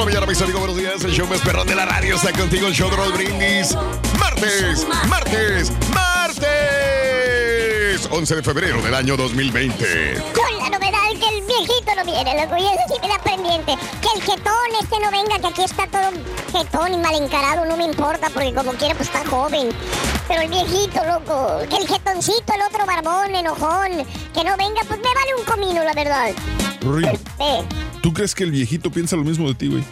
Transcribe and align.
La 0.00 0.06
mañana, 0.06 0.26
mis 0.26 0.40
amigos, 0.40 0.60
buenos 0.60 0.78
días. 0.78 1.04
El 1.04 1.10
show 1.12 1.26
más 1.26 1.40
perrón 1.40 1.66
de 1.66 1.74
la 1.74 1.84
radio 1.84 2.16
está 2.16 2.32
contigo, 2.32 2.68
el 2.68 2.72
show 2.72 2.88
de 2.88 2.96
Roll 2.96 3.12
Brindis. 3.12 3.76
Martes, 4.18 4.86
martes, 5.08 5.70
martes. 5.92 6.48
11 8.10 8.36
de 8.36 8.42
febrero 8.42 8.80
del 8.80 8.94
año 8.94 9.14
2020. 9.18 10.22
Con 10.34 10.58
la 10.58 10.69
no 11.94 12.04
viene, 12.04 12.44
loco, 12.44 12.56
y 12.56 12.66
eso 12.66 12.82
sí 12.88 12.94
me 13.00 13.08
da 13.08 13.18
pendiente. 13.18 13.76
Que 14.00 14.08
el 14.18 14.22
jetón 14.22 14.54
este 14.80 15.00
no 15.00 15.10
venga, 15.10 15.38
que 15.38 15.46
aquí 15.46 15.62
está 15.62 15.86
todo 15.86 16.10
jetón 16.52 16.94
y 16.94 16.96
mal 16.98 17.14
encarado, 17.14 17.64
no 17.64 17.76
me 17.76 17.84
importa, 17.84 18.28
porque 18.32 18.52
como 18.54 18.72
quiera, 18.72 18.94
pues 18.94 19.08
está 19.08 19.24
joven. 19.28 19.70
Pero 20.28 20.42
el 20.42 20.48
viejito, 20.48 21.04
loco, 21.04 21.58
que 21.68 21.76
el 21.76 21.88
jetoncito, 21.88 22.54
el 22.54 22.62
otro 22.62 22.86
barbón, 22.86 23.34
enojón, 23.34 24.04
que 24.32 24.44
no 24.44 24.56
venga, 24.56 24.82
pues 24.86 25.00
me 25.00 25.14
vale 25.14 25.34
un 25.38 25.44
comino, 25.44 25.84
la 25.84 25.92
verdad. 25.92 26.30
Eh, 27.40 27.62
¿tú 28.02 28.12
crees 28.12 28.34
que 28.34 28.44
el 28.44 28.50
viejito 28.50 28.90
piensa 28.90 29.16
lo 29.16 29.24
mismo 29.24 29.48
de 29.48 29.54
ti, 29.54 29.68
güey? 29.68 29.84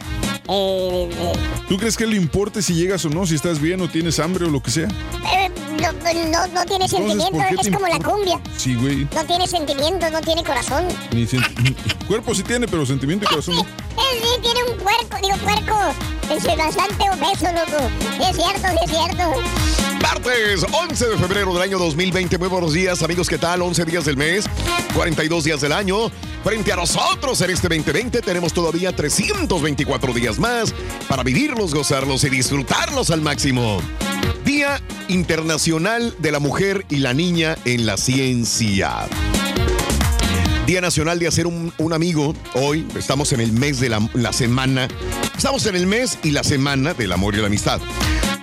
Eh, 0.49 1.11
eh, 1.13 1.33
¿Tú 1.69 1.77
crees 1.77 1.97
que 1.97 2.07
le 2.07 2.17
importe 2.17 2.63
si 2.63 2.75
llegas 2.75 3.05
o 3.05 3.11
no, 3.11 3.27
si 3.27 3.35
estás 3.35 3.61
bien 3.61 3.81
o 3.81 3.89
tienes 3.89 4.19
hambre 4.19 4.47
o 4.47 4.51
lo 4.51 4.63
que 4.63 4.71
sea? 4.71 4.89
eh, 4.89 5.51
no, 5.81 5.93
no, 6.31 6.47
no 6.49 6.65
tiene 6.65 6.89
sentimiento, 6.89 7.33
¿por 7.33 7.47
qué 7.47 7.69
es 7.69 7.71
como 7.71 7.87
la 7.87 7.99
cumbia. 7.99 8.41
Sí, 8.57 8.75
güey. 8.75 9.07
No 9.15 9.25
tiene 9.25 9.47
sentimiento, 9.47 10.11
no 10.11 10.21
tiene 10.21 10.43
corazón. 10.43 10.87
Ni 11.13 11.27
Cuerpo 12.07 12.35
sí 12.35 12.43
tiene, 12.43 12.67
pero 12.67 12.85
sentimiento 12.87 13.25
y 13.25 13.29
corazón. 13.29 13.55
Él 13.59 13.65
sí 14.23 14.41
tiene 14.43 14.65
un 14.65 14.79
puerco, 14.79 15.17
digo 15.23 15.37
puerco. 15.39 15.77
Es 16.31 16.45
bastante 16.57 17.05
obeso, 17.11 17.47
loco. 17.53 17.91
Sí 18.17 18.23
es 18.29 18.37
cierto, 18.37 18.69
sí 18.69 18.79
es 18.85 18.91
cierto. 18.91 19.88
Martes, 20.11 20.65
11 20.73 21.07
de 21.07 21.19
febrero 21.19 21.53
del 21.53 21.63
año 21.63 21.79
2020. 21.79 22.39
Muy 22.39 22.49
buenos 22.49 22.73
días, 22.73 23.03
amigos. 23.03 23.29
¿Qué 23.29 23.37
tal? 23.37 23.61
11 23.61 23.85
días 23.85 24.07
del 24.07 24.17
mes, 24.17 24.47
42 24.95 25.45
días 25.45 25.61
del 25.61 25.73
año. 25.73 26.11
Frente 26.43 26.73
a 26.73 26.77
nosotros 26.77 27.39
en 27.43 27.51
este 27.51 27.69
2020 27.69 28.23
tenemos 28.23 28.55
todavía 28.55 28.95
324 28.95 30.15
días 30.15 30.39
más 30.39 30.73
para 31.09 31.23
vivirlos, 31.23 31.75
gozarlos 31.75 32.25
y 32.25 32.31
disfrutarlos 32.31 33.11
al 33.11 33.21
máximo. 33.21 33.83
Día 34.47 34.81
Internacional 35.09 36.15
de 36.19 36.33
la 36.33 36.39
Mujer 36.39 36.87
y 36.89 36.97
la 36.97 37.13
Niña 37.13 37.57
en 37.67 37.85
la 37.85 37.99
Ciencia. 37.99 39.09
Día 40.67 40.81
Nacional 40.81 41.19
de 41.19 41.29
hacer 41.29 41.47
un, 41.47 41.93
amigo. 41.93 42.35
Hoy 42.55 42.87
estamos 42.97 43.33
en 43.35 43.41
el 43.41 43.53
mes 43.53 43.79
de 43.81 43.91
la 43.91 44.33
semana. 44.33 44.89
Estamos 45.37 45.67
en 45.67 45.77
el 45.77 45.87
mes 45.87 46.19
y 46.23 46.31
la 46.31 46.45
semana 46.45 46.95
del 46.95 47.13
amor 47.13 47.35
y 47.35 47.39
la 47.39 47.47
amistad. 47.49 47.81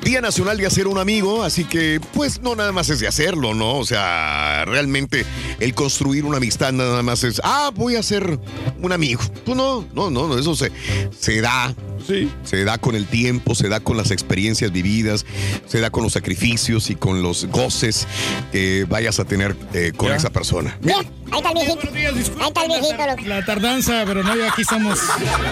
Día 0.06 0.22
Nacional 0.22 0.56
de 0.58 0.68
hacer 0.68 0.86
un 0.88 1.00
amigo, 1.00 1.44
así 1.44 1.64
que 1.66 2.00
pues 2.14 2.40
no 2.40 2.56
nada 2.56 2.72
más 2.72 2.90
es 2.92 3.00
de 3.00 3.08
hacerlo, 3.08 3.56
¿no? 3.56 3.78
O 3.80 3.86
sea, 3.86 4.64
realmente 4.66 5.26
el 5.60 5.74
construir 5.74 6.26
una 6.26 6.38
amistad 6.38 6.72
nada 6.74 7.02
más 7.02 7.24
es, 7.24 7.42
ah, 7.44 7.72
voy 7.74 7.96
a 7.96 8.04
ser 8.04 8.40
un 8.84 8.92
amigo. 8.92 9.22
Pues 9.44 9.58
no, 9.58 9.84
no, 9.96 10.12
no, 10.12 10.28
no, 10.28 10.38
eso 10.38 10.56
se, 10.56 10.72
se 11.20 11.42
da. 11.42 11.74
Sí. 12.06 12.30
Se 12.44 12.64
da 12.66 12.78
con 12.78 12.94
el 12.96 13.08
tiempo, 13.08 13.56
se 13.56 13.68
da 13.68 13.80
con 13.80 13.98
las 13.98 14.12
experiencias 14.12 14.72
vividas, 14.72 15.26
se 15.66 15.80
da 15.80 15.90
con 15.90 16.04
los 16.04 16.14
sacrificios 16.14 16.92
y 16.92 16.96
con 16.96 17.24
los 17.24 17.46
goces 17.46 18.08
que 18.52 18.86
vayas 18.88 19.20
a 19.20 19.26
tener 19.26 19.56
eh, 19.74 19.92
con 19.98 20.10
Ya. 20.10 20.16
esa 20.18 20.30
persona. 20.30 20.78
Mira, 20.84 21.00
ahí 21.32 21.38
está 21.40 21.50
el 21.50 21.56
viejito. 21.56 21.92
Días, 21.92 22.14
Ahí 22.40 22.48
está 22.48 22.62
el 22.62 22.68
viejito, 22.68 23.08
loco. 23.08 23.22
La 23.28 23.44
tardanza, 23.44 24.04
pero 24.06 24.22
no, 24.24 24.36
ya 24.36 24.52
aquí 24.52 24.62
estamos. 24.62 25.00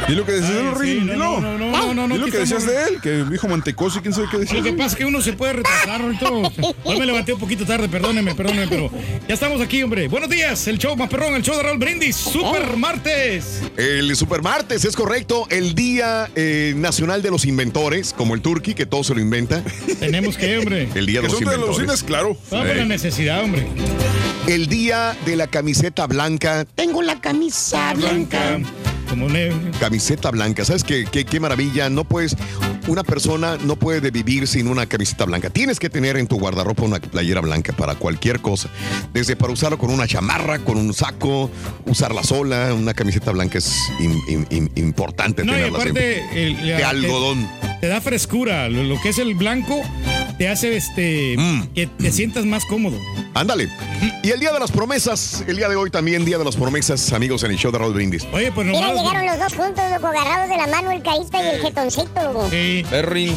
¿Y 0.08 0.12
lo 0.12 0.25
que 0.28 0.34
decías 0.34 0.80
de 0.80 0.86
sí, 0.86 1.00
no, 1.03 1.16
no, 1.42 1.58
no, 1.58 1.72
no, 1.72 1.94
no, 1.96 2.08
no, 2.08 2.16
¿Y 2.16 2.19
lo 2.19 2.25
que 2.28 2.38
decías 2.38 2.63
estamos. 2.63 2.88
de 2.88 2.94
él? 2.96 3.02
Que 3.02 3.24
dijo 3.31 3.47
mantecoso 3.47 3.97
y 3.97 4.02
quién 4.03 4.13
sabe 4.13 4.28
qué. 4.30 4.43
Lo 4.52 4.64
que 4.64 4.74
pasa 4.74 4.90
es 4.90 4.96
que 4.96 5.06
uno 5.06 5.22
se 5.22 5.34
puede 5.34 5.54
retrasar, 5.54 6.02
ahorita. 6.02 6.30
Hoy 6.84 7.00
me 7.00 7.06
levanté 7.06 7.34
un 7.34 7.40
poquito 7.40 7.66
tarde, 7.66 7.88
perdóneme, 7.90 8.36
perdóneme, 8.36 8.68
pero 8.68 8.90
ya 9.28 9.34
estamos 9.34 9.62
aquí, 9.62 9.81
hombre. 9.84 10.08
Buenos 10.08 10.30
días, 10.30 10.68
el 10.68 10.78
show 10.78 10.96
más 10.96 11.09
perrón, 11.09 11.36
el 11.36 11.44
show 11.44 11.56
de 11.58 11.64
Raúl 11.64 11.78
Brindis, 11.78 12.16
Super 12.16 12.76
Martes. 12.78 13.62
El 13.78 14.16
Supermartes 14.16 14.86
es 14.86 14.96
correcto, 14.96 15.48
el 15.50 15.76
Día 15.76 16.30
eh, 16.36 16.74
Nacional 16.76 17.22
de 17.22 17.31
los 17.31 17.46
Inventores, 17.46 18.14
como 18.14 18.36
el 18.36 18.42
Turqui, 18.42 18.74
que 18.74 18.86
todo 18.86 19.04
se 19.04 19.14
lo 19.16 19.22
inventa. 19.22 19.64
Tenemos 20.00 20.38
que, 20.38 20.58
hombre. 20.58 20.90
El 20.96 21.06
Día 21.06 21.22
de 21.22 21.28
los 21.28 21.34
son 21.38 21.46
de 21.46 21.58
los 21.58 21.78
Inventores. 21.78 22.00
cines, 22.00 22.04
claro. 22.04 22.38
Vamos 22.52 22.68
por 22.68 22.75
la 22.78 22.86
necesidad, 22.86 23.44
hombre. 23.44 23.68
El 24.48 24.68
Día 24.68 25.16
de 25.25 25.36
la 25.36 25.48
Camiseta 25.48 26.06
Blanca. 26.08 26.66
Tengo 26.75 27.02
la 27.02 27.20
camisa 27.22 27.94
Blanca, 27.94 28.60
como 29.10 29.30
ne- 29.30 29.52
Camiseta 29.80 30.31
blanca, 30.31 30.66
¿sabes 30.66 30.84
qué, 30.84 31.06
qué, 31.12 31.25
qué 31.25 31.40
maravilla? 31.40 31.90
No 31.90 32.04
puedes, 32.04 32.36
una 32.88 33.04
persona 33.04 33.58
no 33.64 33.76
puede 33.76 34.12
vivir 34.12 34.48
sin 34.48 34.68
una 34.68 34.86
camiseta 34.86 35.25
blanca. 35.25 35.50
Tienes 35.50 35.80
que 35.80 35.90
tener 35.90 36.18
en 36.18 36.28
tu 36.28 36.38
guardarropa 36.40 36.84
una 36.84 37.00
playera 37.00 37.42
blanca 37.42 37.74
para 37.74 37.96
cualquier 37.96 38.40
cosa. 38.42 38.69
Desde 39.13 39.36
para 39.36 39.54
usarlo 39.54 39.78
con 39.78 39.90
una 39.90 40.07
chamarra, 40.07 40.60
con 40.60 40.78
un 40.78 40.94
saco, 40.94 41.50
usarla 41.86 42.24
sola. 42.24 42.74
Una 42.74 42.94
camiseta 42.94 43.31
blanca 43.31 43.57
es 43.57 43.74
im- 44.00 44.22
im- 44.28 44.48
im- 44.50 44.72
importante 44.75 45.44
No, 45.44 45.54
y 45.54 45.56
tenerla 45.56 45.80
siempre. 45.81 46.22
aparte, 46.22 46.48
el- 46.48 46.57
De 46.66 46.84
algodón. 46.84 47.50
Te 47.81 47.88
da 47.88 48.00
frescura. 48.02 48.69
Lo, 48.69 48.84
lo 48.84 49.00
que 49.02 49.10
es 49.10 49.18
el 49.18 49.34
blanco 49.36 49.81
te 50.38 50.48
hace 50.50 50.75
este 50.78 51.36
Mm. 51.38 51.68
que 51.74 51.88
te 51.88 52.12
sientas 52.12 52.46
más 52.46 52.63
cómodo. 52.66 52.98
Ándale. 53.34 53.68
Y 54.24 54.30
el 54.30 54.40
Día 54.40 54.52
de 54.54 54.60
las 54.60 54.72
Promesas, 54.72 55.44
el 55.48 55.57
día 55.57 55.68
de 55.68 55.75
hoy 55.75 55.90
también, 55.90 56.24
Día 56.24 56.38
de 56.38 56.46
las 56.46 56.56
Promesas, 56.56 57.12
amigos, 57.13 57.44
en 57.44 57.52
el 57.52 57.57
show 57.57 57.72
de 57.72 57.80
Raúl 57.80 57.94
Brindis. 57.94 58.25
Oye, 58.31 58.52
pues 58.52 58.68
Mira, 58.68 58.88
nomás. 58.88 59.02
llegaron 59.04 59.25
los 59.25 59.40
dos 59.40 59.54
juntos, 59.54 59.84
loco, 59.92 60.07
agarrados 60.07 60.50
de 60.50 60.57
la 60.57 60.68
mano, 60.68 60.92
el 60.92 61.02
carita 61.02 61.42
y 61.44 61.56
el 61.56 61.62
jetoncito, 61.62 62.24
loco. 62.24 62.48
Sí. 62.50 62.73
Perrin. 62.81 63.36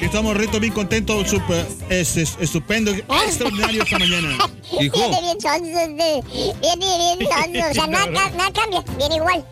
Estamos 0.00 0.36
reto 0.36 0.60
bien 0.60 0.72
contentos, 0.72 1.28
super, 1.28 1.66
es, 1.90 2.16
es- 2.16 2.36
estupendo, 2.40 2.92
extraordinario 2.92 3.82
esta 3.82 3.98
mañana. 3.98 4.28
Hijo. 4.80 4.96
Viene 4.96 5.20
bien 5.22 5.40
sonso, 5.40 5.64
viene 5.64 6.22
bien 7.16 7.28
sonso. 7.28 7.70
O 7.70 7.74
sea, 7.74 7.86
nada, 7.88 8.06
nada 8.30 8.52
cambia, 8.52 8.84
viene 8.96 9.16
igual. 9.16 9.44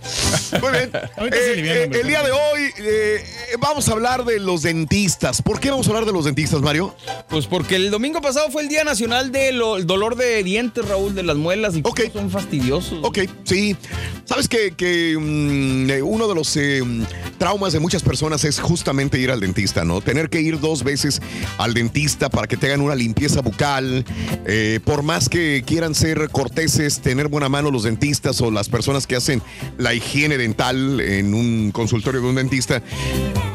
Muy 0.63 0.71
bien. 0.71 0.91
Eh, 1.19 1.31
eh, 1.33 1.91
el 2.01 2.07
día 2.07 2.23
de 2.23 2.31
hoy 2.31 2.71
eh, 2.79 3.25
vamos 3.59 3.89
a 3.89 3.93
hablar 3.93 4.25
de 4.25 4.39
los 4.39 4.63
dentistas. 4.63 5.43
¿Por 5.43 5.59
qué 5.59 5.71
vamos 5.71 5.87
a 5.87 5.91
hablar 5.91 6.05
de 6.07 6.13
los 6.13 6.25
dentistas, 6.25 6.61
Mario? 6.61 6.95
Pues 7.29 7.47
porque 7.47 7.75
el 7.77 7.91
domingo 7.91 8.21
pasado 8.21 8.51
fue 8.51 8.63
el 8.63 8.69
Día 8.69 8.85
Nacional 8.85 9.33
del 9.33 9.59
dolor 9.59 10.15
de 10.17 10.43
dientes, 10.45 10.87
Raúl, 10.87 11.15
de 11.15 11.23
las 11.25 11.37
muelas 11.37 11.75
y 11.77 11.81
Ok. 11.85 12.03
son 12.13 12.31
fastidiosos. 12.31 13.01
Ok, 13.03 13.21
sí. 13.45 13.77
Sabes 14.25 14.49
que, 14.49 14.75
que, 14.77 15.17
mm, 15.19 15.91
eh, 15.91 16.03
uno 16.03 16.29
de 16.29 16.35
los 16.35 16.57
eh, 16.57 16.83
mm, 16.85 17.05
traumas 17.39 17.73
de 17.73 17.81
muchas 17.81 18.03
personas 18.03 18.45
es 18.45 18.61
justamente 18.61 18.96
ir 19.01 19.31
al 19.31 19.41
dentista, 19.41 19.85
¿no? 19.85 20.01
Tener 20.01 20.29
que 20.31 20.41
ir 20.41 20.59
dos 20.61 20.83
veces 20.83 21.21
al 21.59 21.75
dentista 21.75 22.29
para 22.29 22.47
que 22.47 22.57
te 22.57 22.67
hagan 22.67 22.81
una 22.81 22.95
limpieza 22.95 23.41
bucal. 23.41 24.05
Eh, 24.47 24.81
por 24.85 25.03
más 25.03 25.29
que 25.29 25.63
quieran 25.67 25.95
ser 25.95 26.29
corteses, 26.31 27.01
tener 27.01 27.29
buena 27.29 27.49
mano 27.49 27.71
los 27.71 27.83
dentistas 27.85 28.41
o 28.41 28.51
las 28.51 28.69
personas 28.69 29.07
que 29.07 29.17
hacen 29.17 29.43
la 29.79 29.95
higiene 29.95 30.39
dental 30.39 31.01
en 31.01 31.35
un 31.35 31.71
consultorio 31.73 32.21
de 32.21 32.27
un 32.29 32.35
dentista, 32.37 32.83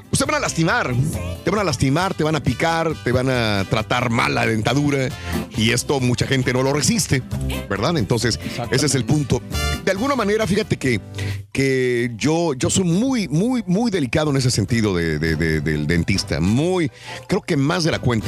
pues 0.10 0.20
te 0.20 0.26
van 0.26 0.36
a 0.36 0.40
lastimar. 0.40 0.94
Te 1.44 1.50
van 1.50 1.60
a 1.60 1.64
lastimar, 1.64 2.14
te 2.14 2.24
van 2.24 2.36
a 2.36 2.44
picar, 2.44 2.94
te 3.04 3.12
van 3.12 3.30
a 3.30 3.66
tratar 3.70 4.10
mal 4.12 4.36
la 4.36 4.46
dentadura. 4.46 5.10
Y 5.58 5.72
esto 5.72 6.00
mucha 6.00 6.28
gente 6.28 6.54
no 6.54 6.64
lo 6.64 6.72
resiste, 6.74 7.22
¿verdad? 7.70 7.98
Entonces, 7.98 8.40
ese 8.72 8.86
es 8.86 8.96
el 8.96 9.06
punto. 9.06 9.42
De 9.84 9.92
alguna 9.92 10.16
manera, 10.16 10.46
fíjate 10.46 10.78
que, 10.78 11.02
que 11.52 12.12
yo, 12.16 12.54
yo 12.54 12.70
soy 12.70 12.84
muy, 12.84 13.28
muy, 13.28 13.64
muy 13.66 13.90
delicado 13.90 14.30
en 14.32 14.38
ese 14.38 14.52
sentido 14.52 14.96
de- 14.96 15.18
de- 15.18 15.31
de- 15.36 15.62
del 15.62 15.88
dentista. 15.88 16.40
Muy, 16.40 16.92
creo 17.28 17.42
que 17.42 17.58
más 17.58 17.84
de 17.84 17.92
la 17.92 18.00
cuenta. 18.00 18.28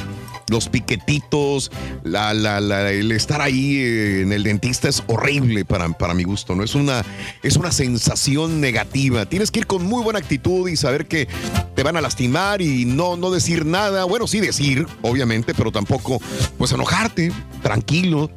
Los 0.49 0.67
piquetitos, 0.69 1.71
la, 2.03 2.33
la- 2.33 2.59
la- 2.59 2.91
el 2.91 3.11
estar 3.11 3.41
ahí 3.41 3.77
eh, 3.77 4.21
en 4.21 4.31
el 4.33 4.43
dentista 4.43 4.89
es 4.89 5.03
horrible 5.07 5.65
para, 5.65 5.89
para 5.89 6.13
mi 6.13 6.23
gusto, 6.23 6.55
¿no? 6.55 6.63
Es 6.63 6.75
una, 6.75 7.03
es 7.43 7.55
una 7.57 7.71
sensación 7.71 8.59
negativa. 8.61 9.25
Tienes 9.25 9.51
que 9.51 9.59
ir 9.59 9.67
con 9.67 9.83
muy 9.85 10.03
buena 10.03 10.19
actitud 10.19 10.67
y 10.69 10.75
saber 10.75 11.07
que 11.07 11.27
te 11.75 11.83
van 11.83 11.97
a 11.97 12.01
lastimar 12.01 12.61
y 12.61 12.85
no, 12.85 13.15
no 13.17 13.31
decir 13.31 13.65
nada. 13.65 14.03
Bueno, 14.05 14.27
sí 14.27 14.39
decir, 14.39 14.85
obviamente, 15.01 15.53
pero 15.53 15.71
tampoco, 15.71 16.21
pues 16.57 16.71
enojarte, 16.71 17.31
tranquilo. 17.61 18.29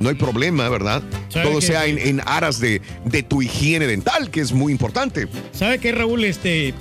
No 0.00 0.08
hay 0.08 0.14
problema, 0.16 0.68
¿verdad? 0.68 1.02
¿Sabe 1.28 1.46
Todo 1.48 1.60
sea 1.60 1.86
en, 1.86 1.98
en 1.98 2.20
aras 2.26 2.58
de, 2.58 2.80
de 3.04 3.22
tu 3.22 3.42
higiene 3.42 3.86
dental, 3.86 4.30
que 4.30 4.40
es 4.40 4.52
muy 4.52 4.72
importante. 4.72 5.28
¿Sabe 5.52 5.78
qué, 5.78 5.92
Raúl? 5.92 6.24
Este, 6.24 6.72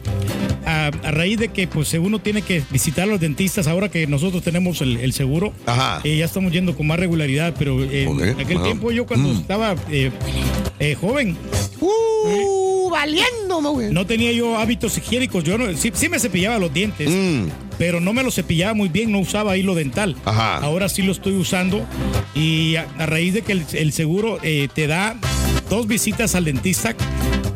a, 0.65 0.87
a 0.87 1.11
raíz 1.11 1.37
de 1.37 1.49
que 1.49 1.67
pues 1.67 1.93
uno 1.95 2.19
tiene 2.19 2.41
que 2.41 2.63
visitar 2.71 3.03
a 3.03 3.07
los 3.07 3.19
dentistas, 3.19 3.67
ahora 3.67 3.89
que 3.89 4.07
nosotros 4.07 4.41
tenemos 4.41 4.81
el, 4.81 4.97
el 4.97 5.11
seguro, 5.13 5.53
Ajá. 5.65 5.99
eh, 6.05 6.15
ya 6.17 6.25
estamos 6.25 6.51
yendo 6.53 6.75
con 6.77 6.87
más 6.87 6.97
regularidad, 6.99 7.53
pero 7.59 7.83
eh, 7.83 8.03
en 8.03 8.39
aquel 8.39 8.61
tiempo 8.63 8.91
yo 8.91 9.05
cuando 9.05 9.29
Mm. 9.29 9.37
estaba 9.41 9.75
eh, 9.91 10.11
eh, 10.79 10.95
joven, 10.95 11.37
Uh, 11.81 12.89
valiéndome, 12.89 13.69
güey. 13.69 13.91
no 13.93 14.05
tenía 14.05 14.31
yo 14.31 14.57
hábitos 14.57 14.97
higiénicos, 14.97 15.43
yo 15.43 15.57
no, 15.57 15.73
sí, 15.75 15.91
sí 15.93 16.09
me 16.09 16.19
cepillaba 16.19 16.57
los 16.59 16.73
dientes, 16.73 17.09
Mm, 17.09 17.47
pero 17.79 17.99
no 17.99 18.13
me 18.13 18.21
los 18.21 18.35
cepillaba 18.35 18.75
muy 18.75 18.89
bien, 18.89 19.11
no 19.11 19.17
usaba 19.19 19.57
hilo 19.57 19.73
dental. 19.73 20.15
Ajá. 20.25 20.57
Ahora 20.57 20.87
sí 20.89 21.01
lo 21.01 21.11
estoy 21.11 21.33
usando 21.33 21.87
y 22.35 22.75
a, 22.75 22.87
a 22.99 23.07
raíz 23.07 23.33
de 23.33 23.41
que 23.41 23.53
el, 23.53 23.65
el 23.73 23.91
seguro 23.93 24.37
eh, 24.43 24.67
te 24.71 24.85
da 24.85 25.15
dos 25.69 25.87
visitas 25.87 26.35
al 26.35 26.45
dentista 26.45 26.95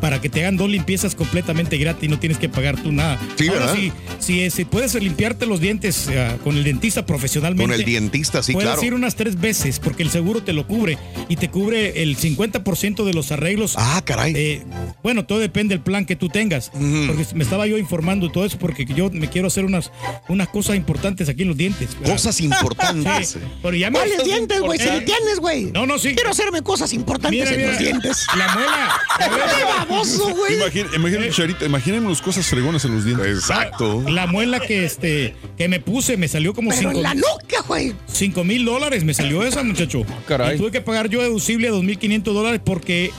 para 0.00 0.20
que 0.20 0.28
te 0.28 0.40
hagan 0.40 0.56
dos 0.56 0.68
limpiezas 0.68 1.14
completamente 1.14 1.78
gratis 1.78 2.04
y 2.04 2.08
no 2.08 2.18
tienes 2.18 2.38
que 2.38 2.48
pagar 2.48 2.80
tú 2.82 2.92
nada. 2.92 3.18
Sí, 3.36 3.48
Ahora 3.48 3.72
¿verdad? 3.72 3.92
si, 4.18 4.50
si 4.50 4.64
puedes 4.66 4.94
limpiarte 4.94 5.46
los 5.46 5.60
dientes 5.60 6.08
eh, 6.10 6.36
con 6.44 6.56
el 6.56 6.64
dentista 6.64 7.06
profesionalmente. 7.06 7.72
con 7.72 7.72
el 7.72 7.92
dentista, 7.92 8.42
sí, 8.42 8.52
puedes 8.52 8.70
claro. 8.70 8.86
ir 8.86 8.94
unas 8.94 9.14
tres 9.14 9.40
veces 9.40 9.80
porque 9.80 10.02
el 10.02 10.10
seguro 10.10 10.42
te 10.42 10.52
lo 10.52 10.66
cubre 10.66 10.98
y 11.28 11.36
te 11.36 11.48
cubre 11.48 12.02
el 12.02 12.18
50% 12.18 13.04
de 13.04 13.14
los 13.14 13.32
arreglos. 13.32 13.76
Ah, 13.78 14.02
caray. 14.04 14.34
Eh, 14.36 14.62
bueno, 15.02 15.24
todo 15.24 15.38
depende 15.38 15.74
del 15.74 15.82
plan 15.82 16.04
que 16.04 16.16
tú 16.16 16.28
tengas. 16.28 16.70
Porque 16.70 17.26
me 17.34 17.42
estaba 17.42 17.66
yo 17.66 17.78
informando 17.78 18.30
todo 18.30 18.44
eso 18.44 18.58
porque 18.58 18.84
yo 18.84 19.10
me 19.10 19.28
quiero 19.30 19.48
hacer 19.48 19.64
unas, 19.64 19.90
unas 20.28 20.48
cosas 20.48 20.76
importantes 20.76 21.28
aquí 21.28 21.42
en 21.42 21.48
los 21.48 21.56
dientes. 21.56 21.94
¿verdad? 21.98 22.12
Cosas 22.12 22.40
importantes. 22.42 23.30
Sí, 23.30 23.38
pero 23.62 23.74
ya 23.76 23.90
me 23.90 23.98
¿Cuáles 23.98 24.22
dientes, 24.24 24.60
güey? 24.60 24.78
Si 24.78 24.86
¿Eh? 24.88 25.02
tienes, 25.06 25.40
güey. 25.40 25.64
No, 25.72 25.86
no, 25.86 25.98
sí. 25.98 26.14
Quiero 26.14 26.30
hacerme 26.30 26.62
cosas 26.62 26.92
importantes 26.92 27.40
Mira, 27.40 27.50
en 27.50 27.56
mira, 27.56 27.70
los 27.70 27.78
dientes. 27.78 28.03
La 28.36 28.48
muela. 28.54 29.00
la 29.18 29.28
muela- 29.28 29.46
¡Qué 29.56 29.64
baboso, 29.64 30.34
güey! 30.34 30.54
Imagínate, 30.94 31.30
Charita, 31.30 31.64
imagínense 31.64 32.22
cosas 32.22 32.46
fregonas 32.46 32.84
en 32.84 32.94
los 32.94 33.04
dientes. 33.04 33.26
Exacto. 33.26 34.02
La 34.08 34.26
muela 34.26 34.60
que 34.60 34.84
este 34.84 35.34
que 35.56 35.68
me 35.68 35.80
puse 35.80 36.16
me 36.16 36.28
salió 36.28 36.52
como 36.54 36.70
Pero 36.70 36.80
cinco, 36.80 36.96
en 36.96 37.02
la 37.02 37.14
nuca, 37.14 37.62
güey. 37.66 37.94
cinco 38.06 38.44
mil 38.44 38.64
dólares. 38.64 39.04
Me 39.04 39.14
salió 39.14 39.44
esa, 39.44 39.62
muchacho. 39.62 40.02
Caray. 40.26 40.56
Y 40.56 40.58
tuve 40.58 40.70
que 40.70 40.80
pagar 40.80 41.08
yo 41.08 41.20
deducible 41.22 41.68
a 41.68 41.72
2.500 41.72 42.22
dólares 42.32 42.60
porque 42.64 43.10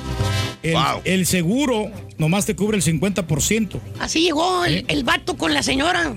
el, 0.70 0.74
Wow. 0.74 1.02
el 1.04 1.26
seguro 1.26 1.92
nomás 2.18 2.46
te 2.46 2.56
cubre 2.56 2.78
el 2.78 2.84
50%. 2.84 3.80
Así 4.00 4.22
llegó 4.22 4.66
el, 4.66 4.86
el 4.88 5.04
vato 5.04 5.36
con 5.38 5.54
la 5.54 5.64
señora. 5.64 6.14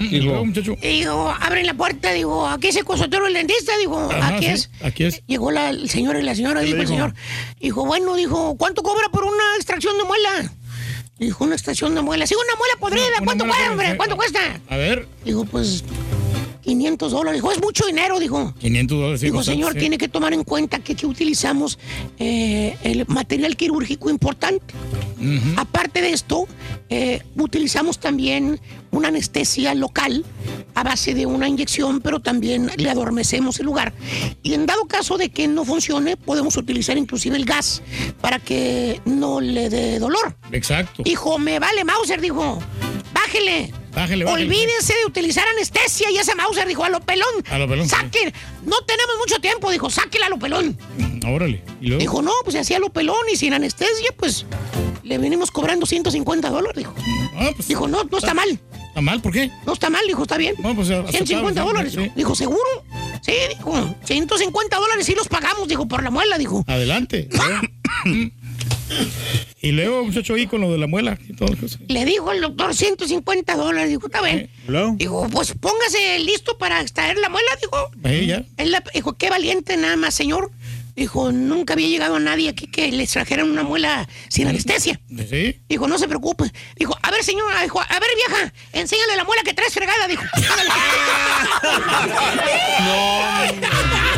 Y 0.00 0.20
luego, 0.20 0.44
muchacho. 0.44 0.76
Y 0.82 0.88
digo, 1.00 1.34
abren 1.40 1.66
la 1.66 1.74
puerta, 1.74 2.12
digo, 2.12 2.46
aquí 2.46 2.68
es 2.68 2.76
el 2.76 2.84
consultorio 2.84 3.24
del 3.26 3.34
dentista, 3.34 3.72
digo, 3.78 3.98
Ajá, 4.10 4.36
aquí 4.36 4.46
sí, 4.46 4.52
es. 4.52 4.70
aquí 4.82 5.04
es. 5.04 5.22
Llegó 5.26 5.50
la, 5.50 5.70
el 5.70 5.88
señor 5.90 6.16
y 6.16 6.22
la 6.22 6.34
señora, 6.34 6.60
¿Qué 6.60 6.66
dijo 6.66 6.76
el 6.78 6.82
dijo? 6.82 6.92
señor. 6.92 7.14
Dijo, 7.60 7.84
bueno, 7.86 8.14
dijo, 8.16 8.56
¿cuánto 8.56 8.82
cobra 8.82 9.08
por 9.10 9.24
una 9.24 9.42
extracción 9.56 9.96
de 9.98 10.04
muela? 10.04 10.52
Dijo, 11.18 11.44
una 11.44 11.54
extracción 11.56 11.94
de 11.96 12.02
muela. 12.02 12.26
Sí, 12.26 12.34
una 12.34 12.54
muela 12.56 12.74
podrida, 12.78 13.16
Una 13.18 13.24
¿cuánto 13.24 13.44
muela 13.44 13.56
cuesta, 13.58 13.72
hombre? 13.72 13.96
¿Cuánto 13.96 14.16
cuesta? 14.16 14.60
A 14.68 14.76
ver, 14.76 15.08
Dijo, 15.24 15.44
pues, 15.46 15.82
500 16.68 17.12
dólares. 17.12 17.40
Dijo, 17.40 17.50
es 17.50 17.62
mucho 17.62 17.86
dinero, 17.86 18.20
dijo. 18.20 18.54
500 18.60 18.98
dólares. 18.98 19.20
sí, 19.20 19.26
Dijo, 19.26 19.36
bastante, 19.38 19.56
señor, 19.56 19.72
sí. 19.72 19.78
tiene 19.78 19.96
que 19.96 20.08
tomar 20.08 20.34
en 20.34 20.44
cuenta 20.44 20.80
que 20.80 20.92
aquí 20.92 21.06
utilizamos 21.06 21.78
eh, 22.18 22.76
el 22.82 23.06
material 23.06 23.56
quirúrgico 23.56 24.10
importante. 24.10 24.74
Aparte 25.56 26.00
de 26.00 26.12
esto, 26.12 26.46
eh, 26.90 27.22
utilizamos 27.36 27.98
también 27.98 28.60
una 28.90 29.08
anestesia 29.08 29.74
local 29.74 30.24
a 30.74 30.82
base 30.84 31.14
de 31.14 31.26
una 31.26 31.48
inyección, 31.48 32.00
pero 32.00 32.20
también 32.20 32.70
le 32.76 32.90
adormecemos 32.90 33.58
el 33.60 33.66
lugar. 33.66 33.92
Y 34.42 34.54
en 34.54 34.66
dado 34.66 34.84
caso 34.86 35.16
de 35.18 35.30
que 35.30 35.48
no 35.48 35.64
funcione, 35.64 36.16
podemos 36.16 36.56
utilizar 36.56 36.96
inclusive 36.98 37.36
el 37.36 37.46
gas 37.46 37.82
para 38.20 38.38
que 38.38 39.00
no 39.06 39.40
le 39.40 39.70
dé 39.70 39.98
dolor. 39.98 40.36
Exacto. 40.52 41.02
Hijo, 41.06 41.38
me 41.38 41.58
vale 41.58 41.82
Mauser, 41.84 42.20
dijo. 42.20 42.58
Bájele. 43.12 43.72
Bájele, 43.98 44.24
bájele. 44.24 44.44
Olvídense 44.44 44.94
de 44.94 45.06
utilizar 45.06 45.44
anestesia 45.48 46.08
y 46.10 46.18
ese 46.18 46.32
Mauser, 46.36 46.68
dijo, 46.68 46.84
a 46.84 46.88
lo 46.88 47.00
pelón. 47.00 47.26
A 47.50 47.58
lo 47.58 47.68
pelón, 47.68 47.88
sí. 47.88 47.96
Saquen. 47.96 48.32
No 48.64 48.76
tenemos 48.82 49.16
mucho 49.18 49.40
tiempo, 49.40 49.72
dijo, 49.72 49.90
sáquela 49.90 50.26
a 50.26 50.28
lo 50.28 50.38
pelón. 50.38 50.78
Órale. 51.26 51.64
Y 51.80 51.88
luego. 51.88 52.00
Dijo, 52.00 52.22
no, 52.22 52.30
pues 52.44 52.54
se 52.54 52.60
hacía 52.60 52.78
lo 52.78 52.90
pelón 52.90 53.18
y 53.32 53.36
sin 53.36 53.54
anestesia, 53.54 54.10
pues 54.16 54.46
le 55.02 55.18
venimos 55.18 55.50
cobrando 55.50 55.84
150 55.84 56.48
dólares, 56.48 56.76
dijo. 56.76 56.94
Ah, 57.34 57.50
pues, 57.56 57.66
Dijo, 57.66 57.88
no, 57.88 58.04
no 58.04 58.18
está 58.18 58.34
mal. 58.34 58.60
¿Está 58.88 59.00
mal? 59.00 59.20
¿Por 59.20 59.32
qué? 59.32 59.50
No 59.66 59.72
está 59.72 59.90
mal, 59.90 60.02
dijo, 60.06 60.22
está 60.22 60.36
bien. 60.36 60.54
No, 60.60 60.76
pues, 60.76 60.90
aceptable, 60.90 61.26
150 61.26 61.60
sí, 61.60 61.66
dólares. 61.66 61.92
sí. 61.92 62.12
Dijo, 62.14 62.34
¿seguro? 62.36 62.84
Sí, 63.22 63.32
dijo, 63.56 63.94
150 64.04 64.76
dólares 64.76 65.06
sí 65.06 65.14
los 65.16 65.26
pagamos, 65.26 65.66
dijo, 65.66 65.88
por 65.88 66.04
la 66.04 66.10
muela, 66.10 66.38
dijo. 66.38 66.64
Adelante. 66.68 67.28
Luego. 68.04 68.30
Y 69.60 69.72
luego, 69.72 70.04
muchacho, 70.04 70.34
ahí 70.34 70.46
con 70.46 70.60
lo 70.60 70.70
de 70.72 70.78
la 70.78 70.86
muela 70.86 71.18
y 71.28 71.32
todo 71.34 71.52
eso. 71.52 71.78
Le 71.88 72.04
dijo 72.04 72.30
el 72.32 72.40
doctor 72.40 72.74
150 72.74 73.56
dólares, 73.56 73.90
dijo, 73.90 74.06
está 74.06 74.22
bien. 74.22 74.50
Luego. 74.66 74.94
Dijo, 74.96 75.28
pues 75.30 75.54
póngase 75.60 76.18
listo 76.20 76.56
para 76.58 76.80
extraer 76.80 77.18
la 77.18 77.28
muela, 77.28 77.48
dijo. 77.60 77.90
Ahí 78.04 78.26
ya. 78.26 78.44
Él 78.56 78.70
la- 78.72 78.82
dijo, 78.94 79.14
qué 79.16 79.30
valiente 79.30 79.76
nada 79.76 79.96
más, 79.96 80.14
señor. 80.14 80.50
Dijo, 80.96 81.30
nunca 81.30 81.74
había 81.74 81.86
llegado 81.86 82.16
a 82.16 82.20
nadie 82.20 82.48
aquí 82.48 82.66
que 82.66 82.90
le 82.90 83.04
extrajeran 83.04 83.48
una 83.48 83.62
muela 83.62 84.08
sin 84.28 84.48
anestesia. 84.48 85.00
Sí. 85.30 85.60
Dijo, 85.68 85.86
no 85.86 85.96
se 85.96 86.08
preocupe. 86.08 86.50
Dijo, 86.76 86.96
a 87.00 87.10
ver, 87.12 87.22
señora, 87.22 87.62
dijo, 87.62 87.80
a 87.80 88.00
ver, 88.00 88.10
vieja, 88.16 88.52
enséñale 88.72 89.14
la 89.16 89.22
muela 89.22 89.42
que 89.44 89.54
traes 89.54 89.72
fregada, 89.72 90.08
dijo. 90.08 90.24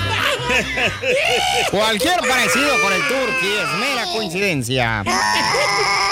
Cualquier 1.70 2.20
parecido 2.20 2.70
con 2.82 2.92
el 2.92 3.00
turqui 3.08 3.46
es 3.46 3.78
mera 3.78 4.04
coincidencia. 4.12 5.02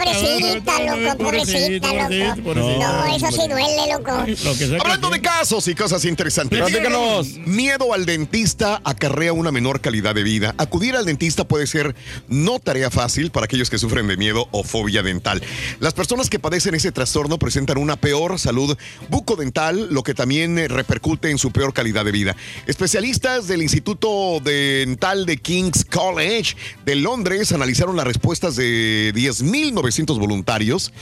Pobrecita, 0.00 0.82
loco, 0.82 1.18
pobrecita, 1.18 2.08
loco. 2.08 2.54
No, 2.54 3.04
eso 3.14 3.26
sí 3.30 3.48
duele, 3.48 3.92
loco. 3.92 4.12
Hablando 4.80 5.10
de 5.10 5.20
casos 5.20 5.68
y 5.68 5.74
cosas 5.74 6.06
interesantes. 6.06 6.58
Platícanos. 6.58 7.36
Miedo 7.44 7.92
al 7.92 8.06
dentista 8.06 8.80
acarrea 8.82 9.34
una 9.34 9.52
menor 9.52 9.80
calidad 9.82 10.14
de 10.14 10.22
vida. 10.22 10.54
Acudir 10.56 10.96
al 10.96 11.04
dentista 11.04 11.44
puede 11.44 11.66
ser 11.66 11.94
no 12.28 12.60
tarea 12.60 12.90
fácil 12.90 13.30
para 13.30 13.44
aquellos 13.44 13.68
que 13.68 13.76
sufren 13.76 14.08
de 14.08 14.16
miedo 14.16 14.48
o 14.52 14.64
fobia 14.64 15.02
dental. 15.02 15.42
Las 15.80 15.92
personas 15.92 16.30
que 16.30 16.38
padecen 16.38 16.74
ese 16.74 16.92
trastorno 16.92 17.38
presentan 17.38 17.76
una 17.76 17.96
peor 17.96 18.38
salud 18.38 18.78
bucodental, 19.10 19.92
lo 19.92 20.02
que 20.02 20.14
también 20.14 20.58
eh, 20.58 20.68
repercute 20.68 21.30
en 21.30 21.36
su 21.36 21.50
peor 21.50 21.74
calidad 21.74 22.06
de 22.06 22.12
vida. 22.12 22.36
Especialistas 22.66 23.48
del 23.48 23.60
Instituto 23.60 24.40
Dental 24.42 25.26
de 25.26 25.36
King's 25.36 25.84
College 25.84 26.56
de 26.86 26.94
Londres 26.94 27.52
analizaron 27.52 27.96
las 27.96 28.06
respuestas 28.06 28.56
de 28.56 29.12
10.900 29.14 29.89
900 29.90 30.20
voluntarios. 30.20 30.92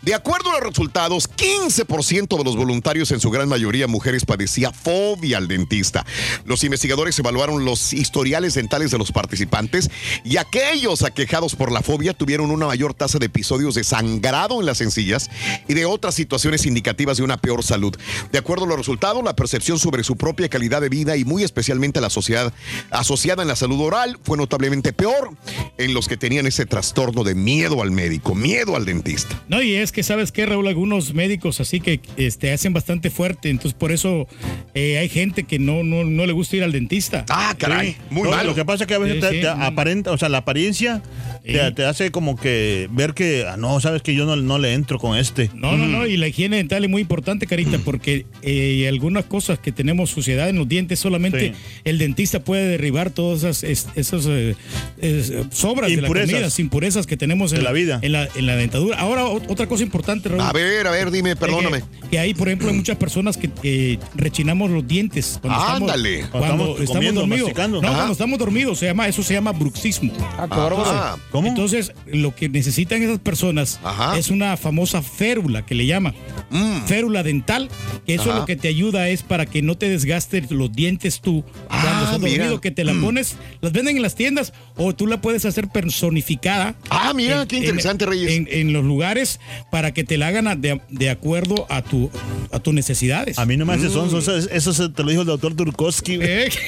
De 0.00 0.14
acuerdo 0.14 0.50
a 0.50 0.54
los 0.54 0.70
resultados, 0.70 1.28
15% 1.28 2.38
de 2.38 2.44
los 2.44 2.56
voluntarios, 2.56 3.10
en 3.10 3.20
su 3.20 3.30
gran 3.30 3.46
mayoría 3.46 3.86
mujeres, 3.86 4.24
padecía 4.24 4.72
fobia 4.72 5.36
al 5.36 5.48
dentista. 5.48 6.06
Los 6.46 6.64
investigadores 6.64 7.18
evaluaron 7.18 7.66
los 7.66 7.92
historiales 7.92 8.54
dentales 8.54 8.90
de 8.90 8.96
los 8.96 9.12
participantes 9.12 9.90
y 10.24 10.38
aquellos 10.38 11.02
aquejados 11.02 11.54
por 11.56 11.70
la 11.70 11.82
fobia 11.82 12.14
tuvieron 12.14 12.50
una 12.50 12.66
mayor 12.66 12.94
tasa 12.94 13.18
de 13.18 13.26
episodios 13.26 13.74
de 13.74 13.84
sangrado 13.84 14.60
en 14.60 14.66
las 14.66 14.80
encillas 14.80 15.28
y 15.68 15.74
de 15.74 15.84
otras 15.84 16.14
situaciones 16.14 16.64
indicativas 16.64 17.18
de 17.18 17.24
una 17.24 17.36
peor 17.36 17.62
salud. 17.62 17.94
De 18.32 18.38
acuerdo 18.38 18.64
a 18.64 18.68
los 18.68 18.78
resultados, 18.78 19.22
la 19.22 19.36
percepción 19.36 19.78
sobre 19.78 20.04
su 20.04 20.16
propia 20.16 20.48
calidad 20.48 20.80
de 20.80 20.88
vida 20.88 21.18
y 21.18 21.26
muy 21.26 21.42
especialmente 21.42 22.00
la 22.00 22.08
sociedad 22.08 22.54
asociada 22.90 23.42
en 23.42 23.48
la 23.48 23.56
salud 23.56 23.80
oral 23.80 24.18
fue 24.22 24.38
notablemente 24.38 24.94
peor 24.94 25.36
en 25.76 25.92
los 25.92 26.08
que 26.08 26.16
tenían 26.16 26.46
ese 26.46 26.64
trastorno 26.64 27.24
de 27.24 27.34
miedo 27.34 27.82
al 27.82 27.90
médico, 27.90 28.34
miedo 28.38 28.76
al 28.76 28.84
dentista. 28.84 29.42
No, 29.48 29.62
y 29.62 29.74
es 29.74 29.92
que 29.92 30.02
sabes 30.02 30.32
que 30.32 30.46
Raúl, 30.46 30.66
algunos 30.68 31.12
médicos 31.14 31.60
así 31.60 31.80
que 31.80 32.00
este, 32.16 32.52
hacen 32.52 32.72
bastante 32.72 33.10
fuerte, 33.10 33.50
entonces 33.50 33.74
por 33.78 33.92
eso 33.92 34.26
eh, 34.74 34.98
hay 34.98 35.08
gente 35.08 35.44
que 35.44 35.58
no, 35.58 35.82
no, 35.84 36.04
no 36.04 36.26
le 36.26 36.32
gusta 36.32 36.56
ir 36.56 36.62
al 36.64 36.72
dentista. 36.72 37.24
Ah, 37.28 37.54
caray, 37.58 37.96
muy 38.10 38.22
No, 38.22 38.30
malo. 38.30 38.50
Lo 38.50 38.54
que 38.54 38.64
pasa 38.64 38.84
es 38.84 38.88
que 38.88 38.94
a 38.94 38.98
veces 38.98 39.16
Sí, 39.16 39.20
te, 39.20 39.30
sí. 39.36 39.40
te 39.40 39.48
aparenta, 39.48 40.12
o 40.12 40.18
sea, 40.18 40.28
la 40.28 40.38
apariencia 40.38 41.02
te, 41.44 41.72
te 41.72 41.84
hace 41.84 42.10
como 42.10 42.36
que 42.36 42.88
ver 42.92 43.14
que, 43.14 43.46
ah, 43.48 43.56
no, 43.56 43.80
sabes 43.80 44.02
que 44.02 44.14
yo 44.14 44.26
no, 44.26 44.36
no 44.36 44.58
le 44.58 44.74
entro 44.74 44.98
con 44.98 45.16
este. 45.18 45.50
No, 45.54 45.76
no, 45.76 45.86
no, 45.86 46.06
y 46.06 46.16
la 46.16 46.28
higiene 46.28 46.56
dental 46.58 46.84
es 46.84 46.90
muy 46.90 47.00
importante, 47.02 47.46
Carita, 47.46 47.78
porque 47.84 48.26
eh, 48.42 48.86
algunas 48.88 49.24
cosas 49.24 49.58
que 49.58 49.72
tenemos 49.72 50.10
suciedad 50.10 50.48
en 50.48 50.56
los 50.56 50.68
dientes, 50.68 50.98
solamente 50.98 51.38
Sí. 51.38 51.52
el 51.84 51.98
dentista 51.98 52.40
puede 52.40 52.66
derribar 52.68 53.10
todas 53.10 53.38
esas, 53.44 53.62
es- 53.64 53.86
esas 53.96 54.26
eh, 54.28 54.54
es- 55.00 55.32
sobras 55.50 55.90
Impurezas. 55.90 56.28
de 56.28 56.32
la 56.34 56.38
comida, 56.48 56.48
impurezas 56.58 57.06
que 57.06 57.16
tenemos 57.16 57.52
en 57.52 57.58
De 57.58 57.64
la 57.64 57.72
vida. 57.72 57.98
En 58.02 58.12
la, 58.12 58.27
en 58.34 58.46
la 58.46 58.56
dentadura. 58.56 58.98
Ahora, 58.98 59.26
otra 59.26 59.66
cosa 59.66 59.82
importante, 59.82 60.28
Raúl. 60.28 60.40
A 60.40 60.52
ver, 60.52 60.86
a 60.86 60.90
ver, 60.90 61.10
dime, 61.10 61.36
perdóname. 61.36 61.82
Que, 62.02 62.08
que 62.10 62.18
hay, 62.18 62.34
por 62.34 62.48
ejemplo, 62.48 62.68
hay 62.68 62.74
muchas 62.74 62.96
personas 62.96 63.36
que 63.36 63.50
eh, 63.62 63.98
rechinamos 64.14 64.70
los 64.70 64.86
dientes 64.86 65.38
cuando 65.40 65.60
Ándale. 65.60 66.20
estamos, 66.20 66.30
Cuando 66.30 66.46
cuando 66.48 66.64
estamos 66.64 66.80
estamos 66.80 66.94
comiendo, 66.96 67.20
dormidos. 67.20 67.42
masticando. 67.48 67.82
No, 67.82 67.88
Ajá. 67.88 67.96
cuando 67.96 68.12
estamos 68.12 68.38
dormidos, 68.38 68.78
se 68.78 68.86
llama, 68.86 69.08
eso 69.08 69.22
se 69.22 69.34
llama 69.34 69.52
bruxismo. 69.52 70.12
Ah, 70.38 71.16
¿Cómo? 71.30 71.48
Entonces, 71.48 71.92
lo 72.06 72.34
que 72.34 72.48
necesitan 72.48 73.02
esas 73.02 73.18
personas 73.18 73.80
Ajá. 73.82 74.18
es 74.18 74.30
una 74.30 74.56
famosa 74.56 75.02
férula 75.02 75.64
que 75.66 75.74
le 75.74 75.86
llama. 75.86 76.14
Mm. 76.50 76.82
Férula 76.86 77.22
dental, 77.22 77.68
que 78.06 78.14
eso 78.14 78.30
Ajá. 78.30 78.40
lo 78.40 78.46
que 78.46 78.56
te 78.56 78.68
ayuda 78.68 79.08
es 79.08 79.22
para 79.22 79.46
que 79.46 79.62
no 79.62 79.76
te 79.76 79.88
desgastes 79.88 80.50
los 80.50 80.72
dientes 80.72 81.20
tú 81.20 81.44
Ah, 81.68 81.80
cuando 81.82 82.04
estás 82.04 82.20
mira. 82.20 82.36
dormido, 82.44 82.60
que 82.60 82.70
te 82.70 82.84
la 82.84 82.94
pones, 82.94 83.36
las 83.60 83.72
venden 83.72 83.96
en 83.96 84.02
las 84.02 84.14
tiendas 84.14 84.52
o 84.76 84.94
tú 84.94 85.06
la 85.06 85.20
puedes 85.20 85.44
hacer 85.44 85.68
personificada. 85.68 86.74
Ah, 86.90 87.12
mira, 87.14 87.42
en- 87.42 87.48
qué 87.48 87.56
interesante, 87.58 88.06
Reyes. 88.08 88.30
En, 88.32 88.48
en 88.50 88.72
los 88.72 88.84
lugares 88.84 89.40
para 89.70 89.92
que 89.92 90.04
te 90.04 90.16
la 90.18 90.28
hagan 90.28 90.48
a- 90.48 90.56
de, 90.56 90.80
de 90.88 91.10
acuerdo 91.10 91.66
a 91.68 91.82
tu 91.82 92.10
a 92.52 92.58
tus 92.60 92.72
necesidades. 92.74 93.38
A 93.38 93.44
mí 93.46 93.56
no 93.56 93.66
me 93.66 93.76
Mm. 93.76 93.80
hace 93.80 93.90
sonso, 93.92 94.18
eso, 94.18 94.36
eso 94.50 94.72
se 94.72 94.88
te 94.88 95.02
lo 95.02 95.10
dijo 95.10 95.22
el 95.22 95.26
doctor 95.28 95.54
Turkowski. 95.54 96.18
Eh. 96.20 96.48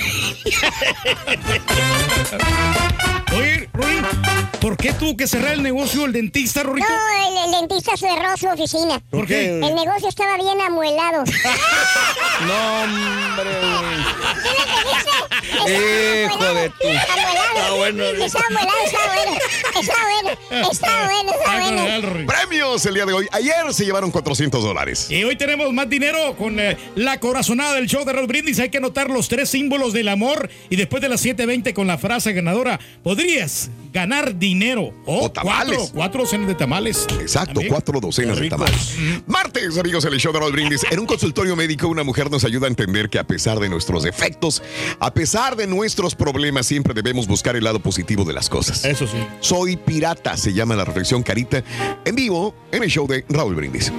Oye, 3.37 3.69
Ruin, 3.73 4.03
¿por 4.61 4.77
qué 4.77 4.93
tuvo 4.93 5.17
que 5.17 5.27
cerrar 5.29 5.53
el 5.55 5.63
negocio 5.63 6.05
el 6.05 6.13
dentista, 6.13 6.63
Rorito? 6.65 6.87
No, 6.89 6.95
el, 7.29 7.45
el 7.55 7.61
dentista 7.61 7.97
cerró 7.97 8.37
su 8.37 8.49
oficina. 8.49 9.01
¿Por 9.11 9.27
qué? 9.27 9.47
El 9.55 9.75
negocio 9.75 10.09
estaba 10.09 10.37
bien 10.37 10.61
amuelado. 10.61 11.25
No, 12.41 12.83
hombre, 12.83 13.51
Estaba 15.53 16.33
Hijo 16.33 16.55
de 16.55 16.71
tu- 16.71 16.89
Amuelado. 16.89 17.61
Está 17.61 17.75
bueno, 17.75 18.05
Está 18.25 18.41
amuelado, 18.49 18.79
está 18.87 18.99
bueno. 19.15 19.33
Está 19.79 19.95
bueno, 20.03 20.31
está 20.71 21.05
bueno, 21.05 21.30
Premios 22.27 22.87
el 22.87 22.95
día 22.95 23.07
de 23.07 23.13
hoy. 23.13 23.27
Ayer 23.33 23.73
se 23.73 23.85
llevaron 23.85 24.11
400 24.11 24.63
dólares. 24.63 25.11
Y 25.11 25.23
hoy 25.25 25.37
tenemos 25.37 25.73
más 25.73 25.89
dinero 25.89 26.37
con 26.37 26.59
eh, 26.59 26.77
la 26.95 27.21
corazonada 27.21 27.75
del 27.75 27.87
show 27.87 28.05
de 28.05 28.13
Raúl 28.13 28.27
Brindis. 28.27 28.59
Hay 28.59 28.71
que 28.71 28.79
anotar 28.79 29.11
los 29.11 29.29
tres 29.29 29.51
símbolos 29.51 29.93
del 29.93 30.09
amor. 30.09 30.49
Y 30.69 30.77
después 30.77 31.03
de 31.03 31.09
las 31.09 31.25
7.20 31.25 31.73
con 31.75 31.87
la 31.87 31.99
frase 31.99 32.33
ganadora, 32.33 32.81
podrías 33.03 33.71
ganar 33.93 34.39
dinero. 34.39 34.93
O, 35.07 35.25
O 35.27 35.31
tamales. 35.31 35.77
cuatro, 35.77 35.95
cuatro 35.95 36.21
docenas 36.23 36.47
de 36.49 36.55
tamales. 36.55 37.07
Exacto, 37.21 37.55
También. 37.55 37.73
cuatro 37.73 38.01
docenas 38.01 38.39
de 38.39 38.49
tamales. 38.49 38.95
Martes, 39.27 39.77
amigos, 39.79 40.05
en 40.05 40.13
el 40.13 40.21
show 40.21 40.33
de 40.33 40.39
Raúl 40.41 40.53
Brindis. 40.53 40.85
En 40.91 40.99
un 41.01 41.07
consultorio 41.07 41.57
médico, 41.57 41.89
una 41.89 42.03
mujer 42.05 42.31
nos 42.31 42.45
ayuda 42.45 42.67
a 42.67 42.71
entender 42.71 43.11
que 43.11 43.19
a 43.19 43.25
pesar 43.25 43.59
de 43.61 43.69
nuestros 43.69 44.03
defectos, 44.03 44.63
a 44.99 45.13
pesar 45.13 45.57
de 45.57 45.67
nuestros 45.67 46.15
problemas, 46.15 46.67
siempre 46.67 46.95
debemos 46.95 47.27
buscar 47.27 47.57
el 47.57 47.65
lado 47.65 47.81
positivo 47.81 48.25
de 48.25 48.33
las 48.33 48.49
cosas. 48.49 48.85
Eso 48.85 49.07
sí. 49.07 49.17
Soy 49.41 49.77
pirata, 49.77 50.37
se 50.37 50.53
llama 50.53 50.77
la 50.77 50.85
reflexión 50.85 51.23
Carita, 51.23 51.63
en 52.05 52.15
vivo 52.15 52.55
en 52.73 52.83
el 52.83 52.91
show 52.91 53.07
de 53.07 53.25
Raúl 53.29 53.55
Brindis. 53.55 53.93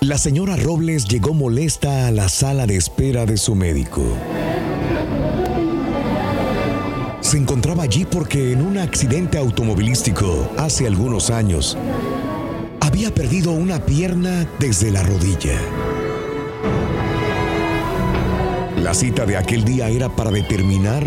La 0.00 0.16
señora 0.16 0.56
Robles 0.56 1.04
llegó 1.06 1.34
molesta 1.34 2.06
a 2.06 2.10
la 2.12 2.28
sala 2.28 2.66
de 2.66 2.76
espera 2.76 3.26
de 3.26 3.36
su 3.36 3.54
médico. 3.54 4.02
Se 7.28 7.36
encontraba 7.36 7.82
allí 7.82 8.06
porque 8.06 8.54
en 8.54 8.62
un 8.62 8.78
accidente 8.78 9.36
automovilístico 9.36 10.50
hace 10.56 10.86
algunos 10.86 11.28
años 11.28 11.76
había 12.80 13.12
perdido 13.12 13.52
una 13.52 13.84
pierna 13.84 14.48
desde 14.58 14.90
la 14.90 15.02
rodilla. 15.02 15.52
La 18.78 18.94
cita 18.94 19.26
de 19.26 19.36
aquel 19.36 19.62
día 19.62 19.90
era 19.90 20.08
para 20.08 20.30
determinar 20.30 21.04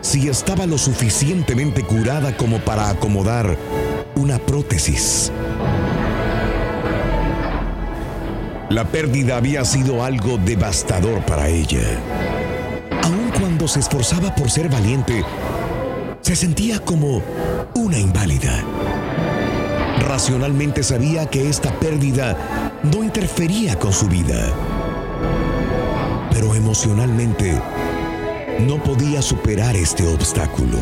si 0.00 0.28
estaba 0.28 0.66
lo 0.66 0.76
suficientemente 0.76 1.84
curada 1.84 2.36
como 2.36 2.58
para 2.58 2.88
acomodar 2.88 3.56
una 4.16 4.40
prótesis. 4.40 5.30
La 8.70 8.86
pérdida 8.86 9.36
había 9.36 9.64
sido 9.64 10.02
algo 10.02 10.36
devastador 10.36 11.24
para 11.26 11.46
ella. 11.46 11.84
Aun 13.04 13.30
cuando 13.38 13.68
se 13.68 13.78
esforzaba 13.78 14.34
por 14.34 14.50
ser 14.50 14.68
valiente, 14.68 15.24
se 16.22 16.36
sentía 16.36 16.78
como 16.78 17.22
una 17.74 17.98
inválida. 17.98 18.62
Racionalmente 20.00 20.82
sabía 20.82 21.26
que 21.26 21.48
esta 21.48 21.72
pérdida 21.78 22.36
no 22.82 23.02
interfería 23.02 23.78
con 23.78 23.92
su 23.92 24.08
vida. 24.08 24.52
Pero 26.32 26.54
emocionalmente 26.54 27.60
no 28.66 28.82
podía 28.82 29.22
superar 29.22 29.76
este 29.76 30.06
obstáculo. 30.06 30.78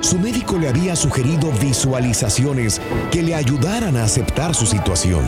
Su 0.00 0.18
médico 0.18 0.58
le 0.58 0.68
había 0.68 0.96
sugerido 0.96 1.50
visualizaciones 1.60 2.80
que 3.10 3.22
le 3.22 3.34
ayudaran 3.34 3.96
a 3.96 4.04
aceptar 4.04 4.54
su 4.54 4.66
situación. 4.66 5.24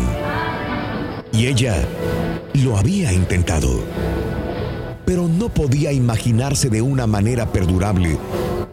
Y 1.32 1.46
ella 1.46 1.76
lo 2.54 2.76
había 2.76 3.12
intentado. 3.12 3.80
Pero 5.06 5.28
no 5.28 5.48
podía 5.48 5.92
imaginarse 5.92 6.68
de 6.68 6.82
una 6.82 7.06
manera 7.06 7.50
perdurable 7.52 8.18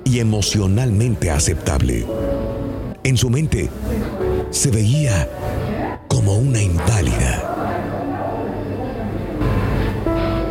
y 0.04 0.20
emocionalmente 0.20 1.32
aceptable. 1.32 2.06
En 3.04 3.16
su 3.16 3.30
mente 3.30 3.70
se 4.50 4.72
veía 4.72 5.30
como 6.08 6.36
una 6.36 6.62
inválida. 6.62 7.50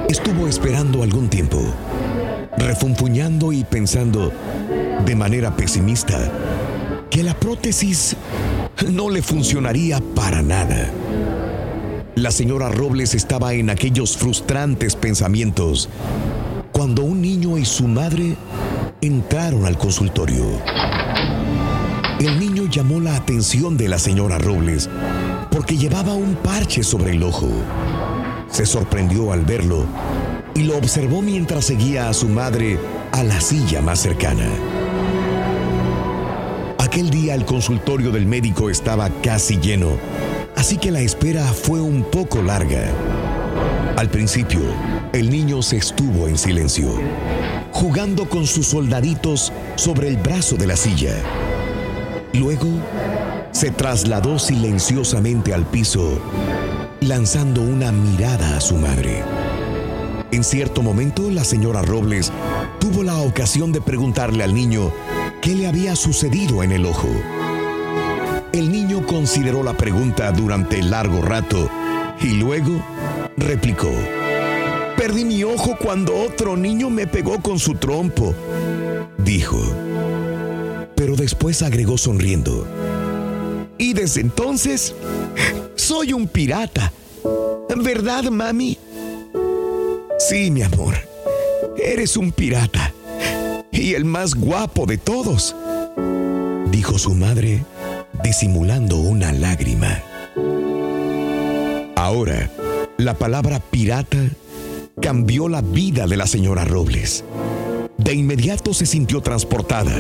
Estuvo 0.09 0.47
esperando 0.47 1.03
algún 1.03 1.29
tiempo, 1.29 1.59
refunfuñando 2.57 3.53
y 3.53 3.65
pensando 3.65 4.33
de 5.05 5.17
manera 5.17 5.57
pesimista 5.57 6.31
que 7.11 7.23
la 7.23 7.35
prótesis 7.35 8.17
no 8.91 9.11
le 9.11 9.23
funcionaría 9.23 10.01
para 10.15 10.43
nada. 10.43 10.91
La 12.15 12.31
señora 12.31 12.69
Robles 12.69 13.15
estaba 13.15 13.55
en 13.55 13.71
aquellos 13.71 14.19
frustrantes 14.19 14.97
pensamientos 14.97 15.89
cuando 16.71 17.05
un 17.05 17.23
niño 17.23 17.57
y 17.57 17.65
su 17.65 17.89
madre 17.89 18.37
entraron 19.01 19.65
al 19.65 19.79
consultorio. 19.79 20.45
El 22.21 22.39
niño 22.39 22.69
llamó 22.69 23.01
la 23.01 23.17
atención 23.17 23.79
de 23.79 23.89
la 23.89 23.99
señora 23.99 24.37
Robles 24.37 24.91
porque 25.51 25.79
llevaba 25.79 26.13
un 26.13 26.35
parche 26.35 26.83
sobre 26.83 27.13
el 27.13 27.23
ojo. 27.23 27.49
Se 28.51 28.67
sorprendió 28.67 29.33
al 29.33 29.47
verlo 29.47 29.87
y 30.55 30.65
lo 30.65 30.77
observó 30.77 31.23
mientras 31.23 31.65
seguía 31.65 32.11
a 32.11 32.13
su 32.13 32.29
madre 32.29 32.79
a 33.13 33.23
la 33.23 33.41
silla 33.41 33.81
más 33.81 34.01
cercana. 34.01 34.51
Aquel 36.79 37.09
día 37.09 37.35
el 37.35 37.47
consultorio 37.47 38.11
del 38.11 38.27
médico 38.27 38.69
estaba 38.69 39.09
casi 39.23 39.57
lleno, 39.57 39.97
así 40.57 40.77
que 40.77 40.91
la 40.91 41.01
espera 41.01 41.45
fue 41.45 41.81
un 41.81 42.05
poco 42.05 42.43
larga. 42.43 42.91
Al 43.97 44.09
principio, 44.09 44.61
el 45.13 45.31
niño 45.31 45.63
se 45.63 45.77
estuvo 45.77 46.27
en 46.27 46.39
silencio, 46.39 46.89
jugando 47.71 48.29
con 48.29 48.47
sus 48.47 48.69
soldaditos 48.69 49.53
sobre 49.77 50.09
el 50.09 50.17
brazo 50.17 50.57
de 50.57 50.67
la 50.67 50.77
silla. 50.77 51.15
Luego, 52.33 52.69
se 53.53 53.71
trasladó 53.71 54.39
silenciosamente 54.39 55.53
al 55.53 55.67
piso, 55.67 56.19
lanzando 57.01 57.61
una 57.61 57.93
mirada 57.93 58.57
a 58.57 58.61
su 58.61 58.77
madre. 58.77 59.23
En 60.33 60.43
cierto 60.43 60.83
momento, 60.83 61.31
la 61.31 61.45
señora 61.45 61.83
Robles 61.83 62.33
tuvo 62.81 63.03
la 63.03 63.19
ocasión 63.19 63.71
de 63.71 63.83
preguntarle 63.83 64.43
al 64.43 64.55
niño 64.55 64.91
qué 65.43 65.55
le 65.55 65.67
había 65.67 65.95
sucedido 65.95 66.63
en 66.63 66.73
el 66.73 66.87
ojo. 66.87 67.09
El 68.53 68.71
niño 68.71 69.07
consideró 69.07 69.63
la 69.63 69.77
pregunta 69.77 70.31
durante 70.33 70.83
largo 70.83 71.23
rato 71.23 71.71
y 72.21 72.35
luego 72.35 72.85
replicó, 73.37 73.91
Perdí 74.97 75.25
mi 75.25 75.43
ojo 75.43 75.77
cuando 75.83 76.15
otro 76.15 76.57
niño 76.57 76.91
me 76.91 77.07
pegó 77.07 77.41
con 77.41 77.59
su 77.59 77.75
trompo, 77.75 78.35
dijo. 79.19 79.59
Pero 80.95 81.17
después 81.17 81.63
agregó 81.63 81.99
sonriendo, 81.99 82.67
y 83.79 83.95
desde 83.95 84.21
entonces 84.21 84.95
soy 85.75 86.13
un 86.13 86.29
pirata. 86.29 86.93
¿Verdad, 87.75 88.25
mami? 88.25 88.79
Sí, 90.19 90.51
mi 90.51 90.63
amor. 90.63 90.95
Eres 91.77 92.17
un 92.17 92.31
pirata. 92.31 92.93
Y 93.73 93.95
el 93.95 94.05
más 94.05 94.35
guapo 94.35 94.87
de 94.87 94.99
todos. 94.99 95.57
Dijo 96.71 96.99
su 96.99 97.15
madre, 97.15 97.65
disimulando 98.23 98.97
una 98.97 99.33
lágrima. 99.33 100.01
Ahora, 101.97 102.51
la 102.97 103.15
palabra 103.15 103.59
pirata 103.59 104.19
cambió 105.01 105.49
la 105.49 105.61
vida 105.61 106.07
de 106.07 106.17
la 106.17 106.27
señora 106.27 106.65
Robles. 106.65 107.25
De 107.99 108.15
inmediato 108.15 108.75
se 108.75 108.87
sintió 108.87 109.21
transportada. 109.21 109.93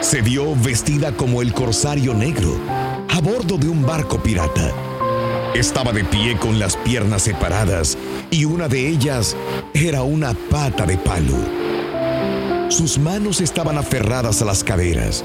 Se 0.00 0.22
vio 0.22 0.54
vestida 0.56 1.12
como 1.12 1.42
el 1.42 1.52
corsario 1.52 2.14
negro, 2.14 2.56
a 3.08 3.20
bordo 3.20 3.58
de 3.58 3.68
un 3.68 3.82
barco 3.84 4.22
pirata. 4.22 4.72
Estaba 5.54 5.92
de 5.92 6.04
pie 6.04 6.36
con 6.36 6.58
las 6.58 6.76
piernas 6.76 7.22
separadas 7.22 7.96
y 8.30 8.44
una 8.44 8.68
de 8.68 8.88
ellas 8.88 9.36
era 9.72 10.02
una 10.02 10.34
pata 10.34 10.84
de 10.84 10.98
palo. 10.98 11.65
Sus 12.68 12.98
manos 12.98 13.40
estaban 13.40 13.78
aferradas 13.78 14.42
a 14.42 14.44
las 14.44 14.64
caderas, 14.64 15.24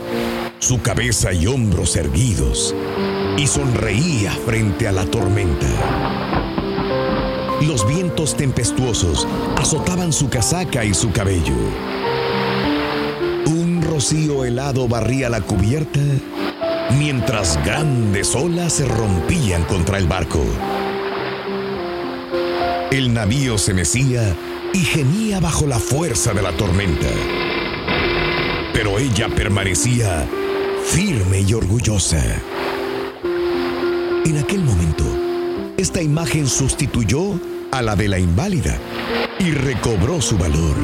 su 0.60 0.81
cabeza 0.81 1.33
y 1.33 1.48
hombros 1.48 1.95
erguidos, 1.95 2.75
y 3.38 3.48
sonreía 3.48 4.31
frente 4.45 4.88
a 4.88 4.91
la 4.91 5.05
tormenta. 5.05 5.67
Los 7.62 7.88
vientos 7.88 8.38
tempestuosos 8.38 9.27
azotaban 9.57 10.13
su 10.13 10.29
casaca 10.29 10.86
y 10.86 10.93
su 10.93 11.12
cabello. 11.12 11.55
Un 13.48 13.81
rocío 13.81 14.45
helado 14.45 14.88
barría 14.88 15.29
la 15.29 15.41
cubierta 15.41 16.00
mientras 16.98 17.57
grandes 17.65 18.36
olas 18.36 18.74
se 18.74 18.86
rompían 18.86 19.63
contra 19.63 19.98
el 19.98 20.07
barco. 20.07 20.43
El 22.91 23.13
navío 23.13 23.57
se 23.57 23.74
mecía 23.74 24.36
y 24.74 24.80
gemía 24.80 25.40
bajo 25.40 25.68
la 25.68 25.80
fuerza 25.80 26.34
de 26.34 26.42
la 26.42 26.51
tormenta. 26.54 27.08
Pero 28.74 29.00
ella 29.00 29.28
permanecía 29.30 30.28
firme 30.86 31.42
y 31.42 31.54
orgullosa. 31.54 32.24
En 34.25 34.38
aquel 34.38 34.62
momento, 34.63 35.04
esta 35.78 36.01
imagen 36.01 36.48
sustituyó 36.48 37.40
a 37.72 37.82
la 37.82 37.96
de 37.96 38.08
la 38.08 38.20
inválida 38.20 38.78
y 39.40 39.51
recobró 39.51 40.22
su 40.22 40.38
valor. 40.38 40.75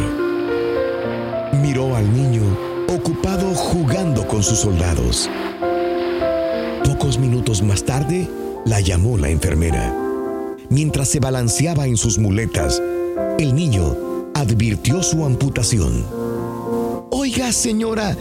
Miró 1.62 1.96
al 1.96 2.12
niño 2.13 2.44
ocupado 2.88 3.53
jugando 3.53 4.27
con 4.27 4.44
sus 4.44 4.60
soldados. 4.60 5.29
Pocos 6.84 7.20
minutos 7.20 7.62
más 7.62 7.84
tarde, 7.84 8.27
la 8.65 8.79
llamó 8.79 9.17
la 9.17 9.29
enfermera. 9.29 9.96
Mientras 10.70 11.10
se 11.10 11.20
balanceaba 11.20 11.88
en 11.88 11.96
sus 11.96 12.17
muletas, 12.17 12.82
el 13.39 13.53
niño 13.53 14.31
advirtió 14.33 15.03
su 15.03 15.24
amputación. 15.24 16.05
Oiga, 17.12 17.51
señora, 17.51 18.15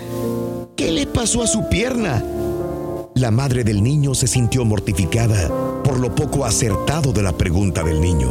¿qué 0.76 0.90
le 0.90 1.06
pasó 1.06 1.42
a 1.42 1.46
su 1.46 1.68
pierna? 1.68 2.22
La 3.14 3.30
madre 3.30 3.64
del 3.64 3.82
niño 3.82 4.14
se 4.14 4.26
sintió 4.26 4.64
mortificada 4.64 5.48
por 5.82 5.98
lo 5.98 6.14
poco 6.14 6.44
acertado 6.44 7.12
de 7.12 7.22
la 7.22 7.32
pregunta 7.32 7.82
del 7.82 8.00
niño. 8.00 8.28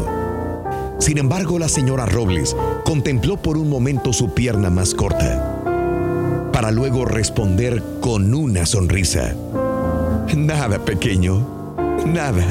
Sin 0.99 1.17
embargo, 1.17 1.57
la 1.57 1.69
señora 1.69 2.05
Robles 2.05 2.55
contempló 2.83 3.37
por 3.37 3.57
un 3.57 3.69
momento 3.69 4.13
su 4.13 4.33
pierna 4.33 4.69
más 4.69 4.93
corta, 4.93 5.61
para 6.53 6.71
luego 6.71 7.05
responder 7.05 7.83
con 7.99 8.33
una 8.33 8.65
sonrisa. 8.65 9.35
Nada, 10.35 10.79
pequeño, 10.85 11.75
nada. 12.05 12.45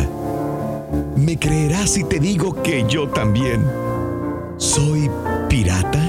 ¿Me 1.16 1.38
creerás 1.38 1.90
si 1.90 2.04
te 2.04 2.18
digo 2.18 2.62
que 2.62 2.84
yo 2.88 3.08
también 3.08 3.83
soy 4.58 5.10
pirata? 5.48 6.00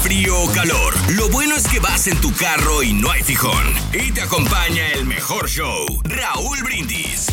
Frío 0.02 0.40
o 0.40 0.46
calor. 0.52 0.94
Lo 1.16 1.28
bueno 1.30 1.56
es 1.56 1.66
que 1.66 1.80
vas 1.80 2.06
en 2.06 2.20
tu 2.20 2.32
carro 2.34 2.82
y 2.82 2.92
no 2.92 3.10
hay 3.10 3.22
fijón. 3.22 3.64
Y 3.92 4.12
te 4.12 4.22
acompaña 4.22 4.92
el 4.94 5.04
mejor 5.04 5.48
show, 5.48 5.86
Raúl 6.04 6.62
Brindis. 6.62 7.26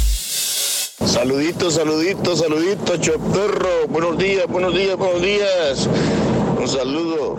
Saluditos, 1.06 1.76
saluditos, 1.76 2.40
saluditos, 2.40 3.00
choperro. 3.00 3.88
Buenos 3.90 4.18
días, 4.18 4.48
buenos 4.48 4.74
días, 4.74 4.98
buenos 4.98 5.22
días. 5.22 5.90
Un 6.60 6.68
saludo 6.68 7.36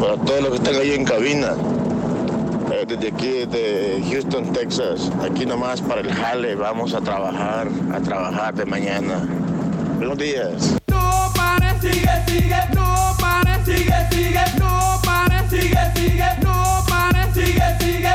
para 0.00 0.16
todos 0.16 0.40
los 0.40 0.50
que 0.50 0.56
están 0.56 0.74
ahí 0.76 0.92
en 0.92 1.04
cabina. 1.04 1.54
Eh, 2.72 2.84
Desde 2.88 3.08
aquí, 3.08 3.46
de 3.46 4.02
Houston, 4.10 4.52
Texas. 4.52 5.10
Aquí 5.22 5.46
nomás 5.46 5.80
para 5.80 6.00
el 6.00 6.12
jale. 6.12 6.54
Vamos 6.54 6.94
a 6.94 7.00
trabajar, 7.00 7.68
a 7.92 8.00
trabajar 8.00 8.54
de 8.54 8.64
mañana. 8.64 9.26
Buenos 9.98 10.18
días. 10.18 10.81
Sigue, 11.82 12.08
sigue, 12.28 12.60
no 12.76 13.16
pare, 13.18 13.58
sigue, 13.64 14.06
sigue, 14.12 14.44
no 14.56 15.00
pare, 15.02 15.42
sigue, 15.50 15.92
sigue, 15.96 16.28
no 16.40 16.84
pare, 16.88 17.26
sigue, 17.34 17.76
sigue. 17.80 18.12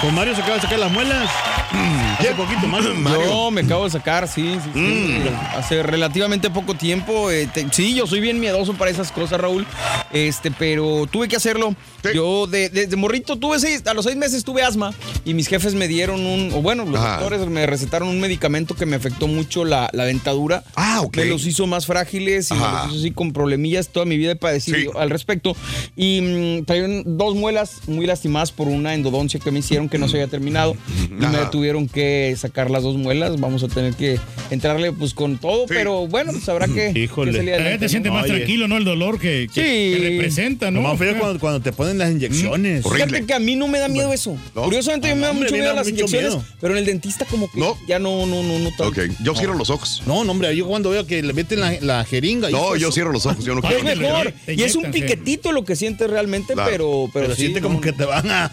Con 0.00 0.14
Mario 0.14 0.36
se 0.36 0.42
acaba 0.42 0.54
de 0.54 0.60
sacar 0.60 0.78
las 0.78 0.92
muelas. 0.92 1.28
Hace 2.18 2.34
poquito, 2.34 2.66
Mario. 2.66 2.94
Yo 3.24 3.50
me 3.50 3.60
acabo 3.60 3.84
de 3.84 3.90
sacar, 3.90 4.26
sí, 4.26 4.56
sí, 4.64 4.70
sí. 4.74 4.78
Mm. 4.80 5.56
Hace 5.56 5.82
relativamente 5.82 6.50
poco 6.50 6.74
tiempo. 6.74 7.30
eh, 7.30 7.48
te- 7.52 7.66
sí, 7.70 7.94
yo 7.94 8.06
soy 8.06 8.20
bien 8.20 8.40
miedoso 8.40 8.74
para 8.74 8.90
esas 8.90 9.12
cosas, 9.12 9.40
Raúl. 9.40 9.64
Este, 10.12 10.50
pero 10.50 11.06
tuve 11.10 11.28
que 11.28 11.36
hacerlo. 11.36 11.74
Yo 12.14 12.46
de- 12.46 12.70
desde 12.70 12.96
morrito 12.96 13.36
tuve 13.36 13.58
seis, 13.60 13.82
a 13.86 13.94
los 13.94 14.04
seis 14.04 14.16
meses 14.16 14.42
tuve 14.44 14.62
asma 14.62 14.92
y 15.24 15.34
mis 15.34 15.46
jefes 15.48 15.74
me 15.74 15.86
dieron 15.88 16.24
un, 16.24 16.52
o 16.54 16.62
bueno, 16.62 16.84
los 16.84 16.98
Ajá. 17.00 17.18
doctores 17.20 17.46
me 17.46 17.66
recetaron 17.66 18.08
un 18.08 18.20
medicamento 18.20 18.74
que 18.74 18.86
me 18.86 18.96
afectó 18.96 19.26
mucho 19.28 19.64
la, 19.64 19.88
la 19.92 20.04
dentadura. 20.04 20.64
Ah, 20.76 21.00
ok. 21.02 21.16
Me 21.18 21.24
los 21.26 21.46
hizo 21.46 21.66
más 21.66 21.86
frágiles 21.86 22.50
y 22.50 22.54
me 22.54 22.60
los 22.60 22.86
hizo 22.88 22.98
así 23.00 23.10
con 23.12 23.32
problemillas. 23.32 23.88
Toda 23.88 24.06
mi 24.06 24.16
vida 24.16 24.32
he 24.32 24.36
padecido 24.36 24.98
al 24.98 25.10
respecto. 25.10 25.54
Y 25.96 26.20
mm, 26.20 26.64
traían 26.64 27.02
dos 27.18 27.34
muelas 27.36 27.80
muy 27.86 28.06
lastimadas 28.06 28.50
por 28.52 28.68
una 28.68 28.94
endodoncia 28.94 29.38
que 29.40 29.50
me 29.50 29.58
hicieron 29.60 29.88
que 29.88 29.98
no 29.98 30.08
se 30.08 30.16
había 30.16 30.28
terminado. 30.28 30.76
Y 31.10 31.26
me 31.26 31.38
tuvieron 31.50 31.88
que 31.88 32.07
sacar 32.36 32.70
las 32.70 32.82
dos 32.82 32.96
muelas. 32.96 33.38
Vamos 33.40 33.62
a 33.62 33.68
tener 33.68 33.94
que 33.94 34.18
entrarle 34.50 34.92
pues 34.92 35.14
con 35.14 35.38
todo, 35.38 35.66
pero 35.66 36.06
bueno, 36.06 36.32
pues 36.32 36.48
habrá 36.48 36.66
que, 36.66 36.92
Híjole. 36.94 37.32
que 37.32 37.36
salir 37.38 37.50
Todavía 37.52 37.54
adelante, 37.54 37.78
te 37.86 37.88
sientes 37.88 38.12
¿no? 38.12 38.18
más 38.18 38.26
tranquilo, 38.26 38.68
¿no? 38.68 38.76
El 38.76 38.84
dolor 38.84 39.18
que, 39.18 39.48
que- 39.52 39.60
Sí. 39.94 40.00
que 40.00 40.08
representa, 40.10 40.70
¿no? 40.70 40.80
Lo 40.82 40.88
más 40.88 40.98
feo 40.98 41.10
es 41.12 41.18
cuando, 41.18 41.40
cuando 41.40 41.60
te 41.60 41.72
ponen 41.72 41.98
las 41.98 42.10
inyecciones. 42.12 42.84
Fíjate 42.90 43.24
que 43.26 43.34
a 43.34 43.38
mí 43.38 43.56
no 43.56 43.68
me 43.68 43.78
da 43.78 43.88
miedo 43.88 44.12
eso. 44.12 44.36
Curiosamente, 44.54 45.10
a 45.10 45.14
mí 45.14 45.20
me 45.20 45.26
da 45.26 45.32
mucho 45.32 45.52
miedo 45.52 45.66
da 45.66 45.74
las 45.74 45.86
mucho 45.86 45.96
inyecciones, 45.96 46.30
miedo. 46.34 46.44
pero 46.60 46.72
en 46.74 46.78
el 46.78 46.86
dentista 46.86 47.24
como 47.26 47.50
que 47.50 47.60
ya 47.86 47.98
no, 47.98 48.26
no, 48.26 48.42
no, 48.42 48.58
no. 48.58 48.68
Ok, 48.86 48.98
yo 49.22 49.34
cierro 49.34 49.54
los 49.54 49.70
ojos. 49.70 50.02
No, 50.06 50.24
no, 50.24 50.32
hombre, 50.32 50.54
yo 50.56 50.66
cuando 50.66 50.90
veo 50.90 51.06
que 51.06 51.22
le 51.22 51.32
meten 51.32 51.60
la, 51.60 51.72
la 51.80 52.04
jeringa. 52.04 52.50
No, 52.50 52.76
yo 52.76 52.90
cierro 52.92 53.12
los 53.12 53.26
ojos, 53.26 53.44
yo 53.44 53.54
no 53.54 53.60
Es 53.68 53.82
quiero. 53.82 54.00
mejor. 54.00 54.32
Te 54.46 54.54
Y 54.54 54.62
es 54.62 54.74
un 54.76 54.90
piquetito 54.90 55.52
lo 55.52 55.64
que 55.64 55.76
sientes 55.76 56.08
realmente, 56.08 56.54
pero, 56.56 57.10
pero, 57.12 57.34
siente 57.34 57.60
como 57.60 57.76
no, 57.76 57.80
que 57.80 57.92
te 57.92 58.04
van 58.04 58.30
a. 58.30 58.50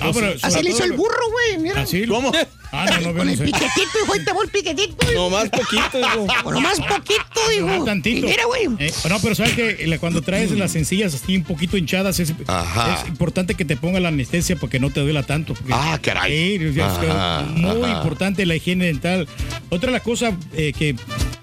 Ah, 0.00 0.10
pero 0.14 0.34
Así 0.42 0.62
le 0.62 0.70
hizo 0.70 0.84
el 0.84 0.92
burro, 0.92 1.30
güey, 1.30 1.62
mira. 1.62 1.82
Así. 1.82 2.06
¿Cómo? 2.06 2.32
Ah, 2.72 2.86
no, 2.86 3.08
no, 3.08 3.14
Con 3.16 3.26
no 3.26 3.32
el 3.32 3.36
sé. 3.38 3.44
piquetito, 3.44 3.98
hijo, 4.04 4.16
y 4.16 4.24
te 4.24 4.32
voy 4.32 4.44
el 4.44 4.50
piquetito. 4.50 5.06
No, 5.14 5.28
más 5.28 5.48
poquito, 5.50 5.98
hijo. 5.98 6.26
Bueno, 6.44 6.60
más 6.60 6.78
poquito, 6.78 7.40
No, 7.60 7.74
hijo. 7.74 7.84
tantito. 7.84 8.26
Y 8.26 8.30
mira, 8.30 8.44
güey. 8.46 8.68
Eh, 8.78 8.92
no, 9.08 9.18
pero 9.20 9.34
sabes 9.34 9.52
que 9.54 9.98
cuando 9.98 10.22
traes 10.22 10.50
las 10.52 10.70
sencillas 10.70 11.12
así 11.14 11.36
un 11.36 11.42
poquito 11.44 11.76
hinchadas, 11.76 12.20
es, 12.20 12.30
es 12.30 13.08
importante 13.08 13.54
que 13.56 13.64
te 13.64 13.76
ponga 13.76 13.98
la 14.00 14.08
anestesia 14.08 14.54
para 14.56 14.70
que 14.70 14.78
no 14.80 14.90
te 14.90 15.00
duela 15.00 15.22
tanto. 15.24 15.54
porque- 15.54 15.72
Ah, 15.74 15.98
caray. 16.00 16.58
Sea, 16.72 16.86
es 16.86 17.10
Ajá, 17.10 17.42
muy 17.56 17.82
ajá. 17.90 17.96
importante 17.98 18.46
la 18.46 18.54
higiene 18.54 18.86
dental. 18.86 19.28
Otra 19.68 19.88
de 19.88 19.92
las 19.94 20.02
cosas 20.02 20.34
eh, 20.54 20.72
que 20.78 20.94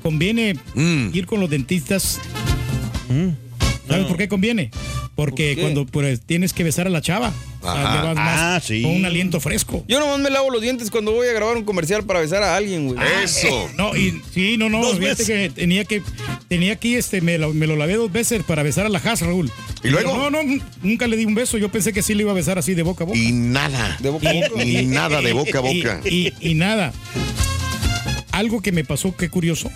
conviene 0.02 0.58
Mm. 0.76 1.10
ir 1.14 1.26
con 1.26 1.40
los 1.42 1.50
dentistas. 1.50 2.20
¿Sabes 3.88 4.06
por 4.06 4.18
qué 4.18 4.28
conviene? 4.28 4.72
Porque 5.18 5.58
cuando 5.60 5.86
pues, 5.86 6.22
tienes 6.22 6.54
que 6.54 6.64
besar 6.64 6.88
a 6.88 6.90
la 6.92 7.02
chava, 7.02 7.34
sea, 7.62 7.72
Ajá. 7.72 8.14
más 8.14 8.40
Ah, 8.40 8.62
sí. 8.64 8.84
con 8.84 8.92
un 8.92 9.04
aliento 9.06 9.40
fresco. 9.42 9.84
Yo 9.88 10.00
nomás 10.00 10.20
me 10.20 10.30
lavo 10.30 10.50
los 10.52 10.62
dientes 10.62 10.92
cuando 10.92 11.12
voy 11.12 11.28
a 11.28 11.34
grabar 11.34 11.58
un 11.58 11.66
comercial 11.66 12.04
para 12.06 12.22
besar 12.22 12.44
a 12.44 12.56
alguien, 12.56 12.88
güey. 12.88 13.00
Eso. 13.24 13.68
No, 13.76 13.96
y 13.98 14.22
sí, 14.32 14.58
no, 14.58 14.70
no, 14.70 14.80
Dos 14.80 15.00
fíjate 15.00 15.24
veces. 15.24 15.28
que 15.28 15.50
tenía 15.50 15.84
que, 15.86 16.04
tenía 16.48 16.74
aquí, 16.74 16.94
este, 16.96 17.20
me 17.22 17.38
lo, 17.40 17.52
me 17.54 17.66
lo 17.68 17.76
lavé 17.76 17.96
dos 17.96 18.12
veces 18.12 18.44
para 18.44 18.62
besar 18.64 18.86
a 18.86 18.90
la 18.90 19.00
Haas, 19.00 19.22
Raúl. 19.22 19.52
¿Y 19.84 19.90
luego? 19.90 20.16
No, 20.16 20.30
no, 20.30 20.40
nunca 20.84 21.08
le 21.08 21.18
di 21.18 21.26
un 21.26 21.34
beso, 21.36 21.58
yo 21.58 21.70
pensé 21.70 21.92
que 21.94 22.04
sí 22.04 22.14
le 22.14 22.22
iba 22.22 22.32
a 22.32 22.36
besar 22.36 22.60
así 22.60 22.76
de 22.76 22.84
boca 22.84 23.04
a 23.04 23.08
boca. 23.08 23.18
Y 23.20 23.32
nada. 23.32 23.98
De 24.00 24.10
boca 24.10 24.30
a 24.30 24.34
boca. 24.34 24.64
Y 24.64 24.86
nada 24.86 25.20
de 25.22 25.34
boca 25.34 25.60
a 25.60 25.72
Y- 25.72 25.78
boca. 25.82 26.02
Y, 26.06 26.32
y 26.40 26.54
nada. 26.54 26.94
Algo 28.38 28.62
que 28.62 28.72
me 28.72 28.84
pasó, 28.84 29.16
qué 29.18 29.30
curioso, 29.30 29.68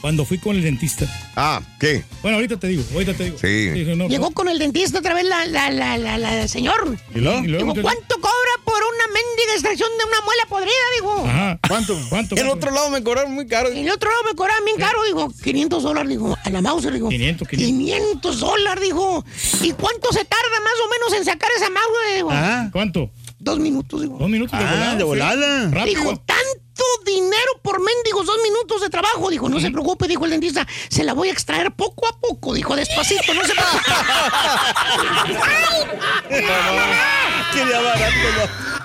cuando 0.00 0.24
fui 0.24 0.38
con 0.38 0.56
el 0.56 0.62
dentista. 0.62 1.04
Ah, 1.36 1.60
¿qué? 1.78 2.02
Bueno, 2.22 2.36
ahorita 2.38 2.56
te 2.58 2.68
digo, 2.68 2.82
ahorita 2.94 3.12
te 3.12 3.24
digo. 3.24 3.36
Sí. 3.38 3.84
No, 3.96 4.08
Llegó 4.08 4.30
no. 4.30 4.34
con 4.34 4.48
el 4.48 4.58
dentista 4.58 5.00
otra 5.00 5.12
vez 5.12 5.24
la, 5.26 5.44
la, 5.46 5.70
la, 5.70 5.98
la, 5.98 6.16
la 6.16 6.48
señor. 6.48 6.96
¿Y 7.14 7.18
luego? 7.20 7.44
¿Y 7.44 7.48
luego? 7.48 7.72
Digo, 7.74 7.82
¿cuánto 7.82 8.14
cobra 8.16 8.54
por 8.64 8.76
una 8.76 9.06
mendiga 9.12 9.52
extracción 9.52 9.90
de 9.98 10.04
una 10.06 10.20
muela 10.24 10.42
podrida? 10.48 10.72
Digo. 10.98 11.26
Ajá. 11.26 11.58
¿Cuánto? 11.68 11.98
¿Cuánto? 12.08 12.36
En 12.38 12.48
otro 12.48 12.70
lado 12.70 12.88
me 12.88 13.02
cobraron 13.02 13.32
muy 13.34 13.46
caro. 13.46 13.70
En 13.70 13.76
el 13.78 13.90
otro 13.90 14.08
lado 14.08 14.22
me 14.30 14.34
cobraban 14.34 14.64
bien 14.64 14.78
caro, 14.78 15.04
digo, 15.04 15.30
500 15.42 15.82
dólares, 15.82 16.08
digo, 16.08 16.38
a 16.42 16.48
la 16.50 16.62
mouse, 16.62 16.90
digo. 16.90 17.10
500, 17.10 17.46
500. 17.48 17.66
500 17.76 18.40
dólares, 18.40 18.84
digo. 18.84 19.22
¿Y 19.60 19.72
cuánto 19.72 20.12
se 20.12 20.24
tarda 20.24 20.60
más 20.62 20.74
o 20.82 20.88
menos 20.90 21.18
en 21.18 21.24
sacar 21.26 21.50
esa 21.56 21.68
mouse, 21.68 22.14
digo? 22.16 22.30
Ah, 22.32 22.70
¿Cuánto? 22.72 23.10
Dos 23.38 23.58
minutos, 23.58 24.00
digo. 24.00 24.16
Dos 24.18 24.30
minutos 24.30 24.58
de 24.58 24.64
Ah, 24.64 24.70
volada. 24.70 24.92
de 24.94 24.98
sí. 25.00 25.04
volada. 25.04 25.70
Rápido. 25.70 26.00
Dijo, 26.00 26.16
tanto 26.24 26.63
dinero 27.04 27.60
por 27.62 27.80
mendigos 27.80 28.26
dos 28.26 28.38
minutos 28.42 28.80
de 28.80 28.90
trabajo. 28.90 29.30
Dijo, 29.30 29.48
no 29.48 29.60
se 29.60 29.70
preocupe, 29.70 30.08
dijo 30.08 30.24
el 30.24 30.32
dentista, 30.32 30.66
se 30.88 31.04
la 31.04 31.12
voy 31.14 31.28
a 31.28 31.32
extraer 31.32 31.72
poco 31.72 32.06
a 32.08 32.18
poco. 32.18 32.54
Dijo, 32.54 32.74
despacito, 32.76 33.34
no 33.34 33.44
se 33.44 33.52
preocupe. 33.54 33.90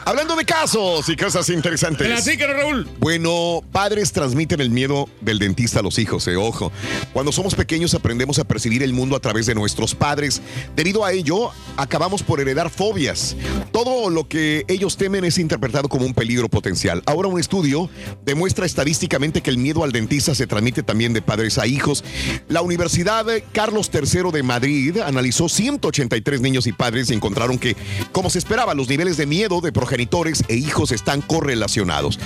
Hablando 0.10 0.36
de 0.36 0.44
casos 0.44 1.08
y 1.08 1.16
cosas 1.16 1.48
interesantes. 1.50 2.08
Platícalo, 2.08 2.54
Raúl. 2.56 2.90
Bueno, 2.98 3.62
padres 3.72 4.12
transmiten 4.12 4.60
el 4.60 4.72
miedo 4.72 5.08
del 5.22 5.38
dentista 5.38 5.82
a 5.82 5.84
los 5.84 6.00
hijos, 6.00 6.28
eh, 6.28 6.36
ojo. 6.36 6.72
Cuando 7.14 7.32
somos 7.32 7.54
pequeños 7.54 7.94
aprendemos 7.94 8.40
a 8.40 8.44
percibir 8.44 8.82
el 8.82 8.92
mundo 8.92 9.16
a 9.16 9.20
través 9.20 9.46
de 9.46 9.54
nuestros 9.54 9.94
padres. 9.94 10.42
Debido 10.76 11.06
a 11.06 11.12
ello, 11.12 11.52
acabamos 11.78 12.24
por 12.24 12.40
heredar 12.40 12.72
fobias. 12.72 13.36
Todo 13.72 14.10
lo 14.10 14.28
que 14.28 14.66
ellos 14.68 14.98
temen 14.98 15.26
es 15.26 15.38
interpretado 15.38 15.88
como 15.90 16.08
un 16.08 16.16
peligro 16.16 16.50
potencial. 16.50 17.04
Ahora 17.06 17.28
un 17.28 17.40
estudio 17.40 17.88
demuestra 18.26 18.66
estadísticamente 18.66 19.44
que 19.44 19.52
el 19.52 19.60
miedo 19.60 19.84
al 19.84 19.92
dentista 19.92 20.34
se 20.34 20.48
transmite 20.48 20.82
también 20.82 21.14
de 21.14 21.22
padres 21.22 21.60
a 21.60 21.68
hijos. 21.68 22.04
La 22.48 22.64
Universidad 22.64 23.28
Carlos 23.54 23.92
III 23.94 24.32
de 24.34 24.42
Madrid 24.42 24.98
analizó 25.02 25.50
183 25.50 26.42
niños 26.42 26.66
y 26.66 26.72
padres 26.72 27.12
y 27.12 27.14
encontraron 27.14 27.60
que, 27.60 27.76
como 28.12 28.32
se 28.32 28.40
esperaba, 28.40 28.74
los 28.74 28.90
niveles 28.90 29.16
de 29.16 29.28
miedo 29.28 29.62
de 29.62 29.72
progenitores 30.00 30.44
e 30.48 30.56
hijos 30.56 30.92
están 30.92 31.22
correlacionados. 31.22 32.20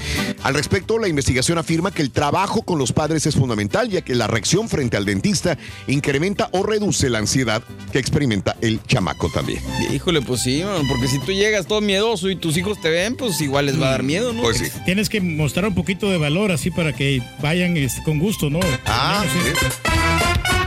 Al 0.43 0.53
respecto, 0.53 0.99
la 0.99 1.07
investigación 1.07 1.57
afirma 1.57 1.91
que 1.91 2.03
el 2.03 2.11
trabajo 2.11 2.61
con 2.61 2.77
los 2.77 2.91
padres 2.91 3.25
es 3.25 3.35
fundamental, 3.35 3.89
ya 3.89 4.01
que 4.01 4.13
la 4.13 4.27
reacción 4.27 4.69
frente 4.69 4.95
al 4.95 5.05
dentista 5.05 5.57
incrementa 5.87 6.49
o 6.51 6.61
reduce 6.61 7.09
la 7.09 7.17
ansiedad 7.17 7.63
que 7.91 7.97
experimenta 7.97 8.55
el 8.61 8.83
chamaco 8.83 9.29
también. 9.29 9.59
Híjole, 9.91 10.21
pues 10.21 10.41
sí, 10.41 10.63
porque 10.87 11.07
si 11.07 11.17
tú 11.19 11.31
llegas 11.31 11.65
todo 11.65 11.81
miedoso 11.81 12.29
y 12.29 12.35
tus 12.35 12.57
hijos 12.57 12.79
te 12.79 12.89
ven, 12.89 13.15
pues 13.15 13.41
igual 13.41 13.65
les 13.65 13.81
va 13.81 13.87
a 13.87 13.91
dar 13.91 14.03
miedo, 14.03 14.33
¿no? 14.33 14.43
Pues 14.43 14.57
sí. 14.57 14.65
Tienes 14.85 15.09
que 15.09 15.19
mostrar 15.19 15.65
un 15.65 15.75
poquito 15.75 16.09
de 16.11 16.17
valor 16.17 16.51
así 16.51 16.69
para 16.69 16.93
que 16.93 17.23
vayan 17.41 17.75
este, 17.77 18.03
con 18.03 18.19
gusto, 18.19 18.49
¿no? 18.51 18.59
Ah, 18.85 19.23
Sí. 19.23 20.62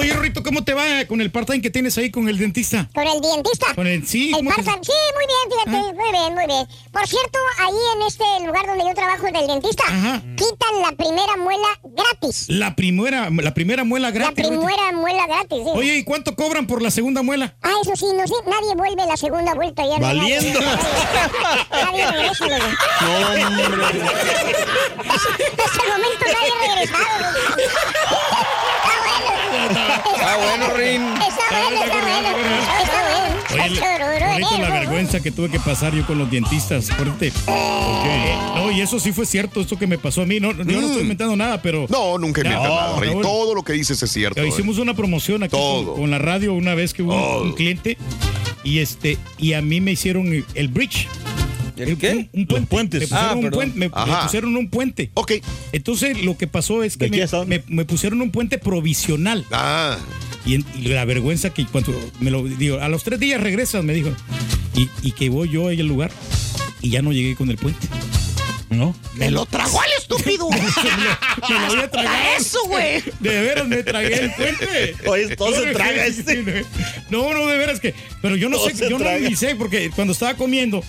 Oye, 0.00 0.14
Rito, 0.14 0.42
¿cómo 0.42 0.64
te 0.64 0.72
va 0.72 1.04
con 1.06 1.20
el 1.20 1.30
part-time 1.30 1.60
que 1.60 1.68
tienes 1.70 1.96
ahí 1.98 2.10
con 2.10 2.28
el 2.28 2.38
dentista? 2.38 2.88
¿Con 2.94 3.06
el 3.06 3.20
dentista? 3.20 3.74
Con 3.74 3.86
el 3.86 4.06
sí, 4.06 4.28
El 4.28 4.36
¿cómo 4.36 4.50
te- 4.50 4.62
part-time, 4.62 4.84
sí, 4.84 4.92
muy 5.14 5.26
bien, 5.26 5.50
fíjate, 5.50 5.94
muy 5.94 6.10
bien, 6.12 6.34
muy 6.34 6.46
bien. 6.46 6.66
Por 6.90 7.06
cierto, 7.06 7.38
ahí 7.58 7.74
en 7.96 8.02
este 8.06 8.24
lugar 8.46 8.66
donde 8.66 8.84
yo 8.84 8.94
trabajo 8.94 9.24
del 9.26 9.46
dentista, 9.46 9.84
Ajá. 9.86 10.22
quitan 10.36 10.80
la 10.82 10.92
primera 10.92 11.36
muela 11.36 11.68
gratis. 11.84 12.46
La 12.48 12.74
primera, 12.74 13.28
la 13.30 13.52
primera 13.54 13.84
muela 13.84 14.08
La 14.08 14.12
gratis. 14.14 14.48
Rito. 14.48 14.60
primera 14.60 14.92
muela 14.92 15.26
gratis, 15.26 15.58
sí. 15.64 15.70
Oye, 15.74 15.96
¿y 15.98 16.04
cuánto 16.04 16.34
cobran 16.34 16.66
por 16.66 16.80
la 16.80 16.90
segunda 16.90 17.22
muela? 17.22 17.54
Ah, 17.62 17.72
eso 17.82 17.94
sí, 17.94 18.06
no 18.14 18.26
sé, 18.26 18.34
nadie 18.46 18.74
vuelve 18.76 19.06
la 19.06 19.16
segunda 19.18 19.52
vuelta 19.54 19.82
ya. 19.86 19.98
Valiendo. 19.98 20.60
Nadie, 20.60 20.78
nadie 21.70 22.06
regresa, 22.10 22.48
loco. 22.48 22.64
No, 23.02 23.46
hombre. 23.46 24.00
Hasta 25.00 25.82
el 25.82 25.88
momento 25.90 26.24
nadie 26.24 26.50
ha 26.50 26.74
regresado. 26.74 27.06
Loco. 29.52 30.10
Ah, 30.22 30.36
bueno, 30.38 30.74
Rin. 30.76 31.02
Está 31.02 31.62
bueno, 31.64 31.84
está 31.84 32.00
bueno. 32.00 32.28
Está 32.82 33.02
bueno. 33.02 33.64
Oye, 33.64 33.74
Está 33.74 34.58
la 34.58 34.70
vergüenza 34.70 35.20
que 35.20 35.30
tuve 35.32 35.50
que 35.50 35.58
pasar 35.60 35.92
yo 35.94 36.06
con 36.06 36.18
los 36.18 36.30
dentistas, 36.30 36.90
fuerte. 36.90 37.32
No, 38.54 38.70
y 38.70 38.80
eso 38.80 39.00
sí 39.00 39.12
fue 39.12 39.26
cierto, 39.26 39.60
esto 39.60 39.78
que 39.78 39.86
me 39.86 39.98
pasó 39.98 40.22
a 40.22 40.26
mí. 40.26 40.38
No, 40.40 40.52
yo 40.52 40.64
no 40.64 40.86
estoy 40.86 41.02
inventando 41.02 41.36
nada, 41.36 41.60
pero 41.60 41.86
No, 41.88 42.16
nunca 42.18 42.40
inventa 42.42 42.68
No, 42.68 42.74
nada. 42.74 43.00
Raúl. 43.00 43.22
Todo 43.22 43.54
lo 43.54 43.62
que 43.62 43.72
dices 43.72 44.00
es 44.02 44.10
cierto. 44.10 44.44
Hicimos 44.44 44.78
una 44.78 44.94
promoción 44.94 45.42
aquí 45.42 45.56
con, 45.56 45.96
con 45.96 46.10
la 46.10 46.18
radio 46.18 46.54
una 46.54 46.74
vez 46.74 46.94
que 46.94 47.02
hubo 47.02 47.14
un- 47.14 47.20
Todo. 47.20 47.42
un, 47.42 47.52
cliente 47.54 47.98
y 48.62 48.78
este 48.78 49.18
y 49.38 49.54
a 49.54 49.62
mí 49.62 49.80
me 49.80 49.92
hicieron 49.92 50.44
el 50.54 50.68
bridge. 50.68 51.08
¿El 51.88 51.98
qué? 51.98 52.10
Un, 52.32 52.40
un 52.40 52.46
puente. 52.46 52.66
puentes. 52.66 53.00
Me 53.00 53.06
pusieron, 53.08 53.28
Ah, 53.30 53.34
un 53.34 53.50
puente, 53.50 53.78
me, 53.78 53.88
me 53.88 53.92
Ajá. 53.94 54.22
pusieron 54.24 54.56
un 54.56 54.68
puente. 54.70 55.10
Ok. 55.14 55.32
Entonces 55.72 56.22
lo 56.22 56.36
que 56.36 56.46
pasó 56.46 56.82
es 56.82 56.96
que 56.96 57.08
¿De 57.08 57.22
aquí 57.22 57.36
me, 57.66 57.84
pusieron 57.84 58.20
un 58.20 58.30
puente 58.30 58.58
provisional. 58.58 59.44
Ah, 59.50 59.98
Y, 60.46 60.54
en- 60.54 60.64
y 60.78 60.88
la 60.88 61.04
vergüenza 61.04 61.50
que 61.50 61.66
cuando 61.66 61.92
me 62.20 62.30
lo 62.30 62.42
digo, 62.44 62.78
a 62.80 62.88
los 62.88 63.04
tres 63.04 63.20
días 63.20 63.40
regresas, 63.40 63.84
me 63.84 63.92
dijo. 63.92 64.10
Y, 64.74 64.88
y 65.02 65.12
que 65.12 65.28
voy 65.28 65.50
yo 65.50 65.68
ahí 65.68 65.80
al 65.80 65.86
lugar 65.86 66.10
y 66.80 66.90
ya 66.90 67.02
no 67.02 67.12
llegué 67.12 67.34
con 67.36 67.50
el 67.50 67.56
puente. 67.58 67.86
No. 68.70 68.94
Me 69.16 69.30
lo 69.32 69.46
tragó 69.46 69.82
el 69.82 69.90
estúpido. 69.98 70.48
Me 71.48 71.74
lo 71.76 71.88
eso, 72.38 72.58
güey. 72.66 73.02
De 73.18 73.40
veras 73.42 73.66
me 73.66 73.82
tragué 73.82 74.14
el 74.20 74.30
puente. 74.32 74.94
Oye, 75.06 75.34
todo 75.36 75.52
se 75.52 75.66
No, 75.66 75.72
traga 75.72 76.06
este. 76.06 76.64
No, 77.10 77.32
no, 77.32 77.46
de 77.48 77.58
veras 77.58 77.80
que. 77.80 77.94
Pero 78.22 78.36
yo 78.36 78.48
no 78.48 78.56
Todo 78.58 78.70
sé, 78.70 78.88
yo 78.88 78.90
no 78.90 78.98
traga. 79.04 79.18
ni 79.28 79.34
sé, 79.34 79.56
porque 79.56 79.90
cuando 79.90 80.12
estaba 80.12 80.34
comiendo, 80.34 80.84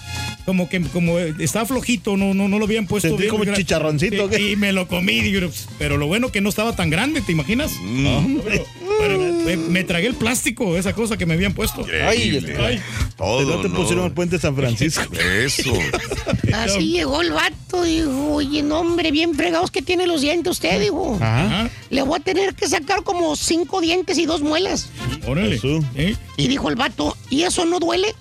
como 0.45 0.69
que 0.69 0.81
como 0.81 1.19
estaba 1.19 1.65
flojito, 1.65 2.17
no, 2.17 2.33
no, 2.33 2.47
no 2.47 2.57
lo 2.59 2.65
habían 2.65 2.87
puesto 2.87 3.07
Sentí 3.09 3.23
bien. 3.23 3.31
como 3.37 3.45
chicharroncito, 3.53 4.29
Y, 4.37 4.51
y 4.51 4.55
me 4.55 4.71
lo 4.73 4.87
comí, 4.87 5.21
digo, 5.21 5.47
pues, 5.47 5.67
pero 5.77 5.97
lo 5.97 6.07
bueno 6.07 6.31
que 6.31 6.41
no 6.41 6.49
estaba 6.49 6.75
tan 6.75 6.89
grande, 6.89 7.21
¿te 7.21 7.31
imaginas? 7.31 7.71
Mm. 7.81 8.37
Pero- 8.43 8.65
pero 8.99 9.17
me, 9.17 9.57
me 9.57 9.83
tragué 9.83 10.05
el 10.05 10.13
plástico, 10.13 10.77
esa 10.77 10.93
cosa 10.93 11.17
que 11.17 11.25
me 11.25 11.33
habían 11.33 11.53
puesto. 11.53 11.83
Ay, 12.07 12.39
Ay. 12.59 12.79
todo. 13.17 13.41
no 13.55 13.61
te 13.61 13.69
¿no? 13.69 13.75
pusieron 13.75 14.05
el 14.05 14.11
puente 14.11 14.37
San 14.37 14.55
Francisco. 14.55 15.11
Eso. 15.43 15.73
Así 16.53 16.91
llegó 16.91 17.21
el 17.21 17.31
vato, 17.31 17.83
dijo, 17.83 18.33
oye, 18.33 18.61
no, 18.61 18.81
hombre, 18.81 19.09
bien 19.11 19.33
fregados 19.33 19.71
que 19.71 19.81
tiene 19.81 20.05
los 20.05 20.21
dientes 20.21 20.51
usted, 20.51 20.79
dijo. 20.79 21.17
Ajá. 21.19 21.69
Le 21.89 22.03
voy 22.03 22.19
a 22.19 22.23
tener 22.23 22.53
que 22.53 22.67
sacar 22.67 23.01
como 23.03 23.35
cinco 23.35 23.81
dientes 23.81 24.19
y 24.19 24.25
dos 24.27 24.41
muelas. 24.41 24.89
Órale. 25.25 25.59
¿Eh? 25.95 26.15
Y 26.37 26.47
dijo 26.47 26.69
el 26.69 26.75
vato, 26.75 27.17
¿y 27.31 27.41
eso 27.41 27.65
no 27.65 27.79
duele? 27.79 28.13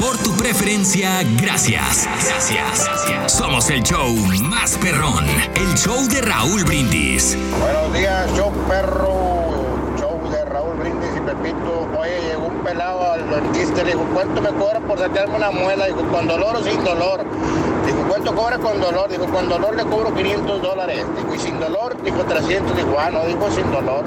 Por 0.00 0.16
tu 0.16 0.34
preferencia, 0.34 1.20
gracias. 1.42 2.08
Gracias. 2.26 2.88
Somos 3.30 3.68
el 3.68 3.82
show 3.82 4.08
más 4.42 4.78
perrón. 4.78 5.26
El 5.54 5.76
show 5.76 6.08
de 6.08 6.22
Raúl 6.22 6.64
Brindis. 6.64 7.36
Buenos 7.60 7.92
días, 7.92 8.30
show 8.34 8.50
perro. 8.66 9.76
Show 9.98 10.18
de 10.30 10.42
Raúl 10.46 10.78
Brindis 10.78 11.10
y 11.14 11.20
Pepito. 11.20 11.86
Oye, 11.98 12.18
llegó 12.30 12.46
un 12.46 12.64
pelado 12.64 13.12
al 13.12 13.28
dentista 13.28 13.84
le 13.84 13.90
dijo, 13.92 14.06
¿cuánto 14.14 14.40
me 14.40 14.48
cobra 14.48 14.80
por 14.80 14.98
sacarme 14.98 15.36
una 15.36 15.50
muela? 15.50 15.84
Dijo, 15.84 16.02
¿con 16.10 16.26
dolor 16.26 16.56
o 16.56 16.64
sin 16.64 16.82
dolor? 16.82 17.22
Dijo, 17.84 17.98
¿cuánto 18.08 18.34
cobra 18.34 18.58
con 18.58 18.80
dolor? 18.80 19.10
Dijo, 19.10 19.26
con 19.26 19.50
dolor 19.50 19.76
le 19.76 19.84
cobro 19.84 20.14
500 20.14 20.62
dólares. 20.62 21.04
Dijo, 21.14 21.34
y 21.34 21.38
sin 21.38 21.60
dolor, 21.60 21.94
dijo 22.02 22.24
300. 22.24 22.74
Dijo, 22.74 22.96
ah, 22.98 23.10
no, 23.10 23.26
dijo 23.26 23.50
sin 23.50 23.70
dolor. 23.70 24.04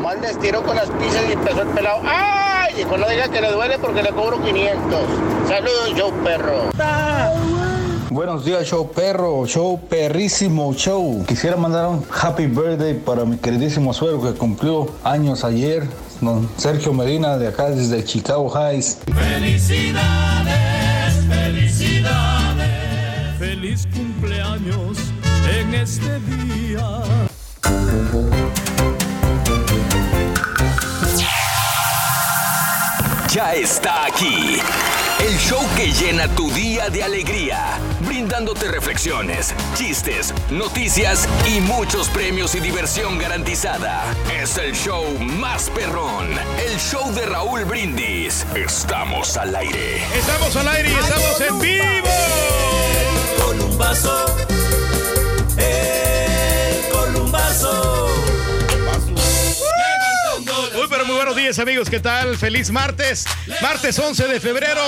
Nomás 0.00 0.18
le 0.22 0.30
estiró 0.30 0.62
con 0.62 0.74
las 0.74 0.88
pizzas 0.88 1.22
y 1.28 1.32
empezó 1.32 1.60
el 1.60 1.68
pelado. 1.68 2.00
¡Ay! 2.06 2.72
Dijo, 2.74 2.96
no 2.96 3.06
diga 3.06 3.28
que 3.28 3.38
le 3.38 3.52
duele 3.52 3.78
porque 3.78 4.02
le 4.02 4.08
cobro 4.08 4.42
500. 4.42 4.98
Saludos, 5.46 5.92
show 5.94 6.10
perro. 6.24 6.70
Buenos 8.08 8.46
días, 8.46 8.64
show 8.66 8.90
perro, 8.90 9.44
show 9.46 9.78
perrísimo, 9.78 10.72
show. 10.72 11.22
Quisiera 11.28 11.56
mandar 11.56 11.88
un 11.88 12.02
happy 12.18 12.46
birthday 12.46 12.94
para 12.94 13.26
mi 13.26 13.36
queridísimo 13.36 13.92
suegro 13.92 14.22
que 14.22 14.38
cumplió 14.38 14.88
años 15.04 15.44
ayer, 15.44 15.86
don 16.22 16.48
Sergio 16.56 16.94
Medina, 16.94 17.36
de 17.36 17.48
acá 17.48 17.68
desde 17.68 18.02
Chicago 18.02 18.50
Heights. 18.50 19.00
Felicidades, 19.04 20.54
felicidades. 21.28 22.68
Feliz 23.38 23.86
cumpleaños 23.94 24.96
en 25.58 25.74
este 25.74 26.20
día. 26.20 27.02
Ya 33.32 33.54
está 33.54 34.06
aquí. 34.06 34.58
El 35.20 35.38
show 35.38 35.62
que 35.76 35.92
llena 35.92 36.26
tu 36.34 36.50
día 36.50 36.90
de 36.90 37.04
alegría, 37.04 37.78
brindándote 38.00 38.66
reflexiones, 38.68 39.54
chistes, 39.76 40.34
noticias 40.50 41.28
y 41.46 41.60
muchos 41.60 42.08
premios 42.08 42.56
y 42.56 42.60
diversión 42.60 43.18
garantizada. 43.18 44.02
Es 44.32 44.58
el 44.58 44.74
show 44.74 45.04
más 45.20 45.70
perrón, 45.70 46.26
el 46.66 46.76
show 46.80 47.12
de 47.12 47.24
Raúl 47.26 47.64
Brindis. 47.66 48.44
Estamos 48.56 49.36
al 49.36 49.54
aire. 49.54 50.02
Estamos 50.12 50.56
al 50.56 50.66
aire 50.66 50.90
y 50.90 50.94
estamos 50.94 51.40
en 51.40 51.60
vivo. 51.60 52.08
Columbazo. 53.44 54.26
El 54.48 54.59
buenos 61.20 61.36
días 61.36 61.58
amigos, 61.58 61.90
¿qué 61.90 62.00
tal? 62.00 62.38
Feliz 62.38 62.70
martes, 62.70 63.26
martes 63.60 63.98
11 63.98 64.26
de 64.26 64.40
febrero 64.40 64.80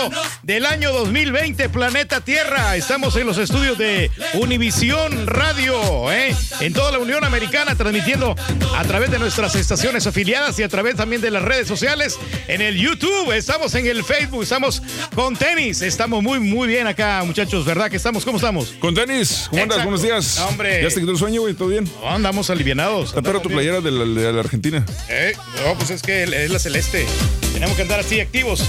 del 0.43 0.65
año 0.65 0.91
2020, 0.91 1.69
Planeta 1.69 2.23
Tierra. 2.23 2.75
Estamos 2.75 3.17
en 3.17 3.27
los 3.27 3.37
estudios 3.37 3.77
de 3.77 4.11
Univisión 4.33 5.27
Radio, 5.27 6.11
¿eh? 6.11 6.35
en 6.61 6.73
toda 6.73 6.91
la 6.91 7.01
Unión 7.01 7.23
Americana, 7.25 7.75
transmitiendo 7.75 8.35
a 8.75 8.85
través 8.85 9.11
de 9.11 9.19
nuestras 9.19 9.55
estaciones 9.57 10.07
afiliadas 10.07 10.59
y 10.59 10.63
a 10.63 10.71
través 10.71 10.97
también 10.97 11.21
de 11.21 11.31
las 11.31 11.43
redes 11.43 11.69
sociales, 11.69 12.19
en 12.49 12.63
el 12.63 12.79
YouTube, 12.79 13.31
estamos 13.33 13.75
en 13.75 13.87
el 13.87 14.03
Facebook, 14.03 14.43
estamos 14.43 14.83
con 15.15 15.37
tenis, 15.37 15.83
estamos 15.83 16.23
muy 16.23 16.41
muy 16.41 16.67
bien 16.67 16.87
acá 16.87 17.23
muchachos, 17.27 17.67
¿verdad 17.67 17.91
que 17.91 17.99
estamos? 17.99 18.25
¿Cómo 18.25 18.39
estamos? 18.39 18.75
Con 18.81 18.95
tenis, 18.95 19.49
¿cómo 19.51 19.65
andas? 19.65 19.81
Exacto. 19.81 19.83
Buenos 19.85 20.03
días. 20.03 20.39
No, 20.39 20.47
hombre. 20.47 20.83
¿Ya 20.83 20.89
te 20.89 21.01
quitó 21.01 21.13
el 21.13 21.19
sueño, 21.19 21.43
güey? 21.43 21.53
¿Todo 21.53 21.69
bien? 21.69 21.85
No, 22.01 22.09
andamos 22.09 22.49
alivianados. 22.49 23.13
Tu 23.13 23.19
andamos 23.19 23.43
bien. 23.43 23.53
playera 23.53 23.81
de 23.83 23.91
la, 23.91 24.05
de 24.05 24.33
la 24.33 24.41
Argentina. 24.41 24.87
Eh, 25.11 25.35
no, 25.63 25.75
pues 25.77 25.91
es 25.91 26.01
que 26.01 26.22
es 26.23 26.51
la 26.51 26.59
celeste. 26.59 27.07
Tenemos 27.53 27.77
que 27.77 27.83
andar 27.83 28.01
así 28.01 28.21
activos. 28.21 28.65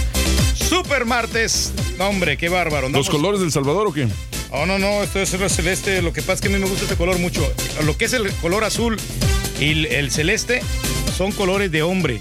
Super 0.54 1.04
martes. 1.04 1.72
No, 1.98 2.08
hombre, 2.08 2.36
qué 2.36 2.48
bárbaro. 2.48 2.88
¿Los 2.88 3.08
colores 3.10 3.40
del 3.40 3.52
Salvador 3.52 3.86
o 3.88 3.92
qué? 3.92 4.08
Oh, 4.50 4.66
no, 4.66 4.78
no, 4.78 5.02
esto 5.02 5.20
es 5.20 5.38
la 5.38 5.48
celeste. 5.48 6.00
Lo 6.02 6.12
que 6.12 6.20
pasa 6.22 6.34
es 6.34 6.40
que 6.42 6.48
a 6.48 6.50
mí 6.50 6.58
me 6.58 6.66
gusta 6.68 6.84
este 6.84 6.96
color 6.96 7.18
mucho. 7.18 7.40
Lo 7.84 7.96
que 7.96 8.04
es 8.06 8.12
el 8.12 8.30
color 8.34 8.64
azul 8.64 8.96
y 9.60 9.70
el, 9.70 9.86
el 9.86 10.10
celeste 10.10 10.62
son 11.16 11.32
colores 11.32 11.70
de 11.72 11.82
hombre. 11.82 12.20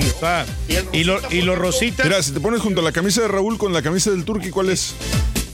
Está- 0.00 0.46
Y, 0.92 1.04
lo, 1.04 1.20
y 1.32 1.42
los 1.42 1.58
rositas. 1.58 2.06
Mira, 2.06 2.22
si 2.22 2.32
te 2.32 2.40
pones 2.40 2.60
junto 2.60 2.80
a 2.80 2.84
la 2.84 2.92
camisa 2.92 3.22
de 3.22 3.28
Raúl 3.28 3.58
con 3.58 3.72
la 3.72 3.82
camisa 3.82 4.10
del 4.10 4.24
Turqui, 4.24 4.50
¿cuál 4.50 4.70
es? 4.70 4.94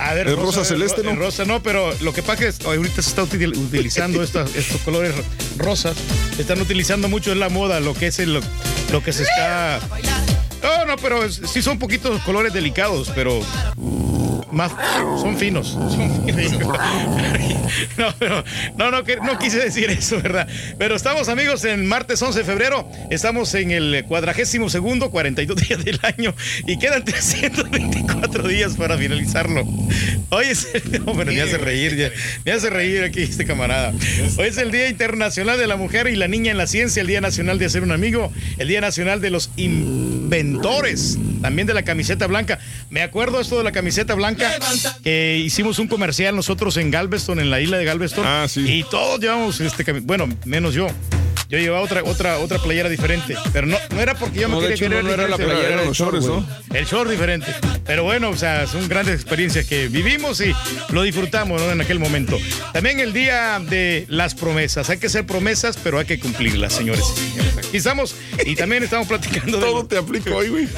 A 0.09 0.15
ver, 0.15 0.29
el 0.29 0.37
rosa, 0.37 0.65
celeste, 0.65 1.03
¿no? 1.03 1.15
Rosa 1.15 1.45
no, 1.45 1.63
pero 1.63 1.93
lo 2.01 2.13
que 2.15 2.23
pasa 2.23 2.47
es 2.47 2.59
que 2.59 2.67
ahorita 2.67 3.03
se 3.03 3.11
está 3.11 3.23
util- 3.25 3.57
utilizando 3.57 4.23
estas- 4.23 4.55
estos 4.57 4.81
colores 4.81 5.13
rosas. 5.59 5.97
Están 6.39 6.61
utilizando 6.61 7.09
mucho 7.09 7.31
en 7.33 7.41
la 7.41 7.49
moda, 7.51 7.81
lo 7.81 7.93
que 7.95 8.07
es 8.07 8.19
el, 8.19 8.41
lo 8.93 9.03
que 9.03 9.13
se 9.13 9.25
está. 9.25 9.81
No, 10.63 10.87
no, 10.87 10.97
pero 10.97 11.25
es- 11.25 11.41
sí 11.53 11.61
son 11.63 11.79
poquitos 11.79 12.23
colores 12.23 12.53
delicados, 12.55 13.11
pero 13.15 13.41
más 14.53 14.73
son 15.21 15.37
finos. 15.37 15.69
Son 15.69 16.25
finos. 16.35 16.69
No, 17.99 18.15
no, 18.79 18.91
no, 18.91 19.03
no 19.03 19.39
quise 19.39 19.59
decir 19.59 19.91
eso, 19.91 20.23
¿verdad? 20.23 20.49
Pero 20.79 20.97
estamos, 20.97 21.29
amigos, 21.29 21.65
en 21.65 21.85
martes 21.87 22.21
11 22.23 22.39
de 22.39 22.45
febrero. 22.47 22.89
Estamos 23.11 23.53
en 23.55 23.71
el 23.73 24.05
cuadragésimo 24.09 24.71
segundo, 24.71 25.11
42 25.11 25.57
días 25.69 25.85
del 25.85 26.01
año 26.03 26.35
y 26.67 26.79
quedan 26.79 27.05
324 27.05 28.49
días 28.49 28.75
para 28.77 28.97
finalizarlo. 28.97 29.67
Hoy 30.31 30.47
es 30.47 30.67
el. 30.75 31.05
No, 31.05 31.15
pero 31.15 31.31
me 31.33 31.43
hace 31.43 31.59
reír, 31.59 31.95
ya- 31.97 32.11
me 32.45 32.53
hace 32.53 32.71
reír 32.71 33.03
aquí 33.05 33.23
este 33.23 33.45
camarada. 33.45 33.93
Hoy 34.39 34.49
es 34.49 34.57
el 34.57 34.71
Día 34.71 34.89
Internacional 34.89 35.59
de 35.59 35.67
la 35.67 35.77
Mujer 35.77 36.07
y 36.09 36.17
la 36.17 36.27
Niña 36.29 36.51
en 36.53 36.57
la 36.59 36.67
Ciencia, 36.67 37.03
el 37.03 37.07
Día 37.07 37.21
Nacional 37.21 37.59
de 37.59 37.67
Hacer 37.67 37.83
un 37.83 37.93
Amigo, 37.93 38.33
el 38.57 38.69
Día 38.69 38.81
Nacional 38.81 39.21
de 39.21 39.31
los 39.31 39.51
Inventores, 39.57 41.19
también 41.43 41.67
de 41.67 41.75
la 41.75 41.83
camiseta 41.83 42.27
blanca. 42.27 42.59
Me 42.91 43.03
acuerdo 43.03 43.41
esto 43.41 43.59
de 43.59 43.65
la 43.65 43.73
camiseta 43.73 44.15
blanca, 44.15 44.38
que 45.03 45.39
hicimos 45.45 45.79
un 45.79 45.89
comercial 45.89 46.35
nosotros 46.37 46.77
en 46.77 46.91
Galveston, 46.91 47.41
en 47.41 47.51
la 47.51 47.61
isla 47.61 47.79
de 47.79 47.85
Galveston. 47.85 48.25
Ah, 48.27 48.47
Y 48.57 48.83
todos 48.85 49.21
llevamos 49.21 49.61
este 49.61 49.85
cami- 49.85 50.03
bueno, 50.03 50.29
menos 50.45 50.75
yo. 50.75 50.87
Yo 51.49 51.59
llevaba 51.59 51.83
otra, 51.83 52.03
otra, 52.05 52.39
otra 52.39 52.59
playera 52.59 52.91
diferente. 52.91 53.35
Pero 53.55 53.67
no, 53.67 53.79
no 53.91 54.01
era 54.01 54.15
porque 54.15 54.41
yo 54.41 54.49
me 54.49 54.57
No, 54.57 54.61
de 54.61 54.69
quería 54.69 54.75
hecho, 54.75 54.85
querer 54.91 55.05
no 55.05 55.13
era 55.13 55.29
la 55.29 55.37
playera, 55.37 55.67
eran 55.67 55.79
el 55.81 55.87
los 55.87 55.97
short. 55.97 56.23
¿no? 56.23 56.47
El 56.75 56.85
short 56.85 57.11
diferente. 57.11 57.55
Pero 57.87 58.05
bueno, 58.05 58.29
o 58.29 58.37
sea, 58.37 58.67
son 58.67 58.87
grandes 58.87 59.15
experiencias 59.15 59.65
que 59.65 59.89
vivimos 59.89 60.43
y 60.43 60.55
lo 60.91 61.03
disfrutamos 61.03 61.63
¿no? 61.63 61.71
en 61.71 61.81
aquel 61.81 61.99
momento. 61.99 62.39
También 62.75 63.01
el 63.01 63.15
día 63.15 63.61
de 63.61 64.05
las 64.09 64.35
promesas. 64.35 64.91
Hay 64.91 64.99
que 64.99 65.07
hacer 65.07 65.25
promesas, 65.25 65.79
pero 65.83 65.99
hay 65.99 66.05
que 66.05 66.21
cumplirlas, 66.21 66.75
señores. 66.75 67.05
Aquí 67.57 67.79
estamos 67.79 68.15
y 68.45 68.55
también 68.55 68.83
estamos 68.83 69.09
platicando 69.09 69.57
de. 69.59 69.65
Todo 69.67 69.87
te 69.87 69.97
aplica 69.97 70.35
hoy, 70.35 70.49
güey. 70.49 70.69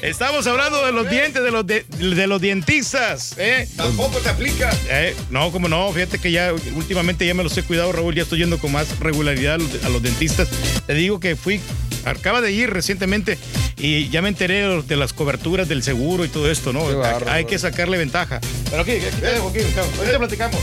Estamos 0.00 0.46
hablando 0.46 0.84
de 0.84 0.92
los 0.92 1.08
dientes, 1.08 1.42
de 1.42 1.50
los, 1.50 1.66
de, 1.66 1.84
de 1.98 2.26
los 2.26 2.40
dentistas. 2.40 3.34
¿eh? 3.38 3.66
Tampoco 3.76 4.18
te 4.18 4.28
aplica. 4.28 4.70
Eh, 4.90 5.16
no, 5.30 5.50
como 5.50 5.66
no, 5.68 5.90
fíjate 5.92 6.18
que 6.18 6.30
ya 6.30 6.52
últimamente 6.74 7.26
ya 7.26 7.32
me 7.32 7.42
los 7.42 7.56
he 7.56 7.62
cuidado, 7.62 7.90
Raúl, 7.92 8.14
ya 8.14 8.22
estoy 8.22 8.40
yendo 8.40 8.58
con 8.58 8.72
más 8.72 8.86
regularidad 9.00 9.54
a 9.54 9.58
los, 9.58 9.84
a 9.84 9.88
los 9.88 10.02
dentistas. 10.02 10.48
Te 10.86 10.94
digo 10.94 11.20
que 11.20 11.36
fui, 11.36 11.60
acaba 12.04 12.40
de 12.40 12.52
ir 12.52 12.70
recientemente 12.70 13.38
y 13.76 14.08
ya 14.08 14.22
me 14.22 14.28
enteré 14.28 14.82
de 14.82 14.96
las 14.96 15.12
coberturas 15.12 15.68
del 15.68 15.82
seguro 15.82 16.24
y 16.24 16.28
todo 16.28 16.50
esto, 16.50 16.72
¿no? 16.72 16.84
Hay 17.26 17.44
que 17.44 17.58
sacarle 17.58 17.98
ventaja. 17.98 18.40
Pero 18.70 18.82
aquí, 18.82 18.92
aquí 18.92 19.20
te 19.20 19.26
dejo, 19.26 19.48
aquí, 19.48 19.58
ahorita 19.98 20.18
platicamos. 20.18 20.60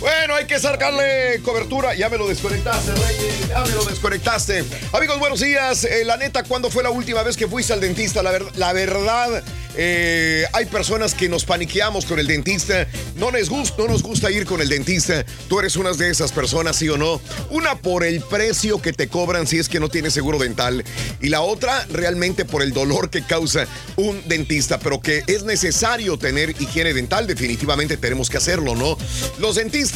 Bueno, 0.00 0.34
hay 0.34 0.46
que 0.46 0.58
sacarle 0.58 1.40
cobertura. 1.44 1.94
Ya 1.94 2.08
me 2.08 2.16
lo 2.16 2.26
desconectaste, 2.26 2.92
Reyes. 2.92 3.48
Ya 3.48 3.60
me 3.60 3.70
lo 3.72 3.84
desconectaste. 3.84 4.64
Amigos, 4.92 5.18
buenos 5.18 5.40
días. 5.40 5.84
Eh, 5.84 6.04
la 6.06 6.16
neta, 6.16 6.42
¿cuándo 6.42 6.70
fue 6.70 6.82
la 6.82 6.90
última 6.90 7.22
vez 7.22 7.36
que 7.36 7.46
fuiste 7.46 7.74
al 7.74 7.80
dentista? 7.82 8.22
La, 8.22 8.30
ver- 8.30 8.56
la 8.56 8.72
verdad, 8.72 9.42
eh, 9.76 10.46
hay 10.54 10.64
personas 10.66 11.12
que 11.14 11.28
nos 11.28 11.44
paniqueamos 11.44 12.06
con 12.06 12.18
el 12.18 12.26
dentista. 12.26 12.86
No 13.16 13.30
nos, 13.30 13.50
gusta, 13.50 13.74
no 13.82 13.88
nos 13.88 14.02
gusta 14.02 14.30
ir 14.30 14.46
con 14.46 14.62
el 14.62 14.70
dentista. 14.70 15.26
Tú 15.48 15.58
eres 15.60 15.76
una 15.76 15.92
de 15.92 16.08
esas 16.10 16.32
personas, 16.32 16.76
sí 16.76 16.88
o 16.88 16.96
no. 16.96 17.20
Una 17.50 17.74
por 17.76 18.02
el 18.02 18.22
precio 18.22 18.80
que 18.80 18.94
te 18.94 19.08
cobran 19.08 19.46
si 19.46 19.58
es 19.58 19.68
que 19.68 19.80
no 19.80 19.90
tienes 19.90 20.14
seguro 20.14 20.38
dental. 20.38 20.82
Y 21.20 21.28
la 21.28 21.42
otra, 21.42 21.84
realmente 21.90 22.46
por 22.46 22.62
el 22.62 22.72
dolor 22.72 23.10
que 23.10 23.22
causa 23.22 23.66
un 23.96 24.26
dentista. 24.26 24.78
Pero 24.78 25.00
que 25.02 25.24
es 25.26 25.42
necesario 25.42 26.16
tener 26.16 26.54
higiene 26.58 26.94
dental. 26.94 27.26
Definitivamente 27.26 27.98
tenemos 27.98 28.30
que 28.30 28.38
hacerlo, 28.38 28.74
¿no? 28.74 28.96
Los 29.38 29.56
dentistas, 29.56 29.89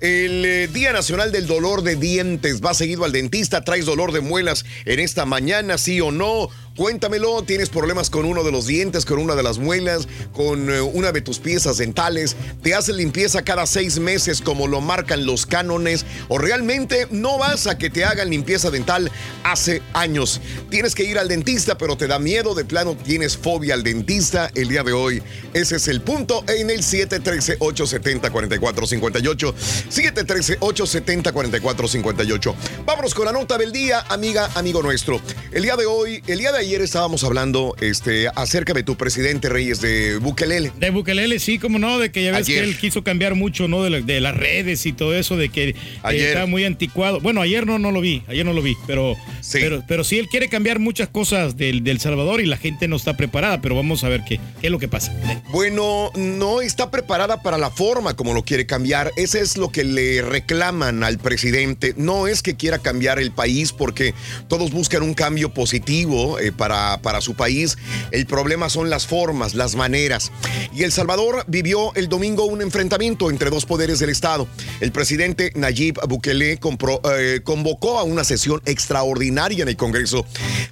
el 0.00 0.44
eh, 0.44 0.68
Día 0.68 0.92
Nacional 0.92 1.32
del 1.32 1.46
Dolor 1.46 1.82
de 1.82 1.96
Dientes. 1.96 2.60
¿Vas 2.60 2.76
seguido 2.76 3.04
al 3.04 3.12
dentista? 3.12 3.64
¿Traes 3.64 3.86
dolor 3.86 4.12
de 4.12 4.20
muelas 4.20 4.66
en 4.84 5.00
esta 5.00 5.24
mañana, 5.24 5.78
sí 5.78 6.00
o 6.02 6.10
no? 6.10 6.48
Cuéntamelo, 6.74 7.42
¿tienes 7.42 7.68
problemas 7.68 8.08
con 8.08 8.24
uno 8.24 8.42
de 8.44 8.50
los 8.50 8.66
dientes, 8.66 9.04
con 9.04 9.18
una 9.18 9.34
de 9.34 9.42
las 9.42 9.58
muelas, 9.58 10.08
con 10.32 10.70
eh, 10.70 10.80
una 10.80 11.12
de 11.12 11.20
tus 11.20 11.38
piezas 11.38 11.76
dentales? 11.76 12.34
¿Te 12.62 12.74
haces 12.74 12.96
limpieza 12.96 13.42
cada 13.42 13.66
seis 13.66 13.98
meses 13.98 14.40
como 14.40 14.66
lo 14.66 14.80
marcan 14.80 15.26
los 15.26 15.44
cánones? 15.44 16.06
¿O 16.28 16.38
realmente 16.38 17.08
no 17.10 17.36
vas 17.36 17.66
a 17.66 17.76
que 17.76 17.90
te 17.90 18.06
hagan 18.06 18.30
limpieza 18.30 18.70
dental 18.70 19.12
hace 19.44 19.82
años? 19.92 20.40
Tienes 20.70 20.94
que 20.94 21.04
ir 21.04 21.18
al 21.18 21.28
dentista, 21.28 21.76
pero 21.76 21.98
te 21.98 22.06
da 22.06 22.18
miedo, 22.18 22.54
de 22.54 22.64
plano 22.64 22.96
tienes 22.96 23.36
fobia 23.36 23.74
al 23.74 23.82
dentista 23.82 24.50
el 24.54 24.68
día 24.68 24.82
de 24.82 24.94
hoy. 24.94 25.22
Ese 25.52 25.76
es 25.76 25.88
el 25.88 26.00
punto 26.00 26.42
en 26.48 26.70
el 26.70 26.82
713-870-4458. 26.82 29.54
713-870-4458. 29.90 32.54
Vámonos 32.86 33.14
con 33.14 33.26
la 33.26 33.32
nota 33.32 33.58
del 33.58 33.72
día, 33.72 34.06
amiga, 34.08 34.48
amigo 34.54 34.82
nuestro. 34.82 35.20
El 35.50 35.64
día 35.64 35.76
de 35.76 35.84
hoy, 35.84 36.22
el 36.26 36.38
día 36.38 36.50
de 36.50 36.61
ayer 36.62 36.80
estábamos 36.82 37.22
hablando 37.24 37.74
este, 37.80 38.28
acerca 38.34 38.72
de 38.72 38.82
tu 38.82 38.96
presidente 38.96 39.48
Reyes 39.48 39.80
de 39.80 40.16
Bukelele. 40.18 40.72
De 40.78 40.90
Bukelele, 40.90 41.38
sí, 41.38 41.58
como 41.58 41.78
no, 41.78 41.98
de 41.98 42.10
que 42.10 42.24
ya 42.24 42.30
ves 42.32 42.48
Ayer. 42.48 42.62
que 42.64 42.70
él 42.70 42.78
quiso 42.78 43.04
cambiar 43.04 43.34
mucho, 43.34 43.68
¿no? 43.68 43.82
De, 43.82 43.90
la- 43.90 44.00
de 44.00 44.20
las 44.20 44.36
redes 44.36 44.86
y 44.86 44.92
todo 44.92 45.14
eso, 45.14 45.36
de 45.36 45.48
que 45.48 45.70
eh, 45.70 45.74
Ayer. 46.02 46.28
está 46.28 46.46
muy 46.46 46.64
anticuado. 46.64 47.20
Bueno, 47.20 47.40
ayer 47.42 47.66
no, 47.66 47.78
no 47.78 47.90
lo 47.92 48.00
vi, 48.00 48.22
ayer 48.28 48.44
no 48.44 48.52
lo 48.52 48.62
vi, 48.62 48.74
pero 48.86 49.16
Sí. 49.40 49.58
pero, 49.60 49.82
pero 49.86 50.04
sí 50.04 50.18
él 50.18 50.28
quiere 50.28 50.48
cambiar 50.48 50.78
muchas 50.78 51.08
cosas 51.08 51.56
del, 51.56 51.82
del 51.84 51.98
Salvador 52.00 52.40
y 52.40 52.46
la 52.46 52.56
gente 52.56 52.88
no 52.88 52.96
está 52.96 53.16
preparada, 53.16 53.60
pero 53.60 53.74
vamos 53.74 54.04
a 54.04 54.08
ver 54.08 54.22
qué, 54.26 54.38
qué 54.60 54.68
es 54.68 54.70
lo 54.70 54.78
que 54.78 54.88
pasa. 54.88 55.12
Bueno, 55.50 56.10
no 56.14 56.60
está 56.60 56.90
preparada 56.90 57.42
para 57.42 57.58
la 57.58 57.70
forma 57.70 58.14
como 58.14 58.34
lo 58.34 58.44
quiere 58.44 58.66
cambiar. 58.66 59.10
Ese 59.16 59.40
es 59.40 59.56
lo 59.56 59.70
que 59.70 59.84
le 59.84 60.22
reclaman 60.22 61.02
al 61.04 61.18
presidente. 61.18 61.94
No 61.96 62.26
es 62.28 62.42
que 62.42 62.54
quiera 62.54 62.78
cambiar 62.78 63.18
el 63.18 63.32
país 63.32 63.72
porque 63.72 64.14
todos 64.48 64.70
buscan 64.70 65.02
un 65.02 65.14
cambio 65.14 65.52
positivo 65.52 66.38
eh, 66.38 66.51
para, 66.52 67.00
para 67.02 67.20
su 67.20 67.34
país. 67.34 67.78
El 68.10 68.26
problema 68.26 68.68
son 68.68 68.90
las 68.90 69.06
formas, 69.06 69.54
las 69.54 69.74
maneras. 69.74 70.32
Y 70.74 70.82
El 70.82 70.92
Salvador 70.92 71.44
vivió 71.48 71.94
el 71.94 72.08
domingo 72.08 72.44
un 72.44 72.62
enfrentamiento 72.62 73.30
entre 73.30 73.50
dos 73.50 73.66
poderes 73.66 73.98
del 73.98 74.10
Estado. 74.10 74.46
El 74.80 74.92
presidente 74.92 75.52
Nayib 75.54 75.98
Bukele 76.08 76.58
eh, 76.58 77.40
convocó 77.44 77.98
a 77.98 78.02
una 78.02 78.24
sesión 78.24 78.62
extraordinaria 78.64 79.62
en 79.62 79.68
el 79.68 79.76
Congreso 79.76 80.26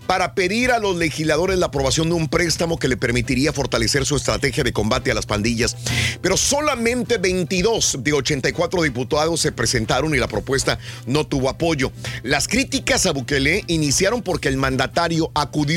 para 0.06 0.34
pedir 0.34 0.70
a 0.70 0.78
los 0.78 0.96
legisladores 0.96 1.58
la 1.58 1.66
aprobación 1.66 2.08
de 2.08 2.14
un 2.14 2.28
préstamo 2.28 2.78
que 2.78 2.88
le 2.88 2.96
permitiría 2.96 3.52
fortalecer 3.52 4.04
su 4.06 4.16
estrategia 4.16 4.64
de 4.64 4.72
combate 4.72 5.10
a 5.10 5.14
las 5.14 5.26
pandillas. 5.26 5.76
Pero 6.20 6.36
solamente 6.36 7.18
22 7.18 7.98
de 8.00 8.12
84 8.12 8.82
diputados 8.82 9.40
se 9.40 9.52
presentaron 9.52 10.14
y 10.14 10.18
la 10.18 10.28
propuesta 10.28 10.78
no 11.06 11.26
tuvo 11.26 11.48
apoyo. 11.48 11.92
Las 12.22 12.48
críticas 12.48 13.06
a 13.06 13.12
Bukele 13.12 13.64
iniciaron 13.66 14.22
porque 14.22 14.48
el 14.48 14.56
mandatario 14.56 15.30
acudió 15.34 15.69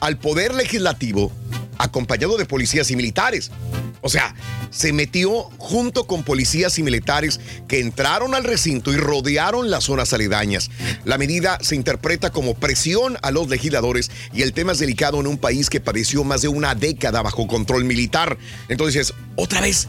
al 0.00 0.16
poder 0.16 0.54
legislativo 0.54 1.30
acompañado 1.80 2.36
de 2.36 2.46
policías 2.46 2.90
y 2.90 2.96
militares. 2.96 3.50
O 4.02 4.08
sea, 4.08 4.34
se 4.70 4.92
metió 4.92 5.50
junto 5.58 6.06
con 6.06 6.22
policías 6.22 6.78
y 6.78 6.82
militares 6.82 7.40
que 7.68 7.80
entraron 7.80 8.34
al 8.34 8.44
recinto 8.44 8.92
y 8.92 8.96
rodearon 8.96 9.70
las 9.70 9.84
zonas 9.84 10.12
aledañas. 10.12 10.70
La 11.04 11.18
medida 11.18 11.58
se 11.60 11.74
interpreta 11.74 12.30
como 12.30 12.54
presión 12.54 13.18
a 13.22 13.30
los 13.30 13.48
legisladores 13.48 14.10
y 14.32 14.42
el 14.42 14.52
tema 14.52 14.72
es 14.72 14.78
delicado 14.78 15.20
en 15.20 15.26
un 15.26 15.38
país 15.38 15.68
que 15.68 15.80
padeció 15.80 16.24
más 16.24 16.42
de 16.42 16.48
una 16.48 16.74
década 16.74 17.22
bajo 17.22 17.46
control 17.46 17.84
militar. 17.84 18.38
Entonces, 18.68 19.12
otra 19.36 19.60
vez, 19.60 19.88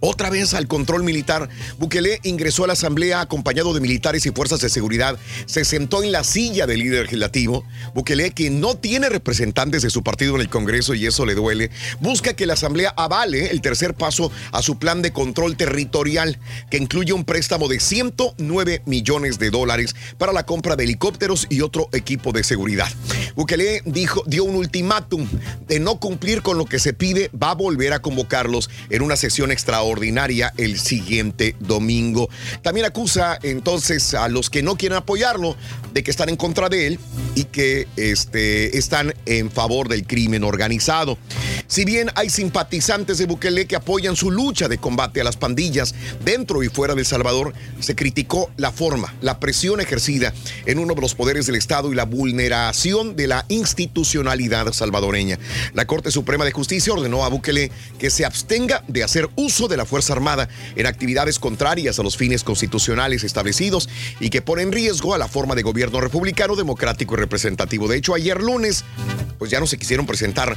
otra 0.00 0.30
vez 0.30 0.54
al 0.54 0.68
control 0.68 1.02
militar. 1.02 1.48
Bukele 1.78 2.20
ingresó 2.22 2.64
a 2.64 2.66
la 2.68 2.72
asamblea 2.74 3.20
acompañado 3.20 3.74
de 3.74 3.80
militares 3.80 4.26
y 4.26 4.30
fuerzas 4.30 4.60
de 4.60 4.68
seguridad. 4.68 5.18
Se 5.46 5.64
sentó 5.64 6.02
en 6.02 6.12
la 6.12 6.24
silla 6.24 6.66
del 6.66 6.80
líder 6.80 7.02
legislativo. 7.02 7.64
Bukele, 7.94 8.30
que 8.30 8.50
no 8.50 8.76
tiene 8.76 9.08
representantes 9.08 9.82
de 9.82 9.90
su 9.90 10.02
partido 10.02 10.34
en 10.34 10.42
el 10.42 10.48
Congreso 10.48 10.94
y 10.94 11.06
eso 11.06 11.25
le 11.26 11.34
duele, 11.34 11.70
busca 12.00 12.34
que 12.34 12.46
la 12.46 12.54
asamblea 12.54 12.94
avale 12.96 13.50
el 13.50 13.60
tercer 13.60 13.94
paso 13.94 14.30
a 14.52 14.62
su 14.62 14.78
plan 14.78 15.02
de 15.02 15.12
control 15.12 15.56
territorial, 15.56 16.38
que 16.70 16.78
incluye 16.78 17.12
un 17.12 17.24
préstamo 17.24 17.68
de 17.68 17.80
109 17.80 18.82
millones 18.86 19.38
de 19.38 19.50
dólares 19.50 19.94
para 20.18 20.32
la 20.32 20.46
compra 20.46 20.76
de 20.76 20.84
helicópteros 20.84 21.46
y 21.50 21.60
otro 21.60 21.88
equipo 21.92 22.32
de 22.32 22.44
seguridad. 22.44 22.88
Bukele 23.34 23.82
dijo, 23.84 24.22
dio 24.26 24.44
un 24.44 24.56
ultimátum 24.56 25.28
de 25.66 25.80
no 25.80 25.98
cumplir 26.00 26.42
con 26.42 26.58
lo 26.58 26.64
que 26.64 26.78
se 26.78 26.92
pide, 26.92 27.30
va 27.30 27.50
a 27.50 27.54
volver 27.54 27.92
a 27.92 28.00
convocarlos 28.00 28.70
en 28.90 29.02
una 29.02 29.16
sesión 29.16 29.52
extraordinaria 29.52 30.52
el 30.56 30.78
siguiente 30.78 31.56
domingo. 31.60 32.28
También 32.62 32.86
acusa 32.86 33.38
entonces 33.42 34.14
a 34.14 34.28
los 34.28 34.50
que 34.50 34.62
no 34.62 34.76
quieren 34.76 34.98
apoyarlo 34.98 35.56
de 35.92 36.02
que 36.02 36.10
están 36.10 36.28
en 36.28 36.36
contra 36.36 36.68
de 36.68 36.86
él 36.86 36.98
y 37.34 37.44
que 37.44 37.88
este, 37.96 38.76
están 38.78 39.14
en 39.26 39.50
favor 39.50 39.88
del 39.88 40.06
crimen 40.06 40.44
organizado. 40.44 41.15
Si 41.68 41.84
bien 41.84 42.10
hay 42.14 42.30
simpatizantes 42.30 43.18
de 43.18 43.26
Bukele 43.26 43.66
que 43.66 43.76
apoyan 43.76 44.14
su 44.14 44.30
lucha 44.30 44.68
de 44.68 44.78
combate 44.78 45.20
a 45.20 45.24
las 45.24 45.36
pandillas 45.36 45.94
dentro 46.24 46.62
y 46.62 46.68
fuera 46.68 46.94
de 46.94 47.00
El 47.00 47.06
Salvador, 47.06 47.54
se 47.80 47.96
criticó 47.96 48.50
la 48.56 48.70
forma, 48.70 49.14
la 49.20 49.40
presión 49.40 49.80
ejercida 49.80 50.32
en 50.64 50.78
uno 50.78 50.94
de 50.94 51.00
los 51.00 51.14
poderes 51.14 51.46
del 51.46 51.56
Estado 51.56 51.92
y 51.92 51.96
la 51.96 52.04
vulneración 52.04 53.16
de 53.16 53.26
la 53.26 53.44
institucionalidad 53.48 54.72
salvadoreña. 54.72 55.38
La 55.74 55.86
Corte 55.86 56.10
Suprema 56.10 56.44
de 56.44 56.52
Justicia 56.52 56.92
ordenó 56.92 57.24
a 57.24 57.28
Bukele 57.28 57.72
que 57.98 58.10
se 58.10 58.24
abstenga 58.24 58.84
de 58.86 59.02
hacer 59.02 59.28
uso 59.34 59.66
de 59.66 59.76
la 59.76 59.84
Fuerza 59.84 60.12
Armada 60.12 60.48
en 60.76 60.86
actividades 60.86 61.38
contrarias 61.38 61.98
a 61.98 62.02
los 62.02 62.16
fines 62.16 62.44
constitucionales 62.44 63.24
establecidos 63.24 63.88
y 64.20 64.30
que 64.30 64.42
pone 64.42 64.62
en 64.62 64.72
riesgo 64.72 65.14
a 65.14 65.18
la 65.18 65.28
forma 65.28 65.54
de 65.54 65.62
gobierno 65.62 66.00
republicano, 66.00 66.54
democrático 66.54 67.14
y 67.14 67.18
representativo. 67.18 67.88
De 67.88 67.96
hecho, 67.96 68.14
ayer 68.14 68.40
lunes, 68.40 68.84
pues 69.38 69.50
ya 69.50 69.58
no 69.58 69.66
se 69.66 69.78
quisieron 69.78 70.06
presentar 70.06 70.56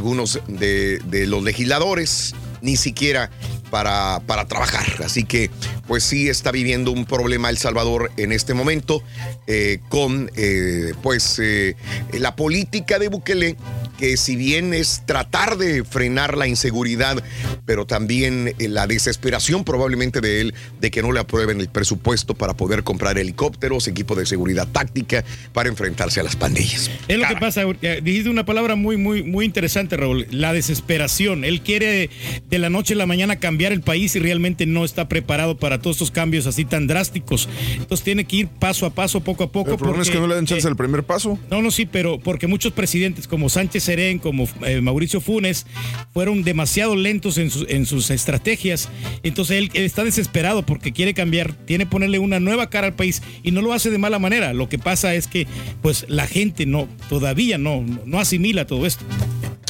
algunos 0.00 0.40
de, 0.48 1.26
los 1.28 1.42
legisladores, 1.42 2.34
ni 2.62 2.76
siquiera 2.76 3.30
para, 3.70 4.20
para 4.26 4.46
trabajar. 4.46 4.86
Así 5.04 5.24
que, 5.24 5.50
pues 5.86 6.04
sí 6.04 6.28
está 6.28 6.50
viviendo 6.50 6.90
un 6.90 7.06
problema 7.06 7.50
El 7.50 7.58
Salvador 7.58 8.10
en 8.16 8.32
este 8.32 8.54
momento 8.54 9.02
eh, 9.46 9.78
con, 9.88 10.30
eh, 10.36 10.94
pues, 11.02 11.38
eh, 11.38 11.76
la 12.12 12.36
política 12.36 12.98
de 12.98 13.08
Bukele, 13.08 13.56
que 13.98 14.16
si 14.16 14.36
bien 14.36 14.74
es 14.74 15.02
tratar 15.06 15.56
de 15.58 15.84
frenar 15.84 16.36
la 16.36 16.46
inseguridad, 16.46 17.22
pero 17.66 17.86
también 17.86 18.54
la 18.58 18.86
desesperación 18.86 19.64
probablemente 19.64 20.20
de 20.20 20.40
él 20.40 20.54
de 20.80 20.90
que 20.90 21.02
no 21.02 21.12
le 21.12 21.20
aprueben 21.20 21.60
el 21.60 21.68
presupuesto 21.68 22.34
para 22.34 22.54
poder 22.54 22.82
comprar 22.82 23.18
helicópteros, 23.18 23.88
equipo 23.88 24.14
de 24.14 24.24
seguridad 24.24 24.66
táctica 24.66 25.22
para 25.52 25.68
enfrentarse 25.68 26.18
a 26.20 26.22
las 26.22 26.34
pandillas. 26.34 26.90
Es 27.08 27.18
lo 27.18 27.28
que 27.28 27.36
pasa, 27.36 27.64
dijiste 28.02 28.30
una 28.30 28.46
palabra 28.46 28.74
muy, 28.74 28.96
muy, 28.96 29.22
muy 29.22 29.44
interesante, 29.44 29.98
Raúl, 29.98 30.26
la 30.30 30.54
desesperación. 30.54 31.44
Él 31.44 31.60
quiere 31.60 32.08
de 32.48 32.58
la 32.58 32.70
noche 32.70 32.94
a 32.94 32.96
la 32.96 33.06
mañana 33.06 33.36
cambiar 33.36 33.59
el 33.72 33.82
país 33.82 34.16
y 34.16 34.18
realmente 34.18 34.66
no 34.66 34.84
está 34.84 35.08
preparado 35.08 35.56
para 35.58 35.80
todos 35.80 35.96
estos 35.96 36.10
cambios 36.10 36.46
así 36.46 36.64
tan 36.64 36.86
drásticos. 36.86 37.48
Entonces 37.76 38.02
tiene 38.04 38.24
que 38.24 38.36
ir 38.36 38.48
paso 38.48 38.86
a 38.86 38.90
paso, 38.90 39.20
poco 39.20 39.44
a 39.44 39.52
poco. 39.52 39.72
El 39.72 39.76
problema 39.76 40.02
es 40.02 40.10
que 40.10 40.18
no 40.18 40.26
le 40.26 40.34
dan 40.34 40.46
chance 40.46 40.66
eh, 40.66 40.70
al 40.70 40.76
primer 40.76 41.04
paso. 41.04 41.38
No, 41.50 41.62
no, 41.62 41.70
sí, 41.70 41.86
pero 41.86 42.18
porque 42.18 42.46
muchos 42.46 42.72
presidentes 42.72 43.28
como 43.28 43.48
Sánchez 43.48 43.84
Serén, 43.84 44.18
como 44.18 44.48
eh, 44.66 44.80
Mauricio 44.80 45.20
Funes, 45.20 45.66
fueron 46.12 46.42
demasiado 46.42 46.96
lentos 46.96 47.38
en, 47.38 47.50
sus- 47.50 47.66
en 47.68 47.86
sus 47.86 48.10
estrategias. 48.10 48.88
Entonces 49.22 49.58
él, 49.58 49.70
él 49.74 49.84
está 49.84 50.04
desesperado 50.04 50.64
porque 50.64 50.92
quiere 50.92 51.14
cambiar, 51.14 51.52
tiene 51.52 51.84
que 51.84 51.90
ponerle 51.90 52.18
una 52.18 52.40
nueva 52.40 52.70
cara 52.70 52.86
al 52.88 52.94
país 52.94 53.22
y 53.42 53.50
no 53.50 53.62
lo 53.62 53.72
hace 53.72 53.90
de 53.90 53.98
mala 53.98 54.18
manera. 54.18 54.52
Lo 54.54 54.68
que 54.68 54.78
pasa 54.78 55.14
es 55.14 55.26
que 55.26 55.46
pues 55.82 56.06
la 56.08 56.26
gente 56.26 56.66
no, 56.66 56.88
todavía 57.08 57.58
no, 57.58 57.84
no 58.06 58.18
asimila 58.18 58.66
todo 58.66 58.86
esto. 58.86 59.04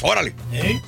Órale. 0.01 0.33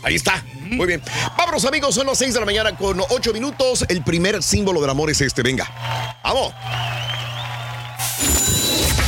Ahí 0.03 0.15
está. 0.15 0.43
Muy 0.61 0.87
bien. 0.87 1.01
Vámonos, 1.37 1.65
amigos. 1.65 1.95
Son 1.95 2.07
las 2.07 2.17
6 2.17 2.33
de 2.33 2.39
la 2.39 2.45
mañana 2.45 2.75
con 2.75 2.99
8 2.99 3.33
minutos. 3.33 3.85
El 3.87 4.03
primer 4.03 4.41
símbolo 4.41 4.81
del 4.81 4.89
amor 4.89 5.09
es 5.09 5.21
este. 5.21 5.43
Venga. 5.43 5.69
Vamos. 6.23 6.53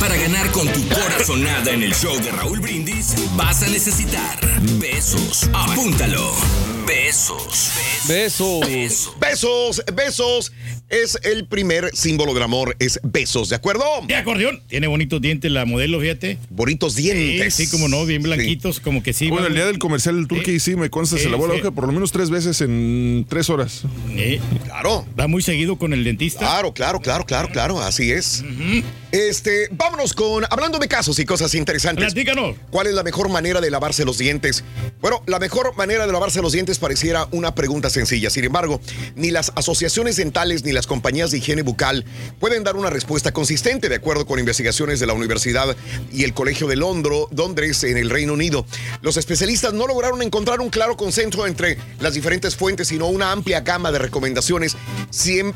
Para 0.00 0.16
ganar 0.16 0.50
con 0.52 0.68
tu 0.72 0.86
corazonada 0.88 1.72
en 1.72 1.82
el 1.82 1.94
show 1.94 2.14
de 2.22 2.30
Raúl 2.30 2.60
Brindis, 2.60 3.14
vas 3.36 3.62
a 3.62 3.68
necesitar 3.68 4.38
besos. 4.78 5.48
Apúntalo. 5.54 6.32
Besos. 6.86 7.72
Besos. 8.06 8.60
Besos. 8.68 9.12
Besos, 9.18 9.82
besos. 9.94 10.52
Es 10.88 11.18
el 11.24 11.46
primer 11.46 11.90
símbolo 11.96 12.32
del 12.32 12.44
amor. 12.44 12.76
Es 12.78 13.00
besos, 13.02 13.48
¿de 13.48 13.56
acuerdo? 13.56 13.84
De 14.06 14.14
acordeón. 14.14 14.62
Tiene 14.68 14.86
bonitos 14.86 15.20
dientes 15.20 15.50
la 15.50 15.64
modelo, 15.64 16.00
fíjate. 16.00 16.38
Bonitos 16.50 16.94
dientes. 16.94 17.54
Sí, 17.54 17.64
sí, 17.66 17.70
como 17.72 17.88
no, 17.88 18.06
bien 18.06 18.22
blanquitos, 18.22 18.78
como 18.78 19.02
que 19.02 19.12
sí. 19.12 19.28
Bueno, 19.28 19.48
el 19.48 19.54
día 19.54 19.66
del 19.66 19.80
comercial 19.80 20.14
del 20.14 20.28
Turkey 20.28 20.60
sí, 20.60 20.76
me 20.76 20.88
consta, 20.88 21.18
se 21.18 21.28
lavó 21.28 21.48
la 21.48 21.54
hoja 21.54 21.72
por 21.72 21.86
lo 21.86 21.92
menos 21.92 22.12
tres 22.12 22.30
veces 22.30 22.60
en 22.60 23.26
tres 23.28 23.50
horas. 23.50 23.82
Eh, 24.10 24.40
Claro. 24.64 25.04
Va 25.18 25.26
muy 25.26 25.42
seguido 25.42 25.76
con 25.76 25.92
el 25.92 26.04
dentista. 26.04 26.40
Claro, 26.40 26.72
claro, 26.72 27.00
claro, 27.00 27.24
claro, 27.24 27.48
claro. 27.48 27.80
Así 27.80 28.12
es. 28.12 28.44
Este, 29.16 29.68
vámonos 29.70 30.12
con. 30.12 30.44
Hablando 30.50 30.78
de 30.78 30.88
casos 30.88 31.18
y 31.18 31.24
cosas 31.24 31.54
interesantes. 31.54 32.12
Platícanos. 32.12 32.54
¿Cuál 32.70 32.88
es 32.88 32.92
la 32.92 33.02
mejor 33.02 33.30
manera 33.30 33.62
de 33.62 33.70
lavarse 33.70 34.04
los 34.04 34.18
dientes? 34.18 34.62
Bueno, 35.00 35.22
la 35.24 35.38
mejor 35.38 35.74
manera 35.74 36.06
de 36.06 36.12
lavarse 36.12 36.42
los 36.42 36.52
dientes 36.52 36.78
pareciera 36.78 37.26
una 37.30 37.54
pregunta 37.54 37.88
sencilla. 37.88 38.28
Sin 38.28 38.44
embargo, 38.44 38.78
ni 39.14 39.30
las 39.30 39.52
asociaciones 39.54 40.16
dentales 40.16 40.64
ni 40.64 40.72
las 40.72 40.86
compañías 40.86 41.30
de 41.30 41.38
higiene 41.38 41.62
bucal 41.62 42.04
pueden 42.38 42.62
dar 42.62 42.76
una 42.76 42.90
respuesta 42.90 43.32
consistente, 43.32 43.88
de 43.88 43.94
acuerdo 43.94 44.26
con 44.26 44.38
investigaciones 44.38 45.00
de 45.00 45.06
la 45.06 45.14
Universidad 45.14 45.74
y 46.12 46.24
el 46.24 46.34
Colegio 46.34 46.66
de 46.66 46.76
Londres, 46.76 47.84
en 47.84 47.96
el 47.96 48.10
Reino 48.10 48.34
Unido. 48.34 48.66
Los 49.00 49.16
especialistas 49.16 49.72
no 49.72 49.86
lograron 49.86 50.20
encontrar 50.20 50.60
un 50.60 50.68
claro 50.68 50.98
consenso 50.98 51.46
entre 51.46 51.78
las 52.00 52.12
diferentes 52.12 52.54
fuentes, 52.54 52.88
sino 52.88 53.06
una 53.06 53.32
amplia 53.32 53.60
gama 53.60 53.90
de 53.92 53.98
recomendaciones 53.98 54.76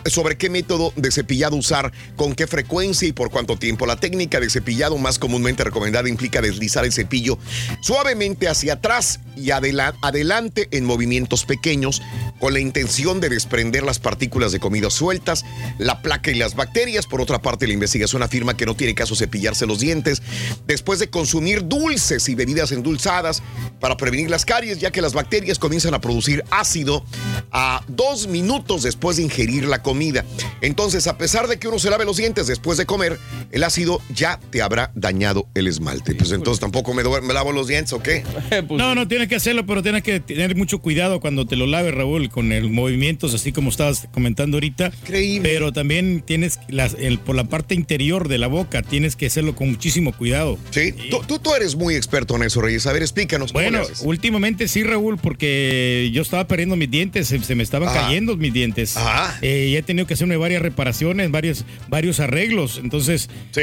sobre 0.06 0.38
qué 0.38 0.48
método 0.48 0.94
de 0.96 1.12
cepillado 1.12 1.56
usar, 1.56 1.92
con 2.16 2.34
qué 2.34 2.46
frecuencia 2.46 3.06
y 3.06 3.12
por 3.12 3.30
cuánto 3.30 3.49
tiempo. 3.58 3.86
La 3.86 3.96
técnica 3.96 4.40
de 4.40 4.48
cepillado 4.48 4.96
más 4.96 5.18
comúnmente 5.18 5.64
recomendada 5.64 6.08
implica 6.08 6.40
deslizar 6.40 6.84
el 6.84 6.92
cepillo 6.92 7.38
suavemente 7.82 8.48
hacia 8.48 8.74
atrás 8.74 9.20
y 9.36 9.50
adela- 9.50 9.94
adelante 10.02 10.68
en 10.70 10.84
movimiento 10.84 11.00
movimientos 11.00 11.46
pequeños 11.46 12.02
con 12.38 12.52
la 12.52 12.60
intención 12.60 13.20
de 13.20 13.30
desprender 13.30 13.82
las 13.82 13.98
partículas 13.98 14.52
de 14.52 14.60
comida 14.60 14.90
sueltas, 14.90 15.44
la 15.78 16.02
placa 16.02 16.30
y 16.30 16.34
las 16.34 16.54
bacterias. 16.54 17.06
Por 17.06 17.20
otra 17.20 17.40
parte, 17.40 17.66
la 17.66 17.72
investigación 17.72 18.22
afirma 18.22 18.54
que 18.54 18.66
no 18.66 18.76
tiene 18.76 18.94
caso 18.94 19.16
cepillarse 19.16 19.66
los 19.66 19.80
dientes 19.80 20.22
después 20.66 20.98
de 20.98 21.08
consumir 21.08 21.66
dulces 21.66 22.28
y 22.28 22.34
bebidas 22.34 22.70
endulzadas 22.70 23.42
para 23.80 23.96
prevenir 23.96 24.30
las 24.30 24.44
caries, 24.44 24.78
ya 24.78 24.90
que 24.90 25.00
las 25.00 25.14
bacterias 25.14 25.58
comienzan 25.58 25.94
a 25.94 26.00
producir 26.00 26.44
ácido 26.50 27.02
a 27.50 27.82
dos 27.88 28.26
minutos 28.26 28.82
después 28.82 29.16
de 29.16 29.22
ingerir 29.22 29.64
la 29.64 29.82
comida. 29.82 30.24
Entonces, 30.60 31.06
a 31.06 31.16
pesar 31.16 31.48
de 31.48 31.58
que 31.58 31.66
uno 31.66 31.78
se 31.78 31.88
lave 31.90 32.04
los 32.04 32.18
dientes 32.18 32.46
después 32.46 32.76
de 32.76 32.84
comer, 32.86 33.18
el 33.52 33.64
ácido 33.64 34.00
ya 34.14 34.38
te 34.50 34.62
habrá 34.62 34.90
dañado 34.94 35.46
el 35.54 35.66
esmalte. 35.66 36.14
Pues 36.14 36.32
entonces 36.32 36.60
tampoco 36.60 36.94
me, 36.94 37.02
me 37.02 37.34
lavo 37.34 37.52
los 37.52 37.66
dientes, 37.68 37.92
¿o 37.92 38.02
qué? 38.02 38.22
No, 38.70 38.94
no 38.94 39.06
tienes 39.08 39.28
que 39.28 39.36
hacerlo, 39.36 39.66
pero 39.66 39.82
tienes 39.82 40.02
que 40.02 40.20
tener 40.20 40.56
mucho 40.56 40.78
cuidado 40.80 41.20
cuando 41.20 41.46
te 41.46 41.56
lo 41.56 41.66
laves, 41.66 41.94
Raúl, 41.94 42.28
con 42.30 42.52
el 42.52 42.70
movimientos, 42.70 43.34
así 43.34 43.52
como 43.52 43.70
estabas 43.70 44.08
comentando 44.12 44.56
ahorita. 44.56 44.92
Increíble. 45.02 45.48
Pero 45.52 45.72
también 45.72 46.22
tienes, 46.24 46.58
las, 46.68 46.94
el, 46.98 47.18
por 47.18 47.36
la 47.36 47.44
parte 47.44 47.74
interior 47.74 48.28
de 48.28 48.38
la 48.38 48.46
boca, 48.46 48.82
tienes 48.82 49.16
que 49.16 49.26
hacerlo 49.26 49.54
con 49.54 49.70
muchísimo 49.70 50.12
cuidado. 50.12 50.58
Sí, 50.70 50.92
tú, 51.10 51.20
tú, 51.26 51.38
tú 51.38 51.54
eres 51.54 51.74
muy 51.76 51.94
experto 51.94 52.36
en 52.36 52.42
eso, 52.44 52.60
Reyes. 52.60 52.86
A 52.86 52.92
ver, 52.92 53.02
explícanos. 53.02 53.52
¿cómo 53.52 53.62
Bueno, 53.62 53.78
le 53.78 53.84
haces? 53.84 54.02
últimamente 54.04 54.68
sí, 54.68 54.82
Raúl, 54.82 55.18
porque 55.18 56.10
yo 56.12 56.22
estaba 56.22 56.46
perdiendo 56.46 56.76
mis 56.76 56.90
dientes, 56.90 57.28
se, 57.28 57.38
se 57.42 57.54
me 57.54 57.62
estaban 57.62 57.88
Ajá. 57.88 58.02
cayendo 58.02 58.36
mis 58.36 58.52
dientes. 58.52 58.96
Eh, 59.42 59.68
y 59.70 59.76
he 59.76 59.82
tenido 59.82 60.06
que 60.06 60.14
hacerme 60.14 60.36
varias 60.36 60.62
reparaciones, 60.62 61.30
varios, 61.30 61.64
varios 61.88 62.20
arreglos. 62.20 62.78
Entonces, 62.82 63.19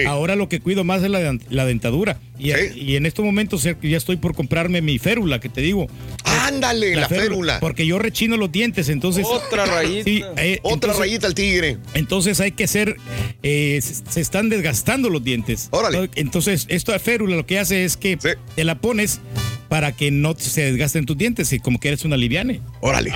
ahora 0.07 0.35
lo 0.35 0.49
que 0.49 0.59
cuido 0.59 0.83
más 0.83 1.03
es 1.03 1.09
la, 1.09 1.37
la 1.49 1.65
dentadura. 1.65 2.19
Y, 2.39 2.51
y 2.75 2.95
en 2.97 3.05
estos 3.05 3.25
momentos 3.25 3.63
ya 3.63 3.75
ya 3.81 3.97
estoy 3.97 4.17
por 4.17 4.35
comprarme 4.35 4.81
mi 4.81 4.99
férula, 4.99 5.39
que 5.39 5.49
te 5.49 5.61
digo. 5.61 5.87
Ándale, 6.23 6.95
la 6.95 7.09
férula. 7.09 7.59
Porque 7.59 7.85
yo 7.87 7.97
rechino 7.99 8.37
los 8.37 8.51
dientes, 8.51 8.89
entonces. 8.89 9.25
Otra 9.27 9.65
rayita. 9.67 10.03
Sí, 10.03 10.23
eh, 10.37 10.59
Otra 10.61 10.73
entonces- 10.73 10.99
rayita 10.99 11.27
al 11.27 11.33
tigre. 11.33 11.77
entonces 11.93 12.39
hay 12.39 12.51
que 12.51 12.67
ser, 12.67 12.95
eh, 13.43 13.79
se, 13.81 13.95
se 14.09 14.21
están 14.21 14.49
desgastando 14.49 15.09
los 15.09 15.23
dientes. 15.23 15.69
Órale. 15.71 16.09
Entonces, 16.15 16.65
esto 16.69 16.91
de 16.91 16.99
férula 16.99 17.35
lo 17.35 17.45
que 17.45 17.59
hace 17.59 17.83
es 17.85 17.97
que 17.97 18.17
te 18.55 18.63
la 18.63 18.79
pones 18.79 19.19
para 19.67 19.91
que 19.91 20.11
no 20.11 20.33
se 20.37 20.61
desgasten 20.61 21.05
tus 21.05 21.17
dientes 21.17 21.51
y 21.51 21.59
como 21.59 21.79
que 21.79 21.89
eres 21.89 22.05
una 22.05 22.15
liviane. 22.17 22.61
Órale. 22.81 23.11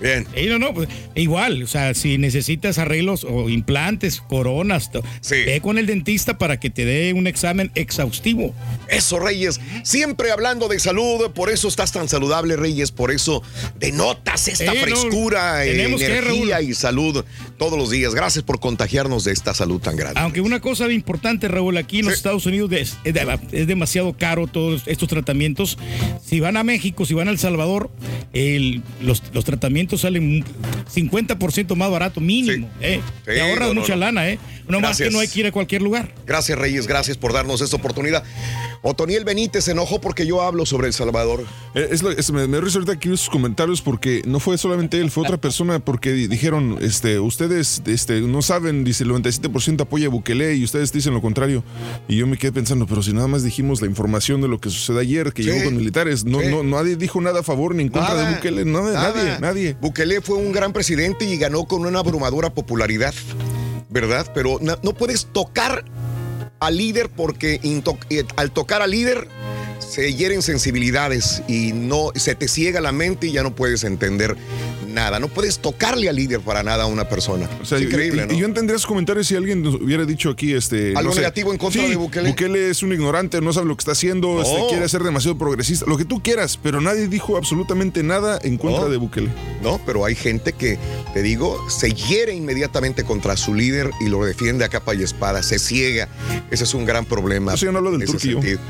Bien. 0.00 0.26
no, 0.48 0.58
no, 0.58 0.74
pues, 0.74 0.88
igual, 1.14 1.62
o 1.62 1.66
sea, 1.66 1.94
si 1.94 2.18
necesitas 2.18 2.78
arreglos 2.78 3.24
o 3.24 3.48
implantes, 3.48 4.20
coronas, 4.20 4.90
to- 4.92 5.02
ve 5.30 5.60
con 5.62 5.78
el 5.78 5.86
dentista 5.86 6.36
para 6.38 6.58
que 6.60 6.70
te 6.70 6.84
dé 6.84 7.12
un 7.12 7.26
examen 7.26 7.70
exhaustivo. 7.74 8.54
Eso, 8.88 9.18
Reyes. 9.18 9.60
Siempre 9.82 10.30
hablando 10.30 10.68
de 10.68 10.78
salud, 10.78 11.30
por 11.32 11.50
eso 11.50 11.68
estás 11.68 11.92
tan 11.92 12.08
saludable, 12.08 12.56
Reyes. 12.56 12.90
Por 12.92 13.10
eso 13.10 13.42
denotas 13.78 14.48
esta 14.48 14.72
Eh, 14.72 14.76
no, 14.76 14.82
frescura, 14.82 15.62
que, 15.64 15.82
energía 15.84 16.60
y 16.62 16.74
salud 16.74 17.24
todos 17.58 17.78
los 17.78 17.90
días. 17.90 18.14
Gracias 18.14 18.44
por 18.44 18.60
contagiarnos 18.60 19.24
de 19.24 19.32
esta 19.32 19.54
salud 19.54 19.80
tan 19.80 19.96
grande. 19.96 20.20
Aunque 20.20 20.40
una 20.40 20.60
cosa 20.60 20.90
importante, 20.92 21.48
Raúl, 21.48 21.76
aquí 21.76 22.00
en 22.00 22.06
los 22.06 22.14
Estados 22.14 22.46
Unidos 22.46 22.70
es, 22.72 22.96
es 23.04 23.14
de- 23.14 23.38
es 23.52 23.66
demasiado 23.66 24.12
caro 24.16 24.46
todos 24.46 24.82
estos 24.86 25.08
tratamientos. 25.08 25.78
Si 26.24 26.40
van 26.40 26.56
a 26.56 26.64
México, 26.64 27.04
si 27.06 27.14
van 27.14 27.28
a 27.28 27.30
El 27.30 27.38
Salvador, 27.38 27.90
el- 28.32 28.82
los, 29.00 29.22
los 29.32 29.44
tratamientos 29.44 29.83
salen 29.96 30.22
un 30.24 30.44
50% 30.92 31.74
más 31.74 31.90
barato, 31.90 32.20
mínimo. 32.20 32.70
¿eh? 32.80 33.00
Sí, 33.04 33.22
Te 33.24 33.40
ahorras 33.40 33.68
no, 33.68 33.74
no, 33.74 33.80
mucha 33.80 33.94
no. 33.94 34.00
lana, 34.00 34.28
¿eh? 34.28 34.38
No 34.68 34.80
más 34.80 34.98
que 34.98 35.10
no 35.10 35.18
hay 35.20 35.28
que 35.28 35.40
ir 35.40 35.46
a 35.46 35.52
cualquier 35.52 35.82
lugar. 35.82 36.14
Gracias, 36.26 36.58
Reyes. 36.58 36.86
Gracias 36.86 37.16
por 37.16 37.32
darnos 37.32 37.60
esta 37.60 37.76
oportunidad. 37.76 38.24
Otoniel 38.82 39.24
Benítez 39.24 39.64
se 39.64 39.70
enojó 39.72 40.00
porque 40.00 40.26
yo 40.26 40.42
hablo 40.42 40.66
sobre 40.66 40.86
El 40.88 40.92
Salvador. 40.92 41.44
Eh, 41.74 41.88
Es 41.90 42.02
lo- 42.02 42.10
es- 42.10 42.30
me, 42.30 42.46
me 42.46 42.58
ahorita 42.58 42.92
aquí 42.92 43.08
sus 43.08 43.28
comentarios 43.30 43.80
porque 43.82 44.22
no 44.26 44.40
fue 44.40 44.58
solamente 44.58 45.00
él, 45.00 45.10
fue 45.10 45.22
otra 45.24 45.36
persona 45.38 45.78
porque 45.78 46.12
di- 46.12 46.26
dijeron, 46.28 46.78
este, 46.80 47.18
ustedes 47.18 47.82
este, 47.86 48.20
no 48.20 48.42
saben, 48.42 48.84
dice 48.84 49.04
el 49.04 49.10
97% 49.10 49.82
apoya 49.82 50.06
a 50.06 50.10
Bukele 50.10 50.54
y 50.54 50.64
ustedes 50.64 50.92
dicen 50.92 51.14
lo 51.14 51.20
contrario. 51.22 51.64
Y 52.08 52.16
yo 52.16 52.26
me 52.26 52.36
quedé 52.36 52.52
pensando, 52.52 52.86
pero 52.86 53.02
si 53.02 53.12
nada 53.12 53.26
más 53.26 53.42
dijimos 53.42 53.80
la 53.80 53.86
información 53.86 54.40
de 54.40 54.48
lo 54.48 54.60
que 54.60 54.70
sucedió 54.70 55.00
ayer, 55.00 55.32
que 55.32 55.42
Sí. 55.42 55.50
llegó 55.50 55.64
con 55.64 55.76
militares, 55.76 56.24
no, 56.24 56.40
Sí. 56.40 56.46
no, 56.48 56.62
nadie 56.62 56.96
dijo 56.96 57.20
nada 57.20 57.40
a 57.40 57.42
favor 57.42 57.74
ni 57.74 57.82
en 57.84 57.88
contra 57.88 58.14
de 58.14 58.34
Bukele, 58.34 58.64
nada, 58.64 58.92
nadie, 59.12 59.40
nadie. 59.40 59.76
Bukele 59.80 60.20
fue 60.20 60.36
un 60.36 60.52
gran 60.52 60.72
presidente 60.72 61.24
y 61.24 61.36
ganó 61.38 61.64
con 61.64 61.86
una 61.86 62.00
abrumadora 62.00 62.50
popularidad, 62.52 63.14
¿verdad? 63.94 64.30
Pero 64.34 64.58
na- 64.60 64.78
no 64.82 64.92
puedes 64.92 65.26
tocar 65.26 65.84
al 66.60 66.76
líder 66.76 67.08
porque 67.08 67.60
eh, 68.10 68.24
al 68.36 68.50
tocar 68.50 68.82
al 68.82 68.90
líder 68.90 69.28
se 69.78 70.12
hieren 70.14 70.42
sensibilidades 70.42 71.42
y 71.46 71.72
no 71.72 72.10
se 72.16 72.34
te 72.34 72.48
ciega 72.48 72.80
la 72.80 72.90
mente 72.92 73.28
y 73.28 73.32
ya 73.32 73.42
no 73.44 73.54
puedes 73.54 73.84
entender 73.84 74.36
nada. 74.94 75.18
No 75.20 75.28
puedes 75.28 75.58
tocarle 75.58 76.08
al 76.08 76.16
líder 76.16 76.40
para 76.40 76.62
nada 76.62 76.84
a 76.84 76.86
una 76.86 77.08
persona. 77.08 77.48
O 77.60 77.64
sea, 77.64 77.76
es 77.78 77.84
yo- 77.84 77.90
increíble, 77.90 78.22
y, 78.24 78.26
¿no? 78.28 78.32
y 78.34 78.38
yo 78.38 78.46
entendería 78.46 78.78
sus 78.78 78.86
comentarios 78.86 79.26
si 79.26 79.36
alguien 79.36 79.62
nos 79.62 79.74
hubiera 79.74 80.04
dicho 80.04 80.30
aquí 80.30 80.54
este 80.54 80.90
Algo 80.96 81.10
no 81.10 81.12
sé, 81.14 81.20
negativo 81.20 81.52
en 81.52 81.58
contra 81.58 81.82
sí, 81.82 81.88
de 81.90 81.96
Bukele. 81.96 82.70
es 82.70 82.82
un 82.82 82.92
ignorante, 82.92 83.40
no 83.40 83.52
sabe 83.52 83.66
lo 83.66 83.76
que 83.76 83.80
está 83.82 83.92
haciendo, 83.92 84.40
este, 84.40 84.56
quiere 84.70 84.88
ser 84.88 85.02
demasiado 85.02 85.36
progresista, 85.36 85.84
lo 85.86 85.96
que 85.98 86.04
tú 86.04 86.22
quieras, 86.22 86.58
pero 86.62 86.80
nadie 86.80 87.08
dijo 87.08 87.36
absolutamente 87.36 88.02
nada 88.02 88.38
en 88.42 88.56
contra 88.56 88.82
No. 88.84 88.88
de 88.88 88.96
Bukele. 88.96 89.30
No, 89.62 89.80
pero 89.84 90.04
hay 90.04 90.14
gente 90.14 90.52
que, 90.52 90.78
te 91.12 91.22
digo, 91.22 91.58
se 91.70 91.92
hiere 91.92 92.34
inmediatamente 92.34 93.04
contra 93.04 93.36
su 93.36 93.54
líder 93.54 93.90
y 94.00 94.08
lo 94.08 94.24
defiende 94.24 94.64
a 94.64 94.68
capa 94.68 94.94
y 94.94 95.02
espada, 95.02 95.42
se 95.42 95.58
ciega. 95.58 96.08
Ese 96.50 96.64
es 96.64 96.74
un 96.74 96.84
gran 96.84 97.04
problema. 97.04 97.54
Eso 97.54 97.66
ya 97.66 97.72
no 97.72 97.78
hablo 97.78 97.90
del 97.96 98.06
turquillo. 98.06 98.40
sentido. 98.40 98.60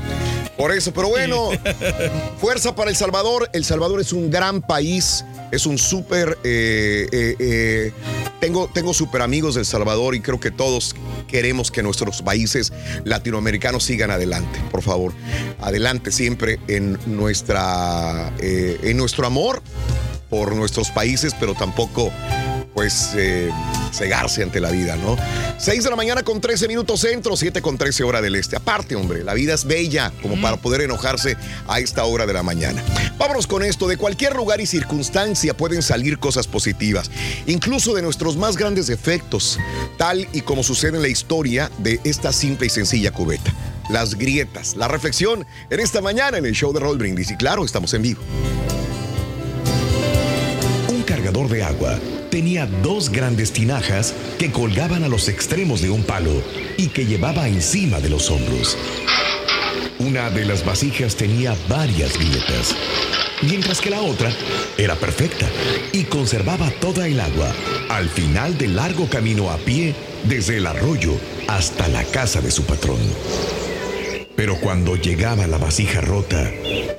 Por 0.56 0.70
eso, 0.72 0.92
pero 0.94 1.08
bueno, 1.08 1.50
fuerza 2.40 2.74
para 2.74 2.90
El 2.90 2.96
Salvador. 2.96 3.50
El 3.52 3.64
Salvador 3.64 4.00
es 4.00 4.12
un 4.12 4.30
gran 4.30 4.62
país, 4.62 5.24
es 5.50 5.66
un 5.66 5.78
eh, 6.16 7.08
eh, 7.12 7.36
eh, 7.38 7.92
tengo, 8.40 8.68
tengo 8.72 8.94
súper 8.94 9.22
amigos 9.22 9.54
del 9.54 9.64
Salvador 9.64 10.14
y 10.14 10.20
creo 10.20 10.38
que 10.38 10.50
todos 10.50 10.94
queremos 11.28 11.70
que 11.70 11.82
nuestros 11.82 12.22
países 12.22 12.72
latinoamericanos 13.04 13.84
sigan 13.84 14.10
adelante, 14.10 14.60
por 14.70 14.82
favor. 14.82 15.12
Adelante 15.60 16.12
siempre 16.12 16.60
en, 16.68 16.98
nuestra, 17.06 18.32
en 18.40 18.96
nuestro 18.96 19.26
amor 19.26 19.62
por 20.30 20.54
nuestros 20.54 20.90
países, 20.90 21.34
pero 21.38 21.54
tampoco 21.54 22.10
pues 22.74 23.12
eh, 23.16 23.50
cegarse 23.92 24.42
ante 24.42 24.60
la 24.60 24.70
vida, 24.70 24.96
¿no? 24.96 25.16
6 25.58 25.84
de 25.84 25.90
la 25.90 25.96
mañana 25.96 26.22
con 26.22 26.40
13 26.40 26.66
minutos 26.68 27.00
centro, 27.00 27.36
7 27.36 27.62
con 27.62 27.78
13 27.78 28.02
hora 28.04 28.20
del 28.20 28.34
este. 28.34 28.56
Aparte, 28.56 28.96
hombre, 28.96 29.22
la 29.22 29.32
vida 29.34 29.54
es 29.54 29.64
bella 29.64 30.12
como 30.20 30.40
para 30.40 30.56
poder 30.56 30.80
enojarse 30.80 31.36
a 31.68 31.78
esta 31.78 32.04
hora 32.04 32.26
de 32.26 32.32
la 32.32 32.42
mañana. 32.42 32.82
Vámonos 33.16 33.46
con 33.46 33.62
esto, 33.62 33.86
de 33.86 33.96
cualquier 33.96 34.34
lugar 34.34 34.60
y 34.60 34.66
circunstancia 34.66 35.56
pueden 35.56 35.82
salir 35.82 36.18
cosas 36.18 36.46
positivas, 36.46 37.10
incluso 37.46 37.94
de 37.94 38.02
nuestros 38.02 38.36
más 38.36 38.56
grandes 38.56 38.88
defectos, 38.88 39.58
tal 39.96 40.28
y 40.32 40.40
como 40.40 40.62
sucede 40.62 40.96
en 40.96 41.02
la 41.02 41.08
historia 41.08 41.70
de 41.78 42.00
esta 42.04 42.32
simple 42.32 42.66
y 42.66 42.70
sencilla 42.70 43.12
cubeta. 43.12 43.54
Las 43.90 44.14
grietas, 44.14 44.76
la 44.76 44.88
reflexión 44.88 45.46
en 45.70 45.80
esta 45.80 46.00
mañana 46.00 46.38
en 46.38 46.46
el 46.46 46.54
show 46.54 46.72
de 46.72 46.80
Roll 46.80 46.98
Brindis. 46.98 47.30
Y 47.30 47.36
claro, 47.36 47.64
estamos 47.64 47.92
en 47.94 48.02
vivo. 48.02 48.20
Agua 51.62 51.98
tenía 52.30 52.66
dos 52.66 53.10
grandes 53.10 53.52
tinajas 53.52 54.14
que 54.38 54.50
colgaban 54.50 55.04
a 55.04 55.08
los 55.08 55.28
extremos 55.28 55.80
de 55.80 55.90
un 55.90 56.02
palo 56.02 56.42
y 56.76 56.88
que 56.88 57.06
llevaba 57.06 57.48
encima 57.48 58.00
de 58.00 58.10
los 58.10 58.30
hombros. 58.30 58.76
Una 59.98 60.30
de 60.30 60.44
las 60.44 60.64
vasijas 60.64 61.14
tenía 61.14 61.54
varias 61.68 62.18
grietas, 62.18 62.74
mientras 63.42 63.80
que 63.80 63.90
la 63.90 64.00
otra 64.00 64.32
era 64.76 64.96
perfecta 64.96 65.46
y 65.92 66.04
conservaba 66.04 66.70
toda 66.80 67.06
el 67.06 67.20
agua 67.20 67.52
al 67.88 68.08
final 68.08 68.58
del 68.58 68.76
largo 68.76 69.08
camino 69.08 69.50
a 69.50 69.58
pie 69.58 69.94
desde 70.24 70.56
el 70.56 70.66
arroyo 70.66 71.12
hasta 71.46 71.86
la 71.88 72.02
casa 72.04 72.40
de 72.40 72.50
su 72.50 72.64
patrón. 72.64 72.98
Pero 74.36 74.58
cuando 74.58 74.96
llegaba 74.96 75.46
la 75.46 75.58
vasija 75.58 76.00
rota, 76.00 76.50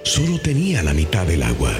solo 0.03 0.39
tenía 0.39 0.82
la 0.82 0.93
mitad 0.93 1.26
del 1.26 1.43
agua. 1.43 1.74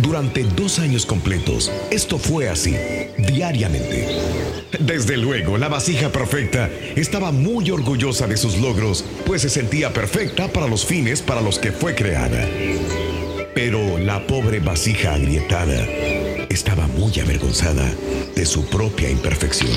Durante 0.00 0.44
dos 0.44 0.78
años 0.78 1.04
completos, 1.04 1.70
esto 1.90 2.18
fue 2.18 2.48
así, 2.48 2.74
diariamente. 3.18 4.06
Desde 4.78 5.18
luego, 5.18 5.58
la 5.58 5.68
vasija 5.68 6.10
perfecta 6.10 6.70
estaba 6.96 7.32
muy 7.32 7.70
orgullosa 7.70 8.26
de 8.26 8.38
sus 8.38 8.56
logros, 8.58 9.04
pues 9.26 9.42
se 9.42 9.50
sentía 9.50 9.92
perfecta 9.92 10.48
para 10.48 10.68
los 10.68 10.86
fines 10.86 11.20
para 11.20 11.42
los 11.42 11.58
que 11.58 11.70
fue 11.70 11.94
creada. 11.94 12.48
Pero 13.54 13.98
la 13.98 14.26
pobre 14.26 14.60
vasija 14.60 15.14
agrietada 15.14 15.86
estaba 16.48 16.86
muy 16.86 17.20
avergonzada 17.20 17.92
de 18.34 18.46
su 18.46 18.64
propia 18.66 19.10
imperfección. 19.10 19.70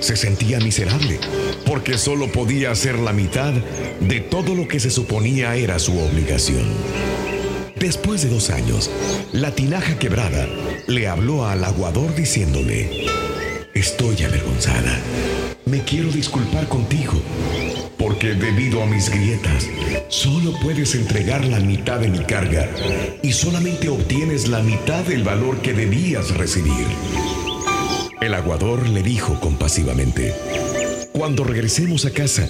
Se 0.00 0.16
sentía 0.16 0.58
miserable, 0.58 1.18
porque 1.66 1.98
solo 1.98 2.32
podía 2.32 2.70
hacer 2.70 2.98
la 2.98 3.12
mitad 3.12 3.52
de 4.00 4.20
todo 4.20 4.54
lo 4.54 4.68
que 4.68 4.80
se 4.80 4.90
suponía 4.90 5.54
era 5.56 5.78
su 5.78 5.98
obligación. 5.98 6.64
Después 7.84 8.22
de 8.22 8.30
dos 8.30 8.48
años, 8.48 8.90
la 9.32 9.50
tinaja 9.50 9.98
quebrada 9.98 10.48
le 10.86 11.06
habló 11.06 11.46
al 11.46 11.62
aguador 11.64 12.14
diciéndole, 12.14 13.04
estoy 13.74 14.22
avergonzada, 14.22 14.98
me 15.66 15.82
quiero 15.82 16.08
disculpar 16.08 16.66
contigo, 16.66 17.12
porque 17.98 18.28
debido 18.28 18.82
a 18.82 18.86
mis 18.86 19.10
grietas, 19.10 19.68
solo 20.08 20.58
puedes 20.62 20.94
entregar 20.94 21.44
la 21.44 21.60
mitad 21.60 22.00
de 22.00 22.08
mi 22.08 22.20
carga 22.20 22.66
y 23.22 23.32
solamente 23.32 23.90
obtienes 23.90 24.48
la 24.48 24.62
mitad 24.62 25.04
del 25.04 25.22
valor 25.22 25.60
que 25.60 25.74
debías 25.74 26.30
recibir. 26.38 26.86
El 28.22 28.32
aguador 28.32 28.88
le 28.88 29.02
dijo 29.02 29.38
compasivamente, 29.40 30.32
cuando 31.16 31.44
regresemos 31.44 32.06
a 32.06 32.10
casa, 32.10 32.48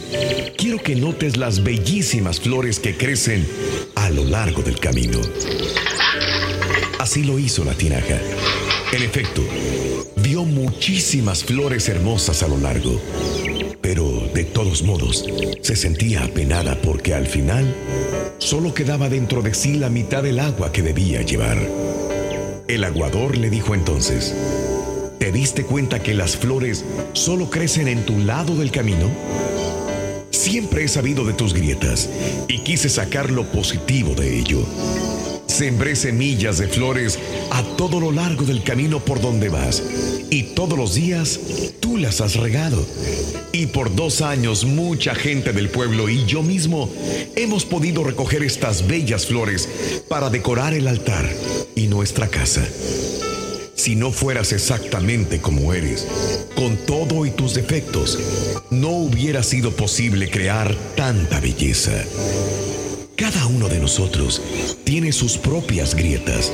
quiero 0.56 0.78
que 0.78 0.96
notes 0.96 1.36
las 1.36 1.62
bellísimas 1.62 2.40
flores 2.40 2.80
que 2.80 2.96
crecen 2.96 3.46
a 3.94 4.08
lo 4.08 4.24
largo 4.24 4.62
del 4.62 4.80
camino. 4.80 5.18
Así 6.98 7.24
lo 7.24 7.38
hizo 7.38 7.62
la 7.62 7.74
tinaja. 7.74 8.18
En 8.92 9.02
efecto, 9.02 9.42
vio 10.16 10.44
muchísimas 10.44 11.44
flores 11.44 11.90
hermosas 11.90 12.42
a 12.42 12.48
lo 12.48 12.56
largo. 12.56 12.98
Pero 13.82 14.30
de 14.32 14.44
todos 14.44 14.82
modos, 14.82 15.26
se 15.60 15.76
sentía 15.76 16.24
apenada 16.24 16.80
porque 16.80 17.12
al 17.12 17.26
final 17.26 17.76
solo 18.38 18.72
quedaba 18.72 19.10
dentro 19.10 19.42
de 19.42 19.52
sí 19.52 19.74
la 19.74 19.90
mitad 19.90 20.22
del 20.22 20.40
agua 20.40 20.72
que 20.72 20.80
debía 20.80 21.20
llevar. 21.20 21.58
El 22.66 22.84
aguador 22.84 23.36
le 23.36 23.50
dijo 23.50 23.74
entonces, 23.74 24.34
¿te 25.24 25.32
diste 25.32 25.64
cuenta 25.64 26.02
que 26.02 26.12
las 26.12 26.36
flores 26.36 26.84
solo 27.14 27.48
crecen 27.48 27.88
en 27.88 28.04
tu 28.04 28.18
lado 28.18 28.56
del 28.56 28.70
camino? 28.70 29.10
Siempre 30.28 30.84
he 30.84 30.88
sabido 30.88 31.24
de 31.24 31.32
tus 31.32 31.54
grietas 31.54 32.10
y 32.46 32.58
quise 32.58 32.90
sacar 32.90 33.30
lo 33.30 33.50
positivo 33.50 34.14
de 34.14 34.38
ello. 34.38 34.66
Sembré 35.46 35.96
semillas 35.96 36.58
de 36.58 36.68
flores 36.68 37.18
a 37.52 37.62
todo 37.78 38.00
lo 38.00 38.12
largo 38.12 38.44
del 38.44 38.62
camino 38.62 39.02
por 39.02 39.18
donde 39.18 39.48
vas 39.48 39.82
y 40.28 40.42
todos 40.54 40.76
los 40.76 40.94
días 40.94 41.40
tú 41.80 41.96
las 41.96 42.20
has 42.20 42.36
regado. 42.36 42.84
Y 43.50 43.64
por 43.64 43.96
dos 43.96 44.20
años 44.20 44.66
mucha 44.66 45.14
gente 45.14 45.54
del 45.54 45.70
pueblo 45.70 46.10
y 46.10 46.26
yo 46.26 46.42
mismo 46.42 46.90
hemos 47.34 47.64
podido 47.64 48.04
recoger 48.04 48.42
estas 48.42 48.86
bellas 48.86 49.24
flores 49.24 49.70
para 50.06 50.28
decorar 50.28 50.74
el 50.74 50.86
altar 50.86 51.26
y 51.74 51.86
nuestra 51.86 52.28
casa. 52.28 52.62
Si 53.74 53.96
no 53.96 54.12
fueras 54.12 54.52
exactamente 54.52 55.40
como 55.40 55.74
eres, 55.74 56.06
con 56.54 56.76
todo 56.76 57.26
y 57.26 57.30
tus 57.30 57.54
defectos, 57.54 58.18
no 58.70 58.90
hubiera 58.90 59.42
sido 59.42 59.72
posible 59.72 60.30
crear 60.30 60.74
tanta 60.96 61.40
belleza. 61.40 62.04
Cada 63.16 63.46
uno 63.46 63.68
de 63.68 63.80
nosotros 63.80 64.40
tiene 64.84 65.12
sus 65.12 65.38
propias 65.38 65.94
grietas. 65.94 66.52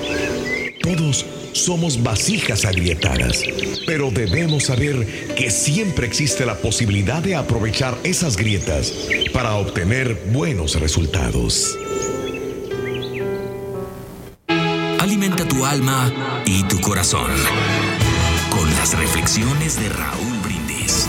Todos 0.82 1.26
somos 1.52 2.02
vasijas 2.02 2.64
agrietadas, 2.64 3.42
pero 3.86 4.10
debemos 4.10 4.64
saber 4.64 5.06
que 5.34 5.50
siempre 5.50 6.06
existe 6.06 6.46
la 6.46 6.56
posibilidad 6.56 7.22
de 7.22 7.36
aprovechar 7.36 7.98
esas 8.02 8.36
grietas 8.36 8.92
para 9.32 9.54
obtener 9.56 10.14
buenos 10.32 10.80
resultados. 10.80 11.76
Alimenta 15.00 15.46
tu 15.46 15.64
alma 15.64 16.12
y 16.44 16.62
tu 16.64 16.80
corazón 16.80 17.30
con 18.50 18.68
las 18.76 18.96
reflexiones 18.98 19.80
de 19.80 19.88
Raúl 19.88 20.38
Brindis. 20.42 21.06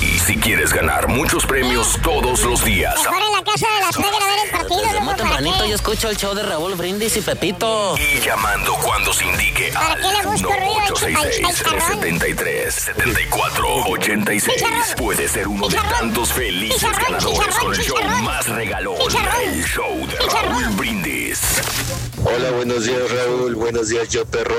Y 0.00 0.18
si 0.18 0.36
quieres 0.36 0.72
ganar 0.72 1.08
muchos 1.08 1.44
premios 1.46 1.98
todos 2.02 2.42
los 2.44 2.64
días, 2.64 2.94
Mejor 2.98 3.22
en 3.22 3.32
la 3.32 3.42
casa 3.44 3.66
de 3.74 3.80
la 3.80 3.92
suegra 3.92 4.16
a 4.16 4.26
ver 4.26 4.38
el 4.44 4.50
partido. 4.50 4.80
Desde 4.80 4.92
loco, 4.94 5.04
muy 5.04 5.14
¿para 5.14 5.16
tempranito 5.28 5.64
yo 5.66 5.74
escucho 5.74 6.08
el 6.10 6.16
show 6.16 6.34
de 6.34 6.42
Raúl 6.42 6.74
Brindis 6.74 7.16
y 7.16 7.20
Pepito. 7.20 7.94
y 7.98 8.20
llamando 8.20 8.74
cuando 8.74 9.12
se 9.12 9.26
indique 9.26 9.70
¿Para 9.72 9.92
al 9.94 10.00
qué 10.00 10.08
le 10.08 10.26
busco 10.26 10.48
ruido 10.94 11.20
al 11.20 11.30
ch- 11.30 11.38
al- 11.40 11.46
al 11.46 11.54
charrón? 11.56 11.80
73 12.00 12.74
74 12.74 13.66
86 13.86 14.54
Chicharrón. 14.54 14.82
puede 14.96 15.28
ser 15.28 15.48
uno 15.48 15.68
de 15.68 15.76
tantos 15.76 16.32
felices 16.32 16.82
ganadores 16.98 17.54
con 17.56 17.74
el 17.74 17.80
show 17.80 17.96
más 18.22 18.46
regalón, 18.48 18.96
el 19.42 19.64
show 19.64 20.06
de. 20.06 20.16
Raúl 20.16 20.66
Brindis. 20.76 21.40
Hola, 22.22 22.50
buenos 22.50 22.84
días 22.84 23.10
Raúl, 23.10 23.54
buenos 23.54 23.88
días 23.88 24.08
yo 24.10 24.26
perro. 24.26 24.54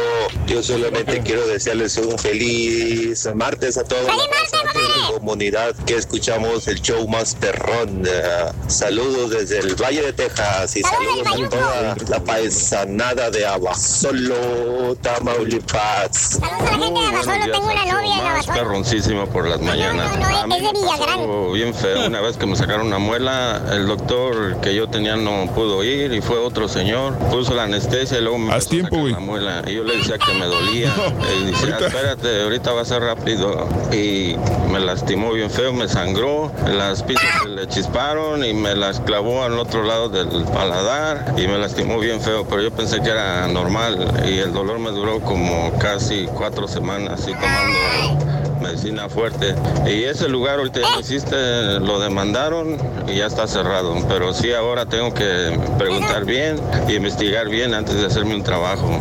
Yo 0.47 0.63
solamente 0.63 1.21
quiero 1.21 1.45
desearles 1.45 1.95
un 1.97 2.17
feliz 2.17 3.27
martes 3.35 3.77
a 3.77 3.83
toda 3.83 4.01
la 4.03 5.07
comunidad 5.13 5.75
que 5.85 5.95
escuchamos 5.95 6.67
el 6.67 6.81
show 6.81 7.07
más 7.07 7.35
perrón. 7.35 8.03
Eh, 8.07 8.51
saludos 8.67 9.29
desde 9.31 9.59
el 9.59 9.75
Valle 9.75 10.01
de 10.01 10.13
Texas 10.13 10.75
y 10.75 10.81
saludos 10.81 11.27
a 11.27 11.49
toda 11.49 11.95
la 12.09 12.19
paisanada 12.23 13.29
de 13.29 13.45
Abasolo, 13.45 14.95
Tamaulipas. 15.01 16.20
Solo 16.21 17.45
tengo 17.51 17.67
una 17.67 17.85
novia 17.85 18.37
en 18.45 18.53
perroncísimo 18.53 19.25
por 19.25 19.47
las 19.47 19.59
mañanas. 19.59 20.17
no, 20.19 20.25
A 20.25 20.55
es 20.55 20.63
de 20.63 20.71
Villagrán. 20.71 21.53
bien 21.53 21.73
feo. 21.73 22.07
Una 22.07 22.21
vez 22.21 22.37
que 22.37 22.45
me 22.45 22.55
sacaron 22.55 22.87
una 22.87 22.99
muela, 22.99 23.61
el 23.71 23.87
doctor 23.87 24.57
que 24.61 24.75
yo 24.75 24.87
tenía 24.87 25.15
no 25.15 25.47
pudo 25.53 25.83
ir 25.83 26.13
y 26.13 26.21
fue 26.21 26.37
otro 26.37 26.67
señor. 26.67 27.15
Puso 27.31 27.55
la 27.55 27.63
anestesia 27.63 28.19
y 28.19 28.21
luego 28.21 28.37
me 28.37 28.53
Haz 28.53 28.67
tiempo, 28.67 28.97
güey. 28.99 29.13
la 29.13 29.19
muela. 29.19 29.61
Y 29.65 29.73
yo 29.75 29.83
le 29.83 29.97
decía 29.97 30.17
que 30.19 30.33
me 30.33 30.45
dolía. 30.45 30.93
y 31.41 31.45
dice, 31.45 31.65
ahorita. 31.65 31.87
espérate, 31.87 32.43
ahorita 32.43 32.71
va 32.73 32.81
a 32.81 32.85
ser 32.85 33.01
rápido. 33.01 33.67
Y 33.91 34.35
me 34.71 34.79
lastimó 34.79 35.31
bien 35.33 35.49
feo, 35.49 35.73
me 35.73 35.87
sangró. 35.87 36.51
Las 36.67 37.01
pizzas 37.03 37.25
se 37.43 37.49
le 37.49 37.67
chisparon 37.67 38.45
y 38.45 38.53
me 38.53 38.75
las 38.75 38.99
clavó 38.99 39.43
al 39.43 39.57
otro 39.57 39.83
lado 39.83 40.09
del 40.09 40.45
paladar 40.45 41.33
y 41.37 41.47
me 41.47 41.57
lastimó 41.57 41.97
bien 41.99 42.21
feo. 42.21 42.45
Pero 42.47 42.61
yo 42.61 42.71
pensé 42.71 43.01
que 43.01 43.09
era 43.09 43.47
normal 43.47 44.21
y 44.27 44.37
el 44.37 44.53
dolor 44.53 44.77
me 44.79 44.91
duró 44.91 45.19
como 45.21 45.71
casi 45.79 46.00
cuatro 46.35 46.67
semanas 46.67 47.21
así 47.21 47.31
tomando 47.33 48.40
medicina 48.61 49.09
fuerte. 49.09 49.55
Y 49.85 50.03
ese 50.03 50.29
lugar 50.29 50.59
ahorita 50.59 50.79
lo 50.79 50.99
hiciste, 50.99 51.79
lo 51.79 51.99
demandaron 51.99 52.77
y 53.07 53.17
ya 53.17 53.25
está 53.25 53.47
cerrado. 53.47 53.95
Pero 54.07 54.33
sí 54.33 54.53
ahora 54.53 54.85
tengo 54.85 55.13
que 55.13 55.59
preguntar 55.77 56.25
bien 56.25 56.59
y 56.87 56.93
investigar 56.93 57.49
bien 57.49 57.73
antes 57.73 57.95
de 57.95 58.05
hacerme 58.05 58.35
un 58.35 58.43
trabajo. 58.43 58.99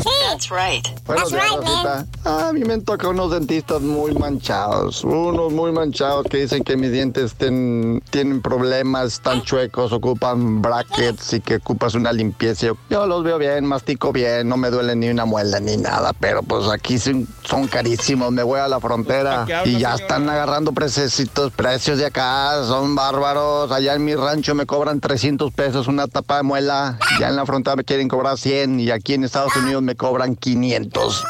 Buenos 1.07 1.31
días, 1.31 1.51
Rosita. 1.57 2.07
Ah, 2.25 2.49
a 2.49 2.53
mí 2.53 2.61
me 2.65 2.79
toca 2.79 3.09
unos 3.09 3.31
dentistas 3.31 3.81
muy 3.81 4.13
manchados. 4.15 5.05
Unos 5.05 5.53
muy 5.53 5.73
manchados 5.73 6.27
que 6.31 6.39
dicen 6.39 6.65
que 6.65 6.77
mis 6.77 6.93
dientes 6.93 7.35
ten- 7.35 8.03
tienen 8.11 8.41
problemas, 8.41 9.15
están 9.15 9.43
chuecos, 9.43 9.93
ocupan 9.93 10.63
brackets 10.63 11.35
y 11.35 11.41
que 11.41 11.57
ocupas 11.57 11.95
una 11.95 12.13
limpieza. 12.13 12.67
Yo, 12.69 12.77
yo 12.89 13.07
los 13.07 13.23
veo 13.23 13.39
bien, 13.39 13.65
mastico 13.67 14.13
bien, 14.13 14.49
no 14.49 14.57
me 14.57 14.71
duele 14.71 14.97
ni 14.97 15.09
una 15.09 15.25
muela 15.25 15.61
ni 15.61 15.77
nada. 15.77 16.13
Pero 16.19 16.43
pues 16.43 16.69
aquí 16.69 16.99
son, 16.99 17.27
son 17.45 17.67
carísimos. 17.67 18.31
Me 18.33 18.43
voy 18.43 18.61
a 18.61 18.69
la 18.69 18.81
frontera 18.81 19.45
habla, 19.53 19.71
y 19.71 19.73
ya 19.79 19.79
señora? 19.97 20.03
están 20.03 20.29
agarrando 20.29 20.73
preciositos, 20.73 21.53
precios 21.53 21.99
de 21.99 22.07
acá. 22.07 22.63
Son 22.67 22.95
bárbaros. 22.95 23.71
Allá 23.73 23.95
en 23.95 24.05
mi 24.05 24.15
rancho 24.15 24.55
me 24.55 24.67
cobran 24.67 25.01
300 25.01 25.53
pesos 25.53 25.87
una 25.89 26.07
tapa 26.09 26.37
de 26.39 26.43
muela. 26.43 26.99
Ya 27.19 27.29
en 27.29 27.37
la 27.37 27.47
frontera 27.47 27.77
me 27.77 27.85
quieren 27.85 28.09
cobrar 28.09 28.39
100 28.39 28.81
y 28.81 28.91
aquí 28.91 29.15
en 29.15 29.25
Estados 29.25 29.55
Unidos 29.57 29.83
me 29.83 29.95
cobran 29.97 30.37
500. 30.37 31.25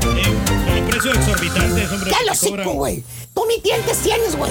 Son 0.00 0.86
precios 0.90 1.16
exorbitantes, 1.16 1.92
hombre. 1.92 2.10
¡Ya 2.10 2.32
lo 2.32 2.38
cobran. 2.50 2.68
güey! 2.76 3.04
Tú 3.34 3.44
ni 3.48 3.60
dientes 3.62 3.98
tienes, 3.98 4.36
güey. 4.36 4.50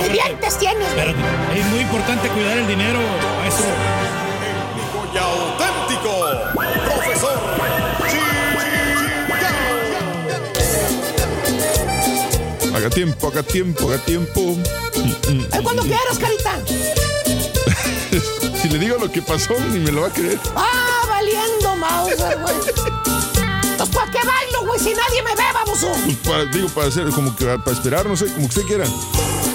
Ni 0.00 0.08
dientes 0.08 0.58
tienes, 0.58 0.88
Pero 0.94 1.12
güey. 1.12 1.60
es 1.60 1.66
muy 1.66 1.80
importante 1.80 2.28
cuidar 2.28 2.56
el 2.58 2.66
dinero, 2.66 2.98
maestro. 3.40 3.66
Haga 12.80 12.88
tiempo, 12.88 13.28
haga 13.28 13.42
tiempo, 13.42 13.88
haga 13.90 13.98
tiempo. 13.98 14.56
Ay, 15.52 15.62
cuando 15.62 15.82
quieras, 15.82 16.18
carita. 16.18 16.58
Si 18.62 18.68
le 18.70 18.78
digo 18.78 18.96
lo 18.96 19.12
que 19.12 19.20
pasó, 19.20 19.54
ni 19.70 19.80
me 19.80 19.92
lo 19.92 20.00
va 20.00 20.08
a 20.08 20.12
creer. 20.12 20.38
Ah, 20.56 21.04
valiendo 21.06 21.76
Mauser, 21.76 22.38
güey. 22.40 22.54
Entonces, 22.56 23.94
¿para 23.94 24.10
qué 24.10 24.18
bailo, 24.26 24.66
güey? 24.66 24.80
Si 24.80 24.94
nadie 24.94 25.22
me 25.22 25.34
ve, 25.34 25.42
baboso. 25.52 25.92
Pues 26.04 26.16
para, 26.18 26.44
digo, 26.46 26.68
para 26.70 26.88
hacer, 26.88 27.08
como 27.10 27.36
que 27.36 27.44
para 27.44 27.72
esperar, 27.72 28.06
no 28.06 28.16
sé, 28.16 28.26
como 28.32 28.48
que 28.48 28.60
usted 28.60 28.62
quiera. 28.62 28.86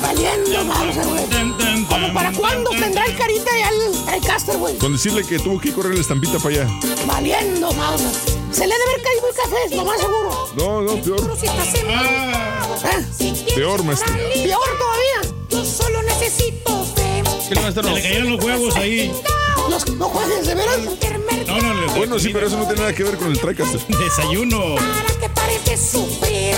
Valiendo 0.03 0.63
Mauser, 0.65 1.05
güey. 1.05 1.85
¿Como 1.87 2.13
para 2.13 2.31
cuándo 2.31 2.69
tendrá 2.69 3.05
el 3.05 3.17
carita 3.17 3.51
ya 3.57 3.69
el, 3.69 4.15
el 4.15 4.21
caster, 4.23 4.57
güey? 4.57 4.77
Con 4.77 4.93
decirle 4.93 5.23
que 5.23 5.39
tuvo 5.39 5.59
que 5.59 5.73
correr 5.73 5.95
la 5.95 6.01
estampita 6.01 6.37
para 6.37 6.61
allá. 6.63 6.67
Valiendo 7.07 7.73
Mauser. 7.73 8.44
Se 8.55 8.65
le 8.67 8.73
debe 8.73 8.83
haber 8.89 9.01
caído 9.03 9.27
el 9.27 9.35
café, 9.35 9.55
es 9.65 9.71
lo 9.75 9.83
más 9.83 9.99
seguro. 9.99 10.49
No, 10.55 10.81
no, 10.81 11.01
peor. 11.01 11.37
Si 11.37 11.45
estás 11.45 11.73
en 11.75 11.89
¿Eh? 11.91 13.53
Peor, 13.53 13.83
maestro. 13.83 14.13
Peor 14.13 14.77
todavía. 14.79 15.35
Yo 15.49 15.65
solo 15.65 16.01
necesito 16.03 16.85
fe. 16.95 17.23
Se 17.47 17.53
le 17.55 18.01
cayeron 18.01 18.31
los 18.37 18.43
huevos 18.45 18.75
ahí. 18.77 19.11
Los, 19.69 19.87
no 19.95 20.05
juegues, 20.09 20.47
¿de 20.47 20.55
veras? 20.55 20.77
No, 21.47 21.57
no, 21.59 21.73
le- 21.73 21.87
Bueno, 21.97 22.17
sí, 22.17 22.29
pero 22.31 22.47
eso 22.47 22.55
no 22.57 22.63
tiene 22.65 22.81
nada 22.81 22.93
que 22.93 23.03
ver 23.03 23.17
con 23.17 23.29
el 23.31 23.39
TriCaster. 23.39 23.81
Desayuno. 23.87 24.75
que 25.19 25.29
parece 25.29 25.77
sufrir. 25.77 26.55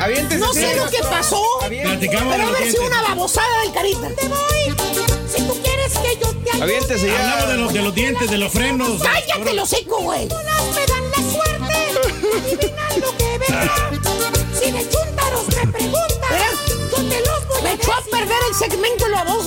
Aviéntese, 0.00 0.38
No 0.40 0.52
sé 0.52 0.72
sí. 0.72 0.78
lo 0.78 0.90
que 0.90 0.98
pasó, 0.98 1.42
Platicamos 1.60 2.34
pero 2.36 2.50
de 2.50 2.56
a 2.56 2.60
ver 2.60 2.70
si 2.72 2.78
una 2.78 3.02
babosada 3.02 3.60
del 3.62 3.72
carita. 3.72 4.08
Te 4.14 4.28
voy. 4.28 5.13
Aviéntese 6.62 7.06
ya. 7.08 7.32
Hablamos 7.32 7.48
de 7.48 7.56
los, 7.58 7.72
de 7.72 7.82
los 7.82 7.94
dientes, 7.94 8.30
de 8.30 8.38
los 8.38 8.52
frenos. 8.52 9.02
¡Cállate 9.02 9.54
los 9.54 9.68
seco, 9.68 9.98
güey! 10.00 10.26
me 10.28 10.86
dan 10.86 11.10
la 11.10 11.32
suerte. 11.32 13.00
Lo 13.00 13.16
que 13.16 13.38
verás. 13.38 13.70
Si 14.64 14.70
de 14.70 14.80
chúntaros 14.88 15.46
me 15.48 15.66
preguntan, 15.72 16.40
yo 16.90 16.96
te 16.96 17.20
los 17.20 17.48
voy 17.48 17.58
a 17.58 17.62
Me 17.62 17.72
echó 17.74 17.92
a 17.92 18.00
perder 18.10 18.38
el 18.48 18.54
segmento 18.54 19.04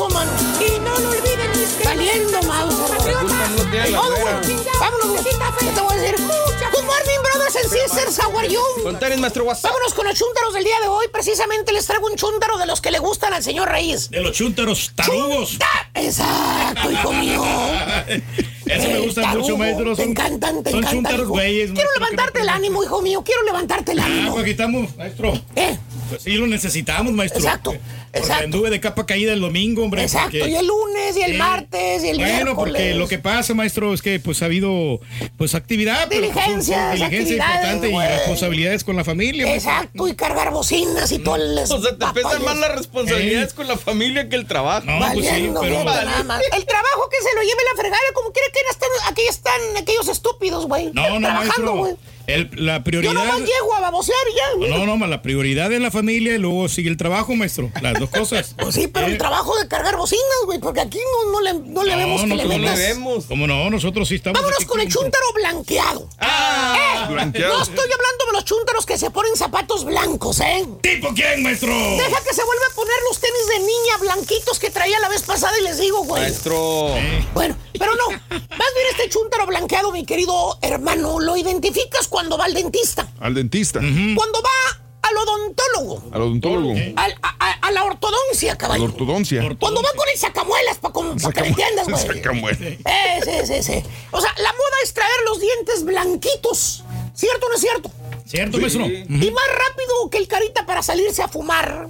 mano. 0.10 0.32
Y 0.60 0.80
no 0.80 1.00
lo 1.00 1.10
olviden 1.10 1.52
mis 1.58 1.70
que 1.70 1.84
Saliendo, 1.84 2.42
mouse. 2.44 2.76
no 2.76 3.64
tiene 3.72 3.90
la 3.90 4.00
Todo, 4.00 4.16
fuera. 4.16 4.40
güey. 4.44 4.56
Vámonos, 4.80 5.08
güey. 5.08 5.24
¿Qué 5.24 5.66
te 5.74 5.82
voy 5.82 5.94
a 5.94 6.00
decir? 6.02 6.16
Good 6.18 6.84
morning, 6.84 7.20
brothers 7.24 7.27
and 7.62 7.70
sisters. 7.72 8.18
How 8.20 8.36
are 8.38 8.48
you? 8.48 8.60
Contares, 8.84 9.20
maestro 9.20 9.44
WhatsApp. 9.46 9.72
Vámonos 9.72 9.94
con 9.94 10.06
los 10.08 10.16
chúntaros 10.18 10.54
del 10.54 10.64
día 10.64 10.80
de 10.82 10.88
hoy. 10.88 11.08
Precisamente 11.12 11.72
les 11.72 11.86
traigo 11.86 12.08
un 12.08 12.16
chúntaro 12.16 12.58
de 12.58 12.66
los 12.66 12.82
que 12.82 12.92
le 12.92 13.00
gustan 13.00 13.34
al 13.34 13.44
señor 13.44 13.70
Reyes. 13.70 14.10
De 14.10 14.22
los 14.22 14.32
chúntaros 14.36 14.92
tarugos. 14.96 15.58
Exacto, 15.94 16.92
hijo 16.92 17.14
mío. 17.14 17.44
Eso 18.68 18.88
me 18.90 19.00
gusta 19.00 19.22
Tarugo. 19.22 19.42
mucho, 19.44 19.58
maestro. 19.58 19.96
Te 19.96 20.02
Son, 20.02 20.12
encantan, 20.12 20.62
te 20.64 20.72
son 20.72 20.80
encantan. 20.80 20.92
chúntaros 21.04 21.28
güeyes. 21.30 21.72
Quiero 21.72 21.90
levantarte 22.00 22.42
el 22.42 22.50
ánimo, 22.50 22.84
hijo 22.84 23.02
mío. 23.02 23.24
Quiero 23.24 23.44
levantarte 23.44 23.94
el 23.94 24.00
Ah, 24.00 24.06
ánimo. 24.06 24.32
pues 24.34 24.42
aquí 24.44 24.52
estamos, 24.52 24.96
maestro. 24.98 25.34
¿Eh? 25.56 25.78
Pues 26.10 26.24
sí, 26.24 26.32
lo 26.34 26.48
necesitamos, 26.48 27.14
maestro. 27.14 27.40
Exacto, 27.42 27.72
Porque 27.72 28.20
exacto. 28.20 28.44
anduve 28.46 28.70
de 28.70 28.80
capa 28.80 29.06
caída 29.06 29.34
el 29.34 29.42
domingo, 29.42 29.84
hombre. 29.84 30.04
Exacto, 30.04 30.38
porque- 30.40 30.50
y 30.52 30.56
el 30.56 30.68
lunes, 30.68 31.18
y 31.18 31.22
el 31.22 31.32
Sí. 31.34 31.38
martes, 31.38 32.04
y 32.04 32.10
el 32.10 32.18
Bueno, 32.18 32.34
miércoles. 32.36 32.56
porque 32.56 32.94
lo 32.96 33.08
que 33.08 33.20
pasa, 33.20 33.54
maestro, 33.54 33.94
es 33.94 34.02
que 34.02 34.20
pues 34.20 34.42
ha 34.42 34.46
habido 34.46 35.00
pues 35.38 35.56
actividad. 35.56 36.08
pues, 36.08 36.22
diligencia 36.22 36.92
actividades, 36.92 37.32
importante 37.32 37.90
y 37.92 37.98
responsabilidades 37.98 38.84
con 38.84 38.96
la 38.96 39.04
familia. 39.04 39.46
maestro. 39.46 39.72
Exacto, 39.72 40.08
y 40.08 40.16
cargar 40.16 40.52
bocinas 40.52 41.12
y 41.12 41.20
todo 41.20 41.36
el... 41.36 41.58
O 41.60 41.66
sea, 41.82 41.98
te 41.98 42.06
pesan 42.14 42.44
más 42.44 42.58
las 42.58 42.76
responsabilidades 42.76 43.54
con 43.54 43.68
la 43.68 43.78
familia 43.78 44.30
que 44.30 44.36
el 44.36 44.46
trabajo. 44.48 44.86
No, 44.86 45.00
pues 45.14 45.28
sí, 45.28 45.50
pero- 45.60 45.80
fíjate 45.82 46.06
nada 46.06 46.24
más. 46.24 46.42
El 46.56 46.66
trabajo 46.66 47.10
que 47.10 47.18
se 47.28 47.36
lo 47.36 47.42
lleve 47.42 47.62
la 47.74 47.82
fregada, 47.82 48.02
como 48.14 48.32
quiere 48.32 48.48
que 48.52 48.60
están, 48.72 48.90
aquí 49.12 49.22
están 49.30 49.62
aquellos 49.82 50.08
estúpidos, 50.08 50.66
güey. 50.68 50.92
No, 50.94 51.20
no, 51.20 51.28
Trabajando, 51.28 51.36
maestro. 51.36 51.76
güey. 51.78 51.96
El- 52.28 52.50
la 52.56 52.78
Yo 52.78 52.84
prioridad. 52.84 53.14
nomás 53.14 53.40
llego 53.40 53.74
a 53.76 53.80
babosear 53.80 54.18
ya. 54.36 54.68
No, 54.70 54.86
no, 54.86 54.98
ma, 54.98 55.08
la 55.08 55.22
prioridad 55.22 55.72
es 55.72 55.80
la 55.80 55.92
familia 55.92 56.36
y 56.36 56.38
luego 56.38 56.68
sigue 56.68 56.90
el 56.90 56.98
trabajo, 56.98 57.34
maestro. 57.36 57.72
Las 57.82 57.98
dos 58.00 58.10
cosas. 58.10 58.54
Pues 58.58 58.76
sí, 58.76 58.88
pero 58.88 59.08
Eh, 59.08 59.12
el 59.12 59.18
trabajo 59.18 59.58
de 59.58 59.68
cargar 59.68 59.96
bocinas, 59.96 60.24
güey, 60.46 60.60
porque 60.60 60.82
aquí 60.82 61.00
no, 61.00 61.32
no 61.32 61.42
le, 61.42 61.54
no 61.54 61.84
le 61.84 61.96
vemos 61.96 62.22
que 62.22 62.28
le 62.36 62.46
metas. 62.46 62.78
vemos. 62.78 63.26
¿Cómo 63.28 63.48
no? 63.48 63.70
Nosotros 63.70 64.08
sí 64.10 64.16
estamos. 64.16 64.42
Vámonos 64.42 64.66
con 64.66 64.80
el 64.82 64.90
chúntaro 64.92 65.26
blanqueado. 65.36 66.10
Ah, 66.20 67.06
Eh, 67.08 67.14
blanqueado. 67.14 67.54
No 67.58 67.64
estoy 67.64 67.78
hablando 67.78 68.26
de 68.28 68.32
los 68.34 68.46
chúntaros 68.46 68.86
que 68.86 68.98
se 68.98 69.10
ponen 69.10 69.36
zapatos 69.38 69.86
blancos, 69.86 70.40
¿eh? 70.42 70.66
¿Tipo 70.82 71.10
quién, 71.16 71.44
maestro? 71.44 71.70
Deja 71.74 72.22
que 72.24 72.34
se 72.34 72.44
vuelva 72.44 72.66
a 72.72 72.76
poner 72.76 72.96
los 73.10 73.20
tenis 73.20 73.48
de 73.48 73.60
niña 73.60 73.98
blanquitos 74.02 74.60
que 74.60 74.70
traía 74.70 75.00
la 75.00 75.10
vez 75.10 75.22
pasada 75.24 75.58
y 75.60 75.64
les 75.64 75.80
digo, 75.80 76.04
güey. 76.04 76.24
Maestro. 76.24 76.90
Bueno, 77.34 77.57
pero 77.78 77.92
no. 77.96 78.10
Más 78.12 78.40
bien 78.76 78.88
este 78.92 79.10
chúntaro 79.10 79.46
blanqueado, 79.46 79.92
mi 79.92 80.06
querido 80.06 80.58
hermano, 80.62 81.20
lo 81.20 81.36
identificas 81.38 82.08
cuando 82.08 82.38
va 82.38 82.46
al 82.46 82.54
dentista. 82.54 83.08
Al 83.20 83.34
dentista. 83.34 83.80
Cuando 83.80 84.42
va 84.42 84.82
al 85.02 85.18
odontólogo. 85.18 86.04
Al 86.12 86.22
odontólogo. 86.22 86.74
al- 86.96 87.16
a, 87.22 87.36
a- 87.40 87.68
a 87.68 87.72
la 87.72 87.84
ortodoncia, 87.86 88.52
A 88.52 88.56
la 88.56 88.58
caballo. 88.58 88.84
ortodoncia. 88.86 89.42
Cuando 89.60 89.82
va 89.82 89.90
con 89.96 90.08
el 90.14 90.18
sacamuelas, 90.20 90.78
para 90.80 90.94
que 91.34 91.42
me 91.42 91.48
entiendas, 91.48 91.88
güey. 91.88 92.06
Sacamuelas. 92.18 92.62
Eh, 92.62 93.20
sí, 93.24 93.32
sí, 93.54 93.64
sí. 93.64 93.84
O 94.12 94.22
sea, 94.22 94.34
la 94.38 94.52
moda 94.52 94.76
es 94.84 94.94
traer 94.94 95.12
los 95.26 95.40
dientes 95.40 95.84
blanquitos. 95.84 96.84
¿Cierto 97.14 97.46
o 97.46 97.50
no 97.50 97.56
es 97.56 97.62
cierto? 97.62 97.92
¿Cierto, 98.26 98.58
maestro? 98.60 98.86
Y 98.86 99.32
más 99.32 99.46
rápido 99.48 100.10
que 100.12 100.18
el 100.18 100.28
carita 100.28 100.66
para 100.66 100.84
salirse 100.84 101.22
a 101.24 101.28
fumar. 101.30 101.88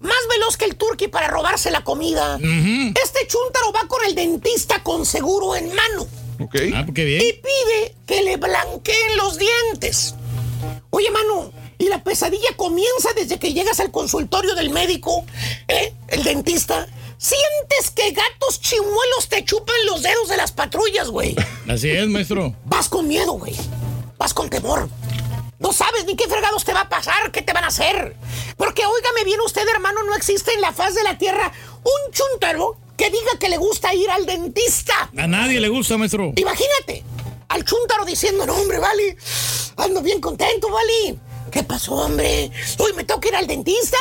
Más 0.00 0.16
veloz 0.30 0.56
que 0.56 0.64
el 0.64 0.76
turqui 0.76 1.08
para 1.08 1.28
robarse 1.28 1.70
la 1.70 1.82
comida. 1.84 2.38
Este 2.38 3.26
chúntaro 3.28 3.72
va 3.72 3.86
con 3.86 4.04
el 4.06 4.14
dentista 4.14 4.82
con 4.82 5.04
seguro 5.06 5.54
en 5.56 5.68
mano. 5.74 6.06
Ok. 6.40 6.56
Ah, 6.74 6.82
pues 6.86 6.94
qué 6.94 7.02
Y 7.02 7.04
bien. 7.04 7.40
pide 7.42 7.94
que 8.06 8.22
le 8.22 8.36
blanqueen 8.38 9.16
los 9.18 9.38
dientes. 9.38 10.14
Oye, 10.90 11.10
mano, 11.10 11.52
y 11.78 11.84
la 11.88 12.02
pesadilla 12.02 12.56
comienza 12.56 13.10
desde 13.14 13.38
que 13.38 13.52
llegas 13.52 13.78
al 13.80 13.90
consultorio 13.90 14.54
del 14.54 14.70
médico, 14.70 15.24
¿eh? 15.68 15.92
El 16.08 16.24
dentista. 16.24 16.86
Sientes 17.18 17.90
que 17.94 18.12
gatos 18.12 18.60
chimuelos 18.62 19.28
te 19.28 19.44
chupan 19.44 19.76
los 19.86 20.02
dedos 20.02 20.30
de 20.30 20.38
las 20.38 20.52
patrullas, 20.52 21.08
güey. 21.10 21.36
Así 21.68 21.90
es, 21.90 22.06
maestro. 22.08 22.54
Vas 22.64 22.88
con 22.88 23.06
miedo, 23.06 23.32
güey. 23.32 23.54
Vas 24.16 24.32
con 24.32 24.48
temor. 24.48 24.88
No 25.60 25.72
sabes 25.74 26.06
ni 26.06 26.16
qué 26.16 26.26
fregados 26.26 26.64
te 26.64 26.72
va 26.72 26.80
a 26.80 26.88
pasar, 26.88 27.30
qué 27.30 27.42
te 27.42 27.52
van 27.52 27.64
a 27.64 27.68
hacer. 27.68 28.16
Porque, 28.56 28.84
óigame 28.84 29.24
bien 29.24 29.40
usted, 29.42 29.66
hermano, 29.68 30.02
no 30.04 30.14
existe 30.16 30.52
en 30.54 30.62
la 30.62 30.72
faz 30.72 30.94
de 30.94 31.02
la 31.02 31.18
tierra 31.18 31.52
un 31.84 32.12
chuntaro 32.12 32.76
que 32.96 33.10
diga 33.10 33.38
que 33.38 33.48
le 33.50 33.58
gusta 33.58 33.94
ir 33.94 34.10
al 34.10 34.24
dentista. 34.26 35.10
A 35.16 35.26
nadie 35.26 35.60
le 35.60 35.68
gusta, 35.68 35.98
maestro. 35.98 36.32
Imagínate, 36.36 37.04
al 37.48 37.64
chuntaro 37.64 38.04
diciendo, 38.06 38.46
no, 38.46 38.54
hombre, 38.54 38.78
vale, 38.78 39.16
ando 39.76 40.00
bien 40.00 40.20
contento, 40.20 40.70
vale. 40.70 41.18
¿Qué 41.50 41.62
pasó, 41.62 41.94
hombre? 41.94 42.50
Hoy 42.78 42.92
me 42.94 43.04
tengo 43.04 43.20
que 43.20 43.28
ir 43.28 43.36
al 43.36 43.46
dentista. 43.46 43.98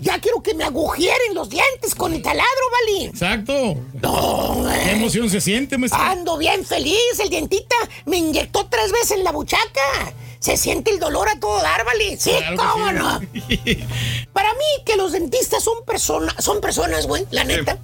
Ya 0.00 0.18
quiero 0.18 0.42
que 0.42 0.54
me 0.54 0.64
agujeren 0.64 1.34
los 1.34 1.48
dientes 1.48 1.94
con 1.94 2.12
el 2.12 2.20
taladro, 2.20 2.44
vale. 2.72 3.04
Exacto. 3.06 3.76
No, 4.02 4.66
¿Qué 4.84 4.90
emoción 4.90 5.30
se 5.30 5.40
siente, 5.40 5.78
maestro? 5.78 6.00
Ando 6.00 6.36
bien 6.36 6.64
feliz, 6.64 7.20
el 7.22 7.30
dientita 7.30 7.76
me 8.06 8.16
inyectó 8.16 8.66
tres 8.66 8.90
veces 8.90 9.12
en 9.12 9.24
la 9.24 9.30
buchaca. 9.32 10.12
Se 10.40 10.56
siente 10.56 10.90
el 10.90 10.98
dolor 10.98 11.28
a 11.28 11.38
todo 11.38 11.60
dar, 11.62 11.84
¿vale? 11.84 12.16
Sí, 12.18 12.30
Claro 12.30 12.56
cómo 12.56 12.88
sí. 12.88 12.94
no. 12.94 13.20
Para 14.32 14.52
mí, 14.54 14.64
que 14.86 14.96
los 14.96 15.12
dentistas 15.12 15.62
son, 15.62 15.84
personas, 15.84 16.34
son 16.42 16.60
personas, 16.60 17.06
güey, 17.06 17.26
la 17.30 17.44
neta, 17.44 17.78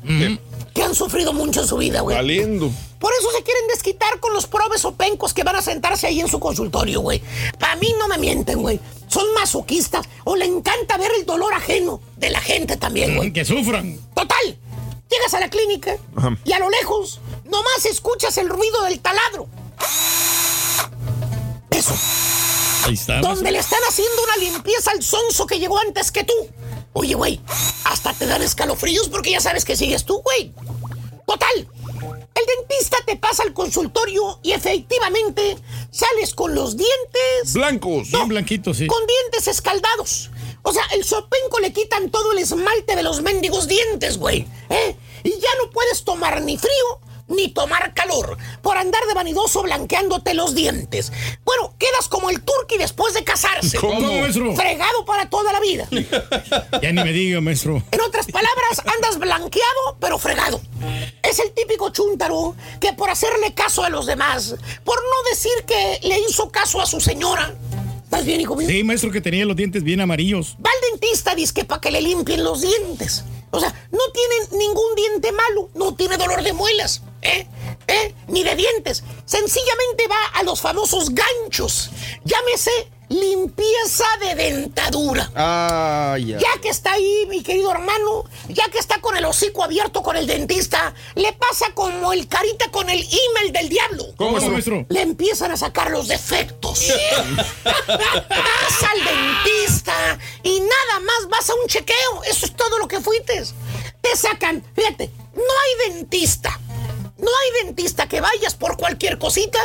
que 0.75 0.83
han 0.83 0.95
sufrido 0.95 1.33
mucho 1.35 1.61
en 1.61 1.69
su 1.69 1.77
vida, 1.77 2.01
güey. 2.01 2.17
Valiendo. 2.17 2.71
Por 2.99 3.13
eso 3.21 3.31
se 3.37 3.43
quieren 3.43 3.69
desquitar 3.69 4.19
con 4.21 4.33
los 4.33 4.47
probes 4.47 4.85
o 4.87 4.93
pencos 4.95 5.35
que 5.35 5.45
van 5.45 5.57
a 5.57 5.63
sentarse 5.63 6.07
ahí 6.07 6.19
en 6.21 6.29
su 6.29 6.41
consultorio, 6.41 7.01
güey. 7.01 7.23
Para 7.59 7.77
mí 7.77 7.95
no 7.99 8.09
me 8.09 8.17
mienten, 8.19 8.61
güey. 8.63 8.81
Son 9.09 9.25
masoquistas 9.35 10.07
o 10.25 10.35
le 10.35 10.47
encanta 10.47 10.97
ver 10.97 11.13
el 11.19 11.27
dolor 11.27 11.53
ajeno 11.53 12.01
de 12.17 12.31
la 12.31 12.41
gente 12.41 12.77
también, 12.79 13.17
güey. 13.17 13.33
Que 13.35 13.45
sufran. 13.45 13.99
Total. 14.15 14.59
Llegas 15.11 15.35
a 15.35 15.41
la 15.41 15.49
clínica 15.51 15.97
Ajá. 16.17 16.37
y 16.45 16.53
a 16.53 16.59
lo 16.59 16.69
lejos 16.71 17.21
nomás 17.45 17.85
escuchas 17.85 18.37
el 18.39 18.49
ruido 18.49 18.83
del 18.85 18.99
taladro. 19.01 19.47
Eso. 21.71 21.95
Ahí 22.87 22.95
está. 22.95 23.21
Donde 23.21 23.51
le 23.51 23.59
están 23.59 23.81
haciendo 23.89 24.23
una 24.23 24.37
limpieza 24.37 24.91
al 24.93 25.03
sonso 25.03 25.47
que 25.47 25.59
llegó 25.59 25.79
antes 25.79 26.11
que 26.11 26.25
tú. 26.25 26.35
Oye, 26.93 27.15
güey, 27.15 27.41
hasta 27.85 28.13
te 28.15 28.27
dan 28.27 28.43
escalofríos 28.43 29.09
porque 29.09 29.33
ya 29.33 29.41
sabes 29.41 29.65
que 29.65 29.77
sigues 29.77 30.05
tú, 30.05 30.23
güey. 30.23 30.53
Total. 31.27 31.69
El 32.35 32.45
dentista 32.59 32.99
te 33.05 33.17
pasa 33.17 33.43
al 33.43 33.53
consultorio 33.53 34.39
y 34.43 34.53
efectivamente 34.53 35.57
sales 35.91 36.35
con 36.35 36.55
los 36.55 36.77
dientes 36.77 37.55
Blancos. 37.55 38.11
Bien 38.11 38.29
blanquito, 38.29 38.73
sí. 38.73 38.87
con 38.87 39.05
dientes 39.07 39.49
escaldados. 39.49 40.31
O 40.63 40.73
sea, 40.73 40.85
el 40.95 41.05
sopenco 41.05 41.59
le 41.61 41.73
quitan 41.73 42.11
todo 42.11 42.33
el 42.33 42.39
esmalte 42.39 42.95
de 42.95 43.03
los 43.03 43.23
mendigos 43.23 43.67
dientes, 43.67 44.19
güey. 44.19 44.47
¿eh? 44.69 44.97
Y 45.25 45.31
ya 45.31 45.51
no 45.63 45.71
puedes 45.71 46.05
tomar 46.05 46.43
ni 46.43 46.57
frío 46.57 47.01
ni 47.29 47.49
tomar 47.49 47.93
calor 47.95 48.37
por 48.63 48.77
andar 48.77 49.05
de 49.07 49.15
vanidoso 49.15 49.63
blanqueándote 49.63 50.35
los 50.35 50.55
dientes. 50.55 51.13
Bueno, 51.45 51.75
quedas 51.79 52.09
como 52.09 52.31
el 52.31 52.43
turqui 52.43 52.79
después 52.79 53.15
de 53.15 53.25
casarse. 53.25 53.79
¿Cómo, 53.79 54.01
maestro? 54.01 54.55
Fregado 54.55 55.05
para 55.05 55.29
toda 55.29 55.53
la 55.53 55.61
vida. 55.61 55.89
Ya 56.83 56.93
ni 56.93 57.03
me 57.03 57.13
diga, 57.13 57.41
maestro. 57.41 57.83
En 57.91 58.01
otras 58.01 58.27
palabras, 58.27 58.81
andas 58.97 59.19
blanqueado, 59.19 59.97
pero 59.99 60.19
fregado. 60.19 60.61
Es 61.23 61.39
el 61.39 61.53
típico 61.53 61.91
chúntaro 61.91 62.55
que 62.81 62.93
por 62.93 63.11
hacerle 63.11 63.55
caso 63.55 63.83
a 63.83 63.89
los 63.89 64.07
demás, 64.07 64.55
por 64.85 64.97
no 64.97 65.31
decir 65.31 65.53
que 65.67 66.01
le 66.03 66.19
hizo 66.21 66.51
caso 66.51 66.81
a 66.81 66.87
su 66.87 67.01
señora. 67.01 67.55
¿Estás 68.05 68.25
bien, 68.25 68.41
hijo 68.41 68.55
mío? 68.55 68.69
Sí, 68.69 68.85
maestro, 68.85 69.11
que 69.11 69.21
tenía 69.21 69.45
los 69.45 69.57
dientes 69.57 69.83
bien 69.83 70.01
amarillos. 70.01 70.57
Va 70.65 70.71
al 70.71 70.91
dentista, 70.93 71.35
dice 71.35 71.65
para 71.65 71.81
que 71.81 71.91
le 71.91 72.01
limpien 72.01 72.45
los 72.45 72.61
dientes. 72.61 73.25
O 73.51 73.61
sea, 73.61 73.75
no 73.91 73.99
tiene 74.13 74.65
ningún 74.65 74.95
diente 74.95 75.33
malo, 75.33 75.71
no 75.75 75.95
tiene 75.95 76.17
dolor 76.17 76.43
de 76.43 76.53
muelas, 76.53 77.03
¿eh? 77.27 77.47
¿eh? 77.89 78.15
Ni 78.29 78.43
de 78.43 78.55
dientes. 78.55 79.03
Sencillamente 79.25 80.09
va 80.09 80.41
a 80.41 80.43
los 80.43 80.61
famosos 80.61 81.11
ganchos. 81.11 81.91
Llámese 82.25 82.71
limpieza 83.09 84.05
de 84.21 84.35
dentadura. 84.35 85.31
Ah, 85.35 86.17
ya. 86.19 86.39
Ya 86.39 86.61
que 86.61 86.69
está 86.69 86.93
ahí, 86.93 87.27
mi 87.29 87.43
querido 87.43 87.71
hermano, 87.71 88.25
ya 88.49 88.65
que 88.69 88.79
está 88.79 89.01
con 89.01 89.17
el 89.17 89.25
hocico 89.25 89.63
abierto 89.63 90.03
con 90.03 90.17
el 90.17 90.27
dentista, 90.27 90.93
le 91.15 91.33
pasa 91.33 91.67
como 91.75 92.13
el 92.13 92.27
carita 92.27 92.71
con 92.71 92.91
el 92.91 92.99
email 92.99 93.53
del 93.53 93.69
diablo. 93.69 94.07
¿Cómo, 94.17 94.39
maestro? 94.39 94.87
Le 94.89 95.03
empiezan 95.03 95.53
a 95.53 95.57
sacar 95.57 95.91
los 95.91 96.09
defectos. 96.09 96.93
vas 97.65 98.83
al 98.91 99.05
dentista 99.05 100.19
y 100.43 100.61
nada 100.61 101.01
más 101.01 101.29
vas 101.29 101.51
a 101.51 101.55
un 101.55 101.69
chequeo. 101.69 102.25
Eso 102.29 102.47
es 102.47 102.57
todo 102.57 102.79
lo 102.79 102.89
que 102.89 103.01
fuiste. 103.01 103.45
Te 104.01 104.17
sacan, 104.17 104.65
fíjate, 104.75 105.11
no 105.35 105.43
hay 105.43 105.93
dentista. 105.93 106.59
No 107.19 107.29
hay 107.29 107.65
dentista 107.67 108.07
que 108.09 108.21
vayas 108.21 108.55
por 108.55 108.77
cualquier 108.77 109.19
cosita 109.19 109.59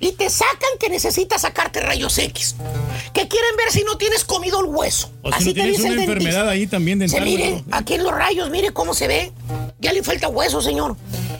y 0.00 0.12
te 0.12 0.28
sacan 0.28 0.70
que 0.80 0.88
necesitas 0.88 1.42
sacarte 1.42 1.80
rayos 1.80 2.18
X. 2.18 2.56
Que 3.12 3.28
quieren 3.28 3.56
ver 3.56 3.70
si 3.70 3.84
no 3.84 3.96
tienes 3.96 4.24
comido 4.24 4.58
el 4.60 4.66
hueso. 4.66 5.10
O 5.22 5.30
si 5.32 5.38
no 5.44 5.44
te 5.50 5.54
tienes 5.54 5.76
dice 5.76 5.82
una 5.88 5.90
el 5.92 5.96
dentista. 6.08 6.12
enfermedad 6.30 6.48
ahí 6.48 6.66
también 6.66 6.98
Se 6.98 7.04
dental. 7.16 7.24
mire, 7.24 7.50
maestro. 7.52 7.76
aquí 7.76 7.94
en 7.94 8.02
los 8.02 8.12
rayos, 8.12 8.50
mire 8.50 8.72
cómo 8.72 8.92
se 8.92 9.06
ve. 9.06 9.32
Ya 9.78 9.92
le 9.92 10.02
falta 10.02 10.26
hueso, 10.28 10.60
señor. 10.60 10.96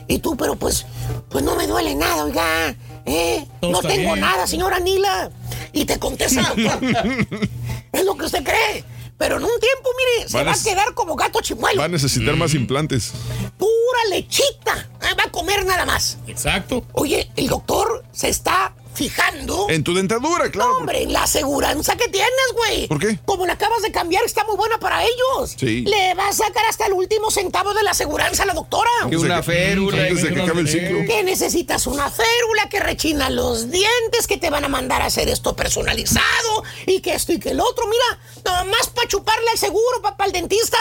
Y 0.07 0.21
tú, 0.21 0.37
pero 0.37 0.55
pues, 0.55 0.87
pues 1.31 1.43
no 1.45 1.57
me 1.57 1.67
duele 1.67 1.97
nada, 1.97 2.25
oiga. 2.25 2.77
¿eh? 3.05 3.45
No 3.63 3.81
tengo 3.81 4.13
bien. 4.13 4.21
nada, 4.21 4.47
señora 4.47 4.79
Nila. 4.79 5.31
Y 5.73 5.85
te 5.85 5.99
contesta 5.99 6.41
es 7.93 8.05
lo 8.05 8.17
que 8.17 8.25
usted 8.27 8.45
cree. 8.45 8.85
Pero 9.19 9.37
en 9.37 9.45
un 9.45 9.61
tiempo, 9.61 9.89
mire, 9.97 10.29
se 10.29 10.45
va 10.45 10.51
a- 10.51 10.55
a 10.55 10.63
quedar 10.63 10.95
como 10.95 11.17
gato 11.17 11.41
chimuelo. 11.41 11.79
Va 11.81 11.87
a 11.87 11.89
necesitar 11.89 12.37
más 12.37 12.53
implantes. 12.55 13.13
Pura 13.57 13.71
lechita. 14.11 14.89
Ah, 15.01 15.15
Va 15.19 15.25
a 15.25 15.31
comer 15.31 15.65
nada 15.65 15.87
más. 15.87 16.19
Exacto. 16.27 16.85
Oye, 16.93 17.31
el 17.37 17.47
doctor 17.49 18.05
se 18.13 18.29
está 18.29 18.75
fijando. 18.97 19.67
En 19.69 19.85
tu 19.85 19.95
dentadura, 19.95 20.51
claro. 20.51 20.73
No, 20.73 20.79
hombre, 20.79 21.03
en 21.03 21.13
la 21.13 21.25
aseguranza 21.25 21.97
que 21.97 22.09
tienes, 22.09 22.53
güey. 22.55 22.89
¿Por 22.89 22.99
qué? 22.99 23.19
Como 23.25 23.47
la 23.47 23.53
acabas 23.53 23.83
de 23.83 23.93
cambiar, 23.93 24.25
está 24.25 24.45
muy 24.45 24.57
buena 24.57 24.79
para 24.79 25.03
ellos. 25.05 25.55
Sí. 25.57 25.83
Le 25.83 26.15
va 26.15 26.29
a 26.29 26.33
sacar 26.33 26.65
hasta 26.69 26.87
el 26.87 26.95
último 26.95 27.31
centavo 27.31 27.75
de 27.75 27.83
la 27.83 27.93
aseguranza 27.93 28.43
a 28.43 28.47
la 28.47 28.55
doctora. 28.55 28.91
Que 29.09 29.17
una 29.17 29.43
férula. 29.43 30.03
Antes 30.03 30.23
de 30.23 30.35
que 30.35 30.43
acabe 30.43 30.61
el 30.61 30.69
ciclo. 30.69 30.99
Que 31.07 31.23
necesitas 31.23 31.87
una 31.87 32.11
férula 32.11 32.69
que 32.71 32.81
rechina 32.81 33.31
los 33.31 33.71
dientes, 33.71 34.27
que 34.27 34.39
te 34.39 34.51
van 34.51 34.65
a 34.65 34.69
mandar 34.69 35.03
a 35.03 35.07
hacer 35.07 35.29
esto 35.29 35.55
personalizado 35.55 36.65
y 36.87 37.01
que 37.01 37.15
esto 37.15 37.33
y 37.33 37.39
que 37.39 37.51
el 37.51 37.61
otro. 37.61 37.87
Mira, 37.87 38.21
nomás 38.45 38.89
para 38.89 39.09
chuparle 39.09 39.51
al 39.53 39.59
seguro, 39.59 40.03
papá, 40.03 40.25
al 40.25 40.33
dentista. 40.33 40.79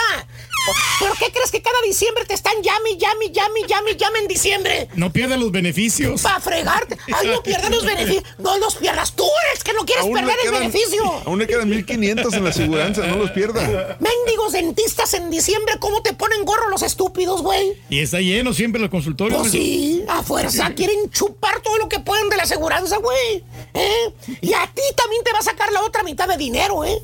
¿Pero 1.00 1.12
qué 1.18 1.30
crees 1.32 1.50
que 1.50 1.62
cada 1.62 1.80
diciembre 1.82 2.24
te 2.24 2.34
están 2.34 2.54
llame, 2.62 2.96
llame, 2.96 3.30
llame, 3.30 3.60
llame, 3.68 3.96
llame 3.96 4.18
en 4.20 4.28
diciembre? 4.28 4.88
No 4.94 5.12
pierdas 5.12 5.38
los 5.38 5.52
beneficios. 5.52 6.22
Para 6.22 6.40
fregarte. 6.40 6.96
Ay, 7.12 7.28
no 7.28 7.42
pierdas 7.42 7.70
los 7.70 7.84
beneficios. 7.84 8.24
No 8.38 8.56
los 8.58 8.76
pierdas 8.76 9.12
tú, 9.14 9.24
eres 9.50 9.62
que 9.64 9.72
no 9.72 9.84
quieres 9.84 10.04
Aún 10.04 10.14
perder 10.14 10.36
el 10.42 10.50
quedan- 10.50 10.58
beneficio. 10.60 11.04
Aún 11.26 11.38
le 11.38 11.46
quedan 11.46 11.68
1500 11.68 12.32
en 12.34 12.44
la 12.44 12.50
aseguranza, 12.50 13.06
no 13.06 13.16
los 13.16 13.30
pierda. 13.32 13.96
Mendigos 14.00 14.52
dentistas 14.52 15.14
en 15.14 15.30
diciembre, 15.30 15.74
¿cómo 15.78 16.02
te 16.02 16.12
ponen 16.14 16.44
gorro 16.44 16.68
los 16.70 16.82
estúpidos, 16.82 17.42
güey? 17.42 17.74
Y 17.90 18.00
está 18.00 18.20
lleno 18.20 18.52
siempre 18.52 18.80
los 18.80 18.90
consultorios. 18.90 19.40
Pues 19.40 19.52
sí, 19.52 20.04
a 20.08 20.22
fuerza 20.22 20.70
quieren 20.76 21.10
chupar 21.10 21.60
todo 21.62 21.76
lo 21.78 21.88
que 21.88 22.00
pueden 22.00 22.28
de 22.28 22.36
la 22.36 22.44
aseguranza, 22.44 22.96
güey. 22.98 23.44
¿Eh? 23.74 24.12
Y 24.40 24.54
a 24.54 24.66
ti 24.74 24.82
también 24.96 25.22
te 25.24 25.32
va 25.32 25.38
a 25.40 25.42
sacar 25.42 25.70
la 25.72 25.82
otra 25.82 26.02
mitad 26.02 26.26
de 26.28 26.36
dinero, 26.36 26.84
¿eh? 26.84 26.98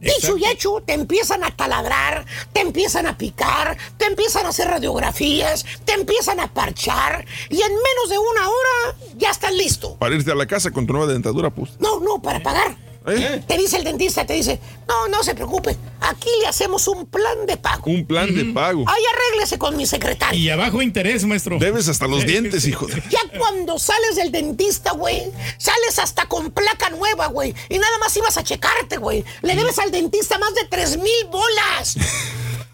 Dicho 0.00 0.36
y 0.36 0.44
hecho, 0.46 0.82
te 0.84 0.92
empiezan 0.92 1.44
a 1.44 1.54
taladrar, 1.56 2.26
te 2.52 2.60
empiezan 3.04 3.06
a 3.06 3.18
picar, 3.18 3.76
te 3.98 4.06
empiezan 4.06 4.46
a 4.46 4.48
hacer 4.48 4.68
radiografías, 4.68 5.64
te 5.84 5.92
empiezan 5.92 6.40
a 6.40 6.48
parchar 6.52 7.24
y 7.50 7.60
en 7.60 7.68
menos 7.72 8.08
de 8.08 8.18
una 8.18 8.48
hora 8.48 8.96
ya 9.16 9.30
estás 9.30 9.52
listo. 9.52 9.96
Para 9.96 10.14
irte 10.14 10.32
a 10.32 10.34
la 10.34 10.46
casa 10.46 10.70
con 10.70 10.86
tu 10.86 10.92
nueva 10.94 11.12
dentadura, 11.12 11.50
pues. 11.50 11.72
No, 11.80 12.00
no, 12.00 12.20
para 12.22 12.42
pagar. 12.42 12.76
¿Eh? 13.06 13.42
Te 13.46 13.58
dice 13.58 13.76
el 13.76 13.84
dentista, 13.84 14.24
te 14.24 14.32
dice, 14.32 14.58
no, 14.88 15.08
no 15.08 15.22
se 15.22 15.34
preocupe, 15.34 15.76
aquí 16.00 16.30
le 16.40 16.46
hacemos 16.46 16.88
un 16.88 17.04
plan 17.04 17.44
de 17.46 17.58
pago. 17.58 17.82
Un 17.90 18.06
plan 18.06 18.34
de 18.34 18.46
pago. 18.46 18.82
Ahí 18.88 19.02
arréglese 19.14 19.58
con 19.58 19.76
mi 19.76 19.84
secretario. 19.84 20.40
Y 20.40 20.48
abajo 20.48 20.80
interés, 20.80 21.22
maestro. 21.26 21.58
Debes 21.58 21.86
hasta 21.88 22.06
los 22.06 22.24
dientes, 22.26 22.66
hijo. 22.66 22.86
de- 22.86 23.02
Ya 23.10 23.20
cuando 23.38 23.78
sales 23.78 24.16
del 24.16 24.32
dentista, 24.32 24.92
güey, 24.92 25.30
sales 25.58 25.98
hasta 25.98 26.24
con 26.28 26.50
placa 26.50 26.88
nueva, 26.88 27.26
güey. 27.26 27.54
Y 27.68 27.76
nada 27.78 27.98
más 28.00 28.16
ibas 28.16 28.38
a 28.38 28.42
checarte, 28.42 28.96
güey. 28.96 29.22
Le 29.42 29.54
debes 29.54 29.78
al 29.78 29.90
dentista 29.90 30.38
más 30.38 30.54
de 30.54 30.64
tres 30.70 30.96
mil 30.96 31.26
bolas. 31.30 31.96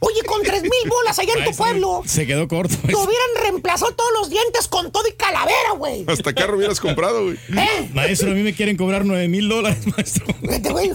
Oye, 0.03 0.23
con 0.23 0.43
tres 0.43 0.63
mil 0.63 0.71
bolas 0.89 1.19
allá 1.19 1.35
en 1.37 1.45
tu 1.45 1.57
pueblo, 1.57 2.03
Se 2.07 2.27
quedó 2.27 2.49
corto. 2.49 2.75
te 2.87 2.95
hubieran 2.97 3.29
reemplazado 3.43 3.93
todos 3.95 4.11
los 4.19 4.31
dientes 4.31 4.67
con 4.67 4.91
todo 4.91 5.07
y 5.07 5.13
calavera, 5.13 5.73
güey. 5.77 6.05
Hasta 6.09 6.33
carro 6.33 6.57
hubieras 6.57 6.81
comprado, 6.81 7.25
güey. 7.25 7.37
¿Eh? 7.57 7.91
Maestro, 7.93 8.31
a 8.31 8.35
mí 8.35 8.43
me 8.43 8.55
quieren 8.55 8.77
cobrar 8.79 9.05
nueve 9.05 9.29
mil 9.29 9.49
dólares, 9.49 9.87
maestro. 9.97 10.27
Vete, 10.41 10.71
güey. 10.71 10.91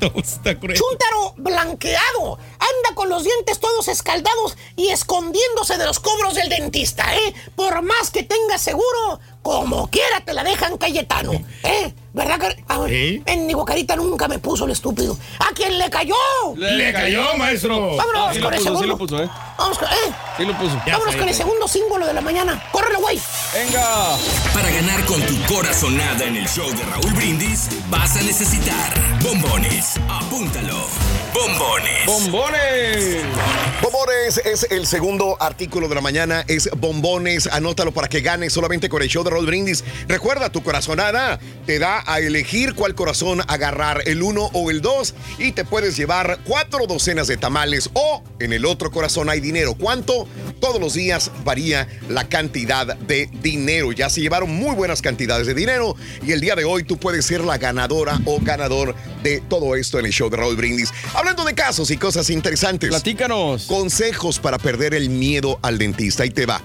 Todo 0.00 0.20
está 0.20 0.58
cruel. 0.58 0.78
Chúntaro 0.78 1.34
blanqueado. 1.38 2.38
Anda 2.52 2.94
con 2.94 3.08
los 3.08 3.24
dientes 3.24 3.58
todos 3.58 3.88
escaldados 3.88 4.56
y 4.76 4.88
escondiéndose 4.88 5.76
de 5.78 5.84
los 5.84 5.98
cobros 6.00 6.34
del 6.34 6.48
dentista, 6.48 7.16
¿eh? 7.16 7.34
Por 7.56 7.82
más 7.82 8.10
que 8.10 8.22
tengas 8.22 8.62
seguro, 8.62 9.18
como 9.46 9.86
quiera 9.88 10.20
te 10.24 10.32
la 10.34 10.42
dejan 10.42 10.76
Cayetano, 10.76 11.30
¿eh? 11.62 11.92
¿Verdad, 12.12 12.52
Sí. 12.88 13.22
En 13.26 13.46
mi 13.46 13.54
bocarita 13.54 13.94
nunca 13.94 14.26
me 14.26 14.40
puso 14.40 14.64
el 14.64 14.72
estúpido. 14.72 15.16
¿A 15.38 15.54
quién 15.54 15.78
le 15.78 15.88
cayó? 15.88 16.14
Le 16.56 16.92
cayó, 16.92 17.22
maestro. 17.38 17.94
Vámonos 17.96 18.34
Sí 18.34 18.40
con 18.40 18.50
lo 18.50 18.56
el 18.56 18.56
puso, 18.56 18.58
sí 18.58 18.64
segundo. 18.64 18.86
lo 18.86 18.98
puso, 18.98 19.22
¿eh? 19.22 19.28
Vamos 19.58 19.78
con, 19.78 19.88
¿eh? 19.88 20.14
Sí 20.36 20.44
lo 20.44 20.56
puso. 20.58 20.80
Ya 20.86 20.92
Vámonos 20.92 21.16
con 21.16 21.28
el 21.28 21.34
segundo 21.34 21.66
símbolo 21.68 22.06
de 22.06 22.12
la 22.12 22.20
mañana. 22.20 22.62
¡Córrelo, 22.70 23.00
güey! 23.00 23.20
Venga. 23.54 24.16
Para 24.52 24.70
ganar 24.70 25.04
con 25.06 25.20
tu 25.22 25.54
corazonada 25.54 26.24
en 26.24 26.36
el 26.36 26.48
show 26.48 26.70
de 26.70 26.84
Raúl 26.84 27.12
Brindis, 27.14 27.68
vas 27.88 28.16
a 28.16 28.22
necesitar 28.22 28.92
bombones. 29.22 29.94
Apúntalo. 30.08 30.86
Bombones. 31.32 32.06
¡Bombones! 32.06 33.24
Bombones 33.82 34.40
es 34.44 34.66
el 34.70 34.86
segundo 34.86 35.36
artículo 35.38 35.86
de 35.86 35.94
la 35.94 36.00
mañana, 36.00 36.44
es 36.48 36.70
bombones, 36.78 37.46
anótalo 37.46 37.92
para 37.92 38.08
que 38.08 38.22
ganes 38.22 38.54
solamente 38.54 38.88
con 38.88 39.02
el 39.02 39.08
show 39.08 39.22
de 39.22 39.30
Roll 39.30 39.44
Brindis. 39.44 39.84
Recuerda, 40.08 40.50
tu 40.50 40.62
corazonada 40.62 41.38
te 41.66 41.78
da 41.78 42.02
a 42.06 42.20
elegir 42.20 42.74
cuál 42.74 42.94
corazón 42.94 43.42
agarrar, 43.48 44.02
el 44.06 44.22
uno 44.22 44.48
o 44.54 44.70
el 44.70 44.80
dos, 44.80 45.14
y 45.38 45.52
te 45.52 45.66
puedes 45.66 45.96
llevar 45.96 46.38
cuatro 46.44 46.86
docenas 46.86 47.26
de 47.26 47.36
tamales 47.36 47.90
o 47.92 48.22
en 48.40 48.54
el 48.54 48.64
otro 48.64 48.90
corazón 48.90 49.28
hay 49.28 49.40
dinero. 49.46 49.74
¿Cuánto? 49.74 50.26
Todos 50.60 50.80
los 50.80 50.94
días 50.94 51.30
varía 51.44 51.88
la 52.08 52.28
cantidad 52.28 52.96
de 52.96 53.30
dinero. 53.42 53.92
Ya 53.92 54.10
se 54.10 54.20
llevaron 54.20 54.50
muy 54.50 54.74
buenas 54.74 55.02
cantidades 55.02 55.46
de 55.46 55.54
dinero 55.54 55.94
y 56.26 56.32
el 56.32 56.40
día 56.40 56.56
de 56.56 56.64
hoy 56.64 56.82
tú 56.82 56.98
puedes 56.98 57.24
ser 57.24 57.44
la 57.44 57.58
ganadora 57.58 58.20
o 58.24 58.40
ganador 58.40 58.94
de 59.22 59.40
todo 59.48 59.76
esto 59.76 59.98
en 59.98 60.06
el 60.06 60.12
show 60.12 60.28
de 60.28 60.36
Raúl 60.36 60.56
Brindis. 60.56 60.90
Hablando 61.14 61.44
de 61.44 61.54
casos 61.54 61.90
y 61.90 61.96
cosas 61.96 62.28
interesantes. 62.30 62.90
Platícanos. 62.90 63.66
Consejos 63.66 64.40
para 64.40 64.58
perder 64.58 64.94
el 64.94 65.10
miedo 65.10 65.58
al 65.62 65.78
dentista. 65.78 66.24
Ahí 66.24 66.30
te 66.30 66.46
va. 66.46 66.60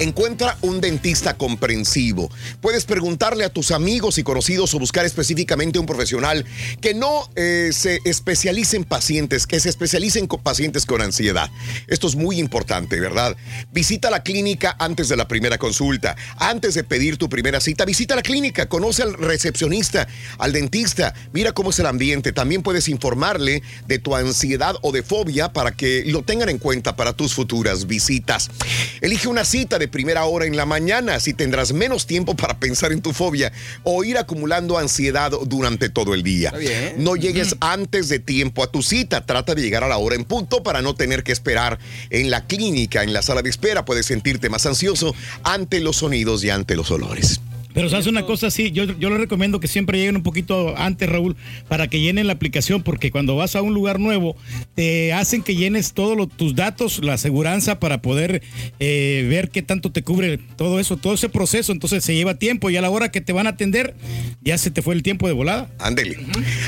Encuentra 0.00 0.56
un 0.62 0.80
dentista 0.80 1.36
comprensivo. 1.36 2.30
Puedes 2.62 2.86
preguntarle 2.86 3.44
a 3.44 3.50
tus 3.50 3.70
amigos 3.70 4.16
y 4.16 4.22
conocidos 4.22 4.72
o 4.72 4.78
buscar 4.78 5.04
específicamente 5.04 5.78
un 5.78 5.84
profesional 5.84 6.46
que 6.80 6.94
no 6.94 7.28
eh, 7.36 7.68
se 7.74 8.00
especialice 8.06 8.78
en 8.78 8.84
pacientes, 8.84 9.46
que 9.46 9.60
se 9.60 9.68
especialice 9.68 10.18
en 10.18 10.26
pacientes 10.26 10.86
con 10.86 11.02
ansiedad. 11.02 11.50
Esto 11.86 12.06
es 12.10 12.16
muy 12.16 12.38
importante, 12.38 13.00
¿verdad? 13.00 13.36
Visita 13.72 14.10
la 14.10 14.22
clínica 14.22 14.76
antes 14.78 15.08
de 15.08 15.16
la 15.16 15.28
primera 15.28 15.58
consulta. 15.58 16.16
Antes 16.36 16.74
de 16.74 16.84
pedir 16.84 17.16
tu 17.16 17.28
primera 17.28 17.60
cita, 17.60 17.84
visita 17.84 18.16
la 18.16 18.22
clínica, 18.22 18.68
conoce 18.68 19.02
al 19.02 19.14
recepcionista, 19.14 20.06
al 20.38 20.52
dentista, 20.52 21.14
mira 21.32 21.52
cómo 21.52 21.70
es 21.70 21.78
el 21.78 21.86
ambiente. 21.86 22.32
También 22.32 22.62
puedes 22.62 22.88
informarle 22.88 23.62
de 23.86 23.98
tu 23.98 24.14
ansiedad 24.14 24.76
o 24.82 24.92
de 24.92 25.02
fobia 25.02 25.52
para 25.52 25.72
que 25.72 26.04
lo 26.06 26.22
tengan 26.22 26.48
en 26.48 26.58
cuenta 26.58 26.96
para 26.96 27.12
tus 27.12 27.34
futuras 27.34 27.86
visitas. 27.86 28.50
Elige 29.00 29.28
una 29.28 29.44
cita 29.44 29.78
de 29.78 29.88
primera 29.88 30.24
hora 30.24 30.46
en 30.46 30.56
la 30.56 30.66
mañana, 30.66 31.14
así 31.14 31.32
tendrás 31.32 31.72
menos 31.72 32.06
tiempo 32.06 32.34
para 32.34 32.58
pensar 32.58 32.92
en 32.92 33.02
tu 33.02 33.12
fobia 33.12 33.52
o 33.84 34.02
ir 34.04 34.18
acumulando 34.18 34.78
ansiedad 34.78 35.32
durante 35.46 35.88
todo 35.88 36.14
el 36.14 36.22
día. 36.22 36.52
No 36.96 37.16
llegues 37.16 37.56
antes 37.60 38.08
de 38.08 38.18
tiempo 38.18 38.62
a 38.64 38.70
tu 38.70 38.82
cita, 38.82 39.24
trata 39.24 39.54
de 39.54 39.62
llegar 39.62 39.84
a 39.84 39.88
la 39.88 39.98
hora 39.98 40.16
en 40.16 40.24
punto 40.24 40.62
para 40.62 40.82
no 40.82 40.94
tener 40.94 41.22
que 41.22 41.32
esperar 41.32 41.78
en 42.08 42.30
la 42.30 42.46
clínica, 42.46 43.02
en 43.02 43.12
la 43.12 43.22
sala 43.22 43.42
de 43.42 43.50
espera, 43.50 43.84
puedes 43.84 44.06
sentirte 44.06 44.48
más 44.48 44.66
ansioso 44.66 45.14
ante 45.42 45.80
los 45.80 45.96
sonidos 45.96 46.42
y 46.44 46.50
ante 46.50 46.76
los 46.76 46.90
olores. 46.90 47.40
Pero 47.72 47.88
se 47.88 47.96
hace 47.96 48.08
una 48.08 48.26
cosa 48.26 48.48
así, 48.48 48.70
yo, 48.72 48.84
yo 48.84 49.10
les 49.10 49.20
recomiendo 49.20 49.60
que 49.60 49.68
siempre 49.68 49.98
lleguen 49.98 50.16
un 50.16 50.22
poquito 50.22 50.76
antes, 50.76 51.08
Raúl, 51.08 51.36
para 51.68 51.88
que 51.88 52.00
llenen 52.00 52.26
la 52.26 52.32
aplicación, 52.32 52.82
porque 52.82 53.10
cuando 53.10 53.36
vas 53.36 53.56
a 53.56 53.62
un 53.62 53.74
lugar 53.74 54.00
nuevo, 54.00 54.36
te 54.74 55.12
hacen 55.12 55.42
que 55.42 55.54
llenes 55.54 55.92
todos 55.92 56.28
tus 56.36 56.54
datos, 56.54 57.02
la 57.04 57.14
aseguranza, 57.14 57.78
para 57.78 58.02
poder 58.02 58.42
eh, 58.78 59.26
ver 59.28 59.50
qué 59.50 59.62
tanto 59.62 59.92
te 59.92 60.02
cubre 60.02 60.38
todo 60.56 60.80
eso, 60.80 60.96
todo 60.96 61.14
ese 61.14 61.28
proceso. 61.28 61.72
Entonces 61.72 62.04
se 62.04 62.14
lleva 62.14 62.34
tiempo 62.34 62.70
y 62.70 62.76
a 62.76 62.82
la 62.82 62.90
hora 62.90 63.10
que 63.10 63.20
te 63.20 63.32
van 63.32 63.46
a 63.46 63.50
atender, 63.50 63.94
ya 64.42 64.58
se 64.58 64.70
te 64.70 64.82
fue 64.82 64.94
el 64.94 65.02
tiempo 65.02 65.26
de 65.26 65.32
volada. 65.32 65.70
Ándele. 65.78 66.18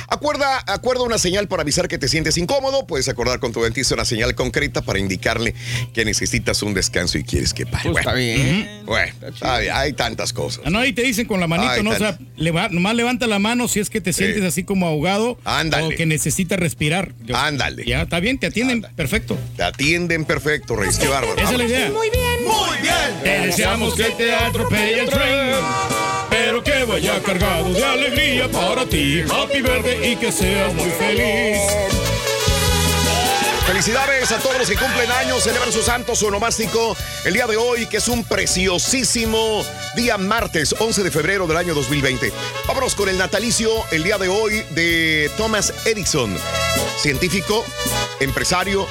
Acuerda, 0.08 0.62
acuerda 0.66 1.02
una 1.02 1.18
señal 1.18 1.48
para 1.48 1.62
avisar 1.62 1.88
que 1.88 1.98
te 1.98 2.08
sientes 2.08 2.36
incómodo. 2.36 2.86
Puedes 2.86 3.08
acordar 3.08 3.40
con 3.40 3.52
tu 3.52 3.62
dentista 3.62 3.94
una 3.94 4.04
señal 4.04 4.34
concreta 4.34 4.82
para 4.82 4.98
indicarle 4.98 5.54
que 5.92 6.04
necesitas 6.04 6.62
un 6.62 6.74
descanso 6.74 7.18
y 7.18 7.24
quieres 7.24 7.54
que 7.54 7.66
pare. 7.66 7.90
Pues 7.90 7.98
está 7.98 8.14
bien. 8.14 8.82
Bueno, 8.86 9.12
está 9.26 9.58
bien, 9.58 9.72
hay 9.74 9.92
tantas 9.92 10.32
cosas. 10.32 10.62
Ah, 10.64 10.70
no, 10.70 10.80
ahí 10.92 10.94
te 10.94 11.02
dicen 11.02 11.26
con 11.26 11.40
la 11.40 11.46
manito, 11.46 11.70
Ay, 11.72 11.82
¿no? 11.82 11.90
O 11.90 11.96
sea, 11.96 12.18
leva- 12.36 12.68
nomás 12.68 12.94
levanta 12.94 13.26
la 13.26 13.38
mano 13.38 13.66
si 13.68 13.80
es 13.80 13.90
que 13.90 14.00
te 14.00 14.12
sientes 14.12 14.42
así 14.44 14.64
como 14.64 14.86
ahogado 14.86 15.38
Ándale. 15.44 15.86
o 15.86 15.90
que 15.90 16.06
necesitas 16.06 16.58
respirar. 16.58 17.12
Yo- 17.24 17.36
Ándale. 17.36 17.84
Ya, 17.84 18.02
está 18.02 18.20
bien, 18.20 18.38
te 18.38 18.46
atienden, 18.48 18.82
perfecto. 18.96 19.38
Te 19.56 19.62
atienden 19.64 20.24
perfecto, 20.24 20.76
Reyes. 20.76 20.98
Qué 20.98 21.08
bárbaro. 21.08 21.40
Esa 21.40 21.52
es 21.52 21.58
la 21.58 21.64
idea. 21.64 21.90
Muy 21.90 22.10
bien. 22.10 22.44
Muy 22.46 22.78
bien. 22.82 23.22
Te 23.22 23.46
deseamos 23.46 23.94
que 23.94 24.04
te 24.04 24.34
atropelle 24.34 25.00
el 25.00 25.08
tren, 25.10 25.54
pero 26.30 26.62
que 26.62 26.84
vaya 26.84 27.20
cargado 27.22 27.72
de 27.72 27.84
alegría 27.84 28.48
para 28.50 28.84
ti. 28.86 29.20
Happy 29.30 29.60
Verde 29.62 30.10
y 30.12 30.16
que 30.16 30.30
seas 30.32 30.72
muy 30.74 30.90
feliz. 30.90 31.58
Felicidades 33.66 34.32
a 34.32 34.38
todos 34.38 34.58
los 34.58 34.68
que 34.68 34.76
cumplen 34.76 35.10
años, 35.12 35.44
celebran 35.44 35.72
su 35.72 35.82
santo, 35.82 36.14
su 36.14 36.26
onomástico, 36.26 36.96
el 37.24 37.32
día 37.32 37.46
de 37.46 37.56
hoy, 37.56 37.86
que 37.86 37.98
es 37.98 38.08
un 38.08 38.24
preciosísimo 38.24 39.64
día 39.94 40.18
martes, 40.18 40.74
11 40.78 41.02
de 41.02 41.10
febrero 41.10 41.46
del 41.46 41.56
año 41.56 41.74
2020. 41.74 42.32
Vámonos 42.66 42.94
con 42.94 43.08
el 43.08 43.18
natalicio, 43.18 43.70
el 43.92 44.02
día 44.02 44.18
de 44.18 44.28
hoy, 44.28 44.64
de 44.70 45.30
Thomas 45.36 45.72
Edison, 45.86 46.36
científico, 46.98 47.64
empresario, 48.20 48.86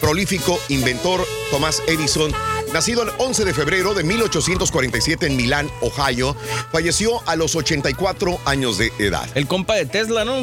prolífico, 0.00 0.58
inventor, 0.68 1.26
Thomas 1.50 1.82
Edison 1.86 2.34
nacido 2.74 3.04
el 3.04 3.10
11 3.18 3.44
de 3.44 3.54
febrero 3.54 3.94
de 3.94 4.02
1847 4.04 5.26
en 5.26 5.36
Milán, 5.36 5.70
Ohio, 5.80 6.36
falleció 6.72 7.26
a 7.26 7.36
los 7.36 7.54
84 7.54 8.40
años 8.44 8.78
de 8.78 8.92
edad. 8.98 9.26
El 9.36 9.46
compa 9.46 9.74
de 9.76 9.86
Tesla, 9.86 10.24
¿no? 10.24 10.38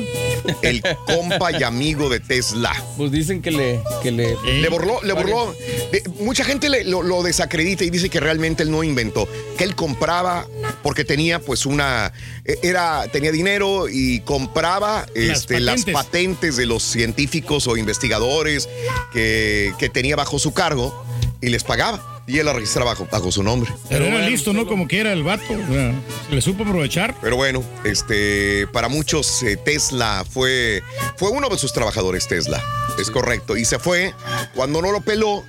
El 0.62 0.82
compa 1.06 1.52
y 1.52 1.62
amigo 1.64 2.10
de 2.10 2.22
Tesla. 2.22 2.74
Pues 2.98 3.12
dicen 3.12 3.42
que 3.42 3.52
le... 3.52 3.84
Que 4.02 4.12
le, 4.12 4.38
Le 4.44 4.70
burló, 4.70 5.02
le 5.04 5.12
burló. 5.14 5.54
De- 5.92 6.04
mucha 6.22 6.46
gente 6.46 6.70
le- 6.70 6.86
lo, 6.86 7.04
lo 7.04 7.22
desacredita 7.22 7.84
y 7.84 7.90
dice 7.90 8.10
que 8.10 8.22
realmente 8.22 8.64
él 8.64 8.72
no 8.72 8.82
inventó, 8.84 9.28
que 9.58 9.66
él 9.66 9.76
compraba 9.76 10.48
porque 10.84 11.04
tenía 11.04 11.40
pues 11.40 11.66
una, 11.66 12.14
eh, 12.46 12.58
era, 12.64 13.08
tenía 13.12 13.32
dinero 13.34 13.90
y 13.90 14.22
compraba 14.22 15.06
este, 15.16 15.60
las 15.60 15.82
patentes. 15.84 15.94
patentes 15.94 16.56
de 16.56 16.66
los 16.66 16.82
científicos 16.82 17.68
o 17.68 17.76
investigadores 17.76 18.70
que, 19.12 19.74
que 19.78 19.90
tenía 19.90 20.16
bajo 20.16 20.40
su 20.40 20.54
cargo 20.54 21.06
y 21.42 21.50
les 21.50 21.64
pagaba. 21.66 22.11
Y 22.32 22.40
él 22.40 22.46
la 22.46 22.54
registraba 22.54 22.92
bajo, 22.92 23.08
bajo 23.12 23.30
su 23.30 23.44
nombre. 23.44 23.70
Pero 23.90 24.06
era 24.06 24.22
listo, 24.28 24.54
¿no? 24.54 24.66
Como 24.66 24.88
que 24.88 25.00
era 25.02 25.12
el 25.12 25.22
vato. 25.24 25.44
o 25.52 25.74
sea, 25.74 25.94
se 26.30 26.36
le 26.36 26.42
supo 26.42 26.64
aprovechar. 26.64 27.14
Pero 27.22 27.36
bueno, 27.36 27.62
este, 27.84 28.68
para 28.72 28.88
muchos 28.88 29.44
eh, 29.44 29.58
Tesla 29.58 30.24
fue, 30.30 30.82
fue 31.18 31.30
uno 31.30 31.50
de 31.50 31.58
sus 31.58 31.74
trabajadores, 31.74 32.28
Tesla. 32.30 32.64
Es 33.00 33.12
correcto. 33.12 33.58
Y 33.58 33.66
se 33.66 33.80
fue 33.80 34.14
cuando 34.56 34.82
no 34.82 34.92
lo 34.94 35.02
peló. 35.02 35.44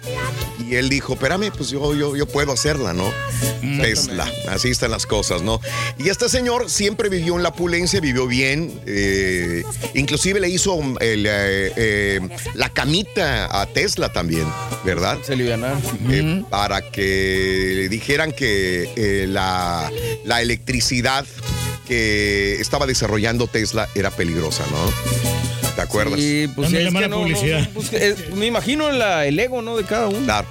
Y 0.59 0.75
él 0.77 0.89
dijo, 0.89 1.15
espérame, 1.15 1.51
pues 1.57 1.71
yo, 1.71 1.95
yo, 1.95 2.17
yo 2.17 2.27
puedo 2.27 2.53
hacerla, 2.53 2.93
¿no? 2.95 3.11
Tesla. 3.81 4.31
Así 4.49 4.71
están 4.71 4.91
las 4.91 5.07
cosas, 5.07 5.43
¿no? 5.43 5.61
Y 5.99 6.09
este 6.09 6.29
señor 6.29 6.69
siempre 6.71 7.09
vivió 7.09 7.37
en 7.37 7.43
la 7.43 7.51
opulencia, 7.51 8.01
vivió 8.01 8.27
bien. 8.27 8.81
eh, 8.87 9.63
inclusive 9.95 10.41
le 10.41 10.49
hizo 10.49 10.79
el, 11.01 11.27
eh, 11.27 11.73
eh, 11.77 12.21
la 12.55 12.69
camita 12.71 13.61
a 13.61 13.67
Tesla 13.67 14.13
también, 14.13 14.47
¿verdad? 14.85 15.19
Se. 15.23 15.35
Eh, 15.35 16.45
para 16.49 16.72
que 16.81 17.73
le 17.77 17.89
dijeran 17.91 18.33
que 18.33 18.89
eh, 18.97 19.27
la, 19.29 19.91
la 20.25 20.41
electricidad 20.41 21.27
que 21.87 22.55
estaba 22.61 22.87
desarrollando 22.87 23.47
Tesla 23.49 23.89
era 23.95 24.11
peligrosa, 24.11 24.65
¿no? 24.71 25.71
¿Te 25.75 25.81
acuerdas? 25.83 26.19
Sí, 26.21 26.49
pues 26.55 26.73
es 26.73 26.85
llamar 26.85 27.03
que 27.05 27.09
no, 27.09 27.23
pues 27.75 27.91
que 27.91 28.09
es- 28.09 28.31
me 28.35 28.47
imagino 28.47 28.91
la- 28.93 29.27
el 29.27 29.39
ego, 29.39 29.61
¿no? 29.63 29.77
De 29.77 29.85
cada 29.85 30.07
uno. 30.09 30.25
Claro, 30.25 30.47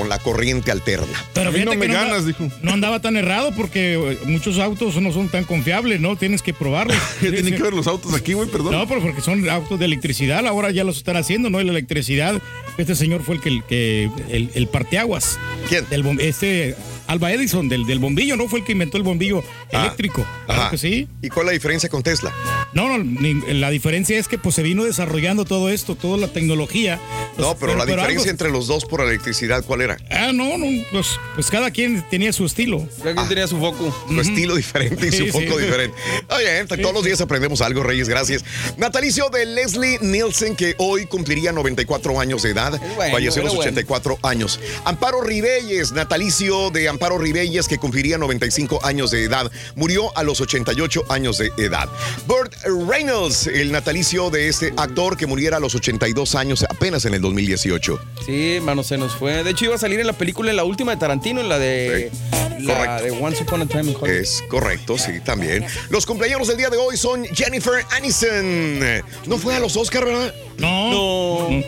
con 0.00 0.08
la 0.08 0.18
corriente 0.18 0.70
alterna. 0.70 1.06
Pero 1.34 1.50
A 1.50 1.52
mí 1.52 1.62
no 1.62 1.74
me 1.74 1.86
ganas, 1.86 2.24
dijo. 2.24 2.48
No 2.62 2.72
andaba 2.72 3.00
tan 3.02 3.16
errado 3.18 3.52
porque 3.54 3.94
eh, 3.94 4.18
muchos 4.24 4.58
autos 4.58 4.96
no 4.96 5.12
son 5.12 5.28
tan 5.28 5.44
confiables, 5.44 6.00
¿no? 6.00 6.16
Tienes 6.16 6.40
que 6.40 6.54
probarlos. 6.54 6.96
¿Qué 7.20 7.30
tienen 7.30 7.54
que 7.54 7.62
ver 7.62 7.74
los 7.74 7.86
autos 7.86 8.14
aquí, 8.14 8.32
güey? 8.32 8.48
Perdón. 8.48 8.72
No, 8.72 8.88
pero 8.88 9.02
porque 9.02 9.20
son 9.20 9.46
autos 9.50 9.78
de 9.78 9.84
electricidad, 9.84 10.46
ahora 10.46 10.70
ya 10.70 10.84
los 10.84 10.96
están 10.96 11.16
haciendo, 11.18 11.50
¿no? 11.50 11.60
Y 11.60 11.64
la 11.64 11.72
electricidad, 11.72 12.40
este 12.78 12.94
señor 12.94 13.22
fue 13.24 13.34
el 13.34 13.40
que 13.42 13.48
el, 13.50 13.64
que, 13.64 14.10
el, 14.30 14.50
el 14.54 14.68
parteaguas. 14.68 15.38
¿Quién? 15.68 15.84
Bom- 16.02 16.18
este 16.20 16.74
Alba 17.10 17.32
Edison, 17.32 17.68
del, 17.68 17.86
del 17.86 17.98
bombillo, 17.98 18.36
¿no? 18.36 18.46
Fue 18.48 18.60
el 18.60 18.64
que 18.64 18.72
inventó 18.72 18.96
el 18.96 19.02
bombillo 19.02 19.42
Ah, 19.72 19.82
eléctrico. 19.86 20.24
Claro 20.46 20.60
Ajá. 20.62 20.70
que 20.70 20.78
sí. 20.78 21.08
¿Y 21.22 21.28
cuál 21.28 21.46
es 21.46 21.46
la 21.46 21.52
diferencia 21.52 21.88
con 21.88 22.02
Tesla? 22.04 22.32
No, 22.72 22.88
no, 22.88 22.98
ni- 23.02 23.34
la 23.54 23.70
diferencia 23.70 24.16
es 24.18 24.28
que 24.28 24.38
pues 24.38 24.54
se 24.54 24.62
vino 24.62 24.84
desarrollando 24.84 25.44
todo 25.44 25.70
esto, 25.70 25.96
toda 25.96 26.16
la 26.18 26.28
tecnología. 26.28 27.00
Pues, 27.34 27.46
No, 27.48 27.56
pero, 27.56 27.74
la 27.76 27.84
diferencia 27.84 28.18
algo- 28.20 28.30
entre 28.30 28.50
los 28.50 28.68
dos 28.68 28.84
por 28.84 29.00
electricidad, 29.00 29.64
¿cuál 29.64 29.80
era? 29.80 29.96
Ah, 30.10 30.30
no, 30.32 30.56
no, 30.56 30.66
pues, 30.92 31.18
pues 31.34 31.50
cada 31.50 31.70
quien 31.72 32.04
tenía 32.10 32.32
su 32.32 32.46
estilo. 32.46 32.86
Cada 33.02 33.14
quien 33.14 33.28
tenía 33.28 33.48
su 33.48 33.58
foco. 33.58 33.92
Su 34.08 34.20
estilo 34.20 34.54
diferente 34.54 35.08
y 35.08 35.10
su 35.12 35.16
Sí, 35.24 35.30
foco 35.32 35.58
sí. 35.58 35.64
diferente. 35.64 35.96
Oye, 36.28 36.64
todos 36.80 36.94
los 36.94 37.04
días 37.04 37.20
aprendemos 37.20 37.60
algo, 37.60 37.82
Reyes, 37.82 38.08
gracias. 38.08 38.44
Natalicio 38.76 39.30
de 39.30 39.46
Leslie 39.46 39.98
Nielsen, 40.00 40.54
que 40.54 40.74
hoy 40.78 41.06
cumpliría 41.06 41.50
94 41.50 42.20
años 42.20 42.42
de 42.42 42.50
edad. 42.50 42.80
bueno, 42.94 43.12
falleció 43.12 43.42
a 43.42 43.44
los 43.46 43.52
era 43.54 43.62
bueno. 43.62 43.70
84 43.72 44.18
años. 44.22 44.60
Amparo 44.84 45.22
Ribelles, 45.22 45.90
natalicio 45.92 46.70
de 46.70 46.88
Amparo 46.88 46.99
Ribelles, 47.08 47.66
que 47.66 47.78
cumpliría 47.78 48.18
95 48.18 48.84
años 48.84 49.10
de 49.10 49.24
edad. 49.24 49.50
Murió 49.74 50.16
a 50.16 50.22
los 50.22 50.40
88 50.40 51.04
años 51.08 51.38
de 51.38 51.50
edad. 51.56 51.88
Burt 52.26 52.54
Reynolds, 52.88 53.46
el 53.46 53.72
natalicio 53.72 54.30
de 54.30 54.48
este 54.48 54.72
actor 54.76 55.16
que 55.16 55.26
muriera 55.26 55.56
a 55.56 55.60
los 55.60 55.74
82 55.74 56.34
años 56.34 56.64
apenas 56.68 57.04
en 57.04 57.14
el 57.14 57.20
2018. 57.20 57.98
Sí, 58.26 58.58
mano, 58.62 58.82
se 58.82 58.98
nos 58.98 59.14
fue. 59.14 59.42
De 59.42 59.50
hecho, 59.50 59.64
iba 59.66 59.74
a 59.74 59.78
salir 59.78 60.00
en 60.00 60.06
la 60.06 60.12
película, 60.12 60.50
en 60.50 60.56
la 60.56 60.64
última 60.64 60.92
de 60.92 60.98
Tarantino, 60.98 61.40
en 61.40 61.48
la 61.48 61.58
de. 61.58 62.10
La 62.60 62.74
correcto. 62.74 63.04
de 63.04 63.24
Once 63.24 63.42
Upon 63.42 63.62
a 63.62 63.66
Time 63.66 63.90
in 63.90 63.96
Hollywood. 63.98 64.10
Es 64.10 64.44
correcto, 64.48 64.98
sí, 64.98 65.12
también. 65.24 65.64
Los 65.88 66.04
cumpleaños 66.04 66.46
del 66.46 66.58
día 66.58 66.68
de 66.68 66.76
hoy 66.76 66.98
son 66.98 67.24
Jennifer 67.24 67.82
Aniston. 67.92 68.80
No 69.26 69.38
fue 69.38 69.54
a 69.54 69.60
los 69.60 69.76
Oscar, 69.76 70.04
¿verdad? 70.04 70.34
No. 70.58 70.90
No. 71.48 71.64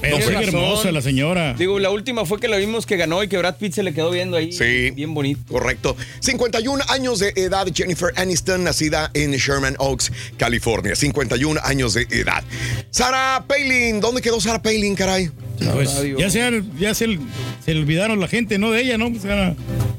Pero 0.00 0.16
razón. 0.16 0.34
hermosa 0.34 0.92
la 0.92 1.02
señora. 1.02 1.52
Digo, 1.54 1.78
la 1.78 1.90
última 1.90 2.24
fue 2.24 2.40
que 2.40 2.48
la 2.48 2.56
vimos 2.56 2.86
que 2.86 2.96
ganó 2.96 3.22
y 3.22 3.28
que 3.28 3.36
Brad 3.36 3.56
Pitt 3.56 3.74
se 3.74 3.82
le 3.82 3.92
quedó 3.92 4.10
viendo 4.10 4.37
ahí. 4.38 4.52
Sí. 4.52 4.90
Bien 4.92 5.12
bonito. 5.14 5.40
Correcto. 5.48 5.96
51 6.20 6.84
años 6.88 7.18
de 7.18 7.32
edad, 7.36 7.66
Jennifer 7.74 8.12
Aniston, 8.16 8.64
nacida 8.64 9.10
en 9.14 9.32
Sherman 9.32 9.76
Oaks, 9.78 10.10
California. 10.36 10.94
51 10.96 11.60
años 11.64 11.94
de 11.94 12.02
edad. 12.10 12.42
Sarah 12.90 13.44
Palin, 13.46 14.00
¿dónde 14.00 14.22
quedó 14.22 14.40
Sarah 14.40 14.62
Palin, 14.62 14.94
caray? 14.94 15.30
Pues 15.74 15.90
ya, 16.16 16.30
se, 16.30 16.62
ya 16.78 16.94
se, 16.94 17.18
se 17.64 17.74
le 17.74 17.80
olvidaron 17.80 18.20
la 18.20 18.28
gente, 18.28 18.58
¿no? 18.58 18.70
De 18.70 18.80
ella, 18.80 18.96
¿no? 18.96 19.10
Pues 19.10 19.24
era- 19.24 19.54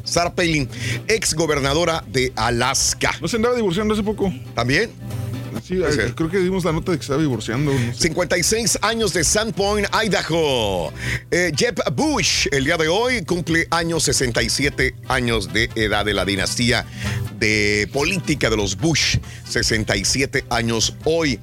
Sarah 0.06 0.34
Palin, 0.34 0.68
ex 1.08 1.34
gobernadora 1.34 2.04
de 2.08 2.32
Alaska. 2.36 3.12
¿No 3.22 3.28
se 3.28 3.36
andaba 3.36 3.56
divorciando 3.56 3.94
hace 3.94 4.04
poco? 4.04 4.34
¿También? 4.56 4.90
Sí, 5.64 5.76
eh, 5.76 6.14
creo 6.16 6.30
que 6.30 6.40
dimos 6.40 6.64
la 6.64 6.72
nota 6.72 6.92
de 6.92 6.98
que 6.98 7.04
se 7.04 7.06
estaba 7.06 7.22
divorciando. 7.22 7.72
no 7.74 7.94
sé. 7.94 8.02
56 8.02 8.80
años 8.82 9.14
de 9.14 9.24
Sandpoint, 9.24 9.88
Idaho. 10.04 10.94
Eh, 11.32 11.52
Jeb 11.56 11.82
Bush, 11.94 12.48
el 12.52 12.66
día 12.66 12.78
de 12.78 12.88
hoy, 12.88 13.24
cumple 13.24 13.68
años 13.72 14.04
67 14.04 14.96
años 15.08 15.52
de 15.54 15.70
edad 15.76 16.06
de 16.06 16.14
la 16.14 16.26
dinastía 16.26 16.86
de 17.40 17.90
política 17.94 18.50
de 18.50 18.58
los 18.58 18.76
Bush. 18.78 19.18
67 19.48 20.46
años 20.50 20.96
hoy. 21.06 21.40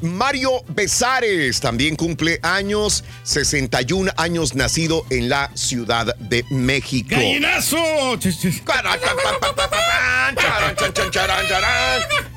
Mario 0.00 0.62
Besares 0.68 1.60
también 1.60 1.96
cumple 1.96 2.38
años, 2.42 3.04
61 3.24 4.12
años 4.16 4.54
nacido 4.54 5.04
en 5.10 5.28
la 5.28 5.50
Ciudad 5.54 6.14
de 6.16 6.44
México. 6.50 7.10
¡Gallinazo! 7.10 7.76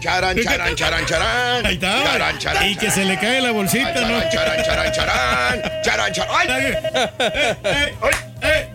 Charan, 0.01 0.35
charan, 0.35 0.75
charan, 0.75 1.05
charan. 1.05 1.63
Ahí 1.63 1.75
está. 1.75 2.03
Charan, 2.03 2.39
charan, 2.39 2.67
y 2.67 2.75
que 2.75 2.89
se 2.89 3.05
le 3.05 3.19
cae 3.19 3.39
la 3.39 3.51
bolsita, 3.51 4.01
¿no? 4.01 4.19
Charan, 4.31 4.63
charan, 4.63 4.91
charan, 4.91 4.91
charan. 4.91 5.81
Charan, 5.83 6.11
charan. 6.11 6.35
¡Ay! 6.35 6.47
¡Eh, 6.49 6.79
eh, 6.83 7.55
eh, 7.63 7.95
eh, 8.01 8.15
eh, 8.41 8.70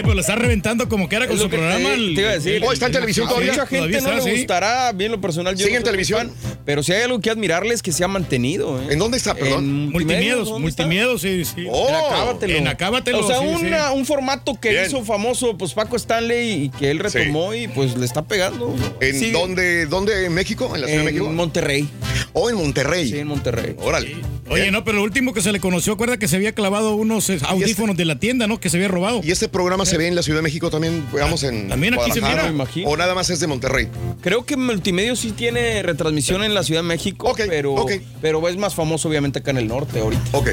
Oye, 0.00 0.04
pues 0.04 0.14
lo 0.14 0.20
está 0.22 0.34
reventando 0.34 0.88
como 0.88 1.08
que 1.08 1.16
era 1.16 1.28
con 1.28 1.36
su 1.38 1.48
que 1.50 1.56
programa. 1.58 1.88
te, 1.90 1.94
el- 1.94 2.14
te 2.14 2.20
iba 2.22 2.30
a 2.30 2.34
decir. 2.34 2.62
Oh, 2.66 2.72
¿está 2.72 2.86
en 2.86 2.92
televisión 2.92 3.26
A 3.26 3.30
todavía? 3.30 3.52
Mucha 3.52 3.66
gente 3.66 3.98
Todavía 3.98 4.00
no 4.00 4.24
le 4.24 4.32
sí. 4.32 4.38
gustará, 4.38 4.92
bien 4.92 5.12
lo 5.12 5.20
personal. 5.20 5.54
yo 5.54 5.60
¿Sigue 5.64 5.72
no 5.74 5.78
en 5.78 5.84
televisión? 5.84 6.32
fan, 6.42 6.56
Pero 6.64 6.82
si 6.82 6.92
hay 6.92 7.02
algo 7.02 7.20
que 7.20 7.30
admirarle 7.30 7.74
es 7.74 7.82
que 7.82 7.92
se 7.92 8.02
ha 8.04 8.08
mantenido. 8.08 8.80
¿eh? 8.82 8.86
¿En 8.90 8.98
dónde 8.98 9.18
está, 9.18 9.34
perdón? 9.34 9.64
En 9.64 9.90
Multimiedos, 9.90 10.58
multimiedos, 10.60 11.20
sí, 11.22 11.44
sí. 11.44 11.66
Oh, 11.70 11.88
En 11.88 11.94
Acábatelo. 11.94 12.54
en 12.56 12.68
Acábatelo, 12.68 13.20
O 13.20 13.26
sea, 13.26 13.38
sí, 13.40 13.46
una- 13.46 13.88
sí. 13.90 13.94
un 13.96 14.06
formato 14.06 14.58
que 14.60 14.70
Bien. 14.70 14.86
hizo 14.86 15.04
famoso 15.04 15.56
pues 15.58 15.74
Paco 15.74 15.96
Stanley 15.96 16.64
y 16.64 16.68
que 16.70 16.90
él 16.90 16.98
retomó 16.98 17.54
y 17.54 17.68
pues 17.68 17.96
le 17.96 18.06
está 18.06 18.22
pegando. 18.22 18.74
¿En 19.00 19.32
dónde, 19.32 19.86
dónde? 19.86 20.26
¿En 20.26 20.32
México? 20.34 20.70
¿En 20.74 20.80
la 20.82 20.86
Ciudad 20.86 21.00
de 21.02 21.06
México? 21.06 21.26
En 21.26 21.34
Monterrey. 21.36 21.88
¿O 22.32 22.48
en 22.50 22.56
Monterrey? 22.56 23.08
Sí, 23.08 23.18
en 23.18 23.26
Monterrey. 23.28 23.74
Órale. 23.78 24.16
Oye, 24.48 24.70
no, 24.72 24.82
pero 24.84 24.96
lo 24.98 25.04
último 25.04 25.32
que 25.32 25.42
se 25.42 25.52
le 25.52 25.60
conoció, 25.60 25.92
acuerda 25.92 26.16
que 26.18 26.26
se 26.26 26.34
había 26.34 26.52
clavado 26.52 26.96
unos 26.96 27.30
eh, 27.30 27.38
audífonos 27.46 27.96
de 27.96 28.04
la 28.04 28.18
tienda, 28.18 28.48
¿no? 28.48 28.58
Que 28.58 28.68
se 28.68 28.78
había 28.78 28.88
robado. 28.88 29.20
¿Y 29.22 29.30
este 29.30 29.48
programa 29.48 29.86
se 29.90 29.98
ve 29.98 30.06
en 30.08 30.14
la 30.14 30.22
Ciudad 30.22 30.38
de 30.38 30.42
México 30.42 30.70
también? 30.70 31.04
Veamos 31.12 31.42
en 31.42 31.68
También 31.68 31.94
aquí 31.94 32.10
se 32.12 32.20
Guadalajara? 32.20 32.42
mira. 32.42 32.52
me 32.52 32.54
imagino. 32.62 32.88
¿O 32.90 32.96
nada 32.96 33.14
más 33.14 33.28
es 33.30 33.40
de 33.40 33.46
Monterrey? 33.46 33.88
Creo 34.22 34.44
que 34.44 34.56
Multimedia 34.56 35.14
sí 35.16 35.32
tiene 35.32 35.82
retransmisión 35.82 36.42
en 36.44 36.54
la 36.54 36.62
Ciudad 36.62 36.80
de 36.82 36.88
México, 36.88 37.28
Ok, 37.28 37.40
pero, 37.48 37.74
ok. 37.74 37.92
pero 38.22 38.48
es 38.48 38.56
más 38.56 38.74
famoso 38.74 39.08
obviamente 39.08 39.40
acá 39.40 39.50
en 39.50 39.58
el 39.58 39.68
norte 39.68 40.00
ahorita. 40.00 40.22
Ok. 40.32 40.50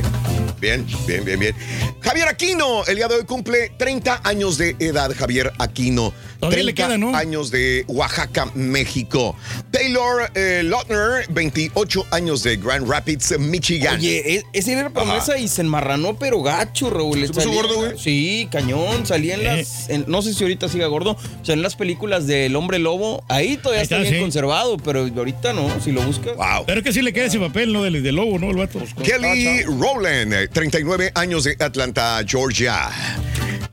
Bien, 0.59 0.85
bien, 1.05 1.23
bien, 1.23 1.39
bien. 1.39 1.55
Javier 2.01 2.27
Aquino, 2.27 2.83
el 2.85 2.95
día 2.95 3.07
de 3.07 3.15
hoy 3.15 3.25
cumple 3.25 3.71
30 3.77 4.21
años 4.23 4.57
de 4.57 4.75
edad, 4.79 5.13
Javier 5.15 5.53
Aquino. 5.59 6.13
Todavía 6.39 6.63
le 6.63 6.73
30 6.73 6.87
queda, 6.87 6.97
¿no? 6.97 7.15
años 7.15 7.51
de 7.51 7.83
Oaxaca, 7.87 8.51
México. 8.55 9.35
Taylor 9.71 10.31
eh, 10.35 10.61
Lautner, 10.63 11.25
28 11.29 12.05
años 12.11 12.43
de 12.43 12.57
Grand 12.57 12.87
Rapids, 12.89 13.37
Michigan. 13.39 13.95
Oye, 13.97 14.35
e- 14.37 14.43
ese 14.53 14.73
era 14.73 14.89
promesa 14.89 15.33
Ajá. 15.33 15.37
y 15.39 15.47
se 15.47 15.61
enmarranó, 15.61 16.17
pero 16.17 16.41
gacho, 16.41 16.89
Raúl. 16.89 17.25
¿Se 17.25 17.33
puso 17.33 17.51
gordo, 17.51 17.75
güey? 17.75 17.97
Sí, 17.97 18.47
cañón. 18.51 19.05
Salía 19.05 19.35
en 19.35 19.43
las. 19.43 19.89
en- 19.89 20.05
no 20.07 20.21
sé 20.21 20.33
si 20.33 20.43
ahorita 20.43 20.69
siga 20.69 20.87
gordo. 20.87 21.11
O 21.41 21.45
sea, 21.45 21.53
en 21.53 21.61
las 21.61 21.75
películas 21.75 22.27
del 22.27 22.55
Hombre 22.55 22.79
Lobo. 22.79 23.23
Ahí 23.27 23.57
todavía 23.57 23.79
Ahí 23.81 23.83
está, 23.83 23.95
está, 23.97 24.03
bien 24.03 24.15
sí. 24.15 24.19
conservado, 24.21 24.77
pero 24.77 25.01
ahorita 25.15 25.53
no. 25.53 25.69
Si 25.83 25.91
lo 25.91 26.01
buscas. 26.01 26.35
Wow. 26.35 26.65
Pero 26.65 26.79
es 26.79 26.83
que 26.83 26.93
sí 26.93 27.01
le 27.01 27.13
queda 27.13 27.25
ese 27.25 27.39
papel, 27.39 27.73
¿no? 27.73 27.83
Del, 27.83 28.01
del 28.03 28.15
lobo, 28.15 28.37
¿no? 28.39 28.49
El 28.49 28.57
vato. 28.57 28.79
Kelly 29.03 29.63
Rowland, 29.63 30.33
eh, 30.33 30.47
39 30.47 31.11
años 31.15 31.43
de 31.43 31.55
Atlanta, 31.59 32.19
Georgia. 32.27 32.89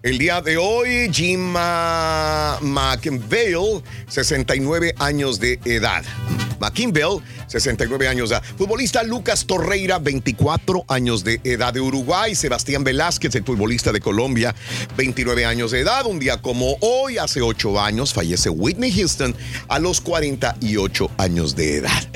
El 0.04 0.18
día 0.18 0.40
de 0.42 0.58
hoy, 0.58 1.10
Jim 1.10 1.54
McInville, 2.60 3.82
69 4.06 4.94
años 4.98 5.40
de 5.40 5.58
edad. 5.64 6.04
McInville, 6.60 7.22
69 7.46 8.08
años 8.08 8.28
de 8.28 8.36
edad. 8.36 8.44
Futbolista 8.58 9.02
Lucas 9.02 9.46
Torreira, 9.46 9.98
24 9.98 10.84
años 10.88 11.24
de 11.24 11.40
edad 11.42 11.72
de 11.72 11.80
Uruguay. 11.80 12.34
Sebastián 12.34 12.84
Velázquez, 12.84 13.34
el 13.34 13.44
futbolista 13.44 13.92
de 13.92 14.00
Colombia, 14.02 14.54
29 14.94 15.46
años 15.46 15.70
de 15.70 15.80
edad. 15.80 16.04
Un 16.04 16.18
día 16.18 16.42
como 16.42 16.76
hoy, 16.82 17.16
hace 17.16 17.40
8 17.40 17.80
años, 17.80 18.12
fallece 18.12 18.50
Whitney 18.50 18.92
Houston 18.92 19.34
a 19.68 19.78
los 19.78 20.02
48 20.02 21.12
años 21.16 21.56
de 21.56 21.78
edad. 21.78 22.10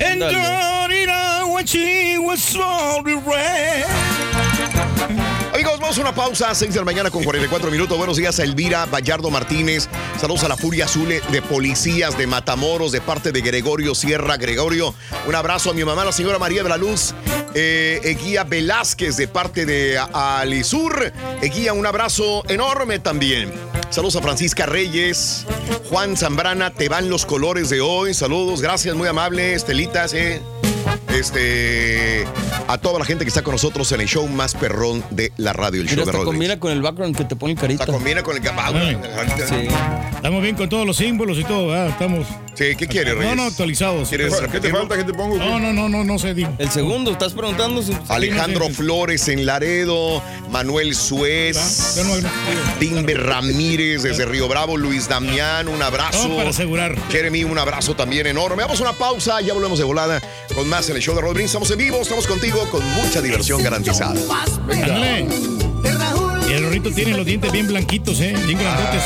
Amigos, 5.59 5.81
vamos 5.81 5.97
a 5.97 6.01
una 6.01 6.15
pausa, 6.15 6.55
6 6.55 6.73
de 6.73 6.79
la 6.79 6.85
mañana 6.85 7.11
con 7.11 7.21
44 7.21 7.69
minutos. 7.69 7.97
Buenos 7.97 8.15
días 8.15 8.39
a 8.39 8.45
Elvira 8.45 8.85
Vallardo 8.85 9.29
Martínez. 9.29 9.89
Saludos 10.17 10.45
a 10.45 10.47
la 10.47 10.55
Furia 10.55 10.85
Azul 10.85 11.09
de 11.09 11.41
Policías 11.41 12.17
de 12.17 12.27
Matamoros 12.27 12.93
de 12.93 13.01
parte 13.01 13.33
de 13.33 13.41
Gregorio 13.41 13.93
Sierra. 13.93 14.37
Gregorio, 14.37 14.95
un 15.27 15.35
abrazo 15.35 15.71
a 15.71 15.73
mi 15.73 15.83
mamá, 15.83 16.05
la 16.05 16.13
señora 16.13 16.39
María 16.39 16.63
de 16.63 16.69
la 16.69 16.77
Luz. 16.77 17.13
Eh, 17.55 17.99
Eguía 18.05 18.45
Velázquez 18.45 19.17
de 19.17 19.27
parte 19.27 19.65
de 19.65 19.99
Alisur. 19.99 21.11
Eguía, 21.41 21.73
un 21.73 21.85
abrazo 21.85 22.45
enorme 22.47 22.99
también. 22.99 23.51
Saludos 23.89 24.15
a 24.15 24.21
Francisca 24.21 24.65
Reyes, 24.65 25.45
Juan 25.89 26.15
Zambrana, 26.15 26.71
te 26.71 26.87
van 26.87 27.09
los 27.09 27.25
colores 27.25 27.69
de 27.69 27.81
hoy. 27.81 28.13
Saludos, 28.13 28.61
gracias, 28.61 28.95
muy 28.95 29.09
amable, 29.09 29.55
Estelitas, 29.55 30.13
eh. 30.13 30.41
Este, 31.13 32.25
a 32.67 32.77
toda 32.77 32.99
la 32.99 33.05
gente 33.05 33.25
que 33.25 33.29
está 33.29 33.41
con 33.41 33.53
nosotros 33.53 33.91
en 33.91 34.01
el 34.01 34.07
show 34.07 34.27
más 34.27 34.53
perrón 34.55 35.03
de 35.09 35.31
la 35.37 35.53
radio, 35.53 35.81
el 35.81 35.85
Mira, 35.85 35.95
show 35.95 35.95
de 35.97 36.01
hasta 36.03 36.11
Rodríguez. 36.11 36.25
combina 36.25 36.59
con 36.59 36.71
el 36.71 36.81
background 36.81 37.17
que 37.17 37.25
te 37.25 37.35
pone 37.35 37.53
el 37.53 37.59
carita. 37.59 37.85
combina 37.85 38.23
con 38.23 38.35
el 38.37 38.43
Sí. 39.47 39.67
Estamos 40.15 40.41
bien 40.41 40.55
con 40.55 40.69
todos 40.69 40.85
los 40.85 40.95
símbolos 40.97 41.37
y 41.37 41.43
todo, 41.43 41.67
¿verdad? 41.67 41.89
Estamos. 41.89 42.27
Sí, 42.59 42.75
¿qué 42.75 42.87
quiere, 42.87 43.13
No, 43.13 43.21
Reyes? 43.21 43.35
no, 43.37 43.43
actualizados. 43.43 44.09
¿Quieres 44.09 44.33
¿Qué 44.51 44.59
te 44.59 44.69
falta? 44.69 44.97
¿Qué 44.97 45.05
te 45.05 45.13
pongo? 45.13 45.37
No, 45.37 45.61
no, 45.61 45.71
no, 45.71 45.87
no, 45.87 46.03
no 46.03 46.19
sé, 46.19 46.33
digo. 46.33 46.53
El 46.57 46.69
segundo, 46.69 47.11
estás 47.11 47.31
preguntando 47.31 47.81
si. 47.81 47.95
Alejandro 48.09 48.67
Flores 48.67 49.29
en 49.29 49.45
Laredo, 49.45 50.21
Manuel 50.51 50.93
Suez, 50.93 51.97
Timber 52.77 53.23
Ramírez 53.23 54.03
desde 54.03 54.25
Río 54.25 54.49
Bravo, 54.49 54.75
Luis 54.75 55.07
Damián, 55.07 55.69
un 55.69 55.81
abrazo. 55.81 56.27
No, 56.27 56.35
para 56.35 56.49
asegurar. 56.49 56.97
Jeremy, 57.09 57.45
un 57.45 57.57
abrazo 57.57 57.95
también 57.95 58.27
enorme. 58.27 58.63
Vamos 58.63 58.81
a 58.81 58.83
una 58.83 58.93
pausa, 58.93 59.39
ya 59.39 59.53
volvemos 59.53 59.79
de 59.79 59.85
volada 59.85 60.21
con 60.53 60.67
más 60.67 60.89
en 60.89 60.97
el 60.97 61.01
show 61.01 61.15
de 61.15 61.21
Rodríguez. 61.21 61.51
Estamos 61.51 61.71
en 61.71 61.77
vivo, 61.77 62.01
estamos 62.01 62.27
contigo 62.27 62.69
con 62.69 62.83
mucha 62.95 63.21
diversión 63.21 63.63
garantizada. 63.63 64.19
Ándale. 64.69 65.58
Y 66.49 66.53
el 66.53 66.63
rorrito 66.63 66.89
tiene 66.89 67.15
los 67.15 67.25
dientes 67.25 67.51
bien 67.51 67.67
blanquitos, 67.67 68.19
¿eh? 68.21 68.35
Bien 68.45 68.57
grandotes. 68.57 69.03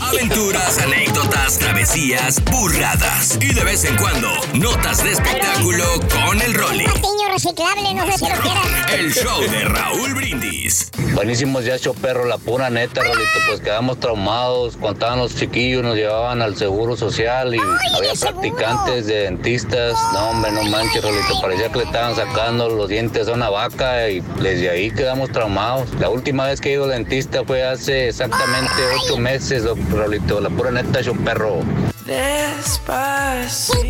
Aventuras, 0.00 0.78
anécdotas, 0.78 1.58
travesías, 1.58 2.44
burradas 2.44 3.38
y 3.40 3.54
de 3.54 3.64
vez 3.64 3.84
en 3.84 3.96
cuando 3.96 4.28
notas 4.52 5.02
de 5.02 5.12
espectáculo 5.12 5.84
con 6.10 6.40
el 6.42 6.52
Rolly. 6.52 6.84
Reciclable, 7.32 7.94
no 7.94 8.04
sé 8.06 8.18
si 8.18 8.24
lo 8.24 8.40
quieras. 8.40 8.66
El 8.92 9.14
show 9.14 9.40
de 9.42 9.64
Raúl 9.64 10.12
Brindis. 10.14 10.90
Buenísimos 11.18 11.64
ya 11.64 11.74
hecho 11.74 11.94
perro, 11.94 12.26
la 12.26 12.38
pura 12.38 12.70
neta, 12.70 13.02
Rolito, 13.02 13.38
pues 13.48 13.60
quedamos 13.60 13.98
traumados, 13.98 14.76
contaban 14.76 15.18
los 15.18 15.34
chiquillos, 15.34 15.82
nos 15.82 15.96
llevaban 15.96 16.42
al 16.42 16.56
seguro 16.56 16.96
social 16.96 17.56
y 17.56 17.58
había 17.96 18.12
practicantes 18.12 19.08
de 19.08 19.22
dentistas, 19.22 19.98
no 20.12 20.30
hombre, 20.30 20.52
no 20.52 20.62
manches, 20.66 21.02
Rolito, 21.02 21.40
parecía 21.42 21.72
que 21.72 21.78
le 21.78 21.84
estaban 21.86 22.14
sacando 22.14 22.68
los 22.68 22.88
dientes 22.88 23.26
a 23.26 23.32
una 23.32 23.50
vaca 23.50 24.08
y 24.08 24.20
desde 24.40 24.70
ahí 24.70 24.92
quedamos 24.92 25.32
traumados. 25.32 25.88
La 25.98 26.08
última 26.08 26.46
vez 26.46 26.60
que 26.60 26.68
he 26.68 26.72
ido 26.74 26.84
al 26.84 26.90
dentista 26.90 27.42
fue 27.44 27.64
hace 27.64 28.10
exactamente 28.10 28.70
ocho 29.02 29.16
meses, 29.18 29.64
Rolito, 29.90 30.40
la 30.40 30.50
pura 30.50 30.70
neta, 30.70 31.00
hecho 31.00 31.14
perro. 31.14 31.64
Despacito, 32.08 33.84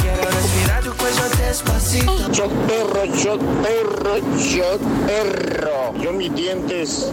quiero 0.00 0.22
respirar 0.30 0.84
tu 0.84 0.92
cuello 0.92 1.28
despacito. 1.36 2.30
Shot 2.30 2.52
perro, 2.68 3.06
shot 3.06 3.40
perro, 3.64 4.18
shot 4.38 4.80
perro. 5.04 5.92
Yo 6.00 6.12
mis 6.12 6.32
dientes, 6.32 7.10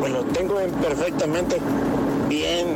pues 0.00 0.12
los 0.12 0.26
tengo 0.32 0.58
en 0.58 0.72
perfectamente 0.72 1.60
bien, 2.28 2.66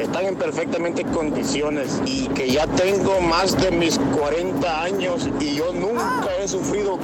están 0.00 0.26
en 0.26 0.34
perfectamente 0.34 1.04
condiciones 1.04 2.00
y 2.04 2.26
que 2.30 2.50
ya 2.50 2.66
tengo 2.66 3.20
más 3.20 3.56
de 3.56 3.70
mis 3.70 4.00
40 4.18 4.82
años 4.82 5.28
y 5.38 5.54
yo 5.54 5.72
nunca 5.72 6.34
he 6.42 6.48
sufrido 6.48 6.98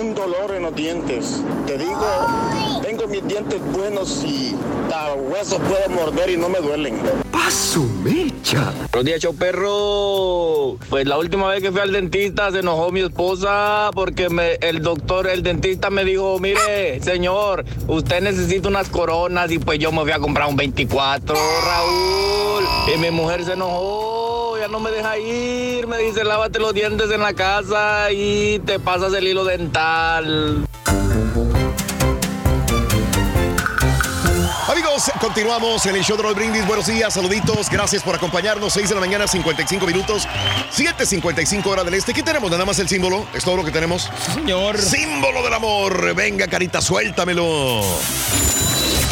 un 0.00 0.16
dolor 0.16 0.56
en 0.56 0.62
los 0.62 0.74
dientes. 0.74 1.40
Te 1.68 1.78
digo, 1.78 2.26
mis 3.08 3.26
dientes 3.26 3.60
buenos 3.72 4.22
y 4.24 4.54
a 4.92 5.14
hueso 5.14 5.58
puedo 5.58 5.88
morder 5.90 6.30
y 6.30 6.36
no 6.36 6.48
me 6.48 6.58
duelen. 6.58 7.00
¡Paso 7.32 7.80
mecha! 8.02 8.72
Buenos 8.92 9.04
días, 9.04 9.20
show 9.20 9.34
perro. 9.34 10.76
Pues 10.90 11.06
la 11.06 11.16
última 11.16 11.48
vez 11.48 11.62
que 11.62 11.72
fui 11.72 11.80
al 11.80 11.92
dentista 11.92 12.50
se 12.50 12.58
enojó 12.58 12.90
mi 12.90 13.00
esposa 13.00 13.90
porque 13.94 14.28
me, 14.28 14.54
el 14.56 14.82
doctor, 14.82 15.26
el 15.26 15.42
dentista 15.42 15.88
me 15.88 16.04
dijo, 16.04 16.38
mire, 16.38 17.00
señor, 17.00 17.64
usted 17.86 18.20
necesita 18.20 18.68
unas 18.68 18.88
coronas 18.88 19.50
y 19.50 19.58
pues 19.58 19.78
yo 19.78 19.90
me 19.90 20.02
fui 20.02 20.12
a 20.12 20.18
comprar 20.18 20.48
un 20.48 20.56
24, 20.56 21.34
Raúl. 21.34 22.64
Y 22.94 22.98
mi 22.98 23.10
mujer 23.10 23.44
se 23.44 23.52
enojó, 23.52 24.58
ya 24.58 24.68
no 24.68 24.80
me 24.80 24.90
deja 24.90 25.18
ir, 25.18 25.86
me 25.86 25.98
dice, 25.98 26.24
lávate 26.24 26.58
los 26.58 26.74
dientes 26.74 27.10
en 27.10 27.20
la 27.20 27.32
casa 27.32 28.12
y 28.12 28.58
te 28.60 28.78
pasas 28.78 29.14
el 29.14 29.26
hilo 29.26 29.44
dental. 29.44 30.66
Amigos, 34.98 35.12
continuamos 35.20 35.86
en 35.86 35.94
el 35.94 36.02
show 36.02 36.16
de 36.16 36.24
Roll 36.24 36.34
Brindis. 36.34 36.66
Buenos 36.66 36.86
días, 36.86 37.14
saluditos. 37.14 37.70
Gracias 37.70 38.02
por 38.02 38.16
acompañarnos. 38.16 38.72
6 38.72 38.88
de 38.88 38.94
la 38.96 39.00
mañana, 39.00 39.28
55 39.28 39.86
minutos. 39.86 40.26
7.55 40.76 41.66
hora 41.66 41.84
del 41.84 41.94
este. 41.94 42.12
¿Qué 42.12 42.24
tenemos? 42.24 42.50
Nada 42.50 42.64
más 42.64 42.80
el 42.80 42.88
símbolo. 42.88 43.24
Es 43.32 43.44
todo 43.44 43.56
lo 43.56 43.64
que 43.64 43.70
tenemos. 43.70 44.10
señor. 44.34 44.76
Símbolo 44.76 45.44
del 45.44 45.54
amor. 45.54 46.16
Venga, 46.16 46.48
carita, 46.48 46.80
suéltamelo. 46.80 47.84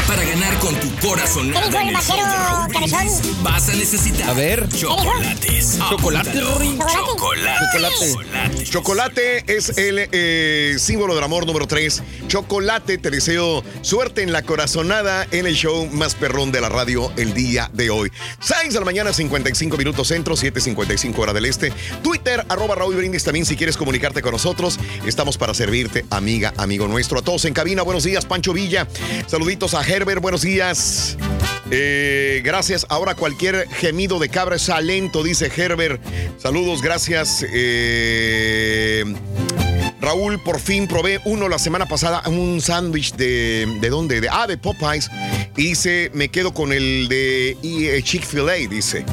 Para 0.06 0.24
ganar 0.24 0.56
con 0.58 0.74
tu 0.76 0.88
corazón 1.06 1.52
¿Qué 1.52 1.58
dijo 1.58 1.78
el 1.80 1.92
vaquero 1.94 2.66
cabezón? 2.72 3.42
vas 3.42 3.68
a 3.68 3.74
necesitar 3.74 4.30
A 4.30 4.32
ver. 4.34 4.68
chocolates. 4.68 5.78
Chocolate. 5.90 6.40
Chocolate. 6.40 7.62
Chocolate. 7.66 8.64
Chocolate 8.64 9.44
es 9.56 9.76
el 9.78 10.08
eh, 10.12 10.76
símbolo 10.78 11.14
del 11.14 11.24
amor 11.24 11.46
número 11.46 11.66
3. 11.66 12.02
Chocolate, 12.28 12.98
te 12.98 13.10
deseo 13.10 13.64
suerte 13.82 14.22
en 14.22 14.32
la 14.32 14.42
corazonada 14.42 15.26
en 15.30 15.46
el 15.46 15.54
show 15.54 15.86
más 15.92 16.14
perrón 16.14 16.52
de 16.52 16.60
la 16.60 16.68
radio 16.68 17.12
el 17.16 17.34
día 17.34 17.70
de 17.72 17.90
hoy. 17.90 18.10
6 18.40 18.72
de 18.74 18.78
la 18.78 18.84
mañana, 18.84 19.12
55 19.12 19.76
minutos 19.76 20.08
centro, 20.08 20.36
7.55 20.36 21.18
hora 21.18 21.32
del 21.32 21.46
este. 21.46 21.72
Twitter, 22.02 22.44
arroba 22.48 22.74
Raúl 22.74 22.94
Brindis 22.96 23.24
también 23.24 23.44
si 23.44 23.56
quieres 23.56 23.76
comunicarte 23.76 24.22
con 24.22 24.32
nosotros. 24.32 24.78
Estamos 25.04 25.36
para 25.36 25.52
servirte, 25.54 26.04
amiga, 26.10 26.52
amigo 26.56 26.86
nuestro. 26.88 27.18
A 27.18 27.22
todos 27.22 27.44
en 27.44 27.54
cabina, 27.54 27.82
buenos 27.82 28.04
días, 28.04 28.24
Pancho 28.24 28.52
Villa. 28.52 28.86
Saluditos 29.26 29.74
a 29.74 29.82
Herbert, 29.96 30.20
buenos 30.20 30.42
días. 30.42 31.16
Eh, 31.70 32.42
gracias. 32.44 32.84
Ahora 32.90 33.14
cualquier 33.14 33.66
gemido 33.70 34.18
de 34.18 34.28
cabra 34.28 34.56
es 34.56 34.68
alento, 34.68 35.22
dice 35.22 35.50
Herbert. 35.56 36.02
Saludos, 36.36 36.82
gracias. 36.82 37.42
Eh, 37.50 39.04
Raúl, 40.00 40.38
por 40.42 40.60
fin 40.60 40.86
probé 40.86 41.20
uno 41.24 41.48
la 41.48 41.58
semana 41.58 41.86
pasada, 41.86 42.22
un 42.26 42.60
sándwich 42.60 43.14
de. 43.14 43.78
¿De 43.80 43.88
dónde? 43.88 44.20
De, 44.20 44.28
ah, 44.30 44.46
de 44.46 44.58
Popeyes. 44.58 45.10
Y 45.56 45.68
dice, 45.68 46.10
me 46.14 46.28
quedo 46.28 46.52
con 46.52 46.72
el 46.72 47.08
de 47.08 47.56
eh, 47.62 48.02
Chick-fil-A, 48.02 48.54
dice. 48.68 49.04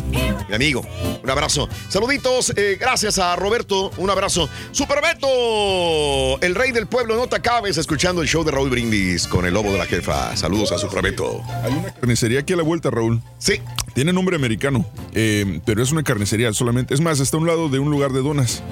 Mi 0.49 0.55
amigo, 0.55 0.85
un 1.23 1.29
abrazo. 1.29 1.69
Saluditos, 1.89 2.53
eh, 2.55 2.77
gracias 2.79 3.17
a 3.17 3.35
Roberto, 3.35 3.91
un 3.97 4.09
abrazo. 4.09 4.49
Superbeto, 4.71 6.39
el 6.41 6.55
rey 6.55 6.71
del 6.71 6.87
pueblo, 6.87 7.15
no 7.15 7.27
te 7.27 7.37
acabes 7.37 7.77
escuchando 7.77 8.21
el 8.21 8.27
show 8.27 8.43
de 8.43 8.51
Raúl 8.51 8.69
Brindis 8.69 9.27
con 9.27 9.45
el 9.45 9.53
lobo 9.53 9.71
de 9.71 9.77
la 9.77 9.85
jefa. 9.85 10.35
Saludos 10.35 10.71
a 10.73 10.77
Superbeto. 10.77 11.41
Hay 11.63 11.71
una 11.71 11.93
carnicería 11.93 12.41
aquí 12.41 12.53
a 12.53 12.57
la 12.57 12.63
vuelta, 12.63 12.89
Raúl. 12.89 13.21
Sí. 13.39 13.61
Tiene 13.93 14.11
nombre 14.11 14.35
americano, 14.35 14.85
eh, 15.13 15.59
pero 15.65 15.83
es 15.83 15.91
una 15.91 16.01
carnicería 16.03 16.51
solamente. 16.53 16.93
Es 16.95 16.99
más, 17.01 17.19
está 17.19 17.37
a 17.37 17.39
un 17.39 17.45
lado 17.47 17.69
de 17.69 17.77
un 17.77 17.91
lugar 17.91 18.11
de 18.11 18.21
donas. 18.21 18.63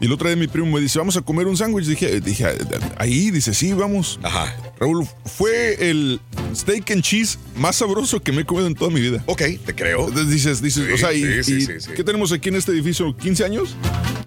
Y 0.00 0.06
el 0.06 0.12
otro 0.12 0.28
día 0.28 0.36
mi 0.36 0.46
primo 0.46 0.66
me 0.70 0.80
dice, 0.80 0.98
vamos 0.98 1.16
a 1.16 1.22
comer 1.22 1.48
un 1.48 1.56
sándwich. 1.56 1.86
Dije, 1.86 2.20
dije, 2.20 2.46
ahí, 2.96 3.30
dice, 3.32 3.52
sí, 3.52 3.72
vamos. 3.72 4.20
Ajá. 4.22 4.54
Raúl, 4.78 5.06
fue 5.24 5.90
el 5.90 6.20
steak 6.54 6.90
and 6.92 7.02
cheese 7.02 7.38
más 7.56 7.76
sabroso 7.76 8.20
que 8.22 8.30
me 8.32 8.42
he 8.42 8.44
comido 8.46 8.66
en 8.68 8.74
toda 8.76 8.90
mi 8.92 9.00
vida. 9.00 9.22
Ok, 9.26 9.42
te 9.66 9.74
creo. 9.74 10.08
Dices, 10.10 10.62
dices, 10.62 10.86
Sí, 10.86 10.92
o 10.92 10.96
sea, 10.98 11.12
y, 11.12 11.22
sí, 11.22 11.42
sí, 11.44 11.52
y 11.54 11.60
sí, 11.62 11.72
sí. 11.80 11.90
¿qué 11.96 12.04
tenemos 12.04 12.30
aquí 12.32 12.48
en 12.48 12.54
este 12.54 12.70
edificio? 12.72 13.14
¿15 13.16 13.44
años? 13.44 13.76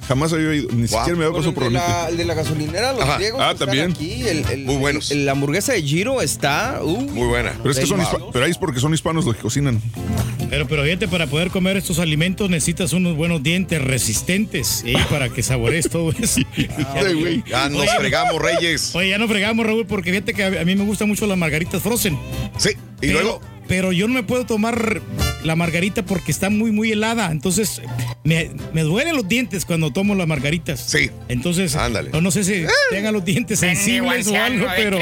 Jamás 0.07 0.33
había 0.33 0.53
ido, 0.53 0.67
ni 0.73 0.87
siquiera 0.89 1.15
me 1.17 1.23
había 1.23 1.37
pasado 1.37 1.53
por 1.53 1.63
el, 1.63 1.73
la 1.73 1.79
de 1.79 1.87
la, 1.87 1.95
mente. 1.95 2.11
el 2.11 2.17
de 2.17 2.25
la 2.25 2.33
gasolinera, 2.33 2.91
los 2.91 3.01
Ajá. 3.03 3.15
griegos. 3.17 3.41
Ah, 3.41 3.51
están 3.53 3.67
también. 3.69 3.91
Aquí. 3.91 4.21
El, 4.27 4.45
el- 4.49 4.65
Muy 4.65 4.75
buenos. 4.75 5.09
el- 5.11 5.25
la 5.25 5.31
hamburguesa 5.31 5.71
de 5.71 5.81
Giro 5.81 6.21
está. 6.21 6.81
uh, 6.83 6.99
Muy 7.09 7.27
buena. 7.27 7.53
Pero 7.59 7.71
es 7.71 7.79
que 7.79 7.85
son 7.85 8.01
hispa- 8.01 8.19
pero 8.33 8.43
ahí 8.43 8.51
es 8.51 8.57
porque 8.57 8.81
son 8.81 8.93
hispanos 8.93 9.23
los 9.25 9.33
que 9.35 9.41
cocinan. 9.41 9.81
Pero, 10.49 10.67
pero 10.67 10.83
fíjate, 10.83 11.07
para 11.07 11.27
poder 11.27 11.49
comer 11.49 11.77
estos 11.77 11.99
alimentos 11.99 12.49
necesitas 12.49 12.93
unos 12.93 13.15
buenos 13.15 13.41
dientes 13.41 13.81
resistentes 13.81 14.83
¿eh? 14.85 14.95
para 15.09 15.29
que 15.29 15.41
saborees 15.41 15.89
todo 15.89 16.11
eso. 16.11 16.41
Ya 17.47 17.69
nos 17.69 17.89
fregamos, 17.95 18.41
Reyes. 18.41 18.95
Oye, 18.95 19.09
ya 19.09 19.17
no 19.17 19.27
fregamos, 19.27 19.65
Raúl, 19.65 19.85
porque 19.85 20.11
fíjate 20.11 20.33
que 20.33 20.43
a, 20.43 20.61
a 20.61 20.65
mí 20.65 20.75
me 20.75 20.85
gustan 20.85 21.07
mucho 21.07 21.25
las 21.27 21.37
margaritas 21.37 21.81
frozen. 21.81 22.17
Sí, 22.57 22.71
y 23.01 23.07
pero, 23.07 23.13
luego. 23.13 23.52
Pero 23.67 23.91
yo 23.91 24.07
no 24.07 24.13
me 24.13 24.23
puedo 24.23 24.45
tomar 24.45 25.01
la 25.43 25.55
margarita 25.55 26.03
porque 26.05 26.31
está 26.31 26.49
muy, 26.49 26.71
muy 26.71 26.91
helada. 26.91 27.31
Entonces, 27.31 27.81
me, 28.23 28.51
me 28.73 28.81
duelen 28.81 29.15
los 29.15 29.27
dientes 29.27 29.65
cuando 29.65 29.91
tomo 29.91 30.15
las 30.15 30.27
margaritas. 30.27 30.79
Sí. 30.79 31.09
Entonces, 31.27 31.75
Ándale. 31.75 32.09
no, 32.11 32.21
no 32.21 32.31
sé 32.31 32.43
si 32.43 32.65
tengan 32.91 33.13
los 33.13 33.25
dientes 33.25 33.59
sensibles 33.59 34.27
o 34.27 34.35
algo, 34.35 34.67
pero, 34.75 34.99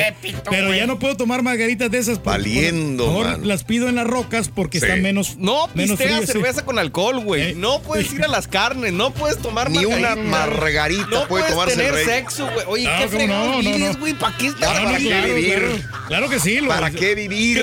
pero 0.49 0.73
ya 0.75 0.87
no 0.87 0.99
puedo 0.99 1.15
tomar 1.17 1.43
margaritas 1.43 1.89
de 1.91 1.97
esas. 1.99 2.17
por- 2.19 2.33
Valiendo, 2.33 3.05
por- 3.05 3.13
mejor 3.25 3.31
mano. 3.33 3.45
las 3.45 3.63
pido 3.63 3.89
en 3.89 3.95
las 3.95 4.07
rocas 4.07 4.49
porque 4.53 4.79
Sí. 4.79 4.85
están 4.85 5.01
menos. 5.01 5.37
No 5.37 5.67
menos 5.73 5.97
pistea 5.97 6.17
frías, 6.17 6.21
sí. 6.27 6.31
cerveza 6.33 6.63
con 6.65 6.79
alcohol, 6.79 7.19
güey. 7.23 7.55
No 7.55 7.81
puedes 7.81 8.11
ir 8.13 8.23
a 8.23 8.27
las 8.27 8.47
carnes, 8.47 8.93
no 8.93 9.11
puedes 9.11 9.37
tomar 9.39 9.69
Ni 9.69 9.85
una 9.85 10.15
margarita. 10.15 10.29
margarita 10.29 11.03
no 11.09 11.27
puede 11.27 11.27
puedes 11.27 11.49
tomarse 11.51 11.75
tener 11.75 11.93
rey. 11.93 12.05
sexo, 12.05 12.49
güey. 12.53 12.65
Oye, 12.67 12.83
No, 12.85 12.91
qué 12.91 13.05
¿cómo 13.05 13.17
fregado 13.17 13.61
no? 13.61 13.77
No, 13.93 13.97
güey. 13.99 14.13
¿Para 14.13 14.37
qué 14.37 14.47
estás 14.47 14.69
¿Para 14.73 14.89
aquí? 14.95 15.07
qué 15.07 15.21
vivir? 15.33 15.53
Claro, 15.59 16.07
claro 16.07 16.29
que 16.29 16.39
sí. 16.39 16.59
lo- 16.61 16.67
¿Para 16.69 16.91
qué 16.91 17.15
vivir, 17.15 17.57
¿Qué 17.57 17.61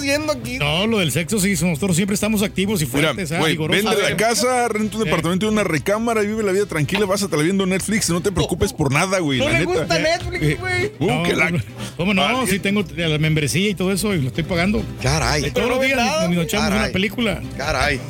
haciendo 0.00 0.32
aquí? 0.32 0.58
No, 0.58 0.86
lo 0.86 0.98
del 0.98 1.12
sexo 1.12 1.38
sí, 1.38 1.50
nosotros 1.52 1.94
siempre 1.96 2.14
estamos 2.14 2.42
activos 2.42 2.82
y 2.82 2.86
Mira, 2.86 3.08
fuertes, 3.14 3.32
ah, 3.32 3.38
güey, 3.38 3.52
vigorosos. 3.52 3.84
vende 3.84 4.02
la 4.10 4.16
casa, 4.16 4.68
renta 4.68 4.96
un 4.98 5.04
departamento 5.04 5.46
y 5.46 5.48
una 5.48 5.64
recámara 5.64 6.22
y 6.22 6.26
vive 6.26 6.42
la 6.42 6.52
vida 6.52 6.66
tranquila, 6.66 7.06
vas 7.06 7.22
a 7.22 7.26
estar 7.26 7.40
viendo 7.42 7.64
Netflix, 7.66 8.10
no 8.10 8.20
te 8.20 8.32
preocupes 8.32 8.72
por 8.72 8.92
nada, 8.92 9.18
güey. 9.20 9.38
No 9.38 9.46
la 9.46 9.52
le 9.60 9.66
neta. 9.66 9.78
gusta 9.80 9.98
Netflix, 9.98 10.60
güey. 10.60 10.92
Uh, 10.98 11.06
No, 11.06 11.22
que 11.22 11.36
la- 11.36 11.52
¿Cómo 11.96 12.14
no? 12.14 12.46
Sí 12.46 12.58
tengo 12.58 12.84
la 12.96 13.18
membresía 13.18 13.68
y 13.70 13.74
todo 13.74 13.92
eso 13.92 14.14
y 14.14 14.20
lo 14.22 14.28
estoy 14.28 14.44
pagando. 14.44 14.82
Caray. 15.02 15.44
Eh, 15.44 15.50
Todos 15.50 15.68
los 15.68 15.80
días 15.82 15.98
nos, 15.98 16.30
nos 16.30 16.44
echamos 16.44 16.68
Caray. 16.68 16.82
una 16.84 16.92
película. 16.92 17.42
Caray. 17.56 18.00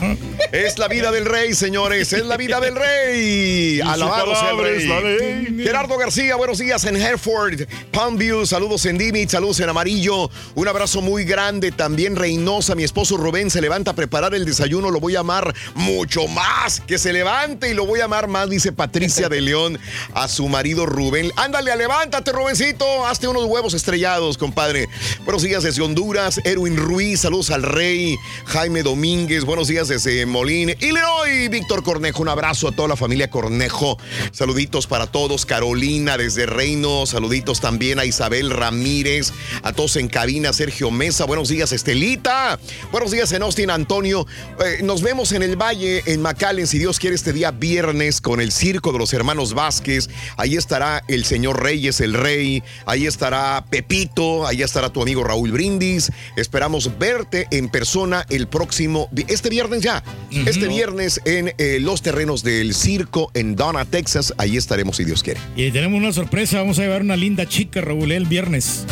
Es 0.53 0.79
la 0.79 0.89
vida 0.89 1.11
del 1.13 1.25
rey, 1.27 1.55
señores. 1.55 2.13
Es 2.13 2.25
la 2.25 2.37
vida 2.37 2.61
del 2.61 2.75
rey. 2.77 3.81
Alabado 3.85 4.35
sea 4.35 4.51
el 4.51 4.57
palabra 4.57 4.71
es 4.77 4.87
la 4.87 5.01
rey. 5.01 5.47
ley. 5.51 5.65
Gerardo 5.65 5.97
García, 5.99 6.37
buenos 6.37 6.59
días 6.59 6.85
en 6.85 6.97
Hereford, 6.97 7.63
Palmview. 7.91 8.47
Saludos 8.47 8.87
en 8.87 8.99
Dimit, 8.99 9.31
saludos 9.31 9.61
en 9.61 9.69
Amarillo. 9.69 10.31
Un 10.55 10.69
abrazo 10.69 11.03
muy 11.03 11.25
grande. 11.25 11.73
También 11.81 12.15
Reynosa, 12.15 12.75
mi 12.75 12.85
esposo 12.85 13.17
Rubén 13.17 13.49
se 13.49 13.63
levanta 13.63 13.93
a 13.93 13.95
preparar 13.95 14.35
el 14.35 14.45
desayuno. 14.45 14.91
Lo 14.91 15.01
voy 15.01 15.17
a 15.17 15.21
amar 15.21 15.55
mucho 15.75 16.29
más. 16.29 16.81
Que 16.81 16.99
se 16.99 17.11
levante 17.11 17.71
y 17.71 17.75
lo 17.75 17.87
voy 17.87 18.01
a 18.01 18.05
amar 18.05 18.29
más, 18.29 18.51
dice 18.51 18.71
Patricia 18.71 19.31
de 19.31 19.41
León 19.41 19.79
a 20.13 20.29
su 20.29 20.47
marido 20.51 20.85
Rubén. 20.85 21.33
Ándale, 21.37 21.75
levántate, 21.75 22.33
Rubencito. 22.33 23.07
Hazte 23.07 23.29
unos 23.29 23.47
huevos 23.47 23.73
estrellados, 23.73 24.37
compadre. 24.37 24.91
Buenos 25.25 25.41
días 25.41 25.63
desde 25.63 25.81
Honduras. 25.81 26.39
Erwin 26.45 26.77
Ruiz, 26.77 27.21
saludos 27.21 27.51
al 27.51 27.63
rey. 27.63 28.19
Jaime 28.45 28.83
Domínguez, 28.83 29.47
buenos 29.47 29.69
días 29.69 29.89
desde 29.89 30.27
Molín. 30.27 30.77
Illinois, 30.81 31.49
Víctor 31.49 31.83
Cornejo. 31.83 32.21
Un 32.21 32.29
abrazo 32.29 32.69
a 32.69 32.73
toda 32.73 32.89
la 32.89 32.97
familia 32.97 33.31
Cornejo. 33.31 33.97
Saluditos 34.33 34.87
para 34.87 35.07
todos. 35.07 35.47
Carolina 35.47 36.19
desde 36.19 36.45
Reino. 36.45 37.07
Saluditos 37.07 37.63
también 37.63 37.99
a 37.99 38.05
Isabel 38.05 38.51
Ramírez. 38.51 39.33
A 39.63 39.73
todos 39.73 39.97
en 39.97 40.09
cabina. 40.09 40.53
Sergio 40.53 40.91
Mesa. 40.91 41.25
Buenos 41.25 41.49
días, 41.49 41.70
Estelita. 41.73 42.59
Buenos 42.93 43.11
días 43.11 43.33
en 43.33 43.43
Austin, 43.43 43.71
Antonio. 43.71 44.27
Eh, 44.65 44.83
nos 44.83 45.03
vemos 45.03 45.33
en 45.33 45.43
el 45.43 45.57
Valle, 45.57 46.03
en 46.07 46.23
McAllen, 46.23 46.67
si 46.67 46.79
Dios 46.79 46.99
quiere, 46.99 47.17
este 47.17 47.33
día 47.33 47.51
viernes 47.51 48.21
con 48.21 48.41
el 48.41 48.53
circo 48.53 48.93
de 48.93 48.99
los 48.99 49.13
hermanos 49.13 49.55
Vázquez. 49.55 50.09
Ahí 50.37 50.57
estará 50.57 51.03
el 51.09 51.25
señor 51.25 51.63
Reyes, 51.63 52.01
el 52.01 52.15
rey. 52.15 52.63
Ahí 52.87 53.07
estará 53.07 53.65
Pepito. 53.69 54.47
Ahí 54.47 54.63
estará 54.63 54.91
tu 54.91 55.03
amigo 55.03 55.25
Raúl 55.25 55.53
Brindis. 55.53 56.11
Esperamos 56.37 56.99
verte 56.99 57.47
en 57.51 57.69
persona 57.69 58.25
el 58.31 58.49
próximo, 58.49 59.09
este 59.29 59.49
viernes 59.49 59.83
ya. 59.83 60.03
Este 60.31 60.69
viernes 60.69 61.21
en 61.25 61.55
eh, 61.59 61.79
los 61.81 62.03
terrenos 62.03 62.43
del 62.43 62.75
circo 62.75 63.31
en 63.35 63.57
Donna, 63.57 63.85
Texas. 63.85 64.35
Ahí 64.39 64.57
estaremos, 64.57 64.97
si 64.97 65.05
Dios 65.05 65.23
quiere. 65.23 65.41
Y 65.57 65.71
tenemos 65.71 65.99
una 65.99 66.13
sorpresa, 66.13 66.59
vamos 66.59 66.79
a 66.79 66.83
llevar 66.83 67.03
una 67.03 67.17
linda 67.17 67.47
chica, 67.47 67.81
Raúl, 67.81 68.13
el 68.13 68.27
viernes. 68.27 68.85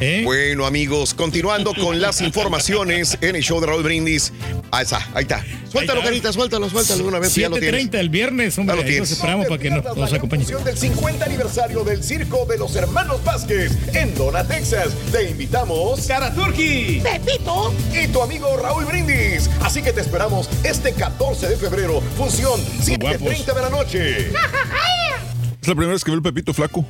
¿Eh? 0.00 0.22
Bueno, 0.24 0.66
amigos, 0.66 1.14
continuando 1.14 1.72
con 1.74 2.00
las 2.00 2.20
informaciones 2.26 3.16
en 3.20 3.36
el 3.36 3.42
show 3.42 3.60
de 3.60 3.66
Raúl 3.66 3.82
Brindis. 3.82 4.32
Ahí 4.70 4.82
está, 4.84 4.98
ahí 5.14 5.22
está. 5.22 5.44
Suéltalo, 5.70 6.00
está. 6.00 6.10
carita, 6.10 6.32
suéltalo, 6.32 6.68
suéltalo 6.70 7.02
de 7.02 7.08
una 7.08 7.18
vez. 7.18 7.34
Ya 7.34 7.48
lo 7.48 7.56
tienes. 7.56 7.84
7.30 7.86 7.94
el 7.98 8.08
viernes, 8.10 8.58
hombre, 8.58 8.72
Ya 8.74 8.76
lo 8.76 8.82
ahí 8.86 8.90
tienes. 8.92 9.10
esperamos 9.12 9.46
para 9.46 9.60
que 9.62 9.70
nos, 9.70 9.96
nos 9.96 10.12
acompañen. 10.12 10.46
del 10.64 10.76
50 10.76 11.24
aniversario 11.24 11.84
del 11.84 12.02
Circo 12.02 12.46
de 12.46 12.58
los 12.58 12.74
Hermanos 12.76 13.22
Vázquez 13.24 13.72
en 13.94 14.14
Dona, 14.14 14.46
Texas. 14.46 14.88
Te 15.12 15.30
invitamos, 15.30 16.06
Cara 16.06 16.32
Turki, 16.34 17.00
Pepito. 17.02 17.74
y 17.92 18.06
tu 18.08 18.22
amigo 18.22 18.56
Raúl 18.56 18.84
Brindis. 18.84 19.48
Así 19.62 19.82
que 19.82 19.92
te 19.92 20.00
esperamos 20.00 20.48
este 20.64 20.92
14 20.92 21.48
de 21.48 21.56
febrero, 21.56 22.00
función 22.16 22.60
7.30 22.82 23.54
de 23.54 23.62
la 23.62 23.70
noche. 23.70 24.30
Es 25.60 25.68
la 25.68 25.74
primera 25.74 25.94
vez 25.94 26.04
que 26.04 26.12
veo 26.12 26.18
el 26.18 26.22
Pepito 26.22 26.54
flaco. 26.54 26.84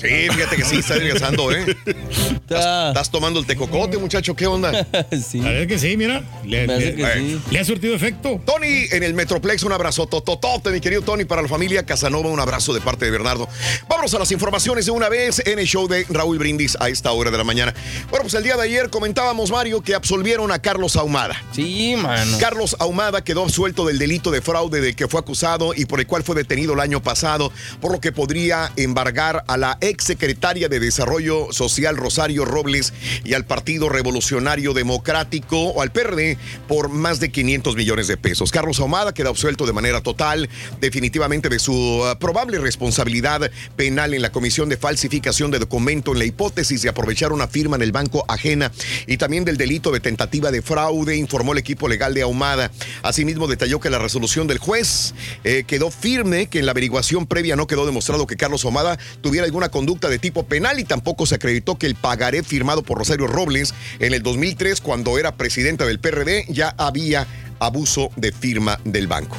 Sí, 0.00 0.08
fíjate 0.30 0.56
que 0.56 0.64
sí, 0.64 0.76
está 0.78 0.94
adelgazando, 0.94 1.50
¿eh? 1.52 1.64
¿Estás, 1.86 2.88
estás 2.88 3.10
tomando 3.10 3.40
el 3.40 3.46
tecocote, 3.46 3.96
muchacho? 3.98 4.34
¿Qué 4.36 4.46
onda? 4.46 4.86
sí. 5.30 5.40
A 5.40 5.50
ver 5.50 5.66
que 5.66 5.78
sí, 5.78 5.96
mira. 5.96 6.22
Le, 6.44 6.66
Me 6.66 6.74
hace 6.74 6.84
le- 6.86 6.94
que 6.96 7.12
sí. 7.14 7.40
le 7.50 7.58
ha 7.58 7.64
surtido 7.64 7.94
efecto. 7.94 8.40
Tony 8.44 8.86
en 8.90 9.02
el 9.02 9.14
Metroplex, 9.14 9.62
un 9.62 9.72
abrazo 9.72 10.06
tototote, 10.06 10.70
mi 10.70 10.80
querido 10.80 11.02
Tony, 11.02 11.24
para 11.24 11.42
la 11.42 11.48
familia 11.48 11.84
Casanova, 11.86 12.28
un 12.30 12.40
abrazo 12.40 12.74
de 12.74 12.80
parte 12.80 13.04
de 13.06 13.10
Bernardo. 13.10 13.48
Vámonos 13.88 14.12
a 14.14 14.18
las 14.18 14.30
informaciones 14.32 14.84
de 14.86 14.90
una 14.90 15.08
vez 15.08 15.42
en 15.46 15.58
el 15.58 15.66
show 15.66 15.88
de 15.88 16.04
Raúl 16.10 16.38
Brindis 16.38 16.76
a 16.80 16.88
esta 16.88 17.12
hora 17.12 17.30
de 17.30 17.38
la 17.38 17.44
mañana. 17.44 17.72
Bueno, 18.10 18.24
pues 18.24 18.34
el 18.34 18.42
día 18.42 18.56
de 18.56 18.62
ayer 18.62 18.90
comentábamos, 18.90 19.50
Mario, 19.50 19.80
que 19.80 19.94
absolvieron 19.94 20.52
a 20.52 20.58
Carlos 20.60 20.96
Ahumada. 20.96 21.34
Sí, 21.52 21.94
mano. 21.96 22.36
Carlos 22.38 22.76
Ahumada 22.78 23.24
quedó 23.24 23.42
absuelto 23.44 23.86
del 23.86 23.98
delito 23.98 24.30
de 24.30 24.42
fraude 24.42 24.80
del 24.80 24.94
que 24.96 25.08
fue 25.08 25.20
acusado 25.20 25.72
y 25.74 25.86
por 25.86 26.00
el 26.00 26.06
cual 26.06 26.22
fue 26.24 26.36
detenido 26.36 26.74
el 26.74 26.80
año 26.80 27.02
pasado, 27.02 27.50
por 27.80 27.92
lo 27.92 28.00
que 28.00 28.12
podría 28.12 28.70
embargar 28.76 29.44
a 29.46 29.56
la 29.56 29.78
ex 29.88 30.04
secretaria 30.04 30.68
de 30.68 30.80
Desarrollo 30.80 31.52
Social 31.52 31.96
Rosario 31.96 32.44
Robles 32.44 32.92
y 33.24 33.34
al 33.34 33.44
Partido 33.44 33.88
Revolucionario 33.88 34.72
Democrático 34.72 35.58
o 35.58 35.82
al 35.82 35.92
PRD 35.92 36.38
por 36.66 36.88
más 36.88 37.20
de 37.20 37.30
500 37.30 37.76
millones 37.76 38.08
de 38.08 38.16
pesos. 38.16 38.50
Carlos 38.50 38.80
Ahumada 38.80 39.12
queda 39.12 39.28
absuelto 39.28 39.66
de 39.66 39.72
manera 39.72 40.00
total, 40.00 40.48
definitivamente 40.80 41.48
de 41.48 41.58
su 41.58 41.72
uh, 41.72 42.18
probable 42.18 42.58
responsabilidad 42.58 43.50
penal 43.76 44.14
en 44.14 44.22
la 44.22 44.32
comisión 44.32 44.68
de 44.68 44.76
falsificación 44.76 45.50
de 45.50 45.58
documento 45.58 46.12
en 46.12 46.18
la 46.18 46.24
hipótesis 46.24 46.82
de 46.82 46.88
aprovechar 46.88 47.32
una 47.32 47.46
firma 47.46 47.76
en 47.76 47.82
el 47.82 47.92
banco 47.92 48.24
ajena 48.28 48.72
y 49.06 49.18
también 49.18 49.44
del 49.44 49.56
delito 49.56 49.90
de 49.90 50.00
tentativa 50.00 50.50
de 50.50 50.62
fraude, 50.62 51.16
informó 51.16 51.52
el 51.52 51.58
equipo 51.58 51.88
legal 51.88 52.14
de 52.14 52.22
Ahumada. 52.22 52.70
Asimismo, 53.02 53.46
detalló 53.46 53.80
que 53.80 53.90
la 53.90 53.98
resolución 53.98 54.46
del 54.46 54.58
juez 54.58 55.14
eh, 55.44 55.64
quedó 55.66 55.90
firme, 55.90 56.46
que 56.46 56.58
en 56.58 56.66
la 56.66 56.72
averiguación 56.72 57.26
previa 57.26 57.56
no 57.56 57.66
quedó 57.66 57.84
demostrado 57.86 58.26
que 58.26 58.36
Carlos 58.36 58.64
Ahumada 58.64 58.98
tuviera 59.20 59.44
alguna 59.44 59.68
conducta 59.74 60.08
de 60.08 60.20
tipo 60.20 60.44
penal 60.44 60.78
y 60.78 60.84
tampoco 60.84 61.26
se 61.26 61.34
acreditó 61.34 61.76
que 61.76 61.86
el 61.86 61.96
pagaré 61.96 62.44
firmado 62.44 62.84
por 62.84 62.96
Rosario 62.96 63.26
Robles 63.26 63.74
en 63.98 64.14
el 64.14 64.22
2003, 64.22 64.80
cuando 64.80 65.18
era 65.18 65.34
presidenta 65.36 65.84
del 65.84 65.98
PRD, 65.98 66.44
ya 66.48 66.72
había 66.78 67.26
abuso 67.58 68.10
de 68.14 68.30
firma 68.30 68.78
del 68.84 69.08
banco. 69.08 69.36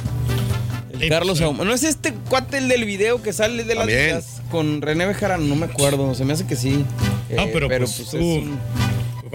El 1.00 1.08
Carlos 1.08 1.40
Ahumada. 1.40 1.64
¿No 1.64 1.72
es 1.74 1.84
este 1.84 2.12
cuate 2.28 2.58
el 2.58 2.68
del 2.68 2.84
video 2.84 3.22
que 3.22 3.32
sale 3.32 3.64
de 3.64 3.74
las 3.74 3.86
con 4.50 4.82
René 4.82 5.06
Bejarano? 5.06 5.44
No 5.44 5.56
me 5.56 5.64
acuerdo. 5.66 6.14
Se 6.14 6.26
me 6.26 6.34
hace 6.34 6.46
que 6.46 6.56
sí. 6.56 6.84
Ah, 7.38 7.44
Eh, 7.44 7.50
pero, 7.52 7.68
pues, 7.68 7.98
es 7.98 8.10
tú- 8.10 8.18
un- 8.18 8.58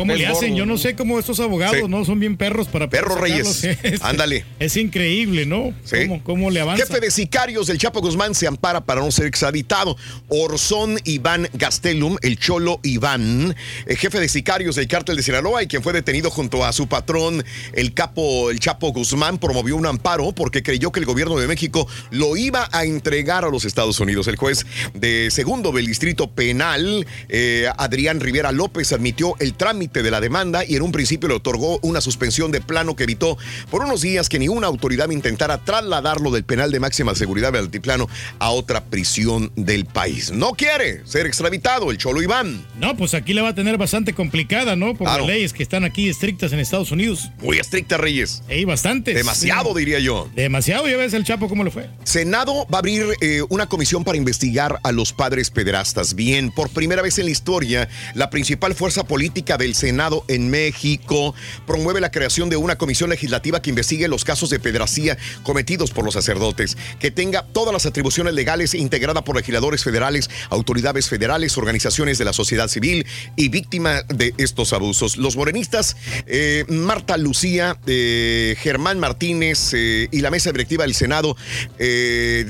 ¿Cómo 0.01 0.13
le 0.15 0.25
hacen? 0.27 0.49
gordo, 0.49 0.57
Yo 0.57 0.65
no 0.65 0.77
sé 0.77 0.95
cómo 0.95 1.19
estos 1.19 1.39
abogados, 1.39 1.77
Sí. 1.77 1.87
¿no? 1.87 2.03
Son 2.05 2.19
bien 2.19 2.37
perros 2.37 2.67
para 2.67 2.89
poder 2.89 3.03
Perro 3.03 3.15
Reyes. 3.15 3.63
Es- 3.83 4.01
Ándale. 4.03 4.45
Es 4.59 4.77
increíble, 4.77 5.45
¿no? 5.45 5.73
Sí. 5.83 6.07
¿Cómo, 6.07 6.23
cómo 6.23 6.51
le 6.51 6.61
avanza? 6.61 6.85
Jefe 6.85 6.99
de 6.99 7.11
sicarios 7.11 7.67
del 7.67 7.77
Chapo 7.77 8.01
Guzmán 8.01 8.35
se 8.35 8.47
ampara 8.47 8.81
para 8.81 9.01
no 9.01 9.11
ser 9.11 9.25
extraditado. 9.27 9.95
Orzón 10.27 10.97
Iván 11.03 11.47
Gastelum, 11.53 12.17
el 12.21 12.37
Cholo 12.39 12.79
Iván, 12.83 13.55
el 13.85 13.97
jefe 13.97 14.19
de 14.19 14.29
sicarios 14.29 14.75
del 14.75 14.87
cártel 14.87 15.15
de 15.17 15.23
Sinaloa 15.23 15.63
y 15.63 15.67
quien 15.67 15.83
fue 15.83 15.93
detenido 15.93 16.29
junto 16.29 16.63
a 16.65 16.71
su 16.73 16.87
patrón, 16.87 17.43
el 17.73 17.93
capo, 17.93 18.49
el 18.49 18.59
Chapo 18.59 18.91
Guzmán, 18.91 19.37
promovió 19.37 19.75
un 19.75 19.85
amparo 19.85 20.31
porque 20.31 20.63
creyó 20.63 20.91
que 20.91 20.99
el 20.99 21.05
gobierno 21.05 21.37
de 21.37 21.47
México 21.47 21.87
lo 22.11 22.37
iba 22.37 22.69
a 22.71 22.85
entregar 22.85 23.43
a 23.45 23.49
los 23.49 23.65
Estados 23.65 23.99
Unidos. 23.99 24.27
El 24.27 24.35
juez 24.37 24.65
de 24.93 25.29
segundo 25.31 25.71
del 25.71 25.85
distrito 25.85 26.29
penal, 26.31 27.05
eh, 27.29 27.67
Adrián 27.77 28.19
Rivera 28.19 28.51
López, 28.51 28.91
admitió 28.93 29.35
el 29.39 29.53
trámite 29.53 29.90
de 29.93 30.09
la 30.11 30.21
demanda 30.21 30.63
y 30.65 30.75
en 30.77 30.81
un 30.81 30.91
principio 30.91 31.27
le 31.27 31.35
otorgó 31.35 31.79
una 31.81 31.99
suspensión 31.99 32.51
de 32.51 32.61
plano 32.61 32.95
que 32.95 33.03
evitó 33.03 33.37
por 33.69 33.83
unos 33.83 34.01
días 34.01 34.29
que 34.29 34.39
ninguna 34.39 34.67
autoridad 34.67 35.09
intentara 35.09 35.57
trasladarlo 35.57 36.31
del 36.31 36.43
penal 36.45 36.71
de 36.71 36.79
máxima 36.79 37.13
seguridad 37.15 37.51
del 37.51 37.63
altiplano 37.65 38.07
a 38.39 38.51
otra 38.51 38.85
prisión 38.85 39.51
del 39.55 39.85
país. 39.85 40.31
No 40.31 40.51
quiere 40.53 41.01
ser 41.05 41.25
extraditado 41.25 41.91
el 41.91 41.97
Cholo 41.97 42.21
Iván. 42.21 42.65
No, 42.79 42.95
pues 42.95 43.13
aquí 43.13 43.33
la 43.33 43.41
va 43.41 43.49
a 43.49 43.55
tener 43.55 43.77
bastante 43.77 44.13
complicada, 44.13 44.75
¿no? 44.75 44.95
Por 44.95 45.07
Claro. 45.07 45.25
las 45.25 45.35
leyes 45.35 45.51
que 45.53 45.63
están 45.63 45.83
aquí 45.83 46.07
estrictas 46.07 46.53
en 46.53 46.59
Estados 46.59 46.91
Unidos. 46.91 47.29
Muy 47.41 47.57
estricta, 47.59 47.97
Reyes. 47.97 48.43
Ey, 48.47 48.63
bastantes. 48.65 49.15
Demasiado, 49.15 49.73
Sí. 49.73 49.79
diría 49.79 49.99
yo. 49.99 50.29
Demasiado, 50.35 50.87
ya 50.87 50.95
ves 50.97 51.13
el 51.13 51.23
Chapo 51.25 51.49
cómo 51.49 51.63
le 51.63 51.71
fue. 51.71 51.89
Senado 52.03 52.65
va 52.71 52.77
a 52.77 52.79
abrir 52.79 53.05
eh, 53.21 53.41
una 53.49 53.67
comisión 53.67 54.03
para 54.03 54.17
investigar 54.17 54.79
a 54.83 54.91
los 54.91 55.11
padres 55.13 55.49
pederastas. 55.49 56.13
Bien, 56.15 56.51
por 56.51 56.69
primera 56.69 57.01
vez 57.01 57.17
en 57.19 57.25
la 57.25 57.31
historia, 57.31 57.89
la 58.13 58.29
principal 58.29 58.75
fuerza 58.75 59.03
política 59.05 59.57
del 59.57 59.70
Senado 59.75 60.23
en 60.27 60.49
México. 60.49 61.33
Promueve 61.65 62.01
la 62.01 62.11
creación 62.11 62.49
de 62.49 62.57
una 62.57 62.77
comisión 62.77 63.09
legislativa 63.09 63.61
que 63.61 63.69
investigue 63.69 64.07
los 64.07 64.25
casos 64.25 64.49
de 64.49 64.59
pedracía 64.59 65.17
cometidos 65.43 65.91
por 65.91 66.05
los 66.05 66.13
sacerdotes. 66.13 66.77
Que 66.99 67.11
tenga 67.11 67.43
todas 67.43 67.73
las 67.73 67.85
atribuciones 67.85 68.33
legales 68.33 68.73
integrada 68.73 69.23
por 69.23 69.35
legisladores 69.35 69.83
federales, 69.83 70.29
autoridades 70.49 71.09
federales, 71.09 71.57
organizaciones 71.57 72.17
de 72.17 72.25
la 72.25 72.33
sociedad 72.33 72.67
civil 72.67 73.05
y 73.35 73.49
víctimas 73.49 74.03
de 74.07 74.33
estos 74.37 74.73
abusos. 74.73 75.17
Los 75.17 75.35
morenistas, 75.35 75.95
eh, 76.25 76.65
Marta 76.67 77.17
Lucía, 77.17 77.77
eh, 77.87 78.55
Germán 78.59 78.99
Martínez 78.99 79.73
eh, 79.73 80.07
y 80.11 80.21
la 80.21 80.31
mesa 80.31 80.51
directiva 80.51 80.83
del 80.83 80.93
Senado 80.93 81.35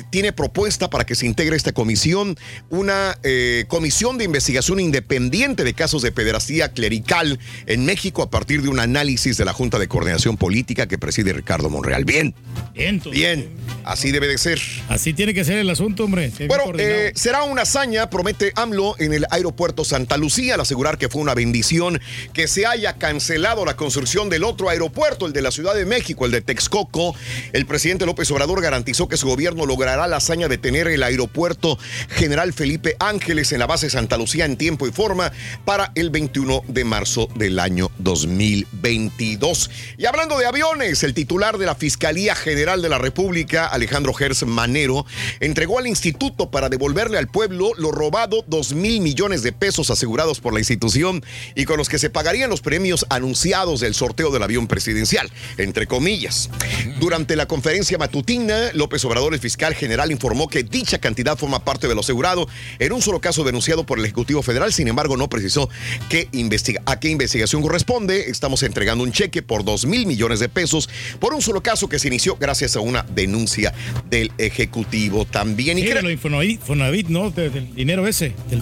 tiene 0.10 0.34
propuesta 0.34 0.90
para 0.90 1.06
que 1.06 1.16
se 1.16 1.26
integre 1.26 1.56
esta 1.56 1.72
comisión, 1.72 2.38
una 2.70 3.18
comisión 3.68 4.18
de 4.18 4.26
investigación 4.26 4.80
independiente 4.80 5.64
de 5.64 5.74
casos 5.74 6.02
de 6.02 6.12
pederastía 6.12 6.70
clerical 6.70 7.11
en 7.66 7.86
México 7.86 8.24
a 8.24 8.30
partir 8.30 8.62
de 8.62 8.70
un 8.70 8.80
análisis 8.80 9.36
de 9.36 9.44
la 9.44 9.52
Junta 9.52 9.78
de 9.78 9.90
Coordinación 9.90 10.38
Política 10.38 10.88
que 10.88 10.98
preside 10.98 11.34
Ricardo 11.34 11.70
Monreal. 11.70 12.06
Bien. 12.06 12.34
Bien, 12.74 13.02
Bien, 13.12 13.50
así 13.84 14.12
debe 14.12 14.28
de 14.28 14.38
ser. 14.38 14.62
Así 14.88 15.14
tiene 15.14 15.34
que 15.34 15.44
ser 15.44 15.58
el 15.58 15.70
asunto, 15.70 16.06
hombre. 16.06 16.32
Bueno, 16.48 16.72
eh, 16.78 17.12
será 17.16 17.44
una 17.44 17.64
hazaña, 17.64 18.10
promete 18.10 18.54
AMLO, 18.56 18.96
en 18.98 19.14
el 19.14 19.26
aeropuerto 19.30 19.84
Santa 19.84 20.16
Lucía, 20.16 20.54
al 20.56 20.62
asegurar 20.62 20.98
que 20.98 21.10
fue 21.10 21.22
una 21.22 21.34
bendición 21.34 22.00
que 22.34 22.48
se 22.48 22.66
haya 22.66 22.94
cancelado 22.94 23.66
la 23.66 23.76
construcción 23.76 24.30
del 24.30 24.46
otro 24.46 24.70
aeropuerto, 24.70 25.26
el 25.26 25.34
de 25.34 25.42
la 25.42 25.52
Ciudad 25.52 25.76
de 25.76 25.86
México, 25.86 26.26
el 26.26 26.32
de 26.32 26.42
Texcoco. 26.42 27.14
El 27.52 27.66
presidente 27.66 28.06
López 28.06 28.32
Obrador 28.32 28.62
garantizó 28.62 29.10
que 29.10 29.18
su 29.18 29.28
gobierno 29.28 29.66
logrará 29.66 30.08
la 30.08 30.18
hazaña 30.18 30.48
de 30.48 30.58
tener 30.58 30.88
el 30.88 31.04
aeropuerto 31.04 31.78
General 32.10 32.54
Felipe 32.54 32.96
Ángeles 33.00 33.52
en 33.52 33.60
la 33.60 33.68
base 33.68 33.90
Santa 33.90 34.18
Lucía 34.18 34.46
en 34.46 34.56
tiempo 34.56 34.88
y 34.88 34.92
forma 34.94 35.34
para 35.66 35.92
el 35.96 36.10
21 36.10 36.64
de 36.70 36.86
marzo 36.86 37.01
del 37.36 37.60
año 37.60 37.90
2022. 37.98 39.72
Y 39.98 40.06
hablando 40.06 40.38
de 40.38 40.46
aviones, 40.46 41.04
el 41.04 41.16
titular 41.16 41.58
de 41.58 41.66
la 41.66 41.74
Fiscalía 41.74 42.36
General 42.36 42.80
de 42.80 42.90
la 42.90 43.00
República, 43.00 43.66
Alejandro 43.66 44.14
Gers 44.14 44.46
Manero, 44.46 45.08
entregó 45.40 45.80
al 45.80 45.88
instituto 45.88 46.52
para 46.52 46.70
devolverle 46.70 47.18
al 47.18 47.28
pueblo 47.28 47.72
lo 47.76 47.92
robado 47.92 48.46
2 48.46 48.74
mil 48.74 49.02
millones 49.02 49.42
de 49.42 49.52
pesos 49.52 49.90
asegurados 49.90 50.42
por 50.42 50.54
la 50.54 50.60
institución 50.60 51.26
y 51.56 51.66
con 51.66 51.78
los 51.78 51.90
que 51.90 51.98
se 51.98 52.12
pagarían 52.12 52.52
los 52.52 52.62
premios 52.62 53.08
anunciados 53.10 53.80
del 53.80 53.96
sorteo 53.96 54.30
del 54.30 54.44
avión 54.44 54.68
presidencial, 54.68 55.32
entre 55.58 55.88
comillas. 55.88 56.52
Durante 57.00 57.36
la 57.36 57.48
conferencia 57.48 57.98
matutina, 57.98 58.72
López 58.74 59.04
Obrador, 59.06 59.34
el 59.34 59.40
fiscal 59.40 59.74
general, 59.74 60.12
informó 60.12 60.48
que 60.48 60.62
dicha 60.62 61.00
cantidad 61.00 61.36
forma 61.36 61.66
parte 61.66 61.88
de 61.88 61.96
lo 61.96 62.02
asegurado 62.02 62.48
en 62.78 62.94
un 62.94 63.02
solo 63.02 63.22
caso 63.22 63.44
denunciado 63.44 63.88
por 63.88 63.98
el 63.98 64.06
Ejecutivo 64.06 64.44
Federal, 64.44 64.72
sin 64.72 64.88
embargo 64.88 65.18
no 65.18 65.30
precisó 65.30 65.68
qué 66.08 66.30
investiga 66.32 66.82
a 66.92 67.00
qué 67.00 67.10
investigación 67.10 67.62
corresponde. 67.62 68.30
Estamos 68.30 68.64
entregando 68.64 69.04
un 69.04 69.12
cheque 69.12 69.42
por 69.42 69.64
2 69.64 69.86
mil 69.86 70.06
millones 70.06 70.40
de 70.40 70.50
pesos 70.50 70.90
por 71.20 71.34
un 71.34 71.42
solo 71.42 71.64
caso 71.64 71.88
que 71.90 72.00
se 72.00 72.08
inició 72.10 72.36
gracias 72.38 72.76
a 72.76 72.82
una 72.82 73.04
denuncia 73.04 73.74
del 74.10 74.32
Ejecutivo 74.38 75.26
también. 75.26 75.78
Y 75.78 75.82
Sí, 75.82 75.88
crea- 75.88 75.98
de 75.98 76.04
lo 76.04 76.12
Infonavit, 76.12 76.62
Fonavit, 76.62 77.08
¿no? 77.08 77.32
Del 77.32 77.74
dinero 77.74 78.08
ese. 78.08 78.34
del- 78.50 78.62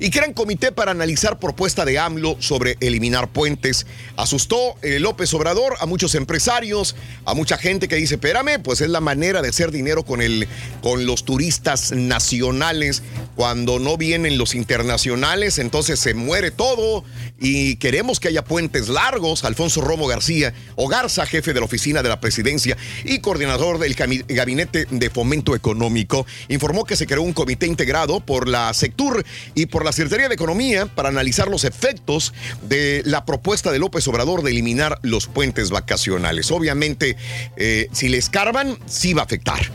y 0.00 0.10
crean 0.10 0.32
comité 0.32 0.72
para 0.72 0.90
analizar 0.90 1.38
propuesta 1.38 1.84
de 1.84 1.98
AMLO 1.98 2.36
sobre 2.40 2.76
eliminar 2.80 3.28
puentes. 3.32 3.86
Asustó 4.16 4.74
eh, 4.82 4.98
López 5.00 5.32
Obrador 5.34 5.74
a 5.80 5.86
muchos 5.86 6.14
empresarios, 6.14 6.96
a 7.24 7.34
mucha 7.34 7.56
gente 7.56 7.88
que 7.88 7.96
dice, 7.96 8.14
espérame, 8.16 8.60
pues 8.62 8.80
es 8.80 8.88
la 8.90 9.00
manera 9.00 9.42
de 9.42 9.48
hacer 9.48 9.70
dinero 9.70 10.02
con, 10.04 10.20
el, 10.22 10.48
con 10.82 11.06
los 11.06 11.24
turistas 11.24 11.92
nacionales. 11.92 13.02
Cuando 13.36 13.78
no 13.78 13.96
vienen 13.96 14.38
los 14.38 14.54
internacionales, 14.54 15.58
entonces 15.58 15.98
se 16.00 16.14
muere 16.14 16.50
todo 16.50 17.04
y 17.38 17.76
queremos 17.76 18.20
que 18.20 18.28
haya 18.28 18.44
puentes 18.44 18.88
largos. 18.88 19.44
Alfonso 19.44 19.80
Romo 19.80 20.06
García 20.06 20.54
o 20.74 20.88
Garza, 20.88 21.26
jefe 21.26 21.52
de 21.52 21.60
la 21.60 21.66
oficina 21.66 22.02
de 22.02 22.08
la 22.08 22.20
presidencia 22.20 22.76
y 23.04 23.20
coordinador 23.20 23.78
del 23.78 23.94
gabinete 23.94 24.86
de 24.90 25.10
fomento 25.10 25.54
económico, 25.54 26.26
informó 26.48 26.84
que 26.84 26.96
se 26.96 27.06
creó 27.06 27.22
un 27.22 27.32
comité 27.32 27.66
integrado 27.66 28.20
por 28.20 28.48
la 28.48 28.72
Sectur 28.74 29.24
y 29.54 29.66
por 29.66 29.84
la 29.84 29.92
Secretaría 29.92 30.28
de 30.28 30.34
Economía 30.34 30.86
para 30.86 31.08
analizar 31.08 31.48
los 31.48 31.64
efectos 31.64 32.32
de 32.62 33.02
la 33.04 33.24
propuesta 33.24 33.72
de 33.72 33.78
López 33.78 34.06
Obrador 34.08 34.42
de 34.42 34.50
eliminar 34.50 34.98
los 35.02 35.26
puentes 35.26 35.70
vacacionales. 35.70 36.50
Obviamente, 36.50 37.16
eh, 37.56 37.88
si 37.92 38.08
le 38.08 38.18
escarban, 38.18 38.78
sí 38.86 39.14
va 39.14 39.22
a 39.22 39.24
afectar. 39.24 39.70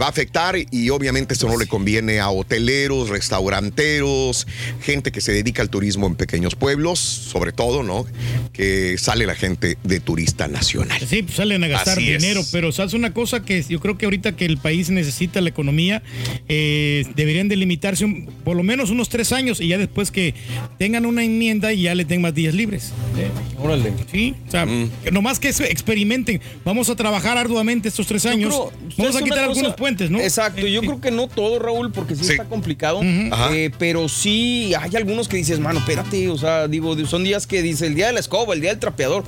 Va 0.00 0.06
a 0.06 0.10
afectar 0.10 0.56
y 0.58 0.90
obviamente 0.90 1.34
eso 1.34 1.48
no 1.48 1.56
le 1.56 1.66
conviene 1.66 2.20
a 2.20 2.30
hoteleros, 2.30 3.08
restauranteros, 3.08 4.46
gente 4.82 5.12
que 5.12 5.20
se 5.20 5.32
dedica 5.32 5.62
al 5.62 5.70
turismo 5.70 6.06
en 6.06 6.14
pequeños 6.14 6.54
pueblos, 6.54 6.97
sobre 6.98 7.52
todo, 7.52 7.82
¿no? 7.82 8.04
Que 8.52 8.96
sale 8.98 9.26
la 9.26 9.34
gente 9.34 9.78
de 9.84 10.00
turista 10.00 10.48
nacional. 10.48 11.00
Sí, 11.08 11.22
pues 11.22 11.36
salen 11.36 11.62
a 11.64 11.68
gastar 11.68 11.98
Así 11.98 12.10
es. 12.10 12.20
dinero, 12.22 12.42
pero 12.52 12.72
sabes 12.72 12.94
una 12.94 13.12
cosa 13.14 13.42
que 13.42 13.62
yo 13.68 13.80
creo 13.80 13.96
que 13.98 14.06
ahorita 14.06 14.36
que 14.36 14.44
el 14.46 14.58
país 14.58 14.90
necesita 14.90 15.40
la 15.40 15.48
economía, 15.50 16.02
eh, 16.48 17.04
deberían 17.14 17.48
de 17.48 17.56
limitarse 17.56 18.04
un- 18.04 18.26
por 18.44 18.56
lo 18.56 18.62
menos 18.62 18.90
unos 18.90 19.08
tres 19.08 19.32
años 19.32 19.60
y 19.60 19.68
ya 19.68 19.78
después 19.78 20.10
que 20.10 20.34
tengan 20.78 21.06
una 21.06 21.22
enmienda 21.24 21.72
y 21.72 21.82
ya 21.82 21.94
le 21.94 22.04
den 22.04 22.20
más 22.22 22.34
días 22.34 22.54
libres. 22.54 22.92
Órale. 23.60 23.92
Sí, 24.10 24.34
o 24.46 24.50
sea, 24.50 24.66
Mm. 24.66 24.90
que 25.04 25.10
nomás 25.10 25.38
que 25.38 25.48
experimenten. 25.48 26.40
Vamos 26.64 26.88
a 26.90 26.96
trabajar 26.96 27.36
arduamente 27.38 27.88
estos 27.88 28.06
tres 28.06 28.24
años. 28.26 28.48
creo- 28.54 28.72
Vamos 28.96 29.12
¿sabes 29.12 29.16
a 29.16 29.24
quitar 29.24 29.38
cosa? 29.46 29.50
algunos 29.60 29.74
puentes, 29.76 30.10
¿no? 30.10 30.20
Exacto, 30.20 30.66
yo 30.66 30.80
creo 30.80 31.00
que 31.00 31.10
no 31.10 31.28
todo, 31.28 31.58
Raúl, 31.58 31.92
porque 31.92 32.14
sí, 32.14 32.22
está 32.22 32.44
complicado. 32.44 33.00
eh, 33.02 33.70
pero 33.78 34.08
sí 34.08 34.72
hay 34.78 34.94
algunos 34.96 35.28
que 35.28 35.36
dices, 35.36 35.58
mano, 35.60 35.78
espérate, 35.80 36.28
o 36.28 36.36
sea, 36.38 36.68
digo, 36.68 36.87
son 37.08 37.24
días 37.24 37.46
que 37.46 37.62
dice 37.62 37.86
el 37.86 37.94
día 37.94 38.06
de 38.08 38.12
la 38.12 38.20
escoba, 38.20 38.54
el 38.54 38.60
día 38.60 38.70
del 38.70 38.78
trapeador. 38.78 39.24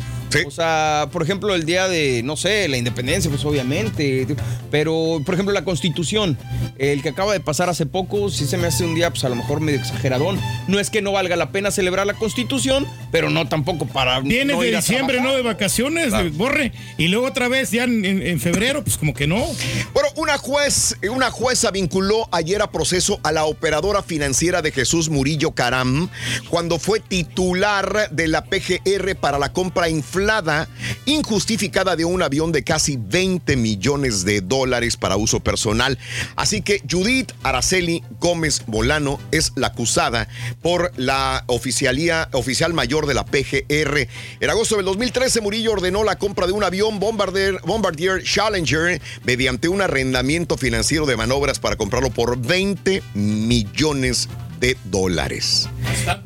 O 0.47 0.51
sea, 0.53 1.09
por 1.11 1.25
ejemplo, 1.25 1.57
el 1.57 1.65
día 1.65 1.89
de, 1.89 2.23
no 2.23 2.37
sé, 2.37 2.69
la 2.69 2.77
independencia, 2.77 3.29
pues 3.31 3.45
obviamente. 3.45 4.29
Pero, 4.71 5.21
por 5.27 5.35
ejemplo, 5.35 5.53
la 5.53 5.65
constitución, 5.65 6.39
el 6.79 7.03
que 7.03 7.09
acaba 7.09 7.33
de 7.33 7.41
pasar 7.41 7.69
hace 7.69 7.85
poco, 7.85 8.31
sí 8.31 8.47
se 8.47 8.57
me 8.57 8.69
hace 8.69 8.85
un 8.85 8.95
día, 8.95 9.11
pues 9.11 9.25
a 9.25 9.29
lo 9.29 9.35
mejor 9.35 9.61
medio 9.61 9.81
exageradón. 9.81 10.39
No 10.69 10.79
es 10.79 10.89
que 10.89 11.03
no 11.03 11.11
valga 11.11 11.35
la 11.35 11.51
pena 11.51 11.73
celebrar 11.73 12.07
la 12.07 12.15
constitución, 12.15 12.87
pero 13.11 13.29
no 13.29 13.49
tampoco 13.49 13.87
para. 13.87 14.21
Vienes 14.21 14.55
no 14.55 14.63
de 14.63 14.69
ir 14.69 14.77
a 14.77 14.81
diciembre, 14.81 15.17
trabajar. 15.17 15.33
¿no? 15.39 15.43
De 15.43 15.43
vacaciones, 15.53 16.09
Claro. 16.11 16.25
de 16.25 16.31
borre. 16.31 16.73
Y 16.97 17.09
luego 17.09 17.27
otra 17.27 17.49
vez 17.49 17.73
ya 17.73 17.83
en, 17.83 18.05
en- 18.05 18.23
en 18.23 18.39
febrero, 18.41 18.85
pues 18.85 18.97
como 18.99 19.15
que 19.15 19.27
no. 19.27 19.45
Bueno, 19.93 20.11
una 20.15 20.39
juez, 20.39 20.97
una 21.11 21.33
jueza 21.33 21.73
vinculó 21.73 22.29
ayer 22.31 22.63
a 22.63 22.71
proceso 22.71 23.19
a 23.25 23.33
la 23.33 23.47
operadora 23.47 24.05
financiera 24.05 24.63
de 24.63 24.71
Jesús 24.71 25.09
Murillo 25.09 25.51
Caram 25.53 26.09
cuando 26.51 26.79
fue 26.79 27.01
titular 27.01 27.50
de 27.51 28.29
la 28.29 28.45
PGR 28.45 29.17
para 29.17 29.39
la 29.39 29.53
compra 29.53 29.89
inflada, 29.89 30.69
injustificada 31.05 31.97
de 31.97 32.05
un 32.05 32.23
avión 32.23 32.53
de 32.53 32.63
casi 32.63 32.97
20 32.97 33.57
millones 33.57 34.25
de 34.25 34.41
dólares 34.41 34.97
para 34.97 35.17
uso 35.17 35.41
personal. 35.41 35.99
Así 36.37 36.63
que 36.63 36.81
Judith 36.89 37.33
Araceli 37.43 38.05
Gómez 38.21 38.63
Bolano 38.67 39.19
es 39.33 39.53
la 39.57 39.69
acusada 39.69 40.29
por 40.63 40.93
la 40.97 41.43
oficialía, 41.49 42.29
oficial 42.33 42.73
mayor 42.73 43.07
de 43.07 43.15
la 43.15 43.25
PGR. 43.25 44.09
En 44.41 44.51
agosto 44.51 44.77
del 44.77 44.85
2013, 44.85 45.41
Murillo 45.41 45.73
ordenó 45.73 46.05
la 46.05 46.19
compra 46.19 46.47
de 46.47 46.53
un 46.53 46.63
avión 46.63 47.01
Bombardier, 47.01 48.23
Challenger 48.23 49.01
mediante 49.25 49.69
un 49.69 49.81
arrendamiento 49.81 50.57
financiero 50.57 51.05
de 51.05 51.17
manobras 51.17 51.59
para 51.59 51.77
comprarlo 51.77 52.11
por 52.11 52.39
20 52.39 53.03
millones 53.15 54.29
de 54.29 54.50
dólares 54.85 55.69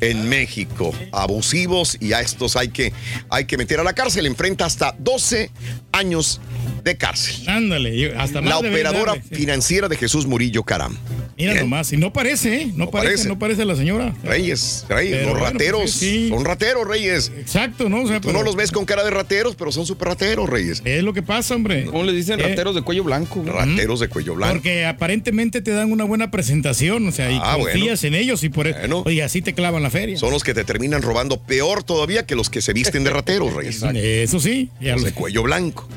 en 0.01 0.27
México. 0.29 0.93
Abusivos 1.11 1.97
y 1.99 2.13
a 2.13 2.21
estos 2.21 2.55
hay 2.55 2.69
que, 2.69 2.93
hay 3.29 3.45
que 3.45 3.57
meter 3.57 3.79
a 3.79 3.83
la 3.83 3.93
cárcel. 3.93 4.25
Enfrenta 4.25 4.65
hasta 4.65 4.95
12 4.99 5.49
años 5.91 6.39
de 6.83 6.97
cárcel. 6.97 7.47
Ándale, 7.49 8.13
hasta 8.15 8.41
más 8.41 8.49
La 8.49 8.57
operadora 8.59 9.13
darle, 9.13 9.23
sí. 9.29 9.35
financiera 9.35 9.87
de 9.87 9.97
Jesús 9.97 10.25
Murillo 10.27 10.63
Caram. 10.63 10.95
Mira 11.37 11.51
Bien. 11.51 11.65
nomás, 11.65 11.91
y 11.91 11.97
no 11.97 12.13
parece, 12.13 12.61
¿eh? 12.61 12.71
No, 12.75 12.89
parece, 12.89 13.09
parece. 13.09 13.27
no 13.27 13.37
parece 13.39 13.65
la 13.65 13.75
señora. 13.75 14.15
Reyes, 14.23 14.85
Reyes, 14.87 15.17
Pero 15.17 15.31
los 15.31 15.39
bueno, 15.39 15.51
rateros. 15.51 15.81
pues, 15.81 15.91
sí. 15.91 16.29
Son 16.29 16.45
rateros, 16.45 16.87
Reyes. 16.87 17.29
Exacto, 17.37 17.89
¿no? 17.89 18.03
O 18.03 18.07
sea, 18.07 18.21
Tú 18.21 18.27
pero- 18.29 18.39
no 18.39 18.45
los 18.45 18.55
ves 18.55 18.71
con 18.71 18.85
cara 18.85 19.03
de 19.03 19.09
rateros, 19.11 19.55
pero 19.55 19.69
son 19.73 19.85
súper 19.85 20.07
rateros, 20.09 20.49
Reyes. 20.49 20.81
Es 20.85 21.03
lo 21.03 21.11
que 21.11 21.21
pasa, 21.23 21.53
hombre. 21.55 21.83
¿Cómo 21.85 22.03
le 22.05 22.13
dicen 22.13 22.39
Eh, 22.39 22.43
rateros 22.43 22.73
de 22.73 22.83
cuello 22.83 23.03
blanco? 23.03 23.43
Rateros 23.45 23.99
de 23.99 24.07
cuello 24.07 24.35
blanco. 24.35 24.53
Porque 24.53 24.85
aparentemente 24.85 25.61
te 25.61 25.71
dan 25.71 25.91
una 25.91 26.05
buena 26.05 26.31
presentación, 26.31 27.05
o 27.05 27.11
sea, 27.11 27.29
y 27.29 27.37
Ah, 27.43 27.57
confías 27.59 28.01
en 28.05 28.15
ellos 28.15 28.24
y 28.25 28.49
por 28.49 28.67
eso. 28.67 29.05
Así 29.23 29.41
te 29.41 29.53
clavan 29.53 29.83
la 29.83 29.89
feria. 29.89 30.17
Son 30.17 30.31
los 30.31 30.43
que 30.43 30.53
te 30.53 30.63
terminan 30.63 31.01
robando 31.01 31.39
peor 31.41 31.83
todavía 31.83 32.25
que 32.25 32.35
los 32.35 32.49
que 32.49 32.61
se 32.61 32.73
visten 32.73 33.03
de 33.03 33.09
rateros, 33.11 33.53
Reyes. 33.55 33.81
Eso 33.83 34.39
sí. 34.39 34.69
Los 34.81 35.01
lo- 35.01 35.07
de 35.07 35.13
cuello 35.13 35.43
blanco. 35.43 35.87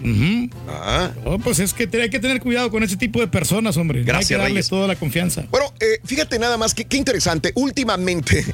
Ah. 0.69 1.11
Oh, 1.25 1.39
pues 1.39 1.59
es 1.59 1.73
que 1.75 1.89
hay 2.01 2.11
que 2.11 2.21
tener 2.21 2.41
cuidado 2.41 2.71
con 2.71 2.83
ese 2.83 2.97
tipo 2.97 3.21
de 3.21 3.29
personas, 3.29 3.77
hombre. 3.77 4.03
Gracias, 4.05 4.31
hay 4.31 4.37
que 4.37 4.43
darles 4.43 4.55
Reyes. 4.55 4.69
toda 4.69 4.87
la 4.87 4.97
confianza. 4.97 5.45
Bueno, 5.51 5.73
eh, 5.81 6.01
fíjate 6.05 6.39
nada 6.39 6.57
más, 6.57 6.75
que, 6.75 6.85
qué 6.85 6.97
interesante. 6.97 7.53
Últimamente, 7.55 8.45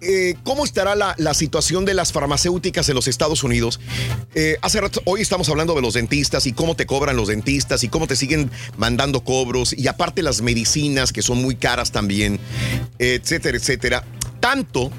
eh, 0.00 0.34
¿cómo 0.44 0.64
estará 0.64 0.94
la, 0.94 1.14
la 1.18 1.34
situación 1.34 1.84
de 1.84 1.94
las 1.94 2.12
farmacéuticas 2.12 2.88
en 2.88 2.94
los 2.94 3.08
Estados 3.08 3.42
Unidos? 3.42 3.80
Eh, 4.34 4.56
hace 4.62 4.80
rato, 4.80 5.02
hoy 5.04 5.20
estamos 5.20 5.48
hablando 5.48 5.74
de 5.74 5.82
los 5.82 5.94
dentistas 5.94 6.46
y 6.46 6.52
cómo 6.52 6.76
te 6.76 6.86
cobran 6.86 7.16
los 7.16 7.28
dentistas 7.28 7.84
y 7.84 7.88
cómo 7.88 8.06
te 8.06 8.16
siguen 8.16 8.50
mandando 8.76 9.24
cobros 9.24 9.72
y 9.72 9.88
aparte 9.88 10.22
las 10.22 10.42
medicinas 10.42 11.12
que 11.12 11.22
son 11.22 11.42
muy 11.42 11.56
caras 11.56 11.92
también, 11.92 12.38
etcétera, 12.98 13.56
etcétera. 13.56 14.04
Tanto, 14.40 14.90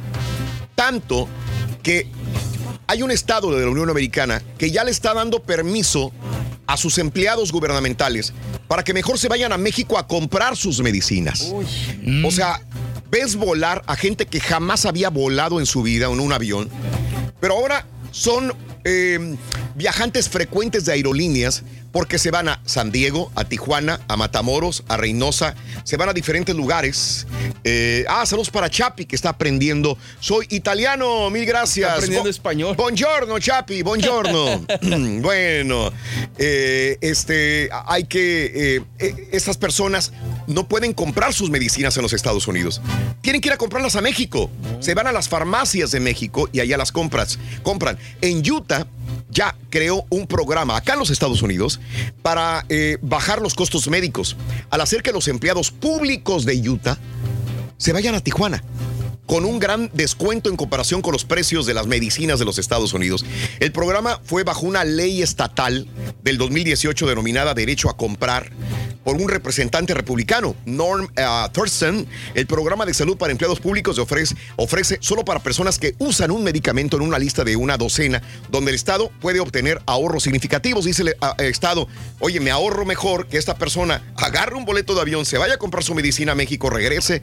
tanto 0.76 1.28
que 1.84 2.10
hay 2.88 3.04
un 3.04 3.12
estado 3.12 3.52
de 3.52 3.64
la 3.64 3.70
Unión 3.72 3.90
Americana 3.90 4.42
que 4.58 4.72
ya 4.72 4.84
le 4.84 4.92
está 4.92 5.14
dando 5.14 5.44
permiso 5.44 6.12
a 6.68 6.78
sus 6.78 6.98
empleados 6.98 7.52
gubernamentales 7.52 8.34
para 8.68 8.84
que 8.84 8.94
mejor 8.94 9.18
se 9.18 9.30
vayan 9.30 9.54
a 9.54 9.58
México 9.58 9.98
a 9.98 10.08
comprar 10.08 10.56
sus 10.58 10.82
medicinas. 10.82 11.54
O 12.26 12.32
sea, 12.32 12.62
ves 13.10 13.36
volar 13.36 13.84
a 13.88 13.96
gente 13.96 14.26
que 14.26 14.40
jamás 14.40 14.86
había 14.86 15.10
volado 15.10 15.60
en 15.60 15.66
su 15.66 15.84
vida 15.84 16.08
en 16.08 16.20
un 16.20 16.34
avión, 16.34 16.70
pero 17.40 17.56
ahora 17.56 17.86
son 18.12 18.54
eh, 18.84 19.36
viajantes 19.76 20.30
frecuentes 20.30 20.86
de 20.86 20.94
aerolíneas 20.94 21.64
porque 21.92 22.20
se 22.20 22.32
van 22.32 22.48
a 22.48 22.62
San 22.66 22.92
Diego, 22.92 23.32
a 23.34 23.44
Tijuana, 23.46 24.02
a 24.08 24.18
Matamoros, 24.18 24.84
a 24.88 24.98
Reynosa, 24.98 25.56
se 25.84 25.98
van 25.98 26.10
a 26.10 26.14
diferentes 26.14 26.56
lugares. 26.56 27.26
Eh, 27.64 28.06
ah, 28.08 28.26
saludos 28.26 28.52
para 28.52 28.70
Chapi 28.70 29.06
que 29.06 29.16
está 29.16 29.30
aprendiendo. 29.30 29.98
Soy 30.20 30.46
italiano, 30.50 31.30
mil 31.32 31.46
gracias. 31.46 31.88
Está 31.88 31.96
aprendiendo 31.96 32.26
Bo- 32.26 32.30
español. 32.30 32.76
Buongiorno, 32.76 33.40
Chapi, 33.40 33.82
buongiorno. 33.82 34.64
bueno, 35.22 35.92
eh, 36.38 36.98
este, 37.02 37.70
hay 37.88 38.04
que, 38.04 38.82
eh, 39.00 39.30
estas 39.32 39.58
personas 39.58 40.12
no 40.48 40.68
pueden 40.68 40.94
comprar 40.94 41.34
sus 41.34 41.50
medicinas 41.50 41.96
en 41.98 42.04
los 42.04 42.14
Estados 42.14 42.48
Unidos. 42.48 42.82
Tienen 43.22 43.42
que 43.42 43.50
ir 43.50 43.54
a 43.54 43.58
comprarlas 43.58 43.96
a 43.96 44.02
México. 44.02 44.50
Se 44.80 44.94
van 44.94 45.08
a 45.08 45.12
las 45.12 45.30
farmacias 45.30 45.92
de 45.92 46.00
México 46.00 46.50
y 46.52 46.62
allá 46.62 46.78
las 46.78 46.92
compras, 46.92 47.38
compran. 47.64 47.98
En 48.22 48.40
Utah 48.50 48.88
ya 49.30 49.56
creó 49.70 50.06
un 50.10 50.26
programa 50.26 50.78
acá 50.78 50.94
en 50.94 51.00
los 51.00 51.10
Estados 51.10 51.42
Unidos 51.42 51.80
para 52.22 52.66
eh, 52.70 52.98
bajar 53.02 53.42
los 53.42 53.54
costos 53.54 53.88
médicos 53.88 54.36
al 54.70 54.82
hacer 54.82 55.04
que 55.04 55.12
los 55.12 55.28
empleados 55.28 55.72
públicos 55.72 56.46
de 56.46 56.58
Utah 56.70 56.98
se 57.78 57.94
vayan 57.94 58.16
a 58.16 58.22
Tijuana 58.22 58.64
con 59.28 59.44
un 59.44 59.60
gran 59.60 59.92
descuento 59.94 60.50
en 60.50 60.56
comparación 60.56 61.02
con 61.02 61.12
los 61.12 61.26
precios 61.26 61.66
de 61.66 61.74
las 61.74 61.86
medicinas 61.86 62.40
de 62.40 62.46
los 62.46 62.58
Estados 62.58 62.94
Unidos. 62.94 63.26
El 63.60 63.74
programa 63.74 64.22
fue 64.24 64.44
bajo 64.44 64.66
una 64.66 64.86
ley 64.86 65.22
estatal 65.22 65.86
del 66.24 66.38
2018 66.38 67.06
denominada 67.06 67.54
Derecho 67.54 67.90
a 67.90 67.98
Comprar 67.98 68.52
por 69.08 69.16
un 69.16 69.30
representante 69.30 69.94
republicano, 69.94 70.54
Norm 70.66 71.08
eh, 71.16 71.26
Thurston. 71.54 72.06
El 72.34 72.46
programa 72.46 72.86
de 72.86 72.94
salud 72.94 73.16
para 73.16 73.32
empleados 73.32 73.62
públicos 73.62 73.98
ofrece, 74.00 74.36
ofrece 74.58 74.98
solo 75.00 75.24
para 75.24 75.40
personas 75.40 75.80
que 75.80 75.96
usan 75.98 76.30
un 76.30 76.44
medicamento 76.44 76.98
en 76.98 77.04
una 77.04 77.18
lista 77.18 77.46
de 77.46 77.56
una 77.56 77.78
docena, 77.78 78.22
donde 78.50 78.72
el 78.72 78.76
Estado 78.76 79.10
puede 79.22 79.40
obtener 79.40 79.82
ahorros 79.86 80.24
significativos. 80.24 80.84
Dice 80.84 81.04
el, 81.04 81.16
ah, 81.22 81.36
el 81.38 81.46
Estado, 81.46 81.88
oye, 82.20 82.42
me 82.42 82.52
ahorro 82.52 82.84
mejor 82.84 83.28
que 83.28 83.38
esta 83.38 83.56
persona 83.56 84.04
agarre 84.18 84.56
un 84.56 84.66
boleto 84.66 84.94
de 84.94 85.00
avión, 85.00 85.26
se 85.26 85.38
vaya 85.38 85.54
a 85.54 85.58
comprar 85.58 85.86
su 85.86 85.96
medicina 85.96 86.34
a 86.34 86.36
México, 86.36 86.70
regrese 86.70 87.22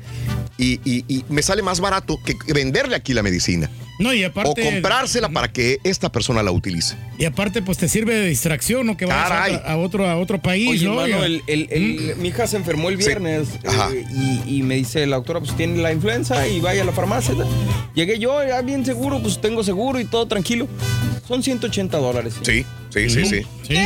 y 0.56 1.24
me 1.28 1.43
sale 1.43 1.61
más 1.61 1.81
barato 1.81 2.19
que 2.24 2.35
venderle 2.55 2.97
aquí 2.97 3.12
la 3.12 3.23
medicina. 3.23 3.69
No, 3.99 4.12
y 4.12 4.25
aparte. 4.25 4.51
O 4.51 4.55
comprársela 4.73 5.29
para 5.29 5.53
que 5.53 5.79
esta 5.85 6.11
persona 6.11 6.43
la 6.43 6.51
utilice. 6.51 6.97
Y 7.19 7.25
aparte, 7.27 7.62
pues 7.62 7.79
te 7.79 7.89
sirve 7.89 8.15
de 8.16 8.27
distracción, 8.29 8.87
¿no? 8.87 8.97
Que 8.97 9.07
vayas 9.07 9.61
a, 9.65 9.73
a 9.73 9.77
otro, 9.77 10.09
a 10.09 10.16
otro 10.16 10.41
país, 10.43 10.69
Oye, 10.69 10.85
¿no? 10.87 11.05
hermano, 11.05 11.23
Y- 11.27 11.27
el- 11.27 11.43
el- 11.47 11.69
el- 11.71 12.16
mi 12.16 12.29
hija 12.29 12.47
se 12.49 12.57
enfermó 12.57 12.89
el 12.89 12.97
viernes 12.97 13.49
eh, 13.62 14.05
y, 14.47 14.59
y 14.59 14.62
me 14.62 14.75
dice 14.75 15.07
la 15.07 15.16
doctora, 15.16 15.39
pues 15.41 15.57
tiene 15.57 15.81
la 15.81 15.93
influenza 15.93 16.47
y 16.49 16.61
vaya 16.61 16.83
a 16.83 16.85
la 16.85 16.93
farmacia. 16.93 17.35
Llegué 17.95 18.19
yo, 18.19 18.45
ya 18.45 18.61
bien 18.62 18.85
seguro, 18.85 19.21
pues 19.23 19.41
tengo 19.41 19.62
seguro 19.62 20.01
y 20.01 20.05
todo 20.05 20.27
tranquilo. 20.27 20.66
Son 21.27 21.43
180 21.43 21.97
dólares. 21.99 22.35
Sí, 22.43 22.65
sí, 22.91 23.09
sí, 23.11 23.25
sí. 23.25 23.43
Sí. 23.67 23.77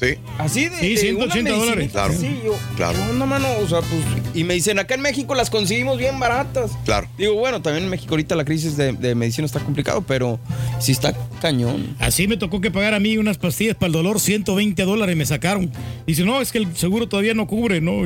Sí. 0.00 0.14
Así 0.38 0.68
de, 0.68 0.76
Sí, 0.80 0.94
de 0.94 0.96
180 1.00 1.54
una 1.54 1.64
dólares. 1.64 1.90
Claro. 1.92 2.12
así, 2.12 2.40
yo, 2.44 2.58
Claro. 2.76 2.98
No, 2.98 3.12
no, 3.12 3.26
mano, 3.26 3.46
o 3.62 3.68
sea, 3.68 3.80
pues. 3.80 4.02
Y 4.34 4.42
me 4.42 4.54
dicen, 4.54 4.78
acá 4.80 4.94
en 4.96 5.02
México 5.02 5.34
las 5.36 5.50
conseguimos 5.50 5.98
bien 5.98 6.18
baratas. 6.18 6.72
Claro. 6.84 7.08
Digo, 7.16 7.34
bueno, 7.34 7.62
también 7.62 7.84
en 7.84 7.90
México 7.90 8.14
ahorita 8.14 8.34
la 8.34 8.44
crisis 8.44 8.76
de, 8.76 8.92
de 8.92 9.14
medicina 9.14 9.46
está 9.46 9.60
complicado, 9.60 10.02
pero 10.02 10.40
sí 10.80 10.90
está 10.92 11.14
cañón. 11.40 11.94
Así 12.00 12.26
me 12.26 12.36
tocó 12.36 12.60
que 12.60 12.72
pagar 12.72 12.94
a 12.94 13.00
mí 13.00 13.16
unas 13.18 13.38
pastillas 13.38 13.76
para 13.76 13.86
el 13.86 13.92
dolor, 13.92 14.18
120 14.18 14.82
dólares 14.82 15.16
me 15.16 15.26
sacaron. 15.26 15.70
Dice, 16.06 16.24
no, 16.24 16.40
es 16.40 16.50
que 16.50 16.58
el 16.58 16.76
seguro 16.76 17.08
todavía 17.08 17.34
no 17.34 17.46
cubre, 17.46 17.80
¿no? 17.80 17.92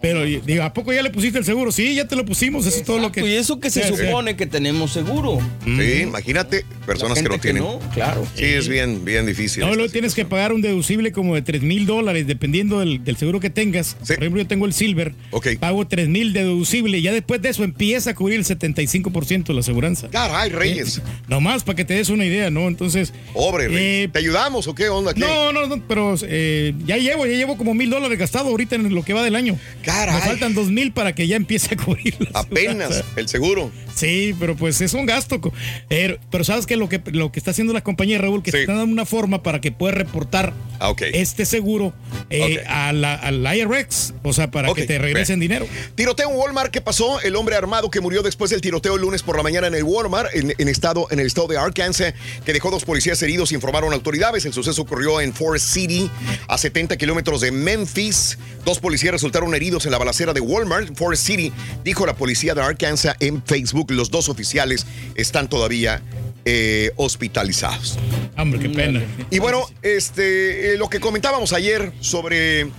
Pero 0.00 0.22
digo, 0.24 0.62
¿a 0.62 0.72
poco 0.72 0.92
ya 0.92 1.02
le 1.02 1.10
pusiste 1.10 1.38
el 1.38 1.44
seguro? 1.44 1.72
Sí, 1.72 1.94
ya 1.94 2.06
te 2.06 2.14
lo 2.16 2.24
pusimos, 2.24 2.66
eso 2.66 2.78
es 2.78 2.84
todo 2.84 2.98
lo 2.98 3.10
que... 3.10 3.20
Y 3.26 3.34
eso 3.34 3.58
que 3.58 3.68
se 3.70 3.82
Sí, 3.82 3.94
sí. 3.96 4.06
supone 4.06 4.36
que 4.36 4.46
tenemos 4.46 4.92
seguro. 4.92 5.38
Sí, 5.64 6.02
imagínate, 6.02 6.64
personas 6.86 7.18
que 7.18 7.24
no 7.24 7.30
que 7.34 7.38
tienen. 7.40 7.62
no, 7.64 7.80
claro. 7.92 8.24
Sí, 8.36 8.44
es 8.44 8.68
bien, 8.68 9.04
bien 9.04 9.26
difícil. 9.26 9.64
No, 9.64 9.74
luego 9.74 9.90
tienes 9.90 10.14
que 10.14 10.24
pagar 10.24 10.52
un 10.52 10.62
deducible 10.62 11.10
como 11.12 11.34
de 11.34 11.42
3 11.42 11.62
mil 11.62 11.84
dólares, 11.86 12.26
dependiendo 12.26 12.78
del, 12.80 13.02
del 13.02 13.16
seguro 13.16 13.40
que 13.40 13.50
tengas. 13.50 13.94
Por 13.94 14.12
ejemplo, 14.18 14.40
yo 14.42 14.46
tengo 14.46 14.66
el 14.66 14.72
Silver. 14.72 15.14
Pago 15.58 15.86
3 15.86 16.08
mil 16.08 16.32
de 16.32 16.40
deducible 16.40 16.98
y 16.98 17.02
ya 17.02 17.12
después 17.12 17.42
de 17.42 17.48
eso 17.48 17.64
empieza 17.64 18.10
a 18.10 18.14
cubrir 18.14 18.38
el 18.38 18.44
75% 18.44 19.44
de 19.46 19.54
la 19.54 19.60
aseguranza. 19.60 20.08
Caray, 20.10 20.50
Reyes. 20.50 21.02
Nomás 21.28 21.64
para 21.64 21.76
que 21.76 21.84
te 21.84 21.94
des 21.94 22.08
una 22.08 22.24
idea, 22.24 22.50
¿no? 22.50 22.68
Entonces. 22.68 23.12
Pobre, 23.32 23.68
Reyes. 23.68 24.12
¿Te 24.12 24.18
ayudamos 24.20 24.66
o 24.68 24.74
qué 24.74 24.88
onda? 24.88 25.12
¿Qué? 25.14 25.20
No, 25.20 25.52
no, 25.52 25.66
no, 25.66 25.82
pero 25.88 26.14
eh, 26.22 26.72
ya 26.86 26.96
llevo, 26.98 27.26
ya 27.26 27.32
llevo 27.34 27.56
como 27.56 27.74
mil 27.74 27.90
dólares 27.90 28.18
gastado 28.18 28.48
ahorita 28.50 28.76
en 28.76 28.94
lo 28.94 29.02
que 29.04 29.12
va 29.12 29.22
del 29.24 29.34
año. 29.36 29.58
Caray. 29.88 30.14
Me 30.14 30.20
faltan 30.22 30.54
dos 30.54 30.68
mil 30.70 30.92
para 30.92 31.14
que 31.14 31.26
ya 31.26 31.36
empiece 31.36 31.74
a 31.74 31.76
cubrir. 31.84 32.14
Apenas 32.34 33.02
el 33.16 33.28
seguro. 33.28 33.70
Sí, 33.94 34.34
pero 34.38 34.54
pues 34.56 34.80
es 34.80 34.94
un 34.94 35.06
gasto. 35.06 35.40
Pero, 35.88 36.18
sabes 36.44 36.66
que 36.66 36.76
lo 36.76 36.88
que 36.88 37.00
lo 37.06 37.32
que 37.32 37.40
está 37.40 37.50
haciendo 37.50 37.72
la 37.72 37.82
compañía 37.82 38.18
Raúl, 38.18 38.42
que 38.42 38.50
está 38.50 38.74
dando 38.74 38.92
una 38.92 39.06
forma 39.06 39.42
para 39.42 39.60
que 39.60 39.72
puedas 39.72 39.96
reportar 39.96 40.52
Ah, 40.80 40.92
este 41.12 41.44
seguro 41.44 41.92
eh, 42.30 42.62
a 42.68 42.92
la- 42.92 43.14
al 43.16 43.44
IRX, 43.56 44.14
o 44.22 44.32
sea, 44.32 44.48
para 44.50 44.72
que 44.74 44.84
te 44.86 44.96
regresen 44.98 45.40
bien. 45.40 45.50
dinero. 45.60 45.66
Tiroteo 45.96 46.30
en 46.30 46.36
Walmart, 46.36 46.70
¿qué 46.70 46.80
pasó? 46.80 47.20
El 47.20 47.34
hombre 47.34 47.56
armado 47.56 47.90
que 47.90 48.00
murió 48.00 48.22
después 48.22 48.50
del 48.52 48.60
tiroteo 48.60 48.94
el 48.94 49.00
lunes 49.00 49.24
por 49.24 49.36
la 49.36 49.42
mañana 49.42 49.66
en 49.66 49.74
el 49.74 49.82
Walmart, 49.82 50.28
en, 50.34 50.54
en 50.56 50.68
estado, 50.68 51.08
en 51.10 51.18
el 51.18 51.26
estado 51.26 51.48
de 51.48 51.56
Arkansas, 51.58 52.14
que 52.44 52.52
dejó 52.52 52.70
dos 52.70 52.84
policías 52.84 53.20
heridos, 53.22 53.50
informaron 53.50 53.92
autoridades. 53.92 54.44
El 54.46 54.52
suceso 54.52 54.82
ocurrió 54.82 55.20
en 55.20 55.34
Forest 55.34 55.66
City, 55.72 56.08
a 56.46 56.56
70 56.58 56.96
kilómetros 56.96 57.40
de 57.40 57.50
Memphis. 57.50 58.38
Dos 58.64 58.78
policías 58.78 59.12
resultaron 59.12 59.52
heridos 59.54 59.77
en 59.86 59.92
la 59.92 59.98
balacera 59.98 60.32
de 60.32 60.40
Walmart, 60.40 60.96
Forest 60.96 61.26
City, 61.26 61.52
dijo 61.84 62.06
la 62.06 62.16
policía 62.16 62.54
de 62.54 62.62
Arkansas 62.62 63.16
en 63.20 63.42
Facebook. 63.42 63.90
Los 63.90 64.10
dos 64.10 64.28
oficiales 64.28 64.86
están 65.14 65.48
todavía 65.48 66.02
eh, 66.50 66.92
hospitalizados. 66.96 67.98
Hombre, 68.38 68.58
qué 68.58 68.70
pena. 68.70 69.02
Y 69.30 69.38
bueno, 69.38 69.66
este, 69.82 70.72
eh, 70.72 70.78
lo 70.78 70.88
que 70.88 70.98
comentábamos 70.98 71.52
ayer 71.52 71.92
sobre, 72.00 72.70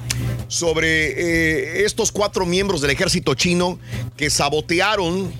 sobre 0.48 0.88
eh, 1.12 1.86
estos 1.86 2.12
cuatro 2.12 2.48
miembros 2.48 2.82
del 2.82 2.90
ejército 2.90 3.36
chino 3.36 3.78
que 4.18 4.32
sabotearon 4.32 5.32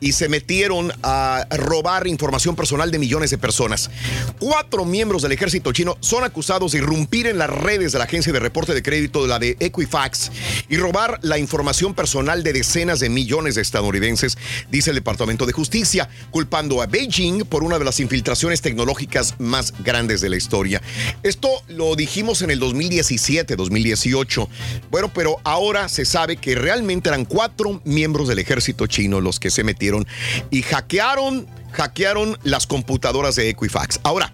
y 0.00 0.12
se 0.12 0.28
metieron 0.28 0.92
a 1.02 1.46
robar 1.50 2.06
información 2.06 2.54
personal 2.54 2.90
de 2.90 2.98
millones 2.98 3.30
de 3.30 3.38
personas. 3.38 3.90
Cuatro 4.38 4.84
miembros 4.84 5.22
del 5.22 5.32
ejército 5.32 5.72
chino 5.72 5.96
son 6.00 6.24
acusados 6.24 6.72
de 6.72 6.78
irrumpir 6.78 7.26
en 7.26 7.38
las 7.38 7.50
redes 7.50 7.92
de 7.92 7.98
la 7.98 8.04
agencia 8.04 8.32
de 8.32 8.38
reporte 8.38 8.74
de 8.74 8.82
crédito 8.82 9.22
de 9.22 9.28
la 9.28 9.38
de 9.38 9.56
Equifax 9.58 10.30
y 10.68 10.76
robar 10.76 11.18
la 11.22 11.38
información 11.38 11.94
personal 11.94 12.42
de 12.42 12.52
decenas 12.52 13.00
de 13.00 13.08
millones 13.08 13.54
de 13.54 13.62
estadounidenses, 13.62 14.36
dice 14.70 14.90
el 14.90 14.96
Departamento 14.96 15.46
de 15.46 15.52
Justicia, 15.52 16.08
culpando 16.30 16.82
a 16.82 16.86
Beijing 16.86 17.44
por 17.44 17.64
una 17.64 17.75
de 17.78 17.84
las 17.84 18.00
infiltraciones 18.00 18.60
tecnológicas 18.62 19.34
más 19.38 19.72
grandes 19.82 20.20
de 20.20 20.28
la 20.28 20.36
historia. 20.36 20.82
Esto 21.22 21.48
lo 21.68 21.96
dijimos 21.96 22.42
en 22.42 22.50
el 22.50 22.58
2017, 22.58 23.56
2018. 23.56 24.48
Bueno, 24.90 25.12
pero 25.12 25.38
ahora 25.44 25.88
se 25.88 26.04
sabe 26.04 26.36
que 26.36 26.54
realmente 26.54 27.08
eran 27.08 27.24
cuatro 27.24 27.80
miembros 27.84 28.28
del 28.28 28.38
ejército 28.38 28.86
chino 28.86 29.20
los 29.20 29.40
que 29.40 29.50
se 29.50 29.64
metieron 29.64 30.06
y 30.50 30.62
hackearon, 30.62 31.46
hackearon 31.72 32.38
las 32.42 32.66
computadoras 32.66 33.36
de 33.36 33.50
Equifax. 33.50 34.00
Ahora, 34.02 34.32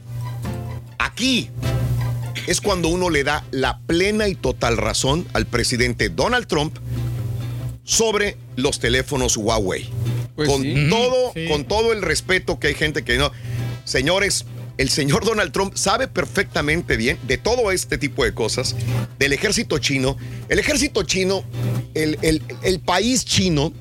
aquí 0.98 1.50
es 2.46 2.60
cuando 2.60 2.88
uno 2.88 3.10
le 3.10 3.24
da 3.24 3.44
la 3.50 3.78
plena 3.86 4.28
y 4.28 4.34
total 4.34 4.76
razón 4.76 5.26
al 5.32 5.46
presidente 5.46 6.08
Donald 6.08 6.46
Trump 6.46 6.76
sobre 7.84 8.36
los 8.56 8.78
teléfonos 8.78 9.36
Huawei. 9.36 9.88
con 10.36 10.62
sí. 10.62 10.86
todo, 10.90 11.32
sí. 11.34 11.46
con 11.48 11.64
todo 11.64 11.92
el 11.92 12.02
respeto 12.02 12.58
que 12.58 12.68
hay 12.68 12.74
gente 12.74 13.02
que 13.04 13.18
no. 13.18 13.30
Señores, 13.84 14.44
el 14.78 14.88
señor 14.88 15.24
Donald 15.24 15.52
Trump 15.52 15.74
sabe 15.76 16.08
perfectamente 16.08 16.96
bien 16.96 17.18
de 17.26 17.36
todo 17.38 17.70
este 17.72 17.98
tipo 17.98 18.24
de 18.24 18.32
cosas, 18.32 18.74
del 19.18 19.32
ejército 19.32 19.78
chino. 19.78 20.16
El 20.48 20.58
ejército 20.58 21.02
chino, 21.02 21.44
el, 21.94 22.18
el- 22.22 22.42
el 22.62 22.80
país 22.80 23.24
chino, 23.24 23.72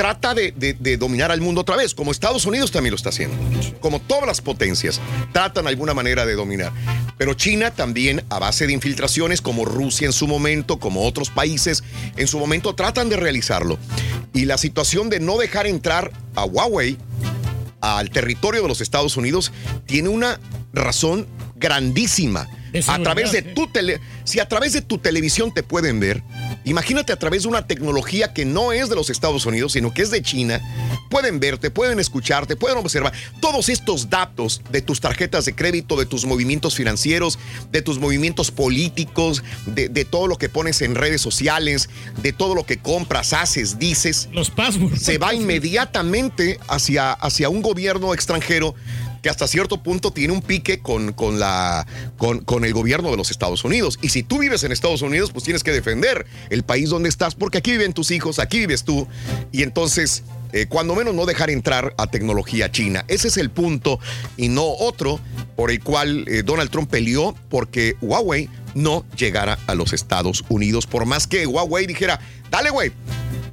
trata 0.00 0.32
de, 0.32 0.52
de- 0.52 0.72
de 0.72 0.96
dominar 0.96 1.30
al 1.30 1.42
mundo 1.42 1.60
otra 1.60 1.76
vez, 1.76 1.94
como 1.94 2.10
Estados 2.10 2.46
Unidos 2.46 2.70
también 2.70 2.92
lo 2.92 2.96
está 2.96 3.10
haciendo. 3.10 3.36
Como 3.80 4.00
todas 4.00 4.26
las 4.26 4.40
potencias, 4.40 4.98
tratan 5.30 5.64
de 5.64 5.68
alguna 5.70 5.92
manera 5.92 6.24
de 6.24 6.32
dominar. 6.36 6.72
Pero 7.18 7.34
China 7.34 7.70
también, 7.70 8.24
a 8.30 8.38
base 8.38 8.66
de 8.66 8.72
infiltraciones, 8.72 9.42
como 9.42 9.66
Rusia 9.66 10.06
en 10.06 10.14
su 10.14 10.26
momento, 10.26 10.78
como 10.78 11.02
otros 11.04 11.28
países 11.28 11.84
en 12.16 12.26
su 12.28 12.38
momento, 12.38 12.74
tratan 12.74 13.10
de 13.10 13.18
realizarlo. 13.18 13.78
Y 14.32 14.46
la 14.46 14.56
situación 14.56 15.10
de 15.10 15.20
no 15.20 15.36
dejar 15.36 15.66
entrar 15.66 16.10
a 16.34 16.46
Huawei 16.46 16.96
al 17.82 18.08
territorio 18.08 18.62
de 18.62 18.68
los 18.68 18.80
Estados 18.80 19.18
Unidos 19.18 19.52
tiene 19.84 20.08
una 20.08 20.40
razón 20.72 21.26
grandísima. 21.56 22.48
A 22.88 22.98
través 23.02 23.32
de 23.32 23.42
tu 23.42 23.66
tele, 23.66 24.00
si 24.24 24.40
a 24.40 24.48
través 24.48 24.72
de 24.72 24.80
tu 24.80 24.96
televisión 24.96 25.52
te 25.52 25.62
pueden 25.62 26.00
ver 26.00 26.22
Imagínate 26.64 27.12
a 27.12 27.16
través 27.16 27.42
de 27.42 27.48
una 27.48 27.66
tecnología 27.66 28.32
que 28.32 28.44
no 28.44 28.72
es 28.72 28.88
de 28.88 28.96
los 28.96 29.10
Estados 29.10 29.46
Unidos, 29.46 29.72
sino 29.72 29.92
que 29.92 30.02
es 30.02 30.10
de 30.10 30.22
China. 30.22 30.60
Pueden 31.08 31.40
verte, 31.40 31.70
pueden 31.70 31.98
escucharte, 31.98 32.56
pueden 32.56 32.78
observar 32.78 33.12
todos 33.40 33.68
estos 33.68 34.10
datos 34.10 34.62
de 34.70 34.82
tus 34.82 35.00
tarjetas 35.00 35.44
de 35.44 35.54
crédito, 35.54 35.96
de 35.96 36.06
tus 36.06 36.24
movimientos 36.24 36.74
financieros, 36.74 37.38
de 37.70 37.82
tus 37.82 37.98
movimientos 37.98 38.50
políticos, 38.50 39.42
de, 39.66 39.88
de 39.88 40.04
todo 40.04 40.26
lo 40.26 40.38
que 40.38 40.48
pones 40.48 40.82
en 40.82 40.94
redes 40.94 41.20
sociales, 41.20 41.88
de 42.22 42.32
todo 42.32 42.54
lo 42.54 42.64
que 42.64 42.78
compras, 42.78 43.32
haces, 43.32 43.78
dices. 43.78 44.28
Los 44.32 44.50
passwords. 44.50 45.02
Se 45.02 45.18
va 45.18 45.34
inmediatamente 45.34 46.58
hacia, 46.68 47.12
hacia 47.12 47.48
un 47.48 47.62
gobierno 47.62 48.14
extranjero 48.14 48.74
que 49.22 49.28
hasta 49.28 49.46
cierto 49.46 49.82
punto 49.82 50.12
tiene 50.12 50.32
un 50.32 50.42
pique 50.42 50.80
con, 50.80 51.12
con, 51.12 51.38
la, 51.38 51.86
con, 52.16 52.64
el 52.64 52.72
gobierno 52.72 53.10
de 53.10 53.16
los 53.16 53.30
Estados 53.30 53.64
Unidos. 53.64 53.98
Y 54.02 54.10
si 54.10 54.22
tú 54.22 54.38
vives 54.38 54.64
en 54.64 54.72
Estados 54.72 55.02
Unidos, 55.02 55.30
pues 55.32 55.44
tienes 55.44 55.62
que 55.62 55.72
defender 55.72 56.26
el 56.50 56.62
país 56.62 56.90
donde 56.90 57.08
estás, 57.08 57.34
porque 57.34 57.58
aquí 57.58 57.72
viven 57.72 57.92
tus 57.92 58.10
hijos, 58.10 58.38
aquí 58.38 58.58
vives 58.58 58.84
tú. 58.84 59.06
Y 59.52 59.62
entonces, 59.62 60.22
eh, 60.52 60.66
cuando 60.68 60.94
menos 60.94 61.14
no 61.14 61.26
dejar 61.26 61.50
entrar 61.50 61.94
a 61.96 62.06
tecnología 62.08 62.70
china. 62.70 63.04
Ese 63.08 63.28
es 63.28 63.36
el 63.36 63.50
punto 63.50 64.00
y 64.36 64.48
no 64.48 64.64
otro 64.64 65.20
por 65.56 65.70
el 65.70 65.82
cual 65.82 66.24
eh, 66.28 66.42
Donald 66.44 66.70
Trump 66.70 66.90
peleó 66.90 67.36
porque 67.48 67.96
Huawei 68.00 68.48
no 68.74 69.04
llegara 69.16 69.58
a 69.66 69.74
los 69.74 69.92
Estados 69.92 70.44
Unidos. 70.48 70.86
Por 70.86 71.06
más 71.06 71.26
que 71.26 71.46
Huawei 71.46 71.86
dijera, 71.86 72.20
dale, 72.50 72.70
güey. 72.70 72.92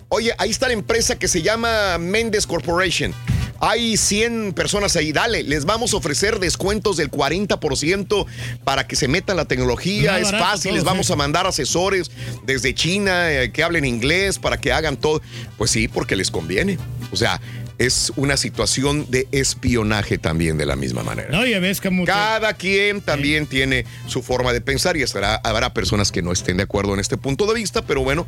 Oye, 0.10 0.34
ahí 0.38 0.50
está 0.50 0.68
la 0.68 0.74
empresa 0.74 1.20
que 1.20 1.28
se 1.28 1.42
llama 1.42 1.98
Mendes 1.98 2.48
Corporation. 2.48 3.14
Hay 3.60 3.98
100 3.98 4.54
personas 4.54 4.96
ahí, 4.96 5.12
dale, 5.12 5.44
les 5.44 5.66
vamos 5.66 5.94
a 5.94 5.98
ofrecer 5.98 6.40
descuentos 6.40 6.98
del 6.98 7.10
40% 7.10 8.26
para 8.64 8.88
que 8.88 8.96
se 8.96 9.08
metan 9.08 9.38
la 9.38 9.46
tecnología, 9.46 10.20
es 10.20 10.26
barato 10.26 10.44
fácil, 10.44 10.70
todo, 10.70 10.76
les 10.76 10.84
vamos 10.84 11.08
sí. 11.08 11.14
a 11.14 11.16
mandar 11.16 11.48
asesores 11.48 12.12
desde 12.46 12.74
China 12.74 13.32
eh, 13.32 13.52
que 13.52 13.64
hablen 13.64 13.86
inglés 13.86 14.40
para 14.40 14.58
que 14.58 14.72
hagan 14.72 14.98
todo. 14.98 15.22
Pues 15.58 15.72
sí, 15.72 15.88
porque 15.88 16.16
les 16.16 16.32
conviene. 16.32 16.78
O 17.12 17.16
sea, 17.16 17.42
es 17.78 18.12
una 18.16 18.38
situación 18.38 19.06
de 19.10 19.28
espionaje 19.32 20.18
también 20.18 20.58
de 20.58 20.66
la 20.66 20.76
misma 20.76 21.04
manera. 21.04 21.30
No, 21.32 21.46
ya 21.46 21.60
ves 21.60 21.82
como... 21.82 22.06
Cada 22.06 22.54
quien 22.54 23.02
también 23.02 23.46
tiene 23.46 23.86
su 24.08 24.22
forma 24.24 24.54
de 24.54 24.62
pensar 24.62 24.98
y 24.98 25.02
estará, 25.02 25.36
habrá 25.36 25.74
personas 25.74 26.12
que 26.12 26.22
no 26.22 26.32
estén 26.32 26.58
de 26.58 26.64
acuerdo 26.64 26.94
en 26.94 27.00
este 27.00 27.18
punto 27.18 27.46
de 27.46 27.54
vista, 27.54 27.84
pero 27.84 28.04
bueno, 28.04 28.26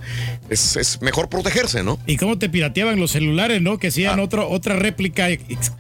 es, 0.50 0.76
es 0.76 1.02
mejor 1.02 1.30
protegerse, 1.30 1.84
¿no? 1.84 2.00
Y 2.06 2.18
cómo 2.18 2.38
te 2.38 2.50
pirateaban 2.50 3.00
los 3.00 3.12
celulares, 3.12 3.62
¿no? 3.62 3.78
Que 3.78 3.88
hacían 3.88 4.20
otro, 4.20 4.50
otra 4.50 4.76
réplica 4.76 5.28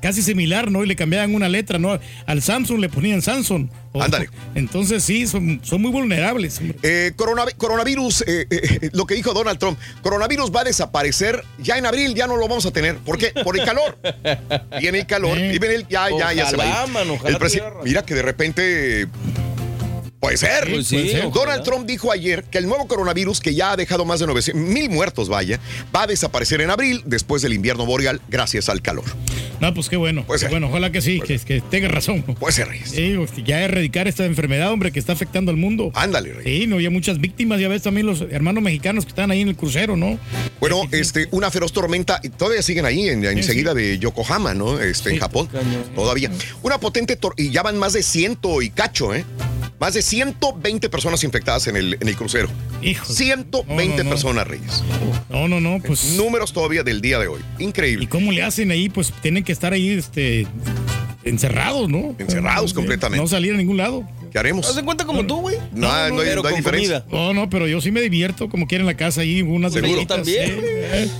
casi 0.01 0.21
similar, 0.21 0.71
¿no? 0.71 0.83
Y 0.83 0.87
le 0.87 0.95
cambiaban 0.95 1.35
una 1.35 1.49
letra, 1.49 1.79
¿no? 1.79 1.99
Al 2.25 2.41
Samsung 2.41 2.79
le 2.79 2.89
ponían 2.89 3.21
Samsung. 3.21 3.69
Ándale. 3.93 4.29
Entonces 4.55 5.03
sí, 5.03 5.25
son, 5.27 5.61
son 5.63 5.81
muy 5.81 5.91
vulnerables. 5.91 6.61
Eh, 6.83 7.13
coronavi- 7.17 7.55
coronavirus, 7.55 8.21
eh, 8.27 8.47
eh, 8.49 8.89
lo 8.93 9.05
que 9.07 9.15
dijo 9.15 9.33
Donald 9.33 9.57
Trump, 9.59 9.79
coronavirus 10.03 10.51
va 10.55 10.61
a 10.61 10.63
desaparecer 10.65 11.43
ya 11.57 11.77
en 11.77 11.85
abril, 11.85 12.13
ya 12.13 12.27
no 12.27 12.35
lo 12.37 12.47
vamos 12.47 12.65
a 12.65 12.71
tener. 12.71 12.97
¿Por 12.97 13.17
qué? 13.17 13.31
Por 13.43 13.59
el 13.59 13.65
calor. 13.65 13.97
Viene 14.79 14.99
el 14.99 15.07
calor, 15.07 15.37
y 15.37 15.57
viene 15.59 15.75
el, 15.75 15.87
ya, 15.87 16.07
ya, 16.09 16.33
ya 16.33 16.45
se 16.49 16.55
va. 16.57 16.63
a 16.63 16.67
ir. 16.67 16.73
El. 17.25 17.33
Mira 17.83 18.05
que 18.05 18.13
de 18.13 18.21
repente 18.21 19.07
Puede 20.19 20.35
ser. 20.37 20.65
Sí, 20.65 20.71
Pues 20.73 20.87
sí, 20.87 20.95
puede 20.95 21.07
ser. 21.11 21.21
Donald 21.21 21.37
ojalá. 21.37 21.63
Trump 21.63 21.85
dijo 21.87 22.11
ayer 22.11 22.43
que 22.43 22.57
el 22.57 22.67
nuevo 22.67 22.87
coronavirus, 22.87 23.39
que 23.39 23.55
ya 23.55 23.71
ha 23.71 23.77
dejado 23.77 24.03
más 24.05 24.19
de 24.19 24.27
900 24.27 24.61
mil 24.61 24.89
muertos, 24.89 25.29
vaya, 25.29 25.59
va 25.95 26.03
a 26.03 26.07
desaparecer 26.07 26.59
en 26.61 26.69
abril 26.69 27.01
después 27.05 27.41
del 27.41 27.53
invierno 27.53 27.85
boreal 27.85 28.19
gracias 28.27 28.67
al 28.69 28.81
calor. 28.81 29.05
No, 29.61 29.73
pues 29.73 29.89
qué 29.89 29.97
bueno. 29.97 30.25
bueno, 30.49 30.67
ojalá 30.67 30.91
que 30.91 31.01
sí, 31.01 31.19
que, 31.25 31.37
que 31.39 31.61
tenga 31.61 31.87
razón. 31.89 32.23
Puede 32.23 32.53
ser, 32.53 32.67
Reyes. 32.69 32.91
Sí, 32.91 33.13
pues, 33.17 33.31
ya 33.45 33.61
erradicar 33.61 34.07
esta 34.07 34.25
enfermedad, 34.25 34.71
hombre, 34.71 34.91
que 34.91 34.99
está 34.99 35.13
afectando 35.13 35.51
al 35.51 35.57
mundo. 35.57 35.91
Ándale, 35.95 36.33
Reyes. 36.33 36.61
Sí, 36.61 36.67
no, 36.67 36.79
ya 36.79 36.89
muchas 36.89 37.19
víctimas, 37.19 37.59
ya 37.59 37.67
ves 37.67 37.81
también 37.83 38.05
los 38.07 38.21
hermanos 38.21 38.63
mexicanos 38.63 39.05
que 39.05 39.09
están 39.09 39.31
ahí 39.31 39.41
en 39.41 39.49
el 39.49 39.55
crucero, 39.55 39.95
¿no? 39.97 40.17
Bueno, 40.59 40.81
este, 40.91 41.27
una 41.31 41.51
feroz 41.51 41.71
tormenta, 41.73 42.19
y 42.23 42.29
todavía 42.29 42.61
siguen 42.61 42.85
ahí, 42.85 43.07
en, 43.09 43.23
enseguida 43.25 43.73
de 43.73 43.99
Yokohama, 43.99 44.53
¿no? 44.53 44.79
Este, 44.79 45.11
en 45.11 45.19
Japón. 45.19 45.49
Todavía. 45.95 46.31
Una 46.61 46.77
potente 46.79 47.17
tor- 47.19 47.33
y 47.37 47.51
ya 47.51 47.61
van 47.63 47.77
más 47.77 47.93
de 47.93 48.03
ciento 48.03 48.61
y 48.61 48.69
cacho, 48.69 49.13
¿eh? 49.13 49.25
Más 49.79 49.93
de 49.93 50.01
120 50.01 50.89
personas 50.89 51.23
infectadas 51.23 51.67
en 51.67 51.77
el, 51.77 51.97
en 51.99 52.07
el 52.07 52.15
crucero. 52.15 52.49
Hijo. 52.81 53.05
120 53.05 54.03
No, 54.03 54.09
personas, 54.09 54.45
Reyes. 54.47 54.83
No, 55.29 55.47
no, 55.47 55.61
no, 55.61 55.79
pues. 55.85 56.15
Números 56.15 56.51
todavía 56.51 56.83
del 56.83 57.01
día 57.01 57.17
de 57.19 57.27
hoy. 57.27 57.39
Increíble. 57.59 58.03
¿Y 58.05 58.07
cómo 58.07 58.31
le 58.31 58.43
hacen 58.43 58.71
ahí? 58.71 58.89
Pues 58.89 59.13
tienen 59.21 59.43
que 59.43 59.53
estar 59.53 59.71
ahí, 59.71 59.89
este, 59.89 60.45
encerrados, 61.23 61.89
¿no? 61.89 62.15
Encerrados 62.19 62.73
completamente. 62.73 63.21
No 63.23 63.27
salir 63.27 63.53
a 63.53 63.57
ningún 63.57 63.77
lado. 63.77 64.07
¿Qué 64.31 64.37
haremos? 64.37 64.67
Haz 64.67 64.75
de 64.75 64.83
cuenta 64.83 65.05
como 65.05 65.25
tú, 65.25 65.37
güey. 65.41 65.57
No, 65.73 65.87
no, 65.87 65.93
hay, 65.93 66.11
no 66.11 66.47
hay 66.47 66.55
diferencia. 66.55 67.01
comida. 67.03 67.05
No, 67.11 67.33
no, 67.33 67.49
pero 67.49 67.67
yo 67.67 67.81
sí 67.81 67.91
me 67.91 68.01
divierto 68.01 68.47
como 68.49 68.67
quiera 68.67 68.81
en 68.83 68.85
la 68.87 68.95
casa 68.97 69.21
ahí, 69.21 69.41
unas 69.41 69.73
Seguro. 69.73 70.05
También. 70.05 70.61
sí. 70.61 71.11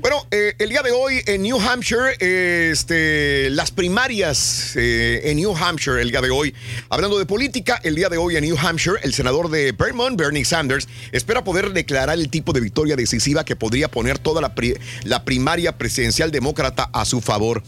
Bueno, 0.00 0.26
eh, 0.30 0.54
el 0.58 0.68
día 0.68 0.82
de 0.82 0.92
hoy 0.92 1.20
en 1.26 1.42
New 1.42 1.58
Hampshire, 1.60 2.16
eh, 2.20 2.70
este, 2.72 3.50
las 3.50 3.70
primarias 3.70 4.74
eh, 4.76 5.22
en 5.24 5.36
New 5.38 5.56
Hampshire, 5.56 6.00
el 6.00 6.10
día 6.10 6.20
de 6.20 6.30
hoy, 6.30 6.54
hablando 6.88 7.18
de 7.18 7.26
política, 7.26 7.80
el 7.82 7.94
día 7.96 8.08
de 8.08 8.16
hoy 8.16 8.36
en 8.36 8.44
New 8.44 8.56
Hampshire, 8.56 8.96
el 9.02 9.12
senador 9.12 9.50
de 9.50 9.72
Vermont, 9.72 10.16
Bernie 10.18 10.44
Sanders, 10.44 10.88
espera 11.10 11.42
poder 11.44 11.72
declarar 11.72 12.16
el 12.18 12.28
tipo 12.28 12.52
de 12.52 12.60
victoria 12.60 12.94
decisiva 12.96 13.44
que 13.44 13.56
podría 13.56 13.88
poner 13.88 14.18
toda 14.18 14.40
la, 14.40 14.54
pri- 14.54 14.76
la 15.04 15.24
primaria 15.24 15.76
presidencial 15.78 16.30
demócrata 16.30 16.90
a 16.92 17.04
su 17.04 17.20
favor. 17.20 17.62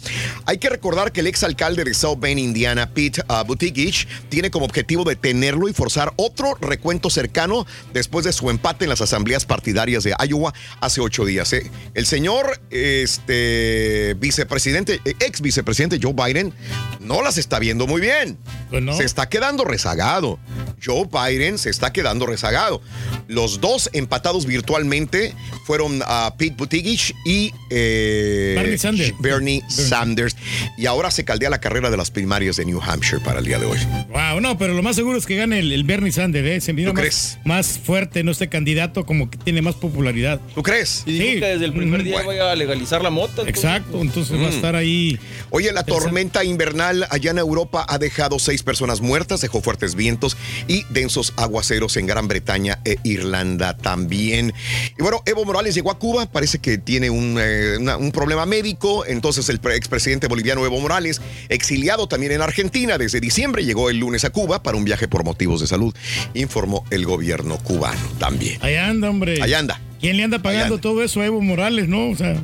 Hay 0.47 0.59
que 0.59 0.69
recordar 0.69 1.11
que 1.13 1.21
el 1.21 1.27
exalcalde 1.27 1.83
de 1.85 1.95
South 1.95 2.19
Bend, 2.21 2.39
Indiana, 2.39 2.91
Pete 2.91 3.23
uh, 3.29 3.45
Buttigieg, 3.45 4.07
tiene 4.29 4.51
como 4.51 4.65
objetivo 4.67 4.84
detenerlo 4.85 5.69
y 5.69 5.73
forzar 5.73 6.13
otro 6.17 6.55
recuento 6.61 7.11
cercano 7.11 7.67
después 7.93 8.25
de 8.25 8.33
su 8.33 8.51
empate 8.51 8.85
en 8.85 8.91
las 8.91 9.01
asambleas 9.01 9.45
partidarias 9.45 10.05
de 10.05 10.15
Iowa 10.29 10.53
hace 10.81 11.01
ocho 11.01 11.25
días. 11.25 11.53
¿eh? 11.53 11.71
El 11.95 12.07
señor 12.07 12.61
este, 12.71 14.15
vicepresidente, 14.19 15.01
eh, 15.05 15.15
ex 15.21 15.41
vicepresidente 15.41 15.99
Joe 16.01 16.13
Biden, 16.13 16.53
no 17.01 17.23
las 17.23 17.39
está 17.39 17.59
viendo 17.59 17.87
muy 17.87 18.01
bien. 18.01 18.39
Pues 18.71 18.83
no. 18.83 18.97
Se 18.97 19.05
está 19.05 19.29
quedando 19.29 19.65
rezagado. 19.65 20.39
Joe 20.85 21.09
Biden 21.11 21.59
se 21.59 21.71
está 21.71 21.93
quedando 21.93 22.27
rezagado. 22.27 22.83
Los 23.27 23.61
dos 23.61 23.89
empatados 23.93 24.47
virtualmente 24.47 25.35
fueron 25.67 26.03
a 26.07 26.35
Pete 26.37 26.55
Buttigieg 26.57 27.15
y 27.25 27.53
eh, 27.71 28.55
Bernie 28.57 28.79
Sanders. 28.79 29.15
Bernie 29.19 29.63
Sanders. 29.69 30.37
Y 30.77 30.87
ahora 30.87 31.11
se 31.11 31.25
caldea 31.25 31.49
la 31.49 31.61
carrera 31.61 31.91
de 31.91 31.97
las 31.97 32.11
primarias 32.11 32.57
de 32.57 32.65
New 32.65 32.81
Hampshire 32.83 33.21
para 33.21 33.39
el 33.39 33.47
día 33.47 33.59
de 33.59 33.67
hoy. 33.67 33.79
Wow, 34.11 34.41
no, 34.41 34.59
pero 34.59 34.74
lo 34.75 34.83
más 34.83 34.97
seguro 34.97 35.17
es 35.19 35.27
que 35.27 35.37
gane 35.37 35.59
el, 35.59 35.73
el 35.73 35.85
Bernie 35.85 36.13
Sanders, 36.13 36.47
¿eh? 36.49 36.61
Se 36.61 36.73
mira 36.73 36.91
¿Tú 36.91 36.95
más, 36.95 37.01
crees? 37.01 37.39
más 37.45 37.79
fuerte, 37.79 38.23
¿no? 38.23 38.31
Este 38.31 38.49
candidato 38.49 39.05
como 39.07 39.31
que 39.31 39.39
tiene 39.39 39.63
más 39.63 39.75
popularidad. 39.75 40.41
¿Tú 40.55 40.63
crees? 40.63 41.03
Y 41.07 41.13
dijo 41.13 41.25
Sí. 41.35 41.41
que 41.41 41.47
desde 41.47 41.65
el 41.65 41.73
primer 41.73 42.03
día 42.03 42.15
bueno. 42.15 42.29
vaya 42.29 42.51
a 42.53 42.57
legalizar 42.57 43.03
la 43.03 43.11
mota. 43.11 43.43
entonces, 43.43 43.57
Exacto, 43.57 44.01
entonces 44.01 44.37
va 44.39 44.47
a 44.47 44.51
Mm. 44.51 44.55
estar 44.55 44.77
ahí. 44.77 45.19
Oye, 45.51 45.73
la 45.73 45.85
tormenta 45.85 46.45
invernal 46.45 47.07
allá 47.11 47.31
en 47.31 47.39
Europa 47.39 47.87
ha 47.89 47.99
dejado 47.99 48.39
seis 48.39 48.63
personas 48.63 49.01
muertas, 49.01 49.41
dejó 49.41 49.61
fuertes 49.63 49.95
vientos 49.95 50.37
y 50.69 50.85
densos 50.91 51.33
aguaceros 51.37 51.97
en 51.97 52.07
Gran 52.07 52.29
Bretaña 52.29 52.81
e 52.85 52.97
Irlanda 53.05 53.77
también. 53.77 54.53
Y 54.99 55.03
bueno, 55.03 55.23
Evo 55.27 55.45
Morales 55.45 55.75
llegó 55.75 55.91
a 55.91 55.99
Cuba, 55.99 56.27
parece 56.31 56.59
que 56.59 56.79
tiene 56.79 57.11
un, 57.11 57.37
eh, 57.41 57.77
una- 57.79 57.97
un 57.97 58.13
problema 58.13 58.47
médico, 58.47 59.05
entonces 59.07 59.49
el 59.49 59.61
pre- 59.61 59.77
expresidente 59.77 60.27
boliviano 60.29 60.65
Evo 60.65 60.81
Morales, 60.81 61.21
exiliado 61.49 62.09
también 62.09 62.33
en 62.33 62.43
Argentina 62.43 62.99
desde 62.99 63.21
diciembre, 63.21 63.65
llegó 63.65 63.91
el 63.91 63.99
lunes 63.99 64.25
a 64.25 64.31
Cuba 64.31 64.63
para 64.65 64.77
un 64.77 64.85
viaje 64.85 65.07
por 65.07 65.23
motivos 65.25 65.61
de 65.61 65.69
salud, 65.69 65.95
informó 66.35 66.85
el 66.91 67.05
gobierno 67.05 67.59
cubano 67.59 68.01
también. 68.19 68.59
Ahí 68.63 68.75
anda, 68.75 69.09
hombre. 69.09 69.41
Allá 69.41 69.61
anda. 69.61 69.81
¿Quién 70.01 70.17
le 70.17 70.25
anda 70.25 70.41
pagando 70.41 70.75
anda. 70.75 70.83
todo 70.83 71.05
eso 71.05 71.21
a 71.21 71.27
Evo 71.27 71.41
Morales, 71.41 71.87
no? 71.89 72.11
O 72.11 72.17
sea, 72.17 72.35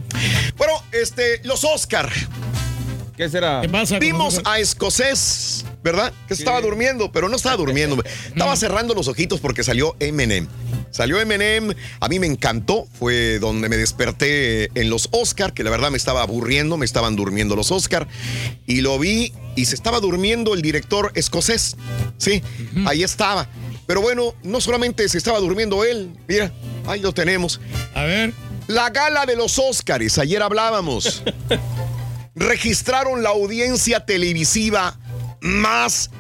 Bueno, 0.57 0.73
este, 0.93 1.41
los 1.43 1.65
Oscar. 1.65 2.09
¿Qué 3.17 3.29
será? 3.29 3.61
¿qué 3.63 3.69
pasa? 3.69 3.99
Vimos 3.99 4.41
a 4.45 4.61
Escocés, 4.61 5.65
¿verdad? 5.83 6.13
Que 6.29 6.35
estaba 6.35 6.61
durmiendo, 6.61 7.11
pero 7.13 7.29
no 7.29 7.37
estaba 7.37 7.57
durmiendo. 7.57 8.03
Estaba 8.27 8.57
cerrando 8.57 8.95
los 8.95 9.09
ojitos 9.09 9.41
porque 9.41 9.65
salió 9.65 9.97
Eminem. 9.99 10.47
Salió 10.91 11.21
Eminem, 11.21 11.73
a 12.01 12.09
mí 12.09 12.19
me 12.19 12.27
encantó, 12.27 12.87
fue 12.99 13.39
donde 13.39 13.69
me 13.69 13.77
desperté 13.77 14.71
en 14.75 14.91
los 14.91 15.09
Oscar, 15.13 15.53
que 15.53 15.63
la 15.63 15.71
verdad 15.71 15.91
me 15.91 15.97
estaba 15.97 16.23
aburriendo, 16.23 16.77
me 16.77 16.85
estaban 16.85 17.17
durmiendo 17.17 17.55
los 17.55 17.71
Oscar, 17.71 18.09
y 18.67 18.81
lo 18.81 18.99
vi 18.99 19.33
y 19.57 19.67
se 19.67 19.75
estaba 19.75 20.01
durmiendo 20.01 20.55
el 20.55 20.63
director 20.63 21.13
escocés. 21.15 21.77
Sí, 22.19 22.43
ahí 22.87 23.03
estaba. 23.03 23.49
Pero 23.87 24.01
bueno, 24.01 24.35
no 24.43 24.61
solamente 24.61 25.09
se 25.09 25.19
estaba 25.19 25.39
durmiendo 25.41 25.85
él, 25.85 26.11
mira, 26.29 26.53
ahí 26.87 27.01
lo 27.01 27.13
tenemos. 27.13 27.61
A 27.95 28.05
ver. 28.05 28.33
La 28.67 28.89
gala 28.91 29.27
de 29.27 29.35
los 29.35 29.59
Óscares, 29.59 30.19
ayer 30.19 30.43
hablábamos. 30.43 31.25
Registraron 32.37 33.25
la 33.25 33.31
audiencia 33.31 34.07
televisiva 34.07 35.00
más 35.41 36.11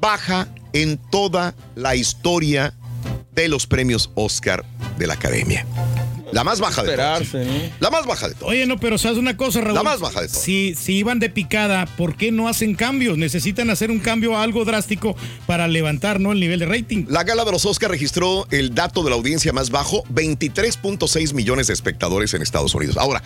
baja 0.00 0.48
en 0.72 0.98
toda 0.98 1.54
la 1.74 1.96
historia 1.96 2.74
de 3.32 3.48
los 3.48 3.66
premios 3.66 4.10
Oscar 4.14 4.64
de 4.98 5.06
la 5.06 5.14
Academia. 5.14 5.66
La 6.32 6.44
más 6.44 6.60
baja 6.60 6.82
de 6.82 6.94
todas. 6.94 7.34
¿no? 7.34 7.40
La 7.80 7.90
más 7.90 8.06
baja 8.06 8.28
de 8.28 8.34
todas. 8.34 8.50
Oye, 8.50 8.66
no, 8.66 8.78
pero 8.78 8.98
sabes 8.98 9.18
una 9.18 9.36
cosa, 9.36 9.60
Raúl. 9.60 9.74
La 9.74 9.82
más 9.82 10.00
baja 10.00 10.20
de 10.20 10.28
todas. 10.28 10.42
Si, 10.42 10.74
si 10.74 10.96
iban 10.96 11.18
de 11.20 11.30
picada, 11.30 11.86
¿por 11.96 12.16
qué 12.16 12.30
no 12.30 12.48
hacen 12.48 12.74
cambios? 12.74 13.16
Necesitan 13.16 13.70
hacer 13.70 13.90
un 13.90 13.98
cambio 13.98 14.36
a 14.36 14.42
algo 14.42 14.64
drástico 14.64 15.16
para 15.46 15.68
levantar 15.68 16.20
¿no? 16.20 16.32
el 16.32 16.40
nivel 16.40 16.60
de 16.60 16.66
rating. 16.66 17.06
La 17.08 17.24
gala 17.24 17.44
de 17.44 17.52
los 17.52 17.64
Oscar 17.64 17.90
registró 17.90 18.46
el 18.50 18.74
dato 18.74 19.02
de 19.02 19.10
la 19.10 19.16
audiencia 19.16 19.52
más 19.52 19.70
bajo, 19.70 20.04
23.6 20.12 21.32
millones 21.32 21.68
de 21.68 21.72
espectadores 21.72 22.34
en 22.34 22.42
Estados 22.42 22.74
Unidos. 22.74 22.96
Ahora, 22.98 23.22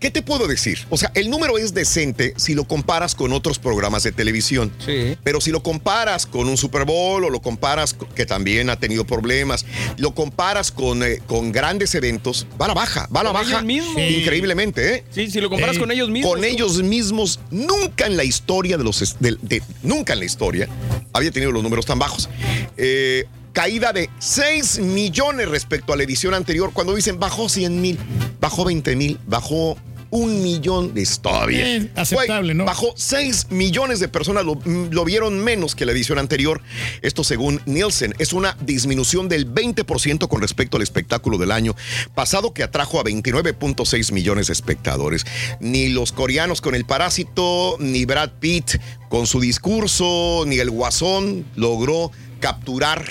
¿qué 0.00 0.10
te 0.10 0.22
puedo 0.22 0.48
decir? 0.48 0.86
O 0.90 0.96
sea, 0.96 1.12
el 1.14 1.30
número 1.30 1.58
es 1.58 1.74
decente 1.74 2.34
si 2.36 2.54
lo 2.54 2.64
comparas 2.64 3.14
con 3.14 3.32
otros 3.32 3.58
programas 3.58 4.02
de 4.02 4.12
televisión. 4.12 4.72
Sí. 4.84 5.16
Pero 5.22 5.40
si 5.40 5.50
lo 5.50 5.62
comparas 5.62 6.26
con 6.26 6.48
un 6.48 6.56
Super 6.56 6.84
Bowl 6.84 7.22
o 7.24 7.30
lo 7.30 7.40
comparas, 7.42 7.94
con- 7.94 8.08
que 8.08 8.26
también 8.26 8.70
ha 8.70 8.76
tenido 8.76 9.04
problemas, 9.04 9.66
lo 9.98 10.14
comparas 10.14 10.72
con, 10.72 11.02
eh, 11.02 11.20
con 11.26 11.52
grandes 11.52 11.94
eventos, 11.94 12.46
va 12.60 12.64
a 12.64 12.68
la 12.68 12.74
baja, 12.74 13.08
va 13.14 13.20
a 13.20 13.24
la 13.24 13.30
Con 13.32 13.40
baja 13.40 13.50
ellos 13.52 13.64
mismos. 13.64 13.96
increíblemente, 13.98 14.94
¿eh? 14.96 15.04
Sí, 15.10 15.30
si 15.30 15.40
lo 15.40 15.50
comparas 15.50 15.76
Sí. 15.76 15.80
con 15.80 15.90
ellos 15.92 16.08
mismos. 16.08 16.32
Con 16.32 16.44
ellos 16.44 16.82
mismos, 16.82 17.38
nunca 17.50 18.06
en 18.06 18.16
la 18.16 18.24
historia 18.24 18.76
de 18.78 18.84
los. 18.84 19.16
de- 19.20 19.62
nunca 19.82 20.14
en 20.14 20.18
la 20.20 20.24
historia 20.24 20.68
había 21.12 21.30
tenido 21.30 21.52
los 21.52 21.62
números 21.62 21.84
tan 21.86 21.98
bajos. 21.98 22.28
Eh, 22.76 23.26
caída 23.52 23.92
de 23.92 24.08
6 24.20 24.78
millones 24.78 25.48
respecto 25.48 25.92
a 25.92 25.96
la 25.96 26.04
edición 26.04 26.34
anterior. 26.34 26.70
Cuando 26.72 26.94
dicen 26.94 27.18
bajó 27.18 27.48
100 27.48 27.80
mil, 27.80 27.98
bajó 28.40 28.64
20 28.64 28.94
mil, 28.96 29.18
bajó 29.26 29.76
un 30.10 30.42
millón, 30.42 30.92
es 30.96 31.20
todavía. 31.20 31.76
Eh, 31.76 31.90
aceptable, 31.94 32.52
Güey, 32.52 32.54
¿no? 32.54 32.64
Bajó 32.64 32.92
6 32.96 33.48
millones 33.50 34.00
de 34.00 34.08
personas, 34.08 34.44
lo, 34.44 34.60
lo 34.64 35.04
vieron 35.04 35.38
menos 35.42 35.74
que 35.74 35.86
la 35.86 35.92
edición 35.92 36.18
anterior. 36.18 36.60
Esto 37.02 37.24
según 37.24 37.60
Nielsen. 37.66 38.14
Es 38.18 38.32
una 38.32 38.56
disminución 38.60 39.28
del 39.28 39.52
20% 39.52 40.28
con 40.28 40.40
respecto 40.40 40.76
al 40.76 40.82
espectáculo 40.82 41.38
del 41.38 41.52
año 41.52 41.74
pasado 42.14 42.52
que 42.52 42.62
atrajo 42.62 42.98
a 43.00 43.04
29.6 43.04 44.12
millones 44.12 44.48
de 44.48 44.52
espectadores. 44.52 45.24
Ni 45.60 45.88
los 45.88 46.12
coreanos 46.12 46.60
con 46.60 46.74
el 46.74 46.84
parásito, 46.84 47.76
ni 47.78 48.04
Brad 48.04 48.30
Pitt 48.40 48.80
con 49.08 49.26
su 49.26 49.40
discurso, 49.40 50.44
ni 50.46 50.58
el 50.58 50.70
guasón 50.70 51.44
logró 51.56 52.12
capturar 52.40 53.04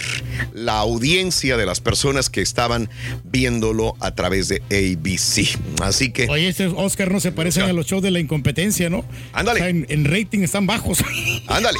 la 0.54 0.80
audiencia 0.80 1.56
de 1.58 1.66
las 1.66 1.80
personas 1.80 2.30
que 2.30 2.42
estaban 2.42 2.90
viéndolo 3.24 3.96
a 4.00 4.14
través 4.16 4.48
de 4.50 4.62
ABC. 4.72 5.58
Así 5.82 6.12
que... 6.12 6.28
Oye, 6.30 6.48
este 6.50 6.68
Oscar 6.68 7.12
no 7.12 7.20
se 7.20 7.32
parecen 7.32 7.64
a 7.64 7.74
los 7.74 7.86
shows 7.86 8.02
de 8.04 8.12
la 8.12 8.20
incompetencia, 8.20 8.90
¿no? 8.90 9.06
Ándale. 9.34 9.60
O 9.60 9.64
sea, 9.64 9.70
en, 9.70 9.86
en 9.90 10.06
rating 10.06 10.40
están 10.40 10.66
bajos. 10.68 11.00
Ándale. 11.48 11.78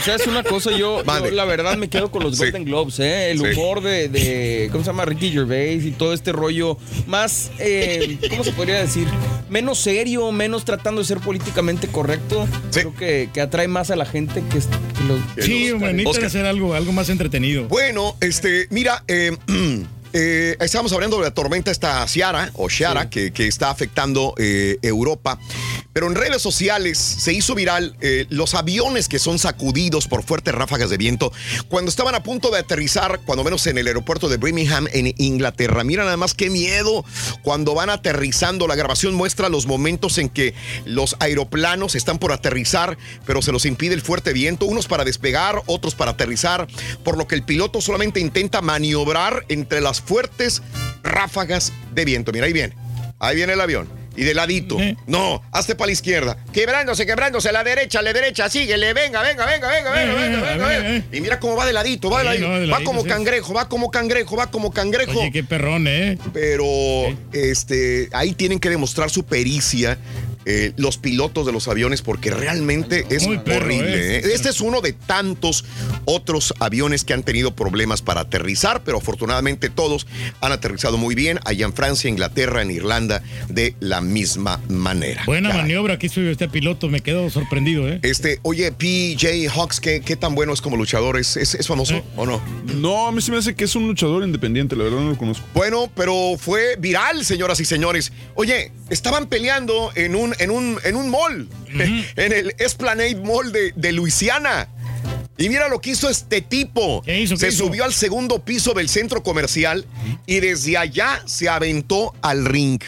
O 0.00 0.02
sea, 0.04 0.16
es 0.16 0.26
una 0.26 0.42
cosa, 0.42 0.76
yo, 0.76 1.02
la 1.32 1.44
verdad 1.44 1.76
me 1.76 1.88
quedo 1.88 2.10
con 2.10 2.22
los 2.22 2.36
Sí. 2.36 2.44
Golden 2.44 2.64
Globes, 2.64 2.98
¿eh? 3.00 3.30
El 3.30 3.38
Sí. 3.40 3.46
humor 3.58 3.82
de, 3.82 4.08
de, 4.08 4.68
¿cómo 4.72 4.82
se 4.84 4.90
llama? 4.90 5.04
Ricky 5.04 5.30
Gervais 5.30 5.84
y 5.84 5.90
todo 5.92 6.12
este 6.12 6.32
rollo 6.32 6.76
más, 7.06 7.50
eh, 7.58 8.18
¿cómo 8.30 8.42
se 8.44 8.52
podría 8.52 8.76
decir? 8.80 9.06
Menos 9.48 9.78
serio, 9.78 10.32
menos 10.32 10.64
tratando 10.64 11.00
de 11.02 11.06
ser 11.06 11.18
políticamente 11.18 11.88
correcto. 11.88 12.48
Creo 12.72 12.94
que, 12.94 13.28
que 13.32 13.40
atrae 13.40 13.68
más 13.68 13.90
a 13.90 13.96
la 13.96 14.06
gente 14.06 14.42
que, 14.50 14.58
es- 14.58 14.66
que 14.66 14.81
los... 15.06 15.20
Sí, 15.38 15.70
hombre, 15.70 15.92
necesitan 15.92 16.26
hacer 16.26 16.46
algo, 16.46 16.74
algo 16.74 16.92
más 16.92 17.08
entretenido. 17.08 17.68
Bueno, 17.68 18.16
este, 18.20 18.66
mira, 18.70 19.04
eh, 19.08 19.36
eh, 20.12 20.56
estamos 20.60 20.92
hablando 20.92 21.18
de 21.18 21.24
la 21.24 21.30
tormenta 21.32 21.70
esta 21.70 22.06
Ciara 22.06 22.50
o 22.54 22.68
Ciara 22.68 23.08
que, 23.08 23.32
que 23.32 23.46
está 23.46 23.70
afectando 23.70 24.34
eh, 24.36 24.78
Europa. 24.82 25.38
Pero 25.92 26.06
en 26.06 26.14
redes 26.14 26.40
sociales 26.40 26.98
se 26.98 27.32
hizo 27.32 27.54
viral 27.54 27.96
eh, 28.00 28.26
los 28.30 28.54
aviones 28.54 29.08
que 29.08 29.18
son 29.18 29.38
sacudidos 29.38 30.06
por 30.08 30.22
fuertes 30.22 30.54
ráfagas 30.54 30.88
de 30.88 30.96
viento 30.96 31.32
cuando 31.68 31.90
estaban 31.90 32.14
a 32.14 32.22
punto 32.22 32.50
de 32.50 32.58
aterrizar, 32.58 33.20
cuando 33.26 33.44
menos 33.44 33.66
en 33.66 33.78
el 33.78 33.86
aeropuerto 33.86 34.28
de 34.28 34.38
Birmingham, 34.38 34.86
en 34.92 35.14
Inglaterra. 35.18 35.84
Mira 35.84 36.04
nada 36.04 36.16
más 36.16 36.34
qué 36.34 36.50
miedo 36.50 37.04
cuando 37.42 37.74
van 37.74 37.90
aterrizando. 37.90 38.66
La 38.66 38.74
grabación 38.74 39.14
muestra 39.14 39.48
los 39.48 39.66
momentos 39.66 40.18
en 40.18 40.28
que 40.28 40.54
los 40.84 41.16
aeroplanos 41.20 41.94
están 41.94 42.18
por 42.18 42.32
aterrizar, 42.32 42.96
pero 43.26 43.42
se 43.42 43.52
los 43.52 43.66
impide 43.66 43.94
el 43.94 44.02
fuerte 44.02 44.32
viento, 44.32 44.66
unos 44.66 44.86
para 44.86 45.04
despegar, 45.04 45.62
otros 45.66 45.94
para 45.94 46.12
aterrizar, 46.12 46.66
por 47.04 47.18
lo 47.18 47.26
que 47.26 47.34
el 47.34 47.44
piloto 47.44 47.80
solamente 47.80 48.20
intenta 48.20 48.62
maniobrar 48.62 49.44
entre 49.48 49.80
las 49.80 50.01
fuertes 50.04 50.62
ráfagas 51.02 51.72
de 51.92 52.04
viento. 52.04 52.32
Mira, 52.32 52.46
ahí 52.46 52.52
viene. 52.52 52.74
Ahí 53.18 53.36
viene 53.36 53.52
el 53.52 53.60
avión. 53.60 53.88
Y 54.14 54.24
de 54.24 54.34
ladito. 54.34 54.76
No, 55.06 55.42
hazte 55.52 55.74
para 55.74 55.86
la 55.86 55.92
izquierda. 55.92 56.36
Quebrándose, 56.52 57.06
quebrándose, 57.06 57.48
a 57.48 57.52
la 57.52 57.64
derecha, 57.64 58.00
a 58.00 58.02
la 58.02 58.12
derecha, 58.12 58.48
síguele, 58.50 58.92
venga, 58.92 59.22
venga, 59.22 59.46
venga, 59.46 59.68
venga, 59.68 59.90
venga, 59.90 60.14
venga, 60.14 60.40
venga, 60.42 60.66
venga, 60.66 60.96
eh. 60.96 61.04
Y 61.12 61.20
mira 61.22 61.40
cómo 61.40 61.56
va 61.56 61.64
de 61.64 61.72
ladito, 61.72 62.10
va 62.10 62.18
de 62.18 62.24
ladito. 62.24 62.72
Va 62.72 62.84
como 62.84 63.04
cangrejo, 63.04 63.54
va 63.54 63.68
como 63.68 63.90
cangrejo, 63.90 64.36
va 64.36 64.50
como 64.50 64.70
cangrejo. 64.70 65.18
Oye, 65.18 65.32
qué 65.32 65.44
perrón, 65.44 65.86
¿eh? 65.88 66.18
Pero, 66.34 66.64
este, 67.32 68.10
ahí 68.12 68.34
tienen 68.34 68.60
que 68.60 68.68
demostrar 68.68 69.08
su 69.08 69.24
pericia 69.24 69.96
eh, 70.44 70.72
los 70.76 70.98
pilotos 70.98 71.46
de 71.46 71.52
los 71.52 71.68
aviones 71.68 72.02
porque 72.02 72.30
realmente 72.30 73.06
es 73.10 73.26
Muy 73.26 73.38
perro, 73.38 73.66
horrible. 73.66 74.16
¿eh? 74.16 74.16
¿eh? 74.18 74.30
Este 74.34 74.48
es 74.48 74.60
uno 74.60 74.80
de 74.80 74.92
tantos 74.92 75.64
otros 76.04 76.54
aviones 76.58 77.04
que 77.04 77.14
han 77.14 77.22
tenido 77.22 77.54
problemas 77.54 78.02
para 78.02 78.22
aterrizar, 78.22 78.82
pero 78.84 78.98
afortunadamente 78.98 79.70
todos 79.70 80.06
han 80.40 80.52
aterrizado 80.52 80.98
muy 80.98 81.14
bien 81.14 81.38
allá 81.44 81.66
en 81.66 81.72
Francia, 81.72 82.08
Inglaterra, 82.10 82.62
en 82.62 82.70
Irlanda, 82.70 83.22
de 83.48 83.74
la 83.80 84.00
misma 84.00 84.60
manera. 84.68 85.22
Buena 85.26 85.50
Caray. 85.50 85.62
maniobra 85.62 85.98
que 85.98 86.06
hizo 86.06 86.20
este 86.22 86.48
piloto, 86.48 86.88
me 86.88 87.00
quedo 87.00 87.30
sorprendido, 87.30 87.88
¿eh? 87.88 88.00
Este, 88.02 88.38
oye, 88.42 88.72
PJ 88.72 89.48
Hawks, 89.50 89.80
¿qué, 89.80 90.00
qué 90.00 90.16
tan 90.16 90.34
bueno 90.34 90.52
es 90.52 90.60
como 90.60 90.76
luchador? 90.76 91.18
¿Es, 91.18 91.36
es, 91.36 91.54
es 91.54 91.66
famoso 91.66 92.02
o 92.16 92.26
no? 92.26 92.42
No, 92.74 93.06
a 93.06 93.12
mí 93.12 93.20
se 93.20 93.30
me 93.30 93.38
hace 93.38 93.54
que 93.54 93.64
es 93.64 93.74
un 93.76 93.86
luchador 93.86 94.24
independiente, 94.24 94.76
la 94.76 94.84
verdad 94.84 95.00
no 95.00 95.10
lo 95.10 95.18
conozco. 95.18 95.46
Bueno, 95.54 95.90
pero 95.94 96.36
fue 96.38 96.76
viral, 96.78 97.24
señoras 97.24 97.60
y 97.60 97.64
señores. 97.64 98.12
Oye, 98.34 98.72
estaban 98.90 99.26
peleando 99.26 99.90
en 99.94 100.14
un, 100.14 100.31
en 100.38 100.50
un, 100.50 100.78
en 100.84 100.96
un 100.96 101.10
mall, 101.10 101.48
en 101.68 102.32
el 102.32 102.54
Esplanade 102.58 103.16
Mall 103.16 103.52
de, 103.52 103.72
de 103.76 103.92
Luisiana. 103.92 104.68
Y 105.38 105.48
mira 105.48 105.68
lo 105.68 105.80
que 105.80 105.90
hizo 105.90 106.08
este 106.08 106.42
tipo. 106.42 107.02
hizo, 107.06 107.34
qué 107.34 107.40
se 107.40 107.48
hizo? 107.48 107.66
subió 107.66 107.84
al 107.84 107.94
segundo 107.94 108.44
piso 108.44 108.74
del 108.74 108.88
centro 108.88 109.22
comercial 109.22 109.86
y 110.26 110.40
desde 110.40 110.76
allá 110.76 111.22
se 111.26 111.48
aventó 111.48 112.14
al 112.22 112.44
ring. 112.44 112.80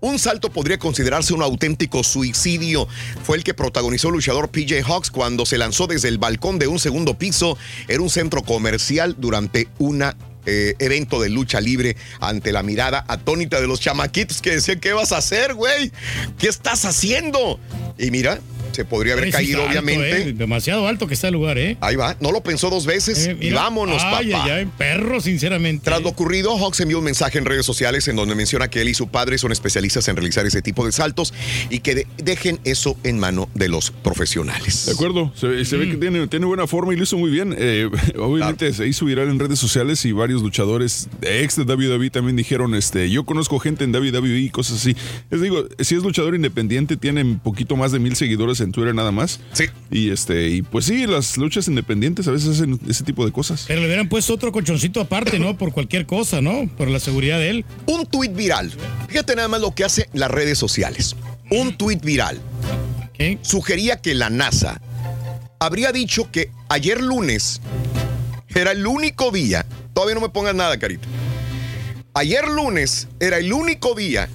Un 0.00 0.18
salto 0.18 0.50
podría 0.50 0.78
considerarse 0.78 1.34
un 1.34 1.42
auténtico 1.42 2.02
suicidio. 2.02 2.88
Fue 3.22 3.36
el 3.36 3.44
que 3.44 3.54
protagonizó 3.54 4.08
el 4.08 4.14
luchador 4.14 4.50
PJ 4.50 4.82
Hawks 4.82 5.10
cuando 5.10 5.46
se 5.46 5.58
lanzó 5.58 5.86
desde 5.86 6.08
el 6.08 6.18
balcón 6.18 6.58
de 6.58 6.66
un 6.66 6.78
segundo 6.78 7.18
piso 7.18 7.58
en 7.88 8.00
un 8.00 8.10
centro 8.10 8.42
comercial 8.42 9.14
durante 9.18 9.68
una 9.78 10.16
eh, 10.46 10.74
evento 10.78 11.20
de 11.20 11.28
lucha 11.28 11.60
libre 11.60 11.96
ante 12.20 12.52
la 12.52 12.62
mirada 12.62 13.04
atónita 13.08 13.60
de 13.60 13.66
los 13.66 13.80
chamaquitos 13.80 14.42
que 14.42 14.50
decían, 14.50 14.80
¿qué 14.80 14.92
vas 14.92 15.12
a 15.12 15.18
hacer, 15.18 15.54
güey? 15.54 15.92
¿Qué 16.38 16.48
estás 16.48 16.84
haciendo? 16.84 17.60
Y 17.98 18.10
mira, 18.10 18.40
se 18.72 18.84
podría 18.84 19.14
haber 19.14 19.30
caído, 19.30 19.58
alto, 19.60 19.70
obviamente. 19.70 20.22
¿eh? 20.28 20.32
Demasiado 20.32 20.86
alto 20.86 21.06
que 21.06 21.14
está 21.14 21.28
el 21.28 21.34
lugar, 21.34 21.58
¿eh? 21.58 21.76
Ahí 21.80 21.96
va, 21.96 22.16
no 22.20 22.32
lo 22.32 22.42
pensó 22.42 22.70
dos 22.70 22.86
veces 22.86 23.26
Eh, 23.26 23.36
y 23.40 23.50
vámonos, 23.50 24.02
ay, 24.04 24.30
papá. 24.30 24.44
Ay, 24.44 24.50
ay, 24.50 24.68
perro, 24.78 25.20
sinceramente. 25.20 25.84
Tras 25.84 26.02
lo 26.02 26.08
ocurrido, 26.08 26.56
Hawks 26.58 26.80
envió 26.80 26.98
un 26.98 27.04
mensaje 27.04 27.38
en 27.38 27.44
redes 27.44 27.64
sociales 27.66 28.06
en 28.08 28.16
donde 28.16 28.34
menciona 28.34 28.68
que 28.68 28.80
él 28.82 28.88
y 28.88 28.94
su 28.94 29.08
padre 29.08 29.38
son 29.38 29.52
especialistas 29.52 30.08
en 30.08 30.16
realizar 30.16 30.46
ese 30.46 30.62
tipo 30.62 30.84
de 30.86 30.92
saltos 30.92 31.32
y 31.70 31.80
que 31.80 31.94
de- 31.94 32.06
dejen 32.22 32.58
eso 32.64 32.96
en 33.04 33.18
mano 33.18 33.48
de 33.54 33.68
los 33.68 33.90
profesionales. 33.90 34.86
De 34.86 34.92
acuerdo, 34.92 35.32
se, 35.34 35.64
se 35.64 35.76
ve 35.76 35.86
Mm. 35.86 35.90
que 35.90 35.96
tiene, 35.96 36.26
tiene 36.28 36.46
buena 36.46 36.66
forma 36.66 36.92
y 36.94 36.96
lo 36.96 37.02
hizo 37.02 37.18
muy 37.18 37.30
bien. 37.30 37.54
Eh, 37.58 37.88
obviamente 38.18 38.72
se 38.72 38.86
hizo 38.86 39.04
viral 39.04 39.28
en 39.28 39.38
redes 39.38 39.58
sociales 39.58 40.04
y 40.04 40.12
varios 40.12 40.42
luchadores 40.42 41.08
ex 41.22 41.56
de 41.56 41.64
WWE 41.64 42.10
también 42.10 42.36
dijeron, 42.36 42.74
este, 42.74 43.10
yo 43.10 43.24
conozco 43.24 43.58
gente 43.58 43.84
en 43.84 43.92
WWE 43.92 44.38
y 44.38 44.48
cosas 44.50 44.78
así. 44.80 44.96
Les 45.30 45.40
digo, 45.42 45.64
si 45.80 45.94
es 45.96 46.02
luchador 46.02 46.34
independiente, 46.34 46.96
tiene 46.96 47.22
un 47.22 47.38
poquito 47.40 47.76
más 47.76 47.92
de 47.92 47.98
mil 47.98 48.14
seguidores 48.16 48.60
en 48.62 48.72
Twitter 48.72 48.94
nada 48.94 49.12
más. 49.12 49.40
Sí. 49.52 49.64
Y 49.90 50.10
este, 50.10 50.48
y 50.48 50.62
pues 50.62 50.86
sí, 50.86 51.06
las 51.06 51.36
luchas 51.36 51.68
independientes 51.68 52.26
a 52.28 52.30
veces 52.30 52.50
hacen 52.50 52.80
ese 52.88 53.04
tipo 53.04 53.24
de 53.24 53.32
cosas. 53.32 53.64
Pero 53.68 53.80
le 53.80 53.86
hubieran 53.86 54.08
puesto 54.08 54.34
otro 54.34 54.52
colchoncito 54.52 55.00
aparte, 55.00 55.38
¿no? 55.38 55.56
Por 55.56 55.72
cualquier 55.72 56.06
cosa, 56.06 56.40
¿no? 56.40 56.68
Por 56.76 56.88
la 56.88 57.00
seguridad 57.00 57.38
de 57.38 57.50
él. 57.50 57.64
Un 57.86 58.06
tuit 58.06 58.34
viral. 58.34 58.72
Fíjate 59.08 59.36
nada 59.36 59.48
más 59.48 59.60
lo 59.60 59.74
que 59.74 59.84
hace 59.84 60.08
las 60.12 60.30
redes 60.30 60.58
sociales. 60.58 61.16
Un 61.50 61.76
tuit 61.76 62.02
viral. 62.02 62.40
Sugería 63.42 63.98
que 63.98 64.14
la 64.14 64.30
NASA 64.30 64.80
habría 65.60 65.92
dicho 65.92 66.28
que 66.32 66.50
ayer 66.68 67.00
lunes 67.00 67.60
era 68.48 68.72
el 68.72 68.84
único 68.86 69.30
día. 69.30 69.64
Todavía 69.94 70.16
no 70.16 70.20
me 70.20 70.28
pongas 70.28 70.54
nada, 70.54 70.76
carita. 70.78 71.06
Ayer 72.14 72.48
lunes 72.48 73.08
era 73.20 73.38
el 73.38 73.52
único 73.52 73.94
día 73.94 74.28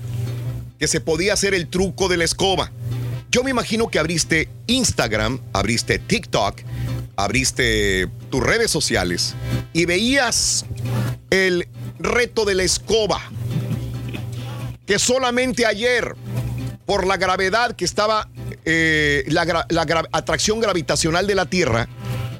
que 0.79 0.87
se 0.87 1.01
podía 1.01 1.33
hacer 1.33 1.53
el 1.53 1.67
truco 1.67 2.07
de 2.07 2.17
la 2.17 2.23
escoba. 2.23 2.71
Yo 3.29 3.43
me 3.43 3.51
imagino 3.51 3.89
que 3.89 3.99
abriste 3.99 4.49
Instagram, 4.67 5.39
abriste 5.53 5.99
TikTok, 5.99 6.61
abriste 7.17 8.07
tus 8.29 8.41
redes 8.41 8.71
sociales 8.71 9.35
y 9.73 9.85
veías 9.85 10.65
el 11.29 11.67
reto 11.99 12.45
de 12.45 12.55
la 12.55 12.63
escoba. 12.63 13.21
Que 14.85 14.99
solamente 14.99 15.65
ayer, 15.65 16.15
por 16.85 17.05
la 17.05 17.17
gravedad 17.17 17.75
que 17.75 17.83
estaba, 17.83 18.29
eh, 18.63 19.25
la, 19.27 20.05
atracción 20.13 20.61
gravitacional 20.61 21.27
de 21.27 21.35
la 21.35 21.45
Tierra, 21.45 21.89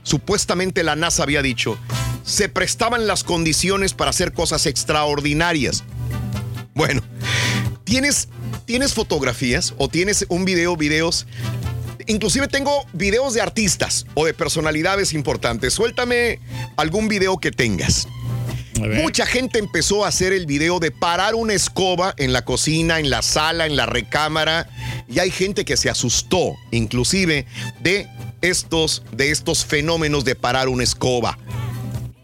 supuestamente 0.04 0.84
la 0.84 0.96
NASA 0.96 1.24
había 1.24 1.42
dicho, 1.42 1.78
se 2.24 2.48
prestaban 2.48 3.08
las 3.08 3.26
condiciones 3.26 3.94
para 3.94 4.12
hacer 4.12 4.32
cosas 4.32 4.66
extraordinarias. 4.66 5.84
Bueno, 6.74 7.02
¿tienes, 7.84 8.30
¿tienes 8.66 8.94
fotografías 8.94 9.74
o 9.78 9.90
tienes 9.90 10.26
un 10.30 10.46
video, 10.46 10.76
videos? 10.78 11.28
Inclusive 12.08 12.48
tengo 12.48 12.86
videos 12.94 13.34
de 13.34 13.42
artistas 13.42 14.06
o 14.14 14.26
de 14.26 14.34
personalidades 14.34 15.14
importantes. 15.14 15.74
Suéltame 15.74 16.40
algún 16.78 17.08
video 17.08 17.38
que 17.38 17.52
tengas. 17.52 18.08
Mucha 18.80 19.26
gente 19.26 19.60
empezó 19.60 20.06
a 20.06 20.10
hacer 20.10 20.34
el 20.34 20.46
video 20.46 20.80
de 20.80 20.92
parar 20.92 21.36
una 21.36 21.54
escoba 21.54 22.14
en 22.18 22.32
la 22.32 22.46
cocina, 22.46 23.00
en 23.00 23.10
la 23.10 23.22
sala, 23.22 23.66
en 23.66 23.76
la 23.76 23.86
recámara. 23.86 24.70
Y 25.10 25.20
hay 25.20 25.32
gente 25.32 25.66
que 25.66 25.78
se 25.78 25.90
asustó, 25.90 26.56
inclusive, 26.72 27.46
de 27.82 28.08
estos, 28.42 29.04
de 29.12 29.32
estos 29.32 29.66
fenómenos 29.66 30.26
de 30.26 30.36
parar 30.36 30.70
una 30.70 30.84
escoba. 30.84 31.38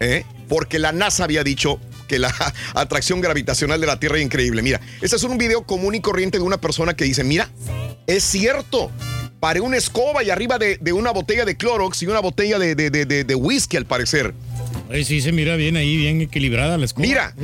¿eh? 0.00 0.24
Porque 0.48 0.78
la 0.78 0.92
NASA 0.92 1.24
había 1.24 1.42
dicho 1.42 1.80
que 2.06 2.18
la 2.18 2.34
atracción 2.74 3.20
gravitacional 3.20 3.80
de 3.80 3.86
la 3.86 3.98
Tierra 3.98 4.18
es 4.18 4.24
increíble. 4.24 4.62
Mira, 4.62 4.80
este 5.00 5.16
es 5.16 5.22
un 5.22 5.38
video 5.38 5.64
común 5.64 5.94
y 5.94 6.00
corriente 6.00 6.38
de 6.38 6.44
una 6.44 6.58
persona 6.58 6.94
que 6.94 7.04
dice, 7.04 7.24
mira, 7.24 7.48
es 8.06 8.24
cierto. 8.24 8.90
Paré 9.40 9.60
una 9.60 9.76
escoba 9.76 10.22
y 10.22 10.30
arriba 10.30 10.58
de, 10.58 10.78
de 10.78 10.92
una 10.92 11.10
botella 11.10 11.44
de 11.44 11.56
Clorox 11.56 12.02
y 12.02 12.06
una 12.06 12.20
botella 12.20 12.58
de, 12.58 13.34
whisky 13.34 13.76
al 13.76 13.84
parecer. 13.84 14.32
Ay, 14.90 15.04
sí, 15.04 15.20
se 15.20 15.32
mira 15.32 15.56
bien 15.56 15.76
ahí, 15.76 15.96
bien 15.96 16.22
equilibrada 16.22 16.78
la 16.78 16.86
escoba. 16.86 17.06
Mira, 17.06 17.34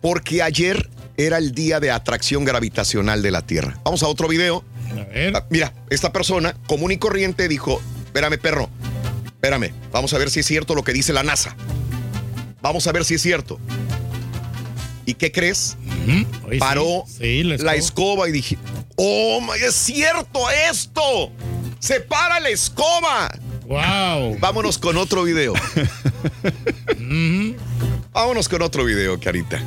porque 0.00 0.42
ayer 0.42 0.88
era 1.16 1.38
el 1.38 1.52
día 1.52 1.80
de 1.80 1.90
atracción 1.90 2.44
gravitacional 2.44 3.22
de 3.22 3.30
la 3.30 3.42
Tierra. 3.42 3.80
Vamos 3.84 4.02
a 4.02 4.08
otro 4.08 4.28
video. 4.28 4.64
Ah, 5.34 5.44
Mira, 5.50 5.72
esta 5.90 6.12
persona 6.12 6.54
común 6.66 6.92
y 6.92 6.98
corriente 6.98 7.48
dijo, 7.48 7.80
espérame 8.06 8.38
perro, 8.38 8.68
espérame, 9.26 9.72
vamos 9.92 10.12
a 10.14 10.18
ver 10.18 10.30
si 10.30 10.40
es 10.40 10.46
cierto 10.46 10.74
lo 10.74 10.84
que 10.84 10.92
dice 10.92 11.12
la 11.12 11.22
NASA. 11.22 11.56
Vamos 12.64 12.86
a 12.86 12.92
ver 12.92 13.04
si 13.04 13.12
es 13.12 13.20
cierto. 13.20 13.60
¿Y 15.04 15.12
qué 15.12 15.30
crees? 15.30 15.76
Paró 16.58 17.04
sí, 17.06 17.42
la 17.42 17.58
la, 17.58 17.74
escoba. 17.74 17.74
escoba. 17.74 18.28
y 18.30 18.32
dije, 18.32 18.56
oh, 18.96 19.38
my, 19.42 19.62
es 19.62 19.74
cierto 19.74 20.48
esto. 20.70 21.30
Se 21.78 22.00
para 22.00 22.40
la 22.40 22.48
escoba. 22.48 23.30
Wow. 23.66 24.38
Vámonos 24.38 24.78
con 24.78 24.96
otro 24.96 25.24
video. 25.24 25.52
Vámonos 28.14 28.48
con 28.48 28.62
otro 28.62 28.86
video, 28.86 29.20
Carita. 29.20 29.62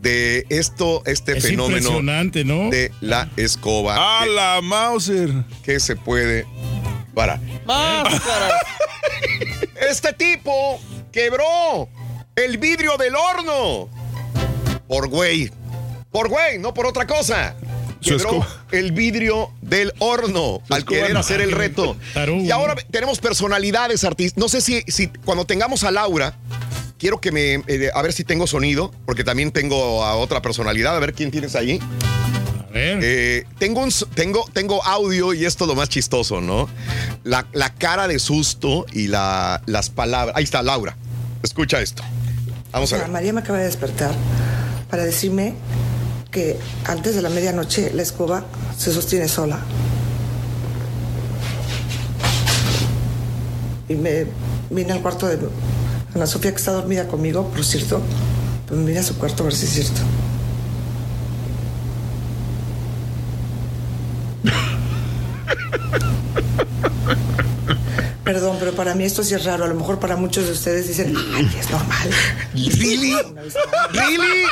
De 0.00 0.44
esto, 0.48 1.04
este 1.06 1.38
Es 1.38 1.44
fenómeno 1.44 1.76
impresionante, 1.76 2.44
¿no? 2.44 2.68
de 2.68 2.90
la 3.00 3.30
escoba. 3.36 4.22
¡A 4.22 4.26
la 4.26 4.60
Mauser! 4.60 5.32
Que 5.62 5.78
se 5.78 5.94
puede 5.94 6.46
para. 7.14 7.40
Máscaras. 7.64 8.54
Este 9.88 10.12
tipo 10.12 10.80
quebró 11.12 11.88
el 12.44 12.58
vidrio 12.58 12.96
del 12.96 13.14
horno. 13.16 13.88
Por 14.86 15.08
güey. 15.08 15.50
Por 16.10 16.28
güey, 16.28 16.58
no 16.58 16.72
por 16.74 16.86
otra 16.86 17.06
cosa. 17.06 17.54
Quebró 18.00 18.46
el 18.70 18.92
vidrio 18.92 19.50
del 19.60 19.92
horno 19.98 20.62
al 20.70 20.84
querer 20.84 21.16
hacer 21.16 21.40
el 21.40 21.52
reto. 21.52 21.96
Y 22.40 22.50
ahora 22.50 22.74
tenemos 22.90 23.18
personalidades 23.18 24.04
artistas. 24.04 24.38
No 24.38 24.48
sé 24.48 24.60
si, 24.60 24.82
si 24.86 25.08
cuando 25.08 25.44
tengamos 25.44 25.82
a 25.84 25.90
Laura, 25.90 26.34
quiero 26.98 27.20
que 27.20 27.32
me. 27.32 27.54
eh, 27.66 27.90
a 27.92 28.00
ver 28.02 28.12
si 28.12 28.22
tengo 28.24 28.46
sonido, 28.46 28.92
porque 29.04 29.24
también 29.24 29.50
tengo 29.50 30.04
a 30.04 30.14
otra 30.16 30.40
personalidad. 30.40 30.96
A 30.96 31.00
ver 31.00 31.12
quién 31.12 31.30
tienes 31.30 31.54
ahí. 31.56 31.80
A 32.68 32.70
ver. 32.72 32.98
Eh, 33.02 33.44
tengo, 33.58 33.80
un, 33.82 33.90
tengo, 34.14 34.48
tengo 34.52 34.82
audio 34.84 35.34
y 35.34 35.44
esto 35.44 35.64
es 35.64 35.68
lo 35.68 35.74
más 35.74 35.88
chistoso, 35.88 36.40
¿no? 36.40 36.68
La, 37.24 37.46
la 37.52 37.74
cara 37.74 38.06
de 38.06 38.18
susto 38.20 38.86
y 38.92 39.08
la- 39.08 39.60
las 39.66 39.90
palabras. 39.90 40.36
Ahí 40.36 40.44
está, 40.44 40.62
Laura. 40.62 40.96
Escucha 41.42 41.80
esto. 41.80 42.02
Vamos 42.72 42.92
a 42.92 42.96
O 42.96 42.98
sea, 42.98 43.06
ver. 43.06 43.12
María 43.12 43.32
me 43.32 43.40
acaba 43.40 43.58
de 43.58 43.64
despertar 43.64 44.12
para 44.90 45.04
decirme 45.04 45.54
que 46.30 46.58
antes 46.84 47.14
de 47.14 47.22
la 47.22 47.30
medianoche 47.30 47.90
la 47.94 48.02
escoba 48.02 48.44
se 48.76 48.92
sostiene 48.92 49.28
sola. 49.28 49.58
Y 53.88 53.94
me 53.94 54.26
vine 54.70 54.92
al 54.92 55.00
cuarto 55.00 55.26
de 55.26 55.38
Ana 56.14 56.26
Sofía, 56.26 56.50
que 56.50 56.58
está 56.58 56.72
dormida 56.72 57.08
conmigo, 57.08 57.48
por 57.48 57.64
cierto. 57.64 58.02
Pues 58.66 58.78
me 58.78 58.86
vine 58.86 58.98
a 59.00 59.02
su 59.02 59.16
cuarto 59.16 59.42
a 59.44 59.46
ver 59.46 59.54
si 59.54 59.64
es 59.64 59.72
cierto. 59.72 60.00
Para 68.88 68.96
mí 68.96 69.04
esto 69.04 69.22
sí 69.22 69.34
es 69.34 69.44
raro. 69.44 69.66
A 69.66 69.68
lo 69.68 69.74
mejor 69.74 70.00
para 70.00 70.16
muchos 70.16 70.46
de 70.46 70.52
ustedes 70.52 70.88
dicen, 70.88 71.14
ay, 71.34 71.46
es 71.60 71.70
normal. 71.70 72.08
¿Really? 72.54 73.14
¿Really? 73.92 74.44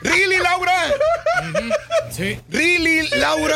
¿Really, 0.00 0.36
Laura? 0.42 0.72
Sí. 2.10 2.38
¿Really, 2.48 3.06
Laura? 3.18 3.54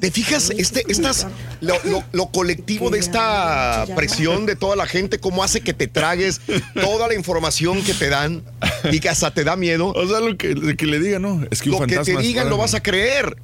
¿Te 0.00 0.10
fijas? 0.10 0.48
Este, 0.56 0.82
estas, 0.88 1.26
lo, 1.60 1.74
lo- 1.84 2.04
lo 2.12 2.26
colectivo 2.28 2.88
de 2.88 2.98
esta 2.98 3.84
presión 3.94 4.46
de 4.46 4.56
toda 4.56 4.76
la 4.76 4.86
gente, 4.86 5.18
cómo 5.18 5.44
hace 5.44 5.60
que 5.60 5.74
te 5.74 5.88
tragues 5.88 6.40
toda 6.80 7.06
la 7.06 7.12
información 7.12 7.82
que 7.84 7.92
te 7.92 8.08
dan 8.08 8.42
y 8.90 9.00
que 9.00 9.10
hasta 9.10 9.30
te 9.30 9.44
da 9.44 9.56
miedo. 9.56 9.88
O 9.88 10.08
sea, 10.08 10.20
lo 10.20 10.38
que, 10.38 10.54
lo 10.54 10.74
que 10.74 10.86
le 10.86 11.00
digan, 11.00 11.20
¿no? 11.20 11.44
Es 11.50 11.60
que 11.60 11.68
un 11.68 11.80
lo 11.80 11.86
que 11.86 11.98
te 11.98 12.16
digan 12.16 12.48
lo 12.48 12.56
vas 12.56 12.72
a 12.72 12.82
creer. 12.82 13.36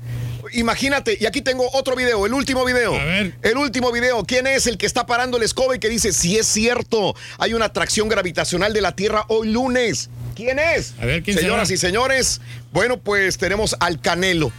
Imagínate, 0.52 1.16
y 1.20 1.26
aquí 1.26 1.42
tengo 1.42 1.68
otro 1.72 1.96
video, 1.96 2.26
el 2.26 2.34
último 2.34 2.64
video. 2.64 2.94
A 2.94 3.04
ver. 3.04 3.34
El 3.42 3.56
último 3.56 3.92
video. 3.92 4.24
¿Quién 4.24 4.46
es 4.46 4.66
el 4.66 4.78
que 4.78 4.86
está 4.86 5.06
parando 5.06 5.36
el 5.36 5.42
escoba 5.42 5.76
y 5.76 5.78
que 5.78 5.88
dice, 5.88 6.12
si 6.12 6.36
es 6.36 6.46
cierto, 6.46 7.14
hay 7.38 7.54
una 7.54 7.66
atracción 7.66 8.08
gravitacional 8.08 8.72
de 8.72 8.80
la 8.80 8.96
Tierra 8.96 9.24
hoy 9.28 9.50
lunes? 9.50 10.10
¿Quién 10.34 10.58
es? 10.58 10.94
A 11.00 11.04
ver, 11.04 11.22
¿quién 11.22 11.36
Señoras 11.36 11.68
será? 11.68 11.76
y 11.76 11.78
señores, 11.78 12.40
bueno, 12.72 12.98
pues 12.98 13.38
tenemos 13.38 13.76
al 13.80 14.00
Canelo. 14.00 14.52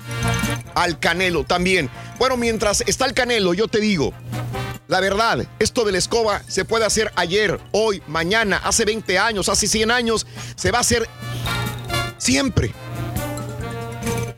Al 0.76 1.00
Canelo 1.00 1.44
también. 1.44 1.90
Bueno, 2.20 2.38
mientras 2.38 2.82
está 2.88 3.06
el 3.06 3.14
Canelo, 3.14 3.54
yo 3.54 3.68
te 3.68 3.80
digo, 3.80 4.14
la 4.88 5.00
verdad, 5.00 5.46
esto 5.60 5.84
de 5.86 5.92
la 5.92 5.98
escoba 5.98 6.44
se 6.48 6.66
puede 6.66 6.86
hacer 6.86 7.12
ayer, 7.16 7.60
hoy, 7.72 8.02
mañana, 8.08 8.62
hace 8.64 8.86
20 8.86 9.18
años, 9.18 9.50
hace 9.50 9.68
100 9.68 9.92
años, 9.92 10.28
se 10.56 10.72
va 10.72 10.80
a 10.80 10.82
hacer 10.82 11.08
siempre. 12.18 12.72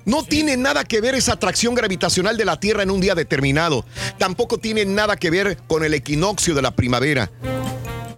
No 0.06 0.24
tiene 0.24 0.56
nada 0.56 0.84
que 0.84 1.02
ver 1.02 1.16
esa 1.16 1.34
atracción 1.34 1.74
gravitacional 1.74 2.38
de 2.38 2.46
la 2.46 2.60
Tierra 2.60 2.84
en 2.84 2.92
un 2.92 3.02
día 3.02 3.16
determinado. 3.16 3.86
Tampoco 4.20 4.60
tiene 4.60 4.86
nada 4.86 5.18
que 5.18 5.32
ver 5.32 5.58
con 5.68 5.84
el 5.84 5.94
equinoccio 5.96 6.54
de 6.54 6.62
la 6.62 6.72
primavera. 6.72 7.32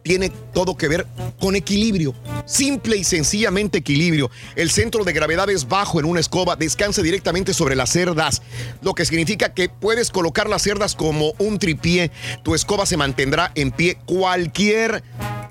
Tiene 0.04 0.30
todo 0.54 0.78
que 0.78 0.88
ver 0.88 1.08
con 1.40 1.56
equilibrio. 1.56 2.14
Simple 2.46 2.98
y 2.98 3.04
sencillamente 3.04 3.80
equilibrio. 3.80 4.30
El 4.56 4.70
centro 4.70 5.04
de 5.04 5.14
gravedad 5.14 5.50
es 5.50 5.68
bajo 5.68 6.00
en 6.00 6.06
una 6.06 6.20
escoba, 6.20 6.56
descansa 6.56 7.02
directamente 7.02 7.54
sobre 7.54 7.76
las 7.76 7.90
cerdas, 7.90 8.42
lo 8.82 8.94
que 8.94 9.06
significa 9.06 9.54
que 9.54 9.70
puedes 9.70 10.12
colocar 10.12 10.50
las 10.50 10.62
cerdas 10.62 10.96
como 10.96 11.34
un 11.40 11.60
tripié. 11.60 12.12
Tu 12.44 12.56
escoba 12.56 12.86
se 12.86 12.96
mantendrá 12.96 13.52
en 13.56 13.72
pie 13.72 13.98
cualquier 14.06 15.04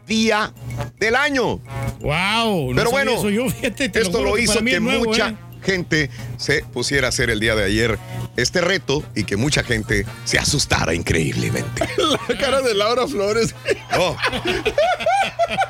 día 0.06 0.52
del 0.98 1.16
año. 1.16 1.60
Wow. 2.00 2.74
Pero 2.74 2.90
bueno, 2.90 3.12
fíjate, 3.20 3.90
esto 3.94 4.22
lo 4.22 4.38
hizo 4.38 4.62
que 4.64 4.80
nuevo, 4.80 5.04
mucha 5.04 5.30
¿eh? 5.30 5.45
Gente 5.66 6.10
se 6.36 6.62
pusiera 6.72 7.08
a 7.08 7.10
hacer 7.10 7.28
el 7.28 7.40
día 7.40 7.56
de 7.56 7.64
ayer 7.64 7.98
este 8.36 8.60
reto 8.60 9.02
y 9.14 9.24
que 9.24 9.36
mucha 9.36 9.64
gente 9.64 10.06
se 10.24 10.38
asustara 10.38 10.94
increíblemente. 10.94 11.88
La 12.28 12.38
cara 12.38 12.62
de 12.62 12.74
Laura 12.74 13.06
Flores. 13.08 13.54
Oh. 13.98 14.16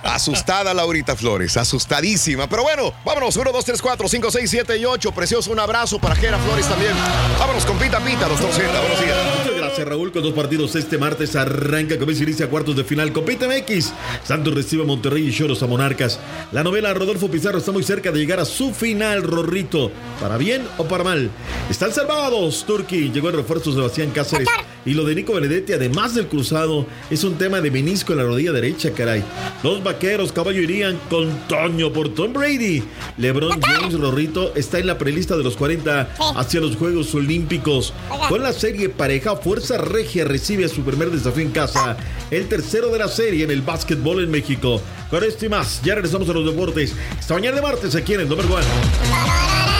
Asustada 0.05 0.75
Laurita 0.75 1.17
Flores, 1.17 1.57
asustadísima. 1.57 2.49
Pero 2.49 2.63
bueno, 2.63 2.93
vámonos. 3.05 3.37
1, 3.37 3.53
2, 3.53 3.65
3, 3.65 3.83
4, 3.83 4.09
5, 4.09 4.31
6, 4.31 4.51
7 4.51 4.79
y 4.79 4.85
8. 4.85 5.13
Precioso, 5.13 5.51
un 5.51 5.59
abrazo 5.59 5.99
para 5.99 6.15
Jera 6.15 6.39
Flores 6.39 6.67
también. 6.67 6.93
Vámonos 7.39 7.65
con 7.65 7.79
Pita 7.79 8.01
Pita, 8.01 8.29
doctor 8.29 8.53
Z. 8.53 8.81
Buenos 8.81 9.01
días. 9.01 9.17
Muchas 9.39 9.57
gracias, 9.57 9.89
Raúl. 9.89 10.13
Con 10.13 10.23
dos 10.23 10.35
partidos 10.35 10.75
este 10.75 10.99
martes 10.99 11.37
arranca 11.37 11.99
comienza 11.99 12.23
y 12.23 12.27
inicia 12.27 12.49
cuartos 12.49 12.77
de 12.77 12.85
final 12.85 13.13
con 13.13 13.25
PTMX. 13.25 13.93
Santos 14.25 14.55
recibe 14.55 14.83
a 14.83 14.87
Monterrey 14.87 15.29
y 15.29 15.33
Choros 15.33 15.63
a 15.63 15.67
Monarcas. 15.67 16.19
La 16.53 16.63
novela 16.63 16.93
Rodolfo 16.95 17.31
Pizarro 17.31 17.59
está 17.59 17.73
muy 17.73 17.83
cerca 17.83 18.11
de 18.11 18.19
llegar 18.19 18.41
a 18.41 18.45
su 18.45 18.73
final, 18.73 19.23
Rorrito 19.23 19.86
para 20.21 20.37
bien 20.37 20.63
o 20.79 20.85
para 20.85 21.05
mal. 21.05 21.31
Están 21.71 21.93
salvados, 21.93 22.65
Turki. 22.67 23.11
Llegó 23.11 23.29
el 23.29 23.37
refuerzo 23.37 23.73
Sebastián 23.73 24.11
Cáceres. 24.11 24.49
Y 24.85 24.95
lo 24.95 25.05
de 25.05 25.17
Nico 25.17 25.35
Benedetti, 25.35 25.73
además 25.73 26.15
del 26.15 26.29
cruzado, 26.29 26.87
es 27.11 27.25
un 27.25 27.35
tema 27.37 27.61
de 27.61 27.73
menisco 27.73 28.13
en 28.13 28.19
la 28.19 28.25
rodilla 28.25 28.53
derecha, 28.53 28.93
caray. 28.93 29.23
Los 29.65 29.83
vaqueros, 29.83 30.31
caballo, 30.31 30.61
irían 30.61 30.99
con 31.11 31.29
Toño 31.49 31.93
por 31.93 32.11
Tom 32.11 32.33
Brady. 32.33 32.85
LeBron 33.19 33.61
James 33.61 33.99
Rorrito 33.99 34.55
está 34.55 34.79
en 34.79 34.87
la 34.87 34.97
prelista 34.97 35.37
de 35.37 35.43
los 35.43 35.57
40 35.57 36.15
hacia 36.37 36.61
los 36.61 36.77
Juegos 36.77 37.13
Olímpicos. 37.15 37.93
Con 38.29 38.43
la 38.43 38.53
serie 38.53 38.89
pareja, 38.89 39.37
Fuerza 39.37 39.77
Regia 39.77 40.25
recibe 40.25 40.69
su 40.69 40.83
primer 40.83 41.11
desafío 41.11 41.43
en 41.43 41.51
casa, 41.51 41.97
el 42.31 42.47
tercero 42.49 42.91
de 42.91 42.99
la 42.99 43.09
serie 43.09 43.45
en 43.45 43.51
el 43.51 43.63
básquetbol 43.63 44.23
en 44.23 44.31
México. 44.31 44.81
Con 45.11 45.25
esto 45.25 45.47
y 45.47 45.49
más, 45.49 45.81
ya 45.83 45.95
regresamos 45.95 46.29
a 46.29 46.33
los 46.33 46.47
deportes. 46.47 46.95
Esta 47.19 47.35
mañana 47.35 47.57
de 47.57 47.63
martes 47.63 47.95
aquí 47.95 48.15
en 48.15 48.21
el 48.21 48.29
Número 48.29 48.49
1. 48.49 49.76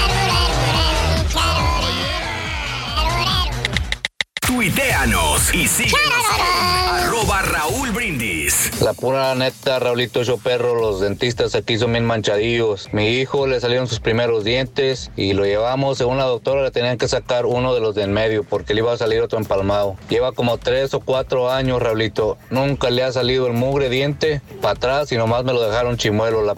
Tuiteanos 4.57 5.53
y 5.53 5.69
síguenos 5.69 6.25
en 6.35 6.95
arroba 6.95 7.43
Raúl 7.43 7.91
Brindis. 7.91 8.81
La 8.81 8.95
pura 8.95 9.35
neta, 9.35 9.79
Raulito 9.79 10.23
yo 10.23 10.39
perro, 10.39 10.75
los 10.75 10.99
dentistas 10.99 11.55
aquí 11.55 11.77
son 11.77 11.93
bien 11.93 12.07
manchadillos. 12.07 12.89
Mi 12.91 13.09
hijo 13.19 13.47
le 13.47 13.61
salieron 13.61 13.87
sus 13.87 14.01
primeros 14.01 14.45
dientes 14.45 15.11
y 15.15 15.35
lo 15.35 15.45
llevamos, 15.45 15.99
según 15.99 16.17
la 16.17 16.25
doctora, 16.25 16.63
le 16.63 16.71
tenían 16.71 16.97
que 16.97 17.07
sacar 17.07 17.45
uno 17.45 17.75
de 17.75 17.81
los 17.81 17.95
de 17.95 18.05
en 18.05 18.15
medio 18.15 18.45
porque 18.45 18.73
le 18.73 18.81
iba 18.81 18.95
a 18.95 18.97
salir 18.97 19.21
otro 19.21 19.39
empalmado. 19.39 19.97
Lleva 20.09 20.33
como 20.33 20.57
tres 20.57 20.95
o 20.95 21.01
cuatro 21.01 21.51
años, 21.51 21.83
Raulito. 21.83 22.39
Nunca 22.49 22.89
le 22.89 23.03
ha 23.03 23.13
salido 23.13 23.47
el 23.49 23.53
mugre 23.53 23.91
diente 23.91 24.41
para 24.63 24.73
atrás 24.73 25.13
y 25.13 25.19
nomás 25.19 25.45
me 25.45 25.53
lo 25.53 25.61
dejaron 25.61 25.99
chimuelo. 25.99 26.43
La... 26.43 26.55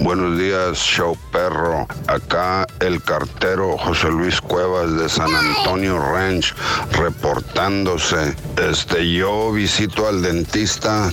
Buenos 0.00 0.38
días, 0.38 0.78
show 0.78 1.16
perro. 1.30 1.86
Acá 2.06 2.66
el 2.80 3.02
cartero 3.02 3.76
José 3.76 4.08
Luis 4.08 4.40
Cuevas 4.40 4.96
de 4.96 5.08
San 5.10 5.28
Antonio 5.34 5.98
Ranch 5.98 6.54
reportándose. 6.92 8.34
Este, 8.56 9.12
yo 9.12 9.52
visito 9.52 10.08
al 10.08 10.22
dentista 10.22 11.12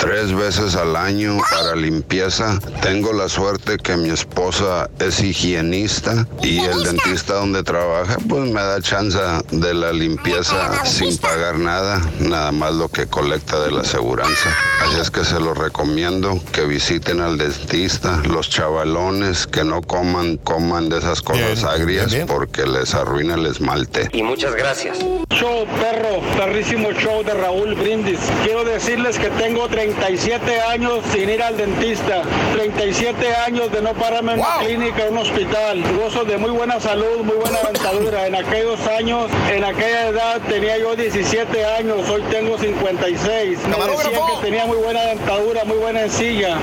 tres 0.00 0.34
veces 0.34 0.74
al 0.74 0.96
año 0.96 1.38
para 1.50 1.76
limpieza. 1.76 2.58
Tengo 2.82 3.12
la 3.12 3.28
suerte 3.28 3.76
que 3.78 3.96
mi 3.96 4.10
esposa 4.10 4.90
es 4.98 5.20
higienista 5.20 6.26
y 6.42 6.58
el 6.58 6.82
dentista 6.82 7.34
donde 7.34 7.62
trabaja 7.62 8.16
pues 8.28 8.50
me 8.50 8.60
da 8.60 8.80
chance 8.80 9.18
de 9.50 9.74
la 9.74 9.92
limpieza 9.92 10.84
sin 10.84 11.16
pagar 11.18 11.58
nada, 11.58 12.00
nada 12.20 12.52
más 12.52 12.74
lo 12.74 12.88
que 12.88 13.06
colecta 13.06 13.60
de 13.60 13.70
la 13.70 13.82
aseguranza. 13.82 14.56
Así 14.82 15.00
es 15.00 15.10
que 15.10 15.24
se 15.24 15.40
lo 15.40 15.54
recomiendo 15.54 16.40
que 16.52 16.64
visiten 16.64 17.20
al 17.20 17.36
dentista, 17.36 18.07
los 18.28 18.48
chavalones 18.48 19.46
que 19.46 19.64
no 19.64 19.82
coman, 19.82 20.36
coman 20.38 20.88
de 20.88 20.98
esas 20.98 21.20
cosas 21.22 21.64
agrias 21.64 22.14
porque 22.26 22.66
les 22.66 22.94
arruina 22.94 23.34
el 23.34 23.46
esmalte. 23.46 24.08
Y 24.12 24.22
muchas 24.22 24.54
gracias. 24.54 24.98
Show 24.98 25.66
perro, 25.80 26.20
perrísimo 26.36 26.92
show 26.92 27.22
de 27.22 27.34
Raúl 27.34 27.74
Brindis. 27.74 28.18
Quiero 28.44 28.64
decirles 28.64 29.18
que 29.18 29.30
tengo 29.30 29.68
37 29.68 30.60
años 30.60 31.00
sin 31.12 31.28
ir 31.28 31.42
al 31.42 31.56
dentista, 31.56 32.22
37 32.54 33.34
años 33.46 33.70
de 33.72 33.82
no 33.82 33.94
pararme 33.94 34.34
en 34.34 34.40
una 34.40 34.58
clínica 34.58 35.04
o 35.04 35.12
un 35.12 35.18
hospital. 35.18 35.82
Gozo 35.96 36.24
de 36.24 36.38
muy 36.38 36.50
buena 36.50 36.80
salud, 36.80 37.24
muy 37.24 37.36
buena 37.36 37.58
dentadura. 37.60 38.26
En 38.26 38.34
aquellos 38.34 38.80
años, 38.86 39.30
en 39.50 39.64
aquella 39.64 40.08
edad 40.08 40.40
tenía 40.48 40.78
yo 40.78 40.96
17 40.96 41.64
años, 41.64 42.08
hoy 42.08 42.22
tengo 42.30 42.58
56. 42.58 43.58
Me 43.68 43.76
decían 43.76 44.12
que 44.12 44.46
tenía 44.46 44.66
muy 44.66 44.78
buena 44.78 45.02
dentadura, 45.02 45.64
muy 45.64 45.76
buena 45.76 46.02
encilla. 46.02 46.58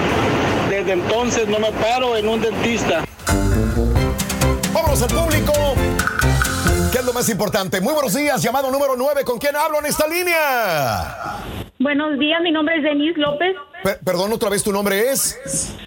Desde 0.86 1.02
entonces 1.02 1.48
no 1.48 1.58
me 1.58 1.72
paro 1.72 2.16
en 2.16 2.28
un 2.28 2.40
dentista. 2.40 3.04
Vámonos 4.72 5.02
al 5.02 5.10
público. 5.10 5.52
¿Qué 6.92 7.00
es 7.00 7.06
lo 7.06 7.12
más 7.12 7.28
importante? 7.28 7.82
Muy 7.82 7.92
buenos 7.92 8.14
días, 8.14 8.40
llamado 8.40 8.70
número 8.70 8.94
9. 8.96 9.24
¿Con 9.24 9.40
quién 9.40 9.56
hablo 9.56 9.80
en 9.80 9.88
esta 9.88 10.08
línea? 10.08 11.42
Buenos 11.86 12.18
días, 12.18 12.42
mi 12.42 12.52
nombre 12.52 12.78
es 12.78 12.82
Denise 12.84 13.20
López. 13.20 13.56
Per- 13.84 14.00
perdón, 14.00 14.34
otra 14.34 14.50
vez 14.50 14.64
tu 14.64 14.72
nombre 14.72 15.12
es. 15.12 15.38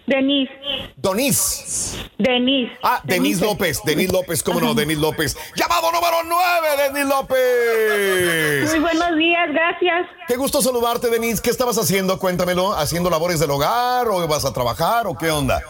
Denise. 0.06 0.52
Donis. 0.96 1.98
Denise. 2.16 2.70
Ah, 2.84 3.00
Denis 3.02 3.40
López. 3.40 3.80
Denis 3.84 4.12
López, 4.12 4.44
¿cómo 4.44 4.60
no? 4.60 4.74
Denis 4.74 4.98
López. 4.98 5.36
Llamado 5.56 5.90
número 5.90 6.18
9, 6.24 6.92
Denis 6.92 7.08
López. 7.08 8.70
Muy 8.70 8.78
buenos 8.78 9.16
días, 9.18 9.48
gracias. 9.52 10.06
Qué 10.28 10.36
gusto 10.36 10.62
saludarte, 10.62 11.10
Denis. 11.10 11.40
¿Qué 11.40 11.50
estabas 11.50 11.76
haciendo? 11.78 12.20
Cuéntamelo. 12.20 12.74
¿Haciendo 12.74 13.10
labores 13.10 13.40
del 13.40 13.50
hogar 13.50 14.06
o 14.06 14.24
vas 14.28 14.44
a 14.44 14.52
trabajar 14.52 15.08
o 15.08 15.18
qué 15.18 15.32
onda? 15.32 15.60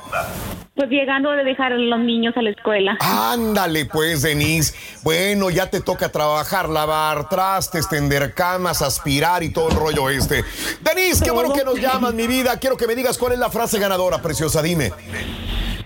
Pues 0.74 0.90
llegando 0.90 1.32
de 1.32 1.42
dejar 1.42 1.72
a 1.72 1.76
los 1.76 1.98
niños 1.98 2.36
a 2.36 2.42
la 2.42 2.50
escuela. 2.50 2.96
Ándale, 3.00 3.86
pues, 3.86 4.22
Denise. 4.22 4.74
Bueno, 5.02 5.50
ya 5.50 5.68
te 5.68 5.80
toca 5.80 6.08
trabajar, 6.12 6.68
lavar 6.68 7.28
trastes, 7.28 7.88
tender 7.88 8.32
camas, 8.32 8.80
aspirar 8.80 9.42
y 9.42 9.52
todo 9.52 9.70
el 9.70 9.74
rollo 9.74 10.08
este. 10.18 10.44
Denise, 10.80 11.24
qué 11.24 11.30
bueno 11.30 11.52
que 11.52 11.64
nos 11.64 11.78
llamas, 11.78 12.14
mi 12.14 12.26
vida. 12.26 12.58
Quiero 12.58 12.76
que 12.76 12.86
me 12.86 12.94
digas 12.94 13.18
cuál 13.18 13.32
es 13.32 13.38
la 13.38 13.50
frase 13.50 13.78
ganadora, 13.78 14.20
preciosa. 14.20 14.62
Dime. 14.62 14.92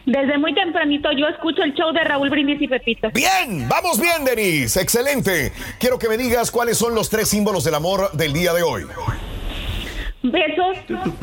Desde 0.05 0.37
muy 0.37 0.53
tempranito 0.53 1.11
yo 1.13 1.29
escucho 1.29 1.63
el 1.63 1.75
show 1.75 1.93
de 1.93 2.03
Raúl 2.03 2.29
Brindis 2.29 2.61
y 2.61 2.69
Pepito. 2.69 3.11
Bien, 3.15 3.69
vamos 3.69 4.01
bien, 4.01 4.25
Denise. 4.25 4.81
Excelente. 4.81 5.53
Quiero 5.79 5.99
que 5.99 6.09
me 6.09 6.17
digas 6.17 6.51
cuáles 6.51 6.77
son 6.77 6.95
los 6.95 7.09
tres 7.09 7.29
símbolos 7.29 7.65
del 7.65 7.75
amor 7.75 8.11
del 8.13 8.33
día 8.33 8.53
de 8.53 8.63
hoy. 8.63 8.85
Besos, 10.23 10.79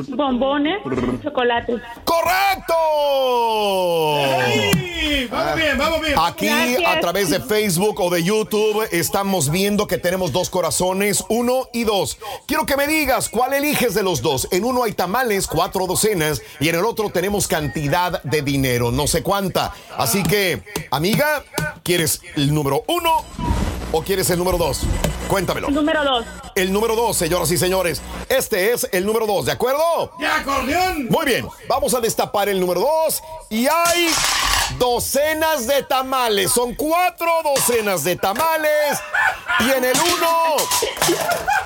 bombones, 0.10 0.78
chocolates. 1.24 1.80
¡Correcto! 2.04 2.74
Vamos 5.32 5.56
bien, 5.56 5.78
vamos 5.78 6.02
bien. 6.02 6.14
Aquí 6.18 6.48
Gracias. 6.48 6.82
a 6.86 7.00
través 7.00 7.30
de 7.30 7.40
Facebook 7.40 8.00
o 8.02 8.10
de 8.10 8.24
YouTube 8.24 8.86
estamos 8.92 9.50
viendo 9.50 9.88
que 9.88 9.98
tenemos 9.98 10.34
dos 10.34 10.50
corazones, 10.50 11.24
uno 11.30 11.70
y 11.72 11.86
dos. 11.86 12.18
Quiero 12.46 12.66
que 12.66 12.76
me 12.76 12.88
digas 12.88 13.30
cuál 13.30 13.54
eliges 13.54 13.94
de 13.94 14.04
los 14.04 14.22
dos. 14.22 14.50
En 14.52 14.66
uno 14.66 14.84
hay 14.84 14.92
tamales, 14.92 15.48
cuatro 15.48 15.88
docenas, 15.88 16.42
y 16.60 16.68
en 16.68 16.76
el 16.76 16.84
otro 16.84 17.10
tenemos 17.10 17.48
cantidad 17.48 18.22
de 18.24 18.42
dinero, 18.42 18.92
no 18.92 19.08
sé 19.08 19.24
cuánta. 19.24 19.74
Así 19.98 20.24
que, 20.24 20.62
amiga, 20.92 21.44
¿quieres 21.84 22.22
el 22.36 22.54
número 22.54 22.84
uno 22.88 23.24
o 23.94 24.02
quieres 24.02 24.30
el 24.30 24.40
número 24.40 24.58
dos? 24.58 24.82
Cuéntamelo. 25.30 25.70
Número 25.70 26.04
dos. 26.04 26.26
El 26.56 26.74
número 26.74 26.96
dos, 26.96 27.16
señoras 27.16 27.52
y 27.52 27.58
señores. 27.58 28.02
Este 28.30 28.74
es 28.74 28.89
el 28.92 29.06
número 29.06 29.26
dos, 29.26 29.46
¿de 29.46 29.52
acuerdo? 29.52 30.12
¡Ya, 30.20 30.38
acordeón! 30.38 31.08
Muy 31.10 31.26
bien, 31.26 31.48
vamos 31.68 31.94
a 31.94 32.00
destapar 32.00 32.50
el 32.50 32.60
número 32.60 32.82
dos 32.82 33.22
y 33.50 33.68
hay 33.68 34.10
docenas 34.78 35.68
de 35.68 35.84
tamales. 35.84 36.52
Son 36.52 36.76
cuatro 36.76 37.32
docenas 37.44 38.04
de 38.04 38.16
tamales. 38.16 39.00
Y 39.60 39.72
en 39.72 39.84
el 39.84 39.98
uno, 40.00 40.56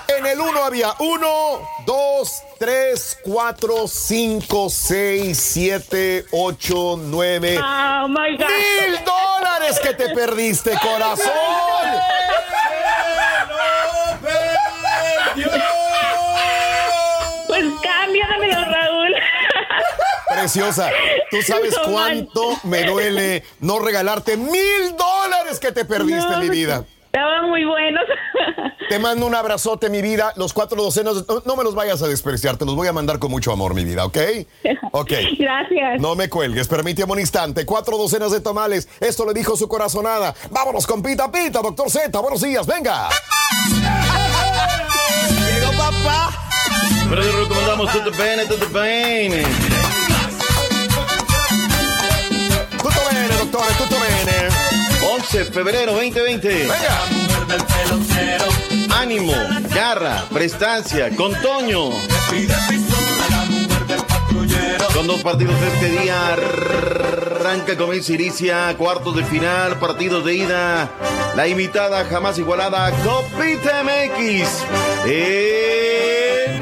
en 0.07 0.25
el 0.25 0.39
uno 0.39 0.63
había 0.63 0.95
uno, 0.99 1.61
dos, 1.85 2.41
tres, 2.57 3.17
cuatro, 3.23 3.87
cinco, 3.87 4.69
seis, 4.69 5.39
siete, 5.39 6.25
ocho, 6.31 6.97
nueve. 6.97 7.59
Oh 7.59 8.07
my 8.07 8.37
God. 8.37 8.47
¡Mil 8.47 9.03
dólares 9.03 9.79
que 9.81 9.93
te 9.93 10.09
perdiste, 10.09 10.71
corazón! 10.79 11.31
Preciosa, 20.43 20.91
tú 21.31 21.41
sabes 21.41 21.73
No 21.73 21.93
cuánto 21.93 22.41
me 22.63 22.83
duele 22.83 23.45
no 23.61 23.79
regalarte 23.79 24.35
mil 24.35 24.51
dólares 24.97 25.57
que 25.57 25.71
te 25.71 25.85
perdiste, 25.85 26.29
No, 26.29 26.39
mi 26.39 26.49
vida. 26.49 26.83
Estaban 27.05 27.49
muy 27.49 27.63
buenos. 27.63 28.03
Te 28.89 28.99
mando 28.99 29.25
un 29.25 29.33
abrazote, 29.33 29.89
mi 29.89 30.01
vida. 30.01 30.33
Los 30.35 30.51
cuatro 30.51 30.83
docenas, 30.83 31.25
no, 31.29 31.41
no 31.45 31.55
me 31.55 31.63
los 31.63 31.75
vayas 31.75 32.01
a 32.01 32.07
despreciar, 32.07 32.57
te 32.57 32.65
los 32.65 32.75
voy 32.75 32.89
a 32.89 32.93
mandar 32.93 33.19
con 33.19 33.31
mucho 33.31 33.53
amor, 33.53 33.73
mi 33.73 33.85
vida, 33.85 34.03
¿ok? 34.05 34.17
Ok. 34.91 35.11
Gracias. 35.39 36.01
No 36.01 36.15
me 36.15 36.27
cuelgues, 36.27 36.67
permíteme 36.67 37.13
un 37.13 37.19
instante. 37.21 37.65
Cuatro 37.65 37.97
docenas 37.97 38.31
de 38.31 38.41
tamales, 38.41 38.89
esto 38.99 39.25
le 39.25 39.33
dijo 39.33 39.55
su 39.55 39.69
corazonada. 39.69 40.35
Vámonos 40.51 40.85
con 40.85 41.01
Pita 41.01 41.31
Pita, 41.31 41.61
doctor 41.61 41.89
Z, 41.89 42.19
buenos 42.19 42.41
días, 42.41 42.67
venga. 42.67 43.07
Llegó 45.29 45.71
papá. 45.77 46.31
Pero 47.09 47.21
te 47.21 47.31
recomendamos 47.31 47.91
tutto 47.93 48.11
bene, 48.11 48.45
tutto 48.45 48.69
bene. 48.69 49.43
Bene, 53.11 53.35
doctor, 53.38 53.65
tutto 53.77 53.95
bene. 53.95 54.49
11 55.15 55.38
de 55.38 55.45
febrero 55.45 55.93
2020. 55.93 56.47
Venga. 56.47 57.01
Ánimo, 58.97 59.34
garra, 59.73 60.25
prestancia, 60.31 61.09
con 61.15 61.34
Toño. 61.41 61.91
Con 64.93 65.07
dos 65.07 65.21
partidos 65.21 65.55
este 65.61 65.89
día. 66.01 66.34
Arranca 66.34 67.75
con 67.77 67.93
el 67.93 68.09
Iricia, 68.09 68.75
cuartos 68.77 69.15
de 69.15 69.23
final, 69.25 69.77
partidos 69.80 70.23
de 70.25 70.35
ida. 70.35 70.89
La 71.35 71.47
imitada 71.47 72.05
jamás 72.05 72.38
igualada 72.38 72.91
Copita 73.03 73.84
MX. 73.84 74.47
En 75.05 76.61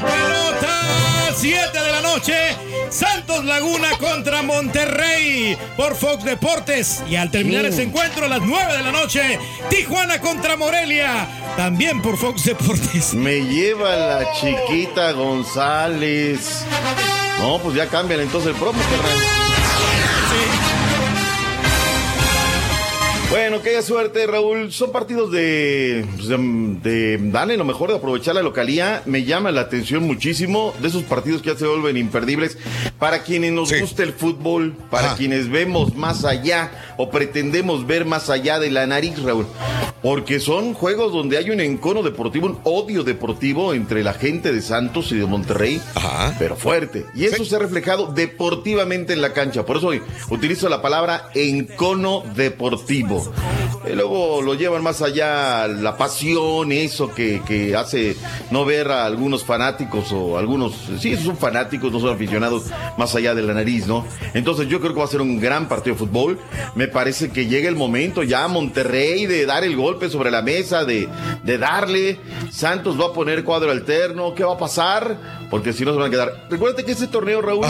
pelota, 0.00 1.32
7 1.34 1.80
de 1.80 1.92
la 1.92 2.00
noche. 2.00 2.65
Santos 2.96 3.44
Laguna 3.44 3.90
contra 3.98 4.40
Monterrey 4.40 5.54
por 5.76 5.94
Fox 5.96 6.24
Deportes. 6.24 7.02
Y 7.06 7.16
al 7.16 7.30
terminar 7.30 7.66
ese 7.66 7.82
encuentro 7.82 8.24
a 8.24 8.28
las 8.28 8.40
9 8.40 8.74
de 8.74 8.82
la 8.82 8.90
noche, 8.90 9.38
Tijuana 9.68 10.18
contra 10.22 10.56
Morelia, 10.56 11.28
también 11.58 12.00
por 12.00 12.16
Fox 12.16 12.44
Deportes. 12.44 13.12
Me 13.12 13.44
lleva 13.44 13.94
la 13.96 14.32
chiquita 14.32 15.12
González. 15.12 16.64
No, 17.38 17.58
pues 17.58 17.76
ya 17.76 17.86
cambian 17.86 18.20
entonces 18.20 18.54
el 18.54 18.56
promo, 18.56 18.78
Bueno, 23.28 23.56
haya 23.64 23.82
suerte, 23.82 24.26
Raúl. 24.26 24.72
Son 24.72 24.92
partidos 24.92 25.32
de, 25.32 26.06
pues, 26.14 26.28
de, 26.28 26.38
de 26.38 27.18
darle 27.30 27.56
lo 27.56 27.64
mejor, 27.64 27.90
de 27.90 27.96
aprovechar 27.96 28.36
la 28.36 28.42
localía. 28.42 29.02
Me 29.04 29.24
llama 29.24 29.50
la 29.50 29.62
atención 29.62 30.04
muchísimo 30.04 30.72
de 30.80 30.88
esos 30.88 31.02
partidos 31.02 31.42
que 31.42 31.50
ya 31.50 31.58
se 31.58 31.66
vuelven 31.66 31.96
imperdibles. 31.96 32.56
Para 32.98 33.24
quienes 33.24 33.52
nos 33.52 33.72
gusta 33.78 34.04
el 34.04 34.12
fútbol, 34.12 34.74
para 34.90 35.16
quienes 35.16 35.50
vemos 35.50 35.94
más 35.96 36.24
allá 36.24 36.94
o 36.96 37.10
pretendemos 37.10 37.86
ver 37.86 38.04
más 38.04 38.30
allá 38.30 38.60
de 38.60 38.70
la 38.70 38.86
nariz, 38.86 39.20
Raúl. 39.20 39.46
Porque 40.06 40.38
son 40.38 40.72
juegos 40.72 41.12
donde 41.12 41.36
hay 41.36 41.50
un 41.50 41.58
encono 41.58 42.00
deportivo, 42.04 42.46
un 42.46 42.60
odio 42.62 43.02
deportivo 43.02 43.74
entre 43.74 44.04
la 44.04 44.12
gente 44.12 44.52
de 44.52 44.62
Santos 44.62 45.10
y 45.10 45.16
de 45.16 45.26
Monterrey, 45.26 45.82
pero 46.38 46.54
fuerte. 46.54 47.06
Y 47.12 47.24
eso 47.24 47.44
se 47.44 47.56
ha 47.56 47.58
reflejado 47.58 48.12
deportivamente 48.12 49.14
en 49.14 49.20
la 49.20 49.32
cancha. 49.32 49.66
Por 49.66 49.78
eso 49.78 49.88
hoy 49.88 50.00
utilizo 50.30 50.68
la 50.68 50.80
palabra 50.80 51.30
encono 51.34 52.22
deportivo. 52.36 53.32
Y 53.84 53.94
luego 53.94 54.42
lo 54.42 54.54
llevan 54.54 54.84
más 54.84 55.02
allá 55.02 55.66
la 55.66 55.96
pasión, 55.96 56.70
eso 56.70 57.12
que, 57.12 57.42
que 57.46 57.74
hace 57.74 58.16
no 58.52 58.64
ver 58.64 58.92
a 58.92 59.06
algunos 59.06 59.44
fanáticos 59.44 60.12
o 60.12 60.38
algunos, 60.38 60.74
sí, 61.00 61.16
son 61.16 61.36
fanáticos, 61.36 61.92
no 61.92 62.00
son 62.00 62.14
aficionados 62.14 62.64
más 62.96 63.14
allá 63.14 63.34
de 63.34 63.42
la 63.42 63.54
nariz, 63.54 63.86
¿no? 63.86 64.04
Entonces 64.34 64.68
yo 64.68 64.80
creo 64.80 64.92
que 64.92 65.00
va 65.00 65.04
a 65.04 65.08
ser 65.08 65.20
un 65.20 65.40
gran 65.40 65.68
partido 65.68 65.94
de 65.94 66.00
fútbol. 66.00 66.38
Me 66.74 66.88
parece 66.88 67.30
que 67.30 67.46
llega 67.46 67.68
el 67.68 67.76
momento 67.76 68.22
ya 68.22 68.44
a 68.44 68.48
Monterrey 68.48 69.26
de 69.26 69.46
dar 69.46 69.62
el 69.64 69.76
sobre 70.10 70.30
la 70.30 70.42
mesa, 70.42 70.84
de, 70.84 71.08
de 71.42 71.58
darle. 71.58 72.18
Santos 72.50 73.00
va 73.00 73.06
a 73.06 73.12
poner 73.12 73.44
cuadro 73.44 73.70
alterno. 73.70 74.34
¿Qué 74.34 74.44
va 74.44 74.54
a 74.54 74.58
pasar? 74.58 75.16
Porque 75.50 75.72
si 75.72 75.84
no 75.84 75.92
se 75.92 75.98
van 75.98 76.08
a 76.08 76.10
quedar. 76.10 76.46
Recuerda 76.50 76.82
que 76.82 76.92
ese 76.92 77.08
torneo, 77.08 77.42
Raúl, 77.42 77.64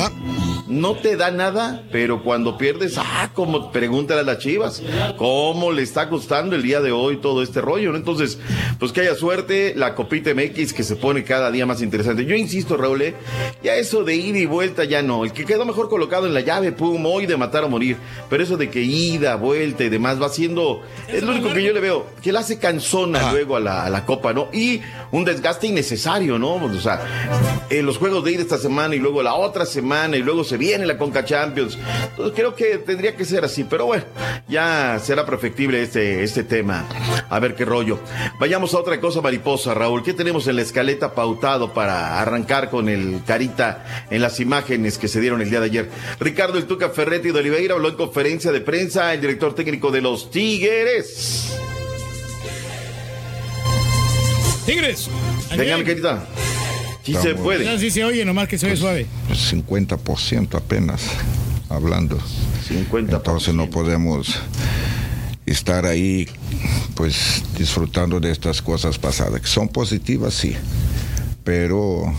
no 0.68 0.94
te 0.96 1.16
da 1.16 1.30
nada, 1.30 1.84
pero 1.92 2.22
cuando 2.22 2.58
pierdes, 2.58 2.98
ah, 2.98 3.30
como 3.34 3.70
pregúntale 3.70 4.20
a 4.20 4.24
las 4.24 4.38
chivas, 4.38 4.82
cómo 5.16 5.72
le 5.72 5.82
está 5.82 6.08
costando 6.08 6.56
el 6.56 6.62
día 6.62 6.80
de 6.80 6.92
hoy 6.92 7.18
todo 7.18 7.42
este 7.42 7.60
rollo, 7.60 7.92
¿no? 7.92 7.98
Entonces, 7.98 8.38
pues 8.78 8.92
que 8.92 9.02
haya 9.02 9.14
suerte, 9.14 9.74
la 9.76 9.94
copita 9.94 10.34
MX 10.34 10.72
que 10.72 10.82
se 10.82 10.96
pone 10.96 11.24
cada 11.24 11.50
día 11.50 11.66
más 11.66 11.82
interesante. 11.82 12.24
Yo 12.24 12.34
insisto, 12.34 12.76
Raúl, 12.76 13.02
¿eh? 13.02 13.14
ya 13.62 13.74
eso 13.76 14.04
de 14.04 14.16
ida 14.16 14.38
y 14.38 14.46
vuelta 14.46 14.84
ya 14.84 15.02
no. 15.02 15.24
El 15.24 15.32
que 15.32 15.44
quedó 15.44 15.64
mejor 15.64 15.88
colocado 15.88 16.26
en 16.26 16.34
la 16.34 16.40
llave, 16.40 16.72
pum, 16.72 17.04
hoy 17.06 17.26
de 17.26 17.36
matar 17.36 17.64
o 17.64 17.68
morir. 17.68 17.96
Pero 18.28 18.42
eso 18.42 18.56
de 18.56 18.70
que 18.70 18.82
ida, 18.82 19.36
vuelta 19.36 19.84
y 19.84 19.88
demás 19.88 20.20
va 20.20 20.28
siendo, 20.28 20.82
es 21.08 21.22
lo 21.22 21.32
único 21.32 21.52
que 21.52 21.62
yo 21.62 21.72
le 21.72 21.80
veo, 21.80 22.06
que 22.22 22.32
la 22.32 22.40
hace 22.40 22.58
cansona 22.58 23.32
luego 23.32 23.56
a 23.56 23.60
la, 23.60 23.84
a 23.84 23.90
la 23.90 24.04
copa, 24.04 24.32
¿no? 24.32 24.48
Y 24.52 24.80
un 25.12 25.24
desgaste 25.24 25.66
innecesario, 25.68 26.38
¿no? 26.38 26.54
O 26.54 26.80
sea, 26.80 27.02
en 27.70 27.86
los 27.86 27.98
juegos 27.98 28.24
de 28.24 28.32
ida 28.32 28.42
esta 28.42 28.58
semana 28.58 28.94
y 28.94 28.98
luego 28.98 29.22
la 29.22 29.34
otra 29.34 29.66
semana 29.66 30.16
y 30.16 30.22
luego 30.22 30.44
se 30.44 30.55
viene 30.56 30.86
la 30.86 30.98
Conca 30.98 31.24
Champions. 31.24 31.78
Entonces 32.10 32.34
creo 32.34 32.54
que 32.54 32.78
tendría 32.78 33.16
que 33.16 33.24
ser 33.24 33.44
así, 33.44 33.64
pero 33.64 33.86
bueno, 33.86 34.04
ya 34.48 34.98
será 35.02 35.26
perfectible 35.26 35.82
este, 35.82 36.22
este 36.22 36.44
tema. 36.44 36.86
A 37.28 37.38
ver 37.40 37.54
qué 37.54 37.64
rollo. 37.64 37.98
Vayamos 38.38 38.74
a 38.74 38.78
otra 38.78 39.00
cosa 39.00 39.20
mariposa, 39.20 39.74
Raúl. 39.74 40.02
¿Qué 40.02 40.12
tenemos 40.12 40.46
en 40.46 40.56
la 40.56 40.62
escaleta 40.62 41.14
pautado 41.14 41.72
para 41.72 42.20
arrancar 42.20 42.70
con 42.70 42.88
el 42.88 43.20
carita 43.26 44.06
en 44.10 44.22
las 44.22 44.40
imágenes 44.40 44.98
que 44.98 45.08
se 45.08 45.20
dieron 45.20 45.42
el 45.42 45.50
día 45.50 45.60
de 45.60 45.66
ayer? 45.66 45.90
Ricardo 46.20 46.58
El 46.58 46.66
Tuca 46.66 46.90
Ferretti 46.90 47.30
de 47.30 47.38
Oliveira 47.40 47.74
habló 47.74 47.88
en 47.88 47.96
conferencia 47.96 48.52
de 48.52 48.60
prensa, 48.60 49.14
el 49.14 49.20
director 49.20 49.54
técnico 49.54 49.90
de 49.90 50.00
los 50.00 50.30
Tigres. 50.30 51.56
Tigres. 54.66 55.08
Venga, 55.56 55.76
mi 55.78 55.84
querida. 55.84 56.26
Sí 57.06 57.12
se 57.12 57.18
Estamos- 57.18 57.40
puede. 57.42 57.64
Ya 57.64 57.78
sí 57.78 57.88
se 57.88 58.02
oye, 58.04 58.24
nomás 58.24 58.48
que 58.48 58.58
se 58.58 58.66
oye 58.66 58.76
suave. 58.76 59.06
50% 59.32 60.56
apenas 60.56 61.02
hablando. 61.68 62.18
Entonces 62.92 63.54
no 63.54 63.70
podemos 63.70 64.34
estar 65.46 65.86
ahí 65.86 66.26
pues 66.96 67.44
disfrutando 67.56 68.18
de 68.18 68.32
estas 68.32 68.60
cosas 68.60 68.98
pasadas, 68.98 69.40
que 69.40 69.46
son 69.46 69.68
positivas, 69.68 70.34
sí, 70.34 70.56
pero 71.44 72.12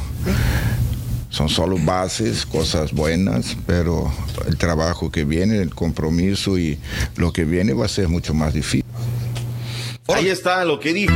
son 1.30 1.50
solo 1.50 1.78
bases, 1.78 2.46
cosas 2.46 2.94
buenas, 2.94 3.58
pero 3.66 4.10
el 4.48 4.56
trabajo 4.56 5.12
que 5.12 5.26
viene, 5.26 5.58
el 5.58 5.76
compromiso 5.76 6.58
y 6.58 6.80
lo 7.18 7.34
que 7.34 7.44
viene 7.44 7.74
va 7.74 7.86
a 7.86 7.90
ser 7.90 8.08
mucho 8.08 8.34
más 8.34 8.54
difícil. 8.54 8.86
Ahí 10.08 10.30
está 10.30 10.64
lo 10.64 10.80
que 10.80 10.94
dijo. 10.94 11.14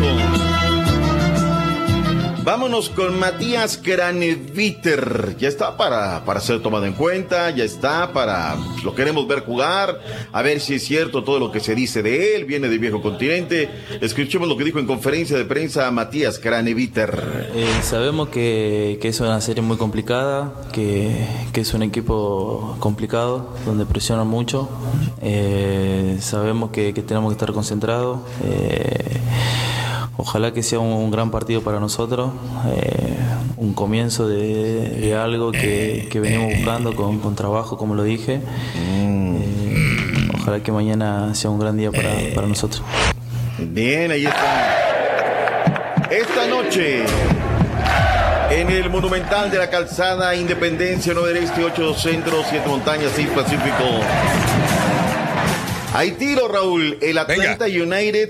Vámonos 2.44 2.90
con 2.90 3.20
Matías 3.20 3.78
Craneviter. 3.78 5.36
Ya 5.38 5.48
está 5.48 5.78
para, 5.78 6.26
para 6.26 6.40
ser 6.40 6.60
tomado 6.60 6.86
en 6.86 6.94
cuenta, 6.94 7.52
ya 7.52 7.64
está 7.64 8.12
para. 8.14 8.56
Lo 8.84 8.96
queremos 8.96 9.28
ver 9.28 9.42
jugar, 9.42 10.02
a 10.32 10.42
ver 10.42 10.60
si 10.60 10.76
es 10.76 10.84
cierto 10.84 11.24
todo 11.24 11.38
lo 11.38 11.52
que 11.52 11.60
se 11.60 11.76
dice 11.76 12.02
de 12.02 12.36
él. 12.36 12.46
Viene 12.46 12.68
del 12.68 12.80
viejo 12.80 13.00
continente. 13.00 13.70
Escuchemos 14.02 14.48
lo 14.48 14.58
que 14.58 14.64
dijo 14.64 14.80
en 14.80 14.88
conferencia 14.88 15.38
de 15.38 15.46
prensa 15.46 15.92
Matías 15.92 16.40
Craneviter. 16.40 17.52
Eh, 17.54 17.68
sabemos 17.84 18.30
que, 18.30 18.98
que 19.00 19.10
es 19.10 19.20
una 19.20 19.40
serie 19.40 19.62
muy 19.62 19.78
complicada, 19.78 20.52
que, 20.72 21.16
que 21.54 21.62
es 21.62 21.74
un 21.76 21.84
equipo 21.84 22.76
complicado, 22.80 23.54
donde 23.68 23.86
presionan 23.86 24.28
mucho. 24.28 24.68
Eh, 25.22 26.18
sabemos 26.22 26.72
que, 26.72 26.96
que 26.96 27.04
tenemos 27.04 27.32
que 27.32 27.36
estar 27.36 27.54
concentrados. 27.54 28.20
Eh, 28.44 29.22
ojalá 30.18 30.54
que 30.54 30.64
sea 30.64 30.80
un, 30.80 31.12
gran 31.12 31.32
partido 31.32 31.62
para 31.62 31.80
nosotros, 31.80 32.32
eh, 32.68 33.16
un 33.58 33.74
comienzo 33.74 34.28
de, 34.28 35.16
algo 35.16 35.52
que, 35.52 36.08
venimos 36.14 36.54
buscando 36.56 36.96
con, 36.96 37.36
trabajo, 37.36 37.78
como 37.78 37.96
lo 37.96 38.04
dije. 38.04 38.42
Eh, 38.76 40.28
ojalá 40.34 40.62
que 40.62 40.72
mañana 40.72 41.34
sea 41.36 41.50
un 41.50 41.60
gran 41.60 41.78
día 41.78 41.92
para, 41.92 42.12
para 42.36 42.48
nosotros. 42.48 42.84
Bien, 43.60 44.12
ahí 44.12 44.26
está. 44.26 44.82
Esta 46.10 46.48
noche, 46.48 47.06
en 48.50 48.70
el 48.70 48.90
Monumental 48.90 49.50
de 49.50 49.58
la 49.58 49.70
Calzada, 49.70 50.36
Independencia, 50.36 51.14
9 51.16 51.34
del 51.34 51.44
Este, 51.44 51.64
8 51.64 51.94
Centro, 51.94 52.44
7 52.50 52.68
Montañas, 52.68 53.12
6 53.16 53.30
Pacífico. 53.30 53.86
Hay 55.94 56.12
tiro, 56.12 56.48
Raúl. 56.48 56.98
El 57.02 57.18
Atlanta 57.18 57.66
United 57.66 58.30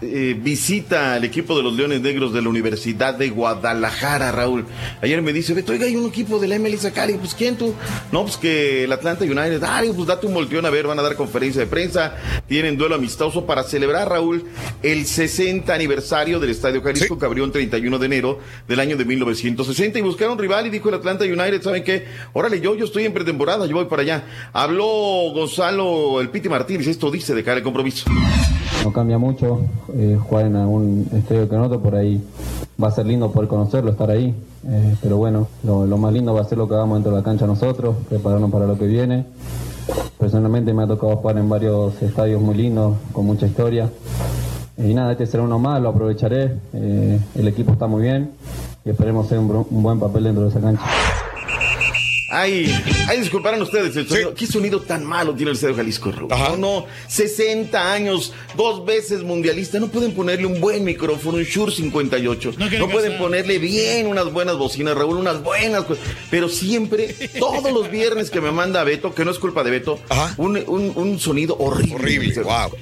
eh, 0.00 0.36
visita 0.40 1.14
al 1.14 1.24
equipo 1.24 1.56
de 1.56 1.64
los 1.64 1.74
Leones 1.74 2.00
Negros 2.02 2.32
de 2.32 2.40
la 2.40 2.48
Universidad 2.48 3.14
de 3.14 3.30
Guadalajara, 3.30 4.30
Raúl. 4.30 4.64
Ayer 5.02 5.20
me 5.20 5.32
dice, 5.32 5.52
Beto, 5.52 5.72
oiga, 5.72 5.86
hay 5.86 5.96
un 5.96 6.06
equipo 6.06 6.38
de 6.38 6.46
la 6.46 6.56
MLS 6.60 6.84
acá. 6.84 7.08
Digo, 7.08 7.18
pues, 7.18 7.34
¿quién 7.34 7.56
tú? 7.56 7.74
No, 8.12 8.22
pues 8.22 8.36
que 8.36 8.84
el 8.84 8.92
Atlanta 8.92 9.24
United. 9.24 9.60
Ah, 9.64 9.82
digo, 9.82 9.94
pues 9.94 10.06
date 10.06 10.24
un 10.28 10.34
volteón 10.34 10.64
a 10.66 10.70
ver, 10.70 10.86
van 10.86 11.00
a 11.00 11.02
dar 11.02 11.16
conferencia 11.16 11.60
de 11.60 11.66
prensa. 11.66 12.14
Tienen 12.46 12.76
duelo 12.76 12.94
amistoso 12.94 13.44
para 13.44 13.64
celebrar, 13.64 14.08
Raúl, 14.08 14.44
el 14.84 15.04
60 15.04 15.74
aniversario 15.74 16.38
del 16.38 16.50
Estadio 16.50 16.80
Jalisco 16.80 17.18
que 17.18 17.26
abrió 17.26 17.44
el 17.44 17.50
31 17.50 17.98
de 17.98 18.06
enero 18.06 18.38
del 18.68 18.78
año 18.78 18.96
de 18.96 19.04
1960 19.04 19.98
y 19.98 20.02
buscaron 20.02 20.38
rival 20.38 20.68
y 20.68 20.70
dijo 20.70 20.88
el 20.88 20.94
Atlanta 20.94 21.24
United, 21.24 21.60
¿saben 21.60 21.82
qué? 21.82 22.06
Órale, 22.34 22.60
yo, 22.60 22.76
yo 22.76 22.84
estoy 22.84 23.04
en 23.04 23.12
pretemporada, 23.12 23.66
yo 23.66 23.74
voy 23.74 23.86
para 23.86 24.02
allá. 24.02 24.24
Habló 24.52 24.84
Gonzalo, 25.34 26.20
el 26.20 26.28
Piti 26.28 26.48
Martínez, 26.48 26.99
esto 27.00 27.10
dice 27.10 27.34
de 27.34 27.42
cara 27.42 27.56
al 27.56 27.62
compromiso. 27.62 28.10
No 28.84 28.92
cambia 28.92 29.16
mucho 29.16 29.62
eh, 29.94 30.18
jugar 30.20 30.44
en 30.44 30.56
algún 30.56 31.08
estadio 31.14 31.48
que 31.48 31.54
en 31.54 31.62
otro, 31.62 31.80
por 31.80 31.94
ahí 31.94 32.22
va 32.82 32.88
a 32.88 32.90
ser 32.90 33.06
lindo 33.06 33.32
poder 33.32 33.48
conocerlo, 33.48 33.90
estar 33.90 34.10
ahí. 34.10 34.34
Eh, 34.66 34.96
pero 35.00 35.16
bueno, 35.16 35.48
lo, 35.64 35.86
lo 35.86 35.96
más 35.96 36.12
lindo 36.12 36.34
va 36.34 36.42
a 36.42 36.44
ser 36.44 36.58
lo 36.58 36.68
que 36.68 36.74
hagamos 36.74 36.98
dentro 36.98 37.12
de 37.12 37.16
la 37.16 37.24
cancha 37.24 37.46
nosotros, 37.46 37.96
prepararnos 38.06 38.50
para 38.50 38.66
lo 38.66 38.76
que 38.76 38.84
viene. 38.86 39.24
Personalmente 40.18 40.74
me 40.74 40.82
ha 40.82 40.86
tocado 40.86 41.16
jugar 41.16 41.38
en 41.38 41.48
varios 41.48 42.02
estadios 42.02 42.42
muy 42.42 42.54
lindos, 42.54 42.98
con 43.14 43.24
mucha 43.24 43.46
historia. 43.46 43.88
Y 44.76 44.92
nada, 44.92 45.12
este 45.12 45.24
será 45.24 45.42
uno 45.44 45.58
más, 45.58 45.80
lo 45.80 45.88
aprovecharé. 45.88 46.58
Eh, 46.74 47.18
el 47.34 47.48
equipo 47.48 47.72
está 47.72 47.86
muy 47.86 48.02
bien 48.02 48.32
y 48.84 48.90
esperemos 48.90 49.24
hacer 49.24 49.38
un, 49.38 49.66
un 49.70 49.82
buen 49.82 49.98
papel 49.98 50.24
dentro 50.24 50.42
de 50.42 50.50
esa 50.50 50.60
cancha. 50.60 50.82
Ay, 52.30 52.72
ay, 53.08 53.18
disculparán 53.20 53.60
ustedes 53.60 53.96
el 53.96 54.08
sonido. 54.08 54.34
¿Qué 54.34 54.46
sonido 54.46 54.80
tan 54.80 55.04
malo 55.04 55.34
tiene 55.34 55.50
el 55.50 55.56
Estadio 55.56 55.74
Jalisco, 55.74 56.12
Raúl? 56.12 56.28
No, 56.28 56.56
no, 56.56 56.86
60 57.08 57.92
años, 57.92 58.32
dos 58.56 58.84
veces 58.84 59.22
mundialista. 59.22 59.80
No 59.80 59.88
pueden 59.88 60.12
ponerle 60.12 60.46
un 60.46 60.60
buen 60.60 60.84
micrófono, 60.84 61.38
un 61.38 61.44
Shure 61.44 61.72
58. 61.72 62.52
No, 62.78 62.88
pueden 62.88 63.18
ponerle 63.18 63.58
bien 63.58 64.06
unas 64.06 64.32
buenas 64.32 64.56
bocinas, 64.56 64.94
Raúl, 64.96 65.16
unas 65.16 65.42
buenas. 65.42 65.84
Pero 66.30 66.48
siempre, 66.48 67.08
todos 67.38 67.72
los 67.72 67.90
viernes 67.90 68.30
que 68.30 68.40
me 68.40 68.52
manda 68.52 68.84
Beto, 68.84 69.12
que 69.14 69.24
no 69.24 69.32
es 69.32 69.38
culpa 69.38 69.64
de 69.64 69.70
Beto, 69.72 69.98
un, 70.36 70.56
un- 70.68 70.92
un 70.94 71.18
sonido 71.18 71.56
horrible. 71.58 71.94
Horrible, 71.96 72.34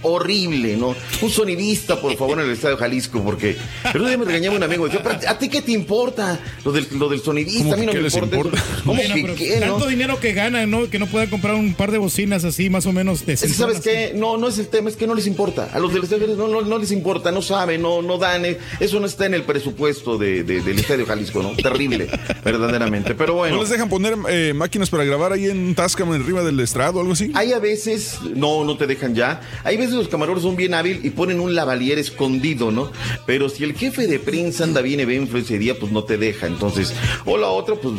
Horrible, 0.02 0.76
¿no? 0.76 0.94
Un 1.22 1.30
sonidista, 1.30 2.00
por 2.00 2.14
favor, 2.16 2.38
en 2.38 2.46
el 2.46 2.52
Estadio 2.52 2.76
Jalisco, 2.76 3.22
porque. 3.22 3.56
Pero 3.82 4.04
un 4.04 4.08
día 4.10 4.18
me 4.18 4.24
regañaba 4.26 4.56
un 4.56 4.62
amigo, 4.62 4.84
decía, 4.86 5.02
"Pero, 5.02 5.18
¿a 5.26 5.38
ti 5.38 5.48
qué 5.48 5.62
te 5.62 5.72
importa 5.72 6.38
lo 6.64 6.72
del, 6.72 6.86
lo 6.98 7.08
del 7.08 7.20
sonidista? 7.22 7.62
¿Cómo 7.70 7.74
A 7.74 7.76
mí 7.78 7.86
no 7.86 7.92
me 7.94 8.00
les 8.02 8.14
importa. 8.14 8.36
eso". 8.36 8.46
importa? 8.46 8.64
¿Cómo 8.84 8.94
Bueno, 8.94 9.14
que 9.14 9.20
Pues, 9.38 9.60
Tanto 9.60 9.86
dinero 9.86 10.18
que 10.20 10.32
ganan, 10.32 10.70
¿no? 10.70 10.88
Que 10.90 10.98
no 10.98 11.06
puedan 11.06 11.28
comprar 11.30 11.54
un 11.54 11.74
par 11.74 11.90
de 11.92 11.98
bocinas 11.98 12.44
así, 12.44 12.70
más 12.70 12.86
o 12.86 12.92
menos 12.92 13.24
de 13.26 13.34
Es 13.34 13.42
que, 13.42 13.48
¿Sabes 13.48 13.80
qué? 13.80 14.12
No, 14.14 14.36
no 14.36 14.48
es 14.48 14.58
el 14.58 14.68
tema, 14.68 14.88
es 14.90 14.96
que 14.96 15.06
no 15.06 15.14
les 15.14 15.26
importa. 15.26 15.70
A 15.72 15.78
los 15.78 15.92
del 15.92 16.04
estadio 16.04 16.26
no, 16.36 16.48
no, 16.48 16.62
no 16.62 16.78
les 16.78 16.90
importa, 16.92 17.30
no 17.32 17.42
saben, 17.42 17.82
no, 17.82 18.02
no 18.02 18.18
dan. 18.18 18.44
eh, 18.44 18.58
Eso 18.80 18.98
no 19.00 19.06
está 19.06 19.26
en 19.26 19.34
el 19.34 19.42
presupuesto 19.42 20.18
de, 20.18 20.42
de- 20.44 20.60
del 20.62 20.78
Estadio 20.78 21.06
Jalisco, 21.06 21.42
¿no? 21.42 21.50
Terrible, 21.56 22.08
verdaderamente. 22.44 23.14
Pero 23.14 23.34
bueno. 23.34 23.56
¿No 23.56 23.62
les 23.62 23.70
dejan 23.70 23.88
poner 23.88 24.16
eh, 24.28 24.52
máquinas 24.54 24.90
para 24.90 25.04
grabar 25.04 25.32
ahí 25.32 25.46
en 25.46 25.74
Tascam, 25.74 26.10
arriba 26.12 26.42
del 26.42 26.58
estrado 26.60 26.98
o 26.98 27.00
algo 27.00 27.12
así? 27.12 27.30
Hay 27.34 27.52
a 27.52 27.58
veces, 27.58 28.18
no, 28.34 28.64
no 28.64 28.76
te 28.76 28.86
dejan 28.86 29.14
ya. 29.14 29.40
Hay 29.64 29.76
veces 29.76 29.94
los 29.94 30.08
camarones 30.08 30.42
son 30.42 30.56
bien 30.56 30.74
hábil 30.74 31.00
y 31.04 31.10
ponen 31.10 31.40
un 31.40 31.54
lavalier 31.54 31.98
escondido, 31.98 32.70
¿no? 32.70 32.90
Pero 33.26 33.48
si 33.48 33.64
el 33.64 33.74
jefe 33.74 34.06
de 34.06 34.18
prensa 34.18 34.64
anda 34.64 34.80
bien 34.80 35.00
evento 35.00 35.36
ese 35.38 35.58
día, 35.58 35.78
pues 35.78 35.92
no 35.92 36.04
te 36.04 36.16
deja. 36.18 36.46
Entonces, 36.46 36.92
o 37.24 37.36
la 37.36 37.48
otra, 37.48 37.74
pues 37.76 37.94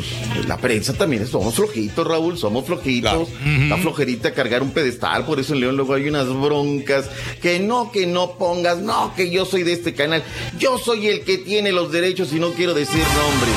la 0.46 0.56
prensa 0.58 0.92
también, 0.94 1.22
somos 1.30 1.54
flojitos, 1.54 2.06
Raúl, 2.06 2.36
somos 2.38 2.66
flojitos. 2.66 3.28
La 3.68 3.76
flojerita 3.78 4.32
cargar 4.32 4.62
un 4.62 4.70
pedestal, 4.70 5.24
por 5.24 5.40
eso 5.40 5.54
en 5.54 5.60
León 5.60 5.76
luego 5.76 5.94
hay 5.94 6.08
unas 6.08 6.28
broncas. 6.28 7.08
Que 7.40 7.60
no, 7.60 7.90
que 7.90 8.06
no 8.06 8.32
pongas, 8.32 8.78
no, 8.78 9.14
que 9.14 9.30
yo 9.30 9.44
soy 9.44 9.62
de 9.62 9.72
este 9.72 9.94
canal. 9.94 10.22
Yo 10.58 10.78
soy 10.78 11.08
el 11.08 11.22
que 11.22 11.38
tiene 11.38 11.72
los 11.72 11.92
derechos 11.92 12.32
y 12.32 12.40
no 12.40 12.50
quiero 12.52 12.74
decir 12.74 12.98
nombre. 12.98 13.50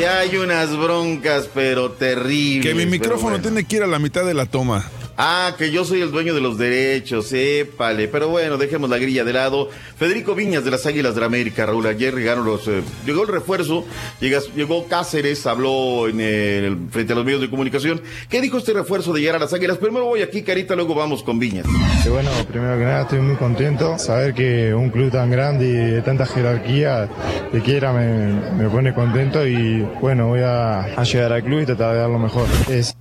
Y 0.00 0.04
hay 0.04 0.36
unas 0.36 0.76
broncas, 0.76 1.48
pero 1.54 1.92
terribles. 1.92 2.66
Que 2.66 2.74
mi 2.74 2.86
micrófono 2.86 3.30
bueno. 3.30 3.42
tiene 3.42 3.64
que 3.64 3.76
ir 3.76 3.82
a 3.82 3.86
la 3.86 3.98
mitad 3.98 4.24
de 4.24 4.34
la 4.34 4.46
toma. 4.46 4.90
Ah, 5.16 5.54
que 5.56 5.70
yo 5.70 5.84
soy 5.84 6.00
el 6.00 6.10
dueño 6.10 6.34
de 6.34 6.40
los 6.40 6.58
derechos, 6.58 7.32
épale. 7.32 8.08
Pero 8.08 8.28
bueno, 8.28 8.56
dejemos 8.58 8.90
la 8.90 8.98
grilla 8.98 9.22
de 9.24 9.32
lado. 9.32 9.68
Federico 9.96 10.34
Viñas 10.34 10.64
de 10.64 10.72
las 10.72 10.86
Águilas 10.86 11.14
de 11.14 11.20
la 11.20 11.26
América, 11.26 11.66
Raúl. 11.66 11.86
Ayer 11.86 12.14
llegaron 12.14 12.44
los. 12.44 12.66
eh, 12.66 12.82
llegó 13.06 13.22
el 13.22 13.28
refuerzo, 13.28 13.84
llegas- 14.20 14.48
llegó 14.56 14.88
Cáceres, 14.88 15.46
habló 15.46 16.08
en 16.08 16.88
frente 16.90 17.12
a 17.12 17.16
los 17.16 17.24
medios 17.24 17.40
de 17.42 17.48
comunicación. 17.50 18.00
¿Qué 18.28 18.40
dijo 18.40 18.58
este 18.58 18.72
refuerzo 18.72 19.12
de 19.12 19.20
llegar 19.20 19.36
a 19.36 19.38
las 19.38 19.52
Águilas? 19.52 19.78
Primero 19.78 20.06
voy 20.06 20.22
aquí, 20.22 20.42
Carita, 20.42 20.74
luego 20.74 20.94
vamos 20.94 21.22
con 21.22 21.38
Viñas. 21.38 21.66
Y 22.04 22.08
bueno, 22.08 22.30
primero 22.50 22.76
que 22.78 22.84
nada 22.84 23.02
estoy 23.02 23.20
muy 23.20 23.36
contento. 23.36 23.98
Saber 23.98 24.34
que 24.34 24.74
un 24.74 24.90
club 24.90 25.12
tan 25.12 25.30
grande 25.30 25.66
y 25.66 25.72
de 25.72 26.02
tanta 26.02 26.26
jerarquía 26.26 27.08
que 27.52 27.60
quiera 27.60 27.92
me, 27.92 28.32
me 28.56 28.68
pone 28.68 28.92
contento 28.92 29.46
y 29.46 29.86
bueno, 30.00 30.28
voy 30.28 30.40
a, 30.40 30.80
a 30.84 31.04
llegar 31.04 31.32
al 31.32 31.44
club 31.44 31.60
y 31.60 31.66
tratar 31.66 31.92
de 31.94 32.00
dar 32.00 32.10
lo 32.10 32.18
mejor. 32.18 32.46
Es, 32.68 32.96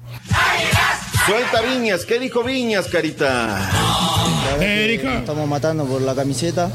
Suelta 1.26 1.62
Viñas, 1.62 2.06
¿qué 2.06 2.20
dijo 2.20 2.44
Viñas, 2.44 2.88
Carita? 2.88 3.58
Estamos 5.20 5.48
matando 5.48 5.86
por 5.86 6.02
la 6.02 6.14
camiseta, 6.14 6.70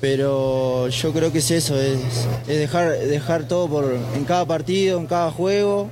pero 0.00 0.88
yo 0.88 1.12
creo 1.12 1.32
que 1.32 1.38
es 1.38 1.50
eso, 1.50 1.76
es, 1.80 1.98
es 2.46 2.58
dejar, 2.58 2.96
dejar 2.98 3.48
todo 3.48 3.68
por, 3.68 3.96
en 4.14 4.24
cada 4.24 4.46
partido, 4.46 4.98
en 5.00 5.06
cada 5.06 5.30
juego, 5.32 5.88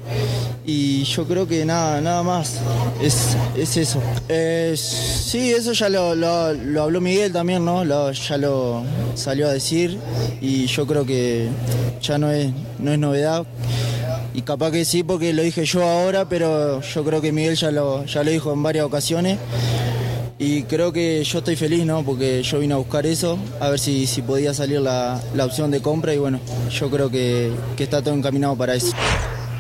y 0.65 1.03
yo 1.05 1.27
creo 1.27 1.49
que 1.49 1.65
nada, 1.65 2.01
nada 2.01 2.23
más, 2.23 2.61
es, 3.03 3.37
es 3.57 3.77
eso. 3.77 4.01
Eh, 4.29 4.75
sí, 4.77 5.51
eso 5.51 5.73
ya 5.73 5.89
lo, 5.89 6.15
lo- 6.15 6.53
lo 6.53 6.83
habló 6.85 7.01
Miguel 7.01 7.33
también, 7.33 7.65
¿no? 7.65 7.85
Lo- 7.85 8.13
ya 8.13 8.37
lo 8.37 8.85
salió 9.17 9.49
a 9.49 9.53
decir, 9.53 9.99
y 10.41 10.67
yo 10.67 10.87
creo 10.87 11.05
que 11.05 11.49
ya 12.01 12.17
no 12.17 12.31
es, 12.31 12.51
no 12.79 12.93
es 12.93 12.99
novedad. 12.99 13.45
Y 14.35 14.43
capaz 14.43 14.71
que 14.71 14.85
sí 14.85 15.03
porque 15.03 15.33
lo 15.33 15.43
dije 15.43 15.65
yo 15.65 15.83
ahora, 15.83 16.29
pero 16.29 16.81
yo 16.81 17.05
creo 17.05 17.21
que 17.21 17.33
Miguel 17.33 17.57
ya 17.57 17.71
lo, 17.71 18.05
ya 18.05 18.23
lo 18.23 18.31
dijo 18.31 18.53
en 18.53 18.63
varias 18.63 18.85
ocasiones. 18.85 19.39
Y 20.39 20.63
creo 20.63 20.91
que 20.93 21.23
yo 21.23 21.39
estoy 21.41 21.55
feliz, 21.55 21.85
¿no? 21.85 22.03
Porque 22.03 22.43
yo 22.43 22.61
vine 22.61 22.73
a 22.73 22.79
buscar 22.79 23.05
eso, 23.05 23.39
a 23.61 23.69
ver 23.69 23.79
si, 23.79 24.07
si 24.07 24.23
podía 24.23 24.55
salir 24.55 24.81
la, 24.81 25.21
la 25.35 25.45
opción 25.45 25.71
de 25.71 25.83
compra 25.83 26.15
y 26.15 26.19
bueno, 26.19 26.41
yo 26.71 26.89
creo 26.89 27.11
que, 27.11 27.53
que 27.77 27.85
está 27.85 28.01
todo 28.01 28.15
encaminado 28.15 28.57
para 28.57 28.75
eso. 28.75 28.93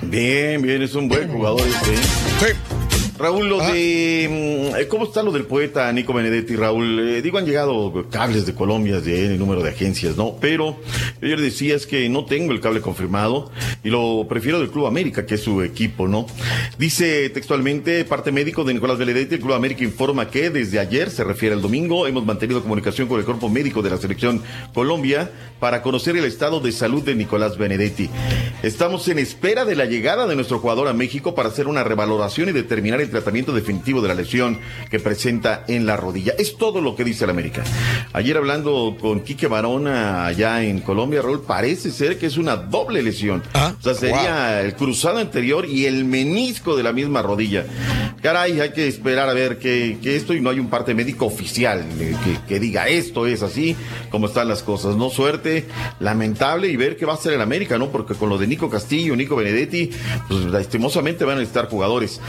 Bien, 0.00 0.62
bien, 0.62 0.80
es 0.80 0.94
un 0.94 1.08
buen 1.08 1.30
jugador 1.30 1.60
este. 1.60 2.50
¿eh? 2.50 2.79
Raúl, 3.20 3.50
lo 3.50 3.58
de. 3.58 4.72
mm, 4.80 4.88
¿Cómo 4.88 5.04
está 5.04 5.22
lo 5.22 5.30
del 5.30 5.44
poeta 5.44 5.92
Nico 5.92 6.14
Benedetti, 6.14 6.56
Raúl? 6.56 7.00
Eh, 7.00 7.22
digo, 7.22 7.36
han 7.36 7.44
llegado 7.44 8.06
cables 8.10 8.46
de 8.46 8.54
Colombia 8.54 9.00
de 9.00 9.26
el 9.26 9.38
número 9.38 9.62
de 9.62 9.68
agencias, 9.68 10.16
¿no? 10.16 10.36
Pero 10.40 10.78
yo 11.20 11.36
le 11.36 11.42
decía 11.42 11.76
es 11.76 11.86
que 11.86 12.08
no 12.08 12.24
tengo 12.24 12.52
el 12.52 12.60
cable 12.60 12.80
confirmado 12.80 13.50
y 13.84 13.90
lo 13.90 14.26
prefiero 14.26 14.58
del 14.58 14.70
Club 14.70 14.86
América, 14.86 15.26
que 15.26 15.34
es 15.34 15.42
su 15.42 15.62
equipo, 15.62 16.08
¿no? 16.08 16.26
Dice 16.78 17.28
textualmente, 17.28 18.06
parte 18.06 18.32
médico 18.32 18.64
de 18.64 18.72
Nicolás 18.72 18.96
Benedetti, 18.96 19.34
el 19.34 19.40
Club 19.40 19.52
América 19.52 19.84
informa 19.84 20.30
que 20.30 20.48
desde 20.48 20.78
ayer, 20.78 21.10
se 21.10 21.22
refiere 21.22 21.54
al 21.54 21.60
domingo, 21.60 22.06
hemos 22.06 22.24
mantenido 22.24 22.62
comunicación 22.62 23.06
con 23.06 23.18
el 23.18 23.26
cuerpo 23.26 23.50
médico 23.50 23.82
de 23.82 23.90
la 23.90 23.98
selección 23.98 24.42
Colombia 24.72 25.30
para 25.58 25.82
conocer 25.82 26.16
el 26.16 26.24
estado 26.24 26.60
de 26.60 26.72
salud 26.72 27.02
de 27.02 27.14
Nicolás 27.14 27.58
Benedetti. 27.58 28.08
Estamos 28.62 29.06
en 29.08 29.18
espera 29.18 29.66
de 29.66 29.76
la 29.76 29.84
llegada 29.84 30.26
de 30.26 30.36
nuestro 30.36 30.58
jugador 30.58 30.88
a 30.88 30.94
México 30.94 31.34
para 31.34 31.50
hacer 31.50 31.66
una 31.66 31.84
revaloración 31.84 32.48
y 32.48 32.52
determinar 32.52 33.00
el 33.00 33.09
tratamiento 33.10 33.52
definitivo 33.52 34.00
de 34.00 34.08
la 34.08 34.14
lesión 34.14 34.58
que 34.90 35.00
presenta 35.00 35.64
en 35.68 35.86
la 35.86 35.96
rodilla. 35.96 36.34
Es 36.38 36.56
todo 36.56 36.80
lo 36.80 36.96
que 36.96 37.04
dice 37.04 37.24
el 37.24 37.30
América. 37.30 37.62
Ayer 38.12 38.36
hablando 38.36 38.96
con 39.00 39.20
Quique 39.20 39.46
Barona 39.46 40.26
allá 40.26 40.62
en 40.62 40.80
Colombia, 40.80 41.22
Raúl, 41.22 41.42
parece 41.42 41.90
ser 41.90 42.18
que 42.18 42.26
es 42.26 42.36
una 42.36 42.56
doble 42.56 43.02
lesión. 43.02 43.42
o 43.54 43.82
sea, 43.82 43.94
sería 43.94 44.62
el 44.62 44.74
cruzado 44.74 45.18
anterior 45.18 45.66
y 45.66 45.86
el 45.86 46.04
menisco 46.04 46.76
de 46.76 46.82
la 46.82 46.92
misma 46.92 47.22
rodilla. 47.22 47.66
Caray, 48.22 48.60
hay 48.60 48.72
que 48.72 48.86
esperar 48.86 49.30
a 49.30 49.32
ver 49.32 49.58
que, 49.58 49.98
que 50.02 50.14
esto 50.16 50.34
y 50.34 50.40
no 50.40 50.50
hay 50.50 50.58
un 50.58 50.68
parte 50.68 50.94
médico 50.94 51.24
oficial 51.24 51.86
eh, 51.98 52.14
que, 52.22 52.38
que 52.46 52.60
diga 52.60 52.86
esto 52.88 53.26
es 53.26 53.42
así, 53.42 53.74
como 54.10 54.26
están 54.26 54.48
las 54.48 54.62
cosas. 54.62 54.96
No 54.96 55.08
suerte, 55.08 55.66
lamentable 56.00 56.68
y 56.68 56.76
ver 56.76 56.96
qué 56.96 57.06
va 57.06 57.12
a 57.12 57.16
hacer 57.16 57.32
el 57.32 57.40
América, 57.40 57.78
¿no? 57.78 57.90
Porque 57.90 58.14
con 58.14 58.28
lo 58.28 58.36
de 58.36 58.46
Nico 58.46 58.68
Castillo, 58.68 59.16
Nico 59.16 59.36
Benedetti, 59.36 59.90
pues 60.28 60.44
lastimosamente 60.44 61.24
van 61.24 61.38
a 61.38 61.42
estar 61.42 61.68
jugadores. 61.68 62.20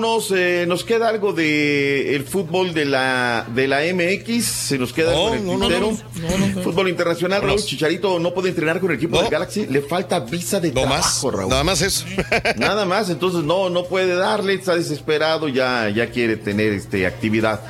Vámonos, 0.00 0.32
eh, 0.34 0.64
nos 0.66 0.82
queda 0.82 1.10
algo 1.10 1.34
de 1.34 2.16
el 2.16 2.24
fútbol 2.24 2.72
de 2.72 2.86
la 2.86 3.46
de 3.54 3.68
la 3.68 3.80
MX, 3.82 4.42
se 4.46 4.78
nos 4.78 4.94
queda 4.94 5.10
algo 5.10 5.34
en 5.34 5.40
el 5.40 5.46
no, 5.46 5.58
no, 5.58 5.66
tintero. 5.68 5.90
no, 6.22 6.38
no, 6.38 6.46
no. 6.54 6.62
Fútbol 6.62 6.88
internacional, 6.88 7.42
Raúl. 7.42 7.62
Chicharito 7.62 8.18
no 8.18 8.32
puede 8.32 8.48
entrenar 8.48 8.80
con 8.80 8.90
el 8.90 8.96
equipo 8.96 9.16
No. 9.16 9.22
del 9.22 9.30
Galaxy, 9.30 9.66
le 9.66 9.82
falta 9.82 10.20
visa 10.20 10.58
de 10.58 10.72
No 10.72 10.86
más, 10.86 11.20
trabajo, 11.20 11.30
Raúl. 11.32 11.50
nada 11.50 11.64
más 11.64 11.82
eso. 11.82 12.06
Nada 12.56 12.86
más, 12.86 13.10
entonces 13.10 13.44
no, 13.44 13.68
no 13.68 13.84
puede 13.84 14.14
darle, 14.14 14.54
está 14.54 14.74
desesperado, 14.74 15.48
ya, 15.48 15.90
ya 15.90 16.08
quiere 16.10 16.36
tener 16.38 16.72
este 16.72 17.06
actividad. 17.06 17.60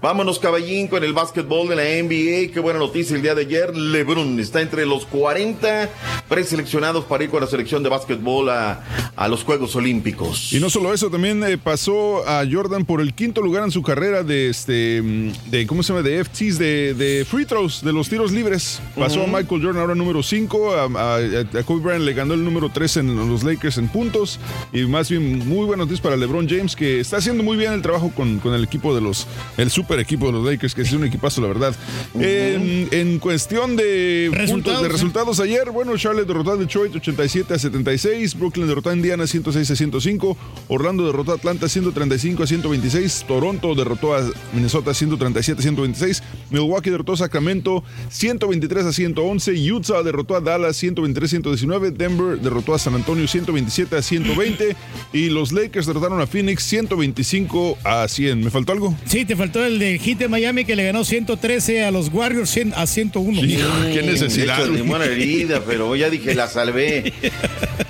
Vámonos, 0.00 0.38
caballín, 0.38 0.86
con 0.86 1.02
el 1.02 1.12
básquetbol 1.12 1.68
de 1.68 1.74
la 1.76 1.82
NBA. 1.82 2.52
Qué 2.54 2.60
buena 2.60 2.78
noticia 2.78 3.16
el 3.16 3.22
día 3.22 3.34
de 3.34 3.42
ayer. 3.42 3.76
LeBron 3.76 4.38
está 4.38 4.60
entre 4.60 4.86
los 4.86 5.06
40 5.06 5.88
preseleccionados 6.28 7.04
para 7.06 7.24
ir 7.24 7.30
con 7.30 7.40
la 7.40 7.48
selección 7.48 7.82
de 7.82 7.88
básquetbol 7.88 8.48
a, 8.50 8.84
a 9.16 9.26
los 9.28 9.42
Juegos 9.42 9.74
Olímpicos. 9.74 10.52
Y 10.52 10.60
no 10.60 10.70
solo 10.70 10.94
eso, 10.94 11.10
también 11.10 11.42
eh, 11.42 11.58
pasó 11.70 12.26
a 12.28 12.42
Jordan 12.50 12.84
por 12.84 13.00
el 13.00 13.14
quinto 13.14 13.40
lugar 13.42 13.62
en 13.62 13.70
su 13.70 13.80
carrera 13.80 14.24
de 14.24 14.48
este 14.48 15.00
mm, 15.00 15.50
de 15.52 15.66
¿cómo 15.68 15.84
se 15.84 15.92
llama? 15.92 16.02
de 16.02 16.24
FTs 16.24 16.58
de, 16.58 16.94
de 16.94 17.24
free 17.24 17.44
throws, 17.44 17.84
de 17.84 17.92
los 17.92 18.08
tiros 18.08 18.32
libres. 18.32 18.82
Pasó 18.96 19.22
a 19.22 19.26
Michael 19.28 19.62
Jordan 19.62 19.76
ahora 19.78 19.94
número 19.94 20.20
5, 20.20 20.74
a, 20.74 20.82
a- 20.86 21.18
a 21.60 21.62
Kobe 21.62 21.80
Bryant 21.80 22.04
le 22.04 22.12
ganó 22.12 22.34
el 22.34 22.42
número 22.42 22.70
3 22.74 22.96
en 22.96 23.14
los 23.30 23.44
Lakers 23.44 23.78
en 23.78 23.86
puntos 23.86 24.40
y 24.72 24.80
más 24.86 25.08
bien 25.10 25.46
muy 25.48 25.64
buenas 25.64 25.86
noticias 25.86 26.00
para 26.00 26.16
LeBron 26.16 26.48
James 26.48 26.74
que 26.74 26.98
está 26.98 27.18
haciendo 27.18 27.44
muy 27.44 27.56
bien 27.56 27.72
el 27.72 27.82
trabajo 27.82 28.10
con, 28.16 28.40
con 28.40 28.52
el 28.52 28.64
equipo 28.64 28.92
de 28.92 29.00
los 29.00 29.28
el 29.56 29.70
super 29.70 30.00
equipo 30.00 30.26
de 30.26 30.32
los 30.32 30.44
Lakers 30.44 30.74
que 30.74 30.82
es 30.82 30.92
un 30.92 31.04
equipazo 31.04 31.40
la 31.40 31.46
verdad. 31.46 31.76
en, 32.14 32.88
en 32.90 33.18
cuestión 33.20 33.76
de 33.76 34.32
puntos 34.48 34.80
de 34.80 34.86
¿eh? 34.86 34.90
resultados 34.90 35.38
ayer, 35.38 35.70
bueno, 35.70 35.96
Charlotte 35.96 36.26
derrotó 36.26 36.50
a 36.52 36.56
Detroit 36.56 36.96
87 36.96 37.54
a 37.54 37.58
76, 37.60 38.36
Brooklyn 38.36 38.66
derrotó 38.66 38.90
a 38.90 38.94
Indiana 38.94 39.24
106 39.28 39.70
a 39.70 39.76
105, 39.76 40.36
Orlando 40.66 41.06
derrotó 41.06 41.30
a 41.30 41.34
Atlanta 41.36 41.59
135 41.68 42.42
a 42.42 42.46
126, 42.46 43.24
Toronto 43.26 43.74
derrotó 43.74 44.14
a 44.14 44.22
Minnesota 44.52 44.94
137 44.94 45.60
a 45.60 45.62
126, 45.62 46.22
Milwaukee 46.50 46.90
derrotó 46.90 47.12
a 47.12 47.16
Sacramento 47.16 47.84
123 48.08 48.86
a 48.86 48.92
111, 48.92 49.52
Utah 49.72 50.02
derrotó 50.02 50.36
a 50.36 50.40
Dallas 50.40 50.76
123 50.76 51.28
a 51.28 51.30
119, 51.30 51.90
Denver 51.90 52.38
derrotó 52.38 52.74
a 52.74 52.78
San 52.78 52.94
Antonio 52.94 53.26
127 53.26 53.96
a 53.96 54.02
120 54.02 54.76
y 55.12 55.30
los 55.30 55.52
Lakers 55.52 55.86
derrotaron 55.86 56.20
a 56.20 56.26
Phoenix 56.26 56.62
125 56.64 57.78
a 57.84 58.06
100. 58.08 58.44
¿Me 58.44 58.50
faltó 58.50 58.72
algo? 58.72 58.96
Sí, 59.06 59.24
te 59.24 59.36
faltó 59.36 59.64
el 59.64 59.78
de 59.78 59.98
Heat 59.98 60.18
de 60.18 60.28
Miami 60.28 60.64
que 60.64 60.76
le 60.76 60.84
ganó 60.84 61.04
113 61.04 61.84
a 61.84 61.90
los 61.90 62.08
Warriors 62.12 62.50
100 62.50 62.74
a 62.74 62.86
101. 62.86 63.40
qué 63.40 64.02
necesidad. 64.02 64.66
La 64.66 65.04
herida, 65.10 65.62
pero 65.66 65.94
ya 65.96 66.10
dije, 66.10 66.34
la 66.34 66.46
salvé. 66.46 67.12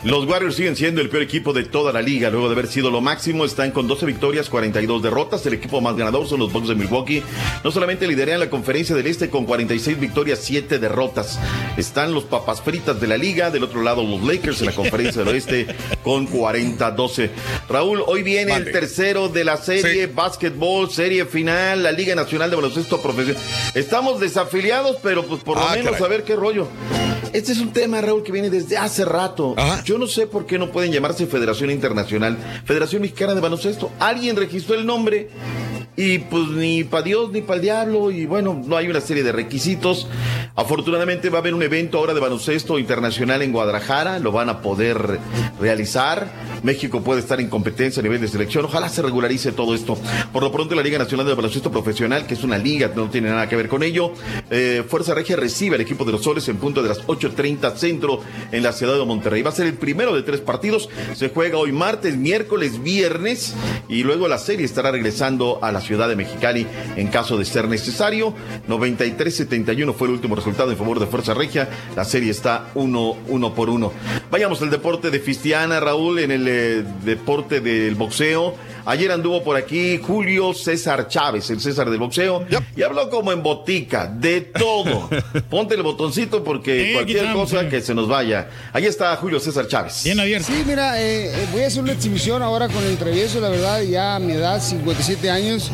Los 0.05 0.27
Warriors 0.27 0.55
siguen 0.57 0.77
siendo 0.77 1.01
el 1.01 1.09
peor 1.09 1.23
equipo 1.23 1.53
de 1.53 1.65
toda 1.65 1.93
la 1.93 2.03
liga. 2.03 2.31
Luego 2.31 2.49
de 2.49 2.55
haber 2.55 2.67
sido 2.69 2.91
lo 2.91 3.01
máximo, 3.01 3.45
están 3.61 3.73
con 3.73 3.87
12 3.87 4.07
victorias, 4.07 4.49
42 4.49 5.03
derrotas. 5.03 5.45
El 5.45 5.53
equipo 5.53 5.83
más 5.83 5.95
ganador 5.95 6.27
son 6.27 6.41
los 6.41 6.51
Bucks 6.51 6.69
de 6.69 6.75
Milwaukee. 6.75 7.23
No 7.63 7.71
solamente 7.71 8.07
lideran 8.09 8.41
la 8.41 8.49
conferencia 8.49 8.97
del 8.97 9.07
Este 9.07 9.29
con 9.29 9.45
46 9.45 10.01
victorias, 10.01 10.39
7 10.43 10.79
derrotas. 10.79 11.39
Están 11.77 12.15
los 12.15 12.25
papas 12.25 12.63
fritas 12.63 12.99
de 13.03 13.07
la 13.07 13.19
liga. 13.19 13.51
Del 13.51 13.63
otro 13.65 13.83
lado, 13.83 14.03
los 14.03 14.23
Lakers 14.23 14.61
en 14.61 14.67
la 14.69 14.73
conferencia 14.73 15.23
del 15.23 15.35
Oeste 15.35 15.67
con 16.03 16.27
40-12. 16.27 17.29
Raúl, 17.69 18.03
hoy 18.07 18.23
viene 18.23 18.55
el 18.55 18.73
tercero 18.73 19.29
de 19.29 19.45
la 19.45 19.59
serie 19.59 20.07
básquetbol, 20.07 20.91
serie 20.91 21.27
final, 21.27 21.83
la 21.83 21.93
Liga 21.93 22.15
Nacional 22.15 22.49
de 22.49 22.57
Baloncesto 22.57 23.03
Profesional. 23.03 23.43
Estamos 23.75 24.21
desafiliados, 24.21 24.97
pero 25.03 25.23
pues 25.27 25.43
por 25.43 25.59
lo 25.59 25.65
Ah, 25.69 25.73
menos 25.77 25.93
caray. 25.93 26.03
a 26.07 26.09
ver 26.09 26.25
qué 26.25 26.35
rollo. 26.35 26.67
Este 27.33 27.53
es 27.53 27.61
un 27.61 27.73
tema, 27.73 28.01
Raúl, 28.01 28.25
que 28.25 28.33
viene 28.33 28.51
desde 28.51 28.77
hace 28.77 29.05
rato. 29.05 29.55
Yo 29.85 29.99
no 29.99 30.09
sé 30.09 30.27
por 30.27 30.47
qué 30.47 30.59
no 30.59 30.73
pueden 30.73 30.91
llamarse 30.91 31.27
Federación 31.27 31.71
Internacional, 31.71 32.37
Federación 32.65 33.03
Mexicana 33.03 33.35
de 33.35 33.41
Baloncesto. 33.41 33.91
Alguien 34.01 34.37
registró 34.37 34.75
el 34.75 34.85
nombre 34.85 35.31
y 35.97 36.19
pues 36.19 36.49
ni 36.49 36.83
para 36.83 37.03
Dios 37.03 37.31
ni 37.31 37.43
para 37.43 37.57
el 37.57 37.63
diablo 37.63 38.11
y 38.11 38.27
bueno, 38.27 38.61
no 38.67 38.77
hay 38.77 38.89
una 38.89 39.01
serie 39.01 39.23
de 39.23 39.31
requisitos. 39.31 40.09
Afortunadamente 40.57 41.31
va 41.31 41.39
a 41.39 41.41
haber 41.41 41.55
un 41.55 41.63
evento 41.63 41.99
ahora 41.99 42.15
de 42.15 42.21
baloncesto 42.21 42.79
internacional 42.79 43.43
en 43.43 43.53
Guadalajara, 43.53 44.19
lo 44.19 44.33
van 44.33 44.49
a 44.49 44.61
poder 44.61 45.21
realizar. 45.61 46.29
México 46.63 47.03
puede 47.03 47.21
estar 47.21 47.41
en 47.41 47.49
competencia 47.49 48.01
a 48.01 48.03
nivel 48.03 48.21
de 48.21 48.29
selección. 48.29 48.65
Ojalá 48.65 48.89
se 48.89 49.03
regularice 49.03 49.53
todo 49.53 49.75
esto. 49.75 49.97
Por 50.33 50.43
lo 50.43 50.53
pronto, 50.53 50.75
la 50.75 50.83
Liga 50.83 50.99
Nacional 50.99 51.27
de 51.27 51.35
Baloncesto 51.35 51.71
Profesional, 51.71 52.27
que 52.27 52.35
es 52.35 52.43
una 52.45 52.59
liga, 52.59 52.91
no 52.95 53.09
tiene 53.11 53.29
nada 53.31 53.49
que 53.49 53.57
ver 53.57 53.69
con 53.69 53.83
ello. 53.83 54.13
eh, 54.51 54.85
Fuerza 54.89 55.15
Regia 55.15 55.37
recibe 55.37 55.77
al 55.77 55.81
equipo 55.83 56.05
de 56.05 56.13
los 56.13 56.23
Soles 56.23 56.49
en 56.49 56.57
punto 56.57 56.83
de 56.83 56.89
las 56.89 57.01
8:30 57.07 57.77
centro 57.77 58.21
en 58.53 58.63
la 58.63 58.73
ciudad 58.73 58.99
de 58.99 59.05
Monterrey. 59.05 59.43
Va 59.43 59.51
a 59.51 59.55
ser 59.55 59.67
el 59.67 59.75
primero 59.75 60.15
de 60.15 60.23
tres 60.23 60.41
partidos. 60.41 60.89
Se 61.15 61.31
juega 61.31 61.59
hoy 61.59 61.73
martes, 61.73 62.17
miércoles, 62.17 62.83
viernes 62.83 63.55
y 63.89 64.03
luego 64.03 64.29
la 64.29 64.39
serie 64.39 64.65
estará 64.65 64.91
regresando 64.91 65.59
a 65.63 65.73
la 65.73 65.81
ciudad 65.81 66.09
de 66.09 66.17
Mexicali 66.17 66.67
en 66.97 67.09
caso 67.09 67.37
de 67.37 67.45
ser 67.45 67.69
necesario. 67.69 68.35
93-71 68.69 69.95
fue 69.95 70.09
el 70.09 70.15
último 70.15 70.37
resultado 70.37 70.71
en 70.71 70.77
favor 70.77 71.01
de 71.01 71.07
Fuerza 71.07 71.35
Regia. 71.35 71.69
La 71.97 72.05
serie 72.05 72.31
está 72.31 72.71
uno, 72.75 73.17
uno 73.29 73.55
por 73.55 73.71
uno. 73.71 73.93
Vayamos 74.31 74.63
al 74.63 74.71
deporte 74.71 75.11
de 75.11 75.21
Fistiana, 75.21 75.81
Raúl, 75.81 76.19
en 76.21 76.31
el 76.31 76.49
eh, 76.51 76.85
deporte 77.05 77.61
del 77.61 77.95
boxeo. 77.95 78.55
Ayer 78.87 79.13
anduvo 79.13 79.45
por 79.45 79.57
aquí 79.57 79.99
Julio 79.99 80.53
César 80.55 81.07
Chávez, 81.07 81.49
el 81.51 81.61
César 81.61 81.91
del 81.91 82.01
boxeo, 82.01 82.45
y 82.75 82.83
habló 82.83 83.09
como 83.11 83.31
en 83.31 83.43
botica, 83.43 84.07
de 84.07 84.41
todo. 84.41 85.09
Ponte 85.51 85.75
el 85.75 85.83
botoncito 85.83 86.43
porque 86.43 86.87
Sí, 86.87 86.93
cualquier 86.95 87.19
estamos, 87.19 87.51
cosa 87.51 87.63
sí. 87.63 87.69
que 87.69 87.81
se 87.83 87.95
nos 87.95 88.09
vaya. 88.09 88.49
Ahí 88.73 88.87
está 88.87 89.15
Julio 89.17 89.39
César 89.39 89.69
Chávez. 89.69 90.03
Bien 90.05 90.19
abierto. 90.19 90.49
Sí, 90.51 90.65
mira, 90.67 91.01
eh, 91.01 91.27
eh, 91.27 91.47
voy 91.53 91.63
a 91.63 91.67
hacer 91.69 91.83
una 91.83 91.93
exhibición 91.93 92.43
ahora 92.43 92.69
con 92.69 92.83
el 92.85 92.97
travieso, 92.97 93.39
la 93.41 93.51
verdad, 93.51 93.83
ya 93.83 94.17
a 94.17 94.19
mi 94.19 94.33
edad, 94.33 94.61
57 94.61 95.31
años. 95.31 95.71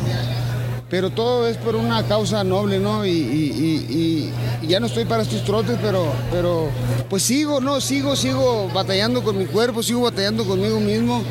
Pero 0.89 1.09
todo 1.09 1.49
es 1.49 1.57
por 1.57 1.75
una 1.75 2.01
causa 2.07 2.45
noble, 2.45 2.79
¿no? 2.79 3.05
Y, 3.05 3.09
y- 3.09 3.13
y- 3.13 3.93
y- 3.93 4.33
y 4.61 4.67
ya 4.67 4.79
no 4.79 4.85
estoy 4.85 5.03
para 5.03 5.23
estos 5.23 5.43
trotes, 5.43 5.77
pero, 5.81 6.05
pero 6.31 6.69
pues 7.09 7.23
sigo, 7.23 7.59
¿no? 7.59 7.81
Sigo, 7.81 8.15
sigo 8.15 8.69
batallando 8.73 9.21
con 9.21 9.37
mi 9.37 9.45
cuerpo, 9.45 9.83
sigo 9.83 10.01
batallando 10.03 10.45
conmigo 10.45 10.79
mismo, 10.79 11.21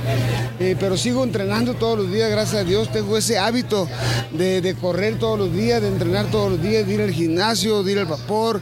eh, 0.61 0.77
pero 0.79 0.99
sigo 0.99 1.25
entrenando 1.25 1.73
todos 1.73 1.99
los 2.01 2.13
días, 2.13 2.31
gracias 2.31 2.63
a 2.63 2.65
Dios. 2.65 2.93
Tengo 2.93 3.17
ese 3.17 3.39
hábito 3.39 3.89
de, 4.33 4.61
de 4.61 4.75
correr 4.75 5.19
todos 5.19 5.39
los 5.39 5.51
días, 5.53 5.81
de 5.81 5.89
entrenar 5.89 6.27
todos 6.27 6.51
los 6.53 6.63
días, 6.63 6.87
de 6.87 6.93
ir 6.95 7.01
al 7.01 7.11
gimnasio, 7.13 7.83
de 7.83 7.93
ir 7.93 7.99
al 7.99 8.07
vapor, 8.07 8.61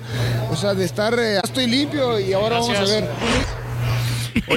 o 0.52 0.56
sea, 0.56 0.74
de 0.74 0.84
estar... 0.84 1.18
eh, 1.18 1.40
estoy 1.42 1.66
limpio 1.66 2.20
y 2.20 2.32
ahora 2.32 2.60
vamos 2.60 2.70
a 2.70 2.72
Gracias. 2.84 3.04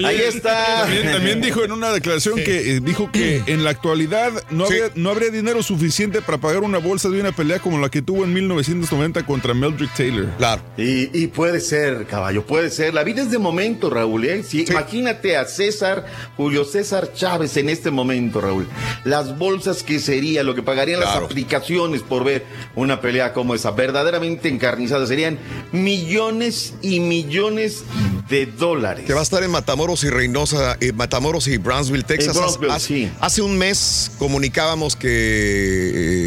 Ahí 0.03 0.21
está. 0.21 0.81
También, 0.81 1.11
también 1.11 1.41
dijo 1.41 1.63
en 1.63 1.71
una 1.71 1.91
declaración 1.91 2.35
que 2.35 2.75
eh, 2.75 2.79
dijo 2.81 3.11
que 3.11 3.43
en 3.47 3.63
la 3.63 3.69
actualidad 3.69 4.31
no, 4.49 4.65
habría, 4.65 4.91
no 4.95 5.09
habría 5.09 5.29
dinero 5.29 5.63
suficiente 5.63 6.21
para 6.21 6.37
pagar 6.37 6.63
una 6.63 6.77
bolsa 6.77 7.09
de 7.09 7.19
una 7.19 7.31
pelea 7.31 7.59
como 7.59 7.79
la 7.79 7.89
que 7.89 8.01
tuvo 8.01 8.23
en 8.23 8.33
1990 8.33 9.25
contra 9.25 9.53
Meldrick 9.53 9.93
Taylor. 9.95 10.27
Claro. 10.37 10.61
Y, 10.77 11.17
y 11.17 11.27
puede 11.27 11.59
ser, 11.59 12.05
caballo, 12.05 12.45
puede 12.45 12.69
ser. 12.69 12.93
La 12.93 13.03
vida 13.03 13.21
es 13.21 13.31
de 13.31 13.37
momento, 13.37 13.89
Raúl. 13.89 14.25
¿eh? 14.25 14.43
Sí, 14.43 14.65
Imagínate 14.67 15.37
a 15.37 15.45
César, 15.45 16.05
Julio 16.35 16.65
César 16.65 17.13
Chávez 17.13 17.57
en 17.57 17.69
este 17.69 17.91
momento, 17.91 18.41
Raúl. 18.41 18.67
Las 19.03 19.37
bolsas 19.37 19.83
que 19.83 19.99
sería, 19.99 20.43
lo 20.43 20.55
que 20.55 20.63
pagarían 20.63 20.99
las 20.99 21.15
aplicaciones 21.15 22.01
por 22.01 22.23
ver 22.23 22.45
una 22.75 23.01
pelea 23.01 23.33
como 23.33 23.55
esa, 23.55 23.71
verdaderamente 23.71 24.49
encarnizada, 24.49 25.05
serían 25.07 25.37
millones 25.71 26.73
y 26.81 26.99
millones 26.99 27.83
de 28.29 28.45
dólares. 28.45 29.05
Que 29.05 29.13
va 29.13 29.21
a 29.21 29.23
estar 29.23 29.43
en 29.43 29.51
Matamoros 29.67 30.05
y 30.05 30.09
Reynosa, 30.09 30.77
eh, 30.79 30.93
Matamoros 30.93 31.45
y 31.49 31.57
Brownsville, 31.57 32.05
Texas. 32.05 32.37
Brownsville, 32.37 32.71
hace, 32.71 32.87
sí. 32.87 33.11
hace 33.19 33.41
un 33.41 33.57
mes 33.57 34.09
comunicábamos 34.17 34.95
que, 34.95 35.09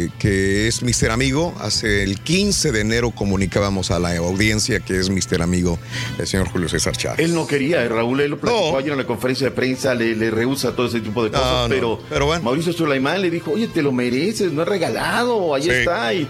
eh, 0.05 0.09
que 0.19 0.67
es 0.67 0.83
Mister 0.83 1.09
Amigo. 1.09 1.51
Hace 1.59 2.03
el 2.03 2.19
15 2.19 2.71
de 2.71 2.81
enero 2.81 3.09
comunicábamos 3.09 3.89
a 3.89 3.97
la 3.97 4.15
audiencia 4.17 4.79
que 4.81 4.99
es 4.99 5.09
Mister 5.09 5.41
Amigo, 5.41 5.79
el 6.19 6.27
señor 6.27 6.49
Julio 6.49 6.69
César 6.69 6.95
Chávez. 6.95 7.17
Él 7.25 7.33
no 7.33 7.47
quería, 7.47 7.81
eh, 7.83 7.89
Raúl, 7.89 8.21
él 8.21 8.29
lo 8.29 8.37
platicó 8.39 8.77
ayer 8.77 8.91
en 8.91 8.99
la 8.99 9.07
conferencia 9.07 9.47
de 9.47 9.51
prensa, 9.55 9.95
le, 9.95 10.15
le 10.15 10.29
rehúsa 10.29 10.75
todo 10.75 10.85
ese 10.85 10.99
tipo 10.99 11.23
de 11.23 11.31
cosas, 11.31 11.43
No, 11.47 11.63
no, 11.67 11.69
pero, 11.73 11.99
pero 12.09 12.25
bueno. 12.27 12.43
Mauricio 12.43 12.71
Sulaimán 12.73 13.23
le 13.23 13.31
dijo, 13.31 13.49
oye, 13.53 13.67
te 13.69 13.81
lo 13.81 13.91
mereces, 13.91 14.51
no 14.53 14.61
es 14.61 14.67
regalado, 14.67 15.55
ahí 15.55 15.63
Sí. 15.63 15.71
está, 15.71 16.13
y 16.13 16.27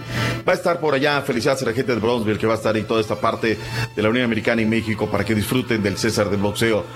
va 0.48 0.54
a 0.54 0.56
estar 0.56 0.80
por 0.80 0.94
allá, 0.94 1.20
felicidades 1.20 1.60
a 1.62 1.66
la 1.66 1.74
gente 1.74 1.92
de 1.92 2.00
Brownsville 2.00 2.38
que 2.38 2.46
va 2.46 2.54
a 2.54 2.56
estar 2.56 2.74
en 2.74 2.86
toda 2.86 3.02
esta 3.02 3.20
parte 3.20 3.58
de 3.94 4.02
la 4.02 4.08
Unión 4.08 4.24
Americana 4.24 4.62
y 4.62 4.64
México 4.64 5.10
para 5.10 5.26
que 5.26 5.34
disfruten 5.34 5.82
del 5.82 5.98
César 5.98 6.30
del 6.30 6.40
boxeo. 6.40 6.86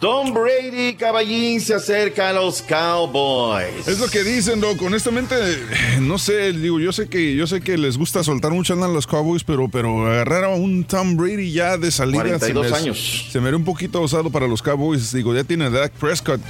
Tom 0.00 0.34
Brady, 0.34 0.94
caballín, 0.94 1.60
se 1.60 1.74
acerca 1.74 2.28
a 2.28 2.32
los 2.32 2.62
Cowboys. 2.62 3.88
Es 3.88 3.98
lo 3.98 4.08
que 4.08 4.22
dicen, 4.22 4.60
Doc. 4.60 4.80
Honestamente, 4.82 5.34
no 6.00 6.18
sé, 6.18 6.52
digo, 6.52 6.78
yo 6.80 6.92
sé 6.92 7.08
que 7.08 7.34
yo 7.34 7.46
sé 7.46 7.60
que 7.60 7.78
les 7.78 7.96
gusta 7.96 8.22
soltar 8.22 8.52
mucho 8.52 8.74
a 8.74 8.88
los 8.88 9.06
Cowboys, 9.06 9.44
pero, 9.44 9.68
pero 9.68 10.06
agarrar 10.06 10.44
a 10.44 10.48
un 10.50 10.84
Tom 10.84 11.16
Brady 11.16 11.50
ya 11.52 11.78
de 11.78 11.90
salida 11.90 12.18
42 12.18 12.66
se 12.66 12.72
me, 12.72 12.78
años. 12.78 13.26
Se 13.30 13.40
me 13.40 13.50
ve 13.50 13.56
un 13.56 13.64
poquito 13.64 14.02
osado 14.02 14.30
para 14.30 14.46
los 14.46 14.62
Cowboys. 14.62 15.12
Digo, 15.12 15.34
ya 15.34 15.44
tiene 15.44 15.66
a 15.66 15.70
Dak 15.70 15.92
Prescott. 15.92 16.40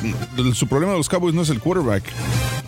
Su 0.54 0.66
problema 0.66 0.92
de 0.92 0.98
los 0.98 1.08
Cowboys 1.08 1.34
no 1.34 1.42
es 1.42 1.50
el 1.50 1.60
quarterback. 1.60 2.04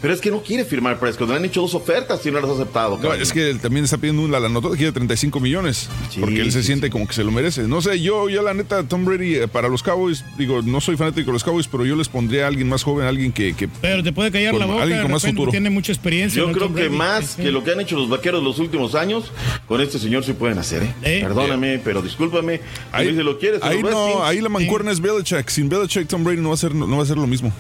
Pero 0.01 0.15
es 0.15 0.21
que 0.21 0.31
no 0.31 0.43
quiere 0.43 0.65
firmar 0.65 0.99
Prescott, 0.99 1.29
le 1.29 1.37
han 1.37 1.45
hecho 1.45 1.63
dos 1.63 1.75
ofertas 1.75 2.25
y 2.25 2.31
no 2.31 2.41
las 2.41 2.51
ha 2.51 2.55
aceptado. 2.55 2.99
No, 2.99 3.13
es 3.13 3.33
que 3.33 3.51
él 3.51 3.59
también 3.59 3.85
está 3.85 3.99
pidiendo 3.99 4.23
una 4.23 4.39
la 4.39 4.49
nota 4.49 4.69
quiere 4.77 4.93
35 4.93 5.41
millones. 5.41 5.89
porque 6.21 6.41
él 6.41 6.53
se 6.53 6.63
siente 6.63 6.91
como 6.91 7.07
que 7.07 7.15
se 7.15 7.25
lo 7.25 7.33
merece. 7.33 7.63
No 7.63 7.83
sé, 7.83 8.01
yo 8.01 8.29
ya 8.29 8.43
la 8.43 8.55
neta, 8.55 8.85
Tom 8.85 9.05
Brady, 9.05 9.37
eh, 9.37 9.49
para 9.49 9.69
los 9.69 9.83
Cowboys, 9.83 10.25
digo, 10.39 10.63
no 10.63 10.81
soy 10.81 10.97
fanático 10.97 11.27
de 11.27 11.33
los 11.35 11.45
Cowboys, 11.45 11.67
pero 11.69 11.85
yo 11.85 11.97
les 11.97 12.09
pondría 12.09 12.45
a 12.45 12.49
alguien 12.49 12.69
más 12.69 12.83
joven, 12.83 13.07
alguien 13.07 13.33
que. 13.33 13.55
que 13.55 13.69
Pero 13.69 14.03
te 14.03 14.13
puede 14.13 14.31
callar 14.31 14.53
con- 14.53 14.61
la 14.61 14.67
boca. 14.67 14.83
Alguien 14.83 15.03
con 15.03 15.11
más 15.11 15.23
futuro. 15.23 15.51
Tiene 15.51 15.69
mucha 15.71 15.93
experiencia. 15.93 16.41
Yo 16.41 16.49
¿no? 16.49 16.53
creo 16.55 16.69
que 16.75 16.85
Brady. 16.85 16.97
más 16.97 17.25
Sí. 17.37 17.43
que 17.43 17.51
lo 17.51 17.63
que 17.65 17.73
han 17.73 17.81
hecho 17.81 17.97
los 17.97 18.09
vaqueros 18.09 18.43
los 18.43 18.59
últimos 18.59 18.95
años, 18.95 19.33
con 19.67 19.81
este 19.81 19.99
señor 19.99 20.25
sí 20.25 20.33
pueden 20.33 20.59
hacer, 20.59 20.83
¿eh? 20.85 20.95
Eh. 21.03 21.21
Perdóname, 21.23 21.81
pero 21.83 22.01
discúlpame. 22.03 22.61
Ahí, 22.93 23.09
si 23.09 23.23
lo 23.23 23.39
quieres, 23.39 23.63
Ahí, 23.63 23.83
no, 23.83 24.25
ahí 24.25 24.41
la 24.41 24.49
mancuerna 24.49 24.91
es 24.93 25.01
Belichick. 25.01 25.49
Sin 25.49 25.69
Belichick, 25.69 26.07
Tom 26.09 26.23
Brady 26.25 26.41
no 26.41 26.49
va 26.51 26.55
a 26.55 26.59
ser, 26.59 26.75
no 26.75 26.97
va 26.97 27.03
a 27.03 27.07
ser 27.07 27.17
lo 27.17 27.27
mismo. 27.27 27.53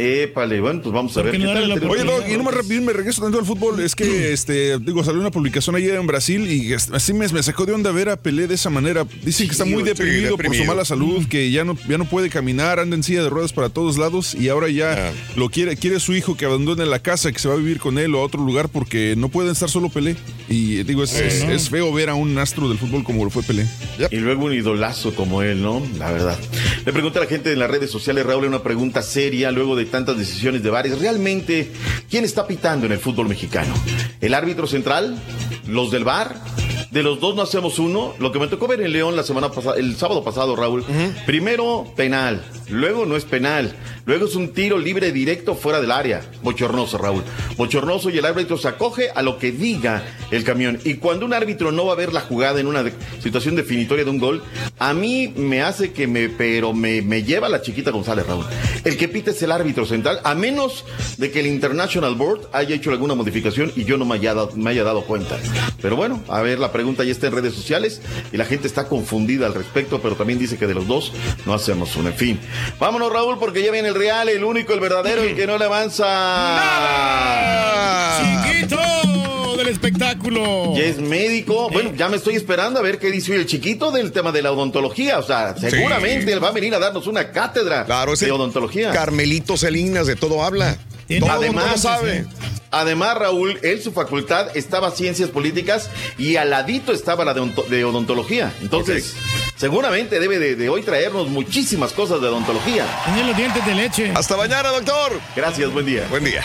Épale, 0.00 0.60
bueno, 0.60 0.80
pues 0.82 0.92
vamos 0.94 1.16
a 1.16 1.22
ver. 1.22 1.32
qué 1.32 1.38
no 1.38 1.52
¿Qué 1.52 1.80
tal 1.80 1.90
Oye? 1.90 2.04
Doc, 2.04 2.24
y 2.28 2.36
no 2.36 2.44
me, 2.44 2.50
re- 2.50 2.80
me 2.80 2.92
regreso 2.92 3.22
tanto 3.22 3.38
al 3.38 3.44
fútbol. 3.44 3.80
Es 3.80 3.94
que, 3.94 4.32
este, 4.32 4.78
digo, 4.78 5.04
salió 5.04 5.20
una 5.20 5.30
publicación 5.30 5.76
ayer 5.76 5.94
en 5.96 6.06
Brasil 6.06 6.50
y 6.50 6.72
así 6.72 7.12
me, 7.12 7.28
me 7.28 7.42
sacó 7.42 7.66
de 7.66 7.72
onda 7.72 7.92
ver 7.92 8.08
a 8.08 8.16
Pelé 8.16 8.46
de 8.46 8.54
esa 8.54 8.70
manera. 8.70 9.06
Dicen 9.22 9.46
que 9.46 9.52
está 9.52 9.64
muy 9.64 9.82
sí, 9.82 9.88
deprimido, 9.90 10.36
por 10.36 10.54
su 10.56 10.64
mala 10.64 10.84
salud, 10.84 11.26
que 11.28 11.50
ya 11.50 11.64
no, 11.64 11.76
ya 11.88 11.98
no 11.98 12.04
puede 12.06 12.30
caminar, 12.30 12.80
anda 12.80 12.96
en 12.96 13.02
silla 13.02 13.22
de 13.22 13.28
ruedas 13.30 13.52
para 13.52 13.68
todos 13.68 13.98
lados 13.98 14.34
y 14.34 14.48
ahora 14.48 14.68
ya 14.70 15.12
lo 15.36 15.50
quiere, 15.50 15.76
quiere 15.76 16.00
su 16.00 16.14
hijo 16.14 16.36
que 16.36 16.44
abandone 16.46 16.86
la 16.86 17.00
casa, 17.00 17.30
que 17.32 17.38
se 17.38 17.48
va 17.48 17.54
a 17.54 17.58
vivir 17.58 17.78
con 17.78 17.98
él 17.98 18.14
o 18.14 18.20
a 18.20 18.22
otro 18.22 18.42
lugar 18.42 18.68
porque 18.70 19.14
no 19.16 19.28
pueden 19.28 19.52
estar 19.52 19.68
solo 19.68 19.88
Pelé. 19.90 20.16
Y 20.48 20.82
digo, 20.84 21.04
es, 21.04 21.14
es- 21.18 21.42
es 21.44 21.68
feo 21.70 21.92
ver 21.92 22.08
a 22.10 22.14
un 22.14 22.36
astro 22.38 22.68
del 22.68 22.78
fútbol 22.78 23.04
como 23.04 23.24
lo 23.24 23.30
fue 23.30 23.42
Pelé. 23.42 23.66
Y 24.10 24.16
luego 24.16 24.46
un 24.46 24.54
idolazo 24.54 25.14
como 25.14 25.42
él, 25.42 25.62
¿no? 25.62 25.82
La 25.98 26.10
verdad. 26.10 26.38
Le 26.86 26.92
pregunté 26.92 27.18
a 27.18 27.22
la 27.22 27.28
gente 27.28 27.52
en 27.52 27.58
las 27.58 27.70
redes 27.70 27.90
sociales, 27.90 28.24
Raúl, 28.24 28.44
una 28.46 28.62
pregunta 28.62 29.02
seria 29.02 29.50
luego 29.50 29.76
de 29.76 29.84
tantas 29.90 30.16
decisiones 30.16 30.62
de 30.62 30.70
varios. 30.70 30.98
¿Realmente 31.00 31.70
quién 32.08 32.24
está 32.24 32.46
pitando 32.46 32.86
en 32.86 32.92
el 32.92 32.98
fútbol 32.98 33.28
mexicano? 33.28 33.74
¿El 34.20 34.34
árbitro 34.34 34.66
central? 34.66 35.16
¿Los 35.66 35.90
del 35.90 36.04
bar? 36.04 36.36
De 36.90 37.02
los 37.04 37.20
dos 37.20 37.36
no 37.36 37.42
hacemos 37.42 37.78
uno. 37.78 38.14
Lo 38.18 38.32
que 38.32 38.40
me 38.40 38.48
tocó 38.48 38.66
ver 38.66 38.80
en 38.80 38.92
León 38.92 39.14
la 39.14 39.22
semana 39.22 39.50
pasada, 39.50 39.76
el 39.78 39.94
sábado 39.96 40.24
pasado, 40.24 40.56
Raúl. 40.56 40.84
Primero, 41.24 41.86
penal. 41.96 42.44
Luego 42.68 43.06
no 43.06 43.16
es 43.16 43.24
penal. 43.24 43.76
Luego 44.06 44.26
es 44.26 44.34
un 44.34 44.52
tiro 44.52 44.76
libre 44.78 45.12
directo 45.12 45.54
fuera 45.54 45.80
del 45.80 45.92
área. 45.92 46.22
Bochornoso, 46.42 46.98
Raúl. 46.98 47.22
Bochornoso 47.56 48.10
y 48.10 48.18
el 48.18 48.24
árbitro 48.24 48.58
se 48.58 48.66
acoge 48.68 49.10
a 49.14 49.22
lo 49.22 49.38
que 49.38 49.52
diga 49.52 50.02
el 50.32 50.42
camión. 50.42 50.80
Y 50.84 50.94
cuando 50.94 51.26
un 51.26 51.32
árbitro 51.34 51.70
no 51.70 51.86
va 51.86 51.92
a 51.92 51.96
ver 51.96 52.12
la 52.12 52.22
jugada 52.22 52.58
en 52.58 52.66
una 52.66 52.82
de- 52.82 52.92
situación 53.22 53.54
definitoria 53.54 54.04
de 54.04 54.10
un 54.10 54.18
gol, 54.18 54.42
a 54.80 54.92
mí 54.92 55.32
me 55.36 55.62
hace 55.62 55.92
que 55.92 56.08
me, 56.08 56.28
pero 56.28 56.72
me, 56.72 57.02
me 57.02 57.22
lleva 57.22 57.48
la 57.48 57.62
chiquita 57.62 57.92
González, 57.92 58.26
Raúl. 58.26 58.44
El 58.84 58.96
que 58.96 59.06
pita 59.06 59.30
es 59.30 59.40
el 59.42 59.52
árbitro 59.52 59.86
central, 59.86 60.20
a 60.24 60.34
menos 60.34 60.84
de 61.18 61.30
que 61.30 61.38
el 61.40 61.46
International 61.46 62.14
Board 62.16 62.48
haya 62.52 62.74
hecho 62.74 62.90
alguna 62.90 63.14
modificación 63.14 63.72
y 63.76 63.84
yo 63.84 63.96
no 63.96 64.04
me 64.06 64.16
haya 64.16 64.34
dado, 64.34 64.50
me 64.56 64.70
haya 64.70 64.82
dado 64.82 65.02
cuenta. 65.02 65.38
Pero 65.80 65.94
bueno, 65.96 66.20
a 66.28 66.40
ver, 66.42 66.58
la 66.58 66.72
pregunta 66.80 67.04
ya 67.04 67.12
está 67.12 67.26
en 67.26 67.34
redes 67.34 67.52
sociales 67.54 68.00
y 68.32 68.38
la 68.38 68.46
gente 68.46 68.66
está 68.66 68.88
confundida 68.88 69.44
al 69.46 69.52
respecto, 69.52 70.00
pero 70.00 70.16
también 70.16 70.38
dice 70.38 70.56
que 70.56 70.66
de 70.66 70.72
los 70.72 70.86
dos 70.86 71.12
no 71.44 71.52
hacemos 71.52 71.94
uno. 71.96 72.08
En 72.08 72.14
fin, 72.14 72.40
vámonos, 72.78 73.12
Raúl, 73.12 73.38
porque 73.38 73.62
ya 73.62 73.70
viene 73.70 73.88
el 73.88 73.94
real, 73.94 74.30
el 74.30 74.42
único, 74.44 74.72
el 74.72 74.80
verdadero, 74.80 75.20
el 75.22 75.36
que 75.36 75.46
no 75.46 75.58
le 75.58 75.66
avanza. 75.66 76.06
Chiquito 78.18 79.56
del 79.58 79.68
espectáculo. 79.68 80.74
Ya 80.74 80.84
es 80.84 80.98
médico. 81.00 81.68
Bueno, 81.70 81.92
ya 81.94 82.08
me 82.08 82.16
estoy 82.16 82.34
esperando 82.36 82.78
a 82.80 82.82
ver 82.82 82.98
qué 82.98 83.10
dice 83.10 83.34
el 83.34 83.44
chiquito 83.44 83.90
del 83.90 84.10
tema 84.12 84.32
de 84.32 84.40
la 84.40 84.52
odontología. 84.52 85.18
O 85.18 85.22
sea, 85.22 85.54
seguramente 85.58 86.32
él 86.32 86.42
va 86.42 86.48
a 86.48 86.52
venir 86.52 86.74
a 86.74 86.78
darnos 86.78 87.06
una 87.06 87.30
cátedra 87.30 87.84
Claro, 87.84 88.14
de 88.16 88.32
odontología. 88.32 88.90
Carmelito 88.92 89.56
Salinas, 89.58 90.06
de 90.06 90.16
todo 90.16 90.42
habla. 90.42 90.78
Todo 91.18 91.30
Además, 91.32 91.80
sabe. 91.82 92.26
Además, 92.72 93.16
Raúl, 93.16 93.58
él 93.64 93.82
su 93.82 93.90
facultad 93.90 94.56
estaba 94.56 94.92
ciencias 94.92 95.28
políticas 95.30 95.90
y 96.16 96.36
al 96.36 96.50
ladito 96.50 96.92
estaba 96.92 97.24
la 97.24 97.34
de, 97.34 97.40
onto- 97.40 97.64
de 97.64 97.84
odontología. 97.84 98.52
Entonces, 98.62 99.16
seguramente 99.56 100.20
debe 100.20 100.38
de, 100.38 100.54
de 100.54 100.68
hoy 100.68 100.82
traernos 100.82 101.26
muchísimas 101.28 101.92
cosas 101.92 102.20
de 102.20 102.28
odontología. 102.28 102.86
Tiene 103.06 103.24
los 103.24 103.36
dientes 103.36 103.66
de 103.66 103.74
leche. 103.74 104.12
Hasta 104.14 104.36
mañana, 104.36 104.68
doctor. 104.68 105.20
Gracias, 105.34 105.72
buen 105.72 105.84
día. 105.84 106.06
Buen 106.10 106.22
día. 106.22 106.44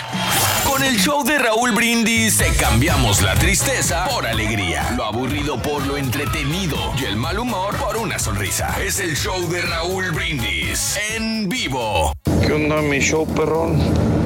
Con 0.64 0.84
el 0.84 0.98
show 1.00 1.24
de 1.24 1.38
Raúl 1.38 1.72
Brindis 1.74 2.38
te 2.40 2.48
cambiamos 2.56 3.22
la 3.22 3.36
tristeza 3.36 4.08
por 4.10 4.26
alegría, 4.26 4.94
lo 4.98 5.06
aburrido 5.06 5.62
por 5.62 5.86
lo 5.86 5.96
entretenido 5.96 6.76
y 7.00 7.06
el 7.06 7.18
mal 7.18 7.38
humor 7.38 7.76
por 7.78 7.98
una 7.98 8.18
sonrisa. 8.18 8.76
Es 8.84 9.00
el 9.00 9.16
show 9.16 9.48
de 9.50 9.62
Raúl 9.62 10.10
Brindis 10.10 10.98
en 11.16 11.48
vivo. 11.48 12.14
¿Qué 12.46 12.52
onda, 12.52 12.78
mi 12.82 13.00
show, 13.00 13.28
perrón? 13.36 14.25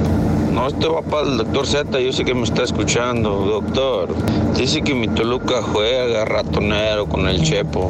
No, 0.60 0.68
esto 0.68 0.94
va 0.94 1.02
para 1.02 1.26
el 1.26 1.38
doctor 1.38 1.66
Z, 1.66 2.02
yo 2.02 2.12
sé 2.12 2.26
que 2.26 2.34
me 2.34 2.44
está 2.44 2.64
escuchando, 2.64 3.30
doctor. 3.30 4.10
Dice 4.58 4.82
que 4.82 4.94
mi 4.94 5.08
Toluca 5.08 5.62
juega 5.62 6.26
ratonero 6.26 7.08
con 7.08 7.30
el 7.30 7.42
Chepo. 7.42 7.90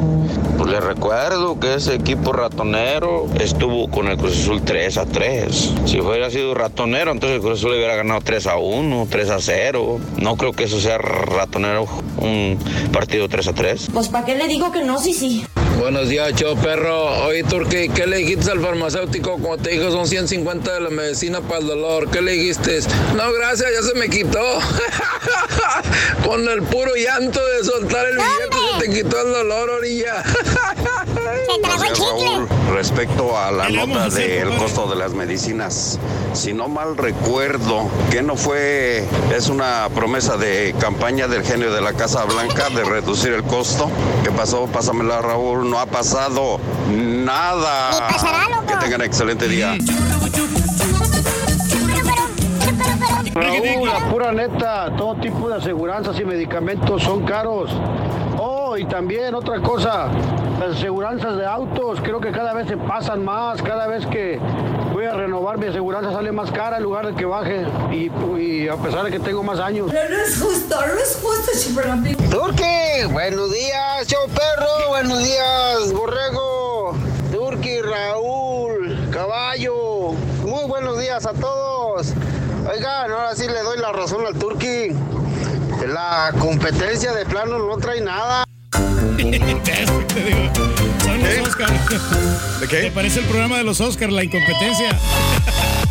Pues 0.56 0.70
le 0.70 0.78
recuerdo 0.78 1.58
que 1.58 1.74
ese 1.74 1.96
equipo 1.96 2.32
ratonero 2.32 3.26
estuvo 3.40 3.90
con 3.90 4.06
el 4.06 4.16
Cruz 4.16 4.38
Azul 4.38 4.62
3 4.62 4.98
a 4.98 5.06
3. 5.06 5.74
Si 5.84 6.00
hubiera 6.00 6.30
sido 6.30 6.54
ratonero, 6.54 7.10
entonces 7.10 7.38
el 7.38 7.42
Cruz 7.42 7.58
Azul 7.58 7.72
hubiera 7.72 7.96
ganado 7.96 8.20
3 8.20 8.46
a 8.46 8.56
1, 8.56 9.08
3 9.10 9.30
a 9.30 9.40
0. 9.40 9.98
No 10.18 10.36
creo 10.36 10.52
que 10.52 10.62
eso 10.62 10.78
sea 10.78 10.96
ratonero, 10.98 11.88
un 12.18 12.56
partido 12.92 13.28
3 13.28 13.48
a 13.48 13.52
3. 13.52 13.88
Pues 13.92 14.06
¿para 14.10 14.24
qué 14.24 14.36
le 14.36 14.46
digo 14.46 14.70
que 14.70 14.84
no? 14.84 15.00
Sí, 15.00 15.12
sí. 15.12 15.44
Buenos 15.80 16.10
días, 16.10 16.34
show 16.34 16.54
perro. 16.58 17.24
Oye, 17.24 17.42
Turki, 17.42 17.88
¿qué 17.88 18.06
le 18.06 18.18
dijiste 18.18 18.50
al 18.50 18.60
farmacéutico 18.60 19.38
cuando 19.38 19.62
te 19.62 19.70
dijo 19.70 19.90
son 19.90 20.06
150 20.06 20.74
de 20.74 20.80
la 20.80 20.90
medicina 20.90 21.40
para 21.40 21.60
el 21.60 21.68
dolor? 21.68 22.10
¿Qué 22.10 22.20
le 22.20 22.32
dijiste? 22.32 22.80
No, 23.16 23.32
gracias, 23.32 23.70
ya 23.72 23.82
se 23.88 23.94
me 23.94 24.10
quitó. 24.10 24.58
Con 26.26 26.46
el 26.46 26.62
puro 26.64 26.94
llanto 26.94 27.40
de 27.44 27.64
soltar 27.64 28.06
el 28.08 28.16
billete 28.16 28.56
se 28.78 28.86
te 28.86 28.94
quitó 28.94 29.22
el 29.22 29.32
dolor, 29.32 29.70
orilla. 29.70 30.22
Raúl. 31.24 32.48
Respecto 32.72 33.36
a 33.36 33.50
la 33.50 33.68
nota 33.68 34.08
del 34.08 34.56
costo 34.56 34.86
de 34.86 34.96
las 34.96 35.12
medicinas, 35.12 35.98
si 36.32 36.52
no 36.52 36.68
mal 36.68 36.96
recuerdo, 36.96 37.88
que 38.10 38.22
no 38.22 38.36
fue, 38.36 39.04
es 39.34 39.48
una 39.48 39.88
promesa 39.94 40.36
de 40.36 40.74
campaña 40.78 41.26
del 41.26 41.44
genio 41.44 41.72
de 41.72 41.80
la 41.80 41.92
Casa 41.92 42.24
Blanca 42.24 42.70
de 42.70 42.84
reducir 42.84 43.32
el 43.32 43.42
costo. 43.42 43.90
¿Qué 44.22 44.30
pasó? 44.30 44.66
Pásamela, 44.66 45.20
Raúl. 45.20 45.68
No 45.68 45.78
ha 45.78 45.86
pasado 45.86 46.60
nada. 46.90 48.08
Que 48.66 48.76
tengan 48.76 49.02
excelente 49.02 49.48
día. 49.48 49.76
Raúl, 53.34 53.88
la 53.88 54.10
pura 54.10 54.32
neta, 54.32 54.94
todo 54.96 55.14
tipo 55.16 55.48
de 55.48 55.56
aseguranzas 55.56 56.18
y 56.18 56.24
medicamentos 56.24 57.02
son 57.02 57.24
caros. 57.24 57.70
Y 58.78 58.84
también 58.84 59.34
otra 59.34 59.60
cosa, 59.60 60.08
las 60.58 60.76
aseguranzas 60.76 61.36
de 61.36 61.44
autos 61.44 62.00
creo 62.00 62.20
que 62.20 62.30
cada 62.30 62.54
vez 62.54 62.68
se 62.68 62.76
pasan 62.76 63.24
más, 63.24 63.60
cada 63.62 63.86
vez 63.86 64.06
que 64.06 64.38
voy 64.92 65.04
a 65.04 65.12
renovar 65.12 65.58
mi 65.58 65.66
aseguranza 65.66 66.12
sale 66.12 66.30
más 66.30 66.50
cara 66.50 66.76
en 66.76 66.84
lugar 66.84 67.06
de 67.06 67.14
que 67.14 67.24
baje 67.24 67.66
y, 67.90 68.10
y 68.40 68.68
a 68.68 68.76
pesar 68.76 69.04
de 69.04 69.10
que 69.10 69.18
tengo 69.18 69.42
más 69.42 69.58
años. 69.58 69.92
No, 69.92 69.92
no 69.92 70.16
es 70.16 70.40
justo, 70.40 70.76
no 70.76 70.94
es 70.94 71.20
justo, 71.20 71.52
Chiperrampi. 71.58 72.14
Turki, 72.14 73.12
buenos 73.12 73.50
días, 73.52 74.06
show 74.06 74.26
perro, 74.28 74.88
buenos 74.88 75.18
días, 75.18 75.92
borrego, 75.92 76.94
Turki, 77.32 77.80
Raúl, 77.82 79.08
caballo, 79.10 80.12
muy 80.44 80.64
buenos 80.68 80.98
días 80.98 81.26
a 81.26 81.32
todos. 81.32 82.14
Oigan, 82.72 83.10
ahora 83.10 83.34
sí 83.34 83.46
le 83.46 83.60
doy 83.62 83.78
la 83.78 83.92
razón 83.92 84.24
al 84.26 84.38
Turki. 84.38 84.94
La 85.88 86.32
competencia 86.38 87.12
de 87.14 87.24
plano 87.24 87.58
no 87.58 87.76
trae 87.78 88.02
nada. 88.02 88.44
Te 90.14 90.22
digo. 90.24 90.89
Son 91.10 91.38
los 91.38 91.48
Oscar. 91.48 91.70
¿De 92.60 92.68
qué? 92.68 92.82
Me 92.82 92.90
parece 92.90 93.20
el 93.20 93.26
programa 93.26 93.58
de 93.58 93.64
los 93.64 93.80
Oscar, 93.80 94.10
la 94.12 94.22
incompetencia. 94.24 94.96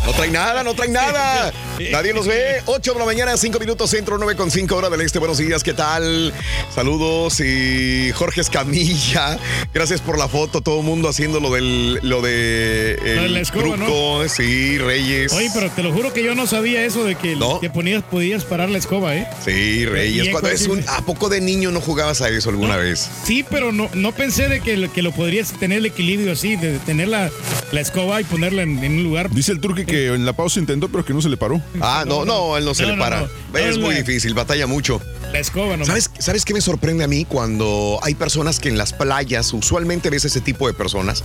No 0.06 0.12
trae 0.14 0.30
nada, 0.30 0.64
no 0.64 0.74
trae 0.74 0.88
nada. 0.88 1.52
Nadie 1.92 2.12
nos 2.12 2.26
ve. 2.26 2.62
8 2.66 2.92
de 2.94 2.98
la 2.98 3.04
mañana, 3.04 3.36
5 3.36 3.58
minutos 3.60 3.90
centro, 3.90 4.16
9 4.18 4.34
con 4.34 4.50
5 4.50 4.74
hora 4.76 4.88
del 4.90 5.00
este. 5.02 5.18
Buenos 5.18 5.38
días, 5.38 5.62
¿qué 5.62 5.72
tal? 5.72 6.32
Saludos 6.74 7.40
y 7.40 8.10
Jorge 8.12 8.40
Escamilla. 8.40 9.38
Gracias 9.72 10.00
por 10.00 10.18
la 10.18 10.26
foto. 10.28 10.60
Todo 10.62 10.80
el 10.80 10.86
mundo 10.86 11.08
haciendo 11.08 11.38
lo 11.38 11.50
del 11.52 12.00
lo 12.02 12.22
de 12.22 12.96
Lo 12.98 13.04
de 13.22 13.26
el 13.26 13.34
la 13.34 13.40
escoba, 13.40 13.76
truco. 13.76 14.28
Sí, 14.28 14.78
Reyes. 14.78 15.32
Oye, 15.32 15.50
pero 15.54 15.70
te 15.70 15.82
lo 15.82 15.92
juro 15.92 16.12
que 16.12 16.22
yo 16.24 16.34
no 16.34 16.46
sabía 16.46 16.82
eso 16.84 17.04
de 17.04 17.14
que, 17.14 17.38
que 17.60 17.70
ponías, 17.70 18.02
podías 18.02 18.44
parar 18.44 18.68
la 18.70 18.78
escoba, 18.78 19.14
¿eh? 19.14 19.26
Sí, 19.44 19.84
Reyes. 19.86 20.28
Cuando 20.30 20.48
es 20.50 20.66
un, 20.66 20.82
¿A 20.88 21.02
poco 21.02 21.28
de 21.28 21.40
niño 21.40 21.70
no 21.70 21.80
jugabas 21.80 22.20
a 22.22 22.28
eso 22.30 22.50
alguna 22.50 22.76
vez? 22.76 23.08
Sí, 23.24 23.44
pero 23.48 23.70
no, 23.72 23.88
no 23.94 24.12
pensé 24.12 24.48
de 24.48 24.60
que, 24.60 24.76
lo- 24.76 24.92
que 24.92 25.02
lo 25.02 25.12
podrías 25.20 25.52
tener 25.52 25.78
el 25.80 25.86
equilibrio 25.86 26.32
así, 26.32 26.56
de 26.56 26.78
tener 26.78 27.08
la, 27.08 27.30
la 27.72 27.80
escoba 27.82 28.22
y 28.22 28.24
ponerla 28.24 28.62
en, 28.62 28.82
en 28.82 28.92
un 28.92 29.02
lugar. 29.02 29.28
Dice 29.30 29.52
el 29.52 29.60
turque 29.60 29.84
que 29.84 30.06
en 30.06 30.24
la 30.24 30.32
pausa 30.32 30.58
intentó, 30.58 30.88
pero 30.88 31.04
que 31.04 31.12
no 31.12 31.20
se 31.20 31.28
le 31.28 31.36
paró. 31.36 31.60
Ah, 31.78 32.04
no, 32.06 32.24
no, 32.24 32.56
él 32.56 32.64
no 32.64 32.72
se 32.72 32.84
No, 32.84 32.88
le 32.92 32.96
no, 32.96 33.02
para. 33.04 33.20
no. 33.52 33.58
Es 33.58 33.76
No, 33.76 33.82
muy 33.84 33.92
la- 33.94 34.00
difícil, 34.00 34.32
batalla 34.32 34.66
mucho. 34.66 34.98
La 35.30 35.38
escoba, 35.38 35.76
¿no? 35.76 35.84
¿Sabes, 35.84 36.10
¿Sabes 36.18 36.46
qué 36.46 36.54
me 36.54 36.62
sorprende 36.62 37.04
a 37.04 37.06
mí 37.06 37.26
cuando 37.26 38.00
hay 38.02 38.14
personas 38.14 38.60
que 38.60 38.70
en 38.70 38.78
las 38.78 38.94
playas, 38.94 39.52
usualmente 39.52 40.08
ves 40.08 40.24
ese 40.24 40.40
tipo 40.40 40.66
de 40.66 40.72
personas, 40.72 41.22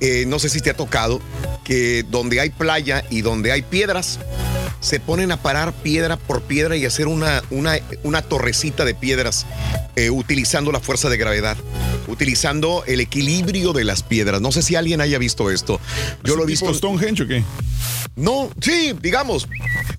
eh, 0.00 0.24
no 0.26 0.38
sé 0.38 0.50
si 0.50 0.60
te 0.60 0.68
ha 0.68 0.76
tocado, 0.76 1.22
que 1.64 2.04
donde 2.10 2.38
hay 2.38 2.50
playa 2.50 3.02
y 3.08 3.22
donde 3.22 3.50
hay 3.50 3.62
piedras, 3.62 4.18
se 4.82 5.00
ponen 5.00 5.32
a 5.32 5.38
parar 5.38 5.72
piedra 5.72 6.18
por 6.18 6.42
piedra 6.42 6.76
y 6.76 6.84
hacer 6.84 7.06
una, 7.06 7.42
una, 7.50 7.78
una 8.02 8.20
torrecita 8.20 8.84
de 8.84 8.94
piedras 8.94 9.46
eh, 9.96 10.10
utilizando 10.10 10.72
la 10.72 10.80
fuerza 10.80 11.08
de 11.08 11.16
gravedad, 11.16 11.56
utilizando 12.08 12.82
el 12.86 13.00
equilibrio 13.00 13.72
de 13.72 13.84
las 13.84 14.02
piedras. 14.02 14.40
No 14.40 14.52
sé 14.52 14.60
si 14.62 14.74
alguien 14.74 15.00
haya 15.00 15.18
visto 15.18 15.50
esto. 15.50 15.80
Yo 16.24 16.36
lo 16.36 16.42
he 16.42 16.46
visto. 16.46 16.74
Stonehenge 16.74 17.22
o 17.22 17.28
qué? 17.28 17.44
No, 18.16 18.50
sí, 18.60 18.94
digamos. 19.00 19.48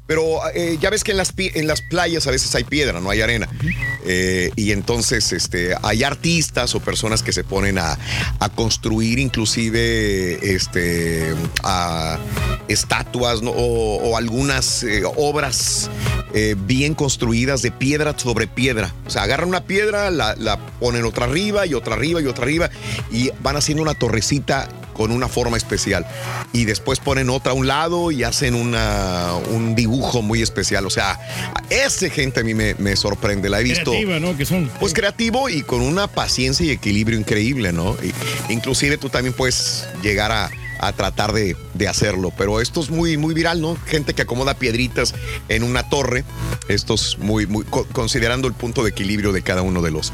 Pero 0.05 0.41
eh, 0.53 0.77
ya 0.81 0.89
ves 0.89 1.03
que 1.03 1.11
en 1.11 1.18
las, 1.18 1.34
en 1.38 1.65
las 1.65 1.81
playas 1.81 2.27
a 2.27 2.31
veces 2.31 2.53
hay 2.55 2.65
piedra, 2.65 2.99
no 2.99 3.10
hay 3.10 3.22
arena. 3.22 3.47
Eh, 4.05 4.51
y 4.57 4.72
entonces 4.72 5.31
este, 5.31 5.76
hay 5.81 6.03
artistas 6.03 6.76
o 6.76 6.81
personas 6.81 7.23
que 7.23 7.31
se 7.31 7.45
ponen 7.45 7.77
a, 7.77 7.97
a 8.39 8.49
construir 8.49 9.18
inclusive 9.18 10.55
este, 10.55 11.34
a 11.64 12.19
estatuas 12.68 13.41
¿no? 13.41 13.51
o, 13.51 14.10
o 14.10 14.18
algunas 14.18 14.73
eh, 14.82 15.04
obras 15.18 15.90
eh, 16.34 16.56
bien 16.58 16.95
construidas 16.95 17.62
de 17.62 17.70
piedra 17.70 18.18
sobre 18.18 18.48
piedra. 18.48 18.91
O 19.06 19.10
sea, 19.12 19.24
agarran 19.24 19.50
una 19.50 19.66
piedra, 19.66 20.10
la, 20.10 20.36
la 20.36 20.58
ponen 20.80 21.06
otra 21.06 21.26
arriba 21.26 21.68
y 21.68 21.76
otra 21.76 21.94
arriba 21.94 22.22
y 22.22 22.26
otra 22.26 22.45
arriba 22.45 22.70
y 23.12 23.30
van 23.44 23.56
haciendo 23.58 23.84
una 23.84 23.94
torrecita 23.94 24.68
con 24.94 25.12
una 25.12 25.28
forma 25.28 25.58
especial. 25.58 26.06
Y 26.54 26.66
después 26.66 27.00
ponen 27.00 27.30
otra 27.30 27.52
a 27.52 27.56
un 27.56 27.68
lado 27.68 28.12
y 28.12 28.24
hacen 28.24 28.54
una, 28.56 29.34
un 29.52 29.76
dibujo 29.76 30.22
muy 30.22 30.41
especial. 30.41 30.86
O 30.86 30.90
sea, 30.91 31.20
ese 31.70 32.10
gente 32.10 32.40
a 32.40 32.44
mí 32.44 32.54
me, 32.54 32.76
me 32.76 32.95
sorprende. 32.95 33.50
La 33.50 33.60
he 33.60 33.64
visto. 33.64 33.91
Creativa, 33.91 34.20
¿no? 34.20 34.38
Que 34.38 34.45
son. 34.45 34.70
Pues 34.80 34.94
creativo 34.94 35.50
y 35.50 35.64
con 35.64 35.82
una 35.82 36.08
paciencia 36.08 36.66
y 36.66 36.70
equilibrio 36.72 37.18
increíble, 37.20 37.74
¿no? 37.74 37.95
Y- 38.04 38.54
inclusive 38.54 38.98
tú 38.98 39.10
también 39.10 39.34
puedes 39.34 39.88
llegar 40.04 40.32
a, 40.32 40.52
a 40.88 40.93
tratar 40.93 41.34
de, 41.34 41.55
de 41.73 41.88
hacerlo. 41.88 42.31
Pero 42.38 42.60
esto 42.61 42.81
es 42.81 42.89
muy, 42.89 43.18
muy 43.18 43.34
viral, 43.34 43.61
¿no? 43.61 43.77
Gente 43.88 44.14
que 44.14 44.22
acomoda 44.23 44.53
piedritas 44.55 45.14
en 45.49 45.64
una 45.64 45.89
torre. 45.89 46.23
Esto 46.68 46.93
es 46.95 47.18
muy, 47.19 47.45
muy, 47.47 47.64
co- 47.65 47.88
considerando 47.91 48.47
el 48.47 48.53
punto 48.53 48.84
de 48.84 48.89
equilibrio 48.91 49.31
de 49.31 49.41
cada 49.41 49.61
uno 49.61 49.81
de 49.81 49.91
los 49.91 50.11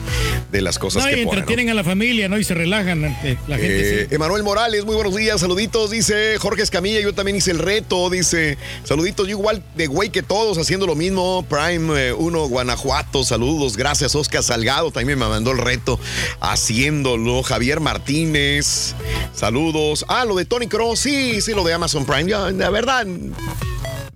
de 0.51 0.61
las 0.61 0.79
cosas 0.79 1.03
No, 1.03 1.09
y 1.09 1.15
que 1.15 1.17
ponen. 1.23 1.25
¿no? 1.25 1.31
entretienen 1.39 1.69
a 1.69 1.73
la 1.73 1.83
familia, 1.83 2.27
¿no? 2.29 2.37
Y 2.37 2.43
se 2.43 2.53
relajan 2.53 3.03
eh, 3.05 3.37
la 3.47 3.57
gente. 3.57 4.01
Eh, 4.03 4.07
Emanuel 4.11 4.43
Morales, 4.43 4.85
muy 4.85 4.95
buenos 4.95 5.15
días, 5.15 5.39
saluditos, 5.41 5.91
dice 5.91 6.37
Jorge 6.39 6.63
Escamilla, 6.63 6.99
yo 6.99 7.13
también 7.13 7.37
hice 7.37 7.51
el 7.51 7.59
reto, 7.59 8.09
dice, 8.09 8.57
saluditos, 8.83 9.27
yo 9.27 9.31
igual 9.37 9.63
de 9.75 9.87
güey 9.87 10.09
que 10.09 10.21
todos, 10.23 10.57
haciendo 10.57 10.85
lo 10.87 10.95
mismo, 10.95 11.45
Prime 11.49 12.13
1, 12.13 12.47
Guanajuato, 12.47 13.23
saludos, 13.23 13.77
gracias, 13.77 14.15
Oscar 14.15 14.43
Salgado, 14.43 14.91
también 14.91 15.17
me 15.19 15.27
mandó 15.27 15.51
el 15.51 15.57
reto, 15.59 15.99
haciéndolo, 16.41 17.41
Javier 17.43 17.79
Martínez, 17.79 18.95
saludos, 19.33 20.03
ah, 20.07 20.25
lo 20.25 20.35
de 20.35 20.45
Tony 20.45 20.58
Cross, 20.67 20.99
sí, 20.99 21.41
sí, 21.41 21.53
lo 21.53 21.63
de 21.63 21.73
Amazon 21.73 22.05
Prime, 22.05 22.29
ya, 22.29 22.51
la 22.51 22.69
verdad... 22.69 23.07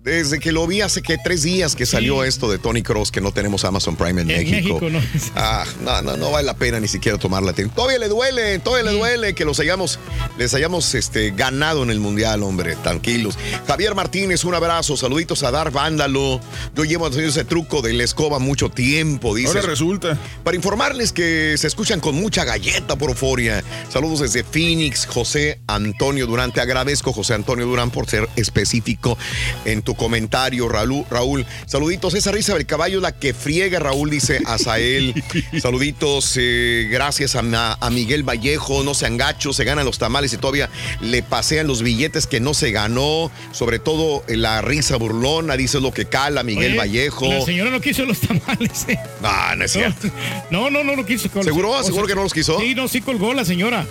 Desde 0.03 0.41
que 0.41 0.51
lo 0.51 0.67
vi 0.67 0.81
hace 0.81 1.01
que 1.01 1.17
tres 1.17 1.43
días 1.43 1.77
que 1.77 1.85
salió 1.85 2.25
esto 2.25 2.51
de 2.51 2.57
Tony 2.59 2.83
Cross, 2.83 3.09
que 3.09 3.21
no 3.21 3.31
tenemos 3.31 3.63
Amazon 3.63 3.95
Prime 3.95 4.21
en, 4.21 4.29
En 4.29 4.51
México. 4.51 4.81
México, 4.81 4.89
¿no? 4.89 4.99
Ah, 5.35 5.63
no, 5.81 6.01
no, 6.01 6.17
no 6.17 6.29
vale 6.31 6.45
la 6.45 6.55
pena 6.55 6.81
ni 6.81 6.89
siquiera 6.89 7.17
tomarla. 7.17 7.51
atención. 7.51 7.73
Todavía 7.73 7.99
le 7.99 8.09
duele, 8.09 8.59
todavía 8.59 8.91
le 8.91 8.97
duele 8.97 9.33
que 9.33 9.45
los 9.45 9.61
hayamos, 9.61 9.99
les 10.37 10.53
hayamos 10.53 10.93
este, 10.93 11.31
ganado 11.31 11.83
en 11.83 11.89
el 11.89 12.01
Mundial, 12.01 12.43
hombre, 12.43 12.75
tranquilos. 12.83 13.37
Javier 13.65 13.95
Martínez, 13.95 14.43
un 14.43 14.53
abrazo, 14.53 14.97
saluditos 14.97 15.41
a 15.43 15.51
Dar 15.51 15.71
Vándalo. 15.71 16.41
Yo 16.75 16.83
llevo 16.83 17.07
haciendo 17.07 17.29
ese 17.29 17.45
truco 17.45 17.81
de 17.81 17.93
la 17.93 18.03
escoba 18.03 18.39
mucho 18.39 18.69
tiempo, 18.69 19.33
dice. 19.33 19.47
Ahora 19.47 19.61
resulta. 19.61 20.17
Para 20.43 20.57
informarles 20.57 21.13
que 21.13 21.55
se 21.57 21.67
escuchan 21.67 22.01
con 22.01 22.15
mucha 22.15 22.43
galleta 22.43 22.97
por 22.97 23.09
euforia. 23.09 23.63
Saludos 23.89 24.19
desde 24.19 24.43
Phoenix, 24.43 25.05
José 25.05 25.61
Antonio 25.67 26.27
Durán. 26.27 26.51
Te 26.51 26.59
agradezco, 26.59 27.13
José 27.13 27.35
Antonio 27.35 27.65
Durán, 27.65 27.89
por 27.89 28.09
ser 28.09 28.27
específico 28.35 29.17
en 29.63 29.81
tu 29.81 29.92
tu 29.93 29.95
comentario, 29.95 30.69
Raúl. 30.69 31.05
Raúl. 31.09 31.45
Saluditos, 31.65 32.13
esa 32.13 32.31
risa 32.31 32.53
del 32.53 32.65
caballo 32.65 32.99
la 33.01 33.11
que 33.11 33.33
friega, 33.33 33.79
Raúl, 33.79 34.09
dice 34.09 34.41
Azael. 34.45 35.23
Saluditos, 35.61 36.35
eh, 36.37 36.87
gracias 36.89 37.35
a, 37.35 37.39
a, 37.79 37.89
Miguel 37.89 38.23
Vallejo. 38.23 38.83
No 38.83 38.93
sean 38.93 39.17
gachos, 39.17 39.55
se 39.55 39.63
ganan 39.63 39.85
los 39.85 39.97
tamales 39.97 40.33
y 40.33 40.37
todavía 40.37 40.69
le 41.01 41.21
pasean 41.23 41.67
los 41.67 41.81
billetes 41.81 42.27
que 42.27 42.39
no 42.39 42.53
se 42.53 42.71
ganó. 42.71 43.31
Sobre 43.51 43.79
todo 43.79 44.23
eh, 44.27 44.37
la 44.37 44.61
risa 44.61 44.97
burlona, 44.97 45.57
dice 45.57 45.79
lo 45.79 45.93
que 45.93 46.05
cala 46.05 46.43
Miguel 46.43 46.77
Vallejo. 46.77 47.27
La 47.31 47.41
señora 47.41 47.69
no 47.69 47.81
quiso 47.81 48.05
los 48.05 48.19
tamales. 48.19 48.85
Eh. 48.87 48.97
Ah, 49.21 49.55
no 49.57 49.65
es 49.65 49.71
cierto. 49.71 50.09
No, 50.49 50.69
no, 50.69 50.83
no, 50.83 50.95
no 50.95 51.05
quiso. 51.05 51.29
¿Seguro? 51.43 51.83
¿Seguro 51.83 52.07
que 52.07 52.15
no 52.15 52.23
los 52.23 52.33
quiso? 52.33 52.59
Sí, 52.59 52.75
no, 52.75 52.87
sí 52.87 53.01
colgó 53.01 53.33
la 53.33 53.45
señora. 53.45 53.85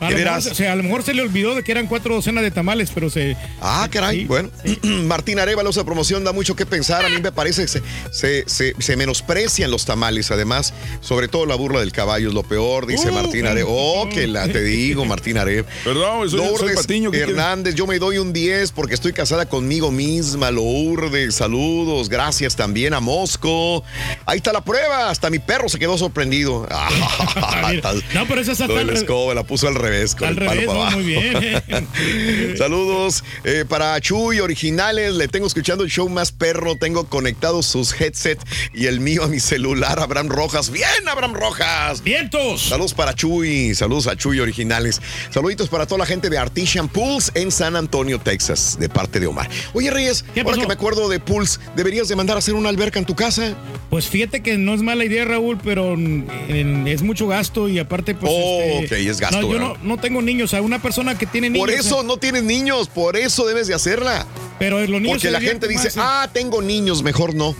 A 0.00 0.10
lo, 0.10 0.16
mejor, 0.16 0.38
o 0.38 0.40
sea, 0.40 0.72
a 0.72 0.76
lo 0.76 0.82
mejor 0.82 1.02
se 1.02 1.14
le 1.14 1.22
olvidó 1.22 1.54
de 1.54 1.62
que 1.62 1.72
eran 1.72 1.86
cuatro 1.86 2.14
docenas 2.14 2.42
de 2.44 2.50
tamales, 2.50 2.90
pero 2.94 3.10
se. 3.10 3.36
Ah, 3.60 3.88
caray. 3.90 4.24
bueno, 4.24 4.50
Martín 4.82 5.33
Arevalo, 5.38 5.70
esa 5.70 5.84
promoción 5.84 6.24
da 6.24 6.32
mucho 6.32 6.56
que 6.56 6.66
pensar. 6.66 7.04
A 7.04 7.08
mí 7.08 7.20
me 7.20 7.32
parece 7.32 7.62
que 7.62 7.68
se, 7.68 8.44
se, 8.46 8.74
se, 8.78 8.96
menosprecian 8.96 9.70
los 9.70 9.84
tamales, 9.84 10.30
además, 10.30 10.72
sobre 11.00 11.28
todo 11.28 11.46
la 11.46 11.54
burla 11.54 11.80
del 11.80 11.92
caballo 11.92 12.28
es 12.28 12.34
lo 12.34 12.42
peor, 12.42 12.86
dice 12.86 13.10
uh, 13.10 13.14
Martín 13.14 13.46
Arevalo. 13.46 13.74
Oh, 13.76 14.08
que 14.08 14.26
la 14.26 14.48
te 14.48 14.62
digo, 14.62 15.04
Martín 15.14 15.38
Arevalo. 15.38 15.68
Perdón, 15.84 16.30
soy, 16.30 16.38
Lourdes 16.38 16.58
soy 16.58 16.74
Patiño. 16.74 17.12
Hernández, 17.12 17.74
yo 17.74 17.86
me 17.86 17.98
doy 17.98 18.18
un 18.18 18.32
10 18.32 18.72
porque 18.72 18.94
estoy 18.94 19.12
casada 19.12 19.46
conmigo 19.48 19.90
misma. 19.90 20.50
Lourdes, 20.50 21.34
saludos. 21.34 22.08
Gracias 22.08 22.56
también 22.56 22.94
a 22.94 23.00
Mosco. 23.00 23.82
Ahí 24.26 24.38
está 24.38 24.52
la 24.52 24.62
prueba. 24.62 25.10
Hasta 25.10 25.30
mi 25.30 25.38
perro 25.38 25.68
se 25.68 25.78
quedó 25.78 25.96
sorprendido. 25.98 26.66
no, 28.14 28.26
pero 28.26 28.40
esa 28.40 28.52
está 28.52 28.66
tan... 28.66 28.86
la 29.34 29.42
puso 29.44 29.68
al 29.68 29.74
revés. 29.74 30.14
Con 30.14 30.28
al 30.28 30.34
el 30.34 30.40
revés, 30.40 30.66
palo 30.66 30.90
muy 30.90 31.04
bien. 31.04 32.56
Saludos 32.58 33.24
eh, 33.44 33.64
para 33.68 34.00
Chuy 34.00 34.40
Originales. 34.40 35.14
Le 35.24 35.28
tengo 35.28 35.46
escuchando 35.46 35.84
el 35.84 35.90
show 35.90 36.06
más 36.06 36.32
perro. 36.32 36.76
Tengo 36.76 37.08
conectados 37.08 37.64
sus 37.64 37.98
headsets 37.98 38.44
y 38.74 38.88
el 38.88 39.00
mío 39.00 39.24
a 39.24 39.26
mi 39.26 39.40
celular. 39.40 39.98
Abraham 39.98 40.28
Rojas. 40.28 40.68
Bien, 40.68 41.08
Abraham 41.08 41.32
Rojas. 41.32 42.02
Vientos. 42.02 42.68
Saludos 42.68 42.92
para 42.92 43.14
Chuy. 43.14 43.74
Saludos 43.74 44.06
a 44.06 44.16
Chuy 44.16 44.40
Originales. 44.40 45.00
Saluditos 45.30 45.70
para 45.70 45.86
toda 45.86 46.00
la 46.00 46.04
gente 46.04 46.28
de 46.28 46.36
Artisan 46.36 46.90
Pools 46.90 47.32
en 47.34 47.50
San 47.50 47.74
Antonio, 47.74 48.18
Texas, 48.18 48.76
de 48.78 48.90
parte 48.90 49.18
de 49.18 49.26
Omar. 49.26 49.48
Oye, 49.72 49.90
Reyes, 49.90 50.26
ahora 50.44 50.58
que 50.58 50.66
me 50.66 50.74
acuerdo 50.74 51.08
de 51.08 51.20
Pools, 51.20 51.58
¿deberías 51.74 52.06
de 52.08 52.16
mandar 52.16 52.36
a 52.36 52.40
hacer 52.40 52.52
una 52.52 52.68
alberca 52.68 52.98
en 52.98 53.06
tu 53.06 53.14
casa? 53.14 53.56
Pues 53.88 54.06
fíjate 54.08 54.42
que 54.42 54.58
no 54.58 54.74
es 54.74 54.82
mala 54.82 55.06
idea, 55.06 55.24
Raúl, 55.24 55.58
pero 55.64 55.96
es 55.96 57.00
mucho 57.00 57.28
gasto 57.28 57.70
y 57.70 57.78
aparte, 57.78 58.14
pues. 58.14 58.30
Oh, 58.30 58.60
este, 58.60 58.96
ok, 58.96 59.08
es 59.08 59.20
gasto. 59.20 59.40
No, 59.40 59.50
yo 59.50 59.58
no, 59.58 59.76
no, 59.82 59.96
tengo 59.96 60.20
niños. 60.20 60.50
O 60.50 60.56
sea, 60.56 60.60
una 60.60 60.82
persona 60.82 61.16
que 61.16 61.24
tiene 61.24 61.48
niños. 61.48 61.66
Por 61.66 61.74
eso 61.74 62.02
no 62.02 62.18
tienes 62.18 62.42
niños, 62.42 62.88
por 62.88 63.16
eso 63.16 63.46
debes 63.46 63.68
de 63.68 63.74
hacerla. 63.74 64.26
Pero 64.58 64.80
los 64.86 65.00
niños. 65.00 65.13
Porque 65.14 65.30
la 65.30 65.40
gente 65.40 65.68
dice, 65.68 65.90
ah, 65.96 66.28
tengo 66.32 66.62
niños, 66.62 67.02
mejor 67.02 67.34
no. 67.34 67.54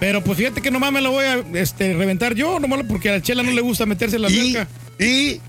Pero 0.00 0.22
pues 0.22 0.38
fíjate 0.38 0.62
que 0.62 0.70
nomás 0.70 0.92
me 0.92 1.00
la 1.00 1.08
voy 1.08 1.24
a 1.24 1.44
este, 1.54 1.92
reventar 1.94 2.34
yo, 2.34 2.60
nomás 2.60 2.80
porque 2.88 3.08
a 3.08 3.12
la 3.12 3.22
chela 3.22 3.42
no 3.42 3.50
le 3.50 3.60
gusta 3.60 3.84
meterse 3.84 4.16
en 4.16 4.22
la 4.22 4.28
alberca. 4.28 4.68
¿Y? 4.98 5.40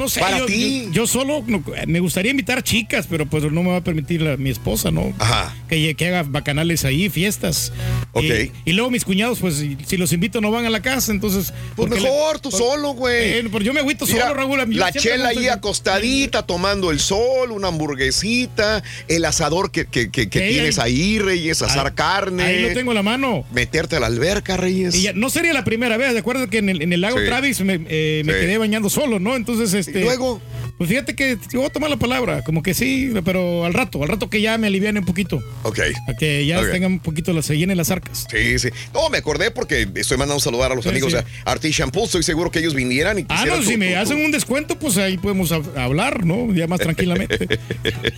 No 0.00 0.08
sé, 0.08 0.18
Para 0.20 0.38
yo, 0.38 0.46
ti. 0.46 0.84
Yo, 0.86 0.92
yo 0.92 1.06
solo 1.06 1.44
no, 1.46 1.62
me 1.86 2.00
gustaría 2.00 2.30
invitar 2.30 2.62
chicas, 2.62 3.06
pero 3.08 3.26
pues 3.26 3.44
no 3.52 3.62
me 3.62 3.70
va 3.70 3.76
a 3.76 3.84
permitir 3.84 4.22
la- 4.22 4.36
mi 4.38 4.48
esposa, 4.48 4.90
¿no? 4.90 5.12
Ajá. 5.18 5.54
Que, 5.68 5.94
que 5.94 6.06
haga 6.08 6.22
bacanales 6.22 6.84
ahí, 6.86 7.10
fiestas. 7.10 7.70
Ok. 8.12 8.24
Y, 8.24 8.70
y 8.70 8.72
luego 8.72 8.90
mis 8.90 9.04
cuñados, 9.04 9.38
pues 9.40 9.62
si 9.86 9.96
los 9.98 10.12
invito 10.14 10.40
no 10.40 10.50
van 10.50 10.64
a 10.64 10.70
la 10.70 10.80
casa, 10.80 11.12
entonces. 11.12 11.52
Pues 11.76 11.90
mejor, 11.90 12.36
le- 12.36 12.40
tú 12.40 12.48
por- 12.50 12.58
solo, 12.58 12.94
güey. 12.94 13.30
Eh, 13.40 13.48
pero 13.52 13.62
yo 13.62 13.72
me 13.74 13.80
agüito 13.80 14.06
Mira, 14.06 14.22
solo, 14.28 14.34
Raúl. 14.34 14.74
La 14.76 14.90
chela 14.90 15.28
ahí 15.28 15.48
acostadita, 15.48 16.46
tomando 16.46 16.90
el 16.90 16.98
sol, 16.98 17.52
una 17.52 17.68
hamburguesita, 17.68 18.82
el 19.08 19.24
asador 19.26 19.70
que, 19.70 19.84
que- 19.86 20.10
que- 20.10 20.28
que 20.28 20.40
tienes 20.40 20.78
ahí, 20.78 21.18
Reyes, 21.18 21.60
asar 21.62 21.86
Ahí- 21.88 21.92
carne. 21.94 22.42
Ahí 22.42 22.62
lo 22.62 22.72
tengo 22.72 22.92
en 22.92 22.96
la 22.96 23.02
mano. 23.02 23.44
Meterte 23.52 23.96
a 23.96 24.00
la 24.00 24.06
alberca, 24.06 24.56
Reyes. 24.56 24.94
Y 24.94 25.02
ya, 25.02 25.12
no 25.12 25.28
sería 25.30 25.52
la 25.52 25.64
primera 25.64 25.96
vez, 25.98 26.12
de 26.14 26.18
acuerdo 26.20 26.48
que 26.48 26.58
en 26.58 26.70
el, 26.70 26.80
en 26.82 26.92
el 26.94 27.02
lago 27.02 27.18
Sí. 27.18 27.26
Travis 27.26 27.60
me, 27.60 27.80
eh, 27.88 28.22
me 28.24 28.32
Sí. 28.32 28.40
quedé 28.40 28.56
bañando 28.58 28.88
solo, 28.88 29.18
¿no? 29.20 29.36
Entonces, 29.36 29.74
este. 29.74 29.89
¿Y 29.94 30.04
luego? 30.04 30.40
Pues 30.80 30.88
fíjate 30.88 31.14
que 31.14 31.36
te 31.36 31.58
voy 31.58 31.66
a 31.66 31.68
tomar 31.68 31.90
la 31.90 31.98
palabra, 31.98 32.42
como 32.42 32.62
que 32.62 32.72
sí, 32.72 33.12
pero 33.22 33.66
al 33.66 33.74
rato, 33.74 34.02
al 34.02 34.08
rato 34.08 34.30
que 34.30 34.40
ya 34.40 34.56
me 34.56 34.66
aliviane 34.68 35.00
un 35.00 35.04
poquito. 35.04 35.42
Ok. 35.62 35.78
A 36.08 36.14
que 36.14 36.46
ya 36.46 36.58
Ok. 36.58 36.70
tengan 36.72 36.92
un 36.92 37.00
poquito, 37.00 37.34
la- 37.34 37.42
se 37.42 37.58
llenen 37.58 37.76
las 37.76 37.90
arcas. 37.90 38.26
Sí, 38.30 38.58
sí. 38.58 38.70
No, 38.94 39.10
me 39.10 39.18
acordé 39.18 39.50
porque 39.50 39.86
estoy 39.96 40.16
mandando 40.16 40.40
saludar 40.40 40.72
a 40.72 40.74
los 40.74 40.84
Sí, 40.84 40.88
amigos 40.88 41.12
sí. 41.12 41.18
de 41.18 41.24
Artisan 41.44 41.90
Pool. 41.90 42.04
Estoy 42.04 42.22
seguro 42.22 42.50
que 42.50 42.60
ellos 42.60 42.72
vinieran 42.72 43.18
y 43.18 43.26
Ah, 43.28 43.44
no, 43.46 43.56
tu- 43.56 43.64
si 43.64 43.76
me 43.76 43.92
tu- 43.92 43.98
hacen 43.98 44.24
un 44.24 44.30
descuento, 44.32 44.78
pues 44.78 44.96
ahí 44.96 45.18
podemos 45.18 45.52
hab- 45.52 45.76
hablar, 45.76 46.24
¿no? 46.24 46.50
Ya 46.54 46.66
más 46.66 46.80
tranquilamente. 46.80 47.38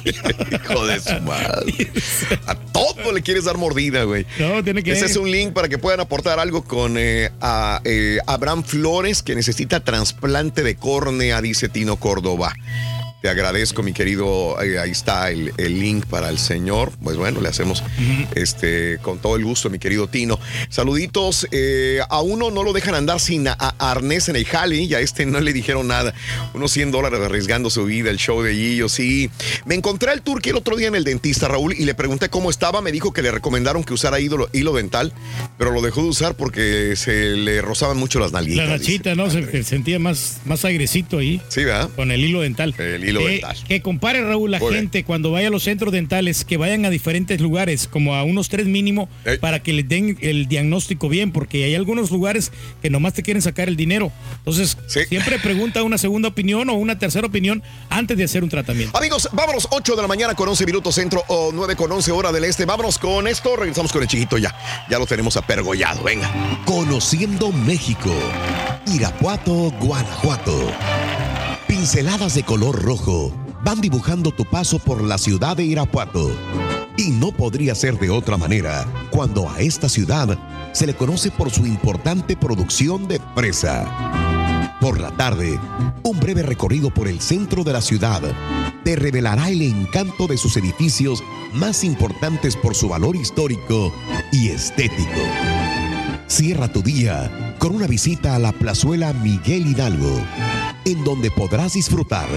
Hijo 0.04 0.86
de 0.86 1.00
su 1.00 1.20
madre. 1.22 1.90
A 2.46 2.54
todo 2.54 3.10
le 3.12 3.22
quieres 3.22 3.42
dar 3.42 3.58
mordida, 3.58 4.04
güey. 4.04 4.24
No, 4.38 4.62
tiene 4.62 4.84
que. 4.84 4.92
Ese 4.92 5.06
es 5.06 5.16
un 5.16 5.28
link 5.32 5.52
para 5.52 5.68
que 5.68 5.78
puedan 5.78 5.98
aportar 5.98 6.38
algo 6.38 6.62
con 6.62 6.94
eh, 6.96 7.30
a, 7.40 7.80
eh, 7.84 8.18
Abraham 8.28 8.62
Flores, 8.62 9.24
que 9.24 9.34
necesita 9.34 9.82
trasplante 9.82 10.62
de 10.62 10.76
córnea, 10.76 11.40
dice 11.42 11.68
Tino 11.68 11.96
Córdoba. 11.96 12.51
Bye. 12.52 12.91
Te 13.22 13.28
agradezco, 13.28 13.82
mi 13.84 13.92
querido. 13.92 14.60
eh, 14.62 14.78
ahí 14.80 14.90
está 14.90 15.30
el, 15.30 15.52
el 15.56 15.78
link 15.78 16.06
para 16.06 16.28
el 16.28 16.38
señor. 16.38 16.90
Pues 17.02 17.16
bueno, 17.16 17.40
le 17.40 17.48
hacemos 17.48 17.82
este 18.34 18.98
con 19.00 19.18
todo 19.18 19.36
el 19.36 19.44
gusto, 19.44 19.70
mi 19.70 19.78
querido 19.78 20.08
Tino. 20.08 20.38
Saluditos. 20.68 21.46
eh, 21.52 22.00
a 22.10 22.20
uno 22.20 22.50
no 22.50 22.62
lo 22.64 22.72
dejan 22.72 22.94
andar 22.96 23.20
sin 23.20 23.46
a- 23.46 23.56
a- 23.58 23.90
arnés 23.92 24.28
en 24.28 24.36
el 24.36 24.44
jale 24.44 24.76
y 24.82 24.92
a 24.94 25.00
este 25.00 25.24
no 25.24 25.40
le 25.40 25.52
dijeron 25.52 25.86
nada. 25.88 26.12
Unos 26.54 26.72
100 26.72 26.90
dólares 26.90 27.20
arriesgando 27.20 27.70
su 27.70 27.84
vida, 27.84 28.10
el 28.10 28.16
show 28.18 28.42
de 28.42 28.54
Gillo, 28.54 28.88
sí. 28.88 29.30
Me 29.66 29.74
encontré 29.76 30.10
al 30.10 30.22
turqui 30.22 30.50
el 30.50 30.56
otro 30.56 30.76
día 30.76 30.88
en 30.88 30.94
el 30.96 31.04
dentista, 31.04 31.46
Raúl, 31.48 31.74
y 31.78 31.84
le 31.84 31.94
pregunté 31.94 32.28
cómo 32.28 32.50
estaba. 32.50 32.80
Me 32.82 32.90
dijo 32.90 33.12
que 33.12 33.22
le 33.22 33.30
recomendaron 33.30 33.84
que 33.84 33.94
usara 33.94 34.18
hilo, 34.18 34.48
hilo 34.52 34.72
dental, 34.72 35.12
pero 35.58 35.70
lo 35.70 35.80
dejó 35.80 36.02
de 36.02 36.08
usar 36.08 36.34
porque 36.34 36.94
se 36.96 37.36
le 37.36 37.62
rozaban 37.62 37.96
mucho 37.96 38.18
las 38.18 38.32
La 38.32 38.40
nalguitas. 38.40 38.66
dice. 38.66 38.78
rachita, 38.78 39.14
¿no? 39.14 39.30
Se, 39.30 39.48
se 39.48 39.62
sentía 39.62 39.98
más, 40.00 40.38
más 40.44 40.64
airecito 40.64 41.18
ahí. 41.18 41.40
Sí, 41.48 41.62
¿verdad? 41.64 41.88
Con 41.94 42.10
el 42.10 42.24
hilo 42.24 42.40
dental. 42.40 42.74
El 42.78 43.04
hilo 43.04 43.11
que, 43.66 43.82
compare, 43.82 44.22
Raúl, 44.22 44.50
la 44.50 44.58
Muy 44.58 44.70
bien. 44.70 44.82
gente 44.82 45.04
cuando 45.04 45.30
vaya 45.30 45.48
a 45.48 45.50
los 45.50 45.64
centros 45.64 45.92
dentales, 45.92 46.44
que 46.44 46.56
vayan 46.56 46.84
a 46.84 46.90
diferentes 46.90 47.40
lugares, 47.40 47.88
como 47.88 48.14
a 48.14 48.24
unos 48.24 48.48
tres 48.48 48.66
mínimo, 48.66 49.08
para 49.40 49.62
que 49.62 49.72
les 49.72 49.88
den 49.88 50.16
el 50.20 50.46
diagnóstico 50.48 51.08
bien, 51.08 51.32
porque 51.32 51.64
hay 51.64 51.74
algunos 51.74 52.10
lugares 52.10 52.52
que 52.80 52.90
nomás 52.90 53.14
te 53.14 53.22
quieren 53.22 53.42
sacar 53.42 53.68
el 53.68 53.76
dinero. 53.76 54.12
Entonces, 54.38 54.76
siempre 54.86 55.38
pregunta 55.38 55.82
una 55.82 55.98
segunda 55.98 56.28
opinión 56.28 56.68
o 56.70 56.74
una 56.74 56.98
tercera 56.98 57.26
opinión 57.26 57.62
antes 57.88 58.16
de 58.16 58.24
hacer 58.24 58.42
un 58.42 58.50
tratamiento. 58.50 58.96
Amigos, 58.96 59.28
vámonos 59.32 59.68
8 59.70 59.96
de 59.96 60.02
la 60.02 60.08
mañana 60.08 60.34
con 60.34 60.48
11 60.48 60.66
minutos 60.66 60.94
centro 60.94 61.24
o 61.28 61.50
9 61.52 61.76
con 61.76 61.90
11 61.90 62.12
hora 62.12 62.32
del 62.32 62.44
este. 62.44 62.64
Vámonos 62.64 62.98
con 62.98 63.26
esto. 63.26 63.56
Regresamos 63.56 63.92
con 63.92 64.02
el 64.02 64.08
chiquito 64.08 64.38
ya. 64.38 64.54
Ya 64.88 64.98
lo 64.98 65.06
tenemos 65.06 65.36
apergollado. 65.36 66.02
Venga. 66.02 66.30
Conociendo 66.64 67.50
México. 67.52 68.12
Irapuato, 68.86 69.70
Guanajuato. 69.80 70.72
Pinceladas 71.72 72.34
de 72.34 72.42
color 72.42 72.82
rojo 72.82 73.32
van 73.64 73.80
dibujando 73.80 74.30
tu 74.30 74.44
paso 74.44 74.78
por 74.78 75.02
la 75.02 75.16
ciudad 75.16 75.56
de 75.56 75.64
Irapuato. 75.64 76.30
Y 76.98 77.08
no 77.12 77.32
podría 77.32 77.74
ser 77.74 77.98
de 77.98 78.10
otra 78.10 78.36
manera 78.36 78.84
cuando 79.10 79.48
a 79.48 79.58
esta 79.60 79.88
ciudad 79.88 80.38
se 80.74 80.86
le 80.86 80.94
conoce 80.94 81.30
por 81.30 81.50
su 81.50 81.66
importante 81.66 82.36
producción 82.36 83.08
de 83.08 83.22
fresa. 83.34 84.76
Por 84.82 85.00
la 85.00 85.12
tarde, 85.12 85.58
un 86.02 86.20
breve 86.20 86.42
recorrido 86.42 86.92
por 86.92 87.08
el 87.08 87.22
centro 87.22 87.64
de 87.64 87.72
la 87.72 87.80
ciudad 87.80 88.20
te 88.84 88.94
revelará 88.94 89.48
el 89.48 89.62
encanto 89.62 90.26
de 90.26 90.36
sus 90.36 90.58
edificios 90.58 91.24
más 91.54 91.84
importantes 91.84 92.54
por 92.54 92.74
su 92.74 92.90
valor 92.90 93.16
histórico 93.16 93.90
y 94.30 94.50
estético. 94.50 95.22
Cierra 96.26 96.70
tu 96.70 96.82
día 96.82 97.56
con 97.58 97.74
una 97.74 97.86
visita 97.86 98.34
a 98.34 98.38
la 98.38 98.52
plazuela 98.52 99.14
Miguel 99.14 99.66
Hidalgo, 99.66 100.20
en 100.84 101.04
donde 101.04 101.30
podrás 101.30 101.74
disfrutar 101.74 102.28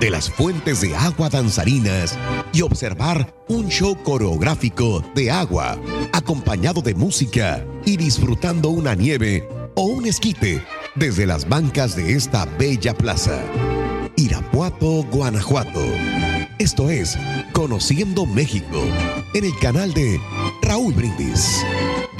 de 0.00 0.10
las 0.10 0.30
fuentes 0.30 0.80
de 0.80 0.96
agua 0.96 1.28
danzarinas 1.28 2.18
y 2.52 2.62
observar 2.62 3.34
un 3.48 3.68
show 3.68 3.96
coreográfico 4.02 5.04
de 5.14 5.30
agua, 5.30 5.78
acompañado 6.12 6.82
de 6.82 6.94
música 6.94 7.64
y 7.84 7.96
disfrutando 7.96 8.70
una 8.70 8.94
nieve 8.94 9.48
o 9.74 9.84
un 9.84 10.06
esquite 10.06 10.62
desde 10.94 11.26
las 11.26 11.48
bancas 11.48 11.96
de 11.96 12.12
esta 12.12 12.44
bella 12.44 12.94
plaza. 12.94 13.42
Irapuato, 14.16 15.04
Guanajuato. 15.10 15.84
Esto 16.58 16.90
es 16.90 17.18
Conociendo 17.52 18.26
México, 18.26 18.82
en 19.34 19.44
el 19.44 19.58
canal 19.58 19.92
de 19.94 20.20
Raúl 20.62 20.92
Brindis. 20.92 21.64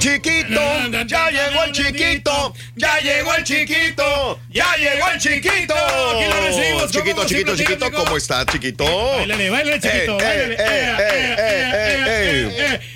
Chiquito, 0.03 0.59
ya 1.07 1.29
llegó 1.29 1.63
el 1.63 1.71
chiquito, 1.71 2.53
ya 2.75 2.99
llegó 2.99 3.35
el 3.35 3.43
chiquito, 3.45 4.37
ya 4.49 4.75
llegó 4.75 5.07
el 5.13 5.17
chiquito. 5.17 5.73
Aquí 5.73 6.25
lo 6.27 6.41
recibimos, 6.41 6.91
Chiquito, 6.91 7.25
chiquito, 7.25 7.55
chiquito. 7.55 7.89
¿cómo 7.89 8.17
está, 8.17 8.45
chiquito? 8.45 8.83
Báilale, 8.83 9.49
báilale, 9.49 9.79
chiquito, 9.79 10.17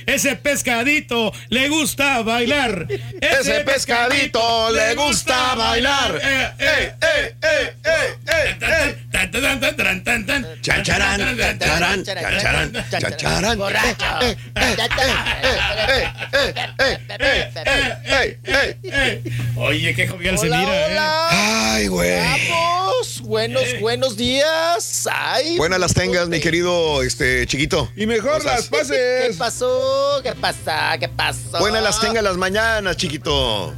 Ese 0.05 0.35
pescadito 0.35 1.31
le 1.47 1.69
gusta 1.69 2.23
bailar. 2.23 2.85
Ese 3.21 3.61
pescadito 3.61 4.69
le 4.71 4.95
gusta 4.95 5.55
bailar. 5.55 6.19
Eh, 6.21 6.51
eh, 6.59 6.93
eh, 7.01 7.35
eh, 7.41 7.73
eh, 7.85 8.57
eh, 8.59 9.06
eh. 9.23 10.57
Chancharán, 10.61 11.19
chancharán, 11.37 12.03
chancharán, 12.03 12.73
chancharán. 12.89 13.61
Oye, 19.55 19.93
qué 19.95 20.07
jovial 20.07 20.37
se 20.37 20.45
mira, 20.45 20.87
¿eh? 20.87 20.97
Ay, 21.29 21.87
güey. 21.87 22.19
Vamos, 22.19 23.21
buenos, 23.21 23.63
buenos 23.79 24.17
días. 24.17 25.07
Ay, 25.11 25.57
Buenas 25.57 25.79
las 25.79 25.93
tengas, 25.93 26.27
mi 26.27 26.39
querido 26.39 27.03
este 27.03 27.45
chiquito. 27.47 27.91
Y 27.95 28.05
mejor 28.05 28.43
las 28.45 28.67
pases. 28.67 29.27
¿Qué 29.29 29.35
pasó? 29.37 30.21
¿Qué 30.23 30.33
pasa? 30.33 30.97
¿Qué 30.99 31.07
pasó? 31.07 31.59
Buenas 31.59 31.83
las 31.83 31.99
tengas 31.99 32.23
las 32.23 32.37
mañanas, 32.37 32.97
chiquito. 32.97 33.73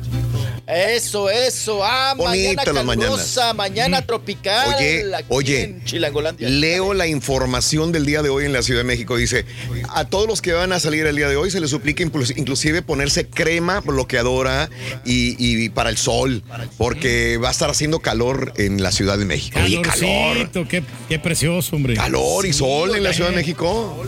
Eso, 0.71 1.29
eso. 1.31 1.83
Ah, 1.83 2.13
Bonitas 2.15 2.67
mañana 2.73 2.95
calurosa, 3.01 3.53
mañana 3.53 4.01
tropical. 4.05 4.75
Oye, 4.77 5.03
oye, 5.29 5.63
en 5.63 5.83
Chilangolandia. 5.83 6.47
Leo 6.47 6.93
la 6.93 7.07
información 7.07 7.91
del 7.91 8.05
día 8.05 8.21
de 8.21 8.29
hoy 8.29 8.45
en 8.45 8.53
la 8.53 8.61
Ciudad 8.61 8.81
de 8.81 8.83
México. 8.83 9.17
Dice, 9.17 9.45
a 9.89 10.05
todos 10.05 10.27
los 10.27 10.41
que 10.43 10.53
van 10.53 10.71
a 10.71 10.79
salir 10.79 11.07
el 11.07 11.15
día 11.15 11.27
de 11.27 11.35
hoy 11.37 11.49
se 11.49 11.59
les 11.59 11.71
suplica 11.71 12.03
inclus- 12.03 12.37
inclusive 12.37 12.83
ponerse 12.83 13.27
crema 13.27 13.79
bloqueadora 13.79 14.69
y, 15.05 15.35
y 15.39 15.69
para 15.69 15.89
el 15.89 15.97
sol, 15.97 16.43
porque 16.77 17.37
va 17.37 17.47
a 17.47 17.51
estar 17.51 17.69
haciendo 17.71 17.99
calor 17.99 18.53
en 18.57 18.83
la 18.83 18.91
Ciudad 18.91 19.17
de 19.17 19.25
México. 19.25 19.59
Oye, 19.63 19.81
calor. 19.81 20.67
Qué, 20.67 20.83
qué 21.07 21.17
precioso, 21.19 21.75
hombre. 21.75 21.95
Calor 21.95 22.45
y 22.45 22.53
Sí, 22.53 22.59
sol 22.59 22.95
en 22.95 23.03
la. 23.03 23.09
Ciudad 23.13 23.31
de 23.31 23.35
México. 23.37 24.03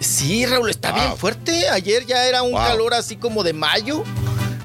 Sí, 0.00 0.46
Raúl, 0.46 0.68
está 0.70 0.92
bien 0.92 1.16
fuerte. 1.16 1.68
Ayer 1.68 2.04
ya 2.06 2.26
era 2.26 2.42
un 2.42 2.52
Wow. 2.52 2.60
calor 2.60 2.94
así 2.94 3.16
como 3.16 3.44
de 3.44 3.52
mayo. 3.52 4.02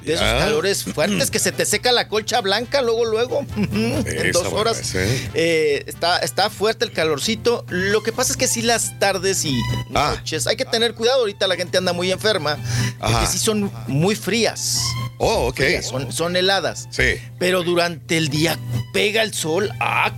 De 0.05 0.13
esos 0.13 0.25
calores 0.25 0.83
fuertes 0.83 1.31
que 1.31 1.39
se 1.39 1.51
te 1.51 1.65
seca 1.65 1.91
la 1.91 2.07
colcha 2.07 2.41
blanca 2.41 2.81
luego, 2.81 3.05
luego, 3.05 3.45
en 3.57 4.31
dos 4.31 4.47
horas. 4.53 4.93
¿eh? 4.95 5.83
Está, 5.87 6.17
está 6.19 6.49
fuerte 6.49 6.85
el 6.85 6.91
calorcito. 6.91 7.65
Lo 7.69 8.03
que 8.03 8.11
pasa 8.11 8.31
es 8.31 8.37
que 8.37 8.47
sí 8.47 8.61
las 8.61 8.97
tardes 8.99 9.45
y 9.45 9.57
Ah. 9.93 10.15
noches, 10.17 10.47
hay 10.47 10.55
que 10.55 10.65
tener 10.65 10.93
cuidado. 10.93 11.19
Ahorita 11.21 11.47
la 11.47 11.55
gente 11.55 11.77
anda 11.77 11.93
muy 11.93 12.11
enferma, 12.11 12.57
porque 12.99 13.15
Ajá. 13.15 13.25
sí 13.27 13.37
son 13.37 13.71
muy 13.87 14.15
frías. 14.15 14.79
Oh, 15.19 15.47
ok. 15.47 15.55
Frías, 15.57 15.87
son, 15.87 16.11
son 16.11 16.35
heladas. 16.35 16.87
Sí. 16.91 17.15
Pero 17.39 17.63
durante 17.63 18.17
el 18.17 18.29
día 18.29 18.57
pega 18.93 19.21
el 19.23 19.33
sol. 19.33 19.71
¡Ah! 19.79 20.11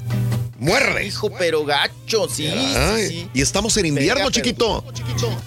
Muerde. 0.58 1.06
Hijo, 1.06 1.30
pero 1.38 1.66
gacho, 1.66 2.30
sí, 2.30 2.48
sí, 2.50 3.08
sí. 3.10 3.30
Y 3.34 3.42
estamos 3.42 3.76
en 3.78 3.88
invierno, 3.88 4.30
Pega, 4.30 4.32
pero- 4.32 4.32
chiquito. 4.32 4.84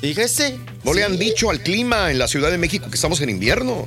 Fíjese. 0.01 0.59
¿No 0.85 0.93
le 0.93 1.03
han 1.05 1.19
dicho 1.19 1.51
al 1.51 1.63
clima 1.63 2.11
en 2.11 2.19
la 2.19 2.29
Ciudad 2.29 2.51
de 2.51 2.59
México 2.59 2.89
que 2.89 2.95
estamos 2.97 3.21
en 3.21 3.31
invierno? 3.31 3.87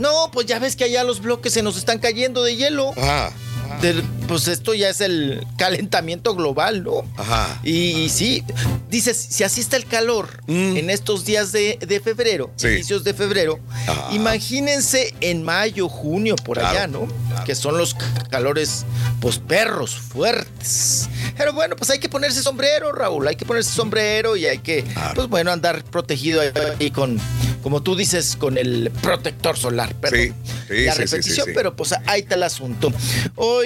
No, 0.00 0.30
pues 0.32 0.46
ya 0.46 0.58
ves 0.58 0.76
que 0.76 0.84
allá 0.84 1.02
los 1.04 1.20
bloques 1.20 1.52
se 1.52 1.62
nos 1.62 1.76
están 1.76 1.98
cayendo 1.98 2.42
de 2.44 2.56
hielo. 2.56 2.92
Ajá. 2.96 3.32
Del- 3.80 4.02
pues 4.26 4.48
esto 4.48 4.72
ya 4.72 4.88
es 4.88 5.02
el 5.02 5.46
calentamiento 5.58 6.34
global, 6.34 6.82
¿no? 6.82 7.02
Ajá. 7.18 7.60
Y, 7.62 7.90
y 8.04 8.08
sí, 8.08 8.42
dices, 8.88 9.16
si 9.28 9.44
así 9.44 9.60
está 9.60 9.76
el 9.76 9.84
calor 9.86 10.40
en 10.46 10.88
estos 10.88 11.26
días 11.26 11.52
de, 11.52 11.78
de 11.86 12.00
febrero, 12.00 12.48
Mm. 12.48 12.58
Sí. 12.58 12.68
inicios 12.68 13.04
de 13.04 13.12
febrero, 13.12 13.58
Ajá. 13.86 14.08
imagínense 14.14 15.14
en 15.20 15.42
mayo, 15.42 15.88
junio, 15.90 16.36
por 16.36 16.58
Claro. 16.58 16.70
allá, 16.78 16.86
¿no? 16.86 17.06
Que 17.44 17.54
son 17.54 17.76
los 17.76 17.94
calores, 18.30 18.86
pues 19.20 19.38
perros, 19.38 19.94
fuertes. 19.96 21.08
Pero 21.36 21.52
bueno, 21.52 21.76
pues 21.76 21.90
hay 21.90 21.98
que 21.98 22.08
ponerse 22.08 22.42
sombrero, 22.42 22.92
Raúl, 22.92 23.28
hay 23.28 23.36
que 23.36 23.44
ponerse 23.44 23.70
sombrero 23.70 24.36
y 24.36 24.46
hay 24.46 24.58
que, 24.58 24.84
pues 25.14 25.28
bueno, 25.28 25.52
andar 25.52 25.84
protegido 25.84 26.40
ahí 26.80 26.90
con, 26.90 27.18
como 27.62 27.82
tú 27.82 27.94
dices, 27.96 28.36
con 28.36 28.56
el 28.56 28.90
protector 29.02 29.58
solar, 29.58 29.94
perdón. 29.96 30.34
sí, 30.68 30.84
la 30.84 30.92
sí, 30.94 31.02
sí, 31.02 31.08
sí, 31.08 31.14
repetición, 31.16 31.48
pero 31.54 31.76
pues 31.76 31.94
ahí 32.06 32.20
está 32.22 32.36
el 32.36 32.42
asunto. 32.44 32.90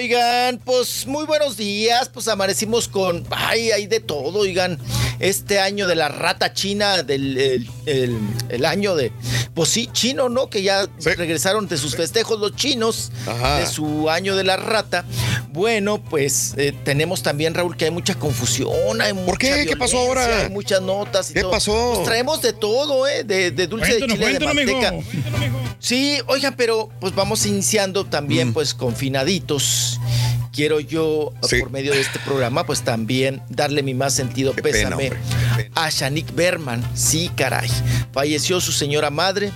Oigan, 0.03 0.59
pues 0.63 1.05
muy 1.07 1.25
buenos 1.25 1.57
días, 1.57 2.07
pues 2.07 2.29
amanecimos 2.29 2.87
con, 2.87 3.25
ay, 3.31 3.71
hay 3.71 3.85
de 3.85 3.99
todo, 3.99 4.39
oigan, 4.39 4.79
este 5.19 5.59
año 5.59 5.87
de 5.87 5.95
la 5.95 6.07
rata 6.07 6.53
china, 6.53 7.03
del 7.03 7.37
el, 7.37 7.69
el- 7.85 8.17
el 8.47 8.65
año 8.65 8.95
de, 8.95 9.11
pues 9.53 9.67
sí, 9.67 9.89
chino, 9.91 10.29
¿no? 10.29 10.49
Que 10.49 10.63
ya 10.63 10.87
regresaron 11.03 11.67
de 11.67 11.75
sus 11.75 11.97
festejos 11.97 12.39
los 12.39 12.55
chinos, 12.55 13.11
Ajá. 13.27 13.59
de 13.59 13.67
su 13.67 14.09
año 14.09 14.37
de 14.37 14.45
la 14.45 14.55
rata. 14.55 15.03
Bueno, 15.51 16.01
pues 16.01 16.53
eh, 16.55 16.73
tenemos 16.85 17.21
también, 17.21 17.53
Raúl, 17.53 17.75
que 17.75 17.83
hay 17.85 17.91
mucha 17.91 18.15
confusión, 18.15 19.01
hay 19.01 19.11
¿Por 19.13 19.37
qué? 19.37 19.65
¿Qué 19.67 19.75
pasó 19.75 19.97
ahora? 19.97 20.43
Hay 20.45 20.49
muchas 20.49 20.81
notas 20.81 21.31
y 21.31 21.33
¿Qué 21.33 21.41
todo. 21.41 21.51
pasó? 21.51 21.91
Pues 21.95 22.05
traemos 22.05 22.41
de 22.41 22.53
todo, 22.53 23.05
¿eh? 23.05 23.25
De, 23.25 23.51
de 23.51 23.67
dulce 23.67 23.95
de 23.95 23.99
Cuéntanos, 23.99 24.17
chile 24.25 24.39
de 24.39 24.45
manteca. 24.45 24.87
amigo. 24.87 25.03
Sí, 25.81 26.19
oigan, 26.27 26.55
pero 26.57 26.89
pues 26.99 27.15
vamos 27.15 27.45
iniciando 27.45 28.05
también 28.05 28.53
pues 28.53 28.73
confinaditos. 28.73 29.78
Quiero 30.51 30.79
yo, 30.79 31.31
Sí. 31.47 31.59
por 31.61 31.69
medio 31.71 31.93
de 31.93 32.01
este 32.01 32.19
programa, 32.19 32.65
pues 32.65 32.81
también 32.81 33.41
darle 33.49 33.81
mi 33.83 33.93
más 33.93 34.13
sentido 34.13 34.53
Qué 34.53 34.61
pésame 34.61 35.11
a 35.75 35.89
Shanik 35.89 36.33
Berman. 36.35 36.83
Sí, 36.95 37.29
caray. 37.35 37.69
Falleció 38.11 38.59
su 38.59 38.71
señora 38.71 39.09
madre, 39.09 39.51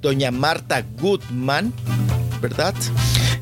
doña 0.00 0.30
Marta 0.30 0.82
Goodman, 0.98 1.74
¿verdad? 2.40 2.74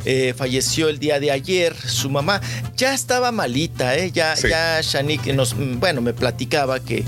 Eh, 0.06 0.34
falleció 0.36 0.88
el 0.88 0.98
día 0.98 1.20
de 1.20 1.30
ayer 1.30 1.74
su 1.76 2.10
mamá. 2.10 2.40
Ya 2.76 2.92
estaba 2.94 3.32
malita, 3.32 3.96
¿eh? 3.96 4.10
Ya, 4.12 4.34
Sí. 4.36 4.48
ya 4.48 4.80
Shanik 4.82 5.26
nos, 5.34 5.54
bueno, 5.78 6.00
me 6.00 6.12
platicaba 6.14 6.80
que, 6.80 7.04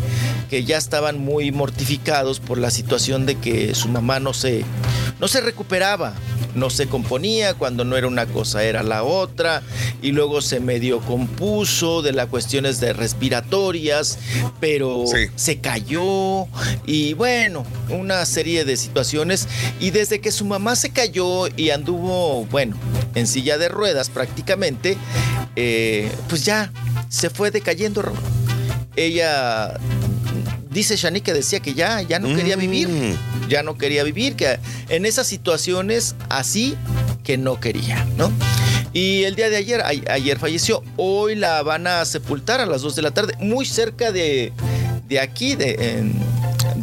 que 0.49 0.65
ya 0.65 0.79
estaban 0.79 1.19
muy 1.19 1.53
mortificados 1.53 2.39
por 2.41 2.59
la 2.59 2.71
situación 2.71 3.27
de 3.27 3.37
que 3.37 3.75
su 3.75 3.89
mamá 3.89 4.21
no 4.21 4.33
se, 4.33 4.65
no 5.21 5.29
se 5.29 5.41
recuperaba, 5.41 6.15
no 6.57 6.71
se 6.71 6.89
componía, 6.89 7.55
cuando 7.55 7.85
no 7.85 7.97
era 7.97 8.07
una 8.09 8.27
cosa 8.27 8.65
era 8.65 8.83
la 8.83 9.03
otra, 9.05 9.63
y 10.03 10.13
luego 10.13 10.41
se 10.41 10.59
medio 10.61 11.01
compuso 11.01 12.03
de 12.03 12.13
las 12.13 12.27
cuestiones 12.27 12.81
de 12.81 12.93
respiratorias, 12.93 14.19
pero 14.61 15.05
Sí. 15.07 15.27
se 15.37 15.59
cayó, 15.59 16.47
y 16.87 17.15
bueno, 17.15 17.65
una 17.91 18.25
serie 18.27 18.65
de 18.65 18.77
situaciones, 18.77 19.47
y 19.81 19.91
desde 19.91 20.21
que 20.21 20.33
su 20.33 20.45
mamá 20.45 20.75
se 20.77 20.91
cayó 20.91 21.47
y 21.57 21.71
anduvo, 21.71 22.45
bueno, 22.47 22.77
en 23.15 23.27
silla 23.27 23.59
de 23.59 23.69
ruedas 23.69 24.09
prácticamente, 24.11 24.97
eh, 25.57 26.11
pues 26.29 26.45
ya 26.45 26.73
se 27.09 27.31
fue 27.31 27.51
decayendo. 27.51 28.03
Raúl. 28.03 28.19
Ella 28.97 29.79
dice 30.71 30.97
Shani 30.97 31.21
que 31.21 31.33
decía 31.33 31.61
que 31.61 31.75
ya, 31.75 32.03
ya 32.03 32.19
no 32.19 32.35
quería 32.35 32.57
vivir, 32.57 32.89
Mm. 32.89 33.36
Ya 33.49 33.63
no 33.63 33.79
quería 33.79 34.03
vivir, 34.05 34.37
que 34.37 34.59
en 34.89 35.07
esas 35.07 35.27
situaciones 35.27 36.15
así 36.29 36.77
que 37.25 37.37
no 37.37 37.61
quería, 37.61 38.05
¿no? 38.17 38.33
Y 38.93 39.25
el 39.25 39.35
día 39.35 39.51
de 39.51 39.57
ayer, 39.57 39.83
ayer 39.83 40.39
falleció, 40.39 40.83
hoy 40.97 41.35
la 41.35 41.63
van 41.63 41.87
a 41.87 42.05
sepultar 42.05 42.61
a 42.61 42.67
las 42.67 42.83
2 42.83 42.97
de 42.97 43.03
la 43.03 43.11
tarde, 43.11 43.35
muy 43.41 43.67
cerca 43.67 44.11
de, 44.11 44.53
de 45.09 45.21
aquí, 45.21 45.55
de, 45.55 46.03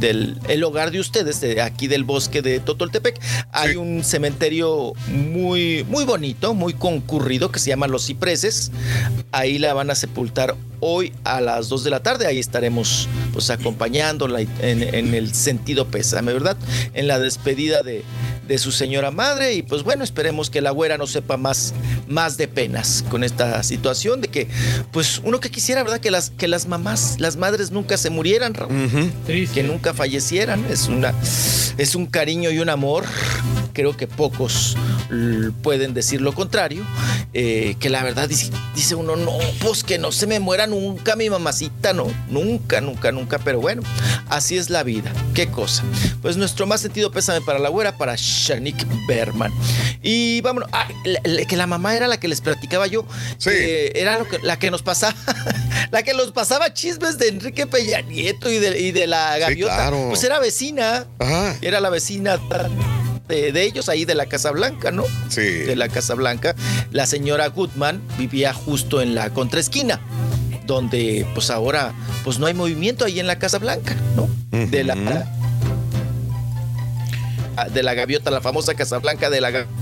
del 0.04 0.38
el 0.50 0.64
hogar 0.64 0.92
de 0.92 1.00
ustedes, 1.00 1.40
de 1.40 1.62
aquí 1.62 1.88
del 1.88 2.04
bosque 2.04 2.42
de 2.42 2.60
Totoltepec. 2.60 3.20
Hay 3.52 3.78
un 3.78 4.04
cementerio 4.04 4.94
muy, 5.08 5.86
muy 5.86 6.04
bonito, 6.04 6.54
muy 6.54 6.74
concurrido, 6.74 7.52
que 7.52 7.60
se 7.60 7.70
llama 7.70 7.88
Los 7.88 8.06
Cipreses. 8.06 8.72
Ahí 9.32 9.58
la 9.60 9.74
van 9.74 9.90
a 9.90 9.96
sepultar 9.96 10.56
hoy 10.82 11.14
a 11.24 11.40
las 11.40 11.70
2 11.70 11.86
de 11.86 11.90
la 11.90 12.04
tarde. 12.04 12.28
Ahí 12.28 12.40
estaremos 12.40 13.08
pues 13.32 13.50
acompañándola 13.50 14.42
en, 14.42 14.84
en 14.84 15.14
el 15.14 15.34
sentido 15.34 15.88
pésame, 15.88 16.34
¿verdad? 16.34 16.58
En 16.94 17.08
la 17.08 17.20
despedida 17.20 17.82
de, 17.82 18.04
de 18.48 18.58
su 18.58 18.72
señora 18.72 19.12
madre. 19.12 19.54
Y 19.54 19.64
pues 19.64 19.84
bueno, 19.84 20.04
esperemos 20.04 20.50
que 20.50 20.62
la 20.62 20.72
güera 20.72 20.98
no 20.98 21.08
sepa 21.08 21.38
más, 21.38 21.74
más 22.08 22.38
de 22.38 22.48
penas 22.48 23.04
con 23.10 23.24
esta 23.24 23.64
situación 23.64 24.22
de 24.22 24.28
que, 24.28 24.48
pues 24.92 25.22
uno 25.24 25.40
que 25.40 25.50
quisiera, 25.52 25.84
¿verdad? 25.84 26.00
Que 26.00 26.12
las, 26.12 26.30
que 26.32 26.48
las 26.48 26.68
mamás, 26.68 27.20
las 27.20 27.36
madres 27.38 27.72
nunca 27.72 27.98
se 27.98 28.10
murieran, 28.10 28.54
Raúl. 28.54 29.12
Que 29.54 29.64
nunca 29.64 29.94
fallecieran. 29.94 30.66
Es, 30.70 30.88
una, 30.88 31.14
es 31.78 31.96
un 31.96 32.06
cariño 32.06 32.52
y 32.52 32.60
un 32.60 32.70
amor. 32.70 33.06
Creo 33.74 33.98
que 33.98 34.08
pocos 34.08 34.78
pueden 35.62 35.94
decir 35.94 36.22
lo 36.22 36.34
contrario. 36.34 36.86
eh, 37.34 37.76
que 37.80 37.90
la 37.90 38.04
verdad 38.04 38.30
dice, 38.30 38.52
dice 38.76 38.96
uno, 38.96 39.16
no, 39.16 39.32
pues 39.60 39.84
que 39.84 39.98
no 39.98 40.12
se 40.12 40.28
me 40.28 40.40
muera 40.40 40.68
nunca 40.68 41.16
mi 41.16 41.30
mamacita, 41.30 41.94
no, 41.94 42.08
nunca, 42.30 42.80
nunca, 42.80 43.12
nunca. 43.12 43.40
Pero 43.40 43.60
bueno, 43.60 43.82
así 44.30 44.58
es 44.58 44.70
la 44.70 44.84
vida. 44.84 45.12
Qué 45.34 45.48
cosa. 45.50 45.84
Pues 46.22 46.38
nuestro 46.38 46.68
más 46.68 46.82
sentido 46.82 47.12
pésame 47.12 47.42
para 47.42 47.60
la 47.60 47.70
güera, 47.70 47.98
para 47.98 48.14
Shanik 48.34 48.86
Berman. 49.08 49.52
Y 50.02 50.42
vámonos, 50.42 50.70
ah, 50.74 50.88
la- 51.06 51.20
la- 51.24 51.46
que 51.46 51.56
la 51.56 51.68
mamá 51.68 51.96
era 51.96 52.08
la 52.08 52.20
que 52.20 52.28
les 52.28 52.42
platicaba 52.42 52.88
yo. 52.88 53.06
que 53.44 53.92
era 53.96 54.18
lo 54.20 54.28
que- 54.28 54.40
la 54.40 54.58
que 54.60 54.72
nos 54.72 54.82
pasaba, 54.82 55.16
la 55.92 56.04
que 56.04 56.14
nos 56.14 56.32
pasaba 56.32 56.74
chismes 56.74 57.18
de 57.18 57.28
Enrique 57.30 57.68
Peña 57.68 58.02
Nieto 58.02 58.50
y 58.52 58.60
de, 58.60 58.80
y 58.80 58.92
de 58.92 59.08
la 59.08 59.38
gaviota. 59.38 59.76
claro. 59.76 60.08
Pues 60.10 60.24
era 60.24 60.40
vecina. 60.40 61.06
Era 61.62 61.80
la 61.80 61.90
vecina 61.90 62.40
de, 63.28 63.52
de 63.52 63.64
ellos 63.64 63.88
ahí 63.90 64.06
de 64.06 64.16
la 64.16 64.26
Casa 64.26 64.52
Blanca, 64.52 64.92
¿no? 64.92 65.06
Sí. 65.30 65.42
De 65.42 65.76
la 65.76 65.88
Casa 65.90 66.14
Blanca. 66.16 66.56
La 66.92 67.06
señora 67.06 67.48
Goodman 67.48 68.02
vivía 68.18 68.54
justo 68.54 69.02
en 69.02 69.16
la 69.16 69.30
contraesquina, 69.30 70.02
donde 70.66 71.26
pues 71.34 71.50
ahora 71.50 71.94
pues 72.24 72.40
no 72.40 72.48
hay 72.48 72.54
movimiento 72.54 73.06
ahí 73.06 73.20
en 73.20 73.28
la 73.28 73.40
Casa 73.40 73.60
Blanca, 73.60 73.96
¿no? 74.16 74.28
De 74.52 74.84
la 74.84 74.96
de 77.72 77.84
la 77.84 77.94
gaviota, 77.94 78.32
la 78.32 78.42
famosa 78.42 78.74
Casa 78.74 78.98
Blanca 79.00 79.30
de 79.30 79.42
la 79.42 79.52
Gaviota, 79.52 79.74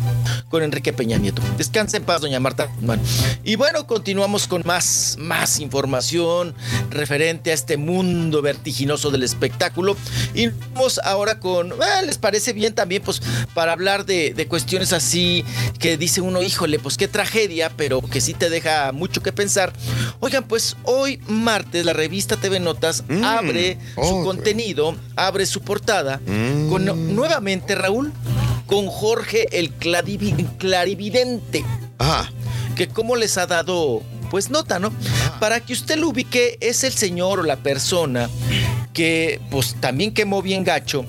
con 0.50 0.64
Enrique 0.64 0.94
Peña 0.94 1.18
Nieto. 1.18 1.42
Descansa 1.58 1.98
en 1.98 2.04
paz, 2.04 2.22
doña 2.22 2.40
Marta. 2.40 2.70
Bueno, 2.82 3.02
y 3.44 3.56
bueno, 3.56 3.88
continuamos 3.88 4.48
con 4.48 4.64
más, 4.66 5.16
más 5.20 5.60
información 5.60 6.54
referente 6.90 7.52
a 7.52 7.54
este 7.54 7.78
mundo 7.78 8.42
vertiginoso 8.42 9.12
del 9.12 9.24
espectáculo. 9.24 9.96
Y 10.34 10.48
vamos 10.74 11.00
ahora 11.04 11.40
con, 11.40 11.72
eh, 11.72 12.06
¿les 12.06 12.18
parece 12.18 12.54
bien 12.54 12.74
también? 12.74 13.02
Pues 13.02 13.22
para 13.54 13.72
hablar 13.72 14.06
de, 14.06 14.34
de 14.34 14.48
cuestiones 14.48 14.94
así 14.94 15.46
que 15.80 15.98
dice 15.98 16.22
uno, 16.22 16.42
híjole, 16.42 16.80
pues 16.80 16.98
qué 16.98 17.08
tragedia, 17.08 17.72
pero 17.76 18.02
que 18.02 18.22
sí 18.22 18.34
te 18.34 18.50
deja 18.50 18.92
mucho 18.92 19.22
que 19.22 19.32
pensar. 19.32 19.74
Oigan, 20.20 20.44
pues 20.44 20.76
hoy 20.84 21.20
martes 21.28 21.86
la 21.86 21.94
revista 21.94 22.38
TV 22.38 22.60
Notas 22.60 23.04
abre 23.24 23.78
su 23.96 24.24
contenido, 24.24 24.96
abre 25.16 25.46
su 25.46 25.62
portada 25.62 26.20
con 26.70 27.16
nuevamente 27.16 27.61
Raúl, 27.70 28.12
con 28.68 28.88
Jorge 28.88 29.48
el 29.58 29.78
clarivi- 29.78 30.48
clarividente. 30.58 31.64
Que 32.76 32.88
como 32.88 33.16
les 33.16 33.38
ha 33.38 33.46
dado 33.48 34.02
pues 34.30 34.50
nota, 34.50 34.80
¿no? 34.80 34.94
Para 35.42 35.60
que 35.60 35.74
usted 35.74 35.98
lo 35.98 36.08
ubique, 36.10 36.58
es 36.62 36.84
el 36.86 36.94
señor 36.94 37.40
o 37.42 37.44
la 37.44 37.58
persona 37.58 38.30
que 38.94 39.42
pues 39.52 39.76
también 39.80 40.14
quemó 40.14 40.42
bien 40.42 40.64
gacho. 40.64 41.04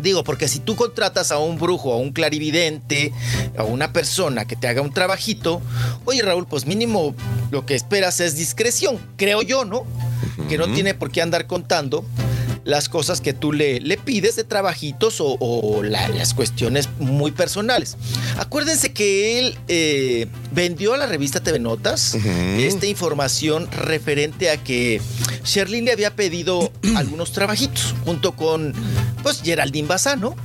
Digo, 0.00 0.22
porque 0.22 0.46
si 0.46 0.60
tú 0.60 0.76
contratas 0.76 1.32
a 1.32 1.38
un 1.38 1.58
brujo, 1.58 1.92
a 1.92 1.96
un 1.96 2.12
clarividente, 2.12 3.12
a 3.56 3.64
una 3.64 3.92
persona 3.92 4.44
que 4.46 4.54
te 4.54 4.68
haga 4.68 4.80
un 4.80 4.92
trabajito, 4.92 5.60
oye 6.04 6.22
Raúl, 6.22 6.46
pues 6.46 6.64
mínimo 6.66 7.16
lo 7.50 7.66
que 7.66 7.74
esperas 7.74 8.20
es 8.20 8.36
discreción, 8.36 9.00
creo 9.16 9.42
yo, 9.42 9.64
¿no? 9.64 9.84
Que 10.48 10.56
no 10.56 10.72
tiene 10.72 10.94
por 10.94 11.10
qué 11.10 11.20
andar 11.20 11.48
contando 11.48 12.04
las 12.64 12.88
cosas 12.88 13.20
que 13.20 13.32
tú 13.32 13.52
le, 13.52 13.80
le 13.80 13.96
pides 13.96 14.36
de 14.36 14.44
trabajitos 14.44 15.20
o, 15.20 15.36
o 15.40 15.82
la- 15.82 16.08
las 16.08 16.34
cuestiones 16.34 16.88
muy 16.98 17.30
personales. 17.32 17.96
Acuérdense 18.38 18.92
que 18.92 19.38
él 19.38 19.58
eh, 19.68 20.26
vendió 20.52 20.94
a 20.94 20.96
la 20.98 21.06
revista 21.06 21.40
TV 21.42 21.58
Notas 21.58 22.14
esta 22.58 22.86
información 22.86 23.70
referente 23.70 24.50
a 24.50 24.56
que 24.62 25.00
Sherlyn 25.44 25.84
le 25.86 25.92
había 25.92 26.14
pedido 26.14 26.72
algunos 26.96 27.32
trabajitos 27.32 27.94
junto 28.04 28.32
con 28.36 28.72
pues 29.22 29.40
Geraldine 29.42 29.88
Bazán, 29.88 30.20
¿no? 30.20 30.36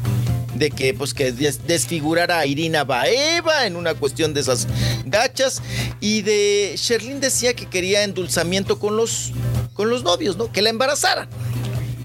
De 0.56 0.70
que 0.70 0.94
pues 0.94 1.14
que 1.16 1.32
des- 1.32 1.66
desfigurara 1.68 2.38
a 2.40 2.46
Irina 2.46 2.84
Baeva 2.84 3.66
en 3.66 3.76
una 3.76 3.96
cuestión 3.96 4.34
de 4.36 4.42
esas 4.42 4.68
gachas 5.06 5.62
y 6.00 6.22
de 6.22 6.76
Sherlyn 6.78 7.20
decía 7.20 7.56
que 7.56 7.66
quería 7.66 8.04
endulzamiento 8.04 8.78
con 8.80 8.96
los 8.96 9.32
con 9.74 9.90
los 9.90 10.04
novios, 10.04 10.38
¿no? 10.38 10.52
Que 10.52 10.62
la 10.62 10.70
embarazaran. 10.70 11.28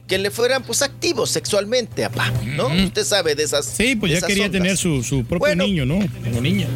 Que 0.09 0.19
le 0.19 0.31
fueran 0.31 0.63
pues 0.63 0.81
activos 0.83 1.31
sexualmente, 1.31 2.05
apá, 2.05 2.31
¿no? 2.45 2.69
Usted 2.69 3.05
sabe 3.05 3.35
de 3.35 3.43
esas 3.45 3.67
Sí, 3.67 3.95
pues 3.95 4.11
ya 4.13 4.27
quería 4.27 4.47
ondas. 4.47 4.61
tener 4.63 4.77
su, 4.77 5.03
su 5.05 5.19
propio 5.25 5.39
Bueno. 5.39 5.65
niño, 5.65 5.85
¿no? 5.85 5.99
Como 6.25 6.41
niña. 6.41 6.67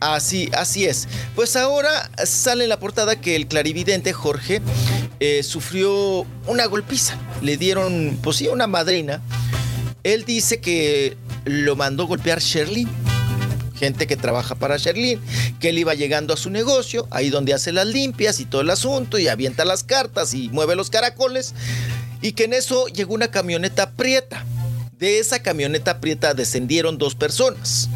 Así, 0.00 0.50
así 0.54 0.84
es. 0.84 1.06
Pues 1.34 1.54
ahora 1.56 2.10
sale 2.24 2.64
en 2.64 2.70
la 2.70 2.78
portada 2.78 3.20
que 3.20 3.36
el 3.36 3.46
clarividente 3.46 4.12
Jorge 4.12 4.60
eh, 5.20 5.42
sufrió 5.42 6.26
una 6.46 6.66
golpiza. 6.66 7.16
Le 7.42 7.56
dieron, 7.56 8.18
pues 8.22 8.36
sí, 8.36 8.48
una 8.48 8.66
madrina. 8.66 9.22
Él 10.02 10.24
dice 10.24 10.60
que 10.60 11.16
lo 11.44 11.76
mandó 11.76 12.06
golpear 12.06 12.40
Sherlyn. 12.40 12.88
Gente 13.78 14.06
que 14.06 14.16
trabaja 14.16 14.54
para 14.54 14.76
Sherlyn, 14.76 15.20
que 15.58 15.70
él 15.70 15.78
iba 15.78 15.94
llegando 15.94 16.32
a 16.32 16.36
su 16.36 16.48
negocio, 16.48 17.06
ahí 17.10 17.28
donde 17.30 17.54
hace 17.54 17.72
las 17.72 17.86
limpias 17.86 18.38
y 18.40 18.44
todo 18.44 18.60
el 18.60 18.70
asunto, 18.70 19.18
y 19.18 19.26
avienta 19.28 19.64
las 19.64 19.82
cartas 19.82 20.32
y 20.32 20.48
mueve 20.50 20.76
los 20.76 20.90
caracoles, 20.90 21.54
y 22.24 22.32
que 22.32 22.44
en 22.44 22.54
eso 22.54 22.86
llegó 22.86 23.12
una 23.12 23.28
camioneta 23.28 23.90
prieta. 23.90 24.46
De 24.98 25.18
esa 25.18 25.42
camioneta 25.42 26.00
prieta 26.00 26.32
descendieron 26.32 26.96
dos 26.96 27.14
personas 27.14 27.90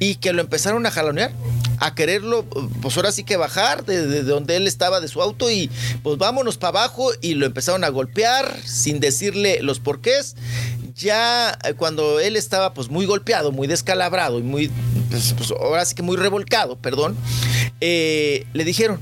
y 0.00 0.16
que 0.16 0.32
lo 0.32 0.40
empezaron 0.40 0.84
a 0.86 0.90
jalonear, 0.90 1.30
a 1.78 1.94
quererlo, 1.94 2.44
pues 2.82 2.96
ahora 2.96 3.12
sí 3.12 3.22
que 3.22 3.36
bajar 3.36 3.84
de, 3.84 4.08
de 4.08 4.22
donde 4.24 4.56
él 4.56 4.66
estaba 4.66 4.98
de 4.98 5.06
su 5.06 5.22
auto 5.22 5.52
y 5.52 5.70
pues 6.02 6.18
vámonos 6.18 6.58
para 6.58 6.80
abajo 6.80 7.12
y 7.20 7.34
lo 7.34 7.46
empezaron 7.46 7.84
a 7.84 7.90
golpear 7.90 8.58
sin 8.64 8.98
decirle 8.98 9.60
los 9.62 9.78
porqués. 9.78 10.34
Ya 10.96 11.56
eh, 11.62 11.74
cuando 11.74 12.18
él 12.18 12.34
estaba 12.34 12.74
pues 12.74 12.88
muy 12.88 13.06
golpeado, 13.06 13.52
muy 13.52 13.68
descalabrado 13.68 14.40
y 14.40 14.42
muy, 14.42 14.68
pues, 15.10 15.32
pues, 15.38 15.52
ahora 15.52 15.84
sí 15.84 15.94
que 15.94 16.02
muy 16.02 16.16
revolcado, 16.16 16.74
perdón, 16.74 17.16
eh, 17.80 18.46
le 18.52 18.64
dijeron, 18.64 18.98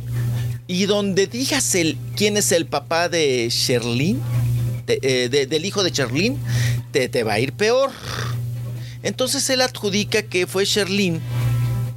y 0.73 0.86
donde 0.86 1.27
digas 1.27 1.74
el, 1.74 1.99
quién 2.16 2.36
es 2.39 2.51
el 2.51 2.65
papá 2.66 3.09
de 3.11 3.49
Sherlyn, 3.51 4.20
eh, 4.86 5.28
de- 5.31 5.47
del 5.47 5.65
hijo 5.66 5.82
de 5.82 5.90
Sherlyn, 5.90 6.39
te, 6.93 7.09
te 7.11 7.24
va 7.24 7.35
a 7.35 7.40
ir 7.40 7.53
peor. 7.53 7.90
Entonces 9.03 9.49
él 9.51 9.61
adjudica 9.61 10.23
que 10.23 10.47
fue 10.47 10.65
Sherlyn 10.65 11.20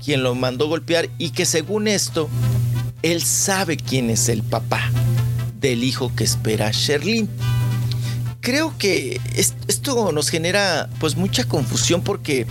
quien 0.04 0.24
lo 0.24 0.36
mandó 0.36 0.68
golpear 0.68 1.10
y 1.18 1.30
que 1.30 1.46
según 1.46 1.88
esto, 1.88 2.30
él 3.02 3.22
sabe 3.24 3.78
quién 3.78 4.10
es 4.10 4.28
el 4.30 4.44
papá 4.44 4.92
del 5.62 5.84
hijo 5.84 6.12
que 6.16 6.26
espera 6.26 6.70
Sherlyn. 6.72 7.30
Creo 8.42 8.78
que 8.78 9.20
es- 9.36 9.54
esto 9.68 10.12
nos 10.12 10.30
genera 10.30 10.90
pues 11.00 11.16
mucha 11.16 11.46
confusión 11.46 12.02
porque 12.02 12.46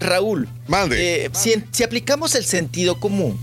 Raúl, 0.00 0.48
eh, 0.92 1.30
si, 1.32 1.84
aplicamos 1.84 2.34
el 2.34 2.44
sentido 2.44 2.98
común, 2.98 3.38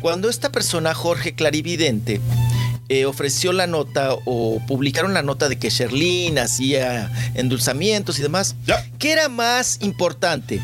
cuando 0.00 0.30
esta 0.30 0.50
persona, 0.50 0.94
Jorge 0.94 1.34
Clarividente, 1.34 2.20
eh, 2.88 3.04
ofreció 3.04 3.52
la 3.52 3.66
nota 3.66 4.14
o 4.24 4.60
publicaron 4.66 5.14
la 5.14 5.22
nota 5.22 5.48
de 5.48 5.58
que 5.58 5.70
Sherlyn 5.70 6.38
hacía 6.38 7.10
endulzamientos 7.34 8.18
y 8.18 8.22
demás, 8.22 8.56
¿qué 8.98 9.12
era 9.12 9.28
más 9.28 9.78
importante? 9.82 10.60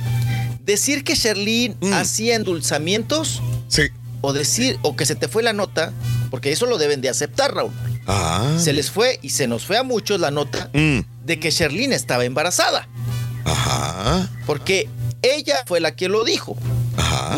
¿Decir 0.64 1.04
que 1.04 1.14
Sherlyn 1.14 1.76
hacía 1.92 2.34
endulzamientos? 2.34 3.42
Sí. 3.68 3.82
O 4.20 4.32
decir, 4.32 4.78
o 4.82 4.96
que 4.96 5.06
se 5.06 5.14
te 5.14 5.28
fue 5.28 5.42
la 5.42 5.52
nota, 5.52 5.92
porque 6.30 6.52
eso 6.52 6.66
lo 6.66 6.78
deben 6.78 7.00
de 7.00 7.08
aceptar, 7.08 7.54
Raúl. 7.54 7.72
Ah. 8.06 8.56
Se 8.58 8.72
les 8.72 8.90
fue 8.90 9.18
y 9.22 9.30
se 9.30 9.46
nos 9.46 9.64
fue 9.64 9.76
a 9.76 9.82
muchos 9.82 10.18
la 10.20 10.30
nota 10.30 10.70
de 10.72 11.38
que 11.38 11.50
Sherlyn 11.50 11.92
estaba 11.92 12.24
embarazada. 12.24 12.88
Ajá. 13.44 14.28
Porque 14.46 14.88
ella 15.22 15.62
fue 15.66 15.80
la 15.80 15.94
que 15.94 16.08
lo 16.08 16.24
dijo. 16.24 16.56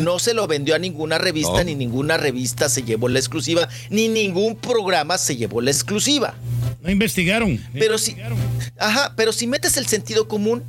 No 0.01 0.19
se 0.19 0.33
lo 0.35 0.47
vendió 0.47 0.75
a 0.75 0.79
ninguna 0.79 1.19
revista, 1.19 1.53
No. 1.59 1.65
ni 1.65 1.75
ninguna 1.75 2.17
revista 2.17 2.69
se 2.69 2.83
llevó 2.83 3.09
la 3.09 3.19
exclusiva, 3.19 3.69
ni 3.91 4.09
ningún 4.09 4.57
programa 4.57 5.19
se 5.19 5.37
llevó 5.37 5.61
la 5.61 5.71
exclusiva. 5.71 6.35
No 6.83 6.91
investigaron. 6.91 7.63
Pero 7.75 7.99
si, 7.99 8.17
ajá, 8.79 9.13
pero 9.17 9.33
si 9.33 9.47
metes 9.47 9.77
el 9.77 9.87
sentido 9.87 10.29
común, 10.29 10.63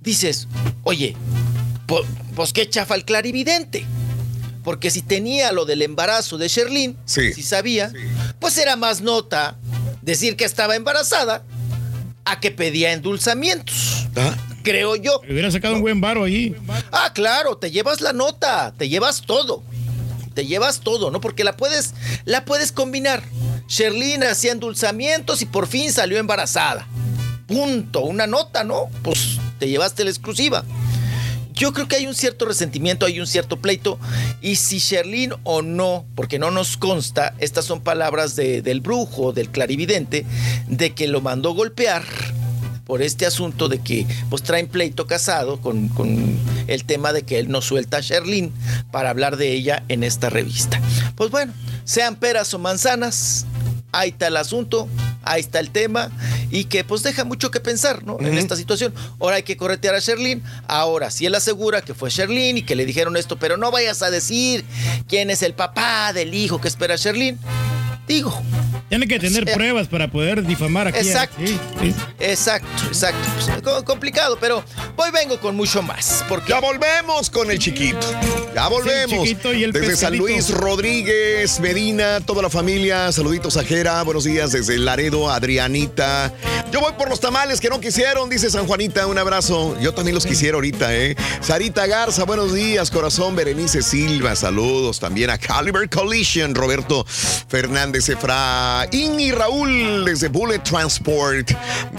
dices, 0.00 0.46
oye, 0.84 1.16
pues 2.36 2.52
qué 2.52 2.68
chafa 2.68 2.94
el 2.94 3.04
clarividente. 3.04 3.84
Porque 4.62 4.90
si 4.92 5.02
tenía 5.02 5.50
lo 5.50 5.64
del 5.64 5.82
embarazo 5.82 6.38
de 6.38 6.46
Sherlyn, 6.46 6.96
si 7.04 7.42
sabía, 7.42 7.92
pues 8.38 8.56
era 8.58 8.76
más 8.76 9.00
nota 9.00 9.56
decir 10.00 10.36
que 10.36 10.44
estaba 10.44 10.76
embarazada 10.76 11.42
a 12.24 12.38
que 12.38 12.52
pedía 12.52 12.92
endulzamientos. 12.92 14.06
Creo 14.62 14.96
yo. 14.96 15.20
Hubiera 15.28 15.50
sacado 15.50 15.74
un 15.74 15.80
buen 15.80 16.00
varo 16.00 16.24
ahí. 16.24 16.54
Ah, 16.90 17.10
claro, 17.14 17.56
te 17.56 17.70
llevas 17.70 18.00
la 18.00 18.12
nota, 18.12 18.72
te 18.76 18.88
llevas 18.88 19.22
todo. 19.22 19.62
Te 20.34 20.46
llevas 20.46 20.80
todo, 20.80 21.10
¿no? 21.10 21.20
Porque 21.20 21.44
la 21.44 21.56
puedes, 21.56 21.92
la 22.24 22.44
puedes 22.44 22.72
combinar. 22.72 23.22
Sherlyn 23.68 24.22
hacía 24.24 24.52
endulzamientos 24.52 25.42
y 25.42 25.46
por 25.46 25.66
fin 25.66 25.92
salió 25.92 26.18
embarazada. 26.18 26.86
Punto, 27.46 28.00
una 28.00 28.26
nota, 28.26 28.64
¿no? 28.64 28.88
Pues 29.02 29.38
te 29.58 29.68
llevaste 29.68 30.04
la 30.04 30.10
exclusiva. 30.10 30.64
Yo 31.54 31.74
creo 31.74 31.86
que 31.86 31.96
hay 31.96 32.06
un 32.06 32.14
cierto 32.14 32.46
resentimiento, 32.46 33.04
hay 33.04 33.20
un 33.20 33.26
cierto 33.26 33.58
pleito. 33.58 33.98
Y 34.40 34.56
si 34.56 34.78
Sherlyn 34.78 35.34
o 35.44 35.60
no, 35.60 36.06
porque 36.14 36.38
no 36.38 36.50
nos 36.50 36.78
consta, 36.78 37.34
estas 37.38 37.66
son 37.66 37.82
palabras 37.82 38.34
de- 38.36 38.62
del 38.62 38.80
brujo, 38.80 39.32
del 39.34 39.50
clarividente, 39.50 40.24
de 40.66 40.94
que 40.94 41.08
lo 41.08 41.20
mandó 41.20 41.52
golpear 41.52 42.04
por 42.84 43.02
este 43.02 43.26
asunto 43.26 43.68
de 43.68 43.78
que 43.78 44.06
pues 44.30 44.42
traen 44.42 44.68
pleito 44.68 45.06
casado 45.06 45.60
con, 45.60 45.88
con 45.88 46.38
el 46.66 46.84
tema 46.84 47.12
de 47.12 47.22
que 47.22 47.38
él 47.38 47.50
no 47.50 47.60
suelta 47.62 47.98
a 47.98 48.00
Sherlyn 48.00 48.52
para 48.90 49.10
hablar 49.10 49.36
de 49.36 49.52
ella 49.52 49.84
en 49.88 50.04
esta 50.04 50.30
revista. 50.30 50.80
Pues 51.16 51.30
bueno, 51.30 51.52
sean 51.84 52.16
peras 52.16 52.52
o 52.54 52.58
manzanas, 52.58 53.46
ahí 53.92 54.10
está 54.10 54.26
el 54.28 54.36
asunto, 54.36 54.88
ahí 55.22 55.40
está 55.40 55.60
el 55.60 55.70
tema 55.70 56.10
y 56.50 56.64
que 56.64 56.84
pues 56.84 57.02
deja 57.02 57.24
mucho 57.24 57.50
que 57.50 57.60
pensar, 57.60 58.04
¿no? 58.04 58.18
En 58.20 58.36
esta 58.36 58.56
situación. 58.56 58.92
Ahora 59.20 59.36
hay 59.36 59.42
que 59.42 59.56
corretear 59.56 59.94
a 59.94 60.00
Sherlyn. 60.00 60.42
Ahora, 60.66 61.10
si 61.10 61.26
él 61.26 61.34
asegura 61.34 61.82
que 61.82 61.94
fue 61.94 62.10
Sherlyn 62.10 62.58
y 62.58 62.62
que 62.62 62.74
le 62.74 62.84
dijeron 62.84 63.16
esto, 63.16 63.38
pero 63.38 63.56
no 63.56 63.70
vayas 63.70 64.02
a 64.02 64.10
decir 64.10 64.64
quién 65.08 65.30
es 65.30 65.42
el 65.42 65.54
papá 65.54 66.12
del 66.12 66.34
hijo 66.34 66.60
que 66.60 66.68
espera 66.68 66.94
a 66.94 66.96
Sherlyn. 66.96 67.38
Digo, 68.06 68.42
Tiene 68.88 69.06
que 69.06 69.18
tener 69.20 69.44
pruebas 69.54 69.86
para 69.86 70.08
poder 70.10 70.44
difamar 70.44 70.88
aquí. 70.88 70.98
Exacto. 70.98 71.40
Exacto, 72.18 72.68
exacto. 72.88 73.28
Pues, 73.46 73.62
co- 73.62 73.84
complicado, 73.84 74.36
pero 74.40 74.62
hoy 74.96 75.10
vengo 75.12 75.38
con 75.40 75.56
mucho 75.56 75.82
más. 75.82 76.24
Porque 76.28 76.50
Ya 76.50 76.60
volvemos 76.60 77.30
con 77.30 77.50
el 77.50 77.58
chiquito. 77.58 78.00
Ya 78.54 78.68
volvemos. 78.68 79.20
chiquito 79.26 79.54
y 79.54 79.64
el 79.64 79.72
desde 79.72 79.96
San. 79.96 80.16
Luis, 80.18 80.50
Rodríguez, 80.50 81.58
Medina, 81.60 82.20
toda 82.20 82.42
la 82.42 82.50
familia. 82.50 83.10
Saluditos 83.12 83.56
a 83.56 83.64
Jera. 83.64 84.02
Buenos 84.02 84.24
días 84.24 84.52
desde 84.52 84.76
Laredo, 84.78 85.30
Adrianita. 85.30 86.34
Yo 86.72 86.80
voy 86.80 86.92
por 86.98 87.08
los 87.08 87.20
tamales 87.20 87.60
que 87.60 87.68
no 87.68 87.80
quisieron, 87.80 88.28
dice 88.28 88.50
San 88.50 88.66
Juanita. 88.66 89.06
Un 89.06 89.16
abrazo. 89.18 89.78
Yo 89.80 89.94
también 89.94 90.14
los 90.16 90.26
quisiera 90.26 90.56
ahorita, 90.56 90.94
¿eh? 90.94 91.16
Sarita 91.40 91.86
Garza, 91.86 92.24
buenos 92.24 92.52
días, 92.52 92.90
corazón. 92.90 93.36
Berenice 93.36 93.80
Silva, 93.80 94.34
saludos 94.36 94.98
también 95.00 95.30
a 95.30 95.38
Caliber 95.38 95.88
Collision. 95.88 96.54
Roberto 96.54 97.06
Fernández 97.48 97.91
Efraín 97.98 99.20
y 99.20 99.32
Raúl 99.32 100.04
desde 100.04 100.28
Bullet 100.28 100.60
Transport 100.60 101.50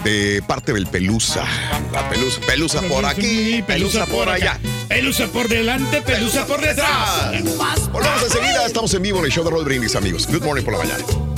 de 0.04 0.42
parte 0.46 0.72
del 0.72 0.86
Pelusa. 0.86 1.44
La 1.92 2.08
Pelusa, 2.08 2.40
Pelusa 2.40 2.82
por 2.82 3.04
aquí, 3.04 3.62
Pelusa 3.66 4.06
por 4.06 4.28
allá. 4.28 4.58
Pelusa 4.88 5.26
por 5.28 5.48
delante, 5.48 6.02
pelusa 6.02 6.46
por 6.46 6.60
detrás. 6.60 7.32
Volvemos 7.90 8.22
enseguida, 8.22 8.66
estamos 8.66 8.92
en 8.94 9.02
vivo 9.02 9.18
en 9.20 9.26
el 9.26 9.30
show 9.30 9.44
de 9.44 9.50
Roll 9.50 9.64
Brindis, 9.64 9.96
amigos. 9.96 10.26
Good 10.26 10.42
morning 10.42 10.62
por 10.62 10.74
la 10.74 10.80
mañana. 10.80 11.33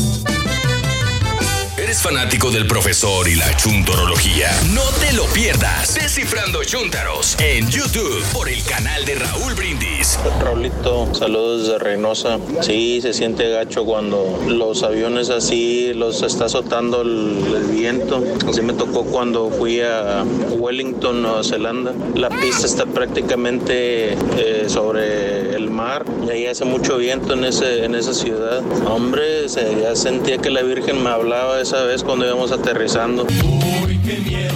¿Eres 1.87 2.03
fanático 2.03 2.51
del 2.51 2.67
profesor 2.67 3.29
y 3.29 3.37
la 3.37 3.55
chuntorología? 3.55 4.51
No 4.75 4.83
te 5.01 5.13
lo 5.13 5.25
pierdas. 5.27 5.95
Descifrando 5.95 6.65
Chuntaros 6.65 7.37
en 7.39 7.71
YouTube 7.71 8.25
por 8.33 8.49
el 8.49 8.61
canal 8.65 9.05
de 9.05 9.15
Raúl 9.15 9.55
Brindis. 9.55 10.19
Raulito, 10.41 11.15
saludos 11.15 11.63
desde 11.69 11.79
Reynosa. 11.79 12.41
Sí, 12.61 12.99
se 13.01 13.13
siente 13.13 13.49
gacho 13.51 13.85
cuando 13.85 14.37
los 14.49 14.83
aviones 14.83 15.31
así 15.31 15.93
los 15.95 16.25
está 16.25 16.47
azotando 16.47 17.03
el, 17.03 17.55
el 17.55 17.63
viento. 17.71 18.21
Así 18.51 18.63
me 18.63 18.73
tocó 18.73 19.05
cuando 19.05 19.49
fui 19.51 19.81
a 19.81 20.25
Wellington, 20.59 21.23
Nueva 21.23 21.45
Zelanda. 21.45 21.93
La 22.17 22.31
pista 22.31 22.67
está 22.67 22.85
prácticamente 22.87 24.15
eh, 24.37 24.65
sobre 24.67 25.55
el 25.55 25.71
mar 25.71 26.05
y 26.27 26.31
ahí 26.31 26.47
hace 26.49 26.65
mucho 26.65 26.97
viento 26.97 27.35
en, 27.35 27.45
ese, 27.45 27.85
en 27.85 27.95
esa 27.95 28.13
ciudad. 28.13 28.61
Hombre, 28.89 29.49
se- 29.49 29.81
ya 29.81 29.95
sentía 29.95 30.39
que 30.39 30.51
la 30.51 30.63
Virgen 30.63 31.01
me 31.05 31.11
hablaba 31.11 31.61
esa 31.61 31.76
vez 31.85 32.03
cuando 32.03 32.27
íbamos 32.27 32.53
aterrizando. 32.53 33.25
Uy, 33.25 33.99
qué 34.05 34.19
miedo, 34.19 34.55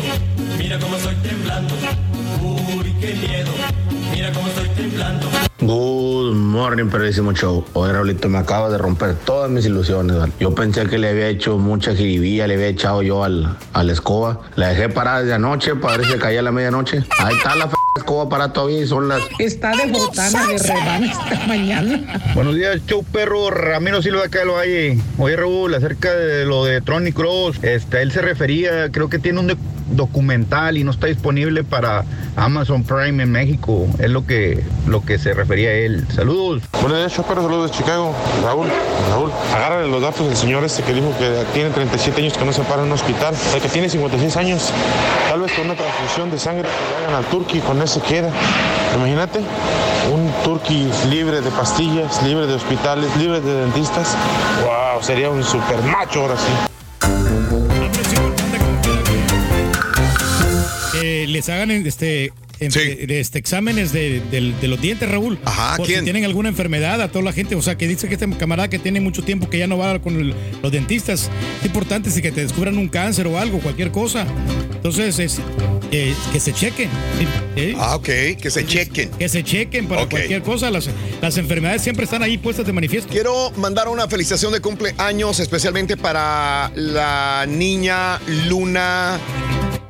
mira 0.58 0.78
cómo 0.78 0.96
estoy 0.96 1.14
temblando. 1.16 1.74
Uy, 2.42 2.94
qué 3.00 3.14
miedo, 3.14 3.50
mira 4.12 4.32
cómo 4.32 4.46
estoy 4.48 4.68
temblando. 4.70 5.26
Good 5.60 6.34
morning, 6.34 6.86
perrísimo 6.88 7.32
show. 7.32 7.64
Oye, 7.74 7.92
Raulito, 7.92 8.28
me 8.28 8.38
acaba 8.38 8.70
de 8.70 8.78
romper 8.78 9.14
todas 9.14 9.50
mis 9.50 9.66
ilusiones. 9.66 10.16
¿vale? 10.16 10.32
Yo 10.40 10.54
pensé 10.54 10.86
que 10.86 10.98
le 10.98 11.10
había 11.10 11.28
hecho 11.28 11.58
mucha 11.58 11.94
jiribilla, 11.94 12.46
le 12.46 12.54
había 12.54 12.68
echado 12.68 13.02
yo 13.02 13.24
al, 13.24 13.56
a 13.72 13.84
la 13.84 13.92
escoba. 13.92 14.40
La 14.56 14.68
dejé 14.68 14.88
parada 14.88 15.20
desde 15.20 15.34
anoche 15.34 15.76
para 15.76 15.98
ver 15.98 16.06
si 16.06 16.18
caía 16.18 16.40
a 16.40 16.42
la 16.42 16.52
medianoche. 16.52 17.04
Ahí 17.18 17.36
está 17.36 17.54
la 17.56 17.66
f 17.66 17.79
escoba 18.00 18.28
parada 18.28 18.52
todavía 18.52 18.80
y 18.80 18.86
son 18.86 19.08
las... 19.08 19.22
Está 19.38 19.76
de 19.76 19.90
botana 19.90 20.46
de 20.46 20.58
rebana 20.58 21.06
esta 21.06 21.46
mañana. 21.46 22.22
Buenos 22.34 22.56
días, 22.56 22.80
show 22.86 23.04
perro. 23.04 23.50
Ramiro 23.50 24.02
Silva 24.02 24.24
acá 24.24 24.40
del 24.40 24.50
Valle. 24.50 24.98
Oye, 25.18 25.36
Raúl, 25.36 25.74
acerca 25.74 26.14
de 26.14 26.44
lo 26.44 26.64
de 26.64 26.80
Tronny 26.80 27.12
Cross, 27.12 27.58
este, 27.62 28.02
él 28.02 28.10
se 28.10 28.22
refería, 28.22 28.90
creo 28.90 29.08
que 29.08 29.18
tiene 29.18 29.40
un 29.40 29.56
documental 29.90 30.76
y 30.76 30.84
no 30.84 30.90
está 30.90 31.06
disponible 31.06 31.64
para 31.64 32.04
Amazon 32.36 32.84
Prime 32.84 33.22
en 33.22 33.32
México. 33.32 33.86
Es 33.98 34.10
lo 34.10 34.26
que, 34.26 34.64
lo 34.86 35.02
que 35.02 35.18
se 35.18 35.34
refería 35.34 35.70
a 35.70 35.74
él. 35.74 36.06
Saludos. 36.14 36.62
Buenos 36.80 36.98
días, 36.98 37.12
Chopper, 37.12 37.36
saludos 37.36 37.70
de 37.70 37.76
Chicago. 37.76 38.14
Raúl, 38.42 38.68
Raúl, 39.10 39.30
agárrale 39.54 39.88
los 39.88 40.02
datos 40.02 40.26
del 40.26 40.36
señor 40.36 40.64
este 40.64 40.82
que 40.82 40.94
dijo 40.94 41.12
que 41.18 41.44
tiene 41.52 41.70
37 41.70 42.20
años 42.20 42.36
que 42.36 42.44
no 42.44 42.52
se 42.52 42.62
para 42.62 42.82
en 42.82 42.88
un 42.88 42.92
hospital, 42.92 43.34
el 43.54 43.60
que 43.60 43.68
tiene 43.68 43.88
56 43.88 44.36
años. 44.36 44.72
Tal 45.28 45.40
vez 45.40 45.52
con 45.52 45.66
una 45.66 45.74
transfusión 45.74 46.30
de 46.30 46.38
sangre 46.38 46.62
que 46.62 46.68
le 46.68 47.06
hagan 47.06 47.24
al 47.24 47.30
turqui, 47.30 47.60
con 47.60 47.80
ese 47.82 48.00
queda. 48.00 48.30
Imagínate, 48.96 49.40
un 50.12 50.32
turqui 50.44 50.90
libre 51.08 51.40
de 51.40 51.50
pastillas, 51.50 52.22
libre 52.22 52.46
de 52.46 52.54
hospitales, 52.54 53.14
libre 53.16 53.40
de 53.40 53.54
dentistas. 53.60 54.16
Wow, 54.64 55.02
sería 55.02 55.30
un 55.30 55.42
super 55.44 55.80
macho 55.82 56.22
ahora 56.22 56.36
sí. 56.36 57.59
Que 61.10 61.26
les 61.26 61.48
hagan 61.48 61.70
este, 61.72 62.32
en- 62.60 63.10
este 63.10 63.38
exámenes 63.38 63.92
de, 63.92 64.20
del- 64.30 64.58
de 64.60 64.68
los 64.68 64.80
dientes, 64.80 65.08
Raúl. 65.10 65.38
Ajá, 65.44 65.76
por 65.76 65.86
¿quién? 65.86 66.00
si 66.00 66.04
tienen 66.04 66.24
alguna 66.24 66.48
enfermedad 66.50 67.00
a 67.02 67.08
toda 67.08 67.24
la 67.24 67.32
gente. 67.32 67.56
O 67.56 67.62
sea, 67.62 67.76
que 67.76 67.88
dice 67.88 68.06
que 68.08 68.14
este 68.14 68.30
camarada 68.38 68.68
que 68.68 68.78
tiene 68.78 69.00
mucho 69.00 69.22
tiempo 69.22 69.50
que 69.50 69.58
ya 69.58 69.66
no 69.66 69.76
va 69.76 69.98
con 70.00 70.14
el- 70.16 70.34
los 70.62 70.70
dentistas. 70.70 71.28
Es 71.60 71.66
importante 71.66 72.10
si 72.12 72.22
que 72.22 72.30
te 72.30 72.42
descubran 72.42 72.78
un 72.78 72.88
cáncer 72.88 73.26
o 73.26 73.38
algo, 73.38 73.58
cualquier 73.58 73.90
cosa. 73.90 74.24
Entonces, 74.72 75.18
es, 75.18 75.40
eh, 75.90 76.14
que 76.32 76.38
se 76.38 76.52
chequen. 76.52 76.88
¿Eh? 77.56 77.74
Ah, 77.76 77.96
ok, 77.96 78.04
que 78.40 78.50
se 78.50 78.64
chequen. 78.64 79.10
Que 79.18 79.28
se 79.28 79.42
chequen 79.42 79.88
para 79.88 80.06
cualquier 80.06 80.42
cosa. 80.42 80.70
Las, 80.70 80.88
las 81.20 81.36
enfermedades 81.38 81.82
siempre 81.82 82.04
están 82.04 82.22
ahí 82.22 82.38
puestas 82.38 82.64
de 82.66 82.72
manifiesto. 82.72 83.10
Quiero 83.12 83.50
mandar 83.56 83.88
una 83.88 84.06
felicitación 84.06 84.52
de 84.52 84.60
cumpleaños 84.60 85.40
especialmente 85.40 85.96
para 85.96 86.70
la 86.76 87.46
niña 87.48 88.20
Luna 88.48 89.18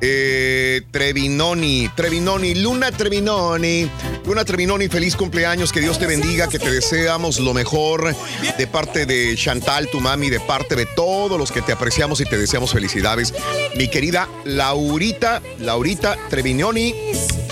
eh, 0.01 0.81
Trevinoni. 0.91 1.89
Trevinoni, 1.95 2.55
Luna 2.55 2.91
Trevinoni. 2.91 3.89
Luna 4.25 4.43
Trevinoni, 4.43 4.87
feliz 4.89 5.15
cumpleaños. 5.15 5.71
Que 5.71 5.79
Dios 5.79 5.99
te 5.99 6.07
bendiga, 6.07 6.47
que 6.47 6.59
te 6.59 6.71
deseamos 6.71 7.39
lo 7.39 7.53
mejor 7.53 8.15
de 8.57 8.67
parte 8.67 9.05
de 9.05 9.35
Chantal, 9.35 9.87
tu 9.89 10.01
mami, 10.01 10.29
de 10.29 10.39
parte 10.39 10.75
de 10.75 10.85
todos 10.85 11.37
los 11.37 11.51
que 11.51 11.61
te 11.61 11.71
apreciamos 11.71 12.19
y 12.21 12.25
te 12.25 12.37
deseamos 12.37 12.71
felicidades. 12.71 13.33
Mi 13.75 13.87
querida 13.87 14.27
Laurita, 14.43 15.41
Laurita 15.59 16.17
Trevinoni. 16.29 16.93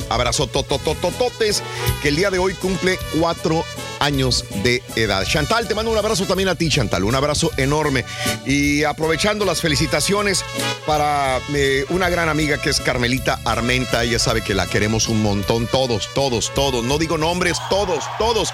Abrazo 0.09 0.47
tototototes, 0.47 1.61
que 2.01 2.09
el 2.09 2.15
día 2.15 2.31
de 2.31 2.39
hoy 2.39 2.55
cumple 2.55 2.97
cuatro 3.19 3.63
años 3.99 4.45
de 4.63 4.81
edad. 4.95 5.23
Chantal, 5.25 5.67
te 5.67 5.75
mando 5.75 5.91
un 5.91 5.97
abrazo 5.97 6.25
también 6.25 6.49
a 6.49 6.55
ti, 6.55 6.69
Chantal, 6.69 7.03
un 7.03 7.15
abrazo 7.15 7.51
enorme. 7.57 8.05
Y 8.45 8.83
aprovechando 8.83 9.45
las 9.45 9.61
felicitaciones 9.61 10.43
para 10.85 11.39
eh, 11.53 11.85
una 11.89 12.09
gran 12.09 12.29
amiga 12.29 12.38
que 12.39 12.69
es 12.69 12.79
Carmelita 12.79 13.37
Armenta, 13.43 14.01
ella 14.01 14.17
sabe 14.17 14.41
que 14.41 14.53
la 14.53 14.65
queremos 14.65 15.09
un 15.09 15.21
montón, 15.21 15.67
todos, 15.67 16.07
todos, 16.13 16.53
todos, 16.53 16.85
no 16.85 16.97
digo 16.97 17.17
nombres, 17.17 17.57
todos, 17.69 18.05
todos, 18.17 18.53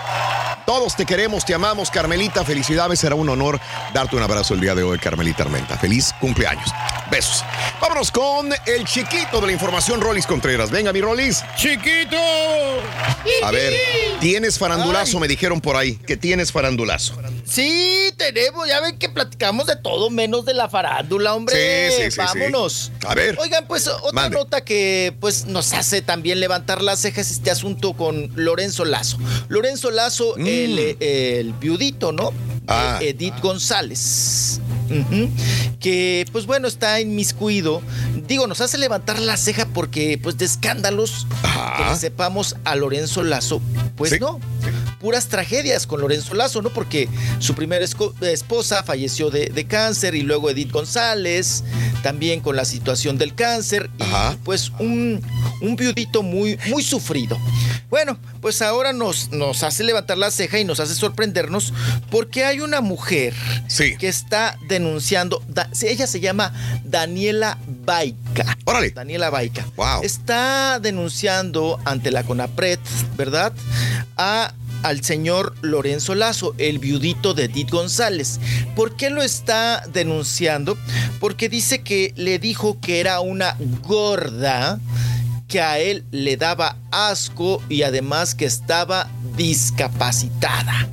todos 0.65 0.95
te 0.95 1.05
queremos, 1.05 1.45
te 1.45 1.53
amamos, 1.53 1.91
Carmelita, 1.91 2.43
felicidades, 2.43 2.99
será 2.99 3.13
un 3.13 3.29
honor 3.29 3.59
darte 3.93 4.15
un 4.15 4.23
abrazo 4.23 4.55
el 4.55 4.61
día 4.61 4.73
de 4.73 4.81
hoy, 4.81 4.97
Carmelita 4.97 5.43
Armenta. 5.43 5.77
Feliz 5.77 6.13
cumpleaños. 6.19 6.67
Besos. 7.11 7.45
Vámonos 7.79 8.09
con 8.09 8.49
el 8.65 8.85
chiquito 8.85 9.39
de 9.39 9.47
la 9.47 9.53
información, 9.53 10.01
Rolis 10.01 10.25
Contreras. 10.25 10.71
Venga, 10.71 10.91
mi 10.91 11.01
Rolis. 11.01 11.43
¡Chiquito! 11.55 12.17
A 13.43 13.51
ver, 13.51 13.73
tienes 14.19 14.57
farandulazo, 14.57 15.19
me 15.19 15.27
dijeron 15.27 15.61
por 15.61 15.75
ahí, 15.75 15.95
que 15.95 16.17
tienes 16.17 16.51
farandulazo. 16.51 17.15
Sí, 17.45 18.11
tenemos, 18.17 18.67
ya 18.67 18.81
ven 18.81 18.97
que 18.97 19.09
platicamos 19.09 19.67
de 19.67 19.75
todo 19.75 20.09
menos 20.09 20.45
de 20.45 20.55
la 20.55 20.67
farándula, 20.67 21.35
hombre. 21.35 21.91
Sí, 21.91 21.95
sí, 21.95 22.03
sí, 22.03 22.11
sí. 22.11 22.17
Vámonos. 22.17 22.91
A 23.07 23.13
ver. 23.13 23.37
Oigan, 23.39 23.67
pues 23.67 23.74
otra 23.87 24.11
Mande. 24.13 24.37
nota 24.37 24.63
que 24.63 25.15
pues 25.19 25.45
nos 25.45 25.73
hace 25.73 26.01
también 26.01 26.39
levantar 26.39 26.81
las 26.81 26.99
cejas 26.99 27.31
este 27.31 27.51
asunto 27.51 27.93
con 27.93 28.31
Lorenzo 28.35 28.85
Lazo. 28.85 29.17
Lorenzo 29.47 29.91
Lazo, 29.91 30.35
el, 30.37 30.79
eh, 30.79 31.39
el 31.39 31.53
viudito, 31.53 32.11
¿no? 32.11 32.31
Mm. 32.31 32.35
Ah. 32.67 32.97
De 32.99 33.09
Edith 33.09 33.39
González. 33.41 34.59
Que 35.79 36.25
pues 36.31 36.45
bueno, 36.45 36.67
está 36.67 36.99
inmiscuido. 36.99 37.81
Digo, 38.27 38.47
nos 38.47 38.61
hace 38.61 38.77
levantar 38.77 39.19
la 39.19 39.37
ceja 39.37 39.65
porque 39.65 40.19
pues 40.21 40.37
de 40.37 40.45
escándalos 40.45 41.27
que 41.77 41.83
le 41.85 41.95
sepamos 41.95 42.55
a 42.65 42.75
Lorenzo 42.75 43.23
Lazo, 43.23 43.61
pues 43.95 44.19
no. 44.19 44.39
Puras 44.99 45.27
tragedias 45.27 45.85
con 45.87 46.01
Lorenzo 46.01 46.33
Lazo, 46.33 46.61
¿no? 46.61 46.69
Porque 46.71 47.07
su 47.39 47.53
primera 47.53 47.85
esposa 47.85 48.83
falleció 48.83 49.29
de, 49.29 49.47
de 49.47 49.65
cáncer 49.67 50.15
y 50.15 50.21
luego 50.21 50.49
Edith 50.49 50.71
González, 50.71 51.63
también 52.01 52.39
con 52.41 52.55
la 52.55 52.65
situación 52.65 53.17
del 53.17 53.35
cáncer 53.35 53.89
y 53.99 54.35
pues 54.43 54.71
un, 54.79 55.21
un 55.61 55.75
viudito 55.75 56.23
muy, 56.23 56.57
muy 56.69 56.83
sufrido. 56.83 57.37
Bueno, 57.89 58.17
pues 58.41 58.61
ahora 58.61 58.93
nos, 58.93 59.31
nos 59.31 59.63
hace 59.63 59.83
levantar 59.83 60.17
la 60.17 60.31
ceja 60.31 60.59
y 60.59 60.65
nos 60.65 60.79
hace 60.79 60.95
sorprendernos 60.95 61.71
porque 62.09 62.43
hay 62.43 62.59
una 62.59 62.81
mujer 62.81 63.33
que 63.99 64.07
está 64.07 64.57
denunciando, 64.67 65.41
da- 65.47 65.69
ella 65.83 66.07
se 66.07 66.19
llama 66.19 66.51
Daniela 66.83 67.57
Baica. 67.85 68.57
Órale. 68.65 68.89
Daniela 68.89 69.29
Baica. 69.29 69.65
Wow. 69.75 70.03
Está 70.03 70.79
denunciando 70.79 71.79
ante 71.85 72.11
la 72.11 72.23
CONAPRED, 72.23 72.79
¿verdad? 73.17 73.53
A 74.17 74.53
al 74.85 75.03
señor 75.03 75.55
Lorenzo 75.61 76.13
Lazo, 76.13 76.53
el 76.59 76.77
viudito 76.77 77.33
de 77.33 77.45
Edith 77.45 77.71
González. 77.71 78.39
¿Por 78.75 78.95
qué 78.95 79.09
lo 79.09 79.23
está 79.23 79.83
denunciando? 79.91 80.77
Porque 81.19 81.49
dice 81.49 81.81
que 81.81 82.13
le 82.15 82.37
dijo 82.37 82.79
que 82.79 82.99
era 82.99 83.19
una 83.19 83.57
gorda 83.81 84.79
que 85.47 85.59
a 85.59 85.79
él 85.79 86.05
le 86.11 86.37
daba 86.37 86.77
asco 86.91 87.63
y 87.67 87.81
además 87.81 88.35
que 88.35 88.45
estaba 88.45 89.09
discapacitada. 89.35 90.87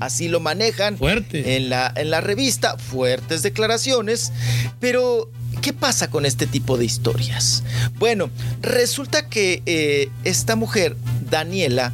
Así 0.00 0.28
lo 0.28 0.40
manejan 0.40 0.98
Fuerte. 0.98 1.56
En, 1.56 1.70
la, 1.70 1.92
en 1.96 2.10
la 2.10 2.20
revista, 2.20 2.76
fuertes 2.76 3.42
declaraciones, 3.42 4.32
pero 4.80 5.30
¿qué 5.62 5.72
pasa 5.72 6.10
con 6.10 6.26
este 6.26 6.46
tipo 6.46 6.76
de 6.76 6.84
historias? 6.84 7.62
Bueno, 7.98 8.28
resulta 8.60 9.30
que 9.30 9.62
eh, 9.64 10.10
esta 10.24 10.56
mujer, 10.56 10.94
Daniela, 11.30 11.92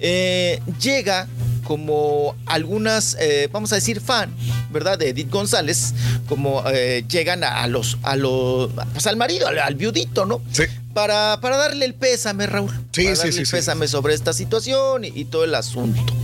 eh, 0.00 0.60
llega 0.80 1.26
como 1.64 2.34
algunas, 2.46 3.16
eh, 3.20 3.48
vamos 3.52 3.72
a 3.72 3.74
decir, 3.74 4.00
fan, 4.00 4.34
¿verdad? 4.70 4.98
De 4.98 5.10
Edith 5.10 5.30
González, 5.30 5.92
como 6.26 6.62
eh, 6.66 7.04
llegan 7.08 7.44
a, 7.44 7.62
a 7.62 7.66
los, 7.66 7.98
a 8.02 8.16
los, 8.16 8.70
pues 8.92 9.06
al 9.06 9.16
marido, 9.16 9.46
al, 9.48 9.58
al 9.58 9.74
viudito, 9.74 10.24
¿no? 10.24 10.40
Sí. 10.50 10.64
Para, 10.94 11.38
para 11.42 11.58
darle 11.58 11.84
el 11.84 11.94
pésame, 11.94 12.46
Raúl. 12.46 12.70
Sí, 12.92 13.04
para 13.04 13.16
sí, 13.16 13.18
darle 13.18 13.32
sí, 13.32 13.38
el 13.40 13.48
pésame 13.48 13.86
sobre 13.86 14.14
esta 14.14 14.32
situación 14.32 15.04
y, 15.04 15.08
y 15.08 15.26
todo 15.26 15.44
el 15.44 15.54
asunto. 15.54 16.14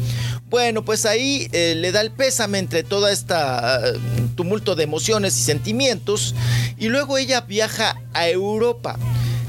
Bueno, 0.49 0.85
pues 0.85 1.05
ahí 1.05 1.49
eh, 1.53 1.75
le 1.77 1.91
da 1.91 2.01
el 2.01 2.13
pésame 2.13 2.59
entre 2.59 2.83
toda 2.85 3.11
esta 3.11 3.81
eh, 3.87 3.99
tumulto 4.37 4.77
de 4.77 4.85
emociones 4.85 5.37
y 5.37 5.43
sentimientos. 5.43 6.35
Y 6.79 6.89
luego 6.89 7.19
ella 7.19 7.41
viaja 7.41 8.01
a 8.13 8.29
Europa. 8.29 8.97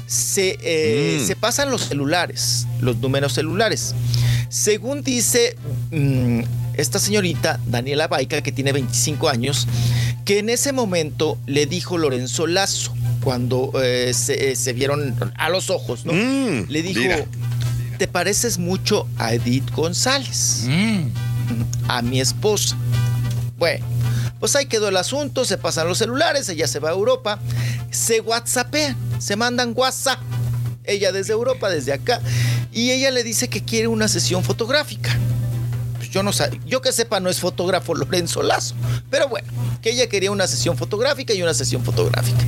Se, 0.07 0.57
eh, 0.61 1.19
Mm. 1.21 1.25
se 1.27 1.35
pasan 1.35 1.69
los 1.71 1.81
celulares, 1.83 2.67
los 2.81 2.97
números 2.97 3.33
celulares. 3.33 3.93
Según 4.49 5.01
dice 5.03 5.55
mm, 5.91 6.41
esta 6.75 6.99
señorita, 6.99 7.59
Daniela 7.65 8.07
Baica, 8.07 8.41
que 8.41 8.51
tiene 8.51 8.71
25 8.71 9.29
años, 9.29 9.67
que 10.23 10.39
en 10.39 10.49
ese 10.49 10.71
momento 10.73 11.37
le 11.47 11.65
dijo 11.65 11.97
Lorenzo 11.97 12.47
Lazo, 12.47 12.93
cuando 13.21 13.71
eh, 13.81 14.13
se, 14.13 14.51
eh, 14.51 14.55
se 14.55 14.73
vieron 14.73 15.15
a 15.37 15.49
los 15.49 15.69
ojos, 15.71 16.05
¿no? 16.05 16.13
Mm, 16.13 16.65
le 16.69 16.81
dijo, 16.83 16.99
mira. 16.99 17.25
te 17.97 18.07
pareces 18.07 18.59
mucho 18.59 19.07
a 19.17 19.33
Edith 19.33 19.71
González, 19.71 20.67
a 21.87 22.01
mi 22.03 22.21
esposa. 22.21 22.75
Bueno, 23.57 23.85
pues 24.45 24.55
ahí 24.57 24.67
quedó 24.67 24.89
el 24.89 24.97
asunto, 24.97 25.43
se 25.43 25.57
pasan 25.57 25.87
los 25.87 25.97
celulares, 25.97 26.47
ella 26.49 26.67
se 26.67 26.77
va 26.77 26.89
a 26.89 26.91
Europa, 26.91 27.39
se 27.89 28.21
whatsappean, 28.21 28.95
se 29.17 29.35
mandan 29.35 29.73
WhatsApp, 29.75 30.19
ella 30.83 31.11
desde 31.11 31.33
Europa, 31.33 31.67
desde 31.67 31.93
acá, 31.93 32.21
y 32.71 32.91
ella 32.91 33.09
le 33.09 33.23
dice 33.23 33.47
que 33.47 33.63
quiere 33.63 33.87
una 33.87 34.07
sesión 34.07 34.43
fotográfica. 34.43 35.17
Pues 35.97 36.11
yo 36.11 36.21
no 36.21 36.31
sé, 36.31 36.59
yo 36.67 36.79
que 36.83 36.91
sepa 36.91 37.19
no 37.19 37.31
es 37.31 37.39
fotógrafo 37.39 37.95
Lorenzo 37.95 38.43
Lazo, 38.43 38.75
pero 39.09 39.29
bueno, 39.29 39.47
que 39.81 39.89
ella 39.89 40.05
quería 40.05 40.29
una 40.29 40.45
sesión 40.45 40.77
fotográfica 40.77 41.33
y 41.33 41.41
una 41.41 41.55
sesión 41.55 41.83
fotográfica. 41.83 42.45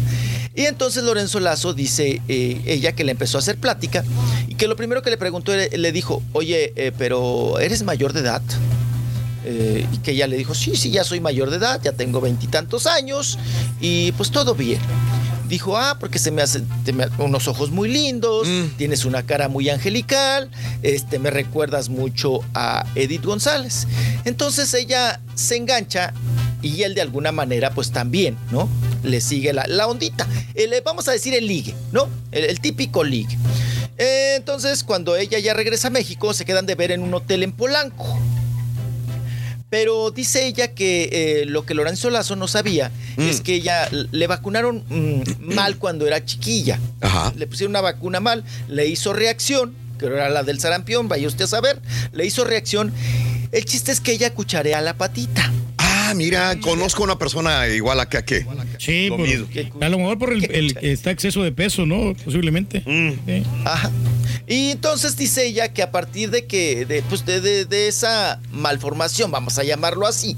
Y 0.53 0.65
entonces 0.65 1.03
Lorenzo 1.03 1.39
Lazo 1.39 1.73
dice 1.73 2.21
eh, 2.27 2.61
ella 2.67 2.91
que 2.91 3.05
le 3.05 3.13
empezó 3.13 3.39
a 3.39 3.41
hacer 3.41 3.57
plática 3.57 4.03
y 4.47 4.53
que 4.53 4.67
lo 4.67 4.75
primero 4.75 5.01
que 5.01 5.09
le 5.09 5.17
preguntó 5.17 5.51
le, 5.55 5.91
dijo, 5.91 6.21
oye, 6.33 6.73
eh, 6.75 6.91
pero 6.95 7.57
¿eres 7.57 7.81
mayor 7.81 8.13
de 8.13 8.19
edad? 8.19 8.43
Eh, 9.49 9.87
y 9.93 9.97
que 9.99 10.11
ella 10.11 10.27
le 10.27 10.35
dijo, 10.35 10.53
sí, 10.53 10.75
sí, 10.75 10.91
ya 10.91 11.05
soy 11.05 11.21
mayor 11.21 11.49
de 11.49 11.55
edad, 11.55 11.79
ya 11.81 11.93
tengo 11.93 12.19
veintitantos 12.19 12.85
años 12.85 13.39
y 13.79 14.11
pues 14.13 14.29
todo 14.29 14.55
bien. 14.55 14.81
Dijo, 15.47 15.77
ah, 15.77 15.95
porque 16.01 16.19
se 16.19 16.31
me 16.31 16.43
te 16.83 16.91
me- 16.91 17.07
unos 17.17 17.47
ojos 17.47 17.71
muy 17.71 17.87
lindos, 17.87 18.45
tienes 18.75 19.05
una 19.05 19.23
cara 19.23 19.47
muy 19.47 19.69
angelical, 19.69 20.49
este, 20.83 21.17
me 21.17 21.29
recuerdas 21.31 21.87
mucho 21.87 22.41
a 22.53 22.85
Edith 22.95 23.23
González. 23.23 23.87
Entonces 24.25 24.73
ella 24.73 25.21
se 25.35 25.55
engancha 25.55 26.13
y 26.61 26.83
él 26.83 26.93
de 26.93 27.01
alguna 27.01 27.31
manera 27.31 27.71
pues 27.71 27.91
también, 27.91 28.35
¿no? 28.51 28.67
Le 29.03 29.21
sigue 29.21 29.53
la, 29.53 29.65
la 29.67 29.87
ondita. 29.87 30.27
El, 30.55 30.73
eh, 30.73 30.81
vamos 30.83 31.07
a 31.07 31.13
decir 31.13 31.33
el 31.33 31.47
ligue, 31.47 31.73
¿no? 31.93 32.09
El, 32.33 32.43
el 32.43 32.59
típico 32.59 33.05
ligue. 33.05 33.37
Eh, 33.97 34.33
entonces 34.35 34.83
cuando 34.83 35.15
ella 35.15 35.39
ya 35.39 35.53
regresa 35.53 35.87
a 35.87 35.91
México 35.91 36.33
se 36.33 36.43
quedan 36.43 36.65
de 36.65 36.75
ver 36.75 36.91
en 36.91 37.01
un 37.01 37.13
hotel 37.13 37.43
en 37.43 37.53
Polanco. 37.53 38.19
Pero 39.69 40.11
dice 40.11 40.47
ella 40.47 40.73
que 40.73 41.09
eh, 41.11 41.45
lo 41.45 41.65
que 41.65 41.73
Lorenzo 41.73 42.09
Lazo 42.09 42.35
no 42.37 42.47
sabía 42.47 42.89
es 43.17 43.41
que 43.41 43.55
ella 43.55 43.89
le 44.11 44.27
vacunaron 44.27 44.83
mm, 44.87 45.53
mal 45.55 45.77
cuando 45.77 46.07
era 46.07 46.23
chiquilla. 46.23 46.79
Le 47.35 47.47
pusieron 47.47 47.71
una 47.71 47.81
vacuna 47.81 48.19
mal, 48.21 48.45
le 48.69 48.87
hizo 48.87 49.11
reacción, 49.11 49.73
que 49.99 50.05
era 50.05 50.29
la 50.29 50.43
del 50.43 50.59
sarampión, 50.61 51.09
vaya 51.09 51.27
usted 51.27 51.45
a 51.45 51.47
saber, 51.47 51.81
le 52.13 52.25
hizo 52.25 52.45
reacción. 52.45 52.93
El 53.51 53.65
chiste 53.65 53.91
es 53.91 53.99
que 53.99 54.13
ella 54.13 54.33
cucharea 54.33 54.79
la 54.81 54.95
patita. 54.95 55.51
Ah, 55.77 56.13
mira, 56.15 56.57
conozco 56.61 57.03
una 57.03 57.17
persona 57.19 57.67
igual 57.67 57.99
a 57.99 58.07
que 58.07 58.17
a 58.17 58.23
qué. 58.25 58.45
Sí, 58.77 59.07
Lo 59.09 59.17
por- 59.17 59.83
a 59.83 59.89
lo 59.89 59.97
mejor 59.97 60.17
por 60.17 60.31
el, 60.31 60.45
el 60.49 60.73
que 60.75 60.91
está 60.93 61.11
exceso 61.11 61.43
de 61.43 61.51
peso, 61.51 61.85
¿no? 61.85 62.13
Posiblemente. 62.23 62.83
Sí. 62.85 63.43
Ajá. 63.65 63.91
Y 64.49 64.71
entonces 64.71 65.17
dice 65.17 65.45
ella 65.45 65.73
que 65.73 65.83
a 65.83 65.91
partir 65.91 66.31
de 66.31 66.45
que, 66.45 66.85
de, 66.85 67.01
pues 67.03 67.25
de, 67.25 67.41
de- 67.41 67.65
de 67.65 67.89
esa 67.89 68.39
malformación, 68.51 69.29
vamos 69.29 69.59
a 69.59 69.63
llamarlo 69.63 70.07
así, 70.07 70.37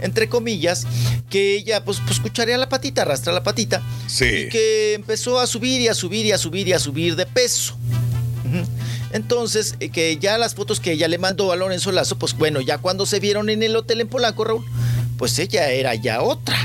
entre 0.00 0.28
comillas, 0.28 0.86
que 1.30 1.56
ella 1.56 1.82
pues, 1.84 2.00
pues 2.06 2.20
cucharea 2.20 2.58
la 2.58 2.68
patita, 2.68 3.02
arrastra 3.02 3.32
la 3.32 3.42
patita, 3.42 3.80
Sí. 4.08 4.26
y 4.26 4.48
que 4.50 4.92
empezó 4.94 5.40
a 5.40 5.46
subir 5.46 5.80
y 5.80 5.88
a 5.88 5.94
subir 5.94 6.26
y 6.26 6.32
a 6.32 6.38
subir 6.38 6.68
y 6.68 6.74
a 6.74 6.78
subir 6.78 7.16
de 7.16 7.24
peso. 7.24 7.76
Entonces, 9.12 9.74
eh, 9.80 9.88
que 9.88 10.18
ya 10.18 10.36
las 10.36 10.54
fotos 10.54 10.80
que 10.80 10.92
ella 10.92 11.08
le 11.08 11.16
mandó 11.18 11.50
a 11.52 11.56
Lorenzo 11.56 11.92
Lazo, 11.92 12.18
pues 12.18 12.34
bueno, 12.36 12.60
ya 12.60 12.78
cuando 12.78 13.06
se 13.06 13.20
vieron 13.20 13.48
en 13.48 13.62
el 13.62 13.74
hotel 13.74 14.02
en 14.02 14.08
Polanco, 14.08 14.44
Raúl, 14.44 14.64
pues 15.16 15.38
ella 15.38 15.70
era 15.70 15.94
ya 15.94 16.20
otra. 16.22 16.56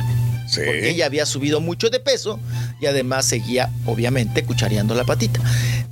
Porque 0.56 0.90
ella 0.92 1.08
había 1.08 1.26
subido 1.26 1.62
mucho 1.62 1.90
de 1.90 2.00
peso 2.00 2.40
y 2.80 2.86
además 2.86 3.26
seguía, 3.26 3.72
obviamente, 3.88 4.44
cuchareando 4.44 4.94
la 4.94 5.04
patita. 5.04 5.40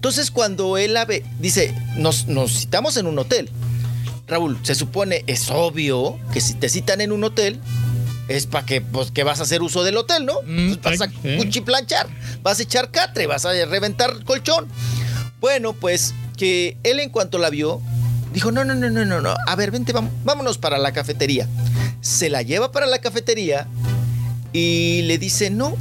Entonces, 0.02 0.32
cuando 0.32 0.80
él 0.80 0.96
la 0.96 1.06
ve, 1.06 1.24
dice, 1.38 1.76
nos, 1.96 2.26
nos 2.26 2.62
citamos 2.62 2.98
en 2.98 3.06
un 3.06 3.20
hotel. 3.20 3.52
Raúl, 4.28 4.58
se 4.64 4.74
supone, 4.74 5.24
es 5.28 5.52
obvio 5.52 6.18
que 6.34 6.42
si 6.42 6.56
te 6.56 6.70
citan 6.70 7.02
en 7.02 7.12
un 7.12 7.24
hotel, 7.24 7.60
es 8.28 8.48
para 8.48 8.66
que, 8.66 8.82
pues, 8.82 9.12
que 9.12 9.24
vas 9.24 9.42
a 9.42 9.44
hacer 9.44 9.62
uso 9.62 9.84
del 9.84 9.98
hotel, 9.98 10.26
¿no? 10.26 10.40
Pues 10.82 10.98
vas 10.98 11.08
a 11.08 11.38
cuchiplanchar, 11.38 12.08
vas 12.42 12.58
a 12.58 12.64
echar 12.64 12.90
catre, 12.90 13.28
vas 13.28 13.46
a 13.46 13.52
reventar 13.66 14.24
colchón. 14.24 14.68
Bueno, 15.40 15.74
pues 15.74 16.16
que 16.36 16.78
él 16.82 17.00
en 17.00 17.12
cuanto 17.12 17.38
la 17.38 17.52
vio, 17.52 17.80
dijo, 18.34 18.52
no, 18.52 18.66
no, 18.66 18.74
no, 18.74 18.90
no, 18.90 19.06
no, 19.06 19.22
no, 19.22 19.36
a 19.46 19.56
ver, 19.56 19.70
vente, 19.70 19.94
vámonos 20.24 20.58
para 20.58 20.80
la 20.80 20.94
cafetería. 20.94 21.48
Se 22.02 22.28
la 22.32 22.42
lleva 22.42 22.72
para 22.72 22.88
la 22.88 22.98
cafetería 23.02 23.68
y 24.52 25.04
le 25.04 25.20
dice, 25.20 25.52
no, 25.52 25.78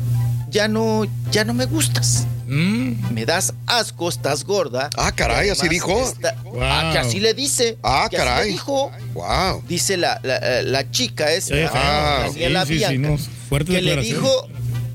ya 0.51 0.69
no, 0.69 1.07
ya 1.33 1.47
no 1.47 1.55
me 1.55 1.65
gustas. 1.65 2.27
Me 2.51 3.25
das 3.27 3.55
asco, 3.67 4.09
estás 4.09 4.45
gorda. 4.45 4.91
Ah, 4.97 5.13
caray, 5.13 5.51
¿así 5.51 5.69
dijo? 5.69 6.03
está- 6.03 6.35
Ah, 6.61 6.91
que 6.93 6.99
así 6.99 7.21
le 7.21 7.33
dice. 7.33 7.79
Ah, 7.83 8.09
que 8.11 8.17
así 8.17 8.25
le 8.27 8.31
caray. 8.31 8.51
dijo. 8.53 8.91
Wow. 9.15 9.63
Dice 9.69 9.97
la, 9.97 10.21
la, 10.25 10.63
la 10.63 10.91
chica 10.91 11.27
Sí, 11.41 11.53
ah, 11.73 12.25
sí, 12.27 12.41
Daniela 12.41 12.67
sí, 12.67 12.73
sí, 12.73 12.79
Bianca, 12.79 13.09
no, 13.11 13.19
fuertes 13.49 13.75
que 13.77 13.83
le 13.83 13.97
dijo 14.03 14.49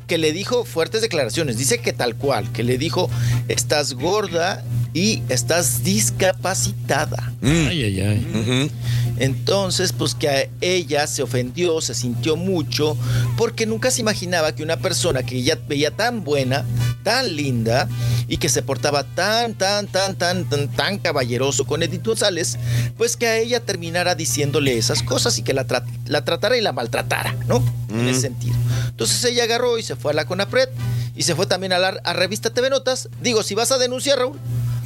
que 0.08 0.17
le 0.19 0.32
dijo 0.34 0.66
fuertes 0.66 1.01
declaraciones. 1.01 1.58
Dice 1.58 1.80
que 1.80 1.92
tal 1.92 2.16
cual, 2.16 2.51
que 2.51 2.61
le 2.64 2.77
dijo, 2.77 3.09
estás 3.48 3.93
gorda 3.93 4.64
y 4.93 5.24
estás 5.30 5.84
discapacitada. 5.84 7.34
Ay, 7.42 7.84
ay, 7.84 8.01
ay. 8.01 8.72
Entonces, 9.18 9.94
pues 9.94 10.14
que 10.16 10.30
a 10.30 10.50
ella 10.61 11.08
se 11.08 11.24
ofendió, 11.24 11.80
se 11.82 11.94
sintió 11.95 12.35
mucho, 12.35 12.98
porque 13.38 13.66
nunca 13.66 13.92
se 13.92 14.02
imaginaba 14.02 14.53
que 14.53 14.64
una 14.64 14.77
persona 14.77 15.24
que 15.24 15.38
ella 15.38 15.58
veía 15.68 15.92
tan 15.92 16.24
buena, 16.24 16.66
tan 17.03 17.35
linda, 17.35 17.88
y 18.27 18.38
que 18.38 18.50
se 18.50 18.61
portaba 18.64 19.03
tan, 19.03 19.53
tan, 19.53 19.88
tan, 19.88 20.16
tan, 20.16 20.45
tan, 20.50 20.68
tan 20.69 20.98
caballeroso 20.98 21.66
con 21.66 21.84
Edith 21.84 22.06
González, 22.06 22.58
pues 22.98 23.16
que 23.16 23.27
a 23.27 23.38
ella 23.38 23.60
terminara 23.60 24.16
diciéndole 24.16 24.77
esas 24.77 25.03
cosas 25.03 25.38
y 25.38 25.44
que 25.44 25.53
la, 25.53 25.68
tra- 25.68 25.85
la 26.08 26.26
tratara 26.26 26.58
y 26.58 26.61
la 26.61 26.74
maltratara, 26.74 27.35
¿no? 27.48 27.64
En 27.90 28.08
ese 28.10 28.22
sentido. 28.22 28.56
Entonces 28.90 29.24
ella 29.26 29.44
agarró 29.44 29.77
y 29.77 29.84
se 29.84 29.95
fue 29.95 30.11
a 30.11 30.16
la 30.16 30.26
CONAPRED 30.26 30.69
y 31.16 31.22
se 31.24 31.35
fue 31.35 31.45
también 31.45 31.72
a 31.72 31.77
la 31.80 31.90
a 32.03 32.14
revista 32.14 32.50
TV 32.50 32.69
Notas. 32.69 33.08
Digo, 33.22 33.44
si 33.44 33.56
vas 33.56 33.72
a 33.72 33.77
denunciar, 33.77 34.18
Raúl, 34.19 34.38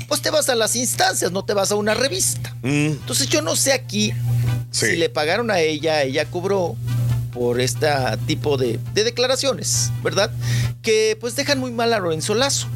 pues 0.09 0.21
te 0.21 0.31
vas 0.31 0.49
a 0.49 0.55
las 0.55 0.75
instancias, 0.75 1.31
no 1.31 1.45
te 1.45 1.53
vas 1.53 1.71
a 1.71 1.75
una 1.75 1.93
revista. 1.93 2.53
Entonces 2.63 3.27
yo 3.29 3.41
no 3.41 3.55
sé 3.55 3.71
aquí 3.71 4.11
si 4.71 4.97
le 4.97 5.09
pagaron 5.09 5.51
a 5.51 5.59
ella, 5.59 6.01
ella 6.01 6.25
cobró 6.25 6.75
por 7.31 7.61
este 7.61 7.87
tipo 8.25 8.57
de, 8.57 8.79
de 8.93 9.03
declaraciones, 9.03 9.91
¿verdad? 10.03 10.31
Que 10.81 11.17
pues 11.21 11.35
dejan 11.35 11.59
muy 11.59 11.71
mal 11.71 11.93
a 11.93 11.99
Lorenzo 11.99 12.33
Lazo. 12.33 12.67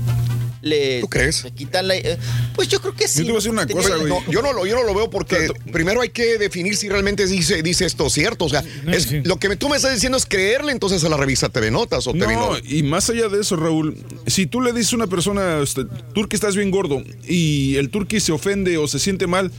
Le, 0.63 1.01
¿Tú 1.01 1.09
crees? 1.09 1.43
Le 1.43 1.51
quitan 1.51 1.87
la... 1.89 1.95
eh, 1.97 2.17
Pues 2.55 2.69
yo 2.69 2.79
creo 2.79 2.95
que 2.95 3.07
sí. 3.07 3.19
Yo 3.19 3.25
te 3.25 3.31
voy 3.31 3.35
a 3.35 3.39
decir 3.39 3.51
una 3.51 3.65
Tenía- 3.67 3.83
cosa, 3.83 3.95
güey. 3.97 4.07
No, 4.09 4.31
yo, 4.31 4.41
no 4.41 4.53
lo, 4.53 4.65
yo 4.65 4.75
no 4.75 4.83
lo 4.83 4.93
veo 4.95 5.09
porque 5.09 5.49
primero 5.73 5.99
hay 6.01 6.09
que 6.09 6.37
definir 6.37 6.77
si 6.77 6.87
realmente 6.87 7.27
dice, 7.27 7.61
dice 7.61 7.85
esto 7.85 8.09
cierto. 8.09 8.45
O 8.45 8.49
sea, 8.49 8.63
es- 8.87 9.11
lo 9.25 9.37
que 9.37 9.49
me- 9.49 9.57
tú 9.57 9.67
me 9.67 9.75
estás 9.75 9.93
diciendo 9.93 10.17
es 10.17 10.25
creerle 10.25 10.71
entonces 10.71 11.03
a 11.03 11.09
la 11.09 11.17
revista 11.17 11.49
TV 11.49 11.69
Notas 11.69 12.07
o 12.07 12.13
TV 12.13 12.33
No, 12.33 12.53
y 12.63 12.81
más 12.83 13.09
allá 13.09 13.27
de 13.27 13.41
eso, 13.41 13.57
Raúl, 13.57 13.97
si 14.25 14.45
tú 14.47 14.61
le 14.61 14.71
dices 14.71 14.93
a 14.93 14.95
una 14.95 15.07
persona, 15.07 15.59
este, 15.61 15.81
Turki 16.13 16.35
estás 16.35 16.55
bien 16.55 16.71
gordo, 16.71 17.03
y 17.27 17.75
el 17.75 17.89
Turki 17.89 18.21
se 18.21 18.31
ofende 18.31 18.77
o 18.77 18.87
se 18.87 18.99
siente 18.99 19.27
mal, 19.27 19.51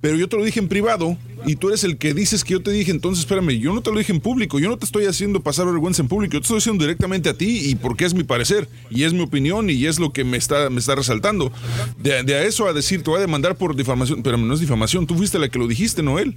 pero 0.00 0.16
yo 0.16 0.28
te 0.30 0.36
lo 0.38 0.44
dije 0.44 0.60
en 0.60 0.68
privado, 0.68 1.18
y 1.46 1.56
tú 1.56 1.68
eres 1.68 1.84
el 1.84 1.98
que 1.98 2.14
dices 2.14 2.42
que 2.42 2.54
yo 2.54 2.62
te 2.62 2.70
dije, 2.70 2.90
entonces 2.90 3.20
espérame, 3.24 3.50
yo 3.60 3.72
no 3.74 3.82
te 3.82 3.90
lo 3.92 3.98
dije 3.98 4.12
en 4.12 4.20
público, 4.20 4.58
yo 4.58 4.68
no 4.70 4.78
te 4.78 4.86
estoy 4.86 5.04
haciendo 5.06 5.40
pasar 5.42 5.66
vergüenza 5.66 6.02
en 6.02 6.08
público, 6.08 6.32
yo 6.32 6.40
te 6.40 6.44
estoy 6.44 6.56
diciendo 6.58 6.84
directamente 6.84 7.28
a 7.28 7.34
ti 7.34 7.68
y 7.68 7.74
porque 7.74 8.06
es 8.06 8.14
mi 8.14 8.24
parecer, 8.24 8.66
y 8.90 9.04
es 9.04 9.12
mi 9.12 9.20
opinión, 9.20 9.68
y 9.70 9.84
es 9.86 9.98
lo 9.98 10.12
que 10.12 10.24
me 10.24 10.37
está, 10.38 10.70
me 10.70 10.80
está 10.80 10.94
resaltando. 10.94 11.52
De, 11.98 12.22
de 12.22 12.34
a 12.34 12.42
eso 12.42 12.66
a 12.68 12.72
decir, 12.72 13.02
te 13.02 13.10
voy 13.10 13.18
a 13.18 13.22
demandar 13.22 13.56
por 13.56 13.74
difamación, 13.76 14.22
pero 14.22 14.36
no 14.36 14.54
es 14.54 14.60
difamación, 14.60 15.06
tú 15.06 15.14
fuiste 15.14 15.38
la 15.38 15.48
que 15.48 15.58
lo 15.58 15.66
dijiste, 15.66 16.02
no 16.02 16.18
él. 16.18 16.34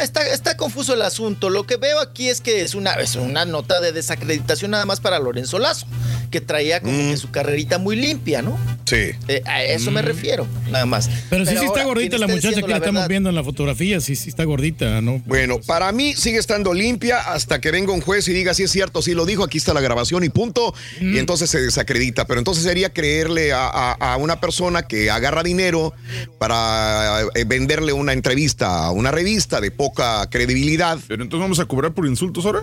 Está, 0.00 0.26
está 0.28 0.56
confuso 0.56 0.94
el 0.94 1.02
asunto. 1.02 1.50
Lo 1.50 1.64
que 1.66 1.76
veo 1.76 2.00
aquí 2.00 2.28
es 2.28 2.40
que 2.40 2.62
es 2.62 2.74
una, 2.74 2.92
es 2.94 3.16
una 3.16 3.44
nota 3.44 3.80
de 3.80 3.92
desacreditación 3.92 4.70
nada 4.70 4.84
más 4.86 5.00
para 5.00 5.18
Lorenzo 5.18 5.58
Lazo, 5.58 5.86
que 6.30 6.40
traía 6.40 6.80
como 6.80 6.96
que 6.96 7.16
su 7.16 7.30
carrerita 7.30 7.78
muy 7.78 7.96
limpia, 7.96 8.42
¿no? 8.42 8.58
Sí. 8.84 9.10
Eh, 9.28 9.42
a 9.46 9.62
eso 9.64 9.90
me 9.90 10.02
refiero, 10.02 10.46
nada 10.70 10.84
más. 10.86 11.08
Pero, 11.30 11.44
sí, 11.46 11.52
sí 11.52 11.56
está 11.64 11.68
ahora, 11.80 11.84
gordita 11.84 12.18
la 12.18 12.26
muchacha 12.26 12.60
que 12.62 12.68
la 12.68 12.76
estamos 12.76 13.08
viendo 13.08 13.28
en 13.28 13.34
la 13.34 13.44
fotografía, 13.44 14.00
sí, 14.00 14.16
sí 14.16 14.28
está 14.28 14.44
gordita, 14.44 15.00
¿no? 15.00 15.22
Bueno, 15.26 15.60
para 15.66 15.90
mí 15.92 16.14
sigue 16.14 16.38
estando 16.38 16.74
limpia 16.74 17.18
hasta 17.20 17.60
que 17.60 17.70
venga 17.70 17.92
un 17.92 18.00
juez 18.00 18.26
y 18.28 18.32
diga 18.32 18.54
si 18.54 18.64
es 18.64 18.70
cierto, 18.70 19.00
si 19.02 19.14
lo 19.14 19.24
dijo, 19.24 19.44
aquí 19.44 19.58
está 19.58 19.72
la 19.72 19.80
grabación 19.80 20.24
y 20.24 20.28
punto, 20.28 20.74
y 21.00 21.18
entonces 21.18 21.48
se 21.50 21.60
desacredita. 21.60 22.26
Pero 22.26 22.38
entonces 22.40 22.64
sería 22.64 22.92
creerle 22.92 23.52
a, 23.52 23.66
a- 23.68 23.92
a 23.92 24.16
una 24.16 24.40
persona 24.40 24.82
que 24.82 25.10
agarra 25.10 25.42
dinero 25.42 25.94
para 26.38 27.22
eh, 27.34 27.44
venderle 27.44 27.92
una 27.92 28.12
entrevista 28.12 28.84
a 28.86 28.90
una 28.90 29.10
revista 29.10 29.60
de 29.60 29.70
poca 29.82 30.24
credibilidad. 30.30 30.96
Pero 31.08 31.24
entonces 31.24 31.42
vamos 31.42 31.58
a 31.58 31.64
cobrar 31.64 31.92
por 31.92 32.06
insultos 32.06 32.46
ahora. 32.46 32.62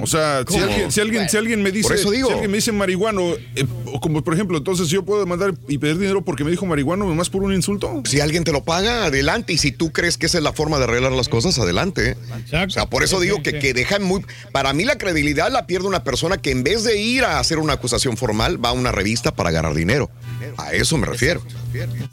O 0.00 0.06
sea, 0.06 0.44
si 0.46 0.58
alguien, 0.58 0.92
si 0.92 1.00
alguien, 1.00 1.28
si 1.30 1.36
alguien 1.38 1.62
me 1.62 1.70
dice, 1.70 1.88
Por 1.88 1.96
eso 1.96 2.10
digo. 2.10 2.28
si 2.28 2.34
alguien 2.34 2.50
me 2.50 2.58
dice 2.58 2.72
marihuano, 2.72 3.22
eh, 3.56 3.64
o 3.86 4.00
como 4.00 4.22
por 4.22 4.34
ejemplo, 4.34 4.58
entonces 4.58 4.88
yo 4.88 5.02
puedo 5.02 5.20
demandar 5.20 5.54
y 5.66 5.78
pedir 5.78 5.96
dinero 5.96 6.20
porque 6.20 6.44
me 6.44 6.50
dijo 6.50 6.66
marihuano 6.66 7.06
nomás 7.06 7.30
por 7.30 7.42
un 7.42 7.54
insulto. 7.54 8.02
Si 8.04 8.20
alguien 8.20 8.44
te 8.44 8.52
lo 8.52 8.64
paga, 8.64 9.06
adelante. 9.06 9.54
Y 9.54 9.56
si 9.56 9.72
tú 9.72 9.92
crees 9.92 10.18
que 10.18 10.26
esa 10.26 10.36
es 10.36 10.44
la 10.44 10.52
forma 10.52 10.76
de 10.76 10.84
arreglar 10.84 11.12
las 11.12 11.30
cosas, 11.30 11.58
adelante. 11.58 12.18
O 12.66 12.68
sea, 12.70 12.84
por 12.84 13.02
eso 13.02 13.18
digo 13.18 13.42
que, 13.42 13.58
que 13.58 13.72
dejan 13.72 14.02
muy. 14.02 14.22
Para 14.52 14.74
mí, 14.74 14.84
la 14.84 14.98
credibilidad 14.98 15.50
la 15.50 15.66
pierde 15.66 15.88
una 15.88 16.04
persona 16.04 16.36
que 16.36 16.50
en 16.50 16.64
vez 16.64 16.84
de 16.84 17.00
ir 17.00 17.24
a 17.24 17.38
hacer 17.38 17.58
una 17.58 17.72
acusación 17.72 18.18
formal, 18.18 18.62
va 18.62 18.68
a 18.68 18.72
una 18.72 18.92
revista 18.92 19.34
para 19.34 19.50
ganar 19.50 19.72
dinero. 19.72 20.10
A 20.56 20.72
eso 20.72 20.96
me 20.96 21.06
refiero. 21.06 21.42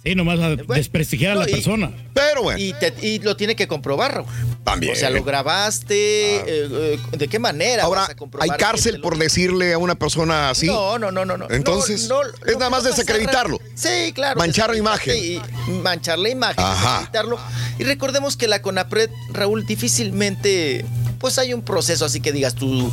Sí, 0.03 0.15
nomás 0.15 0.39
a 0.39 0.55
desprestigiar 0.55 1.31
a 1.31 1.35
no, 1.35 1.41
la 1.41 1.49
y- 1.49 1.53
persona. 1.53 1.91
Pero 2.13 2.43
bueno. 2.43 2.59
Y, 2.59 2.73
te- 2.73 2.93
y 3.01 3.19
lo 3.19 3.35
tiene 3.35 3.55
que 3.55 3.67
comprobar, 3.67 4.13
Raúl. 4.15 4.27
También. 4.63 4.93
O 4.93 4.95
sea, 4.95 5.09
lo 5.09 5.23
grabaste. 5.23 6.35
eh, 6.37 6.43
eh, 6.47 6.99
¿De 7.17 7.27
qué 7.27 7.39
manera? 7.39 7.83
Ahora, 7.83 8.01
vas 8.01 8.09
a 8.11 8.15
comprobar 8.15 8.49
¿hay 8.49 8.57
cárcel 8.57 8.95
lo- 8.95 9.01
por 9.01 9.17
decirle 9.17 9.73
a 9.73 9.77
una 9.77 9.95
persona 9.95 10.49
así? 10.49 10.67
No, 10.67 10.97
no, 10.99 11.11
no, 11.11 11.25
no. 11.25 11.37
no. 11.37 11.47
Entonces, 11.49 12.07
No, 12.07 12.21
no, 12.23 12.29
es 12.45 12.53
nada 12.57 12.69
más 12.69 12.83
desacreditarlo. 12.83 13.59
Sí, 13.75 14.11
claro. 14.13 14.37
Manchar 14.39 14.69
la 14.69 14.75
desacreditarte 14.75 15.17
y 15.17 15.41
manchar 15.83 16.19
la 16.19 16.29
imagen, 16.29 16.63
Ajá. 16.63 16.89
desacreditarlo. 16.99 17.39
Y 17.79 17.83
recordemos 17.83 18.35
que 18.37 18.47
la 18.47 18.61
CONAPRED, 18.61 19.09
Raúl, 19.31 19.65
difícilmente, 19.65 20.85
pues 21.19 21.37
hay 21.37 21.53
un 21.53 21.61
proceso 21.61 22.05
así 22.05 22.19
que 22.21 22.31
digas 22.31 22.55
tú, 22.55 22.91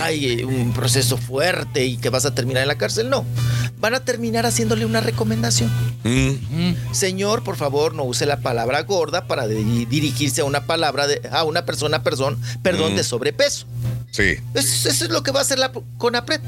hay 0.00 0.42
un 0.44 0.72
proceso 0.72 1.16
fuerte 1.16 1.84
y 1.84 1.96
que 1.96 2.08
vas 2.10 2.24
a 2.26 2.34
terminar 2.34 2.62
en 2.62 2.68
la 2.68 2.78
cárcel. 2.78 3.08
No, 3.10 3.24
van 3.78 3.94
a 3.94 4.00
terminar 4.00 4.46
haciéndole 4.46 4.84
una 4.86 5.00
recomendación. 5.00 5.70
Mm. 6.04 6.74
Señor, 6.92 7.42
por 7.44 7.56
favor, 7.56 7.94
no 7.94 8.04
use 8.04 8.24
la 8.26 8.40
palabra 8.40 8.82
gorda 8.82 9.26
para 9.26 9.46
di- 9.46 9.84
dirigirse 9.86 10.40
a 10.40 10.44
una 10.44 10.66
palabra 10.66 11.06
de, 11.06 11.20
a 11.30 11.44
una 11.44 11.64
persona, 11.64 12.02
perdón, 12.02 12.38
perdón, 12.62 12.92
Mm. 12.94 12.96
de 12.96 13.04
sobrepeso. 13.04 13.66
Sí. 14.10 14.36
Eso, 14.54 14.88
eso 14.88 15.04
es 15.04 15.10
lo 15.10 15.22
que 15.22 15.30
va 15.30 15.40
a 15.40 15.42
hacer 15.42 15.58
la 15.58 15.72
CONAPRED. 15.98 16.40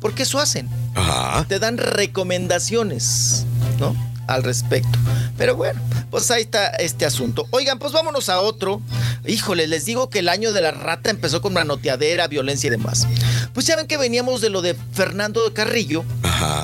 Porque 0.00 0.22
eso 0.22 0.38
hacen. 0.38 0.68
Ajá. 0.94 1.44
Te 1.48 1.58
dan 1.58 1.78
recomendaciones, 1.78 3.44
¿no? 3.80 3.96
Al 4.26 4.42
respecto. 4.42 4.98
Pero 5.36 5.54
bueno, 5.54 5.80
pues 6.10 6.30
ahí 6.30 6.42
está 6.42 6.66
este 6.66 7.04
asunto. 7.04 7.46
Oigan, 7.50 7.78
pues 7.78 7.92
vámonos 7.92 8.28
a 8.28 8.40
otro. 8.40 8.80
Híjole, 9.26 9.66
les 9.66 9.84
digo 9.84 10.08
que 10.10 10.20
el 10.20 10.28
año 10.28 10.52
de 10.52 10.60
la 10.60 10.70
rata 10.70 11.10
empezó 11.10 11.40
con 11.42 11.52
manoteadera, 11.52 12.26
violencia 12.26 12.68
y 12.68 12.70
demás. 12.70 13.06
Pues 13.52 13.66
ya 13.66 13.76
ven 13.76 13.86
que 13.86 13.98
veníamos 13.98 14.40
de 14.40 14.50
lo 14.50 14.62
de 14.62 14.74
Fernando 14.92 15.40
Carrillo, 15.52 16.04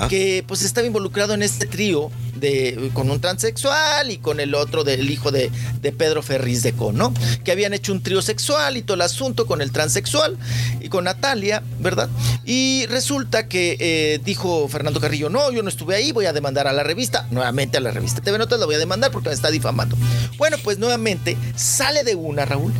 que 0.08 0.44
pues 0.46 0.62
estaba 0.62 0.86
involucrado 0.86 1.34
en 1.34 1.42
este 1.42 1.66
trío 1.66 2.10
de, 2.42 2.90
con 2.92 3.10
un 3.10 3.20
transexual 3.20 4.10
y 4.10 4.18
con 4.18 4.40
el 4.40 4.54
otro 4.54 4.84
del 4.84 5.08
hijo 5.08 5.30
de, 5.30 5.50
de 5.80 5.92
Pedro 5.92 6.22
Ferriz 6.22 6.62
de 6.62 6.74
Con, 6.74 6.96
¿no? 6.96 7.14
Que 7.44 7.52
habían 7.52 7.72
hecho 7.72 7.92
un 7.92 8.02
trío 8.02 8.20
sexual 8.20 8.76
y 8.76 8.82
todo 8.82 8.96
el 8.96 9.02
asunto 9.02 9.46
con 9.46 9.62
el 9.62 9.72
transexual 9.72 10.36
y 10.80 10.88
con 10.88 11.04
Natalia, 11.04 11.62
¿verdad? 11.78 12.10
Y 12.44 12.84
resulta 12.88 13.48
que 13.48 13.76
eh, 13.78 14.20
dijo 14.24 14.68
Fernando 14.68 15.00
Carrillo, 15.00 15.30
no, 15.30 15.50
yo 15.52 15.62
no 15.62 15.68
estuve 15.68 15.94
ahí, 15.94 16.12
voy 16.12 16.26
a 16.26 16.32
demandar 16.32 16.66
a 16.66 16.72
la 16.72 16.82
revista, 16.82 17.26
nuevamente 17.30 17.78
a 17.78 17.80
la 17.80 17.92
revista 17.92 18.20
TV 18.20 18.36
Notas 18.36 18.58
la 18.58 18.66
voy 18.66 18.74
a 18.74 18.78
demandar 18.78 19.12
porque 19.12 19.28
me 19.28 19.34
está 19.34 19.50
difamando. 19.50 19.96
Bueno, 20.36 20.56
pues 20.62 20.78
nuevamente 20.78 21.36
sale 21.54 22.02
de 22.02 22.16
una, 22.16 22.44
Raúl, 22.44 22.72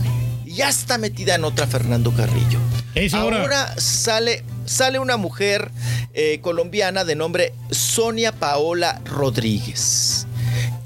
y 0.45 0.57
ya 0.57 0.69
está 0.69 0.99
metida 0.99 1.37
en 1.37 1.45
otra 1.45 1.69
Fernando 1.69 2.13
Carrillo. 2.13 2.59
Es 2.95 3.15
ahora. 3.15 3.41
Ahora 3.41 3.81
sale, 3.81 4.45
sale 4.65 4.99
una 4.99 5.17
mujer 5.17 5.71
eh, 6.15 6.41
colombiana 6.43 7.05
de 7.05 7.15
nombre 7.17 7.53
Sonia 7.71 8.33
Paola 8.33 9.01
Rodríguez, 9.05 10.27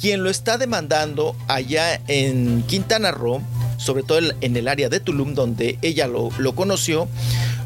quien 0.00 0.22
lo 0.22 0.30
está 0.30 0.58
demandando 0.58 1.34
allá 1.48 2.00
en 2.08 2.62
Quintana 2.62 3.10
Roo, 3.10 3.42
sobre 3.78 4.02
todo 4.02 4.18
en- 4.40 4.56
el 4.56 4.68
área 4.68 4.88
de 4.88 5.00
Tulum, 5.00 5.34
donde 5.34 5.78
ella 5.82 6.06
lo, 6.06 6.30
conoció. 6.54 7.08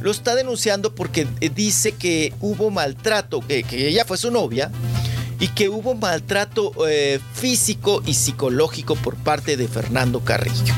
Lo 0.00 0.10
está 0.10 0.34
denunciando 0.34 0.94
porque 0.94 1.26
eh, 1.40 1.50
dice 1.54 1.92
que 1.92 2.32
hubo 2.40 2.70
maltrato, 2.70 3.40
que, 3.46 3.62
que 3.62 3.88
ella 3.88 4.04
fue 4.04 4.16
su 4.16 4.30
novia, 4.30 4.70
y 5.38 5.48
que 5.48 5.68
hubo 5.70 5.94
maltrato 5.94 6.72
eh, 6.88 7.18
físico 7.34 8.02
y 8.04 8.12
psicológico 8.14 8.94
por 8.96 9.16
parte 9.16 9.56
de 9.56 9.68
Fernando 9.68 10.20
Carrillo. 10.20 10.74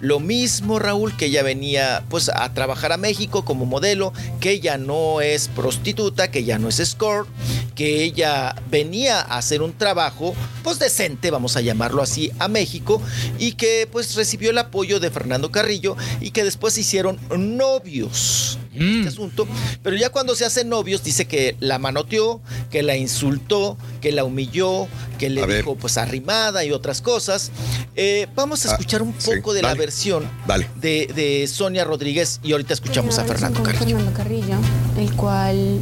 Lo 0.00 0.18
mismo, 0.18 0.78
Raúl, 0.78 1.16
que 1.16 1.26
ella 1.26 1.42
venía 1.42 2.04
pues 2.08 2.30
a 2.30 2.52
trabajar 2.54 2.92
a 2.92 2.96
México 2.96 3.44
como 3.44 3.66
modelo, 3.66 4.12
que 4.40 4.50
ella 4.50 4.78
no 4.78 5.20
es 5.20 5.48
prostituta, 5.48 6.30
que 6.30 6.40
ella 6.40 6.58
no 6.58 6.68
es 6.68 6.80
escort, 6.80 7.28
que 7.74 8.02
ella 8.02 8.54
venía 8.70 9.20
a 9.20 9.38
hacer 9.38 9.62
un 9.62 9.72
trabajo 9.72 10.34
pues 10.62 10.78
decente, 10.78 11.30
vamos 11.30 11.56
a 11.56 11.60
llamarlo 11.60 12.02
así, 12.02 12.32
a 12.38 12.48
México 12.48 13.02
y 13.38 13.52
que 13.52 13.88
pues 13.90 14.14
recibió 14.14 14.50
el 14.50 14.58
apoyo 14.58 15.00
de 15.00 15.10
Fernando 15.10 15.50
Carrillo 15.50 15.96
y 16.20 16.30
que 16.30 16.44
después 16.44 16.74
se 16.74 16.80
hicieron 16.80 17.18
novios. 17.30 18.59
Este 18.72 19.08
asunto, 19.08 19.48
pero 19.82 19.96
ya 19.96 20.10
cuando 20.10 20.34
se 20.36 20.44
hacen 20.44 20.68
novios 20.68 21.02
dice 21.02 21.26
que 21.26 21.56
la 21.58 21.78
manoteó, 21.80 22.40
que 22.70 22.82
la 22.84 22.96
insultó, 22.96 23.76
que 24.00 24.12
la 24.12 24.22
humilló, 24.24 24.86
que 25.18 25.28
le 25.28 25.42
A 25.42 25.46
ver. 25.46 25.56
dijo 25.58 25.74
pues 25.74 25.98
arrimada 25.98 26.64
y 26.64 26.70
otras 26.70 27.02
cosas. 27.02 27.50
Eh, 27.96 28.28
vamos 28.36 28.64
a 28.66 28.70
Ah, 28.70 28.72
escuchar 28.74 29.02
un 29.02 29.12
sí, 29.18 29.30
poco 29.36 29.54
de 29.54 29.62
la 29.62 29.74
versión 29.74 30.24
Dale. 30.46 30.68
de, 30.76 31.10
de 31.14 31.48
Sonia 31.48 31.84
Rodríguez 31.84 32.38
y 32.44 32.52
ahorita 32.52 32.72
escuchamos 32.74 33.18
a 33.18 33.26
Carrillo. 33.26 33.54
Fernando 33.64 34.12
Carrillo, 34.12 34.56
el 34.96 35.12
cual 35.16 35.80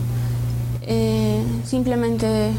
eh, 0.82 1.42
simplemente 1.68 2.50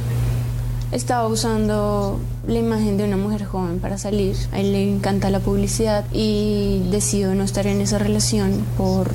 estaba 0.91 1.27
usando 1.27 2.19
la 2.47 2.59
imagen 2.59 2.97
de 2.97 3.03
una 3.03 3.17
mujer 3.17 3.45
joven 3.45 3.79
para 3.79 3.97
salir. 3.97 4.35
A 4.51 4.59
él 4.59 4.71
le 4.73 4.87
encanta 4.91 5.29
la 5.29 5.39
publicidad 5.39 6.05
y 6.13 6.81
decidió 6.91 7.33
no 7.35 7.43
estar 7.43 7.65
en 7.67 7.81
esa 7.81 7.97
relación 7.99 8.63
por 8.77 9.09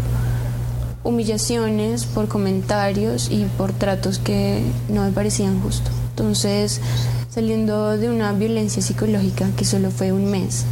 humillaciones, 1.04 2.06
por 2.06 2.28
comentarios 2.28 3.30
y 3.30 3.44
por 3.56 3.72
tratos 3.72 4.18
que 4.18 4.62
no 4.88 5.02
me 5.02 5.12
parecían 5.12 5.60
justos. 5.60 5.92
Entonces, 6.10 6.80
saliendo 7.28 7.96
de 7.96 8.08
una 8.08 8.32
violencia 8.32 8.82
psicológica 8.82 9.48
que 9.56 9.64
solo 9.64 9.90
fue 9.90 10.12
un 10.12 10.30
mes, 10.30 10.64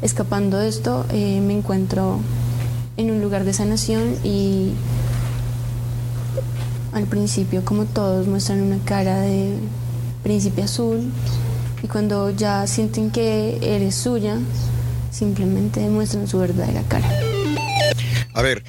escapando 0.00 0.58
de 0.58 0.68
esto, 0.68 1.04
eh, 1.10 1.40
me 1.40 1.54
encuentro 1.54 2.20
en 2.96 3.10
un 3.10 3.20
lugar 3.20 3.44
de 3.44 3.52
sanación 3.52 4.16
y 4.22 4.72
al 6.92 7.04
principio, 7.04 7.64
como 7.64 7.86
todos, 7.86 8.28
muestran 8.28 8.62
una 8.62 8.78
cara 8.84 9.20
de 9.20 9.56
príncipe 10.22 10.62
azul 10.62 11.10
y 11.82 11.88
cuando 11.88 12.30
ya 12.30 12.66
sienten 12.66 13.10
que 13.10 13.58
eres 13.60 13.96
suya, 13.96 14.38
simplemente 15.10 15.80
muestran 15.88 16.28
su 16.28 16.38
verdadera 16.38 16.82
cara. 16.88 17.33
A 18.34 18.42
ver, 18.42 18.64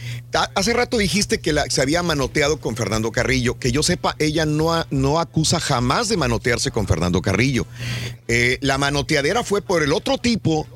hace 0.55 0.73
rato 0.73 0.97
dijiste 0.97 1.39
que 1.39 1.51
la- 1.51 1.65
se 1.69 1.81
había 1.81 2.01
manoteado 2.03 2.59
con 2.59 2.75
Fernando 2.75 3.11
Carrillo. 3.11 3.57
Que 3.59 3.71
yo 3.71 3.83
sepa, 3.83 4.15
ella 4.19 4.45
no, 4.45 4.85
no 4.91 5.19
acusa 5.19 5.59
jamás 5.59 6.07
de 6.07 6.17
manotearse 6.17 6.71
con 6.71 6.87
Fernando 6.87 7.21
Carrillo. 7.21 7.65
Eh, 8.27 8.57
la 8.61 8.77
manoteadera 8.77 9.43
fue 9.43 9.61
por 9.61 9.81
el 9.83 9.91
otro 9.91 10.17
tipo, 10.19 10.67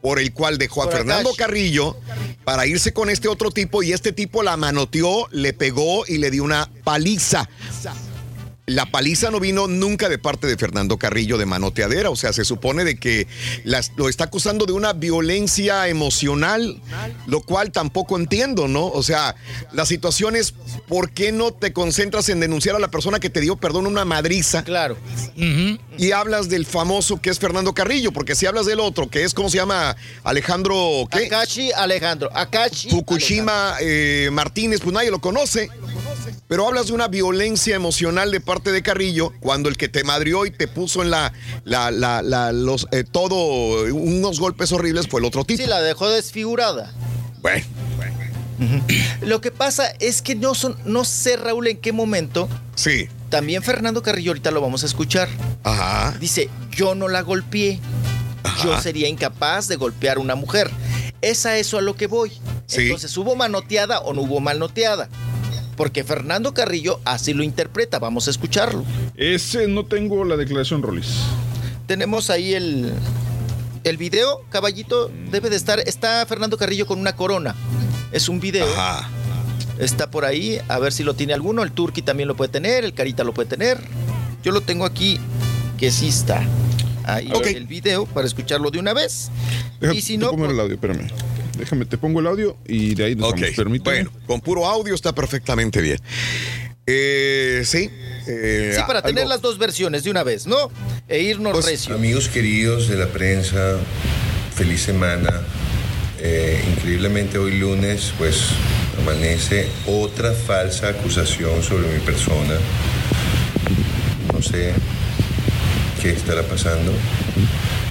por 0.00 0.18
el 0.20 0.32
cual 0.32 0.58
dejó 0.58 0.82
a 0.84 0.88
Fernando. 0.90 1.30
Carrillo 1.36 1.96
para 2.44 2.66
irse 2.66 2.92
con 2.92 3.10
este 3.10 3.28
otro 3.28 3.50
tipo 3.50 3.82
y 3.82 3.92
este 3.92 4.12
tipo 4.12 4.42
la 4.42 4.56
manoteó, 4.56 5.28
le 5.32 5.52
pegó 5.52 6.04
y 6.06 6.18
le 6.18 6.30
dio 6.30 6.44
una 6.44 6.70
paliza. 6.84 7.48
La 8.70 8.86
paliza 8.86 9.30
no 9.32 9.40
vino 9.40 9.66
nunca 9.66 10.08
de 10.08 10.18
parte 10.18 10.46
de 10.46 10.56
Fernando 10.56 10.96
Carrillo 10.96 11.38
de 11.38 11.44
manoteadera, 11.46 12.08
o 12.10 12.14
sea, 12.14 12.32
se 12.32 12.44
supone 12.44 12.84
de 12.84 12.96
que 12.96 13.26
las- 13.64 13.90
lo 13.96 14.08
está 14.08 14.24
acusando 14.24 14.64
de 14.64 14.72
una 14.72 14.92
violencia 14.92 15.88
emocional, 15.88 16.80
lo 17.26 17.40
cual 17.40 17.72
tampoco 17.72 18.16
entiendo, 18.16 18.68
¿no? 18.68 18.86
O 18.86 19.02
sea, 19.02 19.34
la 19.72 19.86
situación 19.86 20.36
es, 20.36 20.54
¿por 20.86 21.10
qué 21.10 21.32
no 21.32 21.52
te 21.52 21.72
concentras 21.72 22.28
en 22.28 22.38
denunciar 22.38 22.76
a 22.76 22.78
la 22.78 22.92
persona 22.92 23.18
que 23.18 23.28
te 23.28 23.40
dio, 23.40 23.56
perdón, 23.56 23.86
una 23.86 24.04
madriza? 24.04 24.62
Claro. 24.62 24.96
Y 25.98 26.12
hablas 26.12 26.48
del 26.48 26.64
famoso 26.64 27.20
que 27.20 27.30
es 27.30 27.38
Fernando 27.40 27.74
Carrillo, 27.74 28.12
porque 28.12 28.36
si 28.36 28.46
hablas 28.46 28.66
del 28.66 28.78
otro, 28.78 29.10
que 29.10 29.24
es, 29.24 29.34
¿cómo 29.34 29.50
se 29.50 29.56
llama? 29.56 29.96
Alejandro, 30.22 31.08
¿qué? 31.10 31.26
Akashi 31.26 31.72
Alejandro. 31.72 32.30
Akashi 32.32 32.88
Fukushima 32.90 33.74
eh, 33.80 34.28
Martínez, 34.32 34.80
pues 34.80 34.94
nadie 34.94 35.10
lo 35.10 35.20
conoce. 35.20 35.68
Pero 36.46 36.66
hablas 36.66 36.88
de 36.88 36.92
una 36.92 37.08
violencia 37.08 37.74
emocional 37.76 38.30
de 38.30 38.40
parte 38.40 38.59
de 38.70 38.82
Carrillo 38.82 39.32
cuando 39.40 39.68
el 39.70 39.76
que 39.78 39.88
te 39.88 40.04
madrió 40.04 40.44
y 40.44 40.50
te 40.50 40.68
puso 40.68 41.02
en 41.02 41.10
la, 41.10 41.32
la, 41.64 41.90
la, 41.90 42.20
la- 42.20 42.52
los, 42.52 42.86
eh, 42.92 43.04
todo, 43.10 43.84
unos 43.94 44.38
golpes 44.38 44.72
horribles 44.72 45.08
fue 45.08 45.20
el 45.20 45.26
otro 45.26 45.44
tipo. 45.44 45.62
Sí, 45.62 45.66
la 45.68 45.80
dejó 45.80 46.08
desfigurada. 46.10 46.92
Bueno. 47.40 47.64
Lo 49.22 49.40
que 49.40 49.50
pasa 49.50 49.86
es 50.00 50.20
que 50.20 50.34
no 50.34 50.54
son, 50.54 50.76
no 50.84 51.04
sé, 51.06 51.36
Raúl, 51.38 51.68
en 51.68 51.78
qué 51.78 51.92
momento. 51.92 52.46
Sí. 52.74 53.08
También 53.30 53.62
Fernando 53.62 54.02
Carrillo, 54.02 54.32
ahorita 54.32 54.50
lo 54.50 54.60
vamos 54.60 54.82
a 54.82 54.86
escuchar. 54.86 55.28
Ajá. 55.62 56.14
Dice, 56.20 56.50
yo 56.70 56.94
no 56.94 57.08
la 57.08 57.22
golpeé. 57.22 57.80
Yo 58.62 58.72
Ajá. 58.74 58.82
sería 58.82 59.08
incapaz 59.08 59.66
de 59.68 59.76
golpear 59.76 60.18
a 60.18 60.20
una 60.20 60.34
mujer. 60.34 60.70
Es 61.22 61.46
a 61.46 61.56
eso 61.56 61.78
a 61.78 61.82
lo 61.82 61.96
que 61.96 62.06
voy. 62.06 62.32
Sí. 62.66 62.82
Entonces, 62.82 63.16
¿hubo 63.16 63.34
manoteada 63.36 64.00
o 64.00 64.12
no 64.12 64.22
hubo 64.22 64.40
manoteada? 64.40 65.08
Porque 65.80 66.04
Fernando 66.04 66.52
Carrillo 66.52 67.00
así 67.06 67.32
lo 67.32 67.42
interpreta. 67.42 67.98
Vamos 67.98 68.28
a 68.28 68.30
escucharlo. 68.30 68.84
Ese 69.16 69.66
no 69.66 69.86
tengo 69.86 70.26
la 70.26 70.36
declaración, 70.36 70.82
Rolis. 70.82 71.06
Tenemos 71.86 72.28
ahí 72.28 72.52
el, 72.52 72.92
el 73.84 73.96
video, 73.96 74.44
caballito. 74.50 75.10
Debe 75.30 75.48
de 75.48 75.56
estar. 75.56 75.80
Está 75.80 76.26
Fernando 76.26 76.58
Carrillo 76.58 76.86
con 76.86 77.00
una 77.00 77.16
corona. 77.16 77.54
Es 78.12 78.28
un 78.28 78.40
video. 78.40 78.66
Está 79.78 80.10
por 80.10 80.26
ahí. 80.26 80.60
A 80.68 80.78
ver 80.78 80.92
si 80.92 81.02
lo 81.02 81.14
tiene 81.14 81.32
alguno. 81.32 81.62
El 81.62 81.72
Turki 81.72 82.02
también 82.02 82.28
lo 82.28 82.36
puede 82.36 82.52
tener. 82.52 82.84
El 82.84 82.92
Carita 82.92 83.24
lo 83.24 83.32
puede 83.32 83.48
tener. 83.48 83.78
Yo 84.44 84.52
lo 84.52 84.60
tengo 84.60 84.84
aquí. 84.84 85.18
Que 85.78 85.90
sí 85.90 86.08
está. 86.08 86.42
Ahí 87.04 87.32
Ok. 87.32 87.46
el 87.46 87.66
video 87.66 88.04
para 88.04 88.26
escucharlo 88.26 88.70
de 88.70 88.80
una 88.80 88.92
vez. 88.92 89.30
Y 89.94 90.02
si 90.02 90.18
no, 90.18 90.30
pongo 90.30 90.44
el 90.44 90.60
audio, 90.60 90.74
espérame. 90.74 91.08
Déjame, 91.58 91.84
te 91.84 91.98
pongo 91.98 92.20
el 92.20 92.26
audio 92.26 92.56
y 92.66 92.94
de 92.94 93.04
ahí 93.04 93.14
nos 93.16 93.30
Ok, 93.30 93.40
vamos. 93.40 93.56
Permíteme. 93.56 93.96
Bueno, 94.04 94.12
con 94.26 94.40
puro 94.40 94.66
audio 94.66 94.94
está 94.94 95.14
perfectamente 95.14 95.80
bien. 95.80 95.98
Eh, 96.86 97.62
sí. 97.64 97.90
eh, 98.26 98.72
sí, 98.74 98.80
para 98.86 99.02
tener 99.02 99.22
algo- 99.22 99.28
las 99.34 99.40
dos 99.42 99.58
versiones 99.58 100.02
de 100.04 100.10
una 100.10 100.22
vez, 100.24 100.46
¿no? 100.46 100.70
E 101.08 101.20
irnos 101.20 101.52
Pues, 101.52 101.66
recio. 101.66 101.94
amigos 101.94 102.28
queridos 102.28 102.88
de 102.88 102.96
la 102.96 103.06
prensa, 103.06 103.76
feliz 104.54 104.82
semana. 104.82 105.42
Eh, 106.22 106.60
increíblemente 106.76 107.38
hoy 107.38 107.58
lunes, 107.58 108.12
pues 108.18 108.48
amanece 109.00 109.68
otra 109.86 110.32
falsa 110.32 110.88
acusación 110.88 111.62
sobre 111.62 111.88
mi 111.88 112.00
persona. 112.00 112.54
No 114.32 114.42
sé 114.42 114.72
qué 116.02 116.10
estará 116.10 116.42
pasando. 116.42 116.92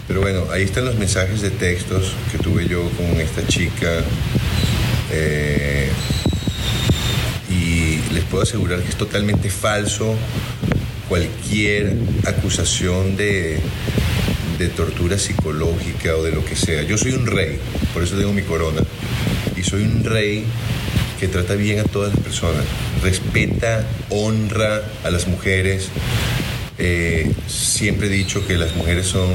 Pero 0.10 0.22
bueno, 0.22 0.48
ahí 0.52 0.64
están 0.64 0.86
los 0.86 0.96
mensajes 0.96 1.40
de 1.42 1.52
textos 1.52 2.16
que 2.32 2.40
tuve 2.40 2.68
yo 2.68 2.90
con 2.98 3.22
esta 3.22 3.46
chica. 3.46 4.04
Eh, 5.12 5.88
y 7.48 8.00
les 8.12 8.24
puedo 8.24 8.42
asegurar 8.42 8.82
que 8.82 8.90
es 8.90 8.96
totalmente 8.96 9.52
falso 9.52 10.16
cualquier 11.08 11.94
acusación 12.26 13.18
de, 13.18 13.60
de 14.58 14.68
tortura 14.70 15.20
psicológica 15.20 16.16
o 16.16 16.24
de 16.24 16.32
lo 16.32 16.44
que 16.44 16.56
sea. 16.56 16.82
Yo 16.82 16.98
soy 16.98 17.14
un 17.14 17.28
rey, 17.28 17.60
por 17.94 18.02
eso 18.02 18.18
tengo 18.18 18.34
mi 18.34 18.42
corona. 18.42 18.82
Y 19.56 19.62
soy 19.62 19.84
un 19.84 20.04
rey 20.04 20.44
que 21.20 21.28
trata 21.28 21.54
bien 21.54 21.82
a 21.82 21.84
todas 21.84 22.16
las 22.16 22.24
personas. 22.24 22.66
Respeta, 23.04 23.86
honra 24.10 24.82
a 25.04 25.12
las 25.12 25.28
mujeres. 25.28 25.90
Eh, 26.80 27.30
siempre 27.48 28.08
he 28.08 28.10
dicho 28.10 28.48
que 28.48 28.56
las 28.56 28.76
mujeres 28.76 29.08
son 29.08 29.30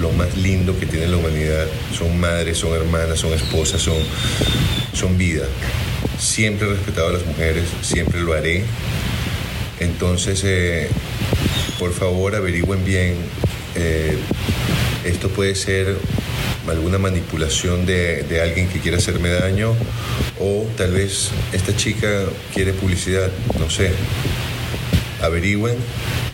lo 0.00 0.10
más 0.12 0.36
lindo 0.36 0.78
que 0.78 0.86
tiene 0.86 1.06
la 1.06 1.16
humanidad. 1.16 1.66
Son 1.96 2.18
madres, 2.18 2.58
son 2.58 2.74
hermanas, 2.74 3.18
son 3.20 3.32
esposas, 3.32 3.80
son, 3.80 3.98
son 4.92 5.16
vida. 5.16 5.44
Siempre 6.18 6.68
he 6.68 6.70
respetado 6.72 7.08
a 7.08 7.12
las 7.12 7.24
mujeres, 7.24 7.64
siempre 7.82 8.20
lo 8.20 8.34
haré. 8.34 8.64
Entonces, 9.78 10.42
eh, 10.44 10.88
por 11.78 11.92
favor, 11.92 12.34
averigüen 12.34 12.84
bien. 12.84 13.14
eh, 13.76 14.16
esto 15.04 15.30
puede 15.30 15.54
ser 15.54 15.96
alguna 16.70 16.98
manipulación 16.98 17.86
de, 17.86 18.40
alguien 18.42 18.68
que 18.68 18.80
quiera 18.80 18.98
hacerme 18.98 19.30
daño 19.30 19.74
o 20.38 20.66
tal 20.76 20.92
vez 20.92 21.30
esta 21.52 21.74
chica 21.76 22.24
quiere 22.54 22.72
publicidad, 22.72 23.30
no 23.58 23.68
sé. 23.68 23.90
Averigüen, 25.22 25.76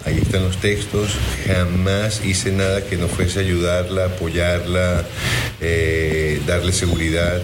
ahí 0.06 0.18
están 0.18 0.44
los 0.44 0.56
textos. 0.58 1.10
Jamás 1.46 2.24
hice 2.24 2.52
nada 2.52 2.84
que 2.84 2.96
no 2.96 3.08
fuese 3.08 3.40
ayudarla, 3.40 4.06
apoyarla, 4.06 5.04
eh, 5.60 6.40
darle 6.46 6.72
seguridad. 6.72 7.42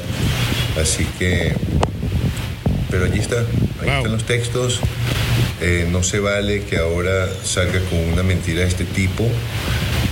Así 0.80 1.04
que, 1.18 1.54
pero 2.90 3.04
allí 3.04 3.18
está, 3.18 3.44
ahí 3.82 3.88
están 3.88 4.12
los 4.12 4.24
textos. 4.24 4.80
Eh, 5.60 5.86
no 5.90 6.02
se 6.02 6.18
vale 6.18 6.62
que 6.62 6.78
ahora 6.78 7.28
salga 7.44 7.80
con 7.90 7.98
una 7.98 8.22
mentira 8.22 8.62
de 8.62 8.68
este 8.68 8.84
tipo 8.84 9.28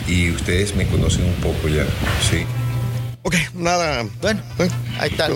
y 0.06 0.30
ustedes 0.30 0.76
me 0.76 0.86
conocen 0.86 1.24
un 1.24 1.34
poco 1.34 1.68
ya, 1.68 1.84
¿sí? 2.28 2.44
Ok, 3.22 3.34
nada. 3.54 4.06
Bueno, 4.22 4.42
ahí 4.98 5.10
está. 5.10 5.28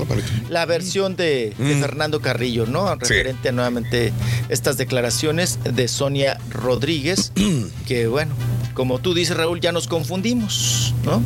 La 0.48 0.64
versión 0.64 1.16
de, 1.16 1.54
de 1.58 1.76
Fernando 1.76 2.20
Carrillo, 2.20 2.66
¿no? 2.66 2.94
Referente 2.94 3.50
a 3.50 3.52
nuevamente 3.52 4.12
estas 4.48 4.78
declaraciones 4.78 5.58
de 5.64 5.86
Sonia 5.88 6.38
Rodríguez, 6.50 7.32
que 7.86 8.06
bueno, 8.06 8.34
como 8.72 9.00
tú 9.00 9.12
dices, 9.12 9.36
Raúl, 9.36 9.60
ya 9.60 9.72
nos 9.72 9.86
confundimos, 9.86 10.94
¿no? 11.04 11.22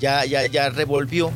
Ya, 0.00 0.24
ya, 0.24 0.46
ya 0.46 0.70
revolvió 0.70 1.30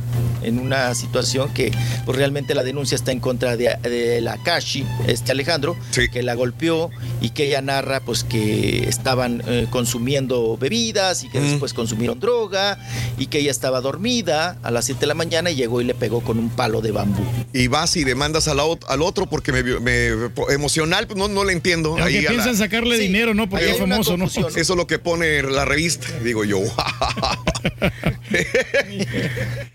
en 0.45 0.59
una 0.59 0.95
situación 0.95 1.53
que 1.55 1.73
pues 2.05 2.17
realmente 2.19 2.55
la 2.55 2.63
denuncia 2.63 2.95
está 2.95 3.13
en 3.13 3.21
contra 3.21 3.57
de, 3.57 3.77
de 3.83 4.21
la 4.21 4.37
Kashi, 4.43 4.85
este 5.07 5.33
Alejandro, 5.33 5.77
que 6.09 6.23
la 6.23 6.35
golpeó 6.35 6.91
y 7.21 7.31
que 7.31 7.47
ella 7.47 7.63
narra 7.63 8.01
pues 8.01 8.25
que 8.25 8.89
estaban 8.89 9.43
eh, 9.47 9.67
consumiendo 9.71 10.57
bebidas 10.57 11.25
y 11.25 11.29
que 11.29 11.41
después 11.41 11.73
consumieron 11.75 12.21
droga 12.21 12.79
y 13.19 13.27
que 13.27 13.39
ella 13.39 13.51
estaba 13.51 13.81
dormida 13.81 14.59
a 14.63 14.71
las 14.71 14.85
7 14.87 15.01
de 15.01 15.07
la 15.07 15.15
mañana 15.15 15.51
y 15.51 15.57
llegó 15.57 15.81
y 15.81 15.85
le 15.85 15.95
pegó 15.95 16.21
con 16.21 16.39
un 16.39 16.51
palo 16.51 16.81
de 16.81 16.91
bambú. 16.93 17.23
Y 17.53 17.69
vas 17.69 17.97
y 17.97 18.05
demandas 18.05 18.49
a 18.49 18.55
la 18.55 18.65
ot- 18.65 18.85
al 18.89 19.03
otro 19.03 19.27
porque 19.27 19.53
me, 19.53 19.63
me- 19.63 20.31
emocional, 20.53 21.07
pues 21.07 21.19
no, 21.19 21.29
no 21.29 21.45
le 21.45 21.53
entiendo. 21.53 21.97
Ahí 22.03 22.21
la- 22.23 22.31
piensan 22.31 22.57
sacarle 22.57 22.99
dinero, 22.99 23.35
¿no? 23.35 23.49
Porque 23.49 23.71
es 23.71 23.79
famoso, 23.79 24.17
¿no? 24.17 24.27
Eso 24.27 24.49
es 24.59 24.69
lo 24.69 24.87
que 24.87 24.99
pone 24.99 25.43
la 25.43 25.65
revista. 25.65 26.07
Digo 26.23 26.45
yo, 26.45 26.61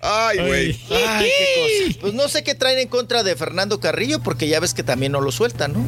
Ay, 0.02 0.38
güey. 0.38 0.59
Ay, 0.60 1.30
qué 1.38 1.90
cosa. 1.90 2.00
Pues 2.02 2.14
no 2.14 2.28
sé 2.30 2.44
qué 2.44 2.56
traen 2.56 2.80
en 2.80 2.88
contra 2.88 3.24
de 3.24 3.36
Fernando 3.36 3.80
Carrillo, 3.80 4.22
porque 4.22 4.48
ya 4.48 4.60
ves 4.60 4.74
que 4.74 4.84
también 4.84 5.12
no 5.12 5.22
lo 5.22 5.32
sueltan, 5.32 5.74
¿no? 5.74 5.84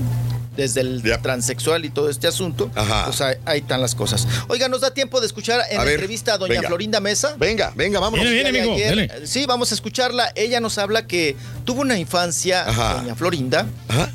Desde 0.57 0.81
el 0.81 1.01
transexual 1.21 1.85
y 1.85 1.89
todo 1.89 2.09
este 2.09 2.27
asunto. 2.27 2.69
Pues 3.05 3.21
ahí, 3.21 3.35
ahí 3.45 3.59
están 3.59 3.79
las 3.81 3.95
cosas. 3.95 4.27
Oiga, 4.49 4.67
¿nos 4.67 4.81
da 4.81 4.93
tiempo 4.93 5.21
de 5.21 5.27
escuchar 5.27 5.61
en 5.71 5.79
A 5.79 5.83
ver, 5.85 5.93
entrevista 5.93 6.33
a 6.33 6.37
doña 6.37 6.55
venga. 6.55 6.67
Florinda 6.67 6.99
Mesa? 6.99 7.35
Venga, 7.39 7.71
venga. 7.73 8.05
El 8.05 8.13
Viene, 8.13 8.31
viene, 8.31 8.49
amigo, 8.49 8.73
ayer, 8.75 8.89
dele. 8.89 9.27
Sí, 9.27 9.45
vamos 9.45 9.71
a 9.71 9.75
escucharla. 9.75 10.33
Ella 10.35 10.59
nos 10.59 10.77
habla 10.77 11.07
que 11.07 11.37
tuvo 11.63 11.81
una 11.81 11.97
infancia, 11.97 12.65
doña 12.65 13.15
Florinda, 13.15 13.65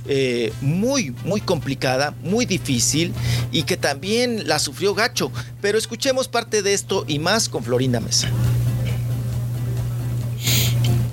eh, 0.06 0.52
muy, 0.60 1.14
muy 1.24 1.40
complicada, 1.40 2.14
muy 2.22 2.44
difícil 2.44 3.14
y 3.50 3.62
que 3.62 3.78
también 3.78 4.46
la 4.46 4.58
sufrió 4.58 4.94
gacho. 4.94 5.32
Pero 5.62 5.78
escuchemos 5.78 6.28
parte 6.28 6.60
de 6.60 6.74
esto 6.74 7.06
y 7.08 7.18
más 7.18 7.48
con 7.48 7.64
Florinda 7.64 7.98
Mesa. 7.98 8.30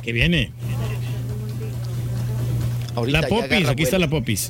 Que 0.04 0.12
viene. 0.12 0.52
Ahorita 2.96 3.22
La 3.22 3.28
popis, 3.28 3.68
aquí 3.68 3.84
está 3.84 3.98
la 3.98 4.08
popis. 4.10 4.50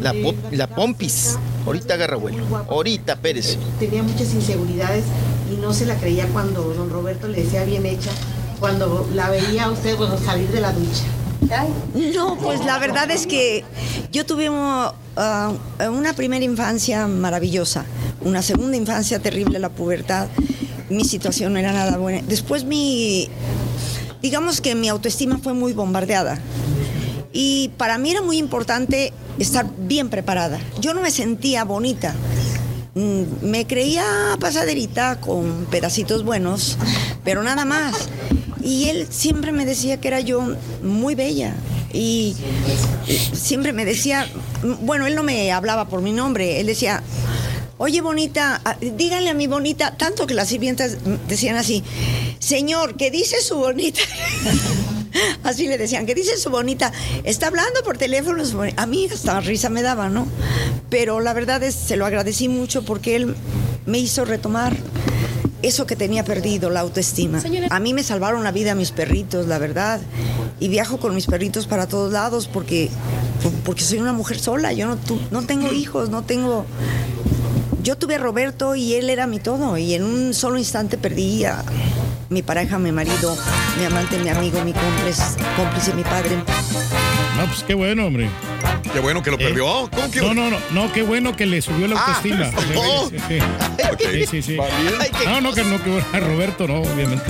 La, 0.00 0.14
pop- 0.14 0.36
la 0.52 0.66
pompis. 0.66 1.38
Ahorita 1.66 1.94
agarra 1.94 2.16
vuelo. 2.16 2.44
Ahorita, 2.70 3.16
Pérez. 3.16 3.58
tenía 3.78 4.02
muchas 4.02 4.32
inseguridades 4.32 5.04
y 5.52 5.56
no 5.60 5.74
se 5.74 5.84
la 5.84 5.96
creía 5.96 6.26
cuando 6.28 6.62
don 6.72 6.88
Roberto 6.88 7.28
le 7.28 7.42
decía 7.44 7.64
bien 7.64 7.84
hecha, 7.84 8.10
cuando 8.60 9.06
la 9.14 9.28
veía 9.28 9.64
a 9.64 9.70
usted 9.70 9.96
bueno, 9.96 10.16
salir 10.18 10.48
de 10.48 10.60
la 10.60 10.72
ducha. 10.72 11.04
No, 12.14 12.38
pues 12.38 12.64
la 12.64 12.78
verdad 12.78 13.10
es 13.10 13.26
que 13.26 13.62
yo 14.10 14.24
tuve 14.24 14.48
uh, 14.48 14.92
una 15.90 16.14
primera 16.14 16.42
infancia 16.42 17.06
maravillosa, 17.06 17.84
una 18.22 18.40
segunda 18.40 18.76
infancia 18.78 19.18
terrible, 19.18 19.58
la 19.58 19.68
pubertad. 19.68 20.28
Mi 20.88 21.04
situación 21.04 21.52
no 21.52 21.58
era 21.58 21.72
nada 21.72 21.98
buena. 21.98 22.22
Después 22.26 22.64
mi, 22.64 23.28
digamos 24.22 24.60
que 24.60 24.74
mi 24.74 24.88
autoestima 24.88 25.38
fue 25.38 25.52
muy 25.52 25.72
bombardeada. 25.72 26.38
Y 27.32 27.70
para 27.76 27.98
mí 27.98 28.10
era 28.10 28.22
muy 28.22 28.38
importante 28.38 29.12
estar 29.38 29.66
bien 29.78 30.08
preparada. 30.08 30.60
Yo 30.80 30.94
no 30.94 31.00
me 31.00 31.10
sentía 31.10 31.64
bonita. 31.64 32.14
Mm, 32.94 33.22
Me 33.42 33.66
creía 33.66 34.04
pasaderita 34.38 35.20
con 35.20 35.66
pedacitos 35.70 36.24
buenos, 36.24 36.76
pero 37.24 37.42
nada 37.42 37.64
más. 37.64 37.94
Y 38.62 38.88
él 38.90 39.06
siempre 39.10 39.50
me 39.50 39.64
decía 39.64 39.98
que 40.00 40.08
era 40.08 40.20
yo 40.20 40.56
muy 40.82 41.14
bella. 41.14 41.54
Y 41.92 42.36
siempre 43.34 43.72
me 43.72 43.84
decía, 43.84 44.26
bueno, 44.82 45.06
él 45.06 45.14
no 45.14 45.22
me 45.22 45.52
hablaba 45.52 45.88
por 45.88 46.00
mi 46.00 46.12
nombre, 46.12 46.60
él 46.60 46.66
decía, 46.66 47.02
oye 47.82 48.00
bonita, 48.00 48.62
díganle 48.80 49.30
a 49.30 49.34
mi 49.34 49.48
bonita, 49.48 49.96
tanto 49.96 50.24
que 50.24 50.34
las 50.34 50.46
sirvientas 50.46 50.98
decían 51.26 51.56
así, 51.56 51.82
señor, 52.38 52.96
¿qué 52.96 53.10
dice 53.10 53.42
su 53.42 53.56
bonita? 53.56 54.00
Así 55.42 55.66
le 55.66 55.76
decían, 55.76 56.06
¿qué 56.06 56.14
dice 56.14 56.38
su 56.38 56.48
bonita? 56.48 56.90
Está 57.24 57.48
hablando 57.48 57.82
por 57.84 57.98
teléfono. 57.98 58.42
su 58.46 58.56
boni-". 58.56 58.72
A 58.76 58.86
mí 58.86 59.08
hasta 59.12 59.40
risa 59.40 59.68
me 59.68 59.82
daba, 59.82 60.08
¿no? 60.08 60.26
Pero 60.88 61.20
la 61.20 61.34
verdad 61.34 61.62
es, 61.62 61.74
se 61.74 61.96
lo 61.96 62.06
agradecí 62.06 62.48
mucho 62.48 62.82
porque 62.82 63.16
él 63.16 63.34
me 63.84 63.98
hizo 63.98 64.24
retomar 64.24 64.74
eso 65.60 65.84
que 65.84 65.96
tenía 65.96 66.24
perdido, 66.24 66.70
la 66.70 66.80
autoestima. 66.80 67.42
A 67.68 67.80
mí 67.80 67.92
me 67.92 68.04
salvaron 68.04 68.42
la 68.42 68.52
vida 68.52 68.74
mis 68.74 68.92
perritos, 68.92 69.48
la 69.48 69.58
verdad. 69.58 70.00
Y 70.60 70.68
viajo 70.68 70.98
con 70.98 71.14
mis 71.14 71.26
perritos 71.26 71.66
para 71.66 71.86
todos 71.86 72.12
lados 72.12 72.48
porque, 72.50 72.88
porque 73.64 73.82
soy 73.82 73.98
una 73.98 74.14
mujer 74.14 74.38
sola. 74.38 74.72
Yo 74.72 74.86
no, 74.86 74.96
no 75.30 75.42
tengo 75.42 75.72
hijos, 75.72 76.08
no 76.08 76.22
tengo... 76.22 76.64
Yo 77.82 77.96
tuve 77.96 78.14
a 78.14 78.18
Roberto 78.18 78.76
y 78.76 78.94
él 78.94 79.10
era 79.10 79.26
mi 79.26 79.38
todo. 79.40 79.76
Y 79.76 79.94
en 79.94 80.04
un 80.04 80.34
solo 80.34 80.58
instante 80.58 80.96
perdí 80.98 81.44
a 81.44 81.64
mi 82.30 82.42
pareja, 82.42 82.78
mi 82.78 82.92
marido, 82.92 83.36
mi 83.78 83.84
amante, 83.84 84.18
mi 84.18 84.28
amigo, 84.28 84.62
mi 84.64 84.72
cómplice, 84.72 85.22
cómplice 85.56 85.92
mi 85.94 86.04
padre. 86.04 86.36
No, 87.36 87.46
pues 87.46 87.64
qué 87.64 87.74
bueno, 87.74 88.06
hombre. 88.06 88.28
Qué 88.92 89.00
bueno 89.00 89.22
que 89.22 89.30
lo 89.30 89.38
perdió. 89.38 89.88
¿Cómo 89.90 90.10
que 90.10 90.20
No, 90.20 90.34
no, 90.34 90.50
no, 90.50 90.58
no, 90.70 90.92
qué 90.92 91.02
bueno 91.02 91.34
que 91.34 91.46
le 91.46 91.60
subió 91.62 91.88
la 91.88 91.96
Ah, 91.98 92.04
autoestima. 92.14 92.50
oh. 92.76 93.08
Sí, 93.10 93.16
sí, 93.18 93.38
sí. 93.38 94.04
Sí, 94.12 94.26
sí, 94.26 94.42
sí. 94.42 94.58
No, 95.24 95.40
no, 95.40 95.52
que 95.52 95.64
no, 95.64 95.82
que 95.82 95.90
bueno, 95.90 96.06
a 96.12 96.20
Roberto 96.20 96.68
no, 96.68 96.82
obviamente. 96.82 97.24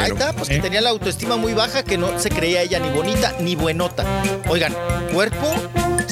Ahí 0.00 0.10
está, 0.12 0.32
pues 0.32 0.48
que 0.48 0.58
tenía 0.60 0.80
la 0.80 0.90
autoestima 0.90 1.36
muy 1.36 1.54
baja, 1.54 1.82
que 1.82 1.96
no 1.98 2.18
se 2.18 2.28
creía 2.30 2.62
ella 2.62 2.78
ni 2.78 2.90
bonita 2.90 3.34
ni 3.40 3.56
buenota. 3.56 4.04
Oigan, 4.48 4.74
cuerpo 5.12 5.54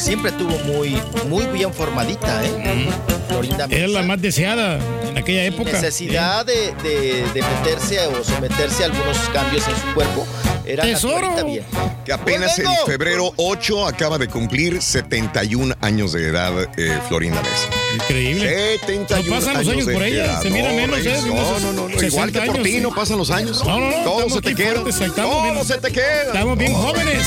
siempre 0.01 0.33
tuvo 0.33 0.57
muy, 0.65 1.01
muy 1.29 1.45
bien 1.47 1.73
formadita, 1.73 2.43
¿eh? 2.45 2.89
Florinda 3.29 3.67
Era 3.71 3.87
la 3.87 3.99
Mesa. 4.01 4.09
más 4.09 4.23
deseada 4.23 4.79
en 5.09 5.19
aquella 5.19 5.45
Sin 5.45 5.53
época. 5.55 5.73
necesidad 5.73 6.45
de, 6.47 6.73
de- 6.83 7.25
de 7.33 7.43
meterse 7.43 8.01
o 8.07 8.25
someterse 8.25 8.83
a 8.83 8.87
algunos 8.87 9.17
cambios 9.33 9.67
en 9.69 9.77
su 9.77 9.95
cuerpo. 9.95 10.27
Era 10.67 10.85
la 10.85 10.97
Florita 10.99 11.43
bien. 11.43 11.65
Que 12.05 12.13
apenas 12.13 12.59
en 12.59 12.67
febrero 12.87 13.33
8 13.37 13.87
acaba 13.87 14.19
de 14.19 14.29
cumplir 14.29 14.81
71 14.83 15.75
años 15.81 16.13
de 16.13 16.29
edad 16.29 16.53
eh, 16.77 16.99
Florinda 17.09 17.41
Mesa. 17.43 17.69
Increíble. 17.95 18.79
71 18.81 19.23
No 19.29 19.35
pasan 19.37 19.55
los 19.65 19.69
años 19.69 19.87
de 19.87 19.93
por 19.93 20.03
ella, 20.03 20.25
edad. 20.27 20.43
se 20.43 20.51
mira 20.51 20.69
No, 20.71 20.77
menos, 20.77 20.99
¿eh? 21.07 21.17
No, 21.27 21.35
no, 21.61 21.73
no, 21.73 21.89
no, 21.89 21.89
60 21.89 22.07
igual 22.07 22.33
que 22.33 22.41
por 22.41 22.51
años, 22.57 22.63
ti, 22.65 22.73
sí. 22.73 22.81
no 22.81 22.95
pasan 22.95 23.19
los 23.19 23.31
años. 23.31 23.65
No, 23.65 23.81
no, 23.81 23.91
no, 23.91 23.97
Todo 24.05 24.21
estamos 24.21 24.33
se 24.35 24.41
te 24.43 24.55
queda. 24.55 24.75
Todo 25.15 25.43
bien- 25.43 25.65
se 25.65 25.79
te 25.79 25.91
queda. 25.93 26.23
Estamos 26.27 26.59
bien 26.59 26.75
jóvenes. 26.75 27.27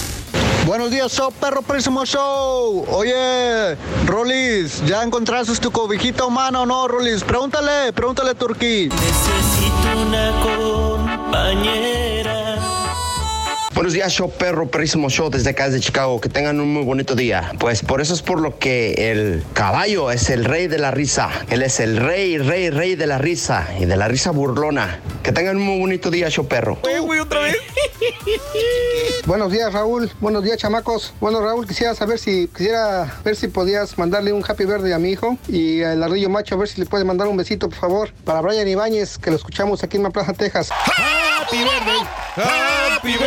Buenos 0.71 0.89
días, 0.89 1.11
show, 1.11 1.29
perro 1.33 1.61
próximo 1.61 2.05
show. 2.05 2.85
Oye, 2.91 3.75
Rolis, 4.05 4.81
¿ya 4.85 5.03
encontraste 5.03 5.53
tu 5.57 5.69
cobijita 5.69 6.23
humana 6.23 6.61
o 6.61 6.65
no, 6.65 6.87
Rolis? 6.87 7.25
Pregúntale, 7.25 7.91
pregúntale 7.91 8.33
Turquí. 8.35 8.87
Necesito 8.87 10.01
una 10.07 10.31
compañera. 10.41 12.11
Buenos 13.81 13.93
días, 13.93 14.13
show 14.13 14.29
perro, 14.29 14.69
perrísimo 14.69 15.09
show 15.09 15.31
desde 15.31 15.49
acá 15.49 15.65
desde 15.65 15.79
Chicago. 15.79 16.21
Que 16.21 16.29
tengan 16.29 16.59
un 16.59 16.71
muy 16.71 16.83
bonito 16.83 17.15
día. 17.15 17.51
Pues 17.57 17.81
por 17.81 17.99
eso 17.99 18.13
es 18.13 18.21
por 18.21 18.39
lo 18.39 18.59
que 18.59 19.09
el 19.09 19.43
caballo 19.53 20.11
es 20.11 20.29
el 20.29 20.45
rey 20.45 20.67
de 20.67 20.77
la 20.77 20.91
risa. 20.91 21.31
Él 21.49 21.63
es 21.63 21.79
el 21.79 21.97
rey, 21.97 22.37
rey, 22.37 22.69
rey 22.69 22.93
de 22.93 23.07
la 23.07 23.17
risa 23.17 23.67
y 23.79 23.85
de 23.85 23.97
la 23.97 24.07
risa 24.07 24.29
burlona. 24.29 24.99
Que 25.23 25.31
tengan 25.31 25.57
un 25.57 25.63
muy 25.63 25.79
bonito 25.79 26.11
día, 26.11 26.29
show 26.29 26.47
perro. 26.47 26.77
Buenos 29.25 29.51
días, 29.51 29.73
Raúl. 29.73 30.11
Buenos 30.19 30.43
días, 30.43 30.57
chamacos. 30.57 31.15
Bueno, 31.19 31.41
Raúl, 31.41 31.67
quisiera 31.67 31.95
saber 31.95 32.19
si 32.19 32.47
quisiera 32.55 33.11
ver 33.23 33.35
si 33.35 33.47
podías 33.47 33.97
mandarle 33.97 34.31
un 34.31 34.43
happy 34.47 34.65
birthday 34.65 34.91
a 34.91 34.99
mi 34.99 35.09
hijo 35.09 35.39
y 35.47 35.81
al 35.81 36.03
ardillo 36.03 36.29
macho 36.29 36.53
a 36.53 36.59
ver 36.59 36.67
si 36.67 36.79
le 36.79 36.85
puedes 36.85 37.07
mandar 37.07 37.27
un 37.27 37.37
besito, 37.37 37.67
por 37.67 37.79
favor, 37.79 38.13
para 38.25 38.41
Brian 38.41 38.67
Ibáñez, 38.67 39.17
que 39.17 39.31
lo 39.31 39.37
escuchamos 39.37 39.83
aquí 39.83 39.97
en 39.97 40.03
la 40.03 40.11
Plaza, 40.11 40.33
Texas. 40.33 40.69
Happy 40.71 41.57
birthday, 41.57 42.01
happy 42.37 43.17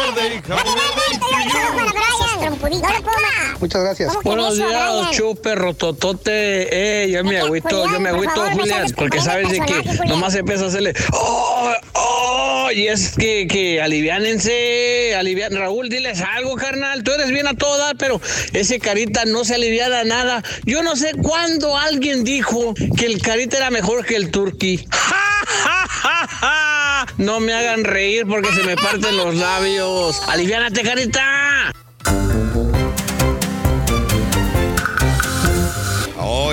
Muchas 3.61 3.83
gracias. 3.83 4.13
Buenos 4.23 4.57
días, 4.57 5.11
show 5.13 5.35
perro 5.35 5.75
totote. 5.75 7.05
Eh, 7.05 7.11
yo 7.11 7.25
me 7.25 7.39
agüito, 7.39 7.91
yo 7.91 7.99
me 8.01 8.11
agüito, 8.11 8.45
Julián, 8.53 8.93
porque 8.97 9.21
sabes 9.21 9.51
de 9.51 9.61
que 9.61 9.83
nomás 10.07 10.35
se 10.35 10.41
empieza 10.41 10.65
a 10.65 10.69
hacerle. 10.69 10.93
¡Oh! 11.13 11.73
¡Oh! 11.95 12.71
Y 12.75 12.89
es 12.89 13.15
que, 13.17 13.47
que 13.47 13.81
aliviánense, 13.81 15.15
alivian. 15.17 15.55
Raúl, 15.55 15.89
diles 15.89 16.21
algo, 16.21 16.57
carnal. 16.57 17.05
Tú 17.05 17.13
eres 17.13 17.31
bien 17.31 17.47
a 17.47 17.55
todo 17.55 17.79
dar, 17.79 17.97
pero 17.97 18.21
ese 18.53 18.81
carita 18.81 19.25
no 19.25 19.45
se 19.45 19.55
aliviana 19.55 20.05
nada. 20.05 20.43
Yo 20.65 20.83
no 20.83 20.97
sé 20.97 21.13
cuándo 21.15 21.77
alguien 21.77 22.25
dijo 22.25 22.75
que 22.97 23.07
el 23.07 23.23
carita 23.23 23.57
era 23.57 23.71
mejor 23.71 24.05
que 24.05 24.17
el 24.17 24.31
turqui. 24.31 24.87
No 27.19 27.39
me 27.41 27.55
hagan 27.55 27.85
reír 27.85 28.27
porque 28.27 28.53
se 28.53 28.63
me 28.65 28.77
parten 28.77 29.17
los 29.17 29.35
labios. 29.37 30.21
¡Aliviánate, 30.29 30.83
carita! 30.83 31.73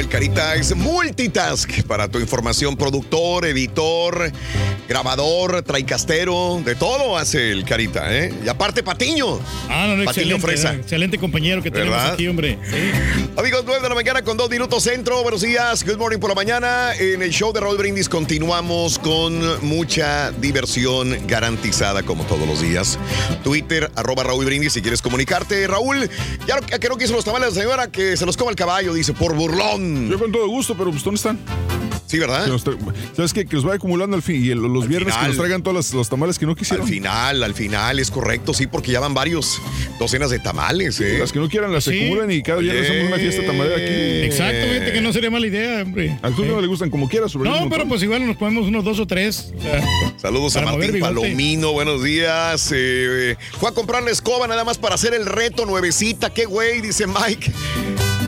El 0.01 0.07
Carita 0.07 0.55
es 0.55 0.75
multitask 0.75 1.83
para 1.83 2.07
tu 2.07 2.17
información, 2.17 2.75
productor, 2.75 3.45
editor, 3.45 4.31
grabador, 4.89 5.61
traicastero, 5.61 6.59
de 6.65 6.73
todo 6.73 7.17
hace 7.17 7.51
el 7.51 7.63
Carita, 7.63 8.11
¿eh? 8.11 8.33
Y 8.43 8.49
aparte 8.49 8.81
Patiño. 8.81 9.39
Ah, 9.69 9.85
no, 9.87 9.97
no, 9.97 10.05
Patiño 10.05 10.37
excelente, 10.37 10.41
Fresa. 10.41 10.73
excelente 10.73 11.19
compañero 11.19 11.61
que 11.61 11.69
tenemos 11.69 11.95
¿Verdad? 11.95 12.13
aquí, 12.13 12.27
hombre. 12.27 12.57
Amigos, 13.37 13.61
9 13.63 13.81
de 13.83 13.89
la 13.89 13.95
mañana 13.95 14.23
con 14.23 14.37
2 14.37 14.49
minutos 14.49 14.83
centro. 14.83 15.21
Buenos 15.21 15.41
días, 15.41 15.85
good 15.85 15.97
morning 15.97 16.17
por 16.17 16.29
la 16.29 16.35
mañana. 16.35 16.95
En 16.95 17.21
el 17.21 17.29
show 17.29 17.53
de 17.53 17.59
Raúl 17.59 17.77
Brindis 17.77 18.09
continuamos 18.09 18.97
con 18.97 19.63
mucha 19.63 20.31
diversión 20.31 21.15
garantizada 21.27 22.01
como 22.01 22.23
todos 22.23 22.47
los 22.47 22.59
días. 22.59 22.97
Twitter, 23.43 23.91
arroba 23.95 24.23
Raúl 24.23 24.45
Brindis 24.45 24.73
si 24.73 24.81
quieres 24.81 25.03
comunicarte. 25.03 25.67
Raúl, 25.67 26.09
ya 26.47 26.59
que 26.59 26.89
no 26.89 26.97
quiso 26.97 27.13
los 27.13 27.23
tamales 27.23 27.53
la 27.53 27.61
señora 27.61 27.91
que 27.91 28.17
se 28.17 28.25
los 28.25 28.35
coma 28.35 28.49
el 28.49 28.57
caballo, 28.57 28.95
dice, 28.95 29.13
por 29.13 29.35
burlón. 29.35 29.90
Yo 30.09 30.19
con 30.19 30.31
todo 30.31 30.47
gusto, 30.47 30.75
pero 30.77 30.91
pues 30.91 31.03
¿dónde 31.03 31.17
están? 31.17 31.39
Sí, 32.07 32.19
¿verdad? 32.19 32.43
Que 32.43 32.51
los 32.51 32.65
tra- 32.65 32.77
¿Sabes 33.15 33.31
qué? 33.31 33.45
Que 33.45 33.55
los 33.55 33.63
vaya 33.63 33.77
acumulando 33.77 34.17
al 34.17 34.21
fin 34.21 34.43
y 34.45 34.49
el- 34.49 34.57
los 34.59 34.85
viernes 34.85 35.13
final. 35.13 35.21
que 35.21 35.27
nos 35.29 35.37
traigan 35.37 35.63
todos 35.63 35.75
los, 35.75 35.93
los 35.93 36.09
tamales 36.09 36.37
que 36.37 36.45
no 36.45 36.55
quisieron. 36.55 36.85
Al 36.85 36.91
final, 36.91 37.41
al 37.43 37.53
final, 37.53 37.99
es 37.99 38.11
correcto, 38.11 38.53
sí, 38.53 38.67
porque 38.67 38.91
ya 38.91 38.99
van 38.99 39.13
varios 39.13 39.61
docenas 39.97 40.29
de 40.29 40.39
tamales, 40.39 40.99
¿eh? 40.99 41.17
Las 41.19 41.31
que 41.31 41.39
no 41.39 41.47
quieran 41.47 41.71
las 41.71 41.85
Sí. 41.85 41.97
acumulan 42.01 42.29
y 42.29 42.43
cada 42.43 42.59
día 42.59 42.73
hacemos 42.81 43.07
una 43.07 43.15
fiesta 43.17 43.45
tamalera 43.45 43.75
aquí. 43.77 44.25
Exacto, 44.25 44.67
fíjate 44.73 44.91
que 44.91 44.99
no 45.01 45.13
sería 45.13 45.31
mala 45.31 45.47
idea, 45.47 45.83
hombre. 45.83 46.19
Al 46.21 46.33
club 46.33 46.47
no 46.47 46.59
le 46.59 46.67
gustan 46.67 46.89
como 46.89 47.07
quieras, 47.07 47.31
sobre 47.31 47.49
No, 47.49 47.69
pero 47.69 47.87
pues 47.87 48.03
igual 48.03 48.27
nos 48.27 48.35
ponemos 48.35 48.67
unos 48.67 48.83
dos 48.83 48.99
o 48.99 49.07
tres. 49.07 49.53
o 49.57 49.61
sea, 49.61 49.81
Saludos 50.17 50.53
a 50.57 50.61
Martín. 50.63 50.99
Palomino, 50.99 51.71
buenos 51.71 52.03
días. 52.03 52.71
Eh, 52.75 53.37
fue 53.57 53.69
a 53.69 53.71
comprar 53.73 54.03
la 54.03 54.11
escoba 54.11 54.47
nada 54.47 54.65
más 54.65 54.77
para 54.77 54.95
hacer 54.95 55.13
el 55.13 55.25
reto 55.25 55.65
nuevecita. 55.65 56.33
Qué 56.33 56.43
güey, 56.43 56.81
dice 56.81 57.05
Mike. 57.07 57.53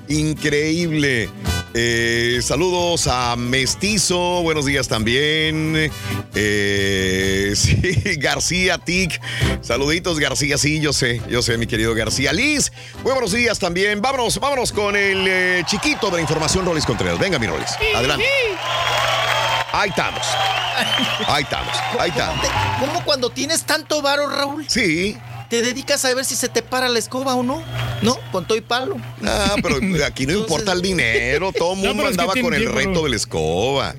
Increíble. 0.07 1.29
Eh, 1.75 2.39
saludos 2.43 3.07
a 3.07 3.35
Mestizo, 3.35 4.43
buenos 4.43 4.65
días 4.65 4.87
también. 4.87 5.91
Eh, 6.35 7.53
sí, 7.55 7.75
García 8.17 8.77
Tic. 8.77 9.19
Saluditos, 9.61 10.19
García, 10.19 10.57
sí, 10.57 10.79
yo 10.79 10.93
sé, 10.93 11.21
yo 11.29 11.41
sé, 11.41 11.57
mi 11.57 11.65
querido 11.65 11.95
García. 11.95 12.31
Liz, 12.31 12.71
muy 13.03 13.13
buenos 13.13 13.31
días 13.31 13.57
también. 13.57 14.01
Vámonos, 14.01 14.39
vámonos 14.39 14.71
con 14.71 14.95
el 14.95 15.27
eh, 15.27 15.63
chiquito 15.65 16.07
de 16.07 16.17
la 16.17 16.21
información, 16.21 16.65
Rolis 16.65 16.85
Contreras. 16.85 17.17
Venga, 17.17 17.39
mi 17.39 17.47
Rolis, 17.47 17.71
adelante. 17.95 18.25
Ahí 19.71 19.89
estamos. 19.89 20.27
Ahí 21.27 21.43
estamos, 21.43 21.75
ahí 21.99 22.09
estamos. 22.09 22.45
¿Cómo 22.79 23.03
cuando 23.03 23.29
tienes 23.31 23.63
tanto 23.63 24.01
varo, 24.01 24.27
Raúl? 24.29 24.65
Sí. 24.67 25.17
¿Te 25.53 25.61
dedicas 25.61 26.03
a 26.03 26.11
ver 26.15 26.25
si 26.25 26.35
se 26.35 26.49
te 26.49 26.63
para 26.63 26.89
la 26.89 26.97
escoba 26.97 27.35
o 27.35 27.43
no? 27.43 27.61
¿No? 28.01 28.17
Con 28.31 28.47
todo 28.47 28.57
y 28.57 28.61
palo. 28.61 28.97
Ah, 29.23 29.53
pero 29.61 29.77
aquí 30.03 30.25
no 30.25 30.33
importa 30.33 30.71
el 30.71 30.81
dinero. 30.81 31.51
Todo 31.51 31.73
el 31.75 31.83
No, 31.83 31.89
mundo 31.89 31.97
pero 31.97 32.09
es 32.09 32.15
que 32.17 32.21
andaba 32.23 32.41
con 32.41 32.53
el 32.55 32.61
tiempo, 32.61 32.79
reto 32.79 33.03
de 33.03 33.09
la 33.11 33.15
escoba. 33.15 33.95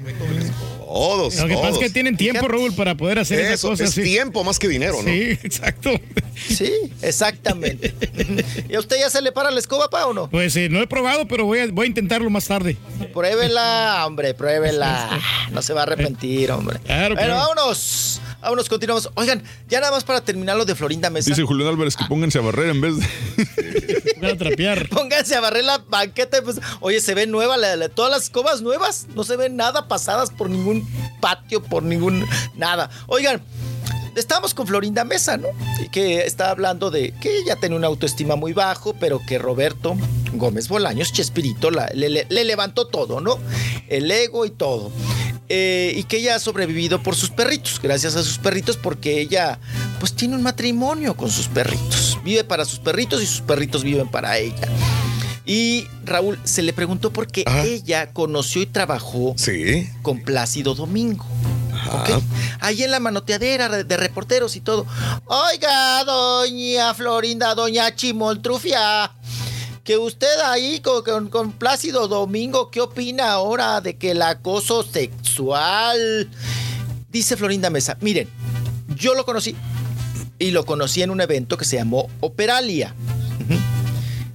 Todos, 0.84 1.36
Lo 1.36 1.46
que 1.46 1.54
pasa 1.54 1.68
es 1.70 1.78
que 1.78 1.90
tienen 1.90 2.16
tiempo, 2.16 2.48
Raúl, 2.48 2.72
para 2.74 2.96
poder 2.96 3.20
hacer 3.20 3.38
esas 3.38 3.54
Eso, 3.54 3.68
cosas. 3.68 3.88
es 3.90 3.94
sí. 3.94 4.02
tiempo 4.02 4.42
más 4.42 4.58
que 4.58 4.66
dinero, 4.66 5.00
¿no? 5.00 5.08
Sí, 5.08 5.30
exacto. 5.44 5.90
Sí, 6.48 6.72
exactamente. 7.02 7.94
¿Y 8.68 8.74
a 8.74 8.80
usted 8.80 8.98
ya 8.98 9.08
se 9.08 9.22
le 9.22 9.30
para 9.30 9.52
la 9.52 9.60
escoba, 9.60 9.88
pa, 9.90 10.06
o 10.06 10.12
no? 10.12 10.28
Pues 10.30 10.56
eh, 10.56 10.68
no 10.68 10.80
he 10.80 10.88
probado, 10.88 11.26
pero 11.28 11.46
voy 11.46 11.60
a, 11.60 11.66
voy 11.68 11.86
a 11.86 11.88
intentarlo 11.88 12.30
más 12.30 12.46
tarde. 12.46 12.76
Pruébela, 13.12 14.04
hombre, 14.06 14.34
pruébela. 14.34 15.20
No 15.52 15.62
se 15.62 15.72
va 15.72 15.80
a 15.80 15.82
arrepentir, 15.84 16.50
hombre. 16.50 16.80
Claro, 16.84 17.14
bueno, 17.14 17.34
claro. 17.34 17.54
vámonos. 17.54 18.20
Vámonos, 18.44 18.68
continuamos. 18.68 19.10
Oigan, 19.14 19.42
ya 19.68 19.80
nada 19.80 19.90
más 19.92 20.04
para 20.04 20.20
terminar 20.22 20.56
lo 20.56 20.64
de 20.64 20.74
Florinda 20.74 21.08
Mesa. 21.10 21.30
Dice 21.30 21.42
Julián 21.42 21.68
Álvarez 21.70 21.96
que 21.96 22.04
pónganse 22.04 22.38
a 22.38 22.42
barrer 22.42 22.68
en 22.70 22.80
vez 22.80 22.94
de. 22.98 24.28
a 24.32 24.36
trapear. 24.36 24.88
Pónganse 24.90 25.34
a 25.34 25.40
barrer 25.40 25.64
la 25.64 25.78
banqueta. 25.78 26.42
Pues, 26.42 26.60
oye, 26.80 27.00
se 27.00 27.14
ve 27.14 27.26
nueva, 27.26 27.56
la- 27.56 27.74
la- 27.76 27.88
todas 27.88 28.10
las 28.10 28.24
escobas 28.24 28.60
nuevas. 28.62 29.06
No 29.14 29.24
se 29.24 29.36
ven 29.36 29.56
nada 29.56 29.88
pasadas 29.88 30.30
por 30.30 30.48
ningún 30.50 30.86
patio, 31.20 31.62
por 31.62 31.82
ningún 31.82 32.26
nada. 32.54 32.90
Oigan, 33.06 33.42
estamos 34.16 34.54
con 34.54 34.66
Florinda 34.66 35.04
Mesa, 35.04 35.36
¿no? 35.36 35.48
Y 35.84 35.88
Que 35.88 36.26
está 36.26 36.50
hablando 36.50 36.90
de 36.90 37.12
que 37.20 37.38
ella 37.38 37.56
tiene 37.56 37.76
una 37.76 37.86
autoestima 37.88 38.36
muy 38.36 38.52
bajo, 38.52 38.94
pero 38.94 39.20
que 39.26 39.38
Roberto 39.38 39.96
Gómez 40.34 40.68
Bolaños, 40.68 41.12
Chespirito, 41.12 41.70
la- 41.70 41.90
le, 41.94 42.08
le- 42.08 42.26
le 42.28 42.44
levantó 42.44 42.86
todo, 42.86 43.20
¿no? 43.20 43.38
El 43.88 44.10
ego 44.10 44.44
y 44.46 44.50
todo. 44.50 44.90
Eh, 45.50 45.92
y 45.96 46.04
que 46.04 46.16
ella 46.16 46.36
ha 46.36 46.38
sobrevivido 46.38 47.02
por 47.02 47.14
sus 47.16 47.28
perritos, 47.30 47.78
gracias 47.82 48.16
a 48.16 48.22
sus 48.22 48.38
perritos, 48.38 48.78
porque 48.78 49.20
ella 49.20 49.58
pues 50.00 50.14
tiene 50.14 50.34
un 50.36 50.42
matrimonio 50.42 51.16
con 51.16 51.30
sus 51.30 51.48
perritos. 51.48 52.18
Vive 52.24 52.44
para 52.44 52.64
sus 52.64 52.78
perritos 52.78 53.22
y 53.22 53.26
sus 53.26 53.42
perritos 53.42 53.84
viven 53.84 54.10
para 54.10 54.38
ella. 54.38 54.68
Y 55.46 55.86
Raúl 56.06 56.38
se 56.44 56.62
le 56.62 56.72
preguntó 56.72 57.12
por 57.12 57.26
qué 57.26 57.44
ella 57.66 58.10
conoció 58.14 58.62
y 58.62 58.66
trabajó 58.66 59.34
con 60.00 60.20
Plácido 60.22 60.74
Domingo. 60.74 61.26
¿Ok? 61.92 62.22
Ahí 62.60 62.82
en 62.82 62.90
la 62.90 63.00
manoteadera 63.00 63.68
de, 63.68 63.96
reporteros 63.96 64.56
y 64.56 64.60
todo. 64.60 64.86
Oiga, 65.26 66.04
doña 66.04 66.94
Florinda, 66.94 67.54
doña 67.54 67.94
Chimoltrufia, 67.94 69.10
que 69.82 69.96
usted 69.98 70.40
ahí 70.46 70.80
con, 70.80 71.02
con- 71.02 71.28
con 71.28 71.52
Plácido 71.52 72.08
Domingo, 72.08 72.70
¿qué 72.70 72.80
opina 72.80 73.32
ahora 73.32 73.80
de 73.80 73.96
que 73.96 74.12
el 74.12 74.22
acoso 74.22 74.82
sexual? 74.82 76.28
Dice 77.10 77.36
Florinda 77.36 77.70
Mesa, 77.70 77.96
miren, 78.00 78.28
yo 78.96 79.14
lo 79.14 79.24
conocí 79.24 79.54
y 80.38 80.50
lo 80.50 80.64
conocí 80.64 81.02
en 81.02 81.10
un 81.10 81.20
evento 81.20 81.56
que 81.56 81.64
se 81.64 81.76
llamó 81.76 82.08
Operalia. 82.20 82.94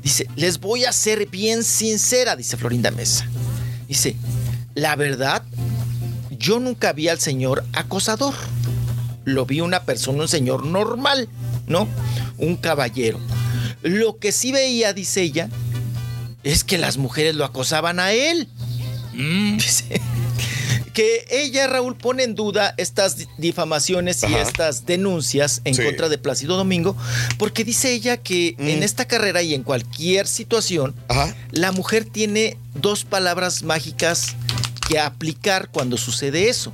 Dice, 0.01 0.27
les 0.35 0.59
voy 0.59 0.85
a 0.85 0.91
ser 0.93 1.27
bien 1.27 1.63
sincera, 1.63 2.35
dice 2.35 2.55
Florinda 2.57 2.89
Mesa. 2.89 3.27
Dice, 3.87 4.15
la 4.75 4.95
verdad, 4.95 5.43
yo 6.39 6.59
nunca 6.59 6.93
vi 6.93 7.07
al 7.09 7.19
señor 7.19 7.63
acosador. 7.73 8.33
Lo 9.25 9.45
vi 9.45 9.61
una 9.61 9.83
persona, 9.83 10.21
un 10.23 10.27
señor 10.27 10.65
normal, 10.65 11.27
¿no? 11.67 11.87
Un 12.37 12.55
caballero. 12.55 13.19
Lo 13.83 14.17
que 14.17 14.31
sí 14.31 14.51
veía, 14.51 14.93
dice 14.93 15.21
ella, 15.21 15.49
es 16.43 16.63
que 16.63 16.77
las 16.77 16.97
mujeres 16.97 17.35
lo 17.35 17.45
acosaban 17.45 17.99
a 17.99 18.11
él. 18.13 18.47
Dice, 19.13 20.01
que 20.93 21.25
ella, 21.29 21.67
Raúl, 21.67 21.95
pone 21.95 22.23
en 22.23 22.35
duda 22.35 22.73
estas 22.77 23.17
di- 23.17 23.27
difamaciones 23.37 24.23
y 24.23 24.33
estas 24.33 24.85
denuncias 24.85 25.61
en 25.65 25.75
Sí. 25.75 25.83
contra 25.83 26.09
de 26.09 26.17
Plácido 26.17 26.57
Domingo, 26.57 26.95
porque 27.37 27.63
dice 27.63 27.93
ella 27.93 28.17
que 28.17 28.55
en 28.57 28.81
esta 28.83 29.05
carrera 29.05 29.41
y 29.41 29.53
en 29.53 29.63
cualquier 29.63 30.27
situación, 30.27 30.95
la 31.51 31.71
mujer 31.71 32.05
tiene 32.05 32.57
dos 32.75 33.03
palabras 33.05 33.63
mágicas 33.63 34.35
que 34.89 34.99
aplicar 34.99 35.69
cuando 35.69 35.97
sucede 35.97 36.49
eso, 36.49 36.73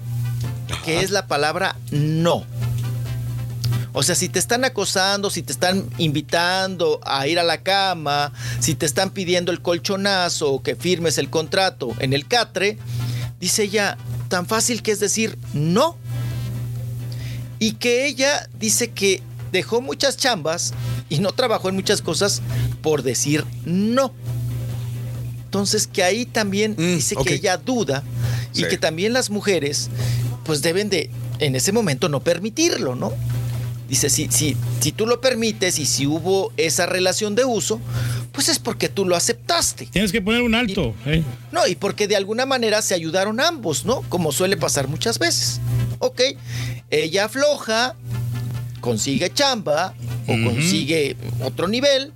que 0.85 1.01
es 1.01 1.11
la 1.11 1.27
palabra 1.27 1.75
no. 1.91 2.45
O 3.91 4.03
sea, 4.03 4.15
si 4.15 4.29
te 4.29 4.39
están 4.39 4.63
acosando, 4.65 5.29
si 5.29 5.41
te 5.43 5.51
están 5.51 5.89
invitando 5.97 6.99
a 7.03 7.27
ir 7.27 7.39
a 7.39 7.43
la 7.43 7.61
cama, 7.61 8.31
si 8.59 8.73
te 8.73 8.85
están 8.85 9.09
pidiendo 9.09 9.51
el 9.51 9.61
colchonazo 9.61 10.53
o 10.53 10.63
que 10.63 10.75
firmes 10.75 11.17
el 11.17 11.29
contrato 11.29 11.93
en 11.99 12.13
el 12.13 12.27
catre, 12.27 12.77
dice 13.39 13.63
ella, 13.63 13.97
tan 14.29 14.45
fácil 14.47 14.81
que 14.81 14.91
es 14.91 14.99
decir 14.99 15.37
no. 15.53 15.97
Y 17.59 17.73
que 17.73 18.05
ella 18.05 18.49
dice 18.57 18.91
que 18.91 19.21
dejó 19.51 19.81
muchas 19.81 20.17
chambas 20.17 20.73
y 21.09 21.19
no 21.19 21.31
trabajó 21.31 21.69
en 21.69 21.75
muchas 21.75 22.01
cosas 22.01 22.41
por 22.81 23.01
decir 23.03 23.45
no. 23.65 24.13
Entonces 25.55 25.87
que 25.87 26.03
ahí 26.03 26.25
también 26.25 26.75
dice 26.75 27.15
ok. 27.17 27.25
que 27.27 27.35
ella 27.35 27.55
duda 27.57 28.03
y 28.53 28.59
Sí. 28.63 28.67
que 28.69 28.77
también 28.77 29.13
las 29.13 29.29
mujeres 29.29 29.89
pues 30.43 30.61
deben 30.61 30.89
de 30.89 31.09
en 31.39 31.55
ese 31.55 31.71
momento 31.71 32.09
no 32.09 32.19
permitirlo, 32.19 32.93
¿no? 32.95 33.13
Dice, 33.87 34.09
si, 34.09 34.27
si, 34.31 34.57
si 34.81 34.91
tú 34.91 35.05
lo 35.05 35.21
permites 35.21 35.79
y 35.79 35.85
si 35.85 36.07
hubo 36.07 36.51
esa 36.57 36.85
relación 36.87 37.35
de 37.35 37.45
uso, 37.45 37.79
pues 38.31 38.49
es 38.49 38.57
porque 38.59 38.89
tú 38.89 39.05
lo 39.05 39.15
aceptaste. 39.15 39.85
Tienes 39.85 40.11
que 40.11 40.21
poner 40.21 40.41
un 40.41 40.55
alto. 40.55 40.93
¿eh? 41.05 41.23
No, 41.51 41.65
y 41.67 41.75
porque 41.75 42.07
de 42.07 42.15
alguna 42.15 42.45
manera 42.45 42.81
se 42.81 42.93
ayudaron 42.95 43.39
ambos, 43.39 43.85
¿no? 43.85 44.01
Como 44.09 44.31
suele 44.31 44.57
pasar 44.57 44.87
muchas 44.87 45.19
veces. 45.19 45.61
Ok, 45.99 46.21
ella 46.89 47.25
afloja, 47.25 47.95
consigue 48.81 49.31
chamba 49.33 49.93
o 50.27 50.33
consigue 50.43 51.15
otro 51.43 51.67
nivel 51.67 52.11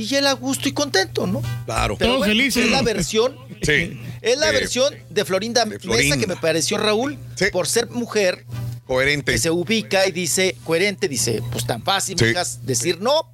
y 0.00 0.14
él 0.16 0.26
a 0.26 0.32
gusto 0.32 0.68
y 0.68 0.72
contento, 0.72 1.26
¿no? 1.26 1.42
Claro. 1.66 1.96
Pero 1.96 2.12
Todos 2.12 2.18
bueno, 2.20 2.32
felices, 2.32 2.64
Es 2.64 2.70
la 2.70 2.82
versión. 2.82 3.36
Sí. 3.62 4.00
Es 4.22 4.38
la 4.38 4.50
Eh, 4.50 4.52
versión 4.52 4.94
de 5.10 5.24
Florinda, 5.24 5.64
Florinda. 5.66 5.96
Mesa 5.96 6.16
que 6.18 6.26
me 6.26 6.36
pareció 6.36 6.78
Raúl 6.78 7.18
por 7.52 7.66
ser 7.66 7.88
mujer 7.90 8.44
Coherente. 8.86 9.32
que 9.32 9.38
se 9.38 9.50
ubica 9.50 10.06
y 10.06 10.12
dice 10.12 10.56
coherente, 10.64 11.08
dice, 11.08 11.42
pues 11.52 11.66
tan 11.66 11.82
fácil, 11.82 12.18
Sí. 12.18 12.24
mijas, 12.26 12.60
decir 12.66 13.00
no. 13.00 13.30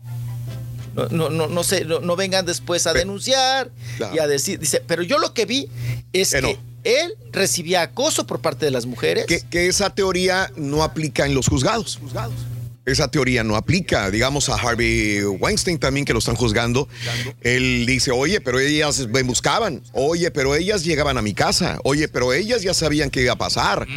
No, 0.95 1.09
no, 1.11 1.29
no, 1.31 1.47
no 1.47 1.63
sé, 1.63 1.85
no, 1.85 2.01
no 2.01 2.17
vengan 2.17 2.47
después 2.47 2.87
a 2.87 2.95
denunciar 2.95 3.71
Claro. 3.99 4.15
y 4.17 4.19
a 4.19 4.27
decir, 4.27 4.59
dice, 4.59 4.83
pero 4.87 5.03
yo 5.03 5.19
lo 5.19 5.35
que 5.35 5.45
vi 5.45 5.69
es 6.15 6.31
Que 6.33 6.59
él 6.85 7.15
recibía 7.33 7.83
acoso 7.83 8.27
por 8.27 8.41
parte 8.41 8.65
de 8.65 8.71
las 8.71 8.87
mujeres. 8.87 9.27
Que, 9.27 9.43
que 9.51 9.67
esa 9.69 9.91
teoría 9.91 10.51
no 10.57 10.83
aplica 10.83 11.27
en 11.27 11.35
los 11.35 11.49
juzgados. 11.49 11.99
Esa 12.87 13.09
teoría 13.09 13.43
no 13.43 13.57
aplica, 13.57 14.11
digamos, 14.13 14.49
a 14.49 14.55
Harvey 14.55 15.21
Weinstein 15.25 15.79
también, 15.79 16.07
que 16.07 16.13
lo 16.13 16.21
están 16.21 16.37
juzgando. 16.37 16.89
Él 17.41 17.85
dice, 17.85 18.13
oye, 18.13 18.41
pero 18.41 18.61
ellas 18.61 19.09
me 19.09 19.25
buscaban. 19.25 19.83
Oye, 19.93 20.31
pero 20.31 20.55
ellas 20.55 20.85
llegaban 20.85 21.19
a 21.19 21.23
mi 21.23 21.35
casa. 21.35 21.81
Oye, 21.83 22.07
pero 22.07 22.33
ellas 22.33 22.63
ya 22.63 22.75
sabían 22.75 23.11
qué 23.11 23.23
iba 23.23 23.33
a 23.33 23.39
pasar. 23.39 23.89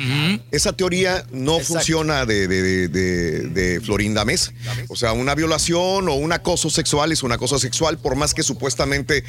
Esa 0.49 0.73
teoría 0.73 1.23
no 1.31 1.57
Exacto. 1.57 1.73
funciona 1.75 2.25
de, 2.25 2.47
de- 2.47 2.61
de- 2.63 2.87
de- 2.87 3.39
de 3.49 3.79
Florinda 3.81 4.25
Mesa. 4.25 4.51
O 4.87 4.95
sea, 4.95 5.13
una 5.13 5.35
violación 5.35 6.09
o 6.09 6.15
un 6.15 6.31
acoso 6.33 6.71
sexual 6.71 7.11
es 7.11 7.21
un 7.21 7.31
acoso 7.31 7.59
sexual, 7.59 7.99
por 7.99 8.15
más 8.15 8.33
que 8.33 8.41
supuestamente 8.41 9.23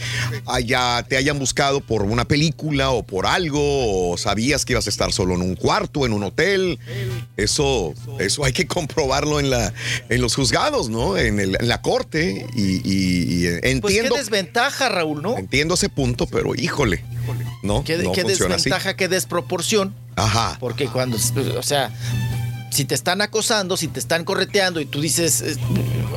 haya, 0.46 1.02
te 1.06 1.18
hayan 1.18 1.38
buscado 1.38 1.82
por 1.82 2.02
una 2.02 2.24
película 2.26 2.92
o 2.92 3.02
por 3.02 3.26
algo, 3.26 4.10
o 4.12 4.16
sabías 4.16 4.64
que 4.64 4.72
ibas 4.72 4.86
a 4.86 4.90
estar 4.90 5.12
solo 5.12 5.34
en 5.34 5.42
un 5.42 5.54
cuarto, 5.54 6.06
en 6.06 6.14
un 6.14 6.22
hotel. 6.22 6.78
Eso, 7.36 7.92
eso 8.18 8.44
hay 8.44 8.52
que 8.54 8.66
comprobarlo 8.66 9.38
en, 9.38 9.49
la, 9.50 9.72
en 10.08 10.20
los 10.20 10.34
juzgados, 10.34 10.88
¿no? 10.88 11.16
En, 11.18 11.38
el- 11.40 11.56
en 11.60 11.68
la 11.68 11.82
corte. 11.82 12.46
Y, 12.54 12.62
y- 12.62 13.46
y 13.48 13.60
pues 13.80 13.94
entiendo, 13.94 14.14
qué 14.14 14.20
desventaja, 14.20 14.88
Raúl, 14.88 15.20
¿no? 15.22 15.36
entiendo 15.36 15.74
ese 15.74 15.88
punto, 15.88 16.26
pero 16.26 16.54
híjole, 16.54 17.04
¿no? 17.62 17.84
Qué, 17.84 17.98
no 17.98 18.12
qué 18.12 18.22
funciona 18.22 18.54
así. 18.54 18.64
desventaja, 18.70 18.96
qué 18.96 19.08
desproporción. 19.08 19.94
Ajá. 20.16 20.56
Porque 20.60 20.86
cuando, 20.86 21.16
o 21.56 21.62
sea, 21.62 21.90
si 22.70 22.84
te 22.84 22.94
están 22.94 23.20
acosando, 23.20 23.76
si 23.76 23.88
te 23.88 23.98
están 24.00 24.24
correteando 24.24 24.80
y 24.80 24.86
tú 24.86 25.00
dices, 25.00 25.42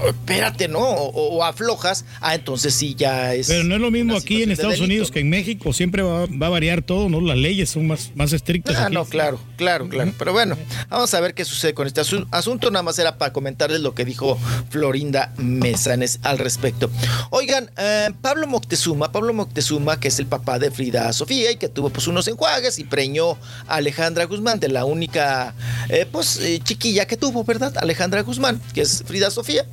espérate, 0.07 0.67
¿no? 0.67 0.79
O, 0.79 1.35
o 1.37 1.43
aflojas, 1.43 2.05
ah, 2.21 2.35
entonces 2.35 2.73
sí 2.73 2.95
ya 2.95 3.33
es. 3.33 3.47
Pero 3.47 3.63
no 3.63 3.75
es 3.75 3.81
lo 3.81 3.91
mismo 3.91 4.15
aquí 4.15 4.43
en 4.43 4.51
Estados 4.51 4.73
delito, 4.73 4.85
Unidos 4.85 5.11
que 5.11 5.19
en 5.19 5.29
México. 5.29 5.73
Siempre 5.73 6.01
va, 6.03 6.25
va 6.27 6.47
a 6.47 6.49
variar 6.49 6.81
todo, 6.81 7.09
¿no? 7.09 7.21
Las 7.21 7.37
leyes 7.37 7.69
son 7.69 7.87
más, 7.87 8.11
más 8.15 8.33
estrictas. 8.33 8.75
Ah, 8.77 8.85
aquí. 8.85 8.93
no, 8.93 9.05
claro, 9.05 9.39
claro, 9.57 9.87
claro. 9.89 10.13
Pero 10.17 10.33
bueno, 10.33 10.57
vamos 10.89 11.13
a 11.13 11.19
ver 11.19 11.33
qué 11.33 11.45
sucede 11.45 11.73
con 11.73 11.87
este 11.87 12.01
asu- 12.01 12.27
asunto. 12.31 12.69
Nada 12.71 12.83
más 12.83 12.99
era 12.99 13.17
para 13.17 13.33
comentarles 13.33 13.81
lo 13.81 13.95
que 13.95 14.05
dijo 14.05 14.37
Florinda 14.69 15.33
Mesanes 15.37 16.19
al 16.23 16.37
respecto. 16.37 16.89
Oigan, 17.31 17.71
eh, 17.77 18.09
Pablo 18.21 18.47
Moctezuma, 18.47 19.11
Pablo 19.11 19.33
Moctezuma, 19.33 19.99
que 19.99 20.09
es 20.09 20.19
el 20.19 20.27
papá 20.27 20.59
de 20.59 20.71
Frida 20.71 21.11
Sofía 21.13 21.51
y 21.51 21.57
que 21.57 21.69
tuvo 21.69 21.89
pues 21.89 22.07
unos 22.07 22.27
enjuagues 22.27 22.79
y 22.79 22.83
preñó 22.83 23.37
a 23.67 23.75
Alejandra 23.75 24.25
Guzmán, 24.25 24.59
de 24.59 24.69
la 24.69 24.85
única 24.85 25.53
eh, 25.89 26.05
pues 26.11 26.37
eh, 26.43 26.59
chiquilla 26.63 27.05
que 27.05 27.17
tuvo, 27.17 27.43
¿verdad? 27.43 27.73
Alejandra 27.77 28.21
Guzmán, 28.21 28.61
que 28.73 28.81
es 28.81 29.03
Frida 29.05 29.31
Sofía. 29.31 29.65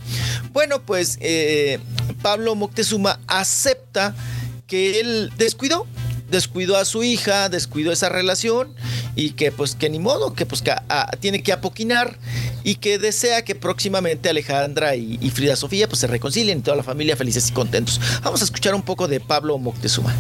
Bueno, 0.52 0.82
pues 0.82 1.18
eh, 1.20 1.78
Pablo 2.22 2.54
Moctezuma 2.54 3.20
acepta 3.26 4.14
que 4.66 5.00
él 5.00 5.32
descuidó 5.36 5.86
descuidó 6.30 6.76
a 6.76 6.84
su 6.84 7.02
hija, 7.02 7.48
descuidó 7.48 7.92
esa 7.92 8.08
relación 8.08 8.72
y 9.16 9.30
que 9.30 9.52
pues 9.52 9.74
que 9.74 9.90
ni 9.90 9.98
modo, 9.98 10.32
que 10.34 10.46
pues 10.46 10.62
que 10.62 10.74
tiene 11.18 11.42
que 11.42 11.52
apoquinar 11.52 12.18
y 12.62 12.76
que 12.76 12.98
desea 12.98 13.42
que 13.42 13.54
próximamente 13.54 14.28
Alejandra 14.28 14.94
y, 14.94 15.18
y 15.20 15.30
Frida 15.30 15.56
Sofía 15.56 15.88
pues 15.88 15.98
se 15.98 16.06
reconcilien 16.06 16.58
y 16.58 16.62
toda 16.62 16.76
la 16.76 16.82
familia 16.82 17.16
felices 17.16 17.48
y 17.48 17.52
contentos. 17.52 18.00
Vamos 18.22 18.40
a 18.40 18.44
escuchar 18.44 18.74
un 18.74 18.82
poco 18.82 19.08
de 19.08 19.20
Pablo 19.20 19.58
Moctezuma. 19.58 20.14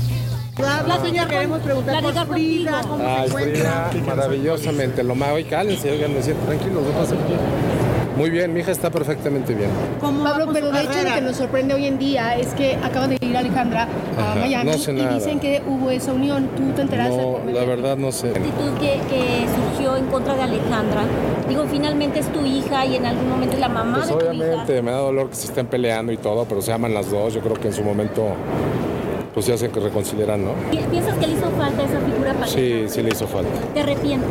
La 0.60 1.00
señora 1.02 1.28
queremos 1.28 1.60
preguntar 1.60 2.02
por 2.02 2.12
Frida, 2.28 2.80
¿cómo 2.82 3.04
Ay, 3.06 3.22
se 3.22 3.26
encuentra? 3.28 3.88
Frida, 3.90 4.04
maravillosamente. 4.06 5.02
Lo 5.02 5.14
más, 5.14 5.30
hoy 5.32 5.44
cállense, 5.44 5.90
oigan, 5.90 6.14
me 6.14 6.22
siento 6.22 6.44
tranquilo, 6.46 6.80
no 6.82 6.90
pasa 6.90 7.14
nada. 7.14 7.38
Muy 8.16 8.28
bien, 8.28 8.52
mi 8.52 8.60
hija 8.60 8.72
está 8.72 8.90
perfectamente 8.90 9.54
bien. 9.54 9.70
Pablo, 10.00 10.48
pero 10.52 10.70
de 10.70 10.82
hecho 10.82 10.92
lo 11.08 11.14
que 11.14 11.20
nos 11.22 11.36
sorprende 11.36 11.72
hoy 11.72 11.86
en 11.86 11.98
día 11.98 12.36
es 12.36 12.48
que 12.48 12.74
acaba 12.76 13.08
de 13.08 13.16
ir 13.20 13.34
Alejandra 13.34 13.88
a 14.18 14.32
Ajá, 14.32 14.40
Miami 14.40 14.70
no 14.72 14.76
sé 14.76 14.90
y 14.90 14.94
nada. 14.96 15.14
dicen 15.14 15.40
que 15.40 15.62
hubo 15.66 15.90
esa 15.90 16.12
unión. 16.12 16.48
¿Tú 16.54 16.70
te 16.76 16.82
enteraste? 16.82 17.16
No, 17.16 17.38
la 17.50 17.64
verdad 17.64 17.96
no 17.96 18.12
sé. 18.12 18.28
actitud 18.28 18.72
que, 18.78 19.00
que 19.08 19.46
surgió 19.54 19.96
en 19.96 20.06
contra 20.06 20.34
de 20.34 20.42
Alejandra. 20.42 21.02
Digo, 21.48 21.64
finalmente 21.70 22.18
es 22.18 22.30
tu 22.30 22.44
hija 22.44 22.84
y 22.84 22.96
en 22.96 23.06
algún 23.06 23.30
momento 23.30 23.54
es 23.54 23.60
la 23.60 23.68
mamá 23.70 23.98
Pues 23.98 24.08
de 24.08 24.12
tu 24.14 24.20
hija. 24.20 24.30
obviamente 24.44 24.82
me 24.82 24.90
da 24.90 24.98
dolor 24.98 25.30
que 25.30 25.36
se 25.36 25.46
estén 25.46 25.66
peleando 25.68 26.12
y 26.12 26.18
todo, 26.18 26.44
pero 26.44 26.60
se 26.60 26.72
aman 26.74 26.92
las 26.92 27.10
dos. 27.10 27.32
Yo 27.32 27.40
creo 27.40 27.54
que 27.54 27.68
en 27.68 27.74
su 27.74 27.82
momento 27.82 28.34
pues 29.34 29.46
ya 29.46 29.56
se 29.56 29.68
reconciliarán, 29.68 30.44
¿no? 30.44 30.52
¿Pi- 30.70 30.78
¿Piensas 30.90 31.14
que 31.18 31.26
le 31.26 31.34
hizo 31.34 31.48
falta 31.50 31.82
esa 31.84 32.00
figura 32.00 32.32
para 32.34 32.46
Sí, 32.46 32.84
sí 32.88 33.02
le 33.02 33.10
hizo 33.10 33.26
falta. 33.26 33.50
¿Te 33.74 33.80
arrepientes? 33.80 34.28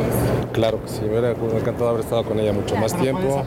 Claro 0.52 0.82
que 0.82 0.88
sí, 0.88 1.00
me 1.02 1.08
hubiera 1.18 1.30
encantado 1.30 1.88
haber 1.90 2.00
estado 2.02 2.24
con 2.24 2.38
ella 2.38 2.52
mucho 2.52 2.76
más 2.76 2.94
tiempo. 2.96 3.42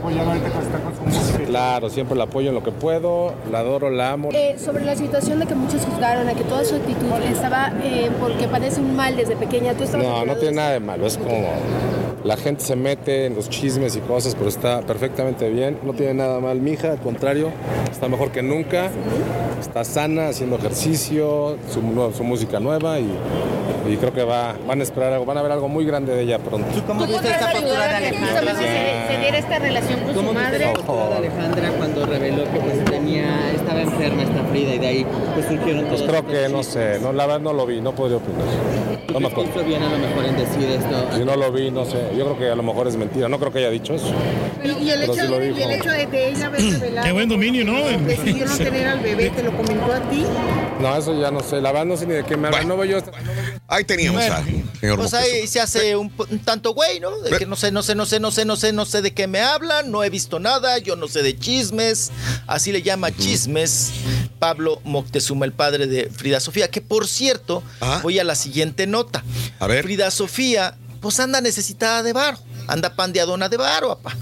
Claro, 1.45 1.89
siempre 1.89 2.15
la 2.17 2.23
apoyo 2.25 2.49
en 2.49 2.55
lo 2.55 2.63
que 2.63 2.71
puedo, 2.71 3.33
la 3.51 3.59
adoro, 3.59 3.89
la 3.89 4.11
amo. 4.11 4.29
Eh, 4.33 4.55
sobre 4.57 4.83
la 4.85 4.95
situación 4.95 5.39
de 5.39 5.45
que 5.45 5.55
muchos 5.55 5.81
juzgaron 5.85 6.27
a 6.27 6.33
que 6.33 6.43
toda 6.43 6.63
su 6.65 6.75
actitud 6.75 7.11
estaba 7.29 7.71
eh, 7.83 8.09
porque 8.19 8.47
padece 8.47 8.79
un 8.81 8.95
mal 8.95 9.15
desde 9.15 9.35
pequeña. 9.35 9.73
¿Tú 9.73 9.83
estabas 9.83 10.05
No, 10.07 10.25
no 10.25 10.35
tiene 10.37 10.55
nada 10.55 10.71
de 10.71 10.79
malo, 10.79 11.05
es 11.05 11.17
como 11.17 11.49
la 12.23 12.37
gente 12.37 12.63
se 12.63 12.75
mete 12.75 13.25
en 13.25 13.35
los 13.35 13.49
chismes 13.49 13.95
y 13.95 13.99
cosas, 13.99 14.35
pero 14.35 14.49
está 14.49 14.81
perfectamente 14.81 15.49
bien, 15.49 15.77
no 15.83 15.93
tiene 15.93 16.13
nada 16.13 16.39
mal 16.39 16.59
mi 16.59 16.71
hija, 16.71 16.91
al 16.91 16.99
contrario, 16.99 17.49
está 17.91 18.07
mejor 18.07 18.31
que 18.31 18.41
nunca, 18.41 18.89
está 19.59 19.83
sana, 19.83 20.29
haciendo 20.29 20.55
ejercicio, 20.57 21.57
su, 21.71 21.81
su 22.15 22.23
música 22.23 22.59
nueva 22.59 22.99
y, 22.99 23.09
y 23.89 23.97
creo 23.97 24.13
que 24.13 24.23
va, 24.23 24.55
van 24.65 24.79
a 24.79 24.83
esperar 24.83 25.13
algo, 25.13 25.25
van 25.25 25.37
a 25.37 25.41
ver 25.41 25.51
algo 25.51 25.67
muy 25.67 25.85
grande 25.85 26.15
de 26.15 26.21
ella 26.21 26.39
pronto. 26.39 26.67
¿Cómo 26.87 27.05
viste 27.05 27.29
esta 27.29 27.51
postura 27.51 27.87
de 27.87 27.95
Alejandra? 27.95 28.55
Se, 28.55 29.13
se 29.13 29.19
diera 29.19 29.37
esta 29.37 29.59
relación 29.59 29.99
con 30.01 30.13
su 30.13 30.33
madre. 30.33 30.73
Ojo. 30.79 31.09
de 31.09 31.15
Alejandra 31.15 31.71
cuando 31.77 32.05
reveló 32.05 32.43
que 32.45 32.59
pues 32.59 32.85
tenía, 32.85 33.51
estaba 33.53 33.81
enferma 33.81 34.23
esta 34.23 34.43
Frida 34.51 34.75
y 34.75 34.79
de 34.79 34.87
ahí 34.87 35.05
pues 35.33 35.47
surgieron 35.47 35.85
Pues 35.85 36.05
todas 36.05 36.21
creo 36.21 36.27
que, 36.27 36.49
no 36.49 36.63
sé, 36.63 36.99
no, 37.01 37.11
la 37.11 37.25
verdad 37.25 37.41
no 37.41 37.53
lo 37.53 37.65
vi, 37.65 37.81
no 37.81 37.93
podría 37.93 38.17
opinar. 38.17 38.45
No 39.11 39.19
me 39.19 39.27
acuerdo. 39.27 39.51
hizo 39.51 39.63
bien 39.65 39.83
a 39.83 39.89
lo 39.89 39.97
mejor 39.97 40.25
en 40.25 40.37
decir 40.37 40.69
esto. 40.69 41.07
Si 41.15 41.25
no 41.25 41.35
lo 41.35 41.51
vi, 41.51 41.71
no 41.71 41.85
sé, 41.85 41.97
yo 42.17 42.25
creo 42.25 42.37
que 42.39 42.49
a 42.49 42.55
lo 42.55 42.63
mejor 42.63 42.87
es 42.87 42.95
mentira, 42.95 43.27
no 43.29 43.39
creo 43.39 43.51
que 43.51 43.59
haya 43.59 43.69
dicho 43.69 43.93
eso. 43.93 44.11
Y, 44.63 44.67
y 44.83 44.89
el, 44.91 44.99
Pero 45.01 45.13
hecho, 45.13 45.21
sí 45.23 45.27
lo 45.29 45.43
y 45.43 45.47
dijo. 45.49 45.69
el 45.69 45.71
hecho 45.71 45.89
de, 45.89 46.05
de 46.07 46.29
ella. 46.29 46.51
Qué 47.03 47.11
buen 47.11 47.29
dominio, 47.29 47.65
¿no? 47.65 47.83
Decidió 48.05 48.45
no 48.45 48.57
tener 48.57 48.87
al 48.87 48.99
bebé, 48.99 49.29
te 49.29 49.43
lo 49.43 49.55
comentó 49.55 49.91
a 49.93 49.99
ti. 50.09 50.23
No, 50.79 50.95
eso 50.97 51.19
ya 51.19 51.31
no 51.31 51.39
sé, 51.41 51.61
la 51.61 51.71
verdad 51.71 51.85
no 51.85 51.97
sé 51.97 52.05
ni 52.05 52.13
de 52.13 52.23
qué 52.25 52.35
me 52.35 52.47
hablan, 52.47 52.67
no 52.67 52.75
veo 52.75 52.99
yo 52.99 53.11
Ahí 53.67 53.83
teníamos 53.85 54.19
Bueno, 54.21 54.35
a 54.35 54.43
señor 54.43 54.97
Pues 54.97 55.13
Moctezuma. 55.13 55.21
ahí 55.21 55.47
se 55.47 55.59
hace 55.61 55.95
un, 55.95 56.11
un 56.29 56.39
tanto 56.39 56.73
güey, 56.73 56.99
¿no? 56.99 57.17
De 57.19 57.37
que 57.37 57.45
no 57.45 57.55
sé, 57.55 57.71
no 57.71 57.81
sé, 57.83 57.95
no 57.95 58.05
sé, 58.05 58.19
no 58.19 58.31
sé, 58.31 58.43
no 58.45 58.55
sé, 58.57 58.73
no 58.73 58.85
sé 58.85 59.01
de 59.01 59.13
qué 59.13 59.27
me 59.27 59.39
hablan, 59.39 59.91
no 59.91 60.03
he 60.03 60.09
visto 60.09 60.39
nada, 60.39 60.77
yo 60.79 60.95
no 60.95 61.07
sé 61.07 61.23
de 61.23 61.37
chismes. 61.37 62.11
Así 62.47 62.71
le 62.73 62.81
llama 62.81 63.15
chismes 63.15 63.91
Pablo 64.39 64.81
Moctezuma, 64.83 65.45
el 65.45 65.53
padre 65.53 65.87
de 65.87 66.09
Frida 66.09 66.39
Sofía. 66.41 66.69
Que 66.69 66.81
por 66.81 67.07
cierto, 67.07 67.63
voy 68.01 68.19
a 68.19 68.23
la 68.25 68.35
siguiente 68.35 68.85
nota. 68.87 69.23
A 69.59 69.67
ver. 69.67 69.83
Frida 69.83 70.11
Sofía, 70.11 70.75
pues 71.03 71.19
anda 71.19 71.39
necesitada 71.39 72.01
de 72.01 72.13
varo. 72.13 72.39
Anda 72.65 72.95
pandeadona 72.95 73.49
de 73.49 73.57
varo, 73.57 73.89
papá. 73.89 74.17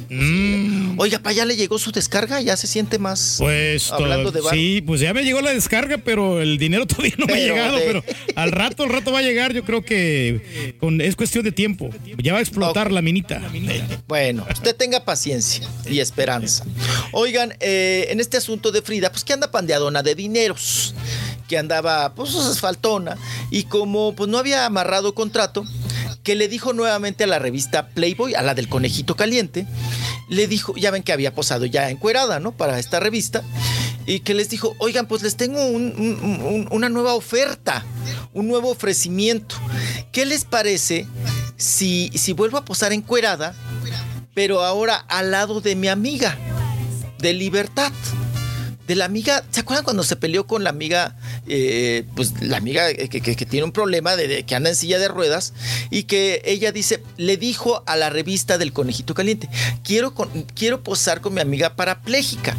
Oiga, 0.98 1.20
pa, 1.20 1.32
ya 1.32 1.46
le 1.46 1.56
llegó 1.56 1.78
su 1.80 1.92
descarga, 1.92 2.42
ya 2.42 2.58
se 2.58 2.66
siente 2.68 2.98
más. 3.00 3.36
Pues 3.38 3.92
hablando 3.92 4.32
de 4.32 4.42
varo. 4.42 4.56
sí, 4.56 4.82
pues 4.82 5.00
ya 5.00 5.14
me 5.14 5.24
llegó 5.24 5.42
la 5.42 5.52
descarga, 5.54 6.00
pero 6.00 6.42
el 6.42 6.58
dinero 6.58 6.86
todavía 6.88 7.14
no 7.20 7.28
me 7.28 7.34
ha 7.34 7.38
llegado, 7.38 7.78
de- 7.78 7.84
pero 7.86 8.04
al 8.36 8.52
rato, 8.52 8.84
al 8.84 8.90
rato 8.90 9.12
va 9.12 9.20
a 9.20 9.22
llegar, 9.22 9.54
yo 9.54 9.64
creo 9.64 9.84
que 9.86 10.76
con- 10.80 11.02
es 11.02 11.16
cuestión 11.16 11.44
de 11.46 11.52
tiempo. 11.52 11.90
Ya 12.18 12.34
va 12.34 12.40
a 12.40 12.42
explotar 12.42 12.92
la 12.92 13.02
minita. 13.04 13.40
Bueno, 14.08 14.46
usted 14.52 14.76
tenga 14.76 15.06
paciencia 15.06 15.68
y 15.88 16.00
esperanza. 16.00 16.66
Oigan, 17.12 17.54
eh, 17.60 18.08
en 18.10 18.20
este 18.20 18.38
asunto 18.38 18.72
de 18.72 18.82
Frida, 18.82 19.12
pues 19.12 19.24
que 19.24 19.34
anda 19.34 19.52
pandeadona 19.52 20.02
de 20.04 20.16
dineros, 20.16 20.96
que 21.48 21.58
andaba 21.60 22.14
pues 22.16 22.34
asfaltona 22.36 23.18
y 23.52 23.64
como 23.66 24.16
pues 24.16 24.30
no 24.30 24.38
había 24.40 24.66
amarrado 24.66 25.14
contrato, 25.14 25.64
que 26.24 26.36
le 26.36 26.48
dijo 26.48 26.74
nuevamente 26.74 27.24
a 27.24 27.28
la 27.28 27.40
revista 27.40 27.88
Playboy, 27.90 28.36
a 28.36 28.42
la 28.42 28.54
del 28.54 28.68
conejito 28.70 29.16
caliente, 29.16 29.66
le 30.30 30.48
dijo, 30.48 30.76
ya 30.76 30.92
ven 30.92 31.04
que 31.04 31.14
había 31.14 31.34
posado 31.34 31.66
ya 31.66 31.90
encuerada, 31.90 32.40
¿no? 32.40 32.52
Para 32.52 32.80
esta 32.80 33.00
revista. 33.00 33.44
Y 34.06 34.20
que 34.22 34.34
les 34.34 34.50
dijo, 34.50 34.76
oigan, 34.80 35.06
pues 35.08 35.22
les 35.24 35.36
tengo 35.38 35.64
un- 35.66 35.94
un- 35.98 36.42
un- 36.44 36.68
una 36.72 36.90
nueva 36.90 37.14
oferta, 37.14 37.84
un 38.34 38.48
nuevo 38.48 38.70
ofrecimiento. 38.72 39.56
¿Qué 40.12 40.26
les 40.26 40.46
parece 40.46 41.08
si, 41.58 42.12
si 42.16 42.34
vuelvo 42.34 42.58
a 42.58 42.66
posar 42.66 42.94
encuerada, 42.94 43.54
pero 44.34 44.64
ahora 44.64 44.96
al 44.96 45.32
lado 45.32 45.62
de 45.62 45.76
mi 45.76 45.88
amiga, 45.88 46.38
de 47.20 47.34
Libertad? 47.34 47.92
De 48.88 48.96
la 48.96 49.06
amiga, 49.06 49.44
¿se 49.52 49.62
acuerdan 49.62 49.84
cuando 49.86 50.04
se 50.04 50.16
peleó 50.16 50.48
con 50.48 50.64
la 50.64 50.70
amiga, 50.72 51.16
eh, 51.48 52.04
pues 52.16 52.34
la 52.42 52.58
amiga 52.58 52.92
que, 52.94 53.08
que- 53.22 53.36
que 53.36 53.46
tiene 53.46 53.64
un 53.64 53.72
problema 53.72 54.16
de, 54.16 54.28
de 54.28 54.44
que 54.44 54.54
anda 54.56 54.70
en 54.70 54.76
silla 54.76 55.00
de 55.00 55.08
ruedas 55.08 55.54
y 55.92 56.04
que 56.04 56.42
ella 56.46 56.72
dice, 56.72 57.02
le 57.18 57.38
dijo 57.38 57.84
a 57.86 57.96
la 57.96 58.10
revista 58.10 58.58
del 58.58 58.74
conejito 58.74 59.14
caliente, 59.14 59.48
quiero, 59.84 60.14
con- 60.14 60.30
quiero 60.56 60.84
posar 60.84 61.22
con 61.22 61.34
mi 61.34 61.42
amiga 61.42 61.76
parapléjica, 61.76 62.58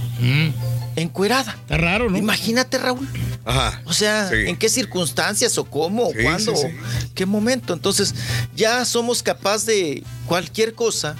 encuerada. 0.97 1.53
Está 1.61 1.77
raro, 1.77 2.11
¿no? 2.11 2.17
Imagínate, 2.19 2.79
Raúl. 2.79 3.09
Ajá. 3.45 3.83
O 3.85 3.93
sea, 3.93 4.31
¿en 4.33 4.57
qué 4.57 4.69
circunstancias 4.69 5.59
o 5.59 5.65
cómo 5.65 6.09
o 6.09 6.13
Sí, 6.13 6.23
cuándo? 6.23 6.57
sí, 6.57 6.67
o 6.67 6.69
sí. 6.69 7.09
¿Qué 7.15 7.27
momento? 7.27 7.73
Entonces, 7.73 8.15
ya 8.55 8.85
somos 8.85 9.23
capaces 9.23 9.67
de 9.67 10.05
cualquier 10.27 10.75
cosa. 10.75 11.17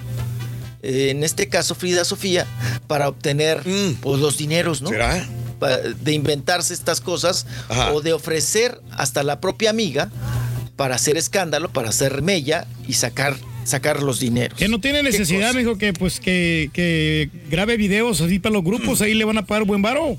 Eh, 0.83 1.09
en 1.09 1.23
este 1.23 1.47
caso, 1.47 1.75
Frida 1.75 2.03
Sofía, 2.03 2.45
para 2.87 3.07
obtener 3.07 3.63
pues, 4.01 4.19
los 4.19 4.37
dineros, 4.37 4.81
¿no? 4.81 4.89
Mm. 4.89 4.93
¿Será? 4.93 5.29
De 6.01 6.11
inventarse 6.11 6.73
estas 6.73 6.99
cosas 6.99 7.45
Ajá. 7.69 7.93
o 7.93 8.01
de 8.01 8.11
ofrecer 8.11 8.81
hasta 8.91 9.23
la 9.23 9.39
propia 9.39 9.69
amiga 9.69 10.11
para 10.75 10.95
hacer 10.95 11.15
escándalo, 11.15 11.71
para 11.71 11.89
hacer 11.89 12.21
mella 12.21 12.67
y 12.85 12.93
sacar, 12.93 13.37
sacar 13.65 14.01
los 14.03 14.19
dineros. 14.19 14.57
Que 14.57 14.67
no 14.67 14.79
tiene 14.79 15.03
necesidad, 15.03 15.53
mijo, 15.53 15.77
que 15.77 15.93
pues 15.93 16.19
que, 16.19 16.69
que 16.73 17.29
grabe 17.49 17.77
videos 17.77 18.21
así 18.21 18.39
para 18.39 18.53
los 18.53 18.63
grupos, 18.63 19.01
ahí 19.01 19.13
le 19.13 19.23
van 19.25 19.37
a 19.37 19.45
pagar 19.45 19.65
buen 19.65 19.81
varo. 19.81 20.17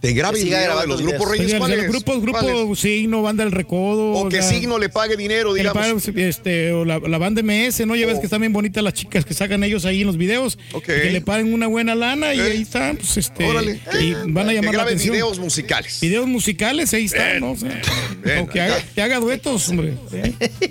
Te 0.00 0.12
grabe 0.12 0.38
Que 0.38 0.44
siga 0.44 0.60
grabando 0.60 0.96
los 0.96 1.02
grupos 1.02 1.30
reyes. 1.30 1.52
de 1.52 1.58
¿cuáles? 1.58 1.78
los 1.78 1.86
grupos, 1.88 2.22
grupo. 2.22 2.76
Signo, 2.76 3.22
Banda 3.22 3.44
del 3.44 3.52
Recodo. 3.52 4.12
O 4.12 4.28
que 4.28 4.38
la- 4.38 4.42
Signo 4.42 4.78
le 4.78 4.88
pague 4.88 5.16
dinero, 5.16 5.52
que 5.54 5.60
digamos. 5.60 6.04
pague, 6.04 6.28
este, 6.28 6.72
o 6.72 6.84
la, 6.84 6.98
la 6.98 7.18
banda 7.18 7.42
MS, 7.42 7.86
¿no? 7.86 7.96
Ya 7.96 8.06
ves 8.06 8.18
que 8.18 8.26
están 8.26 8.40
bien 8.40 8.52
bonitas 8.52 8.82
las 8.82 8.94
chicas 8.94 9.24
que 9.24 9.34
sacan 9.34 9.62
ellos 9.64 9.84
ahí 9.84 10.00
en 10.00 10.06
los 10.06 10.16
videos. 10.16 10.58
Que 10.84 11.10
le 11.10 11.20
paguen 11.20 11.52
una 11.52 11.66
buena 11.66 11.94
lana 11.94 12.34
y 12.34 12.40
ahí 12.40 12.62
están, 12.62 12.96
pues 12.96 13.16
este. 13.16 13.44
Órale. 13.46 13.80
Y 14.00 14.12
van 14.28 14.46
a 14.46 14.50
Que 14.50 14.54
llamar 14.56 14.64
la 14.64 14.72
grabe 14.72 14.82
atención. 14.90 15.12
videos 15.12 15.38
musicales. 15.38 15.98
Videos 16.00 16.26
musicales, 16.26 16.92
ahí 16.94 17.04
están, 17.04 17.28
Bien. 17.28 17.40
¿no? 17.40 17.50
O, 17.52 17.56
sea, 17.56 17.80
Bien. 18.24 18.38
o 18.40 18.48
que, 18.48 18.60
haga, 18.60 18.82
que 18.94 19.02
haga 19.02 19.20
duetos, 19.20 19.68
hombre. 19.68 19.94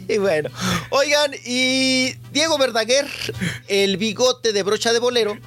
Y 0.07 0.17
bueno, 0.17 0.49
oigan, 0.89 1.31
y 1.45 2.08
Diego 2.31 2.57
Verdaguer, 2.57 3.07
el 3.67 3.97
bigote 3.97 4.53
de 4.53 4.63
brocha 4.63 4.93
de 4.93 4.99
bolero, 4.99 5.37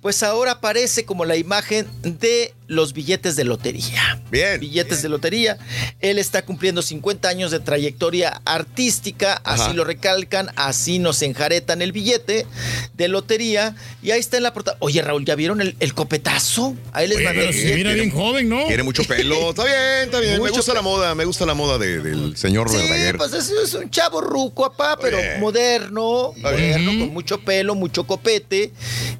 pues 0.00 0.22
ahora 0.22 0.52
aparece 0.52 1.04
como 1.04 1.24
la 1.24 1.36
imagen 1.36 1.88
de 2.02 2.54
los 2.68 2.92
billetes 2.92 3.36
de 3.36 3.44
lotería. 3.44 4.20
Bien. 4.30 4.58
Billetes 4.60 5.02
de 5.02 5.08
lotería. 5.08 5.58
Él 6.00 6.18
está 6.18 6.42
cumpliendo 6.44 6.82
50 6.82 7.28
años 7.28 7.50
de 7.50 7.60
trayectoria 7.60 8.40
artística, 8.44 9.40
Ajá. 9.44 9.66
así 9.66 9.74
lo 9.76 9.84
recalcan, 9.84 10.50
así 10.56 10.98
nos 10.98 11.22
enjaretan 11.22 11.82
el 11.82 11.92
billete 11.92 12.46
de 12.94 13.08
lotería. 13.08 13.74
Y 14.02 14.10
ahí 14.10 14.20
está 14.20 14.36
en 14.36 14.42
la 14.42 14.52
portada. 14.52 14.76
Oye, 14.80 15.00
Raúl, 15.02 15.24
¿ya 15.24 15.34
vieron 15.34 15.60
el, 15.60 15.76
el 15.80 15.94
copetazo? 15.94 16.76
Ahí 16.92 17.06
les 17.08 17.18
Oye, 17.18 17.24
mandé 17.26 17.40
pero 17.46 17.52
se 17.52 17.74
mira 17.74 17.92
bien 17.92 18.10
joven, 18.10 18.48
¿no? 18.48 18.64
Tiene 18.66 18.82
mucho 18.82 19.04
pelo. 19.04 19.50
Está 19.50 19.64
bien, 19.64 19.76
está 20.04 20.20
bien. 20.20 20.42
me 20.42 20.50
gusta 20.50 20.74
la 20.74 20.82
moda, 20.82 21.14
me 21.14 21.24
gusta 21.24 21.46
la 21.46 21.54
moda 21.54 21.78
de- 21.78 22.00
del 22.00 22.36
señor 22.36 22.68
Sí, 22.68 22.76
Verdaguer. 22.76 23.16
pues 23.16 23.32
es, 23.32 23.50
es 23.50 23.74
un 23.74 23.90
chavo 23.90 24.20
ruco, 24.20 24.70
papá, 24.72 24.98
pero 25.00 25.18
bien. 25.18 25.40
moderno, 25.40 26.32
bien. 26.32 26.42
moderno, 26.42 26.90
con 27.04 27.14
mucho 27.14 27.38
pelo, 27.40 27.74
mucho 27.74 28.06
copete. 28.06 28.72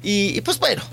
Y, 0.03 0.37
y, 0.37 0.41
pues 0.41 0.59
bueno, 0.59 0.83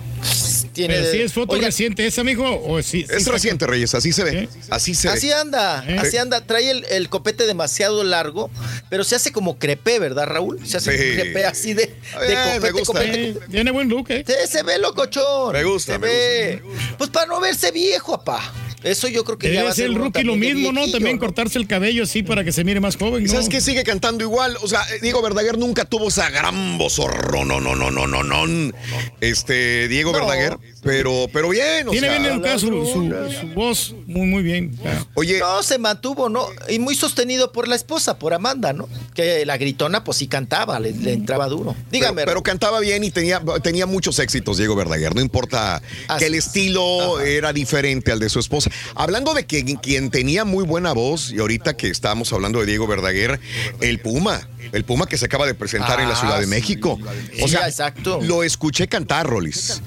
tiene. 0.73 0.95
Pero 0.95 1.11
sí 1.11 1.21
es 1.21 1.33
foto 1.33 1.53
Oiga, 1.55 1.67
reciente 1.67 2.07
esa, 2.07 2.25
mijo. 2.25 2.45
O 2.65 2.83
sí, 2.83 3.03
sí 3.03 3.07
Es 3.09 3.27
reciente, 3.27 3.67
Reyes, 3.67 3.95
así 3.95 4.13
se 4.13 4.25
ve. 4.25 4.49
Así 4.71 4.95
se 4.95 5.09
Así 5.09 5.29
ve. 5.29 5.35
anda, 5.35 5.85
¿Eh? 5.87 5.97
así 5.99 6.17
anda. 6.17 6.47
Trae 6.47 6.71
el, 6.71 6.85
el 6.91 7.09
copete 7.09 7.47
demasiado 7.47 8.03
largo, 8.05 8.51
pero 8.91 9.05
se 9.05 9.17
hace 9.17 9.33
como 9.33 9.59
crepé, 9.59 9.99
¿verdad, 9.99 10.27
Raúl? 10.27 10.67
Se 10.67 10.77
hace 10.79 10.97
Sí. 10.97 11.15
crepé 11.21 11.45
así 11.45 11.75
de, 11.75 11.95
me 12.29 12.35
copete, 12.35 12.71
gusta. 12.73 12.87
copete. 12.87 13.29
Eh, 13.31 13.39
Tiene 13.51 13.71
buen 13.71 13.89
look, 13.89 14.11
¿eh? 14.11 14.25
Se, 14.27 14.47
se 14.47 14.63
ve 14.63 14.79
locochón. 14.79 15.53
Me 15.53 15.65
gusta, 15.65 15.95
se 15.95 15.99
me 15.99 16.07
ve. 16.07 16.63
Pues 16.99 17.11
para 17.11 17.27
no 17.27 17.41
verse 17.41 17.71
viejo, 17.71 18.17
papá. 18.23 18.53
Eso 18.85 19.09
yo 19.09 19.25
creo 19.25 19.39
que 19.39 19.49
ya 19.49 19.55
va 19.55 19.59
Debe 19.61 19.71
a 19.71 19.75
ser 19.75 19.87
el 19.87 19.95
rookie 19.95 20.23
lo 20.25 20.37
mismo, 20.37 20.71
¿no? 20.73 20.87
También 20.91 21.19
cortarse 21.19 21.59
el 21.59 21.67
cabello 21.67 22.03
así 22.05 22.23
para 22.23 22.45
que 22.45 22.53
se 22.53 22.65
mire 22.65 22.81
más 22.81 22.97
joven, 22.97 23.23
¿Y 23.23 23.27
¿no? 23.27 23.33
sabes 23.33 23.49
qué? 23.49 23.61
Sigue 23.61 23.83
cantando 23.83 24.23
igual. 24.23 24.57
O 24.63 24.69
sea, 24.69 24.83
eh, 24.95 24.99
Diego 25.01 25.23
Verdaguer 25.23 25.59
nunca 25.59 25.85
tuvo 25.87 26.09
esa 26.09 26.29
gran 26.31 26.77
vozorro. 26.79 27.45
No, 27.45 27.61
no, 27.61 27.75
no, 27.75 27.91
no, 27.91 28.07
no, 28.07 28.23
no. 28.23 28.73
Este, 29.21 29.89
Diego 29.89 30.13
No. 30.13 30.19
Verdaguer 30.19 30.59
Pero, 30.85 31.27
pero 31.33 31.49
bien, 31.49 31.89
o 31.89 31.91
Tiene 31.93 32.09
sea, 32.09 32.19
bien 32.19 32.33
educada 32.33 32.59
su, 32.59 32.67
su- 32.69 33.41
su 33.41 33.47
voz, 33.55 33.95
muy, 34.07 34.27
muy 34.27 34.43
bien. 34.43 34.79
Oye. 35.15 35.39
No, 35.39 35.63
se 35.63 35.79
mantuvo, 35.79 36.29
¿no? 36.29 36.47
Y 36.69 36.79
muy 36.79 36.95
sostenido 36.95 37.53
por 37.53 37.69
la 37.69 37.75
esposa, 37.75 38.19
por 38.19 38.35
Amanda, 38.35 38.73
¿no? 38.73 38.89
Que 39.15 39.47
la 39.47 39.57
gritona, 39.57 40.05
pues 40.05 40.19
sí 40.19 40.27
cantaba, 40.29 40.79
le, 40.81 40.93
le 40.93 41.13
entraba 41.15 41.49
duro. 41.49 41.75
Dígame. 41.91 42.17
Pero, 42.23 42.27
pero 42.31 42.43
cantaba 42.43 42.81
bien 42.81 43.03
y 43.03 43.11
tenía, 43.11 43.41
tenía 43.63 43.87
muchos 43.87 44.19
éxitos, 44.19 44.59
Diego 44.59 44.77
Verdaguer. 44.77 45.15
No 45.15 45.21
importa 45.21 45.81
que 46.19 46.27
el 46.27 46.35
estilo 46.35 47.19
era 47.21 47.53
diferente 47.53 48.13
al 48.13 48.21
de 48.21 48.29
su 48.29 48.39
esposa. 48.39 48.71
Hablando 48.95 49.33
de 49.35 49.47
que 49.47 49.65
quien 49.81 50.11
tenía 50.11 50.45
muy 50.45 50.65
buena 50.65 50.93
voz, 50.93 51.33
y 51.33 51.39
ahorita 51.39 51.77
que 51.77 51.89
estábamos 51.89 52.33
hablando 52.33 52.61
de 52.61 52.67
Diego 52.67 52.87
Verdaguer, 52.87 53.41
el 53.81 54.01
Puma. 54.01 54.49
El 54.73 54.85
Puma 54.85 55.07
que 55.07 55.17
se 55.17 55.27
acaba 55.27 55.47
de 55.47 55.55
presentar 55.55 56.01
en 56.01 56.09
la 56.09 56.15
Ah, 56.15 56.21
Ciudad 56.21 56.39
de 56.39 56.45
sí. 56.45 56.51
México. 56.51 56.99
O 57.43 57.47
Sí, 57.47 57.49
sea, 57.55 57.67
exacto. 57.69 58.21
lo 58.23 58.43
escuché 58.43 58.87
cantar, 58.89 59.27
Rolis. 59.27 59.83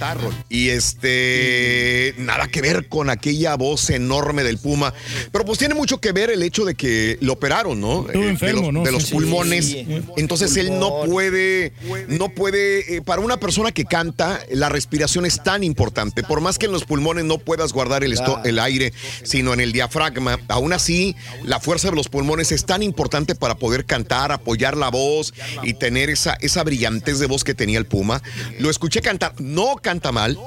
Y 0.49 0.69
este, 0.69 2.13
nada 2.17 2.47
que 2.47 2.61
ver 2.61 2.87
con 2.87 3.09
aquella 3.09 3.55
voz 3.55 3.89
enorme 3.89 4.43
del 4.43 4.57
Puma. 4.57 4.93
Pero 5.31 5.45
pues 5.45 5.57
tiene 5.59 5.73
mucho 5.75 5.99
que 5.99 6.11
ver 6.11 6.29
el 6.29 6.43
hecho 6.43 6.65
de 6.65 6.75
que 6.75 7.17
lo 7.21 7.33
operaron, 7.33 7.79
¿no? 7.79 8.05
Estuvo 8.07 8.23
Eh, 8.23 8.29
enfermo, 8.29 8.61
de 8.61 8.65
los, 8.65 8.73
¿no? 8.73 8.83
de 8.83 8.91
los 8.91 9.03
Sí, 9.03 9.13
pulmones. 9.13 9.65
sí. 9.65 9.87
Entonces 10.17 10.55
él 10.57 10.77
no 10.79 11.03
puede, 11.05 11.73
no 12.07 12.29
puede, 12.29 12.97
eh, 12.97 13.01
para 13.01 13.21
una 13.21 13.37
persona 13.37 13.71
que 13.71 13.85
canta, 13.85 14.39
la 14.51 14.69
respiración 14.69 15.25
es 15.25 15.41
tan 15.43 15.63
importante. 15.63 16.23
Por 16.23 16.41
más 16.41 16.57
que 16.57 16.65
en 16.65 16.71
los 16.73 16.83
pulmones 16.83 17.23
no 17.25 17.37
puedas 17.37 17.71
guardar 17.73 18.03
el, 18.03 18.13
esto- 18.13 18.41
el 18.43 18.59
aire, 18.59 18.93
sino 19.23 19.53
en 19.53 19.59
el 19.61 19.71
diafragma, 19.71 20.39
aún 20.49 20.73
así, 20.73 21.15
la 21.43 21.59
fuerza 21.59 21.89
de 21.89 21.95
los 21.95 22.09
pulmones 22.09 22.51
es 22.51 22.65
tan 22.65 22.83
importante 22.83 23.35
para 23.35 23.55
poder 23.55 23.85
cantar, 23.85 24.31
apoyar 24.31 24.66
la 24.75 24.89
voz 24.89 25.33
y 25.63 25.75
tener 25.75 26.09
esa, 26.09 26.37
esa 26.41 26.63
brillantez 26.63 27.19
de 27.19 27.27
voz 27.27 27.43
que 27.43 27.53
tenía 27.53 27.77
el 27.77 27.85
Puma. 27.85 28.21
Lo 28.59 28.69
escuché 28.69 29.01
cantar, 29.01 29.39
no 29.39 29.75
canta 29.75 30.11
mal, 30.11 30.37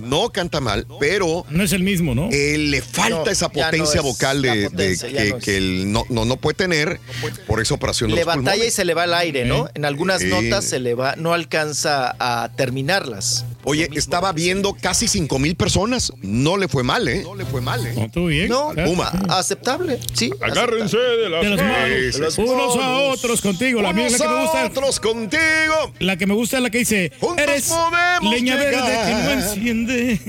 no 0.00 0.30
canta 0.30 0.60
mal, 0.60 0.86
pero... 1.00 1.44
No 1.50 1.64
es 1.64 1.72
el 1.72 1.82
mismo, 1.82 2.14
¿no? 2.14 2.30
eh, 2.30 2.56
le 2.58 2.80
falta 2.80 3.24
No, 3.24 3.30
esa 3.30 3.46
no 3.46 3.52
potencia 3.52 4.00
es 4.00 4.02
vocal 4.02 4.42
de, 4.42 4.70
potencia, 4.70 5.08
que, 5.08 5.30
no 5.30 5.38
que 5.38 5.56
él 5.56 5.92
no, 5.92 6.04
no, 6.08 6.24
no 6.24 6.36
puede 6.36 6.54
tener 6.54 7.00
por 7.46 7.60
esa 7.60 7.74
operación 7.74 8.10
de 8.10 8.16
Le 8.16 8.24
los 8.24 8.36
batalla 8.36 8.64
y 8.64 8.70
se 8.70 8.84
le 8.84 8.94
va 8.94 9.04
el 9.04 9.14
aire, 9.14 9.44
¿no? 9.44 9.68
En 9.74 9.84
algunas 9.84 10.22
notas 10.22 10.64
se 10.64 10.78
le 10.78 10.94
va, 10.94 11.16
no 11.16 11.34
alcanza 11.34 12.14
a 12.18 12.50
terminarlas. 12.56 13.44
Oye, 13.64 13.88
estaba 13.94 14.32
viendo 14.32 14.74
casi 14.74 15.08
5 15.08 15.38
mil 15.40 15.56
personas. 15.56 16.12
No 16.22 16.56
le 16.56 16.68
fue 16.68 16.84
mal, 16.84 17.08
¿eh? 17.08 17.22
No 17.24 17.34
le 17.34 17.44
fue 17.44 17.60
mal, 17.60 17.84
¿eh? 17.84 18.10
Bien. 18.14 18.48
No, 18.48 18.72
Puma. 18.84 19.10
aceptable, 19.28 19.98
sí. 20.14 20.30
Agárrense 20.40 20.96
de 20.96 21.28
las, 21.28 21.42
De 21.42 22.20
las 22.20 22.38
manos. 22.38 22.38
Unos 22.38 22.76
a 22.76 22.98
otros 23.12 23.40
contigo. 23.40 23.65
La 23.72 23.92
mía 23.92 24.06
es 24.06 24.12
la 24.12 24.18
que 24.18 24.32
me 24.32 24.40
gusta. 24.42 24.66
otros 24.66 25.00
contigo. 25.00 25.92
La 26.00 26.16
que 26.16 26.26
me 26.26 26.34
gusta 26.34 26.56
es 26.58 26.62
la 26.62 26.70
que 26.70 26.78
dice: 26.78 27.12
Juntos 27.20 27.46
Eres 27.46 27.68
podemos 27.68 28.34
leña 28.34 28.56
verde 28.56 28.76
llegar". 28.76 29.06
que 29.06 29.14
no 29.14 29.30
enciende. 29.32 30.20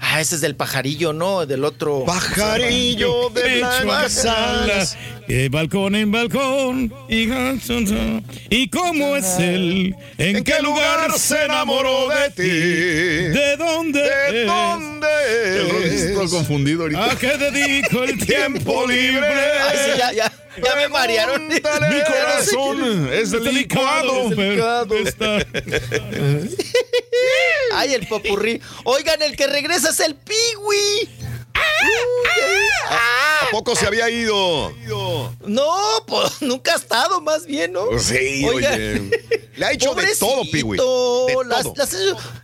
Ah, 0.00 0.20
ese 0.20 0.34
es 0.36 0.40
del 0.40 0.56
pajarillo, 0.56 1.12
¿no? 1.12 1.46
Del 1.46 1.64
otro. 1.64 2.04
Pajarillo 2.04 3.30
de 3.30 3.58
blancas 3.58 4.24
alas. 4.26 4.96
De 5.28 5.48
balcón 5.48 5.94
en 5.94 6.10
balcón. 6.10 6.92
Y, 7.08 7.28
y 8.50 8.68
cómo 8.68 9.16
es 9.16 9.38
él. 9.38 9.94
¿En, 10.18 10.42
qué 10.42 10.60
lugar 10.60 11.12
se 11.18 11.44
enamoró 11.44 12.08
de 12.08 12.30
ti? 12.30 12.48
¿De 12.48 13.56
dónde? 13.56 14.00
¿De 14.00 14.40
es? 14.42 14.46
dónde 14.46 15.06
El 15.54 15.84
es? 15.84 16.02
está 16.02 16.26
confundido 16.26 16.82
ahorita. 16.82 17.12
¿A 17.12 17.16
qué 17.16 17.36
dedico 17.36 18.02
el 18.02 18.18
tiempo 18.26 18.86
libre? 18.88 19.28
Ay, 19.28 19.78
sí, 19.84 19.98
ya, 19.98 20.12
ya, 20.12 20.32
ya 20.56 20.74
me 20.76 20.88
marearon. 20.88 21.48
Mi 21.48 21.60
corazón 21.60 23.08
es 23.12 23.30
delicado. 23.30 24.30
pero 24.34 24.94
está- 24.96 25.38
Ay, 27.74 27.94
el 27.94 28.06
popurrí. 28.06 28.60
Oigan, 28.84 29.22
el 29.22 29.36
que 29.36 29.46
regresa 29.46 29.90
es 29.90 30.00
el 30.00 30.14
Piwi. 30.16 31.08
¿A 32.88 33.50
poco 33.50 33.74
se 33.74 33.86
había 33.86 34.08
ido? 34.10 34.72
No, 35.46 35.72
pues 36.06 36.40
nunca 36.42 36.74
ha 36.74 36.76
estado, 36.76 37.20
más 37.20 37.46
bien, 37.46 37.72
¿no? 37.72 37.86
Sí, 37.98 38.44
Oigan. 38.46 38.74
oye. 38.74 39.10
Le 39.56 39.66
ha 39.66 39.72
hecho 39.72 39.94
de 39.94 40.06
todo, 40.18 40.42
Piwi. 40.50 40.78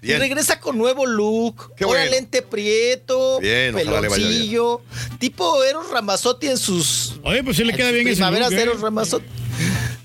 Regresa 0.02 0.60
con 0.60 0.76
nuevo 0.76 1.06
look. 1.06 1.72
Qué 1.76 1.84
Ahora 1.84 2.00
bueno. 2.00 2.10
lente 2.12 2.42
prieto, 2.42 3.38
Bien, 3.40 3.74
peloncillo. 3.74 4.82
Tipo 5.18 5.62
Eros 5.64 5.90
Ramazotti 5.90 6.48
en 6.48 6.58
sus 6.58 7.14
Oye, 7.22 7.42
pues 7.42 7.56
sí 7.56 7.64
le 7.64 7.72
queda 7.74 7.90
bien 7.90 8.06
ese 8.06 8.16
primaveras 8.16 8.50
look, 8.50 8.56
de 8.56 8.64
¿eh? 8.64 8.68
Eros 8.70 8.80
Ramazotti. 8.82 9.26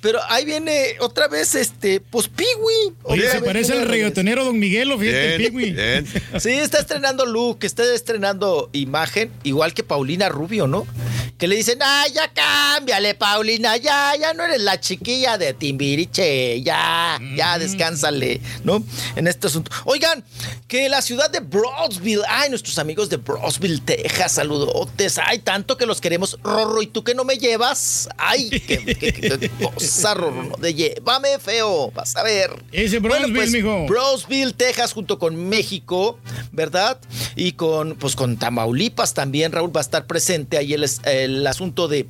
Pero 0.02 0.20
ahí 0.30 0.46
viene 0.46 0.96
otra 1.00 1.28
vez 1.28 1.54
este, 1.54 2.00
pues 2.02 2.28
Piwi. 2.28 2.96
Oye, 3.04 3.30
se 3.30 3.40
parece 3.42 3.74
al 3.74 3.88
reggaetonero 3.88 4.44
Don 4.44 4.58
Miguelo, 4.58 4.98
fíjate, 4.98 5.36
el 5.36 5.38
Bien, 5.38 5.54
Pigui. 5.54 5.72
bien. 5.72 6.08
Sí, 6.40 6.50
está 6.50 6.80
estrenando 6.80 7.26
look, 7.26 7.60
está 7.62 7.84
estrenando 7.94 8.70
imagen, 8.74 9.32
igual 9.44 9.74
que 9.76 9.84
Paulina 9.84 10.28
Rubio, 10.28 10.66
¿no? 10.66 10.88
Que 11.38 11.48
le 11.48 11.56
dicen, 11.56 11.80
ay, 11.82 12.12
ya 12.14 12.28
cámbiale, 12.32 13.16
Paulina, 13.16 13.76
ya, 13.78 14.14
ya 14.20 14.34
no 14.34 14.44
eres 14.44 14.62
la 14.62 14.80
chiquilla 14.80 15.38
de 15.38 15.54
Timbiriche, 15.54 16.62
ya, 16.62 17.20
ya, 17.36 17.58
descánsale, 17.58 18.40
¿no? 18.64 18.84
En 19.16 19.28
este 19.28 19.48
asunto. 19.48 19.72
Oigan, 19.86 20.24
que 20.68 20.88
la 20.90 21.02
ciudad 21.02 21.30
de 21.32 21.40
Brownsville, 21.40 22.22
ay, 22.28 22.50
nuestros 22.50 22.78
amigos 22.80 23.10
de 23.10 23.18
Brownsville, 23.18 23.82
Texas, 23.82 24.34
saludotes, 24.34 25.18
ay, 25.18 25.40
tanto 25.40 25.78
que 25.78 25.86
los 25.86 26.00
queremos, 26.00 26.38
Rorro, 26.44 26.82
¿y 26.82 26.88
tú 26.88 27.04
que 27.04 27.16
no 27.16 27.24
me 27.26 27.38
llevas? 27.38 28.08
Ay, 28.18 28.50
qué, 28.50 28.60
qué- 28.86 28.96
qué- 28.96 29.40
qué 29.40 29.50
cosa, 29.50 30.14
Rorro, 30.14 30.44
no, 30.44 30.58
de 30.58 30.74
llévame, 30.74 31.40
feo, 31.40 31.92
vas 31.92 32.16
a 32.16 32.24
ver. 32.24 32.52
Ese 32.72 33.00
Bueno, 33.00 33.16
Brownsville, 33.16 33.36
pues, 33.36 33.52
mijo. 33.52 33.86
Brownsville, 33.88 34.54
Texas, 34.54 34.94
junto 34.94 35.18
con 35.18 35.36
México, 35.50 36.20
¿verdad? 36.52 37.00
Y 37.36 37.54
con, 37.54 37.96
pues, 37.96 38.16
con 38.16 38.38
Tamaulipas 38.38 39.14
también, 39.14 39.52
Raúl, 39.52 39.76
va 39.76 39.82
a 39.82 39.84
estar 39.84 40.06
presente 40.06 40.58
ahí 40.58 40.74
el, 40.74 40.84
el 41.26 41.46
asunto 41.48 41.88
de, 41.88 42.08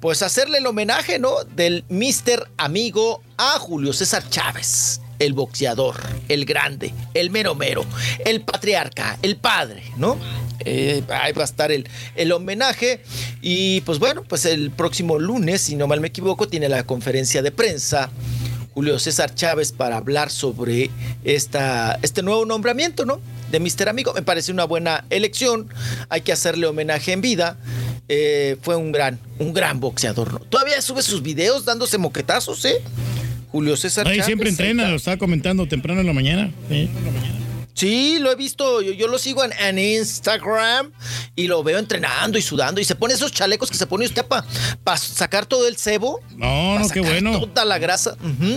pues, 0.00 0.22
hacerle 0.22 0.58
el 0.58 0.66
homenaje, 0.66 1.18
¿no? 1.18 1.44
Del 1.56 1.84
Mister 1.88 2.48
Amigo 2.56 3.22
a 3.36 3.58
Julio 3.58 3.92
César 3.92 4.28
Chávez. 4.28 5.00
El 5.18 5.34
boxeador, 5.34 6.00
el 6.28 6.46
grande, 6.46 6.94
el 7.12 7.28
mero 7.28 7.54
mero, 7.54 7.84
el 8.24 8.40
patriarca, 8.40 9.18
el 9.20 9.36
padre, 9.36 9.82
¿no? 9.98 10.16
Eh, 10.60 11.02
ahí 11.10 11.34
va 11.34 11.42
a 11.42 11.44
estar 11.44 11.70
el, 11.70 11.86
el 12.16 12.32
homenaje. 12.32 13.02
Y 13.42 13.82
pues 13.82 13.98
bueno, 13.98 14.22
pues 14.22 14.46
el 14.46 14.70
próximo 14.70 15.18
lunes, 15.18 15.60
si 15.60 15.76
no 15.76 15.86
mal 15.86 16.00
me 16.00 16.08
equivoco, 16.08 16.48
tiene 16.48 16.70
la 16.70 16.84
conferencia 16.84 17.42
de 17.42 17.50
prensa 17.50 18.10
Julio 18.72 18.98
César 18.98 19.34
Chávez 19.34 19.72
para 19.72 19.98
hablar 19.98 20.30
sobre 20.30 20.90
esta, 21.22 21.98
este 22.00 22.22
nuevo 22.22 22.46
nombramiento, 22.46 23.04
¿no? 23.04 23.20
De 23.50 23.60
Mister 23.60 23.90
Amigo. 23.90 24.14
Me 24.14 24.22
parece 24.22 24.52
una 24.52 24.64
buena 24.64 25.04
elección. 25.10 25.68
Hay 26.08 26.22
que 26.22 26.32
hacerle 26.32 26.66
homenaje 26.66 27.12
en 27.12 27.20
vida. 27.20 27.58
Eh, 28.12 28.56
fue 28.60 28.74
un 28.74 28.90
gran, 28.90 29.20
un 29.38 29.52
gran 29.52 29.78
boxeador, 29.78 30.32
¿no? 30.32 30.40
Todavía 30.40 30.82
sube 30.82 31.00
sus 31.00 31.22
videos 31.22 31.64
dándose 31.64 31.96
moquetazos, 31.96 32.64
¿eh? 32.64 32.82
Julio 33.52 33.76
César 33.76 34.08
Ahí 34.08 34.20
siempre 34.22 34.48
entrena, 34.48 34.88
lo 34.90 34.96
estaba 34.96 35.16
comentando 35.16 35.68
temprano 35.68 36.00
en 36.00 36.08
la 36.08 36.12
mañana. 36.12 36.50
Sí. 36.68 36.88
Sí, 37.72 38.18
lo 38.20 38.32
he 38.32 38.34
visto. 38.34 38.82
Yo, 38.82 38.92
yo 38.92 39.06
lo 39.06 39.16
sigo 39.16 39.44
en, 39.44 39.52
en 39.52 39.78
Instagram 39.78 40.90
y 41.36 41.46
lo 41.46 41.62
veo 41.62 41.78
entrenando 41.78 42.36
y 42.36 42.42
sudando. 42.42 42.80
Y 42.80 42.84
se 42.84 42.96
pone 42.96 43.14
esos 43.14 43.30
chalecos 43.30 43.70
que 43.70 43.76
se 43.76 43.86
pone 43.86 44.06
usted 44.06 44.26
para 44.26 44.98
sacar 44.98 45.46
todo 45.46 45.68
el 45.68 45.76
cebo. 45.76 46.20
No, 46.36 46.80
no, 46.80 46.88
qué 46.88 47.00
bueno. 47.00 47.40
Toda 47.40 47.64
la 47.64 47.78
grasa. 47.78 48.16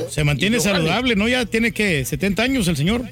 Se 0.10 0.24
mantiene 0.24 0.58
Y 0.58 0.62
saludable, 0.62 1.16
¿no? 1.16 1.28
Ya 1.28 1.46
tiene 1.46 1.72
que 1.74 2.04
70 2.06 2.42
años 2.42 2.68
el 2.68 2.76
señor. 2.76 3.04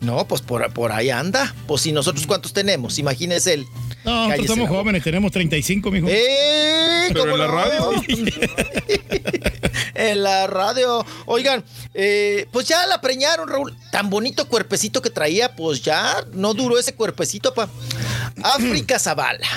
No, 0.00 0.26
pues 0.28 0.40
por, 0.42 0.72
por 0.72 0.92
ahí 0.92 1.10
anda. 1.10 1.54
Pues 1.66 1.82
si 1.82 1.92
nosotros 1.92 2.26
cuántos 2.26 2.52
tenemos, 2.52 2.98
imagínese 2.98 3.54
él. 3.54 3.66
No, 4.04 4.28
nosotros 4.28 4.46
somos 4.46 4.68
jóvenes, 4.68 5.02
tenemos 5.02 5.32
35, 5.32 5.90
mijo. 5.90 6.06
¡Eh! 6.08 7.06
Pero 7.08 7.20
¿cómo 7.20 7.34
en 7.34 7.40
la 7.40 7.46
radio. 7.46 7.90
en 9.94 10.22
la 10.22 10.46
radio. 10.46 11.04
Oigan, 11.26 11.64
eh, 11.94 12.46
pues 12.52 12.68
ya 12.68 12.86
la 12.86 13.00
preñaron, 13.00 13.48
Raúl. 13.48 13.76
Tan 13.90 14.08
bonito 14.08 14.48
cuerpecito 14.48 15.02
que 15.02 15.10
traía, 15.10 15.54
pues 15.56 15.82
ya 15.82 16.24
no 16.32 16.54
duró 16.54 16.78
ese 16.78 16.94
cuerpecito, 16.94 17.52
pa. 17.54 17.68
África 18.42 18.98
Zavala. 18.98 19.48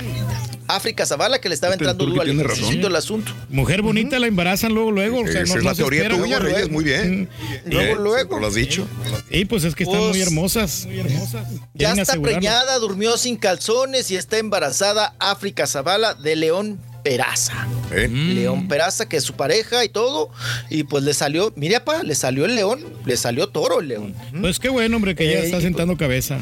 África 0.75 1.05
Zavala 1.05 1.39
que 1.39 1.49
le 1.49 1.55
estaba 1.55 1.73
Este, 1.73 1.83
entrando 1.85 2.05
duro 2.05 2.21
al 2.21 2.29
el 2.29 2.95
asunto. 2.95 3.33
Mujer 3.49 3.81
bonita 3.81 4.19
la 4.19 4.27
embarazan 4.27 4.73
luego, 4.73 4.91
luego. 4.91 5.19
o 5.21 5.27
sea, 5.27 5.41
Esa 5.41 5.53
no- 5.53 5.59
es 5.59 5.65
la 5.65 5.73
teoría 5.75 6.09
tuya, 6.09 6.39
Reyes, 6.39 6.69
muy 6.69 6.83
bien. 6.83 7.29
Luego, 7.65 7.85
Bien, 7.85 7.97
luego. 8.03 8.39
lo 8.39 8.47
has 8.47 8.55
dicho. 8.55 8.87
Sí, 9.31 9.45
pues 9.45 9.63
es 9.63 9.75
que 9.75 9.83
están 9.83 9.99
Pues, 9.99 10.11
muy 10.11 10.21
hermosas. 10.21 10.85
Muy 10.85 10.99
hermosas. 10.99 11.47
Ya 11.73 11.93
está 11.93 12.19
preñada, 12.21 12.77
durmió 12.79 13.17
sin 13.17 13.37
calzones 13.37 14.09
y 14.11 14.15
está 14.15 14.37
embarazada 14.37 15.15
África 15.19 15.67
Zavala 15.67 16.13
de 16.15 16.35
León 16.35 16.79
Peraza. 17.03 17.67
¿Eh? 17.91 18.07
León 18.07 18.67
Peraza, 18.67 19.09
que 19.09 19.17
es 19.17 19.23
su 19.23 19.33
pareja 19.33 19.83
y 19.83 19.89
todo. 19.89 20.29
Y 20.69 20.83
pues 20.83 21.03
le 21.03 21.13
salió, 21.15 21.51
mire, 21.55 21.79
pa, 21.79 22.03
le 22.03 22.13
salió 22.13 22.45
el 22.45 22.55
león, 22.55 22.85
le 23.05 23.17
salió 23.17 23.47
toro 23.47 23.79
el 23.81 23.87
león. 23.87 24.13
Pues 24.39 24.59
qué 24.59 24.69
bueno, 24.69 24.97
hombre, 24.97 25.15
que 25.15 25.25
ya 25.25 25.39
Ey, 25.39 25.45
está 25.45 25.61
sentando 25.61 25.97
cabeza. 25.97 26.39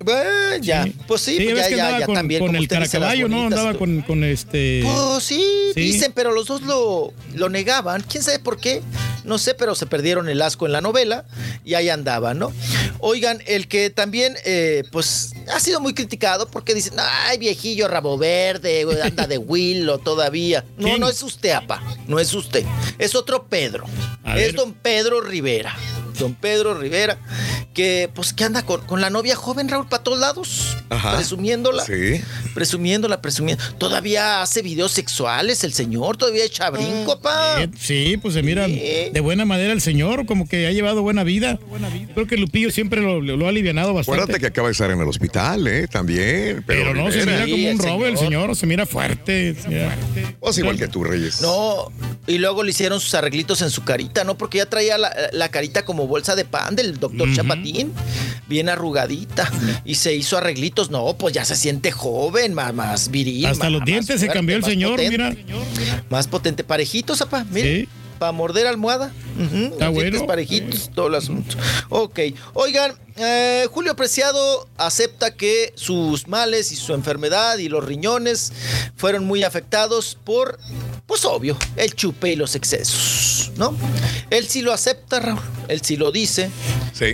Sí. 0.00 0.04
Bueno, 0.06 0.56
ya, 0.62 0.86
pues 1.06 1.20
sí, 1.20 1.36
Sí, 1.36 1.44
pues 1.50 1.56
ya, 1.58 1.68
que 1.68 1.76
ya, 1.76 1.82
andaba 1.84 2.00
ya 2.00 2.06
con, 2.06 2.14
también. 2.14 2.40
con 2.46 2.56
el 2.56 2.66
caracaballo, 2.66 3.28
¿no? 3.28 3.42
Andaba 3.46 3.74
con, 3.74 4.00
con 4.00 4.24
este. 4.24 4.80
Pues 4.82 5.22
sí, 5.24 5.44
Sí. 5.74 5.80
dicen, 5.80 6.12
pero 6.14 6.32
los 6.32 6.46
dos 6.46 6.62
lo, 6.62 7.12
lo 7.34 7.48
negaban. 7.50 8.02
¿Quién 8.08 8.22
sabe 8.22 8.38
por 8.38 8.58
qué? 8.58 8.80
No 9.24 9.36
sé, 9.36 9.52
pero 9.54 9.74
se 9.74 9.84
perdieron 9.84 10.30
el 10.30 10.40
asco 10.40 10.64
en 10.64 10.72
la 10.72 10.80
novela 10.80 11.26
y 11.66 11.74
ahí 11.74 11.90
andaban, 11.90 12.38
¿no? 12.38 12.50
Oigan, 13.00 13.42
el 13.46 13.68
que 13.68 13.90
también, 13.90 14.34
eh, 14.46 14.84
pues, 14.90 15.32
ha 15.52 15.60
sido 15.60 15.80
muy 15.80 15.92
criticado 15.92 16.48
porque 16.50 16.74
dicen, 16.74 16.94
ay, 16.98 17.36
viejillo, 17.36 17.86
rabo 17.86 18.16
verde, 18.16 18.86
anda 19.02 19.26
de 19.26 19.36
Willow 19.36 19.98
todavía. 19.98 20.64
No, 20.78 20.86
¿Quién? 20.88 21.00
no 21.00 21.10
es 21.10 21.22
usted, 21.22 21.50
apa, 21.50 21.82
no 22.08 22.18
es 22.18 22.32
usted. 22.32 22.64
Es 22.98 23.14
otro 23.14 23.46
Pedro. 23.48 23.84
A 24.24 24.38
es 24.38 24.46
ver. 24.46 24.54
don 24.54 24.72
Pedro 24.72 25.20
Rivera. 25.20 25.76
Don 26.20 26.34
Pedro 26.34 26.74
Rivera, 26.74 27.18
que 27.74 28.08
pues 28.14 28.32
que 28.32 28.44
anda 28.44 28.62
con, 28.62 28.80
con 28.82 29.00
la 29.00 29.10
novia 29.10 29.34
joven, 29.34 29.68
Raúl, 29.68 29.88
para 29.88 30.02
todos 30.04 30.18
lados, 30.20 30.76
Ajá. 30.90 31.16
presumiéndola. 31.16 31.84
Sí. 31.84 32.20
Presumiéndola, 32.54 33.20
presumiendo. 33.22 33.62
Todavía 33.78 34.42
hace 34.42 34.62
videos 34.62 34.92
sexuales 34.92 35.64
el 35.64 35.72
señor, 35.72 36.16
todavía 36.16 36.44
echa 36.44 36.68
brinco, 36.70 37.20
pa. 37.20 37.62
Eh, 37.62 37.70
Sí, 37.78 38.16
pues 38.20 38.34
se 38.34 38.42
mira 38.42 38.68
de 38.68 39.20
buena 39.20 39.44
manera 39.44 39.72
el 39.72 39.80
señor, 39.80 40.26
como 40.26 40.46
que 40.48 40.66
ha 40.66 40.72
llevado 40.72 41.02
buena 41.02 41.24
vida. 41.24 41.58
Creo 42.14 42.26
que 42.26 42.36
Lupillo 42.36 42.70
siempre 42.70 43.00
lo, 43.00 43.20
lo 43.20 43.46
ha 43.46 43.48
alivianado 43.48 43.94
bastante. 43.94 44.20
Acuérdate 44.20 44.40
que 44.40 44.46
acaba 44.46 44.68
de 44.68 44.72
estar 44.72 44.90
en 44.90 45.00
el 45.00 45.08
hospital, 45.08 45.66
¿eh? 45.66 45.88
También. 45.88 46.62
Pero 46.66 46.94
no, 46.94 47.10
se 47.10 47.24
mira 47.24 47.46
como 47.48 47.70
un 47.70 47.78
robo 47.78 48.06
el 48.06 48.18
señor. 48.18 48.54
se 48.56 48.66
mira 48.66 48.84
fuerte. 48.86 49.54
se 49.54 49.68
mira- 49.68 49.96
Pues 50.38 50.58
igual 50.58 50.76
que 50.76 50.88
tú, 50.88 51.02
Reyes. 51.04 51.40
No, 51.40 51.90
y 52.26 52.38
luego 52.38 52.62
le 52.62 52.70
hicieron 52.70 53.00
sus 53.00 53.14
arreglitos 53.14 53.62
en 53.62 53.70
su 53.70 53.84
carita, 53.84 54.24
¿no? 54.24 54.36
Porque 54.36 54.58
ya 54.58 54.66
traía 54.66 54.98
la, 54.98 55.10
la 55.32 55.48
carita 55.50 55.84
como 55.84 56.06
bolsa 56.10 56.36
de 56.36 56.44
pan 56.44 56.76
del 56.76 56.98
doctor 57.00 57.32
Chapatín, 57.34 57.92
bien 58.48 58.68
arrugadita, 58.68 59.50
y 59.86 59.94
se 59.94 60.14
hizo 60.14 60.36
arreglitos. 60.36 60.90
No, 60.90 61.14
pues 61.16 61.32
ya 61.32 61.44
se 61.46 61.56
siente 61.56 61.90
joven, 61.92 62.52
más, 62.52 62.74
más 62.74 63.10
viril. 63.10 63.46
Hasta 63.46 63.64
más- 63.64 63.72
los 63.72 63.84
dientes 63.86 64.20
se 64.20 64.26
fuerte, 64.26 64.34
cambió 64.34 64.56
el 64.56 64.64
señor, 64.64 64.96
potente. 64.96 65.44
mira. 65.44 66.04
Más 66.10 66.26
potente, 66.26 66.64
parejitos, 66.64 67.22
apa, 67.22 67.46
mire. 67.50 67.82
Sí. 67.82 67.88
Para 68.18 68.32
morder 68.32 68.66
almohada. 68.66 69.10
Está 69.72 69.88
bueno. 69.88 70.26
parejitos, 70.26 70.90
todo 70.94 71.06
el 71.06 71.14
asunto. 71.14 71.56
Ok. 71.88 72.18
Oigan, 72.52 72.92
eh, 73.16 73.66
Julio 73.70 73.96
Preciado 73.96 74.68
acepta 74.76 75.34
que 75.34 75.72
sus 75.74 76.28
males 76.28 76.70
y 76.70 76.76
su 76.76 76.92
enfermedad 76.92 77.56
y 77.56 77.70
los 77.70 77.82
riñones 77.82 78.52
fueron 78.96 79.24
muy 79.24 79.42
afectados 79.42 80.18
por, 80.22 80.58
pues 81.10 81.24
obvio, 81.24 81.58
el 81.74 81.92
chupe 81.96 82.30
y 82.30 82.36
los 82.36 82.54
excesos, 82.54 83.50
¿no? 83.56 83.74
Él 84.30 84.46
sí 84.46 84.62
lo 84.62 84.72
acepta, 84.72 85.18
Raúl. 85.18 85.40
Él 85.66 85.80
sí 85.82 85.96
lo 85.96 86.12
dice. 86.12 86.50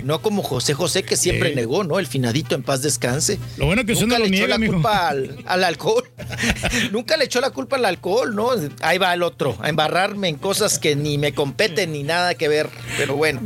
No 0.03 0.21
como 0.21 0.43
José 0.43 0.73
José, 0.73 1.03
que 1.03 1.15
siempre 1.17 1.49
Sí. 1.49 1.55
negó, 1.55 1.83
¿no? 1.83 1.99
El 1.99 2.07
finadito 2.07 2.55
en 2.55 2.63
paz 2.63 2.81
descanse. 2.81 3.39
Lo 3.57 3.65
bueno 3.65 3.85
que 3.85 3.93
usted 3.93 4.05
Nunca 4.05 4.19
no 4.19 4.25
lo 4.25 4.29
le 4.29 4.37
echó 4.37 4.47
niega, 4.47 4.57
la 4.59 4.67
culpa 4.71 5.07
al, 5.09 5.43
al 5.45 5.63
alcohol. 5.63 6.03
Nunca 6.91 7.17
le 7.17 7.25
echó 7.25 7.41
la 7.41 7.49
culpa 7.51 7.77
al 7.77 7.85
alcohol, 7.85 8.35
¿no? 8.35 8.49
Ahí 8.81 8.97
va 8.97 9.13
el 9.13 9.23
otro, 9.23 9.57
a 9.61 9.69
embarrarme 9.69 10.27
en 10.27 10.35
cosas 10.37 10.79
que 10.79 10.95
ni 10.95 11.17
me 11.17 11.33
competen 11.33 11.91
ni 11.93 12.03
nada 12.03 12.35
que 12.35 12.47
ver. 12.47 12.69
Pero 12.97 13.15
bueno. 13.15 13.41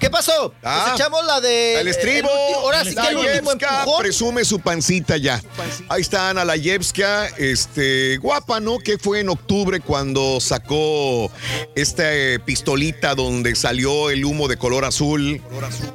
¿Qué 0.00 0.10
pasó? 0.10 0.54
Ah, 0.62 0.84
pues 0.88 1.00
echamos 1.00 1.24
la 1.26 1.40
de. 1.40 1.80
El 1.80 1.88
estribo. 1.88 2.28
último- 2.28 2.60
ahora 2.60 2.84
sí 2.84 2.94
que 2.94 3.08
el 3.08 3.16
último 3.16 3.52
empujón. 3.52 4.00
presume 4.00 4.44
su 4.44 4.60
pancita 4.60 5.16
ya. 5.16 5.42
Ahí 5.88 6.02
está 6.02 6.30
Ana 6.30 6.44
Layevska, 6.44 7.26
este, 7.38 8.16
guapa, 8.18 8.60
¿no? 8.60 8.78
Que 8.78 8.98
fue 8.98 9.20
en 9.20 9.28
octubre 9.28 9.80
cuando 9.80 10.40
sacó 10.40 11.30
esta 11.74 12.14
eh, 12.14 12.38
pistolita 12.44 13.14
donde 13.14 13.54
salió 13.54 14.10
el 14.10 14.24
humo 14.24 14.48
de 14.48 14.56
color 14.56 14.84
azul. 14.84 15.40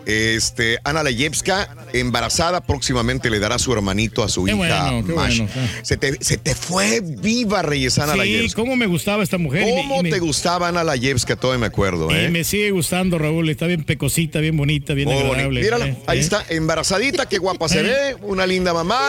Este, 0.06 0.78
Ana 0.84 1.04
Layevska, 1.04 1.76
embarazada, 1.94 2.62
próximamente 2.62 3.30
le 3.30 3.40
dará 3.40 3.60
su 3.60 3.72
hermanito 3.72 4.24
a 4.24 4.30
su 4.30 4.44
Qué 4.46 4.52
hija 4.52 4.58
bueno, 4.92 5.08
qué 5.08 5.14
Mash. 5.14 5.38
bueno, 5.40 5.52
sí. 5.54 5.60
se, 5.84 5.98
te, 5.98 6.24
se 6.24 6.38
te 6.38 6.56
fue 6.56 7.02
viva 7.02 7.62
Reyes 7.62 7.98
Ana 8.00 8.14
Sí, 8.14 8.18
Layevska. 8.20 8.62
cómo 8.62 8.76
me 8.76 8.88
gustaba 8.88 9.24
esta 9.24 9.38
mujer. 9.38 9.62
y 9.64 9.66
me- 9.74 9.82
¿Cómo 9.82 10.04
me- 10.04 10.10
te 10.10 10.20
gustaba 10.20 10.68
Ana 10.70 10.84
Layevska? 10.84 11.36
Todavía 11.36 11.60
me 11.62 11.68
acuerdo, 11.68 12.10
Y 12.12 12.16
¿eh? 12.26 12.30
me 12.30 12.44
sigue 12.44 12.72
gustando, 12.72 13.18
Raúl. 13.18 13.50
Está 13.50 13.68
bien 13.68 13.84
pecosita, 13.84 14.40
bien 14.40 14.58
bonita, 14.58 14.94
bien 14.94 15.08
bonito. 15.08 15.28
agradable. 15.28 15.62
Mírala, 15.62 15.88
¿eh? 15.88 15.98
ahí 16.08 16.18
¿eh? 16.18 16.22
está, 16.22 16.44
embarazadita, 16.50 17.28
qué 17.28 17.38
guapa 17.38 17.70
se 17.70 17.84
ve, 17.84 18.16
una 18.22 18.46
linda 18.48 18.74
mamá, 18.74 19.00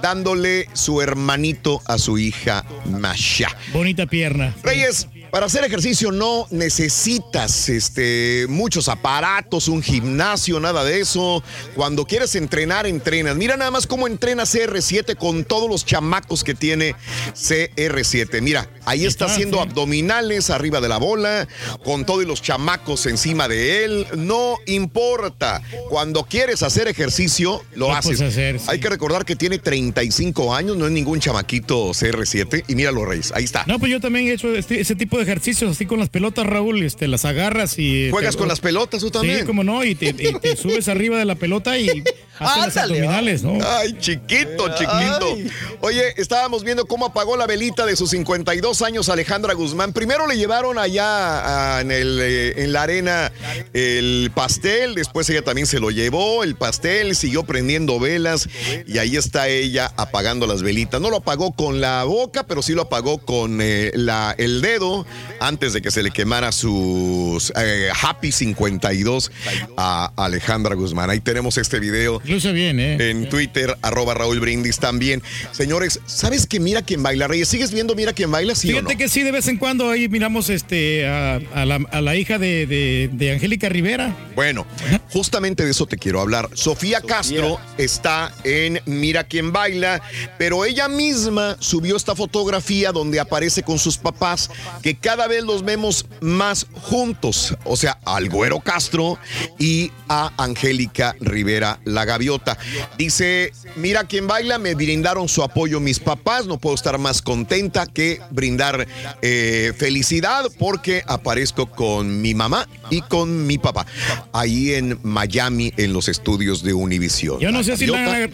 dándole 0.00 0.68
su 0.72 1.00
hermanito 1.00 1.80
a 1.86 1.98
su 1.98 2.18
hija 2.18 2.64
Masha. 2.86 3.48
Bonita 3.72 4.06
pierna. 4.06 4.54
Reyes, 4.62 5.08
para 5.32 5.46
hacer 5.46 5.64
ejercicio 5.64 6.12
no 6.12 6.46
necesitas 6.50 7.70
este, 7.70 8.44
muchos 8.50 8.90
aparatos, 8.90 9.66
un 9.66 9.82
gimnasio, 9.82 10.60
nada 10.60 10.84
de 10.84 11.00
eso. 11.00 11.42
Cuando 11.74 12.04
quieres 12.04 12.34
entrenar, 12.34 12.86
entrenas. 12.86 13.34
Mira 13.36 13.56
nada 13.56 13.70
más 13.70 13.86
cómo 13.86 14.06
entrena 14.06 14.42
CR7 14.42 15.16
con 15.16 15.44
todos 15.44 15.70
los 15.70 15.86
chamacos 15.86 16.44
que 16.44 16.54
tiene 16.54 16.94
CR7. 17.34 18.42
Mira, 18.42 18.68
ahí 18.84 19.06
está 19.06 19.24
haciendo 19.24 19.62
abdominales 19.62 20.50
arriba 20.50 20.82
de 20.82 20.90
la 20.90 20.98
bola, 20.98 21.48
con 21.82 22.04
todos 22.04 22.26
los 22.26 22.42
chamacos 22.42 23.06
encima 23.06 23.48
de 23.48 23.84
él. 23.86 24.06
No 24.18 24.58
importa. 24.66 25.62
Cuando 25.88 26.24
quieres 26.24 26.62
hacer 26.62 26.88
ejercicio, 26.88 27.64
lo 27.74 27.90
haces. 27.90 28.18
puedes 28.18 28.32
hacer, 28.34 28.58
sí. 28.60 28.66
Hay 28.68 28.80
que 28.80 28.90
recordar 28.90 29.24
que 29.24 29.34
tiene 29.34 29.58
35 29.58 30.54
años, 30.54 30.76
no 30.76 30.84
es 30.84 30.92
ningún 30.92 31.20
chamaquito 31.20 31.92
CR7. 31.92 32.64
Y 32.68 32.74
mira 32.74 32.92
los 32.92 33.08
Reyes, 33.08 33.32
ahí 33.34 33.44
está. 33.44 33.64
No, 33.66 33.78
pues 33.78 33.90
yo 33.90 33.98
también 33.98 34.26
he 34.28 34.32
hecho 34.34 34.54
este- 34.54 34.78
ese 34.78 34.94
tipo 34.94 35.16
de 35.18 35.21
ejercicios 35.22 35.70
así 35.70 35.86
con 35.86 35.98
las 35.98 36.08
pelotas, 36.08 36.46
Raúl. 36.46 36.82
Este, 36.82 37.08
las 37.08 37.24
agarras 37.24 37.78
y. 37.78 38.10
¿Juegas 38.10 38.34
te- 38.34 38.38
con 38.40 38.48
las 38.48 38.60
pelotas 38.60 39.00
tú 39.00 39.10
también? 39.10 39.40
Sí, 39.40 39.44
como 39.44 39.64
no, 39.64 39.84
y 39.84 39.94
te, 39.94 40.10
y 40.10 40.32
te 40.40 40.56
subes 40.56 40.88
arriba 40.88 41.18
de 41.18 41.24
la 41.24 41.34
pelota 41.36 41.78
y 41.78 42.02
Ándale, 42.44 42.94
abdominales, 42.98 43.42
¿no? 43.42 43.58
Ay, 43.64 43.96
chiquito, 43.98 44.68
chiquito. 44.74 45.36
Oye, 45.80 46.14
estábamos 46.16 46.64
viendo 46.64 46.86
cómo 46.86 47.06
apagó 47.06 47.36
la 47.36 47.46
velita 47.46 47.86
de 47.86 47.96
sus 47.96 48.10
52 48.10 48.82
años 48.82 49.08
Alejandra 49.08 49.54
Guzmán. 49.54 49.92
Primero 49.92 50.26
le 50.26 50.36
llevaron 50.36 50.78
allá 50.78 51.80
en, 51.80 51.90
el, 51.90 52.18
eh, 52.20 52.62
en 52.62 52.72
la 52.72 52.82
arena 52.82 53.32
el 53.72 54.30
pastel, 54.34 54.94
después 54.94 55.28
ella 55.30 55.42
también 55.42 55.66
se 55.66 55.80
lo 55.80 55.90
llevó, 55.90 56.44
el 56.44 56.54
pastel, 56.54 57.16
siguió 57.16 57.44
prendiendo 57.44 57.98
velas 57.98 58.48
y 58.86 58.98
ahí 58.98 59.16
está 59.16 59.48
ella 59.48 59.92
apagando 59.96 60.46
las 60.46 60.62
velitas. 60.62 61.00
No 61.00 61.10
lo 61.10 61.18
apagó 61.18 61.52
con 61.52 61.80
la 61.80 62.04
boca, 62.04 62.44
pero 62.44 62.62
sí 62.62 62.74
lo 62.74 62.82
apagó 62.82 63.18
con 63.18 63.60
eh, 63.60 63.90
la, 63.94 64.34
el 64.38 64.60
dedo 64.60 65.06
antes 65.40 65.72
de 65.72 65.82
que 65.82 65.90
se 65.90 66.02
le 66.02 66.10
quemara 66.10 66.52
sus 66.52 67.52
eh, 67.56 67.90
Happy 68.02 68.32
52 68.32 69.30
a 69.76 70.12
Alejandra 70.16 70.74
Guzmán. 70.74 71.10
Ahí 71.10 71.20
tenemos 71.20 71.58
este 71.58 71.80
video 71.80 72.20
Luce 72.32 72.52
bien, 72.52 72.80
¿eh? 72.80 73.10
en 73.10 73.28
Twitter, 73.28 73.76
arroba 73.82 74.14
Raúl 74.14 74.40
Brindis 74.40 74.78
también. 74.78 75.22
Señores, 75.52 76.00
¿sabes 76.06 76.46
que 76.46 76.60
Mira 76.60 76.82
quién 76.82 77.02
baila, 77.02 77.28
Reyes? 77.28 77.48
¿Sigues 77.48 77.72
viendo 77.72 77.94
Mira 77.94 78.12
quién 78.12 78.30
baila, 78.30 78.54
sí 78.54 78.68
Fíjate 78.68 78.86
o 78.86 78.90
no? 78.92 78.98
que 78.98 79.08
sí, 79.08 79.22
de 79.22 79.32
vez 79.32 79.48
en 79.48 79.58
cuando 79.58 79.90
ahí 79.90 80.08
miramos 80.08 80.48
este, 80.50 81.06
a, 81.06 81.36
a 81.54 81.64
la, 81.66 81.80
a 81.90 82.00
la 82.00 82.16
hija 82.16 82.38
de, 82.38 82.66
de- 82.66 83.10
de 83.12 83.32
Angélica 83.32 83.68
Rivera. 83.68 84.16
Bueno, 84.34 84.66
justamente 85.10 85.64
de 85.64 85.70
eso 85.72 85.86
te 85.86 85.96
quiero 85.98 86.20
hablar. 86.20 86.48
Sofía 86.54 87.00
Castro 87.00 87.58
está 87.78 88.32
en 88.44 88.80
Mira 88.86 89.24
quién 89.24 89.52
baila, 89.52 90.00
pero 90.38 90.64
ella 90.64 90.88
misma 90.88 91.56
subió 91.60 91.96
esta 91.96 92.14
fotografía 92.16 92.92
donde 92.92 93.20
aparece 93.20 93.62
con 93.62 93.78
sus 93.78 93.98
papás, 93.98 94.50
que 94.82 94.96
cada 94.96 95.28
vez 95.28 95.44
los 95.44 95.64
vemos 95.64 96.06
más 96.20 96.66
juntos. 96.72 97.54
O 97.64 97.76
sea, 97.76 97.98
al 98.04 98.28
Güero 98.30 98.60
Castro 98.60 99.18
y 99.58 99.90
a 100.08 100.32
Angélica 100.42 101.14
Rivera 101.20 101.78
La 101.84 102.04
Gaviota. 102.12 102.58
Dice, 102.98 103.52
mira 103.76 104.04
quién 104.04 104.26
baila, 104.26 104.58
me 104.58 104.74
brindaron 104.74 105.28
su 105.28 105.42
apoyo 105.42 105.80
mis 105.80 105.98
papás, 105.98 106.46
no 106.46 106.58
puedo 106.58 106.74
estar 106.74 106.98
más 106.98 107.22
contenta 107.22 107.86
que 107.86 108.20
brindar 108.30 108.86
eh, 109.22 109.72
felicidad 109.76 110.44
porque 110.58 111.02
aparezco 111.06 111.66
con 111.66 112.20
mi 112.20 112.34
mamá 112.34 112.68
y 112.90 113.00
con 113.00 113.46
mi 113.46 113.58
papá 113.58 113.86
ahí 114.32 114.74
en 114.74 114.98
Miami 115.02 115.72
en 115.76 115.92
los 115.92 116.08
estudios 116.08 116.62
de 116.62 116.74
Univision. 116.74 117.38
Yo 117.40 117.50
no 117.50 117.62
sé 117.62 117.76
si 117.76 117.86
la 117.86 118.28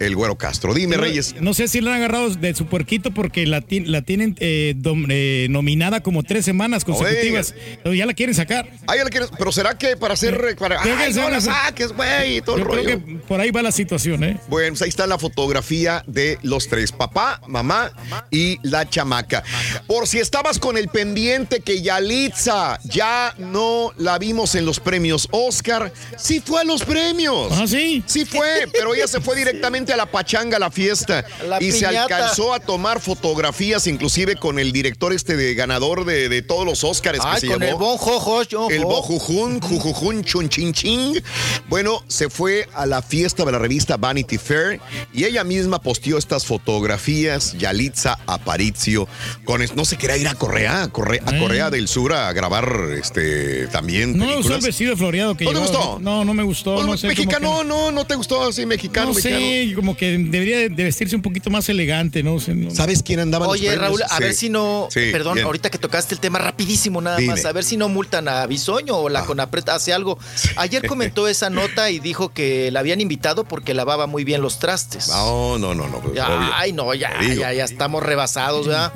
El 0.00 0.16
Güero 0.16 0.36
Castro. 0.36 0.74
Dime, 0.74 0.96
No- 0.96 1.02
Reyes. 1.02 1.34
No 1.40 1.54
sé 1.54 1.68
si 1.68 1.80
la 1.80 1.90
han 1.90 1.96
agarrado 1.98 2.30
de 2.30 2.54
su 2.54 2.66
puerquito 2.66 3.12
porque 3.12 3.46
la, 3.46 3.62
la 3.86 4.02
tienen 4.02 4.34
eh, 4.40 4.74
dom- 4.76 5.06
eh, 5.10 5.46
nominada 5.50 6.02
como 6.02 6.22
tres 6.22 6.44
semanas 6.44 6.84
consecutivas. 6.84 7.54
Entonces 7.76 7.98
ya 7.98 8.06
la 8.06 8.14
quieren 8.14 8.34
sacar. 8.34 8.68
Ay, 8.86 8.98
ya 8.98 9.04
la 9.04 9.10
quieres- 9.10 9.30
pero 9.38 9.52
será 9.52 9.76
que 9.78 9.96
para 9.96 10.14
hacer 10.14 10.56
para 10.58 10.80
Creo 10.80 10.96
que 10.96 11.02
ay, 11.04 11.12
se 11.12 11.20
no 11.20 11.30
la 11.30 11.40
saques, 11.40 11.92
güey, 11.92 12.40
todo 12.40 12.56
el 12.56 12.64
creo 12.66 12.84
que 12.84 12.96
por 13.28 13.40
ahí 13.40 13.50
va 13.50 13.62
la 13.62 13.72
situación, 13.72 14.24
¿eh? 14.24 14.38
Bueno, 14.48 14.70
pues 14.70 14.82
ahí 14.82 14.88
está 14.88 15.06
la 15.06 15.18
fotografía 15.18 16.02
de 16.06 16.38
los 16.42 16.68
tres, 16.68 16.92
papá, 16.92 17.40
mamá 17.46 17.92
y 18.30 18.58
la 18.62 18.88
chamaca. 18.88 19.44
Por 19.86 20.06
si 20.08 20.18
estabas 20.18 20.58
con 20.58 20.76
el 20.76 20.88
pendiente 20.88 21.60
que 21.60 21.82
Yalitza 21.82 22.78
ya 22.84 23.34
no 23.38 23.92
la 23.98 24.18
vimos 24.18 24.54
en 24.54 24.64
los 24.64 24.80
premios 24.80 25.28
Oscar, 25.30 25.92
sí 26.16 26.40
fue 26.44 26.62
a 26.62 26.64
los 26.64 26.82
premios. 26.84 27.52
Ah, 27.52 27.66
sí. 27.66 28.02
Sí 28.06 28.24
fue, 28.24 28.66
pero 28.72 28.94
ella 28.94 29.06
se 29.06 29.20
fue 29.20 29.36
directamente 29.36 29.89
a 29.92 29.96
la 29.96 30.06
pachanga, 30.06 30.56
a 30.56 30.60
la 30.60 30.70
fiesta. 30.70 31.24
La 31.48 31.62
y 31.62 31.70
se 31.72 31.86
piñata. 31.86 32.16
alcanzó 32.16 32.52
a 32.54 32.60
tomar 32.60 33.00
fotografías, 33.00 33.86
inclusive 33.86 34.36
con 34.36 34.58
el 34.58 34.72
director 34.72 35.12
este 35.12 35.36
de 35.36 35.54
ganador 35.54 36.04
de, 36.04 36.28
de 36.28 36.42
todos 36.42 36.64
los 36.64 36.84
Óscares 36.84 37.20
que 37.34 37.40
se 37.40 37.46
con 37.48 37.60
llevó. 37.60 37.70
el 37.72 37.76
bon 37.78 37.98
jojo, 37.98 38.42
yo, 38.44 38.68
El 38.70 38.82
jo. 38.82 38.88
Bojujun, 38.88 39.60
Jujujun, 39.60 40.24
Chun 40.24 40.48
Chin 40.48 40.72
Chin. 40.72 41.22
Bueno, 41.68 42.02
se 42.08 42.28
fue 42.28 42.68
a 42.74 42.86
la 42.86 43.02
fiesta 43.02 43.44
de 43.44 43.52
la 43.52 43.58
revista 43.58 43.96
Vanity 43.96 44.38
Fair 44.38 44.80
y 45.12 45.24
ella 45.24 45.44
misma 45.44 45.80
posteó 45.80 46.18
estas 46.18 46.44
fotografías, 46.46 47.54
Yalitza 47.58 48.18
Aparicio, 48.26 49.06
con 49.44 49.60
no 49.76 49.84
se 49.84 49.96
quería 49.98 50.16
ir 50.16 50.28
a 50.28 50.34
Corea, 50.34 50.82
a 50.84 50.88
Corea, 50.88 51.22
a 51.26 51.38
Corea 51.38 51.70
del 51.70 51.86
Sur 51.88 52.12
a 52.14 52.32
grabar 52.32 52.68
este 52.98 53.66
también 53.68 54.16
No 54.16 54.24
gustó 54.24 54.30
el 54.30 54.36
películas. 54.38 54.62
vestido 54.64 54.96
floreado 54.96 55.36
que 55.36 55.44
¿No 55.44 55.52
te 55.52 55.58
gustó? 55.58 55.98
No, 56.00 56.24
no 56.24 56.34
me 56.34 56.42
gustó. 56.42 56.74
Pues, 56.74 56.86
no 56.86 56.96
sé, 56.96 57.08
mexicano, 57.08 57.58
que- 57.60 57.64
no, 57.66 57.92
no 57.92 58.04
te 58.06 58.14
gustó 58.14 58.48
así 58.48 58.64
mexicano, 58.66 59.08
No 59.08 59.14
mexicano. 59.14 59.79
Como 59.80 59.96
que 59.96 60.18
debería 60.18 60.58
de 60.68 60.84
vestirse 60.84 61.16
un 61.16 61.22
poquito 61.22 61.48
más 61.50 61.68
elegante, 61.70 62.22
¿no? 62.22 62.38
sé, 62.38 62.54
no- 62.54 62.70
¿Sabes 62.70 63.02
quién 63.02 63.18
andaba 63.20 63.46
en 63.46 63.52
los 63.52 63.60
Oye? 63.60 63.74
Raúl, 63.76 64.02
a 64.02 64.16
Sí. 64.18 64.22
ver 64.22 64.34
si 64.34 64.48
no. 64.50 64.88
Sí, 64.90 65.08
perdón, 65.10 65.34
bien. 65.34 65.46
ahorita 65.46 65.70
que 65.70 65.78
tocaste 65.78 66.14
el 66.14 66.20
tema 66.20 66.38
rapidísimo, 66.38 67.00
nada 67.00 67.16
Dime. 67.16 67.32
más. 67.32 67.44
A 67.46 67.52
ver 67.52 67.64
si 67.64 67.76
no 67.78 67.88
multan 67.88 68.28
a 68.28 68.44
Bisoño 68.46 68.94
o 68.96 69.08
la 69.08 69.24
Conapret 69.24 69.68
hace 69.70 69.92
algo. 69.94 70.18
Ayer 70.56 70.86
comentó 70.86 71.28
esa 71.28 71.48
nota 71.48 71.90
y 71.90 71.98
dijo 71.98 72.28
que 72.34 72.70
la 72.70 72.80
habían 72.80 73.00
invitado 73.00 73.44
porque 73.44 73.72
lavaba 73.74 74.06
muy 74.06 74.24
bien 74.24 74.42
los 74.42 74.58
trastes. 74.58 75.08
No, 75.08 75.58
no, 75.58 75.74
no, 75.74 75.88
no. 75.88 76.00
pues, 76.00 76.20
ay, 76.54 76.72
no, 76.72 76.92
ya, 76.94 77.12
digo. 77.20 77.40
ya, 77.40 77.52
ya 77.54 77.64
estamos 77.64 78.02
rebasados, 78.02 78.66
¿verdad? 78.66 78.92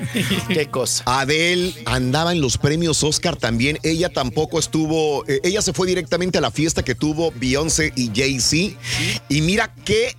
Qué 0.48 0.66
cosa. 0.66 1.02
Adele 1.06 1.72
andaba 1.86 2.32
en 2.32 2.40
los 2.40 2.58
premios 2.58 3.02
Oscar 3.02 3.36
también. 3.36 3.78
Ella 3.82 4.08
tampoco 4.10 4.58
estuvo. 4.58 5.24
eh, 5.28 5.40
ella 5.44 5.62
se 5.62 5.72
fue 5.72 5.86
directamente 5.86 6.38
a 6.38 6.40
la 6.40 6.50
fiesta 6.50 6.82
que 6.82 6.94
tuvo 6.94 7.32
Beyoncé 7.36 7.92
y 7.96 8.10
Jay-Z. 8.14 8.76
Y 9.28 9.40
mira 9.40 9.72
qué 9.84 10.14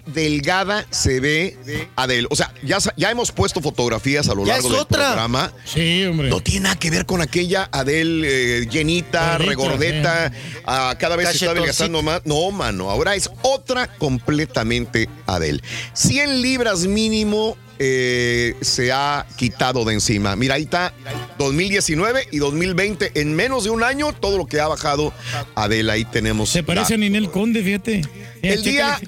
delgada 0.45 0.85
se 0.91 1.19
ve 1.19 1.57
Adele. 1.95 2.27
O 2.29 2.35
sea, 2.35 2.53
ya, 2.63 2.77
ya 2.95 3.09
hemos 3.09 3.31
puesto 3.31 3.61
fotografías 3.61 4.29
a 4.29 4.35
lo 4.35 4.45
largo 4.45 4.69
del 4.69 4.79
otra. 4.79 5.05
programa. 5.07 5.51
Sí, 5.65 6.05
hombre. 6.05 6.29
No 6.29 6.39
tiene 6.41 6.61
nada 6.61 6.75
que 6.77 6.91
ver 6.91 7.05
con 7.05 7.21
aquella 7.21 7.67
Adele 7.71 8.59
eh, 8.61 8.67
llenita, 8.69 9.37
regordeta. 9.39 10.31
ah, 10.65 10.95
cada 10.99 11.15
vez 11.15 11.29
se 11.29 11.35
está 11.37 11.51
adelgazando 11.51 12.01
más. 12.03 12.21
No, 12.25 12.51
mano. 12.51 12.91
Ahora 12.91 13.15
es 13.15 13.29
otra 13.41 13.87
completamente 13.97 15.09
Adele. 15.25 15.61
100 15.93 16.41
libras 16.41 16.85
mínimo. 16.85 17.57
eh, 17.77 18.55
se 18.61 18.93
ha 18.93 19.25
quitado 19.35 19.83
de 19.83 19.93
encima. 19.95 20.37
Mira, 20.37 20.55
ahí 20.55 20.63
está 20.63 20.93
2019 21.37 22.29
y 22.31 22.37
2020. 22.37 23.11
En 23.19 23.35
menos 23.35 23.65
de 23.65 23.69
un 23.69 23.83
año, 23.83 24.13
todo 24.13 24.37
lo 24.37 24.45
que 24.45 24.61
ha 24.61 24.67
bajado 24.69 25.11
Adele. 25.55 25.91
Ahí 25.91 26.05
tenemos. 26.05 26.49
Se 26.49 26.63
parece 26.63 26.93
a 26.93 26.97
Ninel 26.97 27.29
Conde, 27.31 27.61
fíjate. 27.63 28.03
El 28.45 28.63
día 28.63 28.99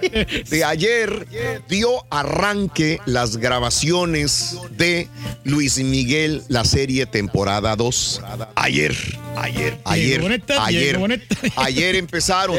de 0.50 0.64
ayer 0.64 1.26
dio 1.68 2.04
arranque 2.10 3.00
las 3.06 3.36
grabaciones 3.36 4.56
de 4.76 5.08
Luis 5.44 5.78
Miguel, 5.78 6.42
la 6.48 6.64
serie 6.64 7.06
temporada 7.06 7.76
2. 7.76 8.22
Ayer, 8.54 8.96
ayer, 9.36 9.78
ayer, 9.84 10.20
Boneta, 10.20 10.64
ayer, 10.64 10.98
Boneta. 10.98 11.36
ayer 11.56 11.96
empezaron. 11.96 12.56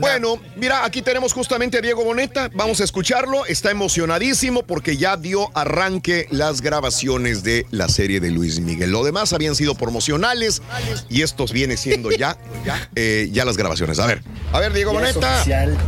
Bueno, 0.00 0.40
mira, 0.56 0.84
aquí 0.84 1.02
tenemos 1.02 1.32
justamente 1.32 1.78
a 1.78 1.80
Diego 1.80 2.04
Boneta. 2.04 2.50
Vamos 2.54 2.80
a 2.80 2.84
escucharlo. 2.84 3.46
Está 3.46 3.70
emocionadísimo 3.70 4.62
porque 4.62 4.96
ya 4.96 5.16
dio 5.16 5.50
arranque 5.56 6.26
las 6.30 6.60
grabaciones 6.60 7.42
de 7.42 7.66
la 7.70 7.88
serie 7.88 8.20
de 8.20 8.30
Luis 8.30 8.60
Miguel. 8.60 8.90
Lo 8.90 9.04
demás 9.04 9.32
habían 9.32 9.54
sido 9.54 9.74
promocionales 9.74 10.62
y 11.08 11.22
estos 11.22 11.52
viene 11.52 11.76
siendo 11.76 12.10
ya, 12.10 12.38
eh, 12.94 13.28
ya 13.32 13.44
las 13.44 13.56
grabaciones. 13.56 13.98
A 13.98 14.06
ver, 14.06 14.22
a 14.52 14.60
ver, 14.60 14.72
Diego 14.72 14.92
Ya 15.00 15.08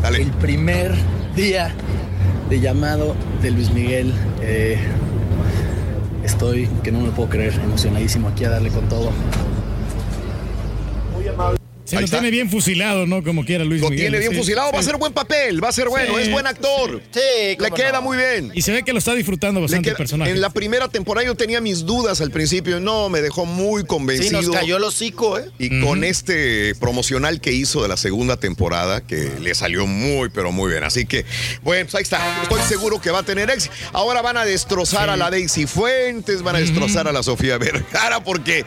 Dale. 0.02 0.22
El 0.22 0.30
primer 0.32 0.94
día 1.34 1.70
de 2.48 2.60
llamado 2.60 3.14
de 3.42 3.50
Luis 3.50 3.72
Miguel. 3.72 4.12
Eh, 4.42 4.78
estoy, 6.24 6.68
que 6.82 6.92
no 6.92 7.00
me 7.00 7.06
lo 7.06 7.12
puedo 7.12 7.28
creer, 7.28 7.54
emocionadísimo 7.54 8.28
aquí 8.28 8.44
a 8.44 8.50
darle 8.50 8.70
con 8.70 8.88
todo. 8.88 9.10
Se 11.88 12.00
lo 12.00 12.06
tiene 12.06 12.30
bien 12.30 12.50
fusilado, 12.50 13.06
¿no? 13.06 13.22
Como 13.22 13.44
quiera 13.44 13.64
Luis 13.64 13.80
Lo 13.80 13.88
Miguel. 13.90 14.04
tiene 14.06 14.18
bien 14.18 14.32
sí, 14.32 14.38
fusilado, 14.38 14.70
va 14.72 14.78
a 14.80 14.82
ser 14.82 14.96
buen 14.96 15.12
papel, 15.12 15.62
va 15.62 15.68
a 15.68 15.72
ser 15.72 15.88
bueno, 15.88 16.14
Sí, 16.16 16.22
es 16.22 16.30
buen 16.30 16.46
actor. 16.46 17.00
Sí, 17.12 17.56
Le 17.58 17.70
queda 17.70 18.00
muy 18.00 18.16
bien. 18.16 18.50
Y 18.54 18.62
se 18.62 18.72
ve 18.72 18.82
que 18.82 18.92
lo 18.92 18.98
está 18.98 19.14
disfrutando 19.14 19.60
Le 19.60 19.64
bastante 19.64 19.84
queda- 19.86 19.92
el 19.92 19.96
personaje. 19.96 20.30
En 20.32 20.40
la 20.40 20.50
primera 20.50 20.88
temporada 20.88 21.26
yo 21.26 21.34
tenía 21.34 21.60
mis 21.60 21.86
dudas 21.86 22.20
al 22.20 22.30
principio, 22.30 22.78
no, 22.80 23.08
me 23.08 23.20
dejó 23.22 23.46
muy 23.46 23.82
Sí, 23.82 23.86
convencido. 23.86 24.42
nos 24.42 24.50
cayó 24.50 24.76
el 24.76 24.84
hocico, 24.84 25.38
¿eh? 25.38 25.50
Y 25.58 25.80
con 25.80 26.04
este 26.04 26.74
promocional 26.74 27.40
que 27.40 27.52
hizo 27.52 27.82
de 27.82 27.88
la 27.88 27.96
segunda 27.96 28.36
temporada, 28.36 29.00
que 29.00 29.30
le 29.40 29.54
salió 29.54 29.86
muy, 29.86 30.28
pero 30.28 30.52
muy 30.52 30.70
bien. 30.70 30.84
Así 30.84 31.06
que, 31.06 31.24
bueno, 31.62 31.84
pues 31.86 31.94
ahí 31.94 32.02
está. 32.02 32.42
Estoy 32.42 32.60
seguro 32.68 33.00
que 33.00 33.10
va 33.10 33.20
a 33.20 33.22
tener 33.22 33.48
éxito. 33.50 33.74
Ahora 33.92 34.20
van 34.22 34.36
a 34.36 34.44
destrozar 34.44 35.08
a 35.10 35.16
la 35.16 35.30
Daisy 35.30 35.66
Fuentes, 35.66 36.42
van 36.42 36.56
a 36.56 36.58
destrozar 36.58 37.08
a 37.08 37.12
la 37.12 37.22
Sofía 37.22 37.56
Vergara, 37.58 38.22
porque, 38.22 38.64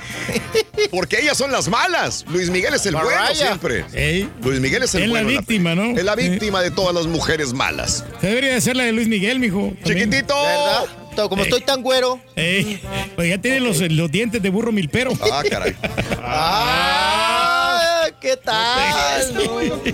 porque 0.89 1.19
ellas 1.21 1.37
son 1.37 1.51
las 1.51 1.67
malas. 1.67 2.25
Luis 2.29 2.49
Miguel 2.49 2.73
es 2.73 2.85
el 2.85 2.95
bueno 3.11 3.35
siempre. 3.35 3.85
Ey. 3.93 4.29
Luis 4.43 4.59
Miguel 4.59 4.83
es 4.83 4.95
el 4.95 5.03
Es 5.03 5.07
la 5.09 5.13
bueno. 5.13 5.29
en 5.29 5.37
víctima, 5.37 5.75
¿no? 5.75 5.97
Es 5.97 6.03
la 6.03 6.15
víctima 6.15 6.61
de 6.61 6.71
todas 6.71 6.93
las 6.95 7.07
mujeres 7.07 7.53
malas. 7.53 8.03
Se 8.21 8.27
debería 8.27 8.53
de 8.53 8.61
ser 8.61 8.75
la 8.75 8.83
de 8.83 8.91
Luis 8.91 9.07
Miguel, 9.07 9.39
mijo. 9.39 9.73
también. 9.83 10.09
Chiquitito. 10.09 10.35
¿Verdad? 10.35 11.27
Como 11.29 11.41
Eh. 11.43 11.45
estoy 11.45 11.61
tan 11.61 11.81
güero. 11.81 12.21
Ey, 12.35 12.81
pues 13.15 13.29
ya 13.29 13.37
tiene 13.37 13.59
los, 13.59 13.79
los 13.81 14.09
dientes 14.09 14.41
de 14.41 14.49
burro 14.49 14.71
milpero. 14.71 15.11
Ah, 15.31 15.43
caray. 15.49 15.75
¡Ah! 16.23 17.50
¿Qué 18.21 18.37
tal? 18.37 19.33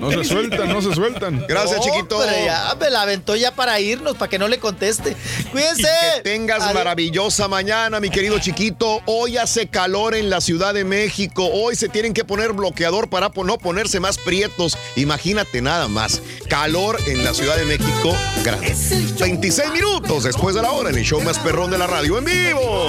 No 0.01 0.11
se 0.11 0.23
sueltan, 0.25 0.67
no 0.67 0.81
se 0.81 0.93
sueltan. 0.93 1.45
Gracias, 1.47 1.79
chiquito. 1.79 2.17
Hombre, 2.17 2.43
ya 2.43 2.75
me 2.77 2.89
la 2.89 3.03
aventó 3.03 3.37
ya 3.37 3.55
para 3.55 3.79
irnos, 3.79 4.17
para 4.17 4.29
que 4.29 4.37
no 4.37 4.49
le 4.49 4.59
conteste. 4.59 5.15
Cuídense. 5.49 5.87
Que 6.15 6.21
tengas 6.23 6.61
Adiós. 6.61 6.73
maravillosa 6.73 7.47
mañana, 7.47 8.01
mi 8.01 8.09
querido 8.09 8.37
chiquito. 8.39 9.01
Hoy 9.05 9.37
hace 9.37 9.67
calor 9.67 10.13
en 10.13 10.29
la 10.29 10.41
Ciudad 10.41 10.73
de 10.73 10.83
México. 10.83 11.49
Hoy 11.53 11.77
se 11.77 11.87
tienen 11.87 12.13
que 12.13 12.25
poner 12.25 12.51
bloqueador 12.51 13.09
para 13.09 13.31
no 13.33 13.57
ponerse 13.57 14.01
más 14.01 14.17
prietos. 14.17 14.77
Imagínate 14.97 15.61
nada 15.61 15.87
más. 15.87 16.21
Calor 16.49 16.99
en 17.07 17.23
la 17.23 17.33
Ciudad 17.33 17.55
de 17.55 17.63
México. 17.63 18.13
Grande. 18.43 18.75
26 19.19 19.71
minutos 19.71 20.25
después 20.25 20.53
de 20.53 20.61
la 20.61 20.71
hora 20.71 20.89
en 20.89 20.97
el 20.97 21.05
show 21.05 21.21
más 21.21 21.39
perrón 21.39 21.71
de 21.71 21.77
la 21.77 21.87
radio 21.87 22.17
en 22.17 22.25
vivo. 22.25 22.87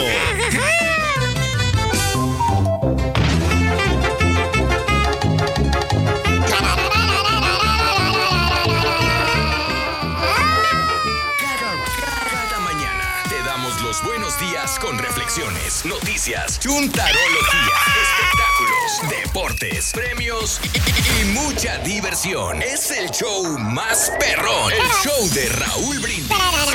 Noticias, 15.85 16.59
chuntarología, 16.59 17.98
deportes, 19.09 19.93
premios 19.93 20.61
y, 20.75 21.23
y 21.23 21.25
mucha 21.33 21.79
diversión. 21.79 22.63
Es 22.63 22.91
el 22.91 23.11
show 23.11 23.45
más 23.59 24.13
perrón, 24.19 24.73
el 24.73 24.89
show 25.09 25.29
de 25.35 25.49
Raúl 25.49 25.99
Brindis 26.01 26.29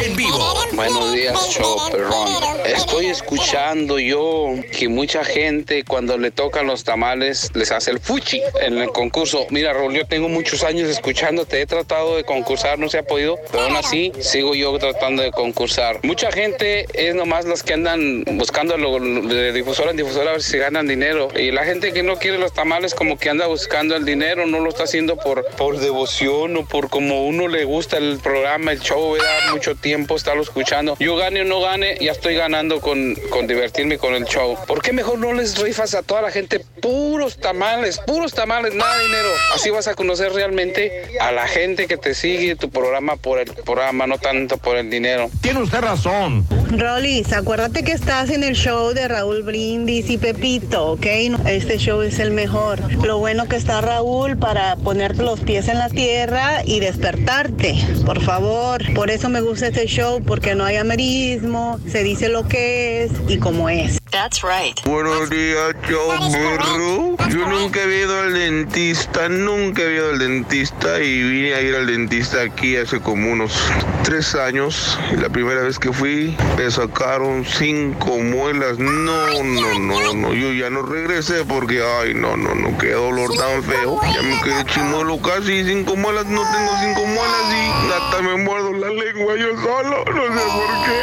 en 0.04 0.16
vivo. 0.16 0.56
Buenos 0.74 1.14
días, 1.14 1.38
show 1.50 1.78
perrón. 1.92 2.28
Estoy 2.66 3.08
escuchando 3.08 4.00
yo 4.00 4.48
que 4.78 4.88
mucha 4.90 5.24
gente 5.24 5.84
cuando 5.84 6.18
le 6.18 6.32
tocan 6.32 6.68
los 6.68 6.84
tamales 6.84 7.52
les 7.54 7.72
hace 7.72 7.92
el 7.92 8.00
fuchi 8.00 8.42
en 8.62 8.78
el 8.78 8.90
concurso. 8.90 9.46
Mira, 9.50 9.74
Raúl, 9.74 9.94
yo 9.94 10.06
tengo 10.08 10.30
muchos 10.30 10.64
años 10.64 10.90
escuchándote, 10.90 11.62
he 11.62 11.66
tratado 11.66 12.16
de 12.16 12.24
concursar, 12.24 12.80
no 12.80 12.90
se 12.90 12.98
ha 13.00 13.04
podido, 13.04 13.38
pero 13.52 13.66
aún 13.66 13.76
así 13.76 14.12
sigo 14.22 14.56
yo 14.56 14.78
tratando 14.80 15.22
de 15.22 15.32
concursar. 15.32 16.00
Mucha 16.04 16.32
gente 16.32 16.86
es 16.94 17.14
nomás 17.16 17.46
las 17.46 17.64
que 17.64 17.74
andan 17.74 18.24
buscando 18.34 18.78
lo- 18.78 19.00
de 19.00 19.52
difusora 19.54 19.92
en 19.92 19.98
difusora 19.98 20.30
a 20.32 20.34
ver 20.34 20.44
si 20.44 20.58
ganan 20.58 20.88
dinero. 20.88 21.30
Y 21.38 21.52
la 21.52 21.66
gente 21.66 21.94
que 21.94 22.04
no 22.04 22.18
quiere 22.24 22.38
los 22.38 22.54
tamales 22.54 22.96
como 22.96 23.18
que 23.18 23.30
anda 23.30 23.48
buscando 23.48 23.98
el 23.98 24.06
dinero, 24.06 24.48
no 24.48 24.62
lo 24.62 24.70
está 24.70 24.84
haciendo 24.84 25.18
por, 25.18 25.46
por 25.58 25.78
devoción 25.78 26.56
o 26.56 26.66
por 26.66 26.90
como 26.90 27.28
uno 27.28 27.50
le 27.50 27.66
gusta 27.66 27.98
el 27.98 28.18
programa, 28.24 28.72
el 28.72 28.80
show, 28.80 29.18
da 29.18 29.52
mucho 29.52 29.76
tiempo 29.76 30.16
estarlo 30.16 30.42
escuchando. 30.42 30.96
Yo 31.02 31.18
gane 31.18 31.42
o 31.42 31.44
no 31.44 31.60
gane, 31.60 31.98
ya 32.00 32.14
estoy 32.14 32.36
ganando 32.36 32.80
con, 32.80 33.16
con 33.30 33.46
divertirme 33.46 33.98
con 33.98 34.16
el 34.16 34.24
show. 34.24 34.58
¿Por 34.66 34.82
qué 34.82 34.94
mejor 34.94 35.20
no 35.20 35.34
les 35.34 35.62
rifas 35.62 35.96
a 35.96 36.02
toda 36.02 36.22
la 36.22 36.32
gente 36.32 36.62
puros 36.82 37.36
tamales, 37.42 38.00
puros 38.08 38.34
tamales, 38.34 38.74
nada 38.74 38.98
de 39.00 39.04
dinero? 39.04 39.30
Así 39.54 39.70
vas 39.70 39.90
a 39.90 39.94
conocer 39.94 40.32
realmente 40.32 41.18
a 41.20 41.34
la 41.34 41.46
gente 41.50 41.88
que 41.88 41.98
te 41.98 42.14
sigue 42.14 42.56
tu 42.56 42.70
programa 42.70 43.18
por 43.18 43.40
el 43.40 43.52
programa, 43.52 44.08
no 44.08 44.18
tanto 44.18 44.56
por 44.56 44.78
el 44.78 44.90
dinero. 44.90 45.30
Tiene 45.42 45.62
usted 45.62 45.82
razón. 45.82 46.48
Rolis, 46.70 47.34
acuérdate 47.34 47.84
que 47.84 47.92
estás 47.92 48.30
en 48.30 48.44
el 48.44 48.56
show 48.56 48.94
de 48.94 49.10
Raúl 49.10 49.44
Brindis 49.44 50.10
y 50.10 50.18
Pepito, 50.18 50.94
¿ok? 50.94 51.06
Este 51.46 51.78
show 51.78 52.02
es 52.02 52.13
el 52.20 52.32
mejor. 52.32 52.80
Lo 53.04 53.18
bueno 53.18 53.48
que 53.48 53.56
está 53.56 53.82
Raúl 53.82 54.38
para 54.38 54.76
ponerte 54.76 55.24
los 55.24 55.40
pies 55.40 55.68
en 55.68 55.78
la 55.78 55.90
tierra 55.90 56.64
y 56.66 56.80
despertarte, 56.80 57.76
por 58.06 58.22
favor. 58.22 58.82
Por 58.94 59.10
eso 59.10 59.30
me 59.30 59.42
gusta 59.42 59.68
este 59.68 59.86
show, 59.88 60.22
porque 60.24 60.56
no 60.56 60.66
hay 60.66 60.78
amerismo, 60.78 61.80
se 61.88 62.04
dice 62.04 62.30
lo 62.30 62.48
que 62.48 63.04
es 63.04 63.12
y 63.28 63.38
como 63.38 63.70
es. 63.70 64.00
That's 64.12 64.42
right. 64.44 64.80
Buenos 64.86 65.30
días, 65.30 65.74
yo 65.90 66.06
burro. 66.30 67.18
Yo 67.30 67.48
nunca 67.48 67.82
he 67.82 68.02
ido 68.02 68.22
al 68.22 68.34
dentista, 68.34 69.28
nunca 69.28 69.82
he 69.82 69.96
ido 69.96 70.12
al 70.12 70.20
dentista 70.20 71.02
y 71.02 71.24
vine 71.24 71.56
a 71.56 71.62
ir 71.62 71.74
al 71.74 71.88
dentista 71.88 72.42
aquí 72.42 72.76
hace 72.76 73.00
como 73.00 73.32
unos 73.32 73.60
tres 74.04 74.36
años. 74.36 75.00
Y 75.12 75.16
la 75.16 75.30
primera 75.30 75.62
vez 75.62 75.80
que 75.80 75.92
fui 75.92 76.38
me 76.58 76.70
sacaron 76.70 77.44
cinco 77.44 78.20
muelas. 78.20 78.78
No, 78.78 79.44
no, 79.44 79.80
no, 79.80 80.14
no. 80.14 80.34
Yo 80.34 80.54
ya 80.54 80.70
no 80.70 80.84
regresé 80.84 81.44
porque, 81.46 81.82
ay, 81.82 82.03
no, 82.12 82.36
no, 82.36 82.54
no, 82.54 82.78
qué 82.78 82.92
dolor 82.92 83.32
tan 83.38 83.64
feo. 83.64 84.02
Ya 84.04 84.22
me 84.24 84.42
quedé 84.42 84.66
chimuelo 84.66 85.22
casi, 85.22 85.64
cinco 85.64 85.96
muelas, 85.96 86.26
no 86.26 86.42
tengo 86.52 86.72
cinco 86.82 87.06
muelas 87.06 87.54
y 87.54 87.92
hasta 87.94 88.22
me 88.22 88.36
muerdo 88.44 88.74
la 88.74 88.90
lengua 88.90 89.36
yo 89.38 89.56
solo. 89.62 90.04
No 90.04 90.24
sé 90.24 90.42
por 90.52 90.86
qué. 90.86 90.98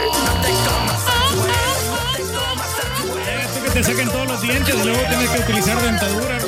Esto 3.44 3.64
que 3.64 3.70
te 3.70 3.84
saquen 3.84 4.08
todos 4.10 4.28
los 4.28 4.42
dientes 4.42 4.74
y 4.74 4.84
luego 4.84 5.00
tienes 5.08 5.30
que 5.30 5.40
utilizar 5.40 5.80
dentadura. 5.80 6.38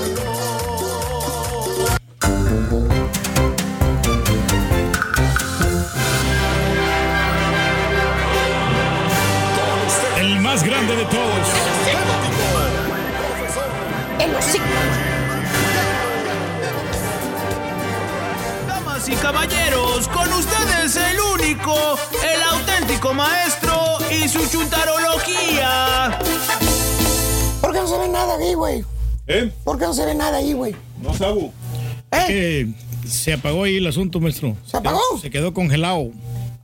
El 10.19 10.41
más 10.41 10.63
grande 10.63 10.97
de 10.97 11.05
todos. 11.07 11.32
Caballeros, 19.33 20.09
con 20.09 20.31
ustedes 20.35 20.97
el 20.97 21.19
único, 21.21 21.75
el 22.23 22.43
auténtico 22.43 23.15
maestro 23.15 23.97
y 24.11 24.29
su 24.29 24.47
chuntarología. 24.49 26.19
¿Por 27.61 27.73
qué 27.73 27.79
no 27.79 27.89
se 27.89 27.99
ve 27.99 28.09
nada 28.09 28.37
ahí, 28.37 28.55
güey? 28.55 28.85
¿Eh? 29.27 29.51
¿Por 29.65 29.79
qué 29.79 29.87
no 29.87 29.95
se 29.95 30.05
ve 30.05 30.15
nada 30.15 30.37
ahí, 30.39 30.53
güey? 30.53 30.77
No 31.01 31.15
sabo. 31.15 31.53
Que 32.11 32.69
se 33.09 33.33
apagó 33.33 33.65
ahí 33.65 33.79
el 33.79 33.87
asunto, 33.87 34.21
maestro. 34.21 34.55
¿Se 34.67 34.77
apagó? 34.77 35.01
Se 35.21 35.31
quedó 35.31 35.55
congelado. 35.55 36.11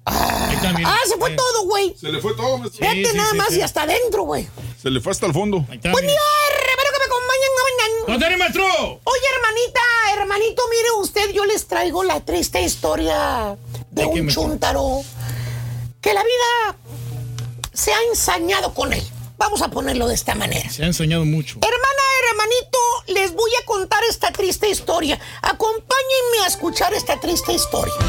Ahí 0.04 0.54
está, 0.54 0.72
mira. 0.74 0.90
Ah, 0.92 0.98
se 1.06 1.16
fue 1.16 1.32
Eh, 1.32 1.36
todo, 1.36 1.64
güey. 1.66 1.94
Se 1.98 2.10
le 2.12 2.20
fue 2.20 2.34
todo, 2.34 2.58
maestro. 2.58 2.80
Vete 2.86 3.04
Sí, 3.04 3.10
sí, 3.12 3.16
nada 3.16 3.30
sí, 3.30 3.36
más 3.38 3.48
sí. 3.48 3.58
y 3.58 3.62
hasta 3.62 3.82
adentro, 3.82 4.22
güey. 4.24 4.46
Se 4.82 4.90
le 4.90 5.00
fue 5.00 5.12
hasta 5.12 5.26
el 5.26 5.32
fondo. 5.32 5.58
Buen 5.60 5.80
día, 5.80 5.90
espero 5.90 6.90
que 6.92 6.98
me 6.98 7.04
acompañen. 7.06 7.48
¡Contare, 8.06 8.36
maestro! 8.38 8.64
Oye, 8.64 9.26
hermanita, 9.36 9.80
hermanito, 10.12 10.62
mire 10.70 10.90
usted, 11.00 11.30
yo 11.32 11.44
les 11.44 11.66
traigo 11.66 12.04
la 12.04 12.20
triste 12.20 12.60
historia 12.62 13.56
de 13.90 14.04
¿De 14.04 14.10
qué, 14.12 14.20
un 14.20 14.28
chúntaro 14.28 15.02
que 16.00 16.14
la 16.14 16.22
vida 16.22 16.76
se 17.72 17.92
ha 17.92 18.02
ensañado 18.10 18.74
con 18.74 18.92
él. 18.92 19.02
Vamos 19.36 19.62
a 19.62 19.68
ponerlo 19.68 20.08
de 20.08 20.14
esta 20.14 20.34
manera. 20.34 20.68
Se 20.68 20.82
ha 20.82 20.86
enseñado 20.86 21.24
mucho. 21.24 21.60
Hermana, 21.62 22.02
hermanito, 22.30 22.78
les 23.06 23.32
voy 23.32 23.50
a 23.62 23.64
contar 23.64 24.02
esta 24.10 24.32
triste 24.32 24.68
historia. 24.68 25.18
Acompáñenme 25.42 26.38
a 26.44 26.48
escuchar 26.48 26.92
esta 26.92 27.20
triste 27.20 27.52
historia. 27.52 27.94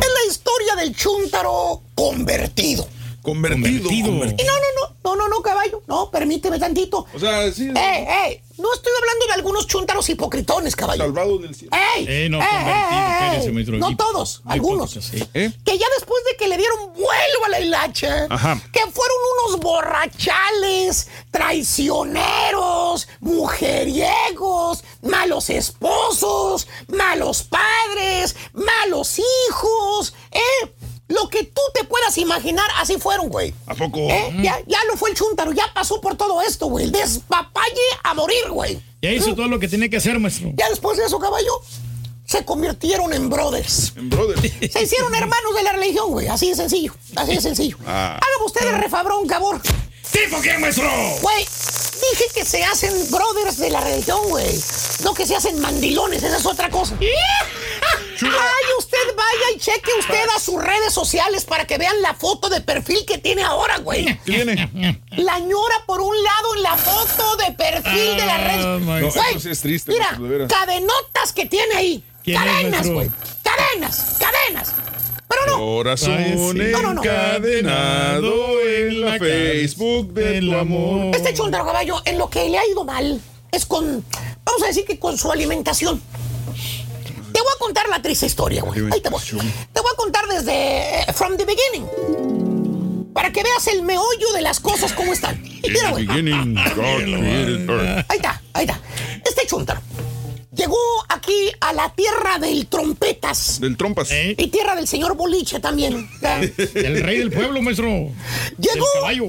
es 0.00 0.08
la 0.14 0.24
historia 0.28 0.76
del 0.76 0.94
chúntaro 0.94 1.82
convertido. 1.96 2.86
Convertido. 3.22 3.90
Y 3.90 4.02
no, 4.02 4.10
no, 4.12 4.24
no, 4.24 4.96
no, 5.04 5.16
no, 5.16 5.28
no, 5.28 5.40
caballo. 5.42 5.82
No, 5.86 6.10
permíteme 6.10 6.58
tantito. 6.58 7.06
O 7.14 7.18
sea, 7.18 7.50
sí. 7.52 7.68
¡Eh, 7.68 8.06
eh! 8.08 8.42
No 8.58 8.72
estoy 8.74 8.92
hablando 9.00 9.26
de 9.26 9.32
algunos 9.32 9.66
chúntaros 9.66 10.08
hipocritones, 10.10 10.76
caballo. 10.76 11.04
Salvado 11.04 11.36
en 11.36 11.44
el 11.44 11.54
cielo. 11.54 11.74
¡Ey! 11.96 12.04
Eh, 12.06 12.28
no, 12.28 12.40
¡Eh, 12.40 12.44
eh, 12.44 13.42
eh! 13.46 13.50
maestro. 13.52 13.78
No 13.78 13.96
todos, 13.96 14.42
algunos. 14.44 14.90
sí. 14.90 15.18
Que 15.32 15.78
ya 15.78 15.86
después 15.98 16.22
de 16.30 16.36
que 16.38 16.46
le 16.48 16.58
dieron 16.58 16.92
vuelo 16.92 17.44
a 17.46 17.48
la 17.48 17.60
hilacha, 17.60 18.26
Ajá. 18.28 18.60
que 18.70 18.80
fueron 18.80 19.16
unos 19.46 19.60
borrachales, 19.60 21.08
traicioneros, 21.30 23.08
mujeriegos, 23.20 24.84
malos 25.02 25.48
esposos, 25.50 26.68
malos 26.88 27.44
padres, 27.44 28.36
malos 28.52 29.18
hijos, 29.18 30.14
¿eh? 30.32 30.72
Lo 31.10 31.28
que 31.28 31.42
tú 31.42 31.60
te 31.74 31.82
puedas 31.84 32.16
imaginar, 32.18 32.66
así 32.78 32.96
fueron, 32.96 33.28
güey. 33.28 33.52
¿A 33.66 33.74
poco? 33.74 33.98
¿Eh? 33.98 34.32
Ya, 34.42 34.60
ya 34.66 34.78
lo 34.88 34.96
fue 34.96 35.10
el 35.10 35.16
chúntaro, 35.16 35.52
ya 35.52 35.64
pasó 35.74 36.00
por 36.00 36.16
todo 36.16 36.40
esto, 36.40 36.66
güey. 36.66 36.84
El 36.84 36.92
despapalle 36.92 37.74
a 38.04 38.14
morir, 38.14 38.48
güey. 38.48 38.80
Ya 39.02 39.10
hizo 39.10 39.34
todo 39.34 39.48
lo 39.48 39.58
que 39.58 39.66
tenía 39.66 39.88
que 39.88 39.96
hacer, 39.96 40.18
maestro. 40.20 40.52
Ya 40.54 40.68
después 40.68 40.98
de 40.98 41.06
eso, 41.06 41.18
caballo, 41.18 41.52
se 42.26 42.44
convirtieron 42.44 43.12
en 43.12 43.28
brothers. 43.28 43.92
En 43.96 44.08
brother. 44.08 44.38
Se 44.70 44.82
hicieron 44.84 45.12
hermanos 45.12 45.52
de 45.56 45.62
la 45.64 45.72
religión, 45.72 46.12
güey. 46.12 46.28
Así 46.28 46.50
de 46.50 46.54
sencillo. 46.54 46.94
Así 47.16 47.34
de 47.34 47.40
sencillo. 47.40 47.76
Ah. 47.84 48.20
Hágame 48.22 48.46
usted 48.46 48.68
el 48.68 48.80
refabrón, 48.80 49.26
cabor. 49.26 49.60
¿Tipo 50.12 50.38
quién, 50.40 50.60
maestro? 50.60 50.88
Güey, 51.22 51.44
dije 52.12 52.24
que 52.34 52.44
se 52.44 52.64
hacen 52.64 52.92
brothers 53.10 53.58
de 53.58 53.70
la 53.70 53.80
religión, 53.80 54.20
güey. 54.28 54.46
No 55.04 55.14
que 55.14 55.26
se 55.26 55.34
hacen 55.36 55.60
mandilones, 55.60 56.22
esa 56.22 56.36
es 56.36 56.46
otra 56.46 56.68
cosa. 56.70 56.96
Ay, 58.22 58.64
usted 58.78 58.98
vaya 59.16 59.50
y 59.54 59.58
cheque 59.58 59.90
usted 59.98 60.26
a 60.36 60.38
sus 60.40 60.62
redes 60.62 60.92
sociales 60.92 61.44
para 61.44 61.66
que 61.66 61.78
vean 61.78 62.02
la 62.02 62.12
foto 62.14 62.50
de 62.50 62.60
perfil 62.60 63.06
que 63.06 63.16
tiene 63.18 63.42
ahora, 63.42 63.78
güey. 63.78 64.04
¿Qué 64.04 64.14
tiene? 64.24 64.98
La 65.16 65.38
ñora 65.38 65.74
por 65.86 66.00
un 66.02 66.14
lado 66.22 66.54
en 66.56 66.62
la 66.62 66.76
foto 66.76 67.36
de 67.36 67.52
perfil 67.52 68.16
de 68.16 68.26
la 68.26 68.38
red. 68.38 68.64
Oh, 68.64 68.78
my 68.78 68.86
Güey, 68.86 69.02
God. 69.04 69.16
eso 69.30 69.40
sí 69.40 69.50
es 69.50 69.60
triste, 69.60 69.92
Mira, 69.92 70.18
cadenotas 70.48 71.32
que 71.32 71.46
tiene 71.46 71.74
ahí. 71.74 72.04
¿Quién 72.22 72.36
es, 72.36 72.44
Cadenas, 72.44 72.86
güey. 72.88 73.10
Cadenas, 73.42 74.04
cadenas. 74.18 74.68
Pero 75.30 75.46
no. 75.46 75.58
Corazón. 75.58 76.18
No, 76.54 76.82
no, 76.82 76.94
no. 76.94 77.02
encadenado 77.02 78.60
en 78.60 79.00
la 79.00 79.18
Facebook 79.18 80.12
del 80.12 80.52
amor. 80.52 81.14
Este 81.14 81.32
chúndaro 81.32 81.64
caballo, 81.64 82.02
en 82.04 82.18
lo 82.18 82.28
que 82.28 82.48
le 82.48 82.58
ha 82.58 82.66
ido 82.66 82.84
mal 82.84 83.20
es 83.52 83.64
con, 83.64 84.04
vamos 84.44 84.62
a 84.62 84.66
decir 84.66 84.84
que 84.84 84.98
con 84.98 85.16
su 85.16 85.30
alimentación. 85.30 86.02
Te 87.32 87.40
voy 87.40 87.52
a 87.54 87.58
contar 87.60 87.88
la 87.88 88.02
triste 88.02 88.26
historia, 88.26 88.62
güey. 88.62 88.80
Ahí 88.92 89.00
te 89.00 89.08
voy. 89.08 89.22
Te 89.22 89.80
voy 89.80 89.90
a 89.92 89.96
contar 89.96 90.26
desde 90.26 91.02
eh, 91.02 91.12
from 91.14 91.36
the 91.36 91.44
beginning. 91.44 91.86
Para 93.14 93.32
que 93.32 93.44
veas 93.44 93.66
el 93.68 93.82
meollo 93.82 94.32
de 94.34 94.40
las 94.40 94.58
cosas 94.58 94.92
como 94.92 95.12
están. 95.12 95.40
Mira, 95.42 95.92
güey. 95.92 96.08
Ahí 96.08 98.16
está, 98.16 98.42
ahí 98.52 98.64
está. 98.64 98.80
Este 99.24 99.46
chúntaro 99.46 99.80
llegó 100.60 100.76
aquí 101.08 101.50
a 101.60 101.72
la 101.72 101.88
tierra 101.94 102.38
del 102.38 102.66
trompetas. 102.66 103.60
Del 103.60 103.76
trompas. 103.76 104.10
¿Eh? 104.10 104.34
Y 104.38 104.48
tierra 104.48 104.74
del 104.76 104.86
señor 104.86 105.16
Boliche 105.16 105.58
también. 105.60 106.08
El 106.74 107.02
rey 107.02 107.18
del 107.18 107.30
pueblo, 107.32 107.62
maestro. 107.62 107.86
Llegó, 107.88 108.74
Del 108.74 108.84
caballo. 108.94 109.24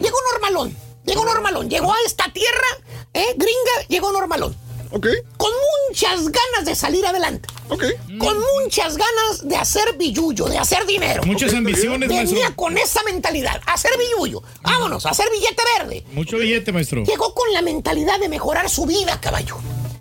llegó 0.00 0.16
normalón. 0.32 0.76
Llegó 1.04 1.24
normalón. 1.24 1.68
Llegó 1.68 1.92
a 1.92 1.96
esta 2.06 2.32
tierra, 2.32 2.66
¿eh? 3.14 3.26
Gringa, 3.36 3.88
llegó 3.88 4.12
normalón. 4.12 4.56
Ok, 4.92 5.06
Con 5.36 5.52
muchas 5.88 6.24
ganas 6.24 6.64
de 6.64 6.74
salir 6.74 7.06
adelante. 7.06 7.48
ok. 7.68 7.84
Con 8.18 8.36
muchas 8.60 8.96
ganas 8.96 9.46
de 9.48 9.54
hacer 9.54 9.96
billullo, 9.96 10.46
de 10.46 10.58
hacer 10.58 10.84
dinero. 10.84 11.22
Muchas 11.24 11.54
ambiciones, 11.54 12.08
Venía 12.08 12.24
maestro. 12.24 12.56
con 12.56 12.76
esa 12.76 13.00
mentalidad, 13.04 13.60
hacer 13.66 13.92
billullo. 13.96 14.42
Vámonos, 14.62 15.06
hacer 15.06 15.28
billete 15.30 15.62
verde. 15.78 16.04
Mucho 16.12 16.38
billete, 16.38 16.72
maestro. 16.72 17.04
Llegó 17.04 17.32
con 17.34 17.52
la 17.52 17.62
mentalidad 17.62 18.18
de 18.18 18.28
mejorar 18.28 18.68
su 18.68 18.84
vida, 18.84 19.20
caballo. 19.20 19.58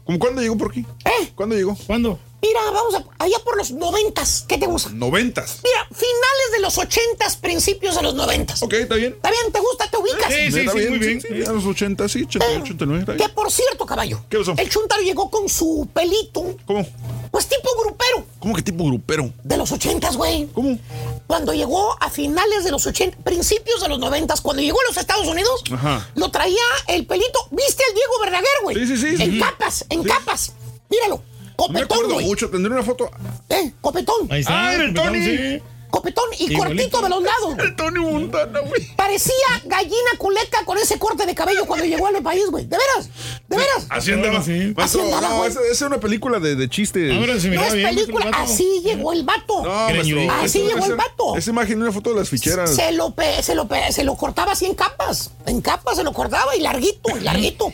¿Cómo 0.09 0.17
cuándo 0.17 0.41
llegó 0.41 0.57
por 0.57 0.71
aquí? 0.71 0.83
¿Eh? 1.05 1.29
¿Cuándo 1.35 1.55
llegó? 1.55 1.77
¿Cuándo? 1.85 2.17
Mira, 2.41 2.59
vamos 2.71 2.95
a, 2.95 3.03
allá 3.23 3.37
por 3.43 3.57
los 3.57 3.71
noventas. 3.71 4.45
¿Qué 4.47 4.57
te 4.57 4.65
gusta? 4.65 4.89
Noventas. 4.91 5.59
Mira, 5.63 5.85
finales 5.91 6.51
de 6.53 6.59
los 6.61 6.77
ochentas, 6.77 7.35
principios 7.35 7.95
de 7.97 8.01
los 8.03 8.15
noventas. 8.15 8.63
Ok, 8.63 8.73
está 8.73 8.95
bien. 8.95 9.13
¿Está 9.13 9.29
bien? 9.29 9.51
¿Te 9.51 9.59
gusta? 9.59 9.89
¿Te 9.91 9.97
ubicas? 9.97 10.33
Sí, 10.33 10.51
sí, 10.51 10.59
Está 10.61 10.71
sí, 10.71 10.87
muy 10.89 10.99
bien. 10.99 11.21
Sí, 11.21 11.27
a 11.45 11.51
los 11.51 11.65
80, 11.65 12.07
sí, 12.07 12.23
88, 12.23 12.61
89. 12.75 12.99
está 13.01 13.17
Que 13.27 13.33
por 13.33 13.51
cierto, 13.51 13.85
caballo. 13.85 14.23
¿Qué 14.29 14.37
pasó? 14.37 14.53
El 14.57 14.69
chuntaro 14.69 15.01
llegó 15.01 15.29
con 15.29 15.49
su 15.49 15.87
pelito, 15.93 16.55
¿Cómo? 16.65 16.87
pues 17.29 17.47
tipo 17.47 17.69
grupero. 17.83 18.25
¿Cómo 18.39 18.55
que 18.55 18.61
tipo 18.61 18.85
grupero? 18.85 19.33
De 19.43 19.57
los 19.57 19.71
ochentas, 19.73 20.15
güey. 20.15 20.47
¿Cómo? 20.53 20.79
Cuando 21.27 21.53
llegó 21.53 21.95
a 22.01 22.09
finales 22.09 22.63
de 22.63 22.71
los 22.71 22.85
80, 22.87 23.17
principios 23.19 23.81
de 23.81 23.89
los 23.89 23.99
90, 23.99 24.33
cuando 24.41 24.61
llegó 24.63 24.79
a 24.79 24.87
los 24.87 24.97
Estados 24.97 25.27
Unidos, 25.27 25.61
Ajá. 25.73 26.07
lo 26.15 26.31
traía 26.31 26.55
el 26.87 27.05
pelito. 27.05 27.39
¿Viste 27.51 27.83
al 27.87 27.93
Diego 27.93 28.13
Verdaguer, 28.21 28.47
güey? 28.63 28.75
Sí, 28.77 28.87
sí, 28.87 28.97
sí, 29.17 29.21
En 29.23 29.31
sí. 29.33 29.39
capas, 29.39 29.85
en 29.89 30.03
Sí. 30.03 30.09
capas. 30.09 30.53
Míralo. 30.89 31.21
Copetón, 31.67 31.83
acuerdo 31.97 32.13
güey. 32.15 32.25
mucho. 32.25 32.49
Tendré 32.49 32.71
una 32.73 32.83
foto. 32.83 33.09
¿Eh? 33.49 33.71
Copetón. 33.81 34.31
Ahí 34.31 34.41
está. 34.41 34.67
Ah, 34.69 34.75
el 34.75 34.93
Tony. 34.93 35.23
sí. 35.23 35.61
Copetón 35.91 36.25
y 36.37 36.53
Igualito. 36.53 36.67
cortito 36.67 37.01
de 37.01 37.09
los 37.09 37.23
lados. 37.23 37.55
El 37.57 37.75
Tony 37.75 37.99
Montana, 37.99 38.59
güey. 38.59 38.95
Parecía 38.95 39.33
gallina 39.65 40.11
culeca 40.19 40.63
con 40.63 40.77
ese 40.77 40.99
corte 40.99 41.25
de 41.25 41.33
cabello 41.33 41.65
cuando 41.65 41.83
llegó 41.83 42.05
al 42.05 42.21
país, 42.21 42.43
güey. 42.51 42.65
¿De 42.65 42.77
veras? 42.77 43.09
¿De 43.47 43.57
veras? 43.57 43.87
Así 43.89 44.11
andaba. 44.11 44.43
Sí. 44.43 44.71
Así 44.77 44.99
andaba, 44.99 45.29
no, 45.29 45.45
esa, 45.47 45.61
esa 45.61 45.71
es 45.71 45.81
una 45.81 45.99
película 45.99 46.37
de, 46.39 46.55
de 46.55 46.69
chistes. 46.69 47.11
Ahora 47.11 47.39
se 47.39 47.49
No 47.49 47.63
es 47.63 47.73
bien. 47.73 47.87
película, 47.95 48.29
así 48.33 48.81
llegó 48.83 49.13
el 49.13 49.23
vato. 49.23 49.63
No, 49.63 49.69
maestro. 49.89 50.31
Así 50.31 50.59
esa- 50.59 50.67
llegó 50.67 50.85
el 50.85 50.91
esa- 50.93 50.95
vato. 50.95 51.35
Esa 51.35 51.49
imagen, 51.49 51.81
una 51.81 51.91
foto 51.91 52.11
de 52.11 52.17
las 52.17 52.29
ficheras. 52.29 52.69
Se 52.75 52.91
lo, 52.91 53.15
pe- 53.15 53.41
se, 53.41 53.55
lo 53.55 53.67
pe- 53.67 53.91
se 53.91 54.03
lo 54.03 54.15
cortaba 54.15 54.51
así 54.51 54.67
en 54.67 54.75
capas. 54.75 55.31
En 55.47 55.59
capas 55.59 55.97
se 55.97 56.03
lo 56.03 56.13
cortaba 56.13 56.55
y 56.55 56.59
larguito, 56.61 57.17
y 57.17 57.21
larguito. 57.21 57.73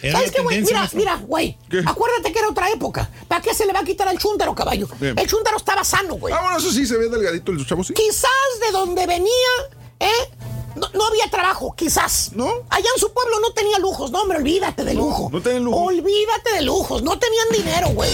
¿Sabes 0.00 0.30
qué, 0.30 0.42
güey? 0.42 0.62
Mira, 0.62 0.88
mira, 0.92 1.16
güey. 1.16 1.58
¿Qué? 1.68 1.82
Acuérdate 1.84 2.32
que 2.32 2.38
era 2.38 2.48
otra 2.48 2.70
época. 2.70 3.10
¿Para 3.28 3.40
qué 3.42 3.54
se 3.54 3.66
le 3.66 3.72
va 3.72 3.80
a 3.80 3.84
quitar 3.84 4.08
al 4.08 4.18
chúntaro, 4.18 4.54
caballo? 4.54 4.88
Bien. 4.98 5.18
El 5.18 5.26
chúntaro 5.26 5.56
estaba 5.56 5.84
sano, 5.84 6.14
güey. 6.14 6.32
Ah, 6.34 6.40
bueno, 6.42 6.58
eso 6.58 6.70
sí, 6.70 6.86
se 6.86 6.96
ve 6.96 7.08
delgadito 7.08 7.52
el 7.52 7.66
chavo, 7.66 7.84
sí. 7.84 7.94
Quizás 7.94 8.30
de 8.66 8.72
donde 8.72 9.06
venía, 9.06 9.30
¿eh? 10.00 10.30
No, 10.76 10.88
no 10.94 11.06
había 11.06 11.28
trabajo, 11.30 11.74
quizás. 11.76 12.30
¿No? 12.34 12.46
Allá 12.70 12.88
en 12.94 13.00
su 13.00 13.12
pueblo 13.12 13.40
no 13.40 13.52
tenía 13.52 13.78
lujos. 13.78 14.10
No, 14.10 14.22
hombre, 14.22 14.38
olvídate 14.38 14.84
de 14.84 14.94
lujo. 14.94 15.28
No 15.30 15.42
tenían 15.42 15.64
lujo. 15.64 15.78
Olvídate 15.84 16.54
de 16.54 16.62
lujos. 16.62 17.02
No 17.02 17.18
tenían 17.18 17.48
dinero, 17.50 17.88
güey. 17.88 18.10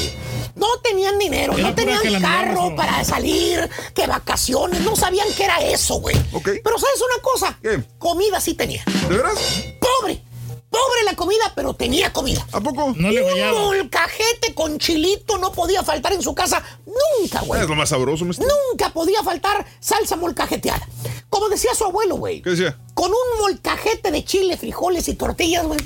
No 0.57 0.67
tenían 0.83 1.19
dinero. 1.19 1.53
Era 1.53 1.69
no 1.69 1.75
tenían 1.75 2.23
carro 2.23 2.75
para 2.75 3.05
salir, 3.05 3.69
que 3.95 4.07
vacaciones. 4.07 4.81
No 4.81 4.97
sabían 4.97 5.29
qué 5.37 5.45
era 5.45 5.61
eso, 5.61 5.97
güey. 5.97 6.17
Pero 6.43 6.79
¿sabes 6.79 7.01
una 7.01 7.23
cosa? 7.23 7.59
Comida 7.99 8.41
sí 8.41 8.55
tenía. 8.55 8.83
¿De 9.09 9.17
veras? 9.17 9.39
Pobre. 9.79 10.23
Pobre 10.71 11.05
la 11.05 11.15
comida, 11.15 11.53
pero 11.55 11.75
tenía 11.75 12.13
comida. 12.13 12.47
¿A 12.53 12.61
poco? 12.61 12.93
No 12.97 13.11
le 13.11 13.23
Un 13.23 13.31
fallaba. 13.31 13.61
molcajete 13.61 14.55
con 14.55 14.79
chilito 14.79 15.39
no 15.39 15.53
podía 15.53 15.83
faltar 15.83 16.13
en 16.13 16.23
su 16.23 16.35
casa 16.35 16.63
nunca, 16.85 17.41
güey. 17.43 17.63
Es 17.63 17.69
lo 17.69 17.77
más 17.77 17.89
sabroso, 17.89 18.25
maestro. 18.25 18.47
Nunca 18.71 18.93
podía 18.93 19.23
faltar 19.23 19.65
salsa 19.81 20.17
molcajeteada. 20.17 20.87
Como 21.31 21.49
decía 21.49 21.75
su 21.75 21.85
abuelo, 21.85 22.17
güey. 22.17 22.43
¿Qué 22.43 22.51
decía? 22.51 22.79
Con 22.95 23.11
un 23.11 23.41
molcajete 23.41 24.11
de 24.11 24.25
chile, 24.25 24.57
frijoles 24.57 25.09
y 25.09 25.15
tortillas, 25.15 25.65
güey. 25.67 25.79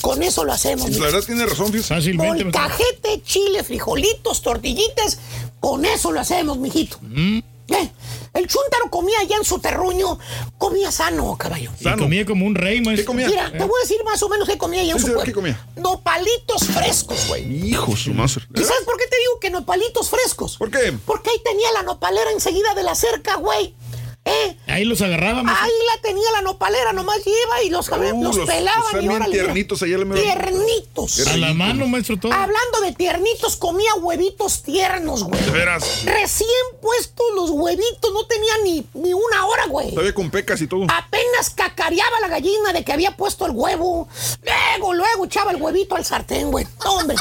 Con 0.00 0.22
eso 0.22 0.44
lo 0.44 0.52
hacemos. 0.52 0.90
La 0.96 1.06
verdad 1.06 1.22
tiene 1.24 1.44
razón, 1.44 1.70
fíjese. 1.72 2.14
Molcajete, 2.14 3.22
chile, 3.22 3.62
frijolitos, 3.62 4.40
tortillitas. 4.40 5.18
Con 5.60 5.84
eso 5.84 6.10
lo 6.10 6.20
hacemos, 6.20 6.56
mijito. 6.58 6.96
Mm. 7.02 7.40
Eh, 7.70 7.90
El 8.34 8.46
chúntaro 8.46 8.90
comía 8.90 9.18
allá 9.20 9.36
en 9.36 9.44
su 9.44 9.58
terruño. 9.58 10.18
Comía 10.58 10.90
sano, 10.92 11.36
caballo. 11.36 11.70
Y 11.80 11.84
comía 11.98 12.24
como 12.26 12.46
un 12.46 12.54
rey, 12.54 12.80
maestro. 12.80 13.12
Mira, 13.14 13.50
te 13.50 13.58
voy 13.58 13.80
a 13.80 13.82
decir 13.82 14.02
más 14.04 14.22
o 14.22 14.28
menos 14.28 14.48
qué 14.48 14.56
comía 14.58 14.82
allá 14.82 14.92
en 14.92 14.98
Sí, 14.98 15.02
su 15.02 15.06
señor, 15.08 15.24
pueblo. 15.24 15.32
¿qué 15.32 15.34
comía? 15.34 15.66
Nopalitos 15.76 16.64
frescos, 16.66 17.26
güey. 17.28 17.68
Hijo 17.68 17.96
su 17.96 18.12
madre. 18.12 18.42
¿Y 18.54 18.60
sabes 18.64 18.82
por 18.84 18.96
qué 18.96 19.06
te 19.06 19.16
digo 19.18 19.40
que 19.40 19.50
nopalitos 19.50 20.10
frescos? 20.10 20.56
¿Por 20.56 20.70
qué? 20.70 20.92
Porque 21.04 21.30
ahí 21.30 21.40
tenía 21.44 21.70
la 21.72 21.82
nopalera 21.82 22.30
enseguida 22.32 22.74
de 22.74 22.82
la 22.82 22.94
cerca, 22.94 23.36
güey. 23.36 23.74
¿Eh? 24.22 24.56
Ahí 24.66 24.84
los 24.84 25.00
agarraba, 25.00 25.42
maestro. 25.42 25.64
Ahí 25.64 25.72
la 25.94 26.02
tenía 26.02 26.30
la 26.32 26.42
nopalera, 26.42 26.92
nomás 26.92 27.18
lleva 27.24 27.62
y 27.64 27.70
los, 27.70 27.88
Uh, 27.88 28.22
los 28.22 28.36
los- 28.36 28.46
pelaban 28.46 28.82
están 28.84 29.02
y 29.04 29.08
bien 29.08 29.22
órale, 29.22 29.32
tiernitos 29.32 29.82
allá, 29.82 29.98
la 29.98 30.04
mera- 30.04 30.20
Tiernitos. 30.22 31.26
A 31.26 31.36
la 31.38 31.54
mano, 31.54 31.86
maestro, 31.88 32.18
todo. 32.18 32.32
Hablando 32.32 32.80
de 32.82 32.92
tiernitos, 32.92 33.56
comía 33.56 33.94
huevitos 33.96 34.62
tiernos, 34.62 35.24
güey. 35.24 35.40
De 35.42 35.50
veras. 35.50 36.04
Recién 36.04 36.48
puestos 36.82 37.26
los 37.34 37.50
huevitos, 37.50 38.12
no 38.12 38.26
tenía 38.26 38.52
ni, 38.62 38.86
ni 38.94 39.14
una 39.14 39.46
hora, 39.46 39.66
güey. 39.66 39.90
Todavía 39.90 40.14
con 40.14 40.30
pecas 40.30 40.60
y 40.60 40.66
todo. 40.66 40.84
Apenas 40.94 41.50
cacareaba 41.54 42.20
la 42.20 42.28
gallina 42.28 42.72
de 42.74 42.84
que 42.84 42.92
había 42.92 43.16
puesto 43.16 43.46
el 43.46 43.52
huevo. 43.52 44.06
Luego, 44.42 44.92
luego 44.94 45.24
echaba 45.24 45.50
el 45.50 45.60
huevito 45.62 45.96
al 45.96 46.04
sartén, 46.04 46.50
güey. 46.50 46.66
Hombre. 46.84 47.16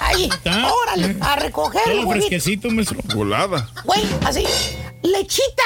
Ahí, 0.00 0.24
Está. 0.24 0.70
órale, 0.72 1.16
a 1.20 1.36
recoger 1.36 1.82
el 1.86 1.98
Todo 1.98 2.08
huevito. 2.08 2.26
fresquecito, 2.26 2.68
maestro. 2.70 2.98
Volada. 3.14 3.70
Güey, 3.84 4.02
así. 4.24 4.44
Lechita 5.02 5.62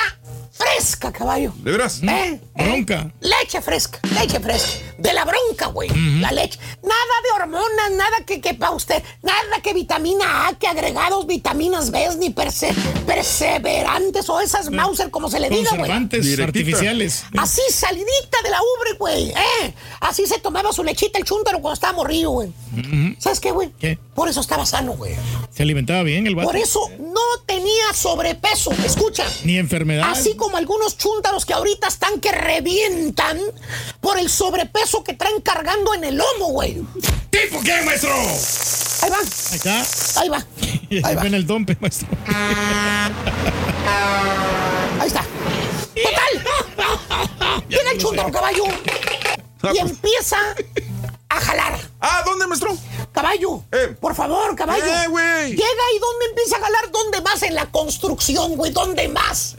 fresca, 0.56 1.12
caballo. 1.12 1.52
¿De 1.58 1.72
veras? 1.72 2.00
¿Eh? 2.02 2.40
Bronca. 2.54 3.10
Leche 3.20 3.60
fresca, 3.60 3.98
leche 4.14 4.40
fresca. 4.40 4.85
De 4.98 5.12
la 5.12 5.24
bronca, 5.24 5.66
güey. 5.66 5.88
La 6.20 6.32
leche. 6.32 6.58
Nada 6.82 6.94
de 7.22 7.42
hormonas, 7.42 7.90
nada 7.92 8.16
que 8.26 8.40
quepa 8.40 8.70
usted. 8.70 9.02
Nada 9.22 9.60
que 9.62 9.74
vitamina 9.74 10.46
A, 10.48 10.54
que 10.58 10.66
agregados 10.66 11.26
vitaminas 11.26 11.90
B, 11.90 12.08
ni 12.18 12.30
perse- 12.30 12.74
perseverantes 13.06 14.28
o 14.30 14.40
esas 14.40 14.70
Mauser, 14.70 15.10
como 15.10 15.28
se 15.30 15.38
le 15.40 15.50
diga, 15.50 15.70
güey. 15.76 15.90
Artificiales. 15.90 17.24
Así 17.36 17.60
salidita 17.70 18.38
de 18.42 18.50
la 18.50 18.58
ubre, 18.62 18.92
güey. 18.98 19.30
¿eh? 19.30 19.74
Así 20.00 20.26
se 20.26 20.38
tomaba 20.38 20.72
su 20.72 20.82
lechita 20.82 21.18
el 21.18 21.24
chúntaro 21.24 21.60
cuando 21.60 21.74
estaba 21.74 21.92
morrido, 21.92 22.30
güey. 22.30 22.50
¿Sabes 23.18 23.40
qué, 23.40 23.50
güey? 23.50 23.70
¿Qué? 23.78 23.98
Por 24.14 24.28
eso 24.28 24.40
estaba 24.40 24.64
sano, 24.64 24.92
güey. 24.92 25.14
Se 25.50 25.62
alimentaba 25.62 26.02
bien 26.02 26.26
el 26.26 26.34
vato. 26.34 26.48
Por 26.48 26.56
eso 26.56 26.80
no 26.98 27.20
tenía 27.46 27.92
sobrepeso. 27.94 28.70
Escucha. 28.84 29.24
Ni 29.44 29.58
enfermedad. 29.58 30.10
Así 30.10 30.34
como 30.36 30.56
algunos 30.56 30.96
chúntaros 30.96 31.44
que 31.44 31.52
ahorita 31.54 31.88
están 31.88 32.20
que 32.20 32.32
revientan 32.32 33.38
por 34.00 34.18
el 34.18 34.28
sobrepeso 34.30 34.85
que 35.04 35.14
traen 35.14 35.40
cargando 35.40 35.94
en 35.94 36.04
el 36.04 36.16
lomo, 36.16 36.46
güey. 36.52 36.82
¿Tipo 37.30 37.60
qué, 37.62 37.82
maestro? 37.82 38.12
Ahí 39.02 39.10
va, 39.10 39.18
Ahí 39.18 39.56
está. 39.56 39.84
ahí 40.20 40.28
va, 40.28 40.36
Ahí 40.38 40.90
ahí 41.04 41.14
va. 41.14 41.20
va 41.22 41.26
en 41.26 41.34
el 41.34 41.46
dompe, 41.46 41.76
maestro. 41.80 42.08
Ahí 45.00 45.06
está. 45.08 45.24
Total. 45.94 47.64
Llega 47.68 47.90
el 47.92 47.98
chúntaro 47.98 48.30
caballo 48.32 48.64
y 49.74 49.78
empieza 49.78 50.36
a 51.36 51.40
jalar. 51.40 51.80
Ah, 52.00 52.22
¿dónde, 52.24 52.46
maestro? 52.46 52.76
Caballo, 53.12 53.62
Eh. 53.72 53.96
por 54.00 54.14
favor, 54.14 54.54
caballo. 54.54 54.84
Eh, 54.84 55.06
güey. 55.08 55.50
Llega 55.50 55.84
y 55.94 55.98
¿dónde 55.98 56.26
empieza 56.30 56.56
a 56.56 56.60
jalar? 56.60 56.90
¿Dónde 56.90 57.20
más? 57.22 57.42
En 57.42 57.54
la 57.54 57.66
construcción, 57.66 58.56
güey. 58.56 58.72
¿Dónde 58.72 59.08
más? 59.08 59.56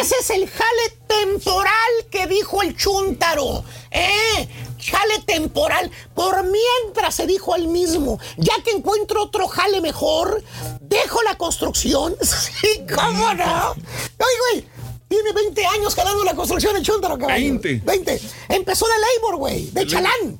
Ese 0.00 0.14
es 0.20 0.30
el 0.30 0.48
jale 0.48 0.96
temporal 1.08 1.72
que 2.10 2.26
dijo 2.26 2.62
el 2.62 2.76
chúntaro. 2.76 3.64
¿Eh? 3.90 4.48
Jale 4.80 5.18
temporal. 5.26 5.90
Por 6.14 6.44
mientras 6.44 7.14
se 7.16 7.26
dijo 7.26 7.56
él 7.56 7.66
mismo, 7.68 8.18
ya 8.36 8.54
que 8.64 8.70
encuentro 8.70 9.24
otro 9.24 9.48
jale 9.48 9.80
mejor, 9.80 10.42
dejo 10.80 11.22
la 11.22 11.36
construcción. 11.36 12.16
Sí, 12.22 12.84
¿cómo 12.94 13.34
no? 13.34 13.70
Oye, 13.72 14.38
güey. 14.52 14.68
Tiene 15.08 15.32
20 15.32 15.64
años 15.66 15.94
jalando 15.94 16.22
la 16.22 16.34
construcción 16.34 16.76
el 16.76 16.82
chúntaro, 16.82 17.16
caballo. 17.18 17.34
20. 17.40 17.80
20. 17.84 18.20
Empezó 18.50 18.86
de 18.86 18.92
labor, 19.16 19.36
güey. 19.36 19.70
De 19.70 19.86
chalán. 19.86 20.38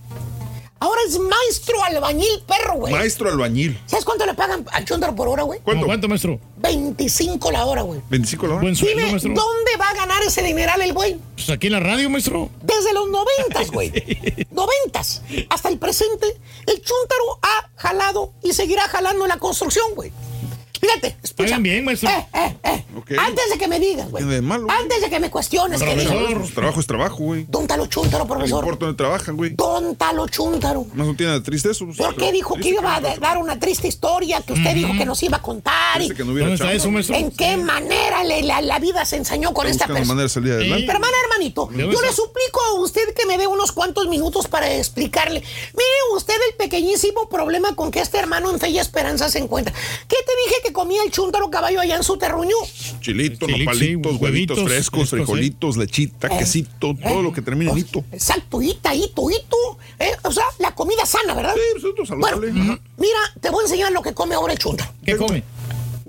Ahora 0.81 1.01
es 1.09 1.19
maestro 1.19 1.83
albañil 1.83 2.43
perro, 2.47 2.75
güey. 2.75 2.93
Maestro 2.93 3.29
albañil. 3.29 3.81
¿Sabes 3.87 4.05
cuánto 4.05 4.25
le 4.27 4.35
pagan 4.35 4.65
al 4.73 4.85
chúntaro 4.85 5.15
por 5.15 5.27
hora, 5.27 5.43
güey? 5.43 5.59
¿Cuánto? 5.61 5.87
¿Cuánto? 5.87 6.07
¿Cuánto, 6.07 6.09
maestro? 6.09 6.41
25 6.59 7.51
la 7.51 7.65
hora, 7.67 7.83
güey. 7.83 8.01
25 8.09 8.47
la 8.47 8.53
hora. 8.55 8.63
Buen 8.63 8.77
sueldo, 8.77 8.97
Dime, 8.99 9.11
maestro. 9.11 9.33
¿dónde 9.35 9.71
va 9.81 9.89
a 9.89 9.95
ganar 9.95 10.23
ese 10.23 10.43
dineral 10.43 10.81
el 10.83 10.93
güey? 10.93 11.19
Pues 11.35 11.51
aquí 11.51 11.67
en 11.67 11.73
la 11.75 11.81
radio, 11.81 12.09
maestro. 12.11 12.49
Desde 12.63 12.93
los 12.93 13.09
noventas, 13.11 13.71
güey. 13.73 13.93
Noventas. 14.53 15.23
Hasta 15.51 15.69
el 15.69 15.79
presente, 15.79 16.27
el 16.67 16.77
chúntaro 16.77 17.39
ha 17.43 17.71
jalado 17.77 18.33
y 18.45 18.53
seguirá 18.53 18.83
jalando 18.89 19.25
en 19.25 19.31
la 19.31 19.39
construcción, 19.39 19.87
güey. 19.97 20.13
Fíjate, 20.81 21.17
escucha. 21.23 21.45
Pagan 21.49 21.63
bien, 21.63 21.85
maestro. 21.85 22.09
Eh, 22.11 22.27
eh, 22.35 22.57
eh. 22.65 22.85
Antes 23.19 23.51
de 23.51 23.59
que 23.59 23.69
me 23.69 23.79
digas, 23.81 24.11
güey. 24.11 24.25
¿Qué 24.25 24.31
de 24.31 24.43
malo, 24.43 24.65
güey? 24.67 24.77
Antes 24.77 25.01
de 25.01 25.11
que 25.11 25.21
me 25.21 25.31
cuestiones, 25.31 25.81
que 25.81 25.95
digas. 25.95 26.07
Profesor. 26.13 26.39
Pues, 26.41 26.55
trabajo 26.55 26.81
es 26.81 26.87
trabajo, 26.87 27.17
güey. 27.17 27.47
Don 27.49 27.67
Talo 27.67 27.87
Chúntaro, 27.87 28.25
No 28.25 28.29
profesor. 28.29 28.65
importa 28.65 28.87
dónde 28.87 28.97
trabajan, 28.99 29.37
güey. 29.37 29.51
Don 29.55 29.97
Talo 29.97 30.27
Chúntaro. 30.29 30.87
No 30.95 31.15
tiene 31.15 31.41
triste 31.41 31.71
eso. 31.71 31.85
pues, 31.87 31.97
¿Por 31.99 32.15
qué 32.17 32.33
dijo 32.33 32.55
que 32.57 32.69
iba 32.71 32.97
a 32.97 33.01
no- 33.01 33.17
dar 33.19 33.39
una 33.39 33.59
triste 33.59 33.89
historia 33.89 34.41
que 34.43 34.53
usted 34.53 34.75
dijo 34.75 34.93
que 34.97 35.05
nos 35.05 35.23
iba 35.23 35.37
a 35.39 35.43
contar? 35.43 36.03
y 36.03 36.11
que 36.11 36.25
no 36.25 36.33
hubiera 36.33 36.49
¿Dónde 36.49 36.55
está 36.55 36.65
chamba. 36.67 36.77
eso, 36.77 36.91
maestro? 36.91 37.17
¿En 37.17 37.31
qué 37.31 37.57
manera 37.57 38.25
le- 38.25 38.43
la, 38.43 38.61
la 38.61 38.79
vida 38.79 39.05
se 39.05 39.17
enseñó 39.17 39.53
con 39.55 39.67
esta 39.67 39.87
persona? 39.87 40.07
manera 40.07 40.23
de 40.25 40.29
salir 40.29 40.53
adelante. 40.53 40.85
Pero, 40.87 40.99
hermano, 40.99 41.15
hermanito, 41.25 41.71
yo 41.73 42.03
le 42.03 42.13
suplico 42.13 42.61
a 42.71 42.81
usted 42.81 43.15
que 43.15 43.27
me 43.27 43.39
dé 43.39 43.47
unos 43.47 43.73
cuantos 43.73 44.09
minutos 44.09 44.49
para 44.49 44.73
explicarle. 44.75 45.41
Mire 45.41 46.17
usted 46.17 46.35
el 46.51 46.57
pequeñísimo 46.57 47.29
problema 47.29 47.75
con 47.75 47.91
que 47.91 48.01
este 48.01 48.19
hermano 48.19 48.51
en 48.51 48.59
fe 48.61 48.69
y 48.71 48.79
esperanza 48.79 49.29
se 49.31 49.39
encuentra. 49.39 49.73
¿Qué 50.09 50.17
te 50.27 50.33
dije 50.47 50.61
que 50.65 50.68
comía 50.73 51.03
el 51.05 51.11
chúntaro 51.11 51.51
caballo 51.51 51.81
allá 51.81 51.97
en 51.97 52.03
su 52.03 52.17
terruño? 52.17 52.55
Chilito, 53.01 53.47
Chilito, 53.47 53.49
nopalitos, 53.49 54.13
sí, 54.13 54.19
huevitos 54.19 54.21
huevitos 54.21 54.59
frescos, 54.65 55.11
frijolitos, 55.11 55.77
lechita, 55.77 56.29
Eh, 56.29 56.39
quesito, 56.39 56.95
todo 57.03 57.23
lo 57.23 57.33
que 57.33 57.43
termine 57.43 57.71
en 57.71 57.79
hito. 57.79 58.05
Exacto, 58.13 58.61
ita, 58.63 58.95
ito, 58.95 59.31
ito. 59.31 59.79
¿eh? 59.99 60.13
O 60.25 60.33
sea, 60.33 60.45
la 60.59 60.75
comida 60.75 61.05
sana, 61.07 61.35
¿verdad? 61.35 61.55
Sí, 61.55 61.61
pues 61.73 61.85
esto 61.85 62.03
es 62.03 62.09
Bueno, 62.11 62.37
saludable. 62.37 62.61
Ajá. 62.61 62.81
mira, 62.97 63.19
te 63.41 63.51
voy 63.51 63.61
a 63.61 63.67
enseñar 63.67 63.93
lo 63.93 64.03
que 64.03 64.15
come 64.15 64.35
ahora 64.35 64.53
el 64.53 64.59
chúntaro. 64.59 64.91
¿Qué 65.05 65.17
come? 65.17 65.43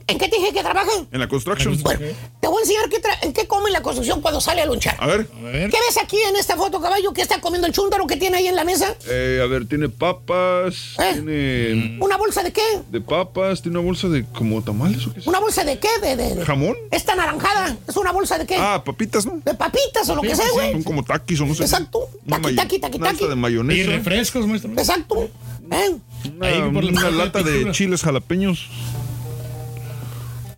¿En 0.09 0.17
qué 0.17 0.27
te 0.27 0.37
dije 0.37 0.51
que 0.53 0.61
trabaja? 0.61 0.91
En 1.11 1.19
la 1.19 1.27
construction. 1.27 1.77
Bueno, 1.81 1.99
te 2.41 2.47
voy 2.47 2.57
a 2.57 2.61
enseñar 2.61 2.89
qué 2.89 3.01
en 3.21 3.33
qué 3.33 3.47
come 3.47 3.67
en 3.67 3.73
la 3.73 3.81
construcción 3.81 4.21
cuando 4.21 4.41
sale 4.41 4.61
a 4.61 4.65
lunchar. 4.65 4.95
A 4.99 5.07
ver. 5.07 5.27
A 5.37 5.41
ver. 5.41 5.69
¿Qué 5.69 5.77
ves 5.87 5.97
aquí 6.01 6.17
en 6.29 6.35
esta 6.35 6.55
foto, 6.55 6.81
caballo? 6.81 7.13
¿Qué 7.13 7.21
está 7.21 7.39
comiendo 7.41 7.67
el 7.67 7.73
chúntaro 7.73 8.07
que 8.07 8.17
tiene 8.17 8.37
ahí 8.37 8.47
en 8.47 8.55
la 8.55 8.63
mesa? 8.63 8.95
Eh, 9.07 9.39
a 9.43 9.45
ver, 9.47 9.67
tiene 9.67 9.89
papas, 9.89 10.95
¿Eh? 10.99 11.13
tiene 11.13 11.97
¿Una 12.01 12.17
bolsa 12.17 12.43
de 12.43 12.51
qué? 12.51 12.61
de 12.89 13.01
papas, 13.01 13.61
tiene 13.61 13.77
una 13.77 13.85
bolsa 13.85 14.07
de 14.07 14.25
como 14.25 14.61
tamales 14.63 15.05
o 15.07 15.13
qué 15.13 15.19
es. 15.19 15.27
¿Una 15.27 15.39
bolsa 15.39 15.63
de 15.63 15.79
qué? 15.79 15.89
De, 16.01 16.15
de- 16.15 16.35
de- 16.35 16.45
¿Jamón? 16.45 16.75
Esta 16.91 17.15
naranjada. 17.15 17.77
¿Es 17.87 17.95
una 17.97 18.11
bolsa 18.11 18.37
de 18.37 18.45
qué? 18.45 18.55
Ah, 18.57 18.83
papitas, 18.85 19.25
¿no? 19.25 19.39
De 19.45 19.53
papitas 19.53 20.07
o 20.09 20.15
lo 20.15 20.21
que 20.21 20.35
sea, 20.35 20.49
güey. 20.53 20.71
Son 20.73 20.83
como 20.83 21.03
taquis 21.03 21.39
o 21.41 21.45
no 21.45 21.53
sé. 21.55 21.63
Exacto. 21.63 22.09
Taqui, 22.27 22.55
taqui, 22.55 22.79
taqui, 22.79 22.97
una 22.97 23.11
taqui. 23.11 23.25
de 23.27 23.33
Y 23.33 23.35
mayonesa. 23.35 23.91
refrescos, 23.91 24.47
maestro. 24.47 24.71
Exacto. 24.71 25.29
¿Eh? 25.71 25.95
Una, 26.35 26.47
Ahí 26.47 26.61
por 26.73 26.83
la- 26.83 26.91
una 26.91 27.09
la 27.09 27.11
lata 27.25 27.43
de 27.43 27.71
chiles 27.71 28.01
jalapeños. 28.01 28.69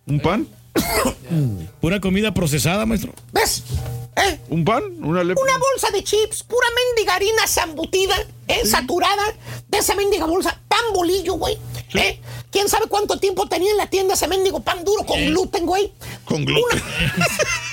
¿Un 0.06 0.20
pan? 0.20 0.48
Pura 1.80 2.00
comida 2.00 2.32
procesada, 2.34 2.86
maestro. 2.86 3.12
¿Ves? 3.32 3.62
¿Eh? 4.16 4.38
¿Un 4.48 4.64
pan? 4.64 4.82
¿Una 5.02 5.24
lepa? 5.24 5.40
Una 5.40 5.56
bolsa 5.58 5.90
de 5.92 6.04
chips, 6.04 6.42
pura 6.42 6.66
mendiga 6.76 7.14
harina 7.14 7.46
zambutida, 7.46 8.14
¿eh? 8.48 8.66
saturada, 8.66 9.22
de 9.68 9.78
esa 9.78 9.94
mendiga 9.94 10.26
bolsa, 10.26 10.58
pan 10.68 10.80
bolillo, 10.92 11.34
güey. 11.34 11.56
¿eh? 11.94 12.20
¿Quién 12.52 12.68
sabe 12.68 12.86
cuánto 12.86 13.18
tiempo 13.18 13.46
tenía 13.48 13.70
en 13.72 13.78
la 13.78 13.88
tienda 13.88 14.14
ese 14.14 14.28
mendigo 14.28 14.60
pan 14.60 14.84
duro 14.84 15.04
con 15.06 15.18
gluten, 15.26 15.64
güey? 15.66 15.92
Con 16.24 16.44
gluten. 16.44 16.82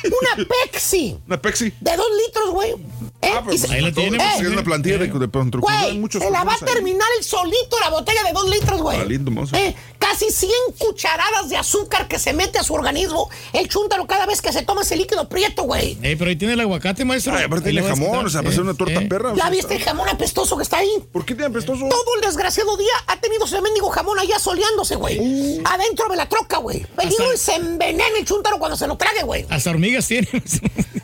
Una 0.06 0.48
Pepsi 0.66 1.18
Una 1.28 1.42
Pepsi. 1.42 1.74
de 1.80 1.98
dos 1.98 2.08
litros, 2.26 2.50
güey. 2.52 2.72
¿Eh? 3.22 3.32
Ah, 3.36 3.42
pero 3.44 3.54
Y 3.54 3.58
se- 3.58 3.74
ahí 3.74 3.82
la 3.82 3.92
tiene. 3.92 4.18
Eh, 4.18 4.30
Es 4.40 4.48
una 4.48 4.64
plantilla 4.64 4.98
de, 4.98 5.08
de 5.08 5.28
pronto. 5.28 5.60
Güey, 5.60 5.98
muchos 5.98 6.24
se 6.24 6.32
la 6.32 6.46
va 6.46 6.54
a 6.54 6.58
terminar 6.66 7.08
el 7.18 7.24
solito 7.26 7.78
la 7.82 7.90
botella 7.90 8.24
de 8.24 8.32
dos 8.32 8.50
litros, 8.50 8.82
güey. 8.82 8.98
Eh, 9.54 9.76
casi 9.98 10.32
100 10.32 10.52
cucharadas 10.78 11.50
de 11.50 11.58
azúcar 11.58 12.08
que 12.08 12.18
se 12.18 12.32
mete 12.32 12.60
a 12.60 12.64
su 12.64 12.74
organismo 12.74 13.30
el 13.52 13.68
chúntaro 13.68 14.08
cada 14.08 14.26
vez 14.26 14.42
que 14.42 14.54
se 14.54 14.62
toma 14.62 14.84
ese 14.84 14.96
líquido 14.96 15.28
prieto, 15.28 15.64
güey. 15.64 15.98
Eh, 16.02 16.16
pero 16.18 16.30
ahí 16.30 16.38
tiene 16.38 16.54
el 16.54 16.62
aguacate, 16.62 17.04
maestro. 17.04 17.34
Ay, 17.36 17.44
aparte 17.44 17.68
Ahí 17.70 17.76
tiene 17.76 17.88
jamón, 17.90 18.26
o 18.26 18.30
sea, 18.30 18.40
para 18.42 18.52
hacer 18.52 18.62
una 18.64 18.74
torta 18.74 19.02
Eh, 19.02 19.08
perra. 19.08 19.34
¿Ya 19.36 19.50
viste 19.50 19.76
el 19.76 19.84
jamón 19.84 20.08
apestoso 20.08 20.56
que 20.56 20.64
está 20.64 20.78
ahí? 20.78 20.90
¿Por 21.12 21.26
qué 21.26 21.36
tiene 21.36 21.50
apestoso? 21.50 21.88
Todo 21.90 22.16
el 22.16 22.22
desgraciado 22.22 22.78
día 22.78 22.94
ha 23.08 23.20
tenido 23.20 23.44
ese 23.44 23.60
mendigo 23.62 23.90
jamón 23.90 24.18
allá 24.18 24.40
güey. 24.98 25.20
Uh. 25.20 25.62
Adentro 25.66 26.08
de 26.10 26.16
la 26.16 26.28
troca, 26.28 26.58
güey. 26.58 26.86
Peligro 26.96 27.34
y 27.34 27.38
se 27.38 27.56
envenena 27.56 28.18
el 28.18 28.26
chúntaro 28.26 28.58
cuando 28.60 28.78
se 28.78 28.88
lo 28.88 28.98
trague, 28.98 29.24
güey. 29.24 29.46
Hasta 29.50 29.70
hormigas 29.72 30.08
tiene. 30.08 30.28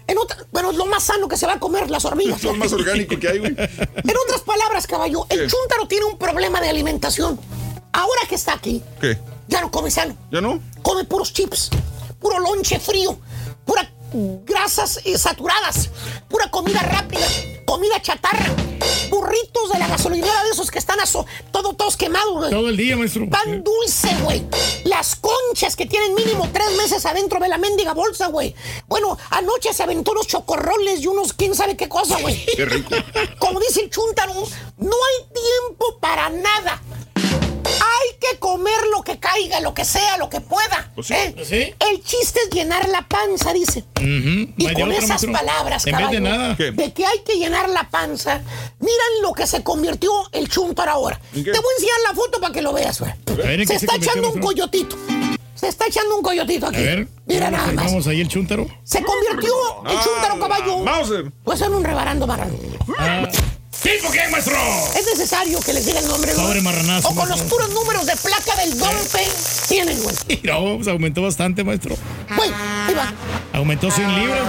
En 0.08 0.18
otra- 0.18 0.38
bueno, 0.52 0.72
es 0.72 0.78
lo 0.78 0.86
más 0.86 1.04
sano 1.04 1.28
que 1.28 1.38
se 1.38 1.46
va 1.48 1.54
a 1.54 1.60
comer, 1.60 1.90
las 1.90 2.06
hormigas. 2.06 2.38
Es 2.38 2.44
lo 2.44 2.54
más 2.54 2.72
orgánico 2.74 3.18
que 3.20 3.28
hay, 3.28 3.40
güey. 3.40 3.52
En 3.58 4.14
otras 4.26 4.42
palabras, 4.46 4.88
caballo, 4.88 5.26
el 5.30 5.42
¿Qué? 5.42 5.48
chúntaro 5.48 5.88
tiene 5.88 6.06
un 6.06 6.18
problema 6.18 6.62
de 6.62 6.70
alimentación. 6.70 7.40
Ahora 7.92 8.22
que 8.28 8.36
está 8.36 8.54
aquí, 8.54 8.82
¿Qué? 9.00 9.18
ya 9.48 9.62
no 9.62 9.72
come 9.72 9.90
sano. 9.90 10.16
¿Ya 10.32 10.42
no? 10.42 10.60
Come 10.82 11.06
puros 11.06 11.34
chips, 11.34 11.70
puro 12.20 12.40
lonche 12.40 12.80
frío, 12.80 13.18
pura 13.66 13.90
grasas 14.14 15.00
eh, 15.04 15.18
saturadas, 15.18 15.90
pura 16.30 16.50
comida 16.50 16.80
rápida, 16.80 17.26
comida 17.66 18.02
chatarra, 18.02 18.46
burritos 19.10 19.72
de 19.74 19.80
la 19.80 19.88
gasolinera 19.88 20.44
de 20.44 20.50
esos 20.52 20.72
que 20.72 20.80
están 20.80 21.00
aso- 21.00 21.26
todo, 21.52 21.74
todos 21.74 21.98
quemados, 21.98 22.34
güey. 22.38 22.50
Todo 22.52 22.70
el 22.70 22.78
día, 22.78 22.96
maestro. 22.96 23.30
Pan 23.30 23.64
dulce, 23.64 24.10
güey. 24.24 24.44
Las 24.86 25.16
conchas 25.16 25.76
que 25.76 25.86
tienen 25.86 26.14
mínimo 26.16 26.50
tres 26.54 26.72
meses 26.78 27.06
adentro 27.06 27.40
de 27.40 27.48
la 27.50 27.58
mendiga 27.58 27.94
bolsa, 27.94 28.28
güey. 28.28 28.56
Bueno, 28.88 29.18
anoche 29.32 29.74
se 29.74 29.84
aventó 29.84 30.12
unos 30.12 30.28
chocorroles 30.28 31.02
y 31.02 31.08
unos 31.08 31.34
quién 31.34 31.56
sabe 31.56 31.76
qué 31.76 31.90
cosa, 31.90 32.18
güey. 32.22 32.46
Qué 32.56 32.66
rico. 32.66 32.96
Como 33.40 33.60
dice 33.60 33.82
el 33.82 33.90
chuntaro, 33.90 34.34
no 34.34 34.96
hay 34.96 35.26
tiempo 35.34 35.98
para 36.00 36.30
nada. 36.30 36.82
Hay 38.16 38.32
que 38.32 38.40
comer 38.40 38.74
lo 38.96 39.04
que 39.04 39.20
caiga, 39.20 39.60
lo 39.60 39.74
que 39.74 39.84
sea, 39.84 40.18
lo 40.18 40.30
que 40.30 40.40
pueda. 40.40 40.92
Pues 40.96 41.08
sí. 41.08 41.14
¿eh? 41.14 41.34
Pues 41.36 41.48
sí. 41.50 41.74
El 41.80 42.02
chiste 42.02 42.40
es 42.48 42.50
llenar 42.56 42.88
la 42.88 43.02
panza, 43.02 43.52
dice. 43.52 43.84
Y 44.00 44.74
con 44.74 44.92
esas 44.94 45.10
maestro. 45.10 45.32
palabras, 45.34 45.86
En 45.86 45.98
vez 45.98 46.10
de 46.12 46.18
caballo, 46.22 46.38
nada. 46.38 46.56
De 46.56 46.94
que 46.94 47.06
hay 47.06 47.20
que 47.26 47.34
llenar 47.38 47.68
la 47.70 47.90
panza, 47.90 48.42
miran 48.80 49.22
lo 49.22 49.34
que 49.34 49.46
se 49.48 49.64
convirtió 49.64 50.12
el 50.32 50.48
chúntaro 50.48 50.92
ahora. 50.92 51.20
¿En 51.34 51.44
Te 51.44 51.52
voy 51.52 51.60
a 51.60 51.76
enseñar 51.78 51.98
la 52.08 52.16
foto 52.16 52.40
para 52.40 52.54
que 52.54 52.62
lo 52.62 52.72
veas, 52.74 53.00
güey. 53.00 53.12
ver, 53.36 53.60
¿en 53.62 53.68
Se 53.68 53.80
se 53.80 53.86
está 53.86 53.98
echando 53.98 54.32
un 54.32 54.40
coyotito. 54.40 54.96
Se 55.56 55.68
está 55.68 55.88
echando 55.88 56.16
un 56.18 56.22
coyotito 56.22 56.68
A 56.68 56.70
aquí. 56.70 56.82
ver. 56.84 57.08
Mira 57.26 57.50
nada 57.52 57.72
más. 57.74 57.86
Vamos 57.86 58.08
ahí 58.08 58.22
el 58.22 58.28
chúntaro. 58.30 58.66
Se 58.84 59.04
convirtió 59.04 59.54
el 59.90 60.00
chúntaro 60.00 60.40
caballo. 60.40 60.80
Mauser. 60.80 61.32
Pues 61.44 61.60
en 61.62 61.74
un 61.74 61.84
rebarando 61.84 62.26
marrano. 62.28 62.54
Ah, 62.98 63.28
¿Tipo 63.86 64.10
qué, 64.12 64.28
maestro? 64.32 64.58
Es 64.98 65.06
necesario 65.06 65.60
que 65.60 65.72
les 65.72 65.86
diga 65.86 66.00
el 66.00 66.08
nombre, 66.08 66.34
güey. 66.34 66.44
Pobre 66.44 66.62
marranazo, 66.62 67.08
O 67.08 67.14
con 67.14 67.30
los 67.30 67.40
puros 67.42 67.70
números 67.70 68.08
de 68.08 68.16
placa 68.16 68.56
del 68.56 68.76
dompe 68.80 69.28
tienen, 69.68 70.02
güey. 70.02 70.16
No, 70.44 70.78
pues 70.78 70.88
aumentó 70.88 71.22
bastante, 71.22 71.64
maestro. 71.64 71.96
Güey, 72.36 72.50
ahí 72.50 72.96
va. 72.96 73.14
Aumentó 73.54 73.92
100 73.92 74.16
libras. 74.16 74.42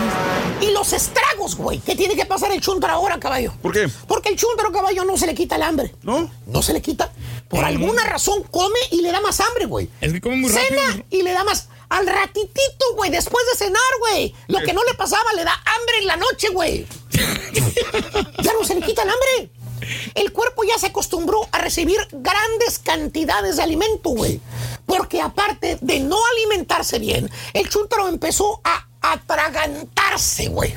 Y 0.62 0.70
los 0.70 0.90
estragos, 0.94 1.54
güey, 1.54 1.80
que 1.80 1.94
tiene 1.94 2.16
que 2.16 2.24
pasar 2.24 2.50
el 2.50 2.62
chúntaro 2.62 2.94
ahora, 2.94 3.20
caballo. 3.20 3.52
¿Por 3.60 3.74
qué? 3.74 3.90
Porque 4.08 4.30
el 4.30 4.36
chúntaro, 4.36 4.72
caballo, 4.72 5.04
no 5.04 5.18
se 5.18 5.26
le 5.26 5.34
quita 5.34 5.56
el 5.56 5.62
hambre. 5.64 5.94
¿No? 6.02 6.30
No 6.46 6.62
se 6.62 6.72
le 6.72 6.80
quita. 6.80 7.12
Por 7.48 7.62
alguna 7.62 8.04
razón 8.04 8.42
come 8.50 8.78
y 8.90 9.02
le 9.02 9.12
da 9.12 9.20
más 9.20 9.38
hambre, 9.40 9.66
güey. 9.66 9.90
Es 10.00 10.14
que 10.14 10.20
come 10.22 10.36
muy 10.36 10.50
rápido. 10.50 10.80
Cena 10.80 11.04
y 11.10 11.20
le 11.22 11.32
da 11.32 11.44
más. 11.44 11.68
Al 11.88 12.06
ratitito, 12.06 12.94
güey, 12.96 13.10
después 13.10 13.44
de 13.52 13.58
cenar, 13.58 13.82
güey. 14.00 14.34
Lo 14.48 14.60
que 14.60 14.72
no 14.72 14.82
le 14.84 14.94
pasaba, 14.94 15.32
le 15.36 15.44
da 15.44 15.52
hambre 15.52 15.98
en 16.00 16.06
la 16.06 16.16
noche, 16.16 16.48
güey. 16.52 16.86
ya 18.42 18.52
no 18.52 18.64
se 18.64 18.74
le 18.74 18.82
quita 18.82 19.02
el 19.02 19.10
hambre. 19.10 19.50
El 20.14 20.32
cuerpo 20.32 20.64
ya 20.64 20.78
se 20.78 20.86
acostumbró 20.86 21.46
a 21.52 21.58
recibir 21.58 21.98
grandes 22.10 22.78
cantidades 22.78 23.56
de 23.56 23.62
alimento, 23.62 24.10
güey. 24.10 24.40
Porque 24.86 25.20
aparte 25.20 25.78
de 25.80 26.00
no 26.00 26.16
alimentarse 26.32 26.98
bien, 26.98 27.30
el 27.52 27.68
chúntaro 27.68 28.08
empezó 28.08 28.60
a 28.64 28.86
atragantarse, 29.00 30.48
güey. 30.48 30.74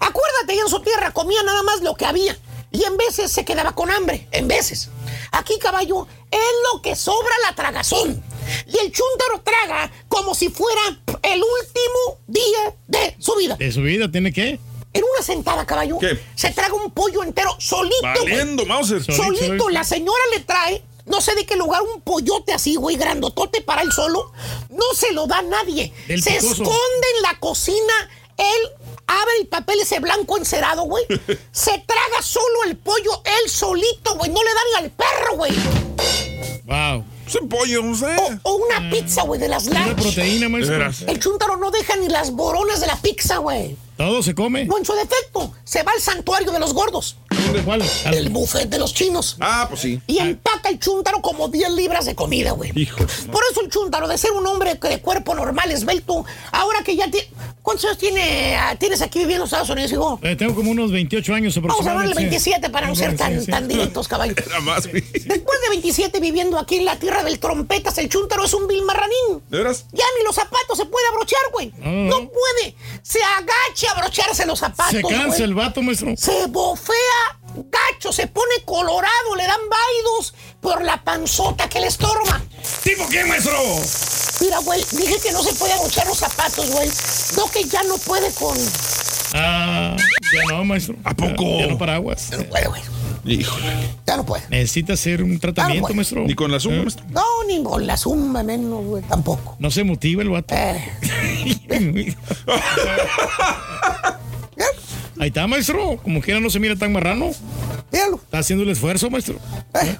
Acuérdate, 0.00 0.56
ya 0.56 0.62
en 0.62 0.68
su 0.68 0.80
tierra 0.80 1.12
comía 1.12 1.42
nada 1.42 1.62
más 1.62 1.80
lo 1.80 1.94
que 1.94 2.06
había. 2.06 2.38
Y 2.70 2.84
en 2.84 2.96
veces 2.98 3.32
se 3.32 3.44
quedaba 3.44 3.74
con 3.74 3.90
hambre, 3.90 4.28
en 4.30 4.46
veces. 4.46 4.90
Aquí, 5.32 5.58
caballo, 5.58 6.06
es 6.30 6.38
lo 6.72 6.82
que 6.82 6.94
sobra 6.94 7.32
la 7.46 7.54
tragazón. 7.54 8.22
Y 8.66 8.78
el 8.78 8.92
chúntaro 8.92 9.42
traga 9.42 9.90
como 10.08 10.34
si 10.34 10.50
fuera 10.50 10.80
el 11.22 11.42
último 11.42 12.20
día 12.26 12.74
de 12.86 13.16
su 13.18 13.34
vida. 13.36 13.56
De 13.56 13.72
su 13.72 13.80
vida, 13.80 14.10
¿tiene 14.10 14.32
qué? 14.32 14.60
En 14.92 15.02
una 15.04 15.22
sentada, 15.22 15.66
caballo, 15.66 15.98
¿Qué? 15.98 16.18
se 16.34 16.50
traga 16.50 16.74
un 16.74 16.90
pollo 16.90 17.22
entero 17.22 17.54
solito. 17.58 17.96
güey. 18.02 18.32
Valiendo, 18.32 18.64
Mauser. 18.66 19.02
Solito, 19.02 19.22
Solito, 19.24 19.44
solito. 19.46 19.68
la 19.70 19.84
señora 19.84 20.22
le 20.34 20.40
trae, 20.40 20.82
no 21.06 21.20
sé 21.20 21.34
de 21.34 21.44
qué 21.44 21.56
lugar, 21.56 21.82
un 21.82 22.00
pollote 22.00 22.52
así, 22.54 22.76
güey, 22.76 22.96
grandotote 22.96 23.60
para 23.60 23.82
él 23.82 23.92
solo. 23.92 24.32
No 24.70 24.84
se 24.94 25.12
lo 25.12 25.26
da 25.26 25.38
a 25.38 25.42
nadie. 25.42 25.92
Se 26.06 26.14
picoso. 26.14 26.52
esconde 26.52 27.06
en 27.16 27.22
la 27.22 27.38
cocina. 27.38 27.92
Él 28.38 28.70
abre 29.06 29.32
el 29.40 29.46
papel 29.48 29.80
ese 29.80 29.98
blanco 30.00 30.36
encerado, 30.38 30.82
güey. 30.84 31.04
se 31.52 31.70
traga 31.86 32.22
solo 32.22 32.64
el 32.66 32.76
pollo, 32.76 33.22
él 33.24 33.50
solito, 33.50 34.14
güey. 34.16 34.30
No 34.30 34.40
le 34.42 34.50
da 34.54 34.60
ni 34.80 34.84
al 34.84 34.90
perro, 34.92 35.36
güey. 35.36 35.52
Wow. 36.64 37.04
Es 37.26 37.34
un 37.34 37.48
pollo, 37.48 37.82
no 37.82 37.94
sé. 37.94 38.06
O, 38.42 38.50
o 38.50 38.56
una 38.56 38.88
pizza, 38.90 39.22
güey, 39.22 39.38
de 39.40 39.48
las 39.48 39.66
Una 39.66 39.86
lunch. 39.86 40.00
proteína, 40.00 40.48
maestro. 40.48 40.88
El 41.06 41.20
chúntaro 41.20 41.56
no 41.58 41.70
deja 41.70 41.96
ni 41.96 42.08
las 42.08 42.30
boronas 42.32 42.80
de 42.80 42.86
la 42.86 42.96
pizza, 42.96 43.36
güey. 43.38 43.76
Todo 43.98 44.22
se 44.22 44.32
come. 44.32 44.64
No, 44.64 44.78
en 44.78 44.84
su 44.84 44.94
defecto, 44.94 45.52
se 45.64 45.82
va 45.82 45.90
al 45.92 46.00
santuario 46.00 46.52
de 46.52 46.60
los 46.60 46.72
gordos. 46.72 47.16
¿Cuál? 47.64 47.82
Al- 48.04 48.14
El 48.14 48.28
buffet 48.30 48.68
de 48.68 48.78
los 48.78 48.94
chinos. 48.94 49.36
Ah, 49.40 49.66
pues 49.68 49.80
sí. 49.82 50.00
Y 50.06 50.18
empaca 50.18 50.68
el 50.68 50.78
chúntaro 50.78 51.20
como 51.22 51.48
10 51.48 51.70
libras 51.72 52.04
de 52.06 52.14
comida, 52.14 52.52
güey. 52.52 52.72
Hijo. 52.74 52.98
Por 52.98 53.42
eso 53.50 53.60
el 53.62 53.70
chúntaro, 53.70 54.08
de 54.08 54.16
ser 54.18 54.32
un 54.32 54.46
hombre 54.46 54.78
que 54.78 54.88
de 54.88 55.00
cuerpo 55.00 55.34
normal, 55.34 55.70
esbelto, 55.70 56.24
ahora 56.52 56.82
que 56.84 56.96
ya 56.96 57.10
tiene... 57.10 57.28
¿Cuántos 57.62 57.84
años 57.84 57.98
tiene, 57.98 58.56
ah, 58.56 58.76
tienes 58.78 59.02
aquí 59.02 59.18
viviendo 59.18 59.44
en 59.44 59.46
Estados 59.46 59.68
Unidos, 59.68 59.92
hijo? 59.92 60.18
Eh, 60.22 60.36
tengo 60.36 60.54
como 60.54 60.70
unos 60.70 60.90
28 60.90 61.34
años 61.34 61.54
Vamos 61.56 61.70
a 61.70 61.72
aproximadamente. 61.74 62.14
llamarle 62.14 62.30
27 62.30 62.70
para 62.70 62.86
no 62.86 62.94
ser 62.96 63.14
tan, 63.16 63.38
Sí, 63.40 63.44
sí. 63.44 63.50
tan 63.50 63.68
directos, 63.68 64.08
caballo. 64.08 64.34
Era 64.46 64.60
más, 64.60 64.86
güey. 64.86 65.02
Después 65.02 65.60
de 65.60 65.68
27 65.70 66.18
viviendo 66.20 66.58
aquí 66.58 66.76
en 66.76 66.86
la 66.86 66.98
tierra 66.98 67.22
del 67.24 67.38
trompetas, 67.38 67.98
el 67.98 68.08
chúntaro 68.08 68.44
es 68.46 68.54
un 68.54 68.66
vil 68.68 68.82
marranín. 68.84 69.42
¿De 69.50 69.58
veras? 69.58 69.84
Ya 69.92 70.04
ni 70.18 70.24
los 70.24 70.34
zapatos 70.36 70.78
se 70.78 70.86
puede 70.86 71.06
abrochar, 71.08 71.40
güey. 71.52 71.70
No. 71.78 71.90
No 72.08 72.30
puede. 72.30 72.74
Se 73.02 73.18
agacha 73.22 73.90
a 73.92 73.98
abrocharse 73.98 74.46
los 74.46 74.58
zapatos. 74.60 74.92
Se 74.92 75.02
cansa 75.02 75.26
güey. 75.26 75.42
el 75.42 75.54
vato, 75.54 75.82
maestro. 75.82 76.14
Se 76.16 76.46
bofea 76.46 76.94
gacho, 77.70 78.12
se 78.12 78.26
pone 78.26 78.54
colorado, 78.64 79.36
le 79.36 79.46
dan 79.46 79.60
vaidos 79.68 80.34
por 80.60 80.82
la 80.84 81.02
panzota 81.02 81.68
que 81.68 81.80
le 81.80 81.86
estorba. 81.88 82.40
¿Tipo 82.82 83.08
qué, 83.08 83.24
maestro? 83.24 83.58
Mira, 84.40 84.58
güey, 84.58 84.84
dije 84.92 85.16
que 85.22 85.32
no 85.32 85.42
se 85.42 85.52
puede 85.54 85.72
abrochar 85.72 86.06
los 86.06 86.18
zapatos, 86.18 86.70
güey. 86.70 86.88
No 87.36 87.46
que 87.50 87.64
ya 87.64 87.82
no 87.84 87.96
puede 87.98 88.30
con... 88.32 88.56
Ah, 89.34 89.96
ya 90.32 90.56
no, 90.56 90.64
maestro. 90.64 90.96
¿A 91.04 91.12
poco? 91.14 91.42
Ya, 91.42 91.60
ya 91.60 91.66
no 91.72 91.78
paraguas. 91.78 92.30
Ya 92.30 92.38
no 92.38 92.44
puede, 92.44 92.66
güey. 92.68 92.82
Híjole. 93.26 93.66
Ya 94.06 94.16
no 94.16 94.24
puede. 94.24 94.44
Necesita 94.48 94.94
hacer 94.94 95.22
un 95.22 95.38
tratamiento, 95.38 95.92
maestro. 95.92 96.24
Ni 96.24 96.34
con 96.34 96.50
la 96.50 96.60
suma, 96.60 96.76
Eh, 96.76 96.82
maestro. 96.82 97.04
No, 97.10 97.24
ni 97.46 97.62
con 97.62 97.86
la 97.86 97.96
zumba 97.96 98.42
menos, 98.42 98.84
güey, 98.84 99.02
tampoco. 99.02 99.56
No 99.58 99.70
se 99.70 99.84
motiva 99.84 100.22
el 100.22 100.30
vato. 100.30 100.54
Eh, 100.54 100.92
Ahí 105.18 105.28
está, 105.28 105.46
maestro. 105.46 105.98
Como 106.02 106.20
quiera 106.20 106.40
no 106.40 106.50
se 106.50 106.60
mira 106.60 106.76
tan 106.76 106.92
marrano. 106.92 107.30
míralo. 107.92 108.16
Está 108.16 108.38
haciendo 108.38 108.64
el 108.64 108.70
esfuerzo, 108.70 109.10
maestro. 109.10 109.38
Eh. 109.82 109.96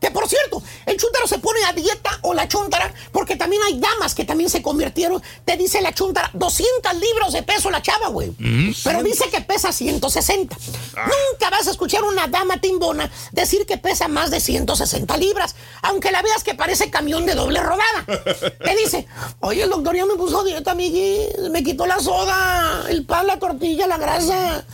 Que 0.00 0.10
por 0.10 0.28
cierto, 0.28 0.62
el 0.86 0.96
chúntaro 0.96 1.26
se 1.26 1.38
pone 1.38 1.64
a 1.64 1.72
dieta 1.72 2.18
o 2.22 2.34
la 2.34 2.46
chúntara, 2.46 2.92
porque 3.12 3.36
también 3.36 3.62
hay 3.66 3.78
damas 3.78 4.14
que 4.14 4.24
también 4.24 4.48
se 4.48 4.62
convirtieron. 4.62 5.22
Te 5.44 5.56
dice 5.56 5.80
la 5.80 5.92
chúntara, 5.92 6.30
200 6.34 6.94
libras 6.94 7.32
de 7.32 7.42
peso 7.42 7.70
la 7.70 7.82
chava, 7.82 8.08
güey. 8.08 8.32
Pero 8.84 9.02
dice 9.02 9.28
que 9.30 9.40
pesa 9.40 9.72
160. 9.72 10.56
Nunca 10.96 11.50
vas 11.50 11.66
a 11.66 11.70
escuchar 11.70 12.04
una 12.04 12.26
dama 12.28 12.60
timbona 12.60 13.10
decir 13.32 13.66
que 13.66 13.76
pesa 13.78 14.08
más 14.08 14.30
de 14.30 14.40
160 14.40 15.16
libras, 15.16 15.56
aunque 15.82 16.12
la 16.12 16.22
veas 16.22 16.44
que 16.44 16.54
parece 16.54 16.90
camión 16.90 17.26
de 17.26 17.34
doble 17.34 17.60
rodada. 17.60 18.04
Te 18.64 18.76
dice, 18.76 19.06
oye, 19.40 19.62
el 19.62 19.70
doctor 19.70 19.96
ya 19.96 20.06
me 20.06 20.14
puso 20.14 20.40
a 20.40 20.44
dieta, 20.44 20.72
amiguis. 20.72 21.50
Me 21.50 21.62
quitó 21.64 21.86
la 21.86 21.98
soda, 21.98 22.84
el 22.88 23.04
pan, 23.04 23.26
la 23.26 23.38
tortilla, 23.38 23.86
la 23.86 23.98
grasa. 23.98 24.64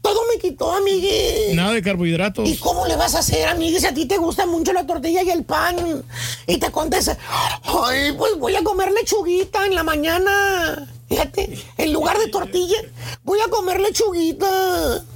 Todo 0.00 0.20
me 0.32 0.40
quitó, 0.40 0.72
amiguis. 0.72 1.54
Nada 1.54 1.72
de 1.72 1.82
carbohidratos. 1.82 2.48
¿Y 2.48 2.56
cómo 2.56 2.86
le 2.86 2.96
vas 2.96 3.14
a 3.14 3.18
hacer, 3.18 3.48
amiga, 3.48 3.80
si 3.80 3.86
a 3.86 3.94
ti 3.94 4.06
te 4.06 4.16
gusta 4.16 4.46
mucho 4.46 4.59
la 4.72 4.86
tortilla 4.86 5.22
y 5.22 5.30
el 5.30 5.44
pan? 5.44 6.04
Y 6.46 6.58
te 6.58 6.70
contesta, 6.70 7.16
ay, 7.64 8.12
pues 8.12 8.36
voy 8.38 8.54
a 8.56 8.62
comer 8.62 8.92
lechuguita 8.92 9.66
en 9.66 9.74
la 9.74 9.82
mañana. 9.82 10.88
Fíjate, 11.08 11.58
en 11.76 11.92
lugar 11.92 12.16
de 12.18 12.28
tortilla, 12.28 12.76
voy 13.24 13.40
a 13.40 13.48
comer 13.48 13.80
lechuguita. 13.80 14.46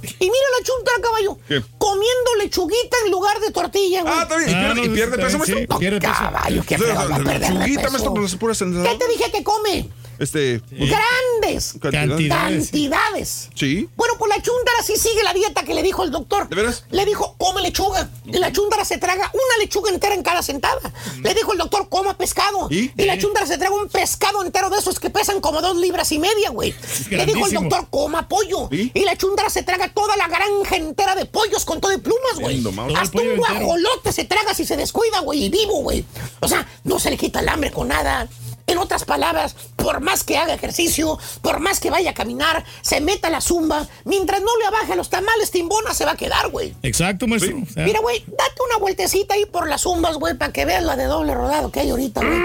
Y 0.03 0.25
mira 0.25 0.45
la 0.59 0.65
chunta, 0.65 0.91
caballo. 1.01 1.37
¿Qué? 1.47 1.63
Comiendo 1.77 2.35
lechuguita 2.43 2.97
en 3.05 3.11
lugar 3.11 3.39
de 3.39 3.51
tortilla, 3.51 4.01
güey. 4.01 4.13
Ah, 4.13 4.23
está 4.23 4.37
bien. 4.37 4.49
¿Y 4.49 4.53
Ah, 4.53 4.59
pierde, 4.59 4.75
no, 4.75 4.85
y 4.85 4.89
pierde 4.89 5.15
sí, 5.15 5.21
peso, 5.21 5.29
sí. 5.45 5.51
maestro? 5.53 5.67
No, 5.69 5.79
pierde 5.79 5.99
peso. 6.01 6.13
caballo, 6.13 6.63
qué 6.67 6.77
feo 6.77 6.95
va 6.95 7.03
a 7.03 7.07
perder 7.07 7.39
de 7.39 7.47
Chuguita, 7.47 7.81
peso. 7.83 7.91
maestro, 8.13 8.25
es 8.25 8.35
pura 8.35 8.53
¿Qué 8.55 8.97
te 8.97 9.07
dije 9.07 9.31
que 9.31 9.43
come? 9.43 9.89
Este. 10.19 10.61
Grandes 10.71 11.75
Cantidades. 11.79 12.65
cantidades. 12.65 13.49
Sí. 13.55 13.89
Bueno, 13.95 14.15
pues 14.17 14.29
la 14.35 14.41
chúndara 14.41 14.83
sí 14.83 14.95
sigue 14.97 15.23
la 15.23 15.33
dieta 15.33 15.63
que 15.63 15.73
le 15.73 15.83
dijo 15.83 16.03
el 16.03 16.11
doctor. 16.11 16.49
¿De 16.49 16.55
veras? 16.55 16.85
Le 16.91 17.05
dijo, 17.05 17.35
come 17.37 17.61
lechuga. 17.61 18.09
Y 18.25 18.37
la 18.37 18.51
chúndara 18.51 18.83
se 18.85 18.97
traga 18.97 19.29
una 19.33 19.63
lechuga 19.63 19.91
entera 19.91 20.15
en 20.15 20.23
cada 20.23 20.41
sentada. 20.41 20.79
Le 21.21 21.33
dijo 21.33 21.51
el 21.53 21.59
doctor, 21.59 21.87
coma 21.89 22.17
pescado. 22.17 22.67
¿Y? 22.69 22.91
la 23.05 23.17
chúndara 23.17 23.45
se 23.45 23.57
traga 23.57 23.75
un 23.75 23.87
pescado 23.89 24.43
entero 24.43 24.69
de 24.69 24.79
esos 24.79 24.99
que 24.99 25.09
pesan 25.09 25.39
como 25.41 25.61
dos 25.61 25.77
libras 25.77 26.11
y 26.11 26.19
media, 26.19 26.49
güey. 26.49 26.73
Le 27.09 27.25
dijo 27.25 27.45
el 27.45 27.53
doctor, 27.53 27.87
coma 27.89 28.27
pollo. 28.27 28.69
Y 28.71 29.03
la 29.05 29.15
chúndara 29.15 29.49
se 29.49 29.63
traga 29.63 29.89
toda 29.89 30.17
la 30.17 30.27
granja 30.27 30.75
entera 30.75 31.15
de 31.15 31.25
pollos 31.25 31.65
con 31.65 31.79
todo 31.79 31.91
de 31.91 31.99
plumas, 31.99 32.39
güey. 32.39 32.63
Hasta 32.95 33.21
un 33.21 33.37
guajolote 33.37 34.11
se 34.11 34.25
traga 34.25 34.53
si 34.53 34.65
se 34.65 34.77
descuida, 34.77 35.19
güey, 35.19 35.45
y 35.45 35.49
vivo, 35.49 35.81
güey. 35.81 36.05
O 36.41 36.47
sea, 36.47 36.67
no 36.83 36.99
se 36.99 37.09
le 37.09 37.17
quita 37.17 37.39
el 37.39 37.49
hambre 37.49 37.71
con 37.71 37.87
nada. 37.87 38.27
En 38.67 38.79
otras 38.79 39.05
palabras, 39.05 39.55
por 39.75 39.99
más 39.99 40.23
que 40.23 40.37
haga 40.37 40.53
ejercicio, 40.53 41.19
por 41.41 41.59
más 41.59 41.79
que 41.79 41.91
vaya 41.91 42.11
a 42.11 42.13
caminar, 42.13 42.65
se 42.81 42.99
meta 42.99 43.29
la 43.29 43.39
zumba, 43.39 43.87
mientras 44.05 44.41
no 44.41 44.57
le 44.59 44.65
abaje 44.65 44.95
los 44.95 45.09
tamales, 45.09 45.51
timbona 45.51 45.93
se 45.93 46.05
va 46.05 46.11
a 46.11 46.17
quedar, 46.17 46.49
güey. 46.49 46.73
Exacto, 46.81 47.27
maestro. 47.27 47.57
Mira, 47.75 47.99
güey, 47.99 48.23
date 48.25 48.61
una 48.67 48.77
vueltecita 48.79 49.35
ahí 49.35 49.45
por 49.45 49.67
las 49.67 49.81
zumbas, 49.81 50.17
güey, 50.17 50.33
para 50.35 50.51
que 50.51 50.65
veas 50.65 50.83
la 50.83 50.95
de 50.95 51.05
doble 51.05 51.35
rodado 51.35 51.71
que 51.71 51.81
hay 51.81 51.91
ahorita, 51.91 52.21
güey. 52.21 52.39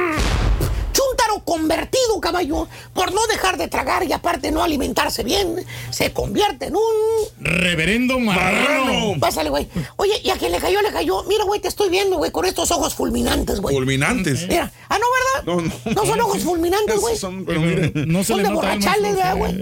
Convertido, 1.45 2.21
caballo, 2.21 2.69
por 2.95 3.13
no 3.13 3.27
dejar 3.27 3.57
de 3.57 3.69
tragar 3.69 4.05
y 4.05 4.13
aparte 4.13 4.51
no 4.51 4.63
alimentarse 4.63 5.23
bien, 5.23 5.65
se 5.91 6.13
convierte 6.13 6.67
en 6.67 6.77
un... 6.77 6.83
Reverendo 7.41 8.19
marrano. 8.19 9.15
Pásale, 9.21 9.51
güey. 9.51 9.69
Oye, 9.97 10.21
y 10.23 10.31
a 10.31 10.37
quien 10.37 10.53
le 10.53 10.59
cayó, 10.59 10.83
le 10.83 10.91
cayó. 10.93 11.25
Mira, 11.25 11.45
güey, 11.45 11.61
te 11.61 11.69
estoy 11.69 11.89
viendo, 11.89 12.17
güey, 12.17 12.31
con 12.31 12.45
estos 12.45 12.71
ojos 12.71 12.95
fulminantes, 12.95 13.61
güey. 13.61 13.75
Fulminantes. 13.75 14.47
Mira. 14.49 14.71
Ah, 14.89 14.99
no, 14.99 15.07
¿verdad? 15.47 15.47
No, 15.47 15.61
no. 15.63 15.95
No 15.95 16.07
son 16.07 16.21
ojos 16.21 16.43
fulminantes, 16.43 17.01
güey. 17.01 17.17
Son, 17.17 17.45
pero. 17.45 17.61
No 18.07 18.21
se 18.21 18.29
Son 18.33 18.43
le 18.43 18.49
de 18.49 18.55
borrachales, 18.55 19.01
maestro. 19.01 19.17
¿verdad, 19.17 19.37
güey? 19.37 19.53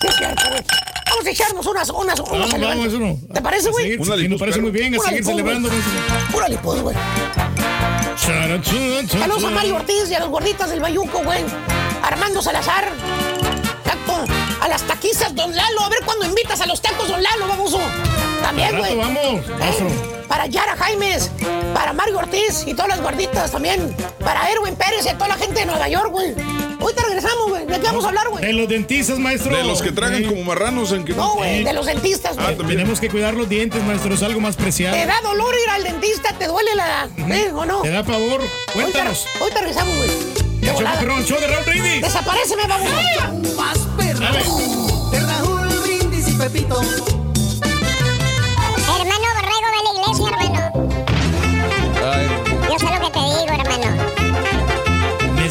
Sí, 0.00 0.06
es 0.06 0.16
cierto, 0.16 0.42
güey. 0.50 0.62
Vamos 1.10 1.26
a 1.26 1.30
echarnos 1.30 1.66
unas, 1.66 1.90
unas, 1.90 2.20
unas 2.20 2.50
Vamos, 2.50 2.60
vamos, 2.60 2.86
eso 2.86 2.98
no. 2.98 3.18
¿Te 3.32 3.40
parece, 3.40 3.70
güey? 3.70 3.84
seguir, 3.98 4.04
sí, 4.04 4.28
me 4.28 4.38
parece 4.38 4.60
muy 4.60 4.70
bien, 4.70 4.94
a 4.94 4.98
seguir 4.98 5.22
pues, 5.22 5.36
celebrando. 5.36 5.68
Órale, 6.34 6.58
pues, 6.58 6.82
güey. 6.82 6.96
Chara, 8.16 8.62
Saludos 8.62 9.44
a. 9.44 9.50
Mario 9.50 9.76
Ortiz 9.76 10.10
y 10.10 10.14
a 10.14 10.20
los 10.20 10.28
gorditas 10.28 10.70
del 10.70 10.80
Bayuco, 10.80 11.22
güey. 11.22 11.44
Armando 12.02 12.42
Salazar. 12.42 12.92
Exacto. 13.84 14.24
A 14.60 14.68
las 14.68 14.82
taquizas, 14.82 15.34
don 15.34 15.54
Lalo. 15.54 15.80
A 15.82 15.88
ver 15.88 16.00
cuándo 16.04 16.26
invitas 16.26 16.60
a 16.60 16.66
los 16.66 16.80
tacos, 16.82 17.08
don 17.08 17.22
Lalo, 17.22 17.48
vamos. 17.48 17.76
También, 18.48 18.78
güey. 18.78 18.96
vamos. 18.96 19.40
Eh, 19.60 20.24
Para 20.26 20.46
Yara 20.46 20.76
Jaimes, 20.76 21.30
para 21.74 21.92
Mario 21.92 22.18
Ortiz 22.18 22.64
y 22.66 22.72
todas 22.74 22.88
las 22.88 23.00
gorditas 23.00 23.50
también. 23.50 23.94
Para 24.20 24.50
Erwin 24.50 24.74
Pérez 24.74 25.04
y 25.06 25.08
a 25.08 25.14
toda 25.14 25.28
la 25.28 25.36
gente 25.36 25.60
de 25.60 25.66
Nueva 25.66 25.88
York, 25.88 26.10
güey. 26.10 26.34
Ahorita 26.80 27.02
regresamos, 27.02 27.48
güey. 27.48 27.66
¿De 27.66 27.74
qué 27.80 27.86
vamos 27.86 28.04
a 28.04 28.08
hablar, 28.08 28.28
güey? 28.28 28.44
De 28.44 28.52
los 28.52 28.68
dentistas, 28.68 29.18
maestro. 29.18 29.56
De 29.56 29.64
los 29.64 29.82
que 29.82 29.90
tragan 29.92 30.24
como 30.24 30.44
marranos 30.44 30.92
en 30.92 31.04
que 31.04 31.12
No, 31.14 31.34
güey, 31.34 31.64
de 31.64 31.72
los 31.72 31.86
dentistas, 31.86 32.36
Ah, 32.38 32.42
güey. 32.44 32.56
también. 32.56 32.78
Tenemos 32.80 33.00
que 33.00 33.08
cuidar 33.10 33.34
los 33.34 33.48
dientes, 33.48 33.82
maestro. 33.84 34.14
Es 34.14 34.22
algo 34.22 34.40
más 34.40 34.56
preciado. 34.56 34.96
¿Te 34.96 35.06
da 35.06 35.20
dolor 35.22 35.54
ir 35.64 35.70
al 35.70 35.82
dentista? 35.84 36.32
¿Te 36.38 36.46
duele 36.46 36.74
la... 36.74 37.08
¿Eh, 37.34 37.50
o 37.54 37.64
no? 37.66 37.80
¿Te 37.82 37.90
da 37.90 38.02
pavor? 38.02 38.42
Cuéntanos. 38.72 39.26
Ahorita, 39.26 39.40
ahorita 39.40 39.60
regresamos, 39.60 39.96
güey. 39.96 40.08
De 40.60 40.66
show, 40.68 40.84
perrón, 41.00 41.24
show 41.24 41.40
de 41.40 41.46
Raúl 41.46 41.64
Brindis. 41.64 42.02
Desapareceme, 42.02 42.62
vamos. 42.68 42.90
Más 43.56 43.78
perro. 43.96 44.20
De 45.10 45.20
Raúl 45.20 45.68
Brindis 45.82 46.28
y 46.28 46.32
Pepito. 46.32 46.80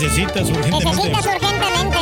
Necesitas 0.07 0.49
urgentemente. 0.49 0.85
Necesitas 0.85 1.25
urgentemente 1.25 1.97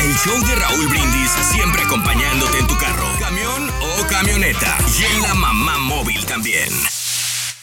El 0.00 0.14
show 0.18 0.46
de 0.46 0.54
Raúl 0.54 0.88
Brindis 0.90 1.30
siempre 1.50 1.82
acompañándote 1.82 2.58
en 2.60 2.66
tu 2.68 2.78
carro, 2.78 3.08
camión 3.18 3.68
o 3.80 4.06
camioneta. 4.06 4.78
Y 4.96 5.12
en 5.12 5.22
la 5.22 5.34
mamá 5.34 5.78
móvil 5.78 6.24
también. 6.24 6.68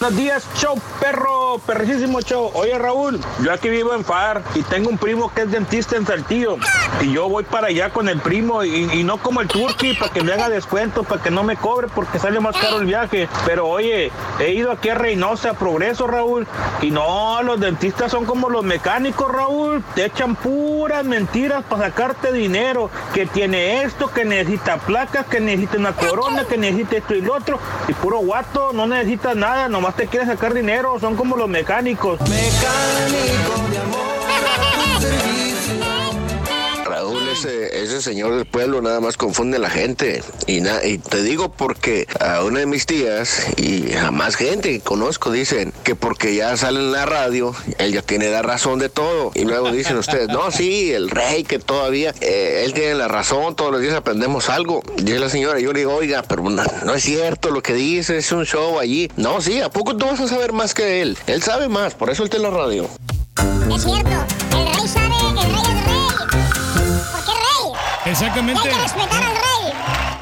Buenos 0.02 0.18
días, 0.18 0.48
show 0.56 0.82
perro, 1.00 1.60
perrísimo 1.60 2.22
show. 2.22 2.50
Oye 2.56 2.76
Raúl, 2.76 3.20
yo 3.44 3.54
aquí 3.54 3.70
vivo 3.70 3.94
en 3.94 4.04
FAR 4.04 4.42
y 4.56 4.64
tengo 4.64 4.90
un 4.90 4.98
primo 4.98 5.32
que 5.32 5.42
es 5.42 5.52
dentista 5.52 5.96
en 5.96 6.08
Saltillo. 6.08 6.58
Y 7.02 7.14
yo 7.14 7.30
voy 7.30 7.44
para 7.44 7.68
allá 7.68 7.92
con 7.92 8.10
el 8.10 8.20
primo 8.20 8.64
y, 8.64 9.04
no 9.04 9.18
como 9.18 9.42
el 9.42 9.48
turqui 9.48 9.94
para 9.94 10.12
que 10.12 10.24
me 10.24 10.34
haga 10.34 10.50
descuento, 10.50 11.04
para 11.04 11.22
que 11.22 11.30
no 11.30 11.44
me 11.44 11.56
cobre 11.56 11.88
porque 11.88 12.18
sale 12.18 12.40
más 12.40 12.58
caro 12.58 12.80
el 12.80 12.88
viaje. 12.88 13.30
Pero 13.46 13.68
oye, 13.68 14.12
he 14.40 14.52
ido 14.54 14.72
aquí 14.72 14.90
a 14.90 14.96
Reynosa, 14.96 15.52
a 15.52 15.54
Progreso, 15.54 16.08
Raúl. 16.08 16.48
Y 16.82 16.90
no, 16.90 17.44
los 17.44 17.60
dentistas 17.60 18.12
son 18.12 18.26
como 18.26 18.50
los 18.50 18.64
mecánicos, 18.64 19.32
Raúl. 19.32 19.84
Te 19.94 20.06
echan 20.06 20.36
puras 20.36 21.06
mentiras 21.06 21.64
para 21.64 21.90
sacarte 21.90 22.34
dinero. 22.34 22.90
Que 23.14 23.28
tiene 23.28 23.84
esto, 23.84 24.12
que 24.12 24.26
necesita 24.26 24.78
placas, 24.78 25.28
que 25.28 25.40
necesita 25.40 25.78
una 25.78 25.94
corona, 25.94 26.46
que 26.46 26.58
necesita 26.58 26.98
esto 26.98 27.14
y 27.14 27.22
lo 27.22 27.36
otro. 27.36 27.60
Y 27.88 27.94
puro 27.94 28.18
guato, 28.18 28.72
no 28.74 28.88
necesitas 28.88 29.36
nada, 29.36 29.70
nomás 29.70 29.91
te 29.96 30.08
quieren 30.08 30.28
sacar 30.28 30.54
dinero. 30.54 31.00
Son 31.00 31.16
como 31.16 31.36
los 31.36 31.50
mecánicos. 31.50 32.20
Raúl, 34.42 35.31
ese, 37.46 37.84
ese 37.84 38.02
señor 38.02 38.36
del 38.36 38.46
pueblo 38.46 38.82
nada 38.82 39.00
más 39.00 39.18
confunde 39.18 39.58
a 39.58 39.60
la 39.60 39.70
gente. 39.70 40.24
Y, 40.48 40.62
te 40.98 41.24
digo 41.24 41.52
porque 41.52 42.08
a 42.20 42.44
una 42.44 42.60
de 42.60 42.66
mis 42.66 42.86
tías 42.86 43.48
y 43.58 43.94
a 43.94 44.12
más 44.12 44.36
gente 44.36 44.70
que 44.70 44.82
conozco 44.82 45.32
dicen 45.32 45.74
que 45.84 45.96
porque 45.96 46.36
ya 46.36 46.56
sale 46.58 46.80
en 46.80 46.92
la 46.92 47.06
radio, 47.06 47.56
él 47.78 47.94
ya 47.94 48.02
tiene 48.02 48.30
la 48.30 48.42
razón 48.42 48.80
de 48.80 48.90
todo. 48.90 49.32
Y 49.34 49.46
luego 49.46 49.72
dicen 49.72 49.98
ustedes, 49.98 50.28
no, 50.28 50.52
sí, 50.52 50.92
el 50.92 51.10
rey 51.10 51.44
que 51.44 51.60
todavía, 51.60 52.14
eh, 52.22 52.64
él 52.66 52.74
tiene 52.74 52.96
la 52.96 53.08
razón, 53.08 53.56
todos 53.56 53.72
los 53.72 53.82
días 53.82 53.96
aprendemos 53.96 54.50
algo. 54.50 54.84
Dice 54.98 55.20
la 55.20 55.30
señora, 55.30 55.60
yo 55.60 55.74
le 55.74 55.80
digo, 55.80 55.96
oiga, 55.96 56.24
pero 56.24 56.44
no, 56.44 56.94
es 56.94 57.04
cierto 57.04 57.50
lo 57.50 57.64
que 57.64 57.74
dice, 57.74 58.18
es 58.18 58.32
un 58.32 58.46
show 58.46 58.80
allí. 58.80 59.10
No, 59.16 59.42
sí, 59.42 59.62
¿a 59.62 59.70
poco 59.70 59.98
tú 59.98 60.06
vas 60.06 60.20
a 60.20 60.28
saber 60.28 60.54
más 60.54 60.74
que 60.74 61.02
él? 61.02 61.18
Él 61.28 61.42
sabe 61.42 61.68
más, 61.68 61.96
por 61.96 62.10
eso 62.10 62.24
él 62.24 62.42
la 62.42 62.50
radio. 62.50 62.88
Es 63.74 63.84
cierto. 63.84 64.10
El 64.52 64.66
rey 64.74 64.88
sabe 64.88 65.06
el 65.30 65.54
rey 65.54 65.62
es 65.62 65.86
rey. 65.86 66.01
Exactamente. 68.12 69.41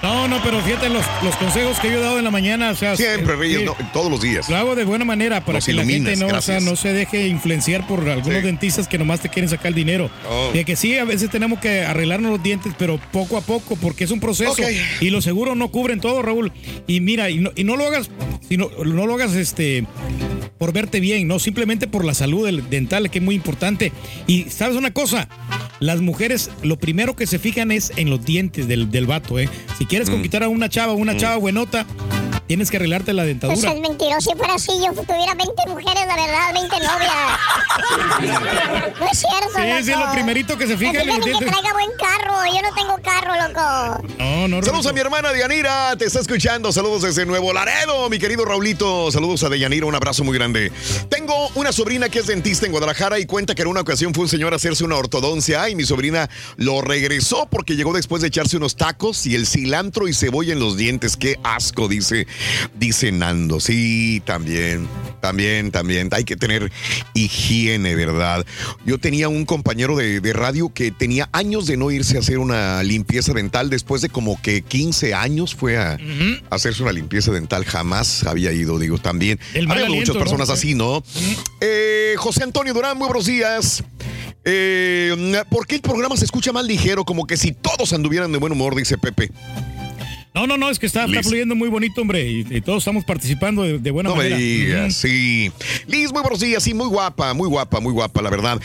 No, 0.01 0.27
no, 0.27 0.41
pero 0.43 0.61
fíjate 0.61 0.89
los, 0.89 1.05
los 1.23 1.35
consejos 1.35 1.79
que 1.79 1.91
yo 1.91 1.97
he 1.97 2.01
dado 2.01 2.17
en 2.17 2.23
la 2.23 2.31
mañana. 2.31 2.71
O 2.71 2.75
sea, 2.75 2.95
Siempre, 2.95 3.35
Reyes, 3.35 3.63
no, 3.63 3.75
todos 3.91 4.09
los 4.09 4.21
días. 4.21 4.49
Lo 4.49 4.55
hago 4.55 4.75
de 4.75 4.85
buena 4.85 5.05
manera 5.05 5.43
para 5.43 5.57
Nos 5.57 5.65
que 5.65 5.73
la 5.73 5.85
gente 5.85 6.15
no, 6.15 6.27
o 6.27 6.41
sea, 6.41 6.59
no 6.59 6.75
se 6.75 6.93
deje 6.93 7.27
influenciar 7.27 7.85
por 7.87 8.07
algunos 8.07 8.43
dentistas 8.43 8.87
que 8.87 8.97
nomás 8.97 9.19
te 9.19 9.29
quieren 9.29 9.49
sacar 9.49 9.67
el 9.67 9.75
dinero. 9.75 10.09
Oh. 10.29 10.51
De 10.53 10.63
que 10.63 10.75
sí, 10.75 10.97
a 10.97 11.03
veces 11.03 11.29
tenemos 11.29 11.59
que 11.59 11.81
arreglarnos 11.81 12.31
los 12.31 12.43
dientes, 12.43 12.73
pero 12.77 12.99
poco 13.11 13.37
a 13.37 13.41
poco, 13.41 13.75
porque 13.75 14.05
es 14.05 14.11
un 14.11 14.19
proceso. 14.19 14.55
Y 15.01 15.09
los 15.09 15.23
seguros 15.23 15.57
no 15.57 15.69
cubren 15.69 15.99
todo, 15.99 16.21
Raúl. 16.21 16.51
Y 16.87 17.01
mira, 17.01 17.29
y 17.29 17.39
no, 17.39 17.51
y 17.55 17.63
no 17.63 17.75
lo 17.75 17.85
hagas, 17.85 18.09
sino, 18.47 18.69
no 18.85 19.05
lo 19.05 19.13
hagas 19.15 19.33
este 19.33 19.85
por 20.59 20.73
verte 20.73 20.99
bien, 20.99 21.27
no 21.27 21.39
simplemente 21.39 21.87
por 21.87 22.03
la 22.03 22.13
salud 22.13 22.45
del 22.45 22.69
dental, 22.69 23.09
que 23.09 23.19
es 23.19 23.23
muy 23.23 23.33
importante. 23.33 23.91
Y 24.27 24.49
sabes 24.49 24.75
una 24.75 24.91
cosa, 24.91 25.29
las 25.79 26.01
mujeres 26.01 26.51
lo 26.61 26.77
primero 26.77 27.15
que 27.15 27.25
se 27.25 27.39
fijan 27.39 27.71
es 27.71 27.93
en 27.95 28.09
los 28.09 28.23
dientes 28.25 28.67
del, 28.67 28.91
del 28.91 29.07
vato, 29.07 29.39
¿eh? 29.39 29.49
Si 29.77 29.85
quieres 29.89 30.07
Mm. 30.09 30.13
conquistar 30.13 30.43
a 30.43 30.47
una 30.47 30.69
chava, 30.69 30.93
una 30.93 31.17
chava 31.17 31.35
buenota, 31.37 31.85
tienes 32.49 32.71
que 32.71 32.77
arreglarte 32.77 33.13
la 33.13 33.25
dentadura. 33.25 33.55
Eso 33.59 33.67
es 33.67 33.79
mentiroso. 33.79 34.31
Si 34.31 34.35
fuera 34.35 34.55
así, 34.55 34.71
yo 34.83 34.91
tuviera 35.03 35.35
20 35.35 35.53
mujeres, 35.67 36.03
la 36.07 36.15
verdad, 36.15 36.51
20 36.55 36.75
novias. 36.79 37.13
No 38.99 39.05
es 39.09 39.19
cierto, 39.19 39.49
Sí, 39.55 39.61
loco. 39.69 39.83
sí, 39.83 39.91
es 39.91 39.97
lo 39.99 40.11
primerito 40.11 40.57
que 40.57 40.67
se 40.67 40.75
fija 40.77 41.01
en 41.01 41.21
que 41.21 41.31
traiga 41.31 41.73
buen 41.73 41.89
carro. 41.97 42.35
Yo 42.53 42.61
no 42.61 42.75
tengo 42.75 42.97
carro, 43.03 43.33
loco. 43.47 44.07
No, 44.17 44.47
no, 44.47 44.63
Saludos 44.63 44.87
a 44.87 44.93
mi 44.93 44.99
hermana 44.99 45.31
Dianira, 45.31 45.95
te 45.97 46.05
está 46.05 46.19
escuchando. 46.19 46.71
Saludos 46.71 47.03
desde 47.03 47.25
Nuevo 47.25 47.53
Laredo, 47.53 48.09
mi 48.09 48.17
querido 48.19 48.45
Raulito. 48.45 49.11
Saludos 49.11 49.43
a 49.43 49.49
Deyanira, 49.49 49.85
un 49.85 49.95
abrazo 49.95 50.23
muy 50.23 50.35
grande. 50.37 50.71
Tengo 51.09 51.49
una 51.55 51.71
sobrina 51.71 52.09
que 52.09 52.19
es 52.19 52.27
dentista 52.27 52.65
en 52.65 52.71
Guadalajara 52.71 53.19
y 53.19 53.25
cuenta 53.25 53.55
que 53.55 53.61
en 53.61 53.67
una 53.69 53.81
ocasión 53.81 54.13
fue 54.13 54.23
un 54.23 54.29
señor 54.29 54.53
a 54.53 54.55
hacerse 54.57 54.83
una 54.83 54.95
ortodoncia 54.97 55.69
y 55.69 55.75
mi 55.75 55.83
sobrina 55.85 56.29
lo 56.57 56.81
regresó 56.81 57.47
porque 57.49 57.75
llegó 57.75 57.93
después 57.93 58.21
de 58.21 58.27
echarse 58.29 58.57
unos 58.57 58.75
tacos 58.75 59.25
y 59.27 59.35
el 59.35 59.45
cilantro 59.47 60.07
y 60.07 60.13
cebolla 60.13 60.53
en 60.53 60.59
los 60.59 60.75
dientes. 60.77 61.15
Qué 61.15 61.37
asco, 61.43 61.87
dice, 61.87 62.27
dice 62.77 63.11
Nando. 63.11 63.59
Sí, 63.59 64.21
también, 64.25 64.87
también, 65.21 65.71
también. 65.71 66.09
Hay 66.11 66.23
que 66.23 66.35
tener 66.35 66.71
higiene, 67.13 67.95
¿verdad? 67.95 68.45
Yo 68.85 68.97
tenía 68.97 69.29
un 69.29 69.45
compañero 69.45 69.95
de, 69.95 70.19
de 70.19 70.33
radio 70.33 70.69
que 70.73 70.91
tenía 70.91 71.29
años 71.31 71.67
de 71.67 71.77
no 71.77 71.91
irse 71.91 72.17
a 72.17 72.19
hacer 72.19 72.39
una 72.39 72.83
limpieza 72.83 73.33
dental. 73.33 73.69
Después 73.69 74.01
de 74.01 74.09
como 74.09 74.41
que 74.41 74.61
15 74.61 75.13
años 75.13 75.55
fue 75.55 75.77
a, 75.77 75.93
a 76.49 76.55
hacerse 76.55 76.83
una 76.83 76.91
limpieza 76.91 77.31
dental. 77.31 77.65
Jamás 77.65 78.23
había 78.25 78.51
ido, 78.51 78.79
digo, 78.79 78.97
también. 78.97 79.39
El 79.53 79.69
Hay 79.71 79.89
muchas 79.89 80.17
personas 80.17 80.47
¿no? 80.47 80.53
así, 80.53 80.75
¿no? 80.75 81.03
Eh, 81.61 82.15
José 82.17 82.43
Antonio 82.43 82.73
Durán, 82.73 82.97
muy 82.97 83.07
buenos 83.07 83.25
días. 83.25 83.83
Eh, 84.45 85.43
¿Por 85.49 85.67
qué 85.67 85.75
el 85.75 85.81
programa 85.81 86.15
se 86.17 86.25
escucha 86.25 86.51
más 86.51 86.65
ligero? 86.65 87.05
Como 87.05 87.27
que 87.27 87.37
si 87.37 87.51
todos 87.51 87.93
anduvieran 87.93 88.31
de 88.31 88.37
buen 88.37 88.53
humor, 88.53 88.75
dice 88.75 88.97
Pepe. 88.97 89.31
No, 90.33 90.45
no, 90.45 90.57
no, 90.57 90.69
es 90.69 90.77
que 90.79 90.85
está, 90.85 91.05
está 91.05 91.23
fluyendo 91.23 91.55
muy 91.55 91.69
bonito, 91.69 92.01
hombre, 92.01 92.29
y, 92.29 92.45
y 92.49 92.61
todos 92.61 92.77
estamos 92.83 93.03
participando 93.03 93.63
de, 93.63 93.79
de 93.79 93.91
buena 93.91 94.09
No 94.09 94.15
me 94.15 94.23
manera. 94.23 94.37
digas, 94.37 94.93
sí. 94.95 95.51
Liz, 95.87 96.13
muy 96.13 96.21
buenos 96.21 96.39
días, 96.39 96.61
sí, 96.63 96.73
muy 96.73 96.87
guapa, 96.87 97.33
muy 97.33 97.47
guapa, 97.49 97.79
muy 97.79 97.91
guapa, 97.91 98.21
la 98.21 98.29
verdad. 98.29 98.61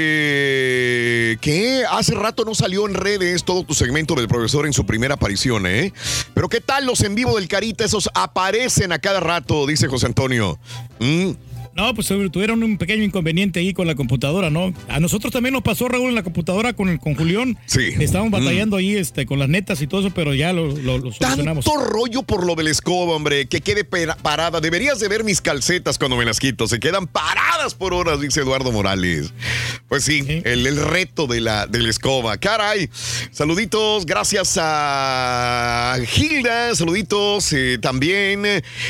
Eh, 0.00 1.36
¿Qué? 1.40 1.84
Hace 1.90 2.14
rato 2.14 2.44
no 2.44 2.54
salió 2.54 2.86
en 2.88 2.94
redes 2.94 3.44
todo 3.44 3.62
tu 3.64 3.74
segmento 3.74 4.14
del 4.14 4.26
profesor 4.28 4.66
en 4.66 4.72
su 4.72 4.84
primera 4.84 5.14
aparición, 5.14 5.66
¿eh? 5.66 5.92
Pero 6.34 6.48
¿qué 6.48 6.60
tal 6.60 6.84
los 6.84 7.00
en 7.02 7.14
vivo 7.14 7.36
del 7.36 7.46
Carita? 7.48 7.84
Esos 7.84 8.10
aparecen 8.14 8.92
a 8.92 8.98
cada 8.98 9.20
rato, 9.20 9.66
dice 9.66 9.86
José 9.88 10.06
Antonio. 10.06 10.58
¿Mm? 10.98 11.30
No, 11.78 11.94
pues 11.94 12.08
tuvieron 12.08 12.64
un 12.64 12.76
pequeño 12.76 13.04
inconveniente 13.04 13.60
ahí 13.60 13.72
con 13.72 13.86
la 13.86 13.94
computadora, 13.94 14.50
¿no? 14.50 14.74
A 14.88 14.98
nosotros 14.98 15.32
también 15.32 15.52
nos 15.52 15.62
pasó, 15.62 15.86
Raúl, 15.86 16.08
en 16.08 16.16
la 16.16 16.24
computadora 16.24 16.72
con, 16.72 16.88
el, 16.88 16.98
con 16.98 17.14
Julián. 17.14 17.56
Sí. 17.66 17.90
Estábamos 18.00 18.30
Mm. 18.32 18.44
batallando 18.44 18.76
ahí 18.76 18.96
este, 18.96 19.26
con 19.26 19.38
las 19.38 19.48
netas 19.48 19.80
y 19.80 19.86
todo 19.86 20.00
eso, 20.00 20.10
pero 20.12 20.34
ya 20.34 20.52
lo, 20.52 20.66
lo- 20.76 20.98
lo 20.98 21.12
solucionamos. 21.12 21.64
Tanto 21.64 21.80
rollo 21.84 22.24
por 22.24 22.44
lo 22.44 22.56
de 22.56 22.64
la 22.64 22.70
escoba, 22.70 23.14
hombre, 23.14 23.46
que 23.46 23.60
quede 23.60 23.84
parada. 23.84 24.60
Deberías 24.60 24.98
de 24.98 25.06
ver 25.06 25.22
mis 25.22 25.40
calcetas 25.40 25.98
cuando 25.98 26.16
me 26.16 26.24
las 26.24 26.40
quito. 26.40 26.66
Se 26.66 26.80
quedan 26.80 27.06
paradas 27.06 27.76
por 27.76 27.94
horas, 27.94 28.20
dice 28.20 28.40
Eduardo 28.40 28.72
Morales. 28.72 29.32
Pues 29.88 30.02
sí, 30.02 30.24
el, 30.44 30.66
el 30.66 30.76
reto 30.84 31.28
de 31.28 31.40
la, 31.40 31.68
de 31.68 31.78
la 31.78 31.90
escoba. 31.90 32.38
Caray. 32.38 32.90
Saluditos, 33.30 34.04
gracias 34.04 34.58
a 34.60 35.96
Gilda. 36.08 36.74
Saluditos 36.74 37.52
eh, 37.52 37.78
también. 37.80 38.42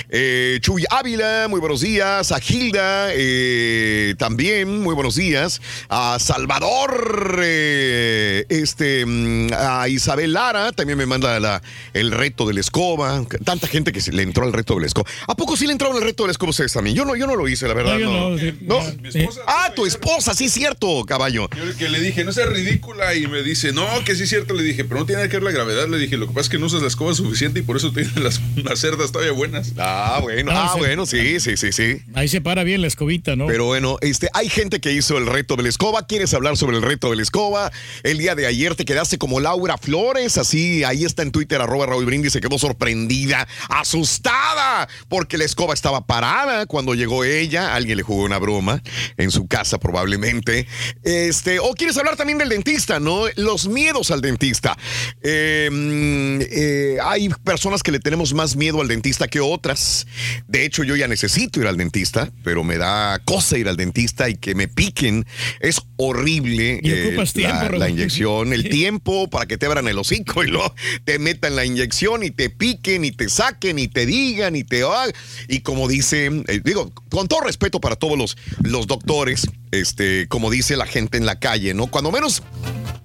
eh, 0.09 0.59
Chuy 0.63 0.85
Ávila, 0.89 1.49
muy 1.51 1.61
buenos 1.61 1.83
días. 1.83 2.33
A 2.33 2.41
Gilda, 2.41 2.78
eh, 2.83 4.15
también, 4.19 4.81
muy 4.81 4.95
buenos 4.95 5.15
días. 5.17 5.61
A 5.89 6.19
Salvador, 6.21 7.41
eh, 7.43 8.45
este, 8.49 9.05
mm, 9.07 9.49
a 9.57 9.89
Isabel 9.89 10.33
Lara, 10.33 10.73
también 10.73 10.99
me 10.99 11.07
manda 11.07 11.39
la- 11.41 11.63
el 11.95 12.11
reto 12.11 12.47
de 12.47 12.55
la 12.55 12.61
escoba. 12.61 13.25
Tanta 13.45 13.67
gente 13.67 13.93
que 13.93 14.01
se- 14.01 14.13
le 14.13 14.23
entró 14.23 14.45
al 14.45 14.53
reto 14.53 14.75
de 14.75 14.81
la 14.83 14.87
escoba. 14.87 15.09
¿A 15.27 15.35
poco 15.37 15.57
sí 15.57 15.67
le 15.67 15.73
entró 15.73 15.93
al 15.93 16.03
reto 16.03 16.23
de 16.25 16.29
la 16.29 16.33
escoba 16.33 16.51
ustedes 16.51 16.73
también? 16.73 16.97
Yo 16.97 17.05
no, 17.05 17.17
yo 17.17 17.27
no 17.27 17.37
lo 17.37 17.49
hice, 17.49 17.67
la 17.69 17.75
verdad. 17.75 17.95
No, 17.95 17.99
yo 17.99 18.07
no. 18.13 18.31
no, 18.31 18.39
sí, 18.39 18.55
¿No? 18.61 18.81
mi 19.03 19.09
esposa- 19.09 19.41
Ah, 19.47 19.73
tu 19.75 19.87
esposa, 19.87 20.35
sí, 20.35 20.49
cierto, 20.49 21.05
caballo. 21.07 21.49
Yo 21.57 21.77
que 21.77 21.89
le 21.89 22.01
dije, 22.01 22.25
no 22.25 22.33
seas 22.33 22.49
ridícula, 22.49 23.15
y 23.15 23.27
me 23.27 23.43
dice, 23.43 23.73
no, 23.73 23.87
que 24.05 24.15
sí 24.15 24.25
es 24.25 24.29
cierto. 24.29 24.55
Le 24.55 24.63
dije, 24.63 24.85
pero 24.85 25.01
no 25.01 25.07
tiene 25.07 25.21
nada 25.23 25.29
que 25.31 25.37
ver 25.37 25.45
la 25.45 25.51
gravedad. 25.53 25.89
Le 25.89 25.99
dije, 25.99 26.17
lo 26.17 26.27
que 26.27 26.33
pasa 26.35 26.43
es 26.47 26.49
que 26.51 26.59
no 26.59 26.67
usas 26.67 26.83
la 26.83 26.89
escoba 26.89 27.15
suficiente 27.15 27.61
y 27.61 27.63
por 27.63 27.77
eso 27.77 27.93
tienen 27.93 28.23
las, 28.23 28.41
las 28.57 28.79
cerdas 28.81 29.13
todavía 29.13 29.33
buenas. 29.33 29.73
Ah, 29.79 30.19
bueno, 30.23 30.51
Ah, 30.53 30.67
ah, 30.67 30.71
sí. 30.75 30.79
bueno, 30.79 31.07
sí, 31.07 31.41
sí, 31.41 31.57
sí, 31.57 31.73
sí. 31.73 31.99
Ahí 32.15 32.29
se 32.29 32.41
para 32.41 32.58
bien 32.63 32.81
la 32.81 32.87
escobita, 32.87 33.37
¿no? 33.37 33.47
Pero 33.47 33.67
bueno, 33.67 33.99
este, 34.01 34.29
hay 34.33 34.49
gente 34.49 34.81
que 34.81 34.93
hizo 34.93 35.19
el 35.19 35.27
reto 35.27 35.57
de 35.57 35.63
la 35.63 35.69
escoba. 35.69 36.07
¿Quieres 36.07 36.35
hablar 36.35 36.57
sobre 36.57 36.77
el 36.77 36.83
reto 36.83 37.11
de 37.11 37.17
la 37.17 37.23
escoba? 37.23 37.73
El 38.03 38.19
día 38.19 38.35
de 38.35 38.47
ayer 38.47 38.75
te 38.75 38.85
quedaste 38.85 39.19
como 39.19 39.41
Laura 39.41 39.79
Flores, 39.79 40.39
así, 40.39 40.85
ahí 40.85 41.05
está 41.05 41.23
en 41.23 41.33
Twitter, 41.33 41.61
arroba 41.61 41.87
Raúl 41.87 42.07
Brindis, 42.07 42.33
se 42.33 42.41
quedó 42.41 42.59
sorprendida, 42.59 43.47
asustada, 43.69 44.89
porque 45.09 45.39
la 45.39 45.45
escoba 45.45 45.75
estaba 45.75 46.07
parada 46.07 46.67
cuando 46.67 46.95
llegó 46.95 47.25
ella. 47.25 47.75
Alguien 47.75 47.97
le 47.97 48.03
jugó 48.03 48.25
una 48.25 48.39
broma 48.39 48.83
en 49.17 49.31
su 49.31 49.47
casa 49.47 49.79
probablemente. 49.79 50.67
Este, 51.03 51.59
o 51.59 51.75
quieres 51.75 51.97
hablar 51.97 52.17
también 52.17 52.39
del 52.39 52.49
dentista, 52.49 53.01
¿no? 53.01 53.25
Los 53.37 53.69
miedos 53.69 54.11
al 54.11 54.21
dentista. 54.21 54.77
Mm, 55.23 56.41
eh, 56.41 56.99
hay 57.03 57.29
personas 57.45 57.83
que 57.83 57.93
le 57.93 58.01
tenemos 58.01 58.35
más 58.35 58.57
miedo 58.57 58.81
al 58.81 58.89
dentista 58.89 59.29
que 59.29 59.41
otras. 59.41 60.07
De 60.47 60.65
hecho, 60.65 60.83
yo 60.85 60.97
ya 60.97 61.09
necesito 61.09 61.61
ir 61.61 61.67
al 61.67 61.77
dentista, 61.77 62.31
pero 62.49 62.65
me 62.65 62.79
da 62.79 63.19
cosa 63.27 63.59
ir 63.59 63.69
al 63.69 63.77
dentista 63.77 64.31
y 64.31 64.35
que 64.35 64.55
me 64.55 64.69
piquen. 64.69 65.27
Es 65.61 65.83
horrible 65.97 66.81
Y 66.83 66.91
eh, 66.91 67.09
ocupas 67.09 67.37
la, 67.37 67.43
tiempo, 67.43 67.63
la 67.63 67.69
Raúl. 67.69 67.91
inyección, 67.91 68.55
el 68.55 68.69
tiempo 68.71 69.29
para 69.29 69.45
que 69.45 69.59
te 69.59 69.67
abran 69.67 69.87
el 69.87 69.99
hocico 69.99 70.43
y 70.43 70.47
luego 70.47 70.75
te 71.05 71.19
metan 71.19 71.57
la 71.57 71.67
inyección 71.67 72.23
y 72.23 72.31
te 72.31 72.49
piquen 72.49 73.05
y 73.05 73.11
te 73.11 73.29
saquen 73.29 73.79
y 73.79 73.87
te 73.89 74.07
digan 74.07 74.57
y 74.57 74.65
te 74.65 74.83
hagan. 74.83 75.13
Y 75.47 75.61
como 75.61 75.89
dice, 75.89 76.31
eh, 76.47 76.63
digo, 76.65 76.91
con 77.11 77.29
todo 77.29 77.43
respeto 77.43 77.83
para 77.83 77.97
todos 77.97 78.17
los, 78.17 78.39
los 78.63 78.87
doctores, 78.87 79.47
este, 79.71 80.27
como 80.29 80.51
dice 80.51 80.79
la 80.79 80.87
gente 80.87 81.19
en 81.19 81.27
la 81.27 81.39
calle, 81.39 81.75
¿no? 81.75 81.89
Cuando 81.89 82.11
menos 82.11 82.43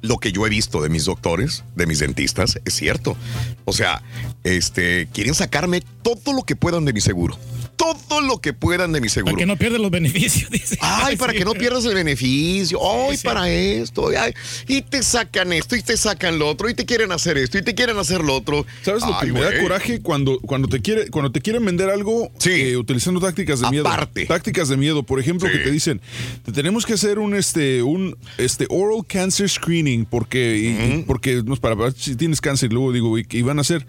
lo 0.02 0.20
que 0.20 0.32
yo 0.32 0.48
he 0.48 0.50
visto 0.50 0.82
de 0.82 0.88
mis 0.88 1.04
doctores, 1.04 1.66
de 1.76 1.86
mis 1.86 2.00
dentistas, 2.00 2.62
es 2.64 2.74
cierto. 2.74 3.18
O 3.66 3.74
sea, 3.74 4.04
este, 4.46 5.10
quieren 5.12 5.36
sacarme 5.36 5.82
todo 6.02 6.32
lo 6.32 6.44
que 6.44 6.56
puedan 6.56 6.86
de 6.86 6.94
mi 6.94 7.02
seguro. 7.02 7.38
Todo 7.76 8.22
lo 8.22 8.40
que 8.40 8.54
puedan 8.54 8.92
de 8.92 9.02
mi 9.02 9.10
seguro. 9.10 9.32
Para 9.34 9.38
que 9.40 9.46
no 9.46 9.58
pierdas 9.58 9.82
los 9.82 9.92
beneficios, 9.92 10.50
dice. 10.52 10.78
Ay, 10.82 11.16
para 11.18 11.34
Sí. 11.34 11.40
que 11.40 11.46
no 11.46 11.54
pierdas 11.54 11.84
el 11.86 11.96
beneficio. 11.96 12.80
Ay, 13.10 13.18
sí. 13.18 13.24
para 13.26 13.50
esto. 13.50 14.10
ay, 14.18 14.34
y 14.68 14.82
te 14.82 15.02
sacan 15.04 15.52
esto, 15.54 15.76
y 15.76 15.82
te 15.82 15.98
sacan 15.98 16.38
lo 16.40 16.48
otro, 16.48 16.70
y 16.70 16.74
te 16.76 16.86
quieren 16.86 17.12
hacer 17.12 17.38
esto, 17.38 17.58
y 17.58 17.62
te 17.64 17.74
quieren 17.76 17.98
hacer 17.98 18.22
lo 18.24 18.36
otro. 18.36 18.66
¿Sabes 18.84 19.02
lo 19.04 19.18
que 19.20 19.26
Ay, 19.26 19.32
me 19.32 19.42
da 19.42 19.60
coraje 19.62 20.02
cuando, 20.02 20.40
cuando 20.40 20.68
te 20.68 20.82
quiere, 20.82 21.10
cuando 21.10 21.32
te 21.32 21.42
quieren 21.42 21.66
vender 21.66 21.90
algo 21.90 22.32
eh, 22.46 22.78
utilizando 22.78 23.20
tácticas 23.20 23.60
de 23.60 23.70
miedo? 23.70 23.88
Aparte. 23.88 24.26
Tácticas 24.26 24.70
de 24.70 24.78
miedo, 24.78 25.04
por 25.04 25.20
ejemplo, 25.20 25.50
que 25.52 25.58
te 25.60 25.72
dicen, 25.72 26.00
te 26.44 26.52
tenemos 26.52 26.86
que 26.86 26.94
hacer 26.94 27.20
un 27.20 27.36
este, 27.36 27.82
un 27.84 28.16
este 28.38 28.66
oral 28.70 29.06
cancer 29.08 29.50
screening, 29.50 30.06
porque, 30.06 30.58
y 30.58 31.04
porque 31.04 31.42
no 31.44 31.54
es 31.54 31.60
para 31.60 31.76
ver 31.76 31.94
si 31.94 32.16
tienes 32.16 32.40
cáncer, 32.42 32.72
y 32.72 32.74
luego 32.76 32.92
digo, 32.92 33.18
y, 33.18 33.26
y 33.30 33.42
van 33.42 33.58
a 33.58 33.62
hacer, 33.62 33.86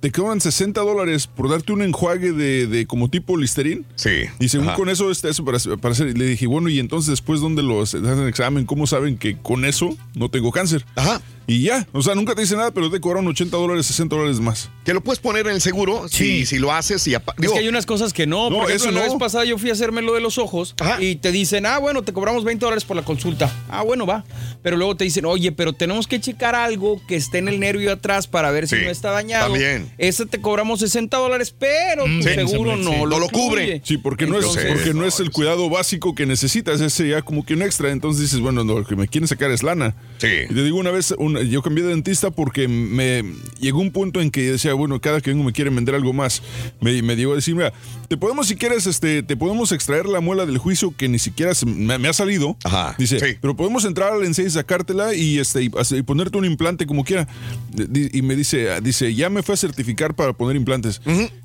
te 0.00 0.10
cobran 0.10 0.40
60 0.40 0.80
dólares 0.80 1.26
por 1.26 1.48
darte 1.50 1.72
un 1.72 1.82
enjuague 1.82 2.32
de, 2.32 2.66
de 2.66 2.86
como 2.86 3.08
tipo 3.10 3.25
Listerine. 3.34 3.82
Sí. 3.96 4.26
Y 4.38 4.48
según 4.48 4.68
Ajá. 4.68 4.76
con 4.76 4.88
eso 4.88 5.10
está 5.10 5.28
eso 5.28 5.44
para, 5.44 5.58
para 5.80 5.92
hacer. 5.92 6.16
Le 6.16 6.26
dije, 6.26 6.46
bueno, 6.46 6.68
y 6.68 6.78
entonces 6.78 7.10
después, 7.10 7.40
¿dónde 7.40 7.62
los 7.62 7.94
hacen 7.94 8.28
examen? 8.28 8.66
¿Cómo 8.66 8.86
saben 8.86 9.18
que 9.18 9.36
con 9.36 9.64
eso 9.64 9.96
no 10.14 10.28
tengo 10.28 10.52
cáncer? 10.52 10.84
Ajá. 10.94 11.20
Y 11.48 11.62
ya, 11.62 11.86
o 11.92 12.02
sea, 12.02 12.14
nunca 12.16 12.34
te 12.34 12.40
dice 12.40 12.56
nada, 12.56 12.72
pero 12.72 12.90
te 12.90 13.00
cobran 13.00 13.26
80 13.26 13.56
dólares, 13.56 13.86
60 13.86 14.16
dólares 14.16 14.40
más. 14.40 14.68
Que 14.84 14.92
lo 14.92 15.00
puedes 15.00 15.20
poner 15.20 15.46
en 15.46 15.52
el 15.54 15.60
seguro 15.60 16.08
si, 16.08 16.44
si 16.44 16.58
lo 16.58 16.72
haces 16.72 17.06
y 17.06 17.14
apa- 17.14 17.34
Es 17.36 17.42
digo, 17.42 17.52
que 17.54 17.60
hay 17.60 17.68
unas 17.68 17.86
cosas 17.86 18.12
que 18.12 18.26
no. 18.26 18.50
No, 18.50 18.56
Por 18.58 18.66
ejemplo, 18.70 18.74
eso 18.90 18.90
la 18.90 19.06
no. 19.06 19.12
vez 19.12 19.18
pasada 19.20 19.44
yo 19.44 19.56
fui 19.58 19.70
a 19.70 19.72
hacerme 19.72 20.02
lo 20.02 20.14
de 20.14 20.20
los 20.20 20.38
ojos 20.38 20.74
y 20.98 21.16
te 21.16 21.30
dicen, 21.32 21.64
ah, 21.66 21.78
bueno, 21.78 22.02
te 22.02 22.12
cobramos 22.12 22.42
20 22.44 22.64
dólares 22.64 22.84
por 22.84 22.96
la 22.96 23.02
consulta. 23.02 23.52
Ah, 23.68 23.82
bueno, 23.82 24.06
va. 24.06 24.24
Pero 24.62 24.76
luego 24.76 24.96
te 24.96 25.04
dicen, 25.04 25.24
oye, 25.24 25.52
pero 25.52 25.72
tenemos 25.72 26.06
que 26.08 26.20
checar 26.20 26.54
algo 26.56 27.00
que 27.06 27.14
esté 27.16 27.38
en 27.38 27.48
el 27.48 27.60
nervio 27.60 27.92
atrás 27.92 28.26
para 28.26 28.50
ver 28.50 28.66
si 28.66 28.76
Sí, 28.76 28.82
no 28.84 28.90
está 28.90 29.10
dañado. 29.12 29.50
también. 29.52 29.90
Ese 29.98 30.26
te 30.26 30.40
cobramos 30.40 30.80
60 30.80 31.16
dólares, 31.16 31.54
pero 31.56 32.04
tu 32.04 32.22
Sí, 32.22 32.34
seguro 32.34 32.76
sí, 32.76 32.82
no, 32.84 32.90
sí. 32.92 32.98
lo, 33.02 33.06
No 33.06 33.18
lo 33.20 33.28
cubre. 33.28 33.80
Sí, 33.84 33.98
porque 33.98 34.26
no, 34.26 34.38
es, 34.38 34.46
porque 34.46 34.94
no 34.94 35.04
es 35.06 35.20
el 35.20 35.30
cuidado 35.30 35.70
básico 35.70 36.14
que 36.14 36.26
necesitas, 36.26 36.80
es 36.80 36.96
ya 36.98 37.22
como 37.22 37.46
que 37.46 37.54
un 37.54 37.62
extra. 37.62 37.90
Entonces 37.92 38.22
dices, 38.22 38.40
bueno, 38.40 38.64
no, 38.64 38.78
lo 38.80 38.84
que 38.84 38.96
me 38.96 39.06
quieren 39.06 39.28
sacar 39.28 39.50
es 39.52 39.62
lana. 39.62 39.94
Sí. 40.18 40.26
Y 40.50 40.54
te 40.54 40.64
digo 40.64 40.78
una 40.78 40.90
vez, 40.90 41.14
una- 41.18 41.35
yo 41.42 41.62
cambié 41.62 41.84
de 41.84 41.90
dentista 41.90 42.30
porque 42.30 42.68
me 42.68 43.22
llegó 43.60 43.80
un 43.80 43.90
punto 43.90 44.20
en 44.20 44.30
que 44.30 44.52
decía, 44.52 44.74
bueno, 44.74 45.00
cada 45.00 45.20
que 45.20 45.30
vengo 45.30 45.44
me 45.44 45.52
quieren 45.52 45.74
vender 45.74 45.94
algo 45.94 46.12
más. 46.12 46.42
Me, 46.80 47.02
me 47.02 47.16
llegó 47.16 47.32
a 47.32 47.36
decir, 47.36 47.54
mira, 47.54 47.72
te 48.08 48.16
podemos, 48.16 48.46
si 48.48 48.56
quieres, 48.56 48.86
este, 48.86 49.22
te 49.22 49.36
podemos 49.36 49.72
extraer 49.72 50.06
la 50.06 50.20
muela 50.20 50.46
del 50.46 50.58
juicio 50.58 50.94
que 50.96 51.08
ni 51.08 51.18
siquiera 51.18 51.54
se- 51.54 51.66
me, 51.66 51.98
me 51.98 52.08
ha 52.08 52.12
salido. 52.12 52.56
Dice, 52.98 53.38
pero 53.40 53.56
podemos 53.56 53.84
entrar 53.84 54.12
al 54.12 54.24
ENSEI, 54.24 54.50
sacártela 54.50 55.14
y, 55.14 55.38
este, 55.38 55.62
y, 55.64 55.70
y 55.90 56.02
ponerte 56.02 56.38
un 56.38 56.44
implante 56.44 56.86
como 56.86 57.04
quiera. 57.04 57.26
Y 58.12 58.22
me 58.22 58.36
dice, 58.36 58.68
dice, 58.80 59.14
ya 59.14 59.28
me 59.30 59.42
fue 59.42 59.54
a 59.54 59.58
certificar 59.58 60.14
para 60.14 60.32
poner 60.32 60.56
implantes. 60.56 61.00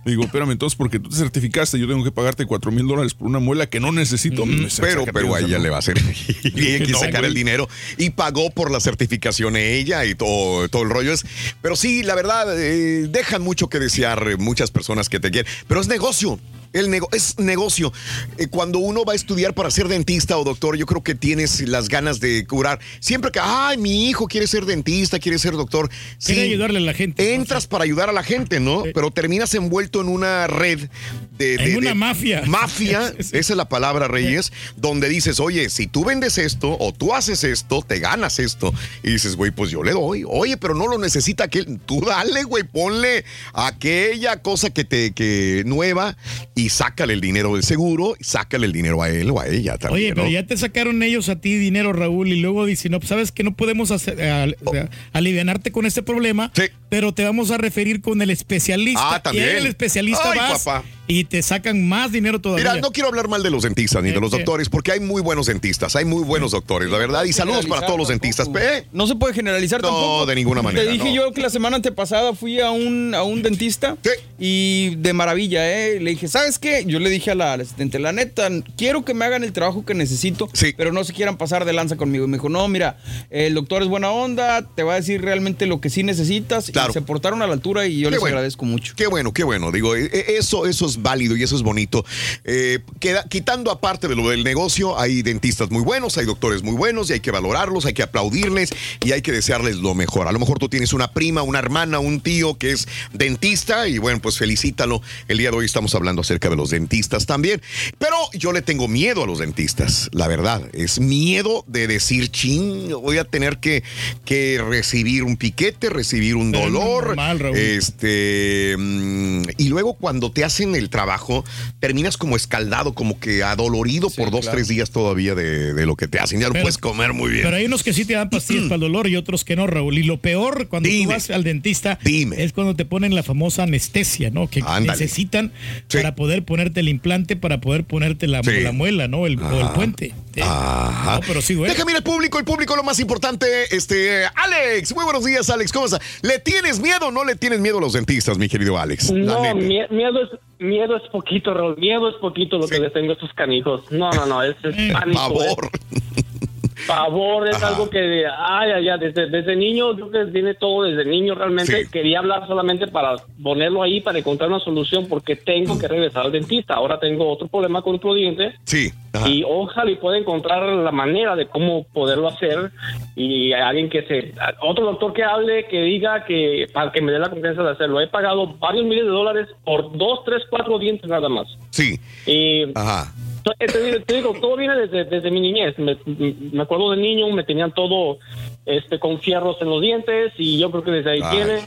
Digo, 0.06 0.24
espérame, 0.24 0.52
entonces, 0.52 0.76
porque 0.78 1.00
tú 1.00 1.10
te 1.10 1.16
certificaste, 1.16 1.80
yo 1.80 1.88
tengo 1.88 2.04
que 2.04 2.12
pagarte 2.12 2.46
4 2.46 2.72
mil 2.72 2.88
dólares 2.88 3.14
por 3.14 3.28
una 3.28 3.40
muela 3.40 3.68
que 3.70 3.80
no 3.80 3.92
necesito. 3.92 4.44
Pero, 4.46 4.70
"Sácate, 4.70 5.14
pero 5.14 5.36
a 5.36 5.40
sea, 5.40 5.48
ella 5.48 5.58
no". 5.58 5.64
le 5.64 5.70
va 5.70 5.76
a 5.78 5.80
hacer. 5.80 5.98
y 6.44 6.68
ella 6.68 6.86
No, 6.92 7.00
sacar 7.00 7.22
güey. 7.22 7.26
el 7.30 7.34
dinero 7.34 7.68
y 7.98 8.10
pagó 8.12 8.50
por 8.52 8.72
la 8.72 8.80
certificación 8.80 9.56
ella 9.56 9.81
y 9.82 10.16
todo, 10.16 10.70
todo 10.70 10.84
el 10.84 10.90
rollo. 10.90 11.14
Es, 11.14 11.26
pero 11.62 11.76
sí, 11.76 12.04
la 12.04 12.16
verdad, 12.16 12.60
eh, 12.60 13.08
dejan 13.10 13.42
mucho 13.42 13.68
que 13.68 13.80
desear 13.80 14.38
muchas 14.38 14.72
personas 14.72 15.10
que 15.10 15.20
te 15.20 15.32
quieren. 15.32 15.52
Pero 15.68 15.82
es 15.82 15.88
negocio. 15.88 16.40
El 16.74 16.90
nego- 16.90 17.10
es 17.12 17.38
negocio. 17.38 17.92
Eh, 18.38 18.48
cuando 18.48 18.80
uno 18.80 19.04
va 19.04 19.14
a 19.14 19.16
estudiar 19.16 19.54
para 19.54 19.70
ser 19.72 19.88
dentista 19.88 20.38
o 20.38 20.44
doctor, 20.44 20.78
yo 20.78 20.86
creo 20.86 21.04
que 21.04 21.16
tienes 21.16 21.62
las 21.68 21.90
ganas 21.90 22.20
de 22.20 22.46
curar. 22.46 22.80
Siempre 23.00 23.32
que, 23.32 23.40
ay, 23.42 23.78
mi 23.78 24.10
hijo 24.10 24.28
quiere 24.28 24.48
ser 24.48 24.66
dentista, 24.66 25.20
quiere 25.20 25.38
ser 25.40 25.54
doctor. 25.54 25.90
Sí, 26.18 26.34
Quiere 26.34 26.50
ayudarle 26.50 26.78
a 26.78 26.82
la 26.82 26.94
gente. 26.94 27.34
Entras 27.34 27.68
para 27.68 27.84
ayudar 27.84 28.10
a 28.10 28.14
la 28.14 28.24
gente, 28.24 28.60
¿no? 28.60 28.84
Pero 28.94 29.12
terminas 29.12 29.54
envuelto 29.54 30.02
en 30.02 30.08
una 30.08 30.48
red 30.48 30.90
de. 31.38 31.58
de- 31.58 31.72
En 31.72 31.78
una 31.78 31.90
de- 31.90 31.96
mafia. 31.96 32.44
Mafia, 32.46 33.14
esa 33.20 33.38
es 33.38 33.50
la 33.50 33.68
palabra, 33.68 34.08
Reyes, 34.08 34.52
donde 34.78 35.10
dices, 35.10 35.40
oye, 35.40 35.70
si 35.70 35.88
tú 35.88 36.06
vendes 36.06 36.38
esto 36.38 36.78
o 36.80 36.94
tú 36.94 37.14
haces 37.14 37.44
esto, 37.44 37.82
te 37.86 38.00
ganas 38.00 38.40
esto. 38.40 38.74
Y 39.04 39.12
dices, 39.12 39.36
güey, 39.36 39.52
pues 39.52 39.72
yo 39.72 39.84
le 39.84 39.92
doy. 39.92 40.24
Oye, 40.28 40.56
pero 40.58 40.74
no 40.76 40.88
lo 40.88 40.98
necesita 40.98 41.46
aquel. 41.46 41.80
Tú 41.86 42.02
dale, 42.06 42.44
güey, 42.44 42.64
ponle 42.64 43.26
aquella 43.54 44.42
cosa 44.42 44.70
que 44.70 44.84
te 44.86 45.12
que 45.12 45.64
nueva 45.66 46.18
y 46.56 46.61
sácale 46.70 47.14
el 47.14 47.22
dinero 47.22 47.54
del 47.54 47.64
seguro 47.64 48.16
y 48.20 48.24
sácale 48.24 48.66
el 48.66 48.74
dinero 48.74 49.02
a 49.02 49.10
él 49.10 49.30
o 49.30 49.40
a 49.40 49.48
ella 49.48 49.78
también. 49.78 50.06
Oye, 50.06 50.14
pero 50.16 50.26
¿no? 50.28 50.32
ya 50.32 50.46
te 50.46 50.58
sacaron 50.58 51.02
ellos 51.04 51.30
a 51.30 51.36
ti 51.38 51.58
dinero, 51.58 51.94
Raúl, 51.94 52.30
y 52.30 52.40
luego 52.40 52.66
dicen, 52.66 52.92
no, 52.92 53.00
pues, 53.00 53.10
sabes 53.10 53.32
que 53.32 53.44
no 53.44 53.56
podemos 53.56 53.92
hacer, 53.92 54.22
al- 54.22 54.58
o 54.64 54.72
sea, 54.72 54.90
alivianarte 55.14 55.72
con 55.72 55.86
este 55.86 56.04
problema, 56.04 56.52
pero 56.90 57.14
te 57.14 57.24
vamos 57.24 57.52
a 57.52 57.58
referir 57.58 58.02
con 58.02 58.22
el 58.22 58.30
especialista. 58.30 59.16
Ah, 59.16 59.24
también. 59.24 59.46
Y 59.46 59.58
el 59.58 59.66
especialista 59.68 60.32
Ay, 60.32 60.38
vas 60.40 60.64
papá. 60.64 60.84
Y 61.20 61.24
te 61.26 61.42
sacan 61.42 61.88
más 61.90 62.12
dinero 62.12 62.40
todavía. 62.40 62.70
Mira, 62.72 62.82
no 62.82 62.92
quiero 62.92 63.10
hablar 63.10 63.28
mal 63.28 63.44
de 63.44 63.50
los 63.50 63.64
dentistas 63.64 64.02
ni 64.04 64.12
de 64.12 64.20
los 64.22 64.32
doctores, 64.32 64.70
porque 64.70 64.94
hay 64.94 65.00
muy 65.02 65.22
buenos 65.22 65.48
dentistas, 65.48 65.96
hay 65.96 66.06
muy 66.06 66.24
buenos 66.24 66.52
doctores, 66.52 66.90
la 66.90 66.98
verdad. 66.98 67.26
Y 67.26 67.34
saludos 67.34 67.66
para 67.66 67.86
todos 67.86 68.00
los 68.00 68.08
dentistas. 68.08 68.50
¿Eh? 68.60 68.86
No 68.94 69.08
se 69.08 69.16
puede 69.16 69.34
generalizar 69.34 69.82
No, 69.82 69.90
tampoco. 69.90 70.26
de 70.26 70.36
ninguna 70.36 70.62
manera, 70.62 70.86
Te 70.86 70.92
dije 70.92 71.10
no. 71.10 71.16
yo 71.16 71.32
que 71.34 71.42
la 71.42 71.50
semana 71.50 71.76
antepasada 71.76 72.34
fui 72.34 72.60
a 72.62 72.72
un, 72.72 73.14
a 73.14 73.24
un 73.24 73.42
dentista 73.42 73.98
y 74.40 74.96
de 74.96 75.14
maravilla, 75.14 75.70
¿eh? 75.70 76.00
Le 76.00 76.12
dije, 76.12 76.28
¿sabes 76.28 76.58
qué? 76.60 76.84
Yo 76.88 77.00
le 77.00 77.10
dije 77.10 77.32
a 77.32 77.36
la, 77.36 77.54
al 77.54 77.62
asistente, 77.62 78.00
la 78.00 78.12
neta, 78.12 78.50
quiero 78.78 79.04
que 79.06 79.14
me 79.14 79.26
hagan 79.26 79.44
el 79.44 79.52
trabajo 79.54 79.86
que 79.86 79.94
necesito, 79.94 80.50
pero 80.78 80.92
no 80.92 81.04
se 81.04 81.14
quieran 81.14 81.38
pasar 81.38 81.66
de 81.66 81.74
lanza 81.74 81.98
conmigo. 81.98 82.26
Y 82.26 82.28
me 82.28 82.38
dijo, 82.38 82.50
no, 82.50 82.68
mira, 82.68 82.98
el 83.30 83.54
doctor 83.54 83.82
es 83.82 83.88
buena 83.90 84.12
onda, 84.12 84.62
te 84.76 84.84
va 84.84 84.94
a 84.94 84.96
decir 84.96 85.22
realmente 85.22 85.66
lo 85.66 85.82
que 85.82 85.90
sí 85.90 86.04
necesitas. 86.04 86.70
Y 86.70 86.74
se 86.94 87.02
portaron 87.02 87.42
a 87.42 87.48
la 87.48 87.54
altura 87.54 87.86
y 87.86 88.00
yo 88.00 88.08
Qué 88.08 88.12
les 88.12 88.20
bueno. 88.20 88.36
agradezco 88.38 88.66
mucho. 88.66 88.94
Qué 88.96 89.08
bueno, 89.08 89.34
qué 89.34 89.44
bueno. 89.44 89.72
Digo, 89.72 89.96
e- 89.96 90.06
e- 90.06 90.38
eso, 90.38 90.66
eso 90.66 90.86
es 90.86 91.01
válido 91.02 91.36
y 91.36 91.44
eso 91.44 91.56
es 91.56 91.62
bonito. 91.62 92.06
Eh, 92.44 92.80
queda- 93.00 93.26
quitando 93.30 93.72
aparte 93.72 94.08
de 94.08 94.16
lo 94.16 94.30
del 94.30 94.44
negocio, 94.44 95.00
hay 95.00 95.22
dentistas 95.22 95.70
muy 95.72 95.84
buenos, 95.84 96.18
hay 96.18 96.26
doctores 96.26 96.64
muy 96.64 96.74
buenos 96.76 97.10
y 97.10 97.14
hay 97.14 97.20
que 97.20 97.32
valorarlos, 97.32 97.86
hay 97.86 97.94
que 97.94 98.04
aplaudirles 98.04 98.70
y 99.04 99.12
hay 99.12 99.22
que 99.22 99.32
desearles 99.32 99.78
lo 99.78 99.94
mejor. 99.96 100.28
A 100.28 100.32
lo 100.32 100.40
mejor 100.40 100.60
tú 100.60 100.70
tienes 100.70 100.94
una 100.94 101.12
prima, 101.12 101.42
una 101.42 101.60
hermana, 101.60 102.00
un 102.00 102.22
tío 102.22 102.58
que 102.58 102.72
es 102.72 102.88
dentista 103.14 103.88
y 103.88 103.98
bueno, 103.98 104.20
pues 104.22 104.38
felicítalo. 104.38 105.02
El 105.28 105.38
día 105.38 105.52
de 105.52 105.58
hoy 105.58 105.66
estamos 105.66 105.94
hablando 105.96 106.22
acerca 106.22 106.50
de 106.50 106.56
los 106.56 106.70
dentistas 106.70 107.26
también. 107.26 107.62
Pero 107.98 108.16
yo 108.34 108.52
le 108.52 108.62
tengo 108.62 108.88
miedo 108.88 109.24
a 109.24 109.28
los 109.28 109.40
dentistas, 109.40 110.10
la 110.14 110.28
verdad. 110.28 110.62
Es 110.74 111.00
miedo 111.00 111.64
de 111.68 111.88
decir, 111.88 112.30
ching, 112.32 112.90
voy 112.90 113.18
a 113.18 113.24
tener 113.24 113.58
que, 113.60 113.84
que 114.26 114.62
recibir 114.68 115.24
un 115.24 115.38
piquete, 115.38 115.90
recibir 115.90 116.36
un 116.36 116.52
dolor. 116.52 117.08
normal, 117.08 117.40
Raúl. 117.40 117.58
Este, 117.58 118.76
mm, 118.78 119.42
y 119.58 119.70
luego 119.70 119.94
cuando 119.94 120.32
te 120.32 120.44
hacen 120.44 120.76
el 120.76 120.90
trabajo, 120.92 121.44
terminas 121.80 122.18
como 122.18 122.36
escaldado, 122.36 122.94
como 122.94 123.20
que 123.20 123.42
adolorido 123.42 124.12
por 124.12 124.30
dos, 124.30 124.42
claro. 124.42 124.58
tres 124.58 124.68
días 124.68 124.92
todavía 124.92 125.34
de, 125.34 125.74
de 125.74 125.86
lo 125.88 125.96
que 125.96 126.08
te 126.08 126.20
hacen. 126.20 126.40
Ya 126.40 126.48
no 126.48 126.54
Pero- 126.54 126.66
puedes 126.66 126.78
comer 126.78 127.14
muy 127.14 127.32
bien. 127.32 127.42
Pero 127.44 127.56
hay 127.58 127.66
unos 127.66 127.82
que 127.82 127.94
sí 127.94 128.06
te 128.06 128.14
dan 128.14 128.30
pastillas 128.30 128.64
para 128.66 128.76
el 128.76 128.82
dolor 128.82 129.08
y 129.08 129.16
otros 129.16 129.44
que 129.44 129.56
no, 129.56 129.66
Raúl. 129.66 129.98
Y 129.98 130.04
lo 130.04 130.20
peor 130.22 130.68
cuando 130.68 130.88
tú 130.90 131.08
vas 131.08 131.32
al 131.32 131.44
dentista 131.44 131.98
es 132.06 132.54
cuando 132.54 132.76
te 132.76 132.86
ponen 132.86 133.16
la 133.16 133.24
famosa 133.24 133.64
anestesia, 133.64 134.30
¿no? 134.30 134.48
Que 134.48 134.60
Ándale. 134.60 134.88
necesitan 134.88 135.52
para 135.92 136.14
poder 136.14 136.44
ponerte 136.44 136.82
el 136.82 136.90
implante, 136.90 137.36
para 137.36 137.60
poder 137.62 137.86
ponerte 137.86 138.28
la, 138.28 138.42
la 138.44 138.72
muela, 138.72 139.08
¿no? 139.08 139.26
El, 139.26 139.40
o 139.42 139.62
el 139.62 139.70
puente. 139.70 140.14
Ajá. 140.42 141.16
No, 141.16 141.22
pero 141.28 141.42
sí 141.42 141.56
duele. 141.56 141.74
Déjame 141.74 141.92
ir 141.92 141.98
al 141.98 142.04
público, 142.04 142.40
el 142.40 142.46
público 142.46 142.76
lo 142.76 142.84
más 142.84 143.00
importante. 143.00 143.76
Este, 143.76 144.26
Alex, 144.26 144.94
muy 144.96 145.04
buenos 145.04 145.26
días, 145.26 145.50
Alex. 145.50 145.72
¿Cómo 145.74 145.86
estás? 145.86 146.02
¿Le 146.22 146.40
tienes 146.40 146.80
miedo 146.80 147.08
o 147.08 147.12
no 147.12 147.26
le 147.26 147.36
tienes 147.36 147.60
miedo 147.60 147.80
a 147.80 147.82
los 147.82 147.94
dentistas, 147.94 148.38
mi 148.38 148.48
querido 148.48 148.78
Alex? 148.78 149.10
La 149.12 149.34
No, 149.34 149.56
mie- 149.56 149.88
miedo 149.90 150.22
es 150.24 150.30
miedo 150.60 150.96
es 150.96 151.04
poquito, 151.12 151.54
Raúl. 151.54 151.76
Miedo 151.78 152.08
es 152.10 152.16
poquito 152.16 152.58
lo 152.58 152.68
que 152.68 152.80
les 152.80 152.94
tengo 152.94 153.10
a 153.12 153.14
estos 153.14 153.34
canijos. 153.34 153.84
No, 153.92 154.10
no, 154.12 154.26
no, 154.26 154.44
es, 154.44 154.56
es 154.64 154.94
pánico. 154.94 155.20
Favor. 155.20 155.70
es- 155.74 156.41
Favor 156.86 157.48
es 157.48 157.56
Ajá. 157.58 157.68
algo 157.70 157.90
que, 157.90 158.26
ay, 158.26 158.72
ay, 158.72 158.90
ay, 158.90 159.00
desde, 159.00 159.30
desde 159.30 159.56
niño, 159.56 159.96
yo 159.98 160.10
que 160.10 160.24
viene 160.26 160.54
todo 160.56 160.84
desde 160.84 161.06
niño 161.06 161.36
realmente. 161.36 161.88
Quería 161.92 162.20
hablar 162.20 162.48
solamente 162.48 162.88
para 162.88 163.16
ponerlo 163.42 163.84
ahí, 163.84 164.02
para 164.02 164.20
encontrar 164.20 164.50
una 164.50 164.60
solución, 164.60 165.08
porque 165.08 165.36
tengo 165.36 165.78
que 165.78 165.88
regresar 165.88 166.26
al 166.26 166.32
dentista. 166.32 166.76
Ahora 166.76 167.00
tengo 167.00 167.30
otro 167.30 167.48
problema 167.48 167.82
con 167.82 167.96
otro 167.96 168.14
diente. 168.14 168.54
Sí. 168.66 168.92
Y 169.28 169.44
ojalá 169.48 169.92
y 169.92 169.96
pueda 169.96 170.18
encontrar 170.18 170.64
la 170.64 170.92
manera 170.92 171.36
de 171.36 171.46
cómo 171.48 171.84
poderlo 171.94 172.30
hacer 172.30 172.72
y 173.16 173.52
alguien 173.54 173.90
que 173.90 174.04
se 174.04 174.34
otro 174.62 174.86
doctor 174.86 175.12
que 175.14 175.24
hable 175.24 175.66
que 175.66 175.82
diga 175.82 176.24
que 176.24 176.68
para 176.74 176.92
que 176.94 177.02
me 177.02 177.12
dé 177.12 177.20
la 177.20 177.30
confianza 177.30 177.62
de 177.62 177.72
hacerlo 177.72 178.00
he 178.00 178.08
pagado 178.08 178.48
varios 178.58 178.86
miles 178.86 179.04
de 179.04 179.10
dólares 179.12 179.48
por 179.66 179.96
dos 179.98 180.24
tres 180.24 180.44
cuatro 180.50 180.80
dientes 180.80 181.10
nada 181.10 181.28
más 181.28 181.46
Sí. 181.72 182.00
y 182.26 182.64
Ajá. 182.74 183.12
Te, 183.44 183.84
digo- 183.84 184.00
te 184.06 184.14
digo 184.16 184.34
todo 184.40 184.56
viene 184.58 184.76
desde, 184.76 185.06
desde 185.06 185.32
mi 185.32 185.40
niñez 185.42 185.78
me, 185.80 185.98
me 186.06 186.62
acuerdo 186.64 186.92
de 186.92 186.98
niño 186.98 187.30
me 187.32 187.44
tenían 187.44 187.74
todo 187.74 188.18
este 188.66 189.00
con 189.00 189.20
fierros 189.20 189.58
en 189.62 189.70
los 189.70 189.82
dientes 189.82 190.34
y 190.38 190.60
yo 190.60 190.70
creo 190.72 190.84
que 190.84 190.92
desde 190.92 191.12
ahí 191.12 191.22
Ay. 191.24 191.38
viene 191.38 191.60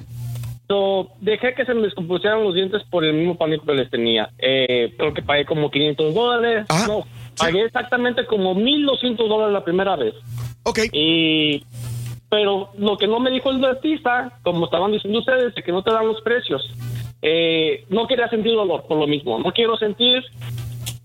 So, 0.67 1.11
dejé 1.21 1.53
que 1.55 1.67
se 1.67 1.75
me 1.75 1.83
descompusieran 1.83 2.43
los 2.43 2.55
dientes 2.55 2.83
por 2.91 3.05
el 3.05 3.13
mismo 3.13 3.37
pánico 3.37 3.67
que 3.67 3.75
les 3.75 3.91
tenía. 3.91 4.31
Eh, 4.39 4.95
creo 4.97 5.13
que 5.13 5.21
pagué 5.21 5.45
como 5.45 5.71
500 5.71 6.15
dólares. 6.15 6.65
no, 6.89 7.05
pagué 7.37 7.65
exactamente 7.67 8.25
como 8.25 8.55
1.200 8.55 9.29
dólares 9.29 9.53
la 9.53 9.63
primera 9.63 9.95
vez. 9.97 10.15
Ok. 10.63 10.79
Y, 10.91 11.63
pero 12.31 12.71
lo 12.79 12.97
que 12.97 13.07
no 13.07 13.21
me 13.21 13.31
dijo 13.31 13.51
el 13.51 13.61
dentista, 13.61 14.39
como 14.43 14.65
estaban 14.65 14.91
diciendo 14.91 15.19
ustedes, 15.19 15.55
de 15.55 15.63
que 15.63 15.71
no 15.71 15.83
te 15.83 15.93
dan 15.93 16.07
los 16.09 16.23
precios. 16.23 16.67
Eh, 17.21 17.85
no 17.91 18.07
quería 18.07 18.29
sentir 18.31 18.55
dolor 18.55 18.85
por 18.89 18.97
lo 18.97 19.07
mismo. 19.07 19.39
No 19.39 19.53
quiero 19.53 19.77
sentir, 19.77 20.25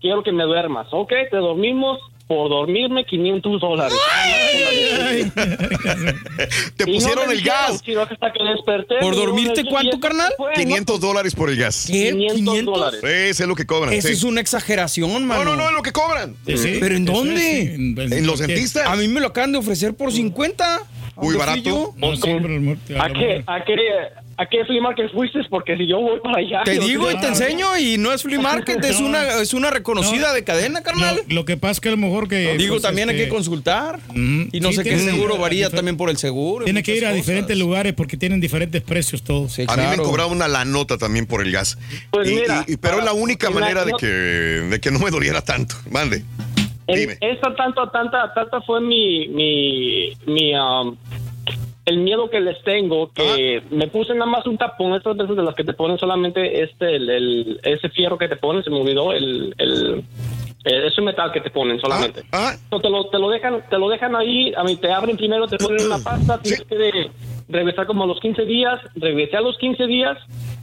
quiero 0.02 0.24
que 0.24 0.32
me 0.32 0.44
duermas. 0.44 0.88
Ok, 0.92 1.12
te 1.30 1.38
dormimos 1.38 2.00
por 2.28 2.50
dormirme 2.50 3.06
500 3.06 3.60
dólares. 3.62 3.98
Te 6.78 6.86
pusieron 6.86 7.32
el 7.32 7.42
gas. 7.42 7.72
hasta 7.82 8.32
que 8.32 8.44
desperté, 8.44 8.96
¿Por 9.02 9.16
dormirte 9.16 9.64
cuánto, 9.66 10.00
carnal? 10.00 10.32
fue, 10.38 10.50
¿no? 10.52 10.56
500 10.56 11.00
dólares 11.00 11.36
por 11.36 11.50
el 11.50 11.58
gas. 11.58 11.88
¿Qué? 11.92 12.12
500 12.36 12.66
dólares. 12.66 13.04
Ese 13.04 13.44
es 13.44 13.48
lo 13.50 13.56
que 13.56 13.66
cobran. 13.66 13.94
Eso 13.94 14.08
sí. 14.08 14.14
es 14.14 14.24
una 14.24 14.42
exageración, 14.42 15.26
mano. 15.26 15.44
No, 15.44 15.52
no, 15.56 15.58
no, 15.64 15.70
es 15.70 15.76
lo 15.76 15.82
que 15.82 15.92
cobran. 15.92 16.36
Sí, 16.46 16.58
sí. 16.58 16.78
¿Pero 16.80 16.96
en 16.96 17.06
dónde? 17.06 17.62
es, 17.64 17.70
en- 17.76 18.14
en 18.14 18.28
los 18.28 18.40
dentistas. 18.40 18.88
A 18.88 18.96
mí 18.96 19.08
me 19.08 19.20
lo 19.20 19.28
acaban 19.28 19.52
de 19.52 19.58
ofrecer 19.58 19.96
por 19.96 20.12
50. 20.12 20.82
Muy 21.22 21.36
¿Dónde 21.38 21.60
fui 21.62 22.98
barato. 22.98 23.04
¿A 23.04 23.10
qué, 23.14 23.44
a 23.46 23.64
qué, 23.66 23.76
a 24.38 24.46
qué 24.46 24.66
flea 24.66 24.82
market 24.82 25.12
fuiste? 25.12 25.40
Porque 25.50 25.76
si 25.78 25.88
yo 25.88 26.00
voy 26.00 26.20
para 26.22 26.38
allá... 26.38 26.62
Te 26.64 26.80
digo 26.80 27.12
y 27.12 27.18
te 27.18 27.28
enseño 27.28 27.78
y 27.78 27.98
no 27.98 28.14
es 28.14 28.24
flea 28.24 28.40
market, 28.40 28.84
es 28.84 29.00
una, 29.00 29.42
es 29.42 29.54
una 29.54 29.70
reconocida 29.70 30.34
de 30.34 30.44
cadena, 30.44 30.82
carnal. 30.82 31.22
Lo, 31.28 31.36
lo 31.36 31.46
que 31.46 31.58
pasa 31.58 31.72
es 31.74 31.80
que 31.82 31.90
a 31.90 31.92
lo 31.92 31.98
mejor 31.98 32.28
que. 32.28 32.58
Digo, 32.58 32.76
pues, 32.76 32.82
también 32.84 33.10
hay 33.10 33.16
este, 33.16 33.28
que 33.28 33.34
consultar. 33.34 34.00
Y 34.16 34.60
no 34.62 34.70
Sí, 34.70 34.76
sé 34.76 34.84
qué 34.84 34.98
seguro 35.00 35.38
varía 35.38 35.70
también 35.70 35.98
por 35.98 36.10
el 36.10 36.18
seguro. 36.18 36.64
Tiene 36.66 36.84
que 36.84 36.96
ir 36.96 37.06
a 37.06 37.10
cosas. 37.10 37.16
diferentes 37.26 37.58
lugares 37.58 37.94
porque 37.94 38.16
tienen 38.18 38.40
diferentes 38.40 38.82
precios 38.82 39.22
todos. 39.24 39.58
A 39.68 39.76
mí 39.78 39.84
me 39.90 39.98
cobraba 39.98 40.32
una 40.32 40.48
la 40.48 40.64
nota 40.66 40.98
también 40.98 41.26
por 41.26 41.42
el 41.42 41.52
gas. 41.52 41.78
Pues 42.12 42.30
Y- 42.30 42.36
mira, 42.36 42.66
y- 42.68 42.74
y- 42.74 42.78
pero 42.78 43.00
es 43.00 43.06
la 43.06 43.14
única 43.14 43.50
manera 43.50 43.84
de 43.86 43.92
no- 43.92 43.98
que, 43.98 44.08
de 44.08 44.80
que 44.80 44.92
no 44.92 45.00
me 45.00 45.10
doliera 45.12 45.42
tanto. 45.42 45.76
Mande. 45.92 46.24
El- 46.94 47.18
esa 47.22 47.54
tanta, 47.56 47.90
tanta, 47.92 48.34
tanta 48.34 48.62
fue 48.62 48.82
mi, 48.82 49.28
mi, 49.28 50.12
mi, 50.26 50.54
um, 50.56 50.96
el 51.86 51.98
miedo 51.98 52.30
que 52.30 52.40
les 52.40 52.62
tengo, 52.64 53.12
que 53.14 53.62
me 53.72 53.88
puse 53.88 54.14
nada 54.14 54.26
más 54.30 54.46
un 54.46 54.58
tapón, 54.58 54.94
estas 54.94 55.18
veces 55.18 55.36
de 55.36 55.44
las 55.44 55.56
que 55.56 55.64
te 55.64 55.74
ponen 55.74 55.98
solamente 55.98 56.62
este, 56.64 56.96
el, 56.96 57.10
el- 57.10 57.60
ese 57.64 57.90
fierro 57.90 58.18
que 58.18 58.28
te 58.28 58.36
ponen, 58.36 58.64
se 58.64 58.70
me 58.70 58.80
olvidó, 58.82 59.12
el, 59.12 59.56
el, 59.58 60.04
ese 60.66 61.02
metal 61.02 61.32
que 61.32 61.42
te 61.42 61.50
ponen 61.50 61.80
solamente. 61.80 62.22
No, 62.72 62.80
te, 62.80 62.90
lo, 62.90 63.06
te 63.06 63.18
lo 63.18 63.30
dejan, 63.30 63.64
te 63.70 63.78
lo 63.80 63.90
dejan 63.90 64.16
ahí, 64.16 64.54
a 64.56 64.64
mí 64.64 64.76
te 64.76 64.92
abren 64.92 65.18
primero, 65.18 65.48
te 65.48 65.58
ponen 65.58 65.86
una 65.86 65.98
pasta, 66.04 66.40
tienes 66.42 66.62
que 66.64 66.76
de- 66.76 67.12
regresar 67.48 67.88
como 67.88 68.04
a 68.04 68.08
los 68.08 68.20
15 68.20 68.46
días, 68.46 68.80
regresé 68.96 69.38
a 69.38 69.42
los 69.42 69.58
15 69.58 69.88
días, 69.88 70.16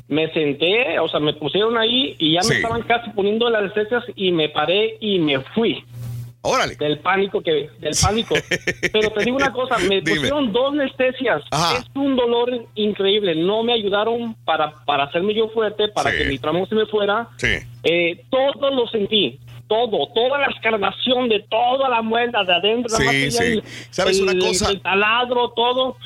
me 0.07 0.31
senté, 0.33 1.01
o 1.01 1.09
sea, 1.09 1.19
me 1.19 1.33
pusieron 1.35 1.77
ahí 1.77 2.15
y 2.21 2.35
ya 2.35 2.43
Sí. 2.43 2.51
me 2.51 2.55
estaban 2.57 2.83
casi 2.83 3.11
poniendo 3.11 3.51
las 3.51 3.63
anestesias 3.63 4.05
y 4.15 4.31
me 4.31 4.49
paré 4.51 4.97
y 5.01 5.19
me 5.19 5.41
fui. 5.41 5.83
Órale. 6.47 6.77
Del 6.77 6.99
pánico 7.01 7.41
que, 7.43 7.69
del 7.79 7.95
pánico. 8.03 8.35
Pero 8.93 9.11
te 9.11 9.25
digo 9.25 9.37
una 9.37 9.53
cosa, 9.53 9.79
me 9.79 10.01
Dime. 10.01 10.17
pusieron 10.17 10.53
dos 10.53 10.73
anestesias. 10.73 11.43
Ajá. 11.51 11.79
Es 11.79 11.85
un 11.95 12.17
dolor 12.17 12.67
increíble. 12.75 13.35
No 13.35 13.63
me 13.63 13.73
ayudaron 13.75 14.35
para, 14.45 14.73
para 14.85 15.05
hacerme 15.05 15.35
yo 15.35 15.49
fuerte, 15.49 15.89
para 15.89 16.11
Sí. 16.11 16.19
que 16.19 16.25
mi 16.27 16.39
tramo 16.39 16.67
se 16.67 16.75
me 16.75 16.87
fuera. 16.87 17.29
Sí. 17.37 17.57
Eh, 17.85 18.25
todo 18.31 18.71
lo 18.71 18.87
sentí. 18.89 19.39
Todo, 19.69 20.07
toda 20.15 20.39
la 20.39 20.47
escarnación 20.47 21.29
de 21.29 21.41
toda 21.51 21.89
la 21.89 22.01
muela 22.01 22.45
de 22.45 22.55
adentro. 22.55 22.97
Sí, 22.99 23.31
sí. 23.33 23.43
el- 23.43 23.63
¿Sabes 23.91 24.21
una 24.21 24.39
cosa? 24.39 24.71
El 24.71 24.81
taladro, 24.81 25.49
todo. 25.57 25.97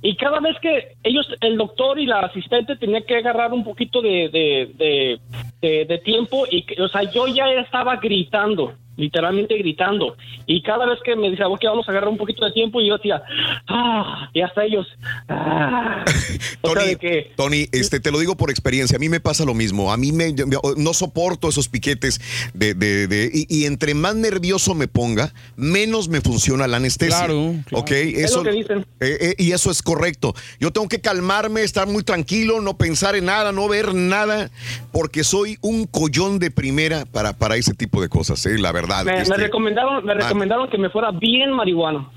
Y 0.00 0.16
cada 0.16 0.40
vez 0.40 0.56
que 0.62 0.94
ellos, 1.02 1.26
el 1.42 1.58
doctor 1.58 1.98
y 1.98 2.06
la 2.06 2.20
asistente 2.20 2.76
tenía 2.76 3.02
que 3.02 3.16
agarrar 3.16 3.52
un 3.52 3.62
poquito 3.62 4.00
de, 4.00 4.30
de, 4.32 4.70
de, 4.74 5.20
de- 5.60 5.84
de 5.84 5.98
tiempo, 5.98 6.46
y 6.50 6.62
que- 6.62 6.80
o 6.80 6.88
sea, 6.88 7.02
yo 7.12 7.26
ya 7.26 7.44
estaba 7.60 7.96
gritando, 7.96 8.72
literalmente 9.00 9.56
gritando. 9.58 10.16
Y 10.46 10.62
cada 10.62 10.86
vez 10.86 10.98
que 11.04 11.16
me 11.16 11.30
decía, 11.30 11.48
ok, 11.48 11.60
vamos 11.64 11.88
a 11.88 11.90
agarrar 11.90 12.08
un 12.10 12.16
poquito 12.18 12.44
de 12.44 12.52
tiempo, 12.52 12.80
y 12.80 12.88
yo 12.88 12.96
decía, 12.96 13.22
ah, 13.68 14.28
y 14.32 14.40
hasta 14.42 14.64
ellos, 14.64 14.86
ah. 15.28 16.04
O 16.62 16.72
sea, 16.72 16.82
Tony, 16.82 16.96
que- 16.96 17.32
Tony, 17.36 17.68
este, 17.72 18.00
te 18.00 18.10
lo 18.10 18.18
digo 18.18 18.36
por 18.36 18.50
experiencia. 18.50 18.96
A 18.96 18.98
mí 18.98 19.08
me 19.08 19.20
pasa 19.20 19.44
lo 19.44 19.54
mismo. 19.54 19.92
A 19.92 19.96
mí 19.96 20.12
me, 20.12 20.34
yo- 20.34 20.46
no 20.76 20.92
soporto 20.92 21.48
esos 21.48 21.68
piquetes 21.68 22.20
de, 22.54 22.74
de- 22.74 23.06
de- 23.06 23.30
y, 23.32 23.46
y 23.62 23.64
entre 23.66 23.94
más 23.94 24.14
nervioso 24.14 24.74
me 24.74 24.86
ponga, 24.86 25.32
menos 25.56 26.08
me 26.08 26.20
funciona 26.20 26.66
la 26.68 26.76
anestesia. 26.76 27.16
Claro, 27.26 27.54
Ok, 27.72 27.90
Es 27.92 28.24
eso. 28.24 28.44
lo 28.44 28.50
que 28.50 28.56
dicen. 28.56 28.78
eh, 29.00 29.16
eh, 29.20 29.34
y 29.38 29.52
eso 29.52 29.70
es 29.70 29.82
correcto. 29.82 30.34
Yo 30.58 30.70
tengo 30.70 30.88
que 30.88 31.00
calmarme, 31.00 31.62
estar 31.62 31.86
muy 31.86 32.02
tranquilo, 32.02 32.60
no 32.60 32.76
pensar 32.76 33.16
en 33.16 33.24
nada, 33.26 33.52
no 33.52 33.66
ver 33.68 33.94
nada, 33.94 34.50
porque 34.92 35.24
soy 35.24 35.56
un 35.62 35.86
collón 35.86 36.38
de 36.38 36.50
primera 36.50 37.06
para, 37.06 37.32
para 37.32 37.56
ese 37.56 37.72
tipo 37.74 38.02
de 38.02 38.08
cosas, 38.08 38.44
eh, 38.46 38.58
la 38.58 38.72
verdad. 38.72 38.89
Me, 39.04 39.12
me 39.12 39.20
Este, 39.22 39.36
recomendaron, 39.36 40.04
me 40.04 40.12
ah. 40.12 40.16
recomendaron 40.16 40.68
que 40.68 40.78
me 40.78 40.90
fuera 40.90 41.10
bien 41.10 41.52
marihuana. 41.52 42.08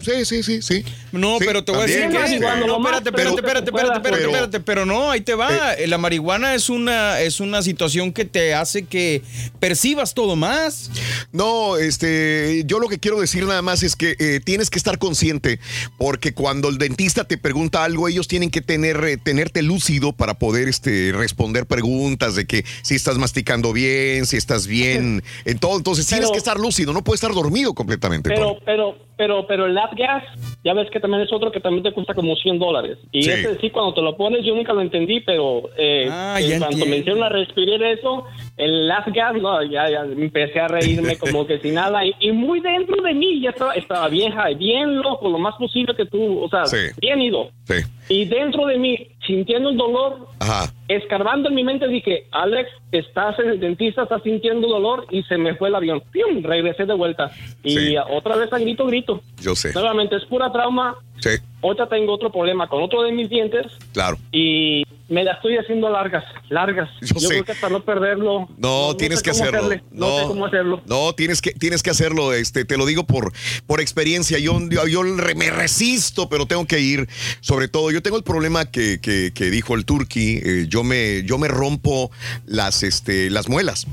Sí, 0.00 0.24
sí, 0.24 0.42
sí, 0.42 0.62
sí. 0.62 0.84
No, 1.12 1.38
Sí, 1.38 1.44
pero 1.46 1.62
te 1.64 1.72
voy 1.72 1.82
a 1.82 1.86
decir 1.86 2.08
que 2.08 2.16
este, 2.24 2.38
no, 2.40 2.76
espérate, 2.78 3.08
espérate, 3.10 3.36
espérate, 3.36 3.70
espérate, 3.70 3.70
espérate, 3.70 4.00
Pero- 4.02 4.16
espérate, 4.30 4.60
pero 4.60 4.86
no, 4.86 5.10
ahí 5.10 5.20
te 5.20 5.34
va. 5.34 5.74
Eh. 5.74 5.86
La 5.86 5.98
marihuana 5.98 6.54
es 6.54 6.68
una 6.70 7.20
es 7.20 7.40
una 7.40 7.62
situación 7.62 8.12
que 8.12 8.24
te 8.24 8.54
hace 8.54 8.84
que 8.84 9.22
percibas 9.60 10.14
todo 10.14 10.34
más. 10.36 10.90
No, 11.32 11.76
este, 11.76 12.62
yo 12.66 12.78
lo 12.80 12.88
que 12.88 12.98
quiero 12.98 13.20
decir 13.20 13.44
nada 13.44 13.62
más 13.62 13.82
es 13.82 13.94
que 13.96 14.16
eh, 14.18 14.40
tienes 14.44 14.70
que 14.70 14.78
estar 14.78 14.98
consciente 14.98 15.60
porque 15.98 16.32
cuando 16.34 16.68
el 16.68 16.78
dentista 16.78 17.24
te 17.24 17.38
pregunta 17.38 17.84
algo, 17.84 18.08
ellos 18.08 18.26
tienen 18.28 18.50
que 18.50 18.60
tener, 18.62 18.96
eh, 19.04 19.16
tenerte 19.16 19.62
lúcido 19.62 20.12
para 20.12 20.34
poder 20.34 20.68
este, 20.68 21.12
responder 21.12 21.66
preguntas 21.66 22.34
de 22.34 22.46
que 22.46 22.64
si 22.82 22.94
estás 22.96 23.18
masticando 23.18 23.72
bien, 23.72 24.26
si 24.26 24.36
estás 24.36 24.66
bien, 24.66 25.22
en 25.44 25.58
todo. 25.58 25.76
Entonces 25.76 26.06
tienes 26.06 26.26
Pero- 26.26 26.32
que 26.32 26.38
estar 26.38 26.58
lúcido, 26.58 26.92
no 26.92 27.04
puedes 27.04 27.22
estar 27.22 27.34
dormido 27.34 27.74
completamente. 27.74 28.28
Pero, 28.30 28.54
Tony. 28.54 28.60
pero, 28.64 28.96
pero, 29.46 29.46
pero 29.60 29.66
el 29.66 29.74
lab 29.74 29.90
gas, 29.94 30.24
ya 30.64 30.72
ves 30.72 30.88
que 30.90 31.00
también 31.00 31.22
es 31.22 31.32
otro 31.32 31.52
que 31.52 31.60
también 31.60 31.82
te 31.82 31.92
cuesta 31.92 32.14
como 32.14 32.34
100 32.34 32.58
dólares. 32.58 32.96
Y 33.12 33.22
Sí. 33.24 33.30
ese 33.30 33.58
sí, 33.60 33.68
cuando 33.70 33.92
te 33.92 34.00
lo 34.00 34.16
pones, 34.16 34.42
yo 34.44 34.54
nunca 34.54 34.72
lo 34.72 34.80
entendí, 34.80 35.20
pero 35.20 35.64
eh, 35.76 36.08
Ah, 36.10 36.38
en 36.40 36.48
cuanto 36.58 36.66
entiendo. 36.76 36.86
me 36.86 36.96
hicieron 36.98 37.22
a 37.22 37.28
respirar 37.28 37.82
eso, 37.82 38.24
el 38.56 38.88
lab 38.88 39.04
gas, 39.12 39.34
no, 39.34 39.62
ya, 39.64 39.90
ya 39.90 40.00
empecé 40.04 40.60
a 40.60 40.68
reírme 40.68 41.16
como 41.18 41.46
que 41.46 41.58
sin 41.58 41.74
nada. 41.74 42.04
Y, 42.06 42.14
y 42.20 42.32
muy 42.32 42.60
dentro 42.60 43.02
de 43.02 43.12
mí, 43.12 43.40
ya 43.42 43.50
estaba, 43.50 43.74
estaba 43.74 44.08
vieja, 44.08 44.48
bien 44.56 44.96
loco, 44.96 45.28
lo 45.28 45.38
más 45.38 45.54
posible 45.56 45.94
que 45.94 46.06
tú, 46.06 46.42
o 46.42 46.48
sea, 46.48 46.64
Sí. 46.64 46.78
bien 47.02 47.20
ido. 47.20 47.50
Sí. 47.64 47.74
Y 48.08 48.24
dentro 48.24 48.66
de 48.66 48.78
mí, 48.78 48.96
sintiendo 49.30 49.70
el 49.70 49.76
dolor, 49.76 50.26
Ajá. 50.40 50.72
escarbando 50.88 51.48
en 51.48 51.54
mi 51.54 51.62
mente, 51.64 51.86
dije, 51.88 52.26
Alex, 52.32 52.68
estás 52.92 53.38
en 53.38 53.50
el 53.50 53.60
dentista, 53.60 54.02
estás 54.02 54.22
sintiendo 54.22 54.66
dolor 54.66 55.06
y 55.10 55.22
se 55.24 55.38
me 55.38 55.54
fue 55.54 55.68
el 55.68 55.76
avión. 55.76 56.02
¡Pium! 56.10 56.42
Regresé 56.42 56.84
de 56.86 56.94
vuelta. 56.94 57.30
Y 57.62 57.70
Sí. 57.78 57.94
otra 58.10 58.36
vez 58.36 58.52
a 58.52 58.58
grito, 58.58 58.86
grito. 58.86 59.20
Yo 59.40 59.54
sé. 59.54 59.72
Nuevamente, 59.72 60.16
es 60.16 60.24
pura 60.24 60.50
trauma. 60.52 60.96
Sí, 61.20 61.30
Ahorita 61.62 61.86
tengo 61.88 62.14
otro 62.14 62.32
problema 62.32 62.66
con 62.68 62.82
otro 62.82 63.02
de 63.02 63.12
mis 63.12 63.28
dientes 63.28 63.66
claro. 63.92 64.16
y 64.32 64.82
me 65.10 65.22
la 65.24 65.32
estoy 65.32 65.58
haciendo 65.58 65.90
largas, 65.90 66.24
largas. 66.48 66.88
Yo 67.02 67.20
sé. 67.20 67.28
creo 67.28 67.44
que 67.44 67.54
para 67.54 67.72
no 67.74 67.80
perderlo. 67.84 68.48
No, 68.56 68.96
tienes 68.96 69.18
sé 69.18 69.24
que 69.24 69.30
hacerlo. 69.32 69.58
hacerle, 69.58 69.82
no. 69.90 70.18
sé 70.20 70.24
cómo 70.28 70.46
hacerlo. 70.46 70.80
No, 70.86 71.12
tienes 71.12 71.42
que, 71.42 71.50
tienes 71.52 71.82
que 71.82 71.90
hacerlo. 71.90 72.32
Este, 72.32 72.64
te 72.64 72.78
lo 72.78 72.86
digo 72.86 73.04
por, 73.04 73.32
por 73.66 73.80
experiencia. 73.82 74.38
Yo, 74.38 74.58
yo, 74.88 75.02
me 75.02 75.50
resisto, 75.50 76.30
pero 76.30 76.46
tengo 76.46 76.64
que 76.66 76.80
ir. 76.80 77.06
Sobre 77.40 77.68
todo, 77.68 77.90
yo 77.90 78.02
tengo 78.02 78.16
el 78.16 78.22
problema 78.24 78.64
que, 78.70 78.98
que- 79.00 79.32
que 79.34 79.50
dijo 79.50 79.74
el 79.74 79.84
Turqui. 79.84 80.40
eh, 80.42 80.66
yo 80.68 80.82
me, 80.84 81.22
yo 81.24 81.36
me 81.36 81.48
rompo 81.48 82.10
las, 82.46 82.82
este, 82.82 83.28
las 83.28 83.48
muelas. 83.50 83.86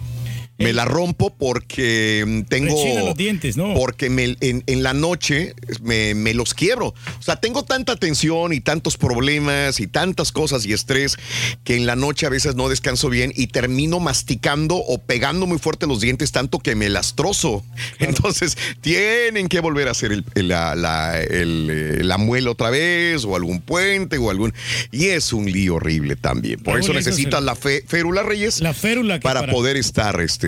Me 0.59 0.73
la 0.73 0.85
rompo 0.85 1.33
porque 1.35 2.23
mm, 2.25 2.41
tengo. 2.43 2.75
Los 3.05 3.15
dientes, 3.15 3.57
¿no? 3.57 3.73
Porque 3.75 4.09
me- 4.09 4.35
en, 4.41 4.63
en 4.65 4.83
la 4.83 4.93
noche 4.93 5.53
me, 5.81 6.15
me 6.15 6.33
los 6.33 6.53
quiebro. 6.53 6.87
O 7.19 7.21
sea, 7.21 7.35
tengo 7.35 7.63
tanta 7.63 7.95
tensión 7.95 8.53
y 8.53 8.59
tantos 8.59 8.97
problemas 8.97 9.79
y 9.79 9.87
tantas 9.87 10.31
cosas 10.31 10.65
y 10.65 10.73
estrés 10.73 11.17
que 11.63 11.75
en 11.75 11.85
la 11.85 11.95
noche 11.95 12.25
a 12.25 12.29
veces 12.29 12.55
no 12.55 12.69
descanso 12.69 13.09
bien 13.09 13.31
y 13.35 13.47
termino 13.47 13.99
masticando 13.99 14.75
o 14.77 14.97
pegando 14.97 15.45
muy 15.45 15.59
fuerte 15.59 15.85
los 15.85 15.99
dientes 16.01 16.31
tanto 16.31 16.59
que 16.59 16.75
me 16.75 16.89
las 16.89 17.15
trozo. 17.15 17.63
Entonces, 17.99 18.57
tienen 18.81 19.47
que 19.49 19.59
volver 19.59 19.87
a 19.87 19.91
hacer 19.91 20.11
el- 20.11 20.25
el- 20.35 20.47
la, 20.47 20.75
la- 20.75 21.21
el, 21.21 21.67
eh, 21.99 22.03
la 22.03 22.17
muela 22.17 22.49
otra 22.51 22.69
vez 22.69 23.25
o 23.25 23.35
algún 23.35 23.61
puente 23.61 24.17
o 24.17 24.29
algún... 24.31 24.53
Y 24.91 25.07
es 25.07 25.33
un 25.33 25.51
lío 25.51 25.75
horrible 25.75 26.15
también. 26.15 26.59
Por 26.61 26.79
eso 26.79 26.91
eso 26.91 26.99
es 26.99 27.05
necesitas 27.05 27.43
la 27.43 27.55
fe- 27.55 27.83
férula, 27.87 28.23
Reyes. 28.23 28.61
La 28.61 28.73
férula 28.73 29.19
que 29.19 29.23
para, 29.23 29.41
para- 29.41 29.53
poder 29.53 29.77
estar 29.77 30.19
este 30.21 30.46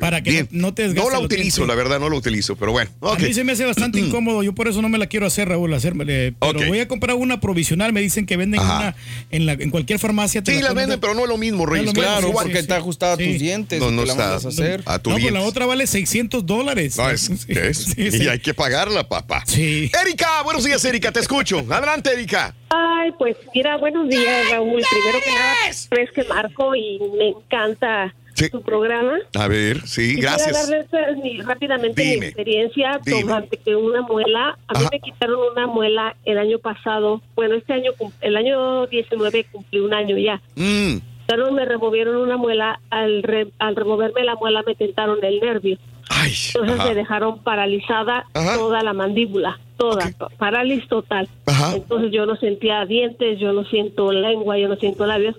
Para 0.00 0.22
que 0.22 0.30
bien. 0.30 0.48
no- 0.50 0.68
no 0.68 0.74
te 0.74 0.82
desgaste 0.82 1.10
No 1.10 1.10
la 1.18 1.20
utilizo, 1.24 1.66
la 1.66 1.74
verdad, 1.74 1.98
no 2.00 2.08
la 2.08 2.16
utilizo, 2.16 2.56
pero 2.56 2.72
bueno. 2.72 2.90
A 3.00 3.12
ok. 3.12 3.20
mí 3.20 3.34
se 3.34 3.44
me 3.44 3.52
hace 3.52 3.64
bastante 3.64 3.98
incómodo, 4.00 4.42
yo 4.42 4.54
por 4.54 4.68
eso 4.68 4.80
no 4.82 4.88
me 4.88 4.98
la 4.98 5.06
quiero 5.06 5.26
hacer, 5.26 5.48
Raúl, 5.48 5.72
hacérmele. 5.74 6.34
Pero 6.38 6.58
Ok. 6.60 6.66
voy 6.68 6.80
a 6.80 6.88
comprar 6.88 7.16
una 7.16 7.40
provisional, 7.40 7.92
me 7.92 8.00
dicen 8.00 8.26
que 8.26 8.36
venden 8.36 8.60
Ajá. 8.60 8.78
una 8.78 8.96
en, 9.30 9.46
la, 9.46 9.52
en 9.52 9.70
cualquier 9.70 9.98
farmacia. 9.98 10.42
te 10.42 10.54
Sí, 10.54 10.62
la 10.62 10.68
venden, 10.68 10.90
de- 10.90 10.98
pero 10.98 11.14
no 11.14 11.22
es 11.22 11.28
lo 11.28 11.36
mismo, 11.38 11.58
No 11.58 11.64
es 11.64 11.70
Reyes. 11.80 11.86
mismo, 11.94 12.02
Claro, 12.02 12.28
sí, 12.28 12.32
porque 12.34 12.52
sí, 12.52 12.58
está 12.58 12.74
sí. 12.76 12.80
ajustada 12.80 13.12
a 13.14 13.16
tus 13.16 13.38
dientes 13.38 13.80
No, 13.80 13.90
no 13.90 14.04
la 14.04 14.12
está 14.12 14.34
hacer. 14.36 14.82
a 14.86 14.98
tu 14.98 15.10
No, 15.10 15.16
pues 15.18 15.32
la 15.32 15.40
otra 15.42 15.66
vale 15.66 15.86
600 15.86 16.46
dólares. 16.46 16.96
No, 16.96 17.10
es, 17.10 17.20
Sí, 17.38 17.52
¿qué 17.52 17.68
es? 17.68 17.78
sí, 17.78 18.10
sí. 18.10 18.22
Y 18.24 18.28
hay 18.28 18.38
que 18.40 18.54
pagarla, 18.54 19.08
papá. 19.08 19.42
Sí. 19.46 19.90
Erika, 20.02 20.42
buenos 20.44 20.64
días, 20.64 20.84
Erika, 20.84 21.12
te 21.12 21.20
escucho. 21.20 21.58
Adelante, 21.70 22.10
Erika. 22.12 22.54
Ay, 22.70 23.10
pues 23.18 23.36
mira, 23.54 23.76
buenos 23.78 24.08
días, 24.08 24.50
Raúl. 24.50 24.82
Primero 24.90 25.18
que 25.24 25.30
nada, 25.32 25.54
crees 25.88 26.10
que 26.12 26.24
marco 26.24 26.74
y 26.74 26.98
me 27.18 27.28
encanta 27.28 28.14
Sí. 28.38 28.50
tu 28.50 28.62
programa. 28.62 29.18
A 29.34 29.48
ver, 29.48 29.86
sí, 29.86 30.14
Quisiera 30.16 30.30
gracias. 30.36 30.68
darles 30.70 30.86
eh, 30.92 31.20
mi- 31.22 31.40
rápidamente 31.40 32.02
Dime. 32.02 32.16
mi 32.20 32.26
experiencia 32.26 33.00
tomante 33.04 33.56
que 33.58 33.74
una 33.76 34.02
muela. 34.02 34.58
A 34.68 34.72
mí 34.78 34.80
Ajá. 34.84 34.88
me 34.92 35.00
quitaron 35.00 35.38
una 35.52 35.66
muela 35.66 36.16
el 36.24 36.38
año 36.38 36.58
pasado. 36.58 37.20
Bueno, 37.34 37.54
este 37.56 37.72
año, 37.72 37.92
el 38.20 38.36
año 38.36 38.86
19 38.86 39.44
cumplí 39.50 39.80
un 39.80 39.94
año 39.94 40.16
ya. 40.18 40.40
Mm, 40.56 40.98
Pero 41.26 41.52
me 41.52 41.64
removieron 41.66 42.16
una 42.16 42.36
muela. 42.36 42.80
Al, 42.90 43.22
re- 43.22 43.48
al 43.58 43.76
removerme 43.76 44.24
la 44.24 44.34
muela 44.36 44.62
me 44.66 44.74
tentaron 44.74 45.22
el 45.22 45.40
nervio. 45.40 45.76
Ay, 46.10 46.32
Entonces 46.54 46.78
ajá. 46.80 46.88
me 46.88 46.94
dejaron 46.94 47.42
paralizada 47.42 48.24
Ajá. 48.32 48.56
toda 48.56 48.82
la 48.82 48.94
mandíbula, 48.94 49.60
toda, 49.76 50.10
parálisis 50.38 50.88
total. 50.88 51.28
Ajá. 51.46 51.76
Entonces 51.76 52.10
yo 52.12 52.24
no 52.24 52.34
sentía 52.36 52.84
dientes, 52.86 53.38
yo 53.38 53.52
no 53.52 53.64
siento 53.66 54.10
lengua, 54.10 54.56
yo 54.58 54.68
no 54.68 54.76
siento 54.76 55.04
labios. 55.06 55.36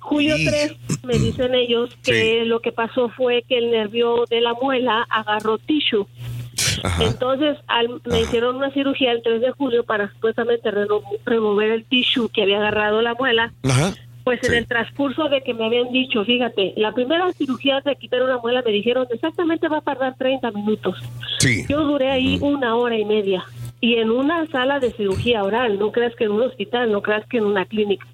Julio 0.00 0.36
Sí. 0.36 0.46
3 0.46 0.72
me 1.02 1.18
dicen 1.18 1.54
ellos 1.54 1.90
que 2.04 2.44
lo 2.44 2.60
que 2.60 2.72
pasó 2.72 3.08
fue 3.10 3.44
que 3.48 3.58
el 3.58 3.70
nervio 3.70 4.24
de 4.30 4.40
la 4.40 4.54
muela 4.54 5.06
agarró 5.10 5.58
tissue. 5.58 6.06
Ajá. 6.84 7.04
Entonces 7.04 7.58
al- 7.66 8.00
me 8.04 8.20
hicieron 8.20 8.56
una 8.56 8.70
cirugía 8.72 9.12
el 9.12 9.22
3 9.22 9.40
de 9.40 9.50
julio 9.52 9.84
para 9.84 10.10
supuestamente 10.12 10.70
remover 11.24 11.70
el 11.72 11.84
tissue 11.84 12.28
que 12.28 12.42
había 12.42 12.58
agarrado 12.58 13.02
la 13.02 13.14
muela. 13.14 13.52
Ajá. 13.64 13.92
Pues 14.24 14.38
en 14.44 14.54
el 14.54 14.66
transcurso 14.68 15.28
de 15.28 15.42
que 15.42 15.52
me 15.52 15.66
habían 15.66 15.90
dicho, 15.90 16.24
fíjate, 16.24 16.74
la 16.76 16.92
primera 16.92 17.30
cirugía 17.32 17.80
de 17.84 17.96
quitar 17.96 18.22
una 18.22 18.38
muela 18.38 18.62
me 18.64 18.70
dijeron 18.70 19.06
exactamente 19.10 19.66
va 19.68 19.78
a 19.78 19.80
tardar 19.80 20.14
30 20.16 20.52
minutos. 20.52 20.96
Sí. 21.40 21.64
Yo 21.68 21.82
duré 21.82 22.08
ahí 22.10 22.38
una 22.40 22.76
hora 22.76 22.96
y 22.96 23.04
media. 23.04 23.44
Y 23.80 23.96
en 23.96 24.10
una 24.12 24.46
sala 24.52 24.78
de 24.78 24.92
cirugía 24.92 25.42
oral, 25.42 25.76
no 25.80 25.90
creas 25.90 26.14
que 26.14 26.22
en 26.24 26.30
un 26.30 26.42
hospital, 26.42 26.92
no 26.92 27.02
creas 27.02 27.26
que 27.26 27.38
en 27.38 27.46
una 27.46 27.64
clínica. 27.64 28.06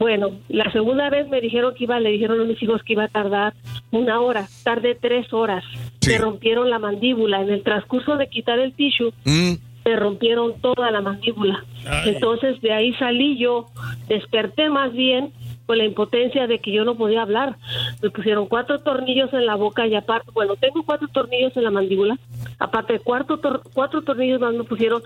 Bueno, 0.00 0.30
la 0.48 0.72
segunda 0.72 1.10
vez 1.10 1.28
me 1.28 1.42
dijeron 1.42 1.74
que 1.74 1.84
iba, 1.84 2.00
le 2.00 2.10
dijeron 2.10 2.40
a 2.40 2.44
mis 2.44 2.60
hijos 2.62 2.82
que 2.82 2.94
iba 2.94 3.04
a 3.04 3.08
tardar 3.08 3.52
una 3.90 4.18
hora, 4.20 4.48
tardé 4.64 4.94
tres 4.94 5.30
horas. 5.32 5.62
Sí. 6.00 6.12
Me 6.12 6.18
rompieron 6.18 6.70
la 6.70 6.78
mandíbula. 6.78 7.42
En 7.42 7.50
el 7.50 7.62
transcurso 7.62 8.16
de 8.16 8.28
quitar 8.28 8.58
el 8.58 8.72
tissue, 8.72 9.12
Mm, 9.26 9.52
me 9.84 9.96
rompieron 9.96 10.58
toda 10.62 10.90
la 10.90 11.02
mandíbula. 11.02 11.62
Ay. 11.86 12.14
Entonces 12.14 12.58
de 12.62 12.72
ahí 12.72 12.94
salí 12.94 13.36
yo, 13.38 13.66
desperté 14.08 14.70
más 14.70 14.90
bien 14.94 15.32
con 15.70 15.78
la 15.78 15.84
impotencia 15.84 16.48
de 16.48 16.58
que 16.58 16.72
yo 16.72 16.84
no 16.84 16.96
podía 16.96 17.22
hablar. 17.22 17.54
Me 18.02 18.10
pusieron 18.10 18.46
cuatro 18.48 18.80
tornillos 18.80 19.32
en 19.32 19.46
la 19.46 19.54
boca 19.54 19.86
y 19.86 19.94
aparte, 19.94 20.28
bueno, 20.34 20.56
tengo 20.56 20.82
cuatro 20.84 21.06
tornillos 21.06 21.56
en 21.56 21.62
la 21.62 21.70
mandíbula, 21.70 22.18
aparte 22.58 22.98
cuatro, 22.98 23.38
tor- 23.40 23.62
cuatro 23.72 24.02
tornillos 24.02 24.40
más 24.40 24.52
me 24.52 24.64
pusieron 24.64 25.00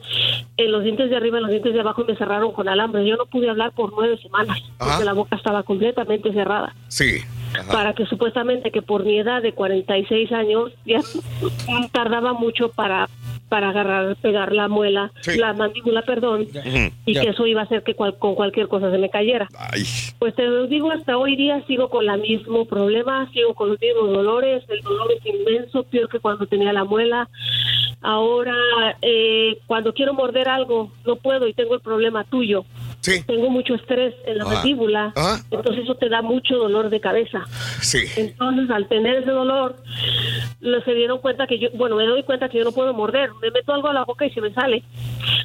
en 0.57 0.73
los 0.73 0.83
dientes 0.83 1.10
de 1.10 1.17
arriba, 1.17 1.36
en 1.36 1.43
los 1.43 1.51
dientes 1.51 1.75
de 1.75 1.81
abajo 1.81 2.01
y 2.01 2.07
me 2.07 2.17
cerraron 2.17 2.52
con 2.52 2.67
alambre. 2.67 3.07
Yo 3.07 3.17
no 3.17 3.26
pude 3.26 3.51
hablar 3.51 3.73
por 3.73 3.93
nueve 3.94 4.17
semanas 4.23 4.59
Ajá. 4.78 4.93
porque 4.93 5.05
la 5.05 5.12
boca 5.12 5.36
estaba 5.36 5.62
completamente 5.65 6.33
cerrada 6.33 6.75
sí. 6.89 7.18
Ajá. 7.52 7.70
para 7.70 7.93
que 7.93 8.07
supuestamente 8.07 8.70
que 8.70 8.81
por 8.81 9.05
mi 9.05 9.18
edad 9.18 9.43
de 9.43 9.52
46 9.52 10.33
años 10.33 10.73
ya 10.86 11.01
tardaba 11.93 12.33
mucho 12.33 12.70
para 12.70 13.07
para 13.48 13.68
agarrar, 13.70 14.16
pegar 14.16 14.52
la 14.52 14.68
muela, 14.68 15.12
Sí. 15.20 15.39
la 15.39 15.52
mandíbula, 15.52 16.02
perdón, 16.02 16.47
y 17.06 17.12
que 17.14 17.28
eso 17.28 17.47
iba 17.47 17.60
a 17.60 17.64
hacer 17.64 17.82
que 17.82 17.94
cual- 17.94 18.16
con 18.18 18.34
cualquier 18.34 18.68
cosa 18.68 18.90
se 18.90 18.98
me 18.98 19.10
cayera. 19.10 19.48
Ay, 19.58 19.82
Pues 20.18 20.34
te 20.34 20.44
lo 20.47 20.66
digo, 20.66 20.90
hasta 20.90 21.18
hoy 21.18 21.36
día 21.36 21.62
sigo 21.66 21.89
con 21.90 22.08
el 22.08 22.20
mismo 22.20 22.64
problema, 22.64 23.31
sigo 23.32 23.55
con 23.55 23.68
los 23.70 23.81
mismos 23.81 24.10
dolores, 24.12 24.64
el 24.68 24.81
dolor 24.81 25.08
es 25.12 25.26
inmenso, 25.26 25.82
peor 25.84 26.08
que 26.08 26.18
cuando 26.20 26.47
tenía 26.47 26.73
la 26.73 26.84
muela. 26.84 27.28
Ahora, 28.00 28.55
eh, 29.02 29.58
cuando 29.66 29.92
quiero 29.94 30.14
morder 30.14 30.48
algo, 30.48 30.90
no 31.06 31.16
puedo 31.16 31.47
y 31.48 31.55
tengo 31.55 31.74
el 31.74 31.81
problema 31.81 32.24
tuyo. 32.24 32.64
Sí. 33.05 33.23
Tengo 33.26 33.50
mucho 33.50 33.74
estrés 33.74 34.15
en 34.26 34.39
la 34.39 34.44
Ajá. 34.44 34.55
mandíbula, 34.55 35.12
Ajá. 35.15 35.44
entonces 35.50 35.84
eso 35.84 35.94
te 35.97 36.08
da 36.08 36.23
mucho 36.23 36.57
dolor 36.57 36.89
de 36.91 37.00
cabeza. 37.00 37.44
Sí. 37.81 37.99
Entonces, 38.16 38.70
al 38.70 38.89
tener 38.89 39.16
ese 39.16 39.31
dolor, 39.31 39.76
lo- 40.60 40.81
se 40.83 40.94
dieron 40.94 41.18
cuenta 41.18 41.47
que 41.47 41.58
yo, 41.58 41.68
bueno, 41.74 41.97
me 41.97 42.07
doy 42.07 42.23
cuenta 42.23 42.49
que 42.49 42.58
yo 42.58 42.65
no 42.65 42.73
puedo 42.73 42.92
morder. 42.94 43.31
Me 43.42 43.50
meto 43.50 43.73
algo 43.73 43.89
a 43.89 43.92
la 43.92 44.05
boca 44.05 44.24
y 44.26 44.31
se 44.31 44.41
me 44.41 44.52
sale. 44.55 44.83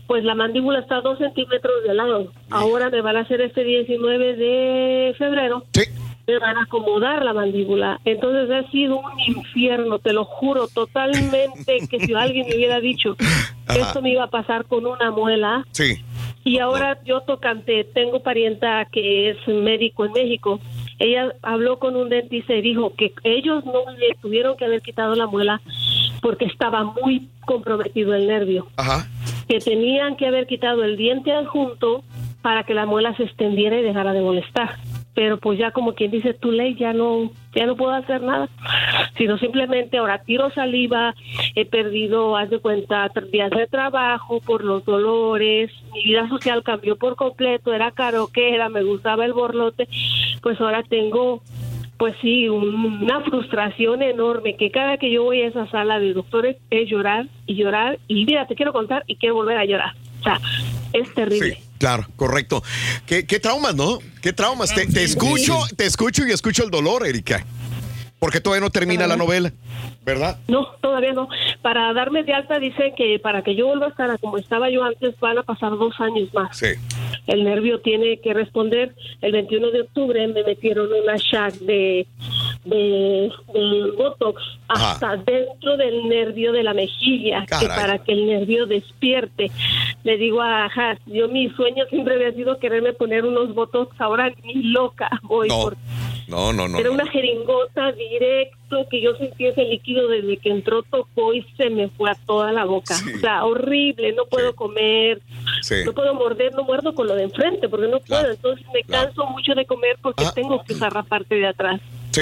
Pues 0.08 0.24
la 0.24 0.36
mandíbula 0.36 0.80
está 0.80 0.98
a 0.98 1.02
dos 1.02 1.18
centímetros 1.20 1.84
de 1.88 1.94
lado. 1.94 2.32
Ahora 2.50 2.90
me 2.90 3.02
van 3.02 3.18
a 3.18 3.22
hacer 3.22 3.42
este 3.42 3.64
19 3.64 4.36
de 4.36 5.16
febrero. 5.18 5.64
Sí. 5.74 5.84
Me 6.28 6.38
van 6.38 6.58
a 6.58 6.64
acomodar 6.64 7.26
la 7.26 7.34
mandíbula. 7.34 8.00
Entonces 8.06 8.50
ha 8.52 8.70
sido 8.72 9.00
un 9.00 9.20
infierno, 9.20 9.98
te 10.00 10.14
lo 10.14 10.26
juro, 10.26 10.68
totalmente 10.68 11.80
que 11.90 12.00
si 12.00 12.14
alguien 12.14 12.48
me 12.48 12.56
hubiera 12.56 12.80
dicho 12.80 13.16
que 13.68 13.80
esto 13.80 14.02
me 14.02 14.12
iba 14.12 14.24
a 14.26 14.30
pasar 14.30 14.66
con 14.66 14.86
una 14.86 15.10
muela, 15.12 15.66
Sí. 15.72 15.96
Y 16.43 16.59
ahora 16.59 17.00
yo 17.03 17.22
tocante, 17.22 17.84
tengo 17.84 18.22
parienta 18.22 18.85
que 18.85 19.32
es 19.32 19.48
médico 19.48 20.06
en 20.06 20.14
México. 20.14 20.59
Ella 20.98 21.34
habló 21.42 21.80
con 21.80 21.95
un 21.95 22.09
dentista 22.09 22.53
y 22.53 22.61
dijo 22.61 22.93
que 22.95 23.14
ellos 23.24 23.66
no 23.66 23.92
le 23.98 24.16
tuvieron 24.22 24.58
que 24.58 24.66
haber 24.66 24.82
quitado 24.82 25.16
la 25.16 25.27
muela 25.27 25.61
porque 26.22 26.45
estaba 26.45 26.84
muy 26.84 27.30
comprometido 27.45 28.14
el 28.14 28.27
nervio. 28.27 28.68
Ajá. 28.77 29.08
Que 29.48 29.59
tenían 29.59 30.16
que 30.16 30.27
haber 30.27 30.48
quitado 30.48 30.84
el 30.84 30.98
diente 30.98 31.32
adjunto 31.32 32.03
para 32.42 32.64
que 32.64 32.74
la 32.74 32.85
muela 32.85 33.16
se 33.16 33.24
extendiera 33.24 33.77
y 33.80 33.84
dejara 33.84 34.14
de 34.14 34.22
molestar. 34.22 34.77
Pero 35.20 35.38
pues 35.38 35.60
ya 35.60 35.72
como 35.72 35.96
quien 35.96 36.12
dice 36.12 36.34
tu 36.34 36.50
ley, 36.50 36.76
ya 36.76 36.94
no, 36.94 37.30
ya 37.54 37.66
no 37.66 37.76
puedo 37.76 37.92
hacer 37.92 38.22
nada. 38.22 38.48
Sino 39.18 39.38
simplemente 39.38 39.98
ahora 39.98 40.24
tiro 40.24 40.50
saliva, 40.52 41.14
he 41.56 41.66
perdido, 41.66 42.38
haz 42.38 42.50
de 42.50 42.60
cuenta, 42.60 43.12
días 43.30 43.50
de 43.52 43.68
trabajo 43.68 44.40
por 44.40 44.64
los 44.64 44.86
dolores, 44.86 45.72
mi 45.92 46.04
vida 46.04 46.30
social 46.30 46.64
cambió 46.64 46.96
por 46.96 47.18
completo, 47.18 47.74
era 47.74 47.92
caroquera, 47.92 48.70
me 48.70 48.82
gustaba 48.82 49.26
el 49.26 49.34
borlote, 49.34 49.90
pues 50.42 50.58
ahora 50.62 50.84
tengo 50.84 51.42
pues 51.98 52.16
sí, 52.22 52.48
un- 52.48 53.04
una 53.04 53.20
frustración 53.20 54.02
enorme 54.02 54.56
que 54.56 54.72
cada 54.72 54.96
que 54.96 55.12
yo 55.12 55.24
voy 55.26 55.42
a 55.42 55.48
esa 55.48 55.68
sala 55.68 56.00
de 56.00 56.14
doctores 56.14 56.56
es 56.70 56.90
llorar 56.90 57.26
y 57.46 57.56
llorar 57.56 58.00
y 58.08 58.24
mira, 58.24 58.48
te 58.48 58.56
quiero 58.56 58.72
contar 58.72 59.04
y 59.06 59.18
quiero 59.18 59.36
volver 59.36 59.58
a 59.58 59.66
llorar. 59.66 59.92
O 60.22 60.24
sea, 60.24 60.40
es 60.94 61.14
terrible. 61.14 61.58
Claro, 61.80 62.06
correcto. 62.17 62.61
¿Qué, 63.08 63.25
qué 63.25 63.40
traumas, 63.40 63.74
¿no? 63.74 63.99
¿Qué 64.22 64.33
traumas? 64.33 64.75
Te, 64.75 64.85
te 64.85 65.03
escucho, 65.03 65.58
te 65.77 65.85
escucho 65.85 66.27
y 66.27 66.32
escucho 66.32 66.66
el 66.66 66.69
dolor, 66.69 67.08
Erika. 67.08 67.45
Porque 68.19 68.41
todavía 68.41 68.66
no 68.66 68.69
termina 68.69 69.08
la 69.08 69.16
novela, 69.16 69.53
¿verdad? 70.03 70.38
No, 70.49 70.67
todavía 70.82 71.14
no. 71.14 71.30
Para 71.61 71.93
darme 71.93 72.24
de 72.24 72.33
alta 72.33 72.59
dicen 72.59 72.93
que 72.98 73.17
para 73.19 73.43
que 73.43 73.56
yo 73.56 73.67
vuelva 73.67 73.85
a 73.85 73.90
estar 73.90 74.19
como 74.19 74.38
estaba 74.38 74.69
yo 74.69 74.83
antes 74.83 75.17
van 75.22 75.38
a 75.38 75.43
pasar 75.43 75.72
dos 75.72 75.98
años 76.01 76.27
más. 76.33 76.58
Sí. 76.58 76.67
El 77.27 77.45
nervio 77.45 77.80
tiene 77.80 78.19
que 78.19 78.33
responder. 78.33 78.93
El 79.22 79.32
21 79.32 79.72
de 79.72 79.82
octubre 79.82 80.27
me 80.27 80.43
metieron 80.43 80.90
una 80.91 81.16
shack 81.16 81.53
de, 81.59 82.08
de, 82.66 83.32
de 83.54 83.92
Botox 83.98 84.42
hasta 84.68 85.16
dentro 85.18 85.78
del 85.78 86.08
nervio 86.08 86.52
de 86.52 86.64
la 86.64 86.74
mejilla, 86.74 87.46
que 87.60 87.68
para 87.68 87.98
que 88.00 88.12
el 88.12 88.26
nervio 88.28 88.66
despierte. 88.66 89.50
Le 90.04 90.18
digo 90.18 90.42
a 90.42 90.66
Haas, 90.66 91.00
yo 91.06 91.28
mi 91.30 91.50
sueño 91.52 91.86
siempre 91.90 92.16
había 92.16 92.32
sido 92.34 92.60
quererme 92.60 92.94
poner 92.94 93.26
unos 93.26 93.54
Botox, 93.56 94.00
ahora 94.00 94.32
ni 94.44 94.56
loca 94.64 95.10
voy 95.24 95.48
No, 95.50 95.62
por 95.62 95.78
no, 96.28 96.54
no, 96.54 96.68
no. 96.68 96.78
era 96.78 96.90
no. 96.90 96.94
una 96.96 97.08
jeringota 97.08 97.92
directo 97.94 98.86
que 98.92 99.02
yo 99.02 99.16
sentí 99.16 99.48
ese 99.48 99.64
líquido 99.64 100.08
desde 100.08 100.38
que 100.38 100.50
entró, 100.52 100.84
tocó 100.84 101.34
y 101.34 101.42
se 101.58 101.72
me 101.72 101.88
fue 101.90 102.12
a 102.12 102.16
toda 102.28 102.52
la 102.52 102.66
boca. 102.66 102.94
O 103.16 103.20
sea, 103.20 103.44
horrible, 103.46 104.14
no 104.14 104.26
puedo 104.26 104.54
comer, 104.56 105.22
Sí. 105.62 105.76
no 105.86 105.94
puedo 105.94 106.14
morder, 106.14 106.54
no 106.54 106.64
muerdo 106.64 106.94
con 106.94 107.08
lo 107.08 107.16
de 107.16 107.24
enfrente 107.24 107.68
porque 107.68 107.88
no 107.88 108.00
puedo. 108.00 108.30
Entonces 108.30 108.64
me 108.74 108.84
canso 108.84 109.26
mucho 109.28 109.56
de 109.56 109.66
comer 109.66 109.98
porque 110.04 110.24
Ah. 110.26 110.32
tengo 110.36 110.62
que 110.64 110.74
usar 110.74 110.94
la 110.94 111.02
parte 111.04 111.34
de 111.36 111.48
atrás. 111.48 111.82
Sí, 112.12 112.22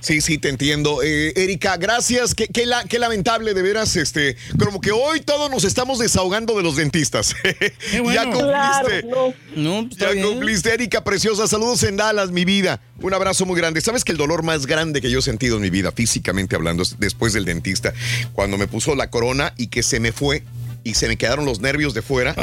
sí, 0.00 0.20
sí, 0.20 0.38
te 0.38 0.48
entiendo. 0.48 1.02
Eh, 1.02 1.32
Erika, 1.36 1.76
gracias. 1.76 2.34
Qué, 2.34 2.48
qué 2.48 2.66
la- 2.66 2.84
qué 2.84 2.98
lamentable, 2.98 3.54
de 3.54 3.62
veras, 3.62 3.94
este, 3.96 4.36
como 4.58 4.80
que 4.80 4.90
hoy 4.90 5.20
todos 5.20 5.50
nos 5.50 5.64
estamos 5.64 5.98
desahogando 6.00 6.56
de 6.56 6.62
los 6.62 6.76
dentistas. 6.76 7.34
ya 8.12 8.24
cumpliste. 8.24 9.04
No, 9.56 9.82
pues, 9.82 9.92
está 9.92 10.14
ya 10.14 10.22
cumpliste, 10.22 10.74
Erika, 10.74 11.04
preciosa. 11.04 11.46
Saludos 11.46 11.82
en 11.84 11.96
Dallas, 11.96 12.30
mi 12.30 12.44
vida. 12.44 12.80
Un 13.00 13.14
abrazo 13.14 13.46
muy 13.46 13.56
grande. 13.56 13.80
¿Sabes 13.80 14.04
que 14.04 14.12
el 14.12 14.18
dolor 14.18 14.42
más 14.42 14.66
grande 14.66 15.00
que 15.00 15.10
yo 15.10 15.20
he 15.20 15.22
sentido 15.22 15.56
en 15.56 15.62
mi 15.62 15.70
vida, 15.70 15.92
físicamente 15.92 16.56
hablando, 16.56 16.82
es 16.82 16.96
después 16.98 17.32
del 17.32 17.44
dentista, 17.44 17.92
cuando 18.32 18.58
me 18.58 18.66
puso 18.66 18.94
la 18.94 19.10
corona 19.10 19.54
y 19.56 19.68
que 19.68 19.82
se 19.82 20.00
me 20.00 20.12
fue 20.12 20.44
y 20.84 20.94
se 20.94 21.08
me 21.08 21.16
quedaron 21.16 21.44
los 21.44 21.60
nervios 21.60 21.94
de 21.94 22.02
fuera 22.02 22.34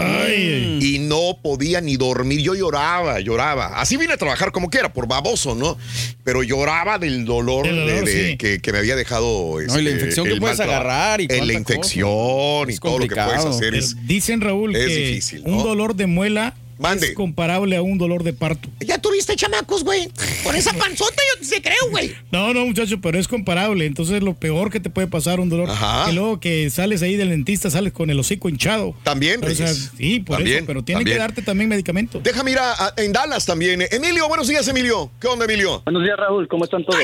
y 0.81 0.99
no 0.99 1.37
podía 1.41 1.81
ni 1.81 1.97
dormir. 1.97 2.41
Yo 2.41 2.55
lloraba, 2.55 3.19
lloraba. 3.19 3.79
Así 3.79 3.97
vine 3.97 4.13
a 4.13 4.17
trabajar 4.17 4.51
como 4.51 4.69
quiera, 4.69 4.93
por 4.93 5.07
baboso, 5.07 5.55
¿no? 5.55 5.77
Pero 6.23 6.43
lloraba 6.43 6.97
del 6.99 7.25
dolor, 7.25 7.65
Del 7.65 7.75
dolor, 7.75 8.05
de- 8.05 8.13
de- 8.13 8.29
sí. 8.31 8.37
que, 8.37 8.59
que 8.59 8.71
me 8.71 8.77
había 8.79 8.95
dejado. 8.95 9.57
No, 9.59 9.79
y 9.79 9.83
la 9.83 9.89
este, 9.89 9.91
infección 9.91 10.27
que 10.27 10.35
puedes 10.37 10.59
agarrar 10.59 11.21
y 11.21 11.27
La 11.27 11.37
cosa. 11.39 11.53
infección 11.53 12.69
y 12.69 12.73
Es 12.73 12.79
todo 12.79 12.99
lo 12.99 13.07
que 13.07 13.15
puedes 13.15 13.45
hacer 13.45 13.75
es. 13.75 13.95
Dicen, 14.07 14.41
Raúl, 14.41 14.75
es 14.75 14.87
que 14.87 14.95
difícil, 14.95 15.41
un 15.45 15.57
¿no? 15.57 15.63
dolor 15.63 15.95
de 15.95 16.07
muela 16.07 16.55
es 17.01 17.13
comparable 17.13 17.75
a 17.75 17.81
un 17.81 17.97
dolor 17.97 18.23
de 18.23 18.33
parto. 18.33 18.69
Ya 18.79 18.97
tuviste 18.99 19.35
chamacos, 19.35 19.83
güey. 19.83 20.09
Con 20.43 20.55
esa 20.55 20.73
panzota 20.73 21.21
yo 21.41 21.47
te 21.49 21.61
creo, 21.61 21.89
güey. 21.91 22.13
No, 22.31 22.53
no, 22.53 22.65
muchacho, 22.65 22.99
pero 23.01 23.19
es 23.19 23.27
comparable. 23.27 23.85
Entonces, 23.85 24.23
lo 24.23 24.33
peor 24.33 24.71
que 24.71 24.79
te 24.79 24.89
puede 24.89 25.07
pasar 25.07 25.39
un 25.39 25.49
dolor. 25.49 25.69
Ajá. 25.69 26.05
Que 26.07 26.13
luego 26.13 26.39
que 26.39 26.69
sales 26.69 27.01
ahí 27.01 27.15
del 27.15 27.29
dentista, 27.29 27.69
sales 27.69 27.93
con 27.93 28.09
el 28.09 28.19
hocico 28.19 28.49
hinchado. 28.49 28.95
También, 29.03 29.43
O 29.43 29.49
sea, 29.49 29.73
sí, 29.73 30.19
por 30.21 30.37
También, 30.37 30.57
eso. 30.57 30.65
Pero 30.67 30.83
tienen 30.83 31.01
también. 31.03 31.15
que 31.17 31.19
darte 31.19 31.41
también 31.41 31.69
medicamento. 31.69 32.19
Déjame 32.23 32.51
ir 32.51 32.59
a- 32.59 32.73
a- 32.73 32.93
en 32.97 33.11
Dallas 33.11 33.45
también. 33.45 33.83
Emilio, 33.91 34.27
buenos 34.27 34.47
días, 34.47 34.67
Emilio. 34.67 35.11
¿Qué 35.19 35.27
onda, 35.27 35.45
Emilio? 35.45 35.81
Buenos 35.83 36.03
días, 36.03 36.17
Raúl. 36.17 36.47
¿Cómo 36.47 36.63
están 36.65 36.83
todos? 36.85 36.99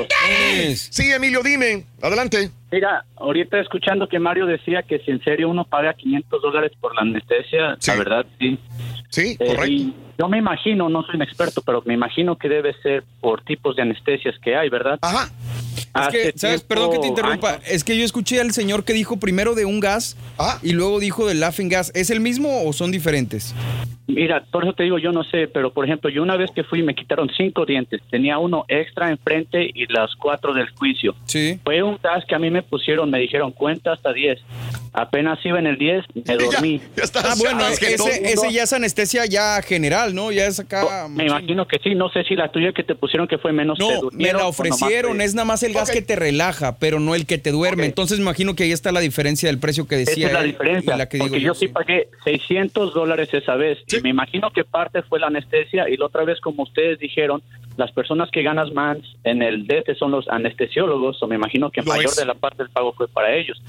Sí, 0.90 1.12
Emilio, 1.12 1.42
dime. 1.44 1.86
Adelante. 2.06 2.52
Mira, 2.72 3.04
ahorita 3.16 3.60
escuchando 3.60 4.08
que 4.08 4.20
Mario 4.20 4.46
decía 4.46 4.84
que 4.84 5.00
si 5.00 5.10
en 5.10 5.24
serio 5.24 5.50
uno 5.50 5.66
paga 5.66 5.96
500 5.96 6.40
dólares 6.40 6.72
por 6.80 6.94
la 6.94 7.02
anestesia, 7.02 7.78
la 7.88 7.96
verdad 7.96 8.26
sí. 8.38 8.60
Sí, 9.10 9.36
correcto. 9.38 9.66
y 9.66 9.94
yo 10.18 10.28
me 10.28 10.38
imagino, 10.38 10.90
no 10.90 11.04
soy 11.04 11.16
un 11.16 11.22
experto, 11.22 11.62
pero 11.66 11.82
me 11.86 11.94
imagino 11.94 12.38
que 12.38 12.50
debe 12.50 12.74
ser 12.82 13.04
por 13.22 13.42
tipos 13.44 13.76
de 13.76 13.82
anestesias 13.84 14.36
que 14.44 14.56
hay, 14.56 14.70
¿verdad? 14.70 15.00
Ajá. 15.02 15.30
Es 15.96 16.08
que, 16.10 16.34
¿sabes? 16.38 16.62
Perdón 16.62 16.92
que 16.92 17.00
te 17.00 17.08
interrumpa. 17.08 17.60
Es 17.66 17.84
que 17.86 17.98
yo 17.98 18.04
escuché 18.04 18.42
al 18.42 18.52
señor 18.52 18.84
que 18.84 18.92
dijo 18.92 19.18
primero 19.18 19.56
de 19.56 19.64
un 19.64 19.80
gas 19.80 20.18
Ah. 20.38 20.60
y 20.62 20.74
luego 20.74 21.00
dijo 21.00 21.26
del 21.26 21.40
laughing 21.40 21.70
gas. 21.70 21.92
¿Es 21.96 22.10
el 22.10 22.20
mismo 22.20 22.66
o 22.68 22.74
son 22.74 22.92
diferentes? 22.92 23.56
Mira, 24.08 24.44
por 24.52 24.64
eso 24.64 24.74
te 24.74 24.84
digo, 24.84 25.00
yo 25.00 25.12
no 25.12 25.24
sé, 25.24 25.48
pero 25.48 25.74
por 25.74 25.86
ejemplo, 25.86 26.10
yo 26.12 26.22
una 26.22 26.36
vez 26.38 26.52
que 26.54 26.64
fui 26.64 26.84
me 26.84 26.94
quitaron 26.94 27.30
cinco 27.36 27.66
dientes, 27.66 28.02
tenía 28.12 28.38
uno 28.38 28.64
extra 28.68 29.10
enfrente 29.10 29.68
y 29.74 29.92
las 29.92 30.14
cuatro 30.16 30.54
del 30.54 30.70
juicio. 30.72 31.16
Sí. 31.26 31.60
Fue 31.64 31.82
un 31.82 31.98
gas 32.04 32.24
que 32.28 32.36
a 32.36 32.40
mí 32.40 32.52
me 32.52 32.62
pusieron, 32.62 33.10
me 33.10 33.18
dijeron 33.20 33.52
cuenta 33.52 33.94
hasta 33.94 34.14
10. 34.14 34.40
Apenas 34.94 35.40
iba 35.44 35.58
en 35.60 35.66
el 35.68 35.78
10, 35.78 36.06
me 36.14 36.36
dormí. 36.38 36.82
Ah, 37.16 37.34
bueno, 37.40 37.66
ese, 37.68 38.32
ese 38.32 38.52
ya 38.54 38.64
es 38.64 38.74
anestesia 38.74 39.26
ya 39.26 39.62
general, 39.64 40.05
¿no? 40.14 40.32
Ya 40.32 40.46
es 40.46 40.60
acá. 40.60 41.08
Me 41.10 41.26
imagino 41.26 41.68
que 41.68 41.80
sí, 41.84 41.96
no 41.96 42.10
sé 42.10 42.24
si 42.24 42.36
la 42.36 42.52
tuya 42.52 42.72
que 42.72 42.84
te 42.84 42.96
pusieron 42.96 43.28
que 43.28 43.38
fue 43.38 43.52
menos 43.52 43.78
te 43.78 43.84
No, 43.84 44.10
me 44.12 44.34
la 44.34 44.48
ofrecieron, 44.48 45.22
es 45.22 45.34
nada 45.34 45.46
más 45.46 45.64
el 45.64 45.74
gas 45.74 45.92
que 45.92 46.02
te 46.02 46.16
relaja, 46.16 46.78
pero 46.78 47.00
no 47.00 47.16
el 47.16 47.26
que 47.26 47.38
te 47.38 47.52
duerme. 47.52 47.86
Entonces 47.86 48.20
me 48.20 48.24
imagino 48.24 48.56
que 48.56 48.64
ahí 48.64 48.72
está 48.72 48.92
la 48.92 49.00
diferencia 49.00 49.50
del 49.50 49.60
precio 49.60 49.88
que 49.88 49.98
decía 49.98 50.28
Esa 50.28 50.28
es 50.28 50.34
la 50.34 50.40
él 50.42 50.52
diferencia, 50.52 50.98
la 50.98 51.10
que 51.10 51.18
porque 51.18 51.38
digo 51.38 51.48
yo 51.48 51.54
sí 51.54 51.68
pagué 51.68 52.10
600 52.24 52.94
dólares 52.94 53.30
esa 53.34 53.56
vez 53.56 53.80
y 53.92 54.02
me 54.02 54.10
imagino 54.10 54.52
que 54.52 54.64
parte 54.64 55.02
fue 55.04 55.20
la 55.20 55.28
anestesia 55.28 55.90
y 55.90 55.98
la 55.98 56.06
otra 56.06 56.24
vez, 56.24 56.40
como 56.40 56.64
ustedes 56.64 57.00
dijeron, 57.00 57.42
las 57.78 57.92
personas 57.92 58.30
que 58.32 58.42
ganan 58.44 58.74
más 58.74 58.98
en 59.24 59.42
el 59.42 59.68
DF 59.68 59.98
son 59.98 60.12
los 60.12 60.28
anestesiólogos, 60.30 61.22
o 61.22 61.28
me 61.28 61.36
imagino 61.36 61.70
que 61.72 61.82
Lo 61.82 61.88
mayor 61.88 62.06
es. 62.06 62.16
de 62.16 62.26
la 62.26 62.34
parte 62.36 62.64
del 62.64 62.70
pago 62.72 62.94
fue 62.94 63.08
para 63.08 63.34
ellos. 63.36 63.62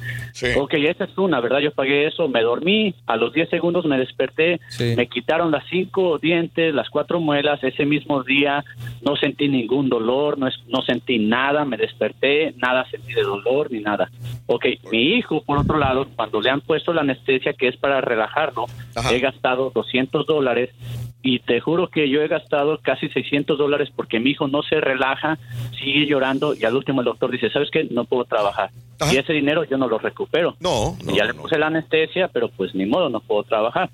Ok, 0.57 0.75
esa 0.75 1.05
es 1.05 1.19
una, 1.19 1.41
¿verdad? 1.41 1.59
Yo 1.61 1.73
pagué 1.73 2.07
eso, 2.07 2.29
me 2.29 2.43
dormí, 2.43 2.95
a 3.07 3.17
los 3.17 3.33
10 3.33 3.49
segundos 3.51 3.85
me 3.87 3.99
desperté, 3.99 4.61
me 4.97 5.07
quitaron 5.09 5.51
las 5.51 5.65
cinco 5.69 6.19
dientes, 6.19 6.75
las 6.75 6.89
cuatro 6.91 7.21
muelas, 7.21 7.63
ese 7.65 7.85
mismo 7.85 8.23
día 8.23 8.65
no 9.03 9.17
sentí 9.17 9.49
ningún 9.49 9.89
dolor, 9.89 10.39
no, 10.39 10.47
es- 10.47 10.63
no 10.69 10.83
sentí 10.83 11.19
nada, 11.19 11.65
me 11.65 11.77
desperté, 11.77 12.55
nada 12.59 12.85
sentí 12.91 13.13
de 13.13 13.23
dolor 13.23 13.71
ni 13.73 13.81
nada. 13.81 14.11
Ok, 14.47 14.67
mi 14.93 15.15
hijo, 15.17 15.43
por 15.43 15.59
otro 15.59 15.79
lado, 15.79 16.07
cuando 16.15 16.41
le 16.41 16.51
han 16.51 16.61
puesto 16.61 16.93
la 16.93 17.01
anestesia 17.01 17.53
que 17.55 17.69
es 17.69 17.77
para 17.77 18.01
relajarlo, 18.01 18.67
he 19.11 19.19
gastado 19.19 19.71
200 19.75 20.27
dólares 20.27 20.71
y 21.27 21.41
te 21.41 21.61
juro 21.61 21.89
que 21.89 22.09
yo 22.09 22.23
he 22.23 22.29
gastado 22.29 22.79
casi 22.81 23.09
600 23.09 23.59
dólares 23.59 23.91
porque 23.95 24.21
mi 24.21 24.31
hijo 24.31 24.47
no 24.47 24.63
se 24.63 24.81
relaja, 24.81 25.37
sigue 25.77 26.07
llorando 26.07 26.55
y 26.55 26.65
al 26.65 26.77
último 26.77 27.01
el 27.01 27.07
doctor 27.07 27.33
dice, 27.33 27.51
¿sabes 27.51 27.69
qué? 27.73 27.83
No 27.91 28.05
puedo 28.05 28.25
trabajar. 28.25 28.71
Y 29.13 29.17
ese 29.17 29.33
dinero 29.33 29.65
yo 29.65 29.77
no 29.77 29.89
lo 29.89 29.99
recupero. 29.99 30.55
No, 30.61 30.97
Y 31.01 31.17
ya 31.17 31.25
le 31.25 31.35
puse 31.35 31.59
la 31.59 31.67
anestesia, 31.67 32.29
pero 32.29 32.49
pues 32.49 32.77
ni 32.77 32.87
modo, 32.87 33.09
no 33.09 33.19
puedo 33.19 33.43
trabajar. 33.43 33.91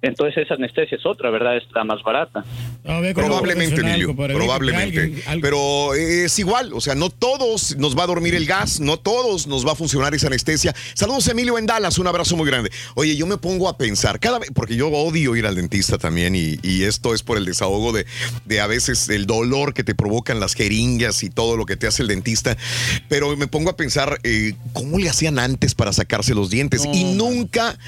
Entonces 0.00 0.38
esa 0.38 0.54
anestesia 0.54 0.96
es 0.96 1.04
otra, 1.04 1.28
¿verdad? 1.28 1.58
Es 1.58 1.64
la 1.74 1.84
más 1.84 2.02
barata. 2.02 2.42
Probablemente, 2.82 3.80
Emilio. 3.80 4.14
Probablemente. 4.14 5.22
Pero 5.40 5.94
es 5.94 6.38
igual, 6.38 6.72
o 6.72 6.80
sea, 6.80 6.94
no 6.94 7.10
todos 7.10 7.76
nos 7.76 7.96
va 7.98 8.04
a 8.04 8.06
dormir 8.06 8.34
el 8.34 8.46
gas, 8.46 8.80
no 8.80 8.98
todos 8.98 9.46
nos 9.46 9.66
va 9.66 9.72
a 9.72 9.74
funcionar 9.74 10.14
esa 10.14 10.28
anestesia. 10.28 10.74
Saludos, 10.94 11.28
Emilio 11.28 11.58
en 11.58 11.66
Dallas, 11.66 11.98
un 11.98 12.06
abrazo 12.06 12.36
muy 12.36 12.46
grande. 12.46 12.70
Oye, 12.94 13.16
yo 13.16 13.26
me 13.26 13.36
pongo 13.36 13.68
a 13.68 13.76
pensar, 13.76 14.18
cada 14.20 14.38
vez, 14.38 14.50
porque 14.54 14.76
yo 14.76 14.88
odio 14.88 15.36
ir 15.36 15.46
al 15.46 15.56
dentista 15.56 15.98
también, 15.98 16.34
y, 16.34 16.58
y 16.62 16.84
esto 16.84 17.14
es 17.14 17.22
por 17.22 17.36
el 17.36 17.44
desahogo 17.44 17.92
de, 17.92 18.06
de 18.46 18.60
a 18.60 18.66
veces 18.66 19.08
el 19.08 19.26
dolor 19.26 19.74
que 19.74 19.84
te 19.84 19.94
provocan 19.94 20.40
las 20.40 20.54
jeringas 20.54 21.22
y 21.22 21.30
todo 21.30 21.56
lo 21.56 21.66
que 21.66 21.76
te 21.76 21.86
hace 21.86 22.02
el 22.02 22.08
dentista. 22.08 22.56
Pero 23.08 23.36
me 23.36 23.46
pongo 23.46 23.70
a 23.70 23.76
pensar, 23.76 24.18
eh, 24.22 24.54
¿cómo 24.72 24.98
le 24.98 25.08
hacían 25.08 25.38
antes 25.38 25.74
para 25.74 25.92
sacarse 25.92 26.34
los 26.34 26.50
dientes? 26.50 26.86
y 26.92 27.04
nunca 27.04 27.78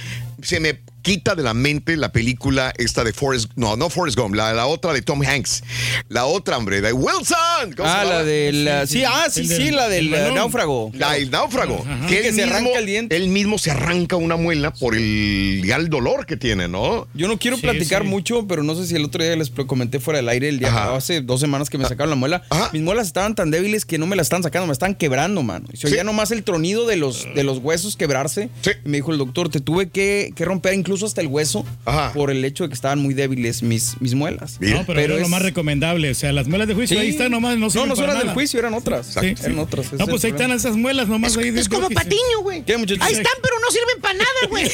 se 0.43 0.61
me 0.61 0.81
quita 1.03 1.35
de 1.35 1.43
la 1.43 1.53
mente 1.53 1.97
la 1.97 2.13
película 2.13 2.73
esta 2.79 3.03
de 3.03 3.13
Forrest, 3.13 3.51
no, 3.57 3.77
no 3.77 3.91
Forrest 3.91 4.17
Gump, 4.17 4.37
la, 4.37 4.53
la 4.53 4.67
otra 4.67 4.93
de 4.93 5.03
Tom 5.03 5.21
Hanks. 5.23 5.65
La 6.09 6.27
otra, 6.27 6.57
hombre, 6.59 6.81
de 6.81 6.93
Wilson. 6.93 7.73
¿cómo 7.77 7.89
se 7.89 7.95
Ah, 7.97 8.05
la 8.05 8.23
del. 8.23 8.69
Sí, 8.87 9.03
ah, 9.05 9.27
sí, 9.29 9.41
El 9.41 9.49
sí, 9.49 9.55
del- 9.65 9.77
la 9.77 9.89
del 9.89 10.15
el 10.15 10.35
náufrago. 10.35 10.93
La, 10.95 11.17
el 11.17 11.29
náufrago. 11.31 11.85
Que 12.09 12.29
él 12.29 12.35
se 12.35 12.43
mismo- 12.47 12.55
arranca 12.57 12.79
el 12.79 12.87
diente. 12.87 13.17
Él 13.17 13.29
mismo 13.29 13.59
se 13.59 13.73
arranca 13.73 14.15
una 14.15 14.37
muela 14.37 14.73
por 14.73 14.95
el, 14.95 15.63
ya 15.67 15.75
el 15.77 15.89
dolor 15.89 16.25
que 16.25 16.37
tiene, 16.37 16.69
¿no? 16.69 17.09
Yo 17.15 17.27
no 17.27 17.37
quiero 17.39 17.57
Sí, 17.57 17.63
platicar 17.63 18.03
sí. 18.03 18.09
mucho, 18.09 18.47
pero 18.47 18.63
no 18.63 18.77
sé 18.77 18.87
si 18.87 18.95
el 18.95 19.05
otro 19.05 19.25
día 19.25 19.35
les 19.35 19.51
comenté 19.51 19.99
fuera 19.99 20.19
del 20.19 20.29
aire, 20.29 20.49
el 20.51 20.61
día 20.61 20.95
hace 20.95 21.21
dos 21.21 21.41
semanas 21.41 21.69
que 21.69 21.79
me 21.79 21.85
sacaron 21.87 22.11
la 22.11 22.17
muela. 22.17 22.43
Mis 22.73 22.83
muelas 22.83 23.09
estaban 23.09 23.35
tan 23.35 23.51
débiles 23.51 23.85
que 23.85 23.99
no 23.99 24.07
me 24.07 24.15
la 24.15 24.23
están 24.23 24.43
sacando, 24.45 24.67
me 24.69 24.73
están 24.73 24.95
quebrando, 24.95 25.43
mano. 25.43 25.67
Y 25.73 25.77
se 25.79 25.89
oía 25.89 26.05
nomás 26.05 26.31
el 26.31 26.45
tronido 26.45 26.87
de 26.87 26.95
los, 26.97 27.27
de 27.35 27.43
los 27.43 27.59
huesos 27.59 27.97
quebrarse. 27.97 28.51
Y 28.85 28.89
me 28.89 28.99
dijo 28.99 29.11
el 29.11 29.19
doctor, 29.19 29.49
te 29.49 29.59
tuve 29.61 29.89
que, 29.91 30.32
que 30.35 30.45
romper 30.45 30.75
incluso 30.75 31.07
hasta 31.07 31.21
el 31.21 31.27
hueso 31.27 31.65
por 32.15 32.31
el 32.31 32.45
hecho 32.45 32.65
de 32.65 32.69
que 32.71 32.75
estaban 32.75 32.99
muy 33.01 33.15
débiles 33.15 33.63
mis, 33.63 34.01
mis 34.01 34.15
muelas. 34.15 34.59
No, 34.61 34.85
pero, 34.87 35.01
era 35.01 35.15
lo 35.15 35.21
es- 35.21 35.29
más 35.29 35.43
recomendable. 35.43 36.11
O 36.11 36.15
sea, 36.15 36.33
las 36.33 36.49
muelas 36.49 36.69
de 36.69 36.75
juicio 36.75 36.97
Sí. 36.97 37.03
ahí 37.03 37.11
están 37.11 37.31
nomás. 37.31 37.57
No, 37.59 37.69
No, 37.69 37.87
no 37.87 37.95
para 37.95 38.13
eran 38.13 38.27
del 38.27 38.35
juicio, 38.35 38.59
eran 38.59 38.75
otras. 38.75 39.07
Sí, 39.21 39.35
Eran 39.43 39.59
otras, 39.59 39.93
No, 39.93 40.05
es 40.05 40.11
pues 40.11 40.25
el 40.25 40.29
ahí 40.33 40.37
están 40.37 40.51
esas 40.53 40.77
muelas 40.77 41.09
nomás 41.09 41.37
ahí. 41.37 41.49
Es 41.57 41.69
como 41.69 41.89
Patiño, 41.91 42.41
güey. 42.43 42.65
Ahí 43.01 43.13
están, 43.13 43.33
pero 43.43 43.55
no 43.61 43.71
sirven 43.71 44.01
para 44.01 44.15
nada, 44.15 44.29
güey. 44.49 44.71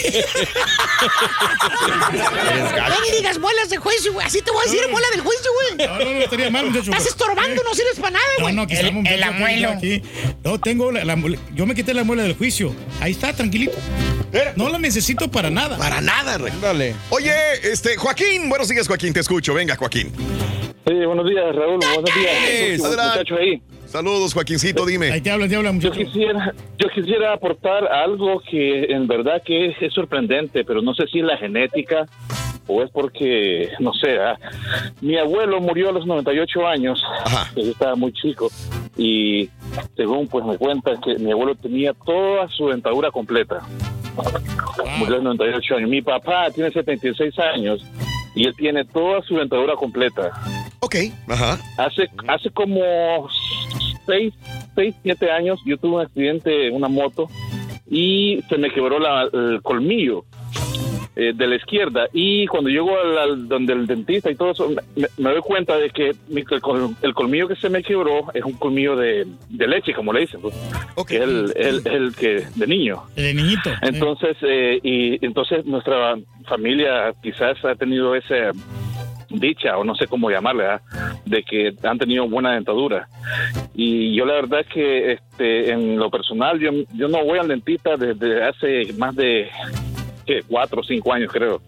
No 2.88 3.00
me 3.00 3.16
digas 3.16 3.38
muelas 3.38 3.70
de 3.70 3.76
juicio, 3.78 4.12
güey. 4.12 4.26
Así 4.26 4.40
te 4.42 4.50
voy 4.50 4.60
a 4.66 4.70
decir 4.70 4.80
muela 4.90 5.06
del 5.12 5.20
juicio, 5.20 5.50
güey. 5.76 5.88
No, 5.88 5.98
no, 6.04 6.12
no, 6.12 6.20
estaría 6.20 6.50
mal, 6.50 6.66
muchacho. 6.66 6.90
Estás 6.90 7.06
estorbando, 7.06 7.62
no 7.62 7.74
sirves 7.74 7.96
para 7.96 8.10
nada, 8.12 8.24
No, 8.38 8.44
güey. 8.44 8.54
no, 8.54 8.62
aquí 8.62 8.74
estamos. 8.74 9.04
el, 9.06 9.22
el. 9.22 9.64
Aquí. 9.66 10.02
No, 10.44 10.58
tengo 10.60 10.90
la, 10.92 11.04
la 11.04 11.16
Yo 11.54 11.66
me 11.66 11.74
quité 11.74 11.94
la 11.94 12.04
muela 12.04 12.22
del 12.22 12.34
juicio. 12.36 12.74
Ahí 13.00 13.12
está, 13.12 13.32
tranquilito. 13.32 13.76
No 14.56 14.68
la 14.68 14.78
necesito 14.78 15.30
para 15.30 15.37
nada. 15.42 15.78
Para 15.78 16.00
nada, 16.00 16.38
Rey. 16.38 16.52
Dale. 16.60 16.94
Oye, 17.10 17.32
este, 17.62 17.96
Joaquín, 17.96 18.48
buenos 18.48 18.68
días, 18.68 18.86
Joaquín, 18.88 19.12
te 19.12 19.20
escucho. 19.20 19.54
Venga, 19.54 19.76
Joaquín. 19.76 20.12
Sí, 20.86 20.94
buenos 21.06 21.26
días, 21.28 21.54
Raúl. 21.54 21.78
Buenos 21.78 22.14
días. 22.14 22.82
Adelante. 22.84 23.18
Muchachos 23.18 23.38
ahí. 23.38 23.62
Saludos, 23.88 24.34
Joaquincito, 24.34 24.84
dime. 24.84 25.10
Ahí 25.10 25.22
te 25.22 25.30
hablan, 25.30 25.48
te 25.48 25.56
hablan, 25.56 25.80
Yo 25.80 25.90
quisiera, 25.90 26.54
yo 26.78 26.88
quisiera 26.90 27.32
aportar 27.32 27.86
algo 27.90 28.40
que 28.40 28.84
en 28.84 29.06
verdad 29.06 29.42
que 29.42 29.68
es, 29.68 29.76
es 29.80 29.94
sorprendente, 29.94 30.62
pero 30.64 30.82
no 30.82 30.94
sé 30.94 31.06
si 31.06 31.20
es 31.20 31.24
la 31.24 31.38
genética 31.38 32.06
o 32.66 32.82
es 32.82 32.90
porque, 32.90 33.70
no 33.80 33.94
sé, 33.94 34.18
ah, 34.18 34.38
mi 35.00 35.16
abuelo 35.16 35.58
murió 35.60 35.88
a 35.88 35.92
los 35.92 36.06
98 36.06 36.66
años, 36.66 37.02
que 37.54 37.64
yo 37.64 37.70
estaba 37.70 37.96
muy 37.96 38.12
chico, 38.12 38.50
y 38.96 39.48
según 39.96 40.28
pues 40.28 40.44
me 40.44 40.58
cuentan 40.58 41.00
que 41.00 41.18
mi 41.18 41.32
abuelo 41.32 41.54
tenía 41.54 41.94
toda 41.94 42.46
su 42.48 42.68
dentadura 42.68 43.10
completa. 43.10 43.66
Murió 44.98 45.14
a 45.14 45.18
los 45.18 45.24
98 45.24 45.76
años. 45.76 45.90
Mi 45.90 46.02
papá 46.02 46.50
tiene 46.50 46.70
76 46.70 47.38
años 47.38 47.84
y 48.34 48.44
él 48.44 48.54
tiene 48.56 48.84
toda 48.84 49.22
su 49.22 49.36
dentadura 49.36 49.74
completa. 49.74 50.32
Ok, 50.80 50.96
ajá. 51.28 51.58
Hace, 51.76 52.08
hace 52.28 52.50
como 52.50 52.80
6, 54.06 54.32
6, 54.74 54.94
7 55.02 55.30
años 55.30 55.58
yo 55.66 55.76
tuve 55.76 55.96
un 55.96 56.00
accidente 56.02 56.68
en 56.68 56.74
una 56.74 56.88
moto 56.88 57.28
y 57.90 58.40
se 58.48 58.58
me 58.58 58.70
quebró 58.70 58.98
la- 58.98 59.28
el 59.32 59.60
colmillo 59.62 60.24
eh, 61.16 61.32
de 61.34 61.46
la 61.48 61.56
izquierda. 61.56 62.06
Y 62.12 62.46
cuando 62.46 62.70
llego 62.70 62.90
al, 62.96 63.18
al- 63.18 63.48
donde 63.48 63.72
el 63.72 63.88
dentista 63.88 64.30
y 64.30 64.36
todo 64.36 64.52
eso 64.52 64.68
me, 64.94 65.06
me 65.16 65.30
doy 65.32 65.40
cuenta 65.40 65.76
de 65.76 65.90
que 65.90 66.12
mi- 66.28 66.42
el, 66.48 66.60
el 67.02 67.14
colmillo 67.14 67.48
que 67.48 67.56
se 67.56 67.68
me 67.68 67.82
quebró 67.82 68.32
es 68.32 68.44
un 68.44 68.52
colmillo 68.52 68.94
de, 68.94 69.26
de 69.48 69.66
leche 69.66 69.92
como 69.94 70.12
le 70.12 70.20
dicen 70.20 70.40
pues, 70.40 70.54
que 71.08 71.16
es 71.16 71.22
el, 71.22 71.52
el- 71.56 71.86
el 71.88 72.14
que 72.14 72.44
de 72.54 72.66
niño. 72.68 73.02
De 73.16 73.34
niñito. 73.34 73.68
entonces, 73.82 74.36
eh, 74.42 74.78
y 74.84 75.24
entonces 75.26 75.66
nuestra 75.66 76.14
familia 76.46 77.12
quizás 77.20 77.62
ha 77.64 77.74
tenido 77.74 78.14
esa 78.14 78.52
dicha, 79.30 79.76
o 79.78 79.84
no 79.84 79.94
sé 79.94 80.06
cómo 80.06 80.30
llamarle, 80.30 80.66
¿ah? 80.66 80.80
de 81.24 81.42
que 81.42 81.74
han 81.82 81.98
tenido 81.98 82.28
buena 82.28 82.52
dentadura. 82.54 83.08
Y 83.74 84.14
yo 84.16 84.24
la 84.24 84.34
verdad 84.34 84.60
es 84.60 84.66
que 84.68 85.12
este, 85.12 85.70
en 85.72 85.96
lo 85.98 86.10
personal, 86.10 86.58
yo, 86.58 86.70
yo 86.94 87.08
no 87.08 87.24
voy 87.24 87.38
al 87.38 87.48
dentista 87.48 87.96
desde 87.96 88.42
hace 88.44 88.92
más 88.96 89.14
de 89.14 89.48
¿qué? 90.26 90.42
cuatro 90.48 90.80
o 90.80 90.84
cinco 90.84 91.12
años, 91.12 91.30
creo. 91.32 91.60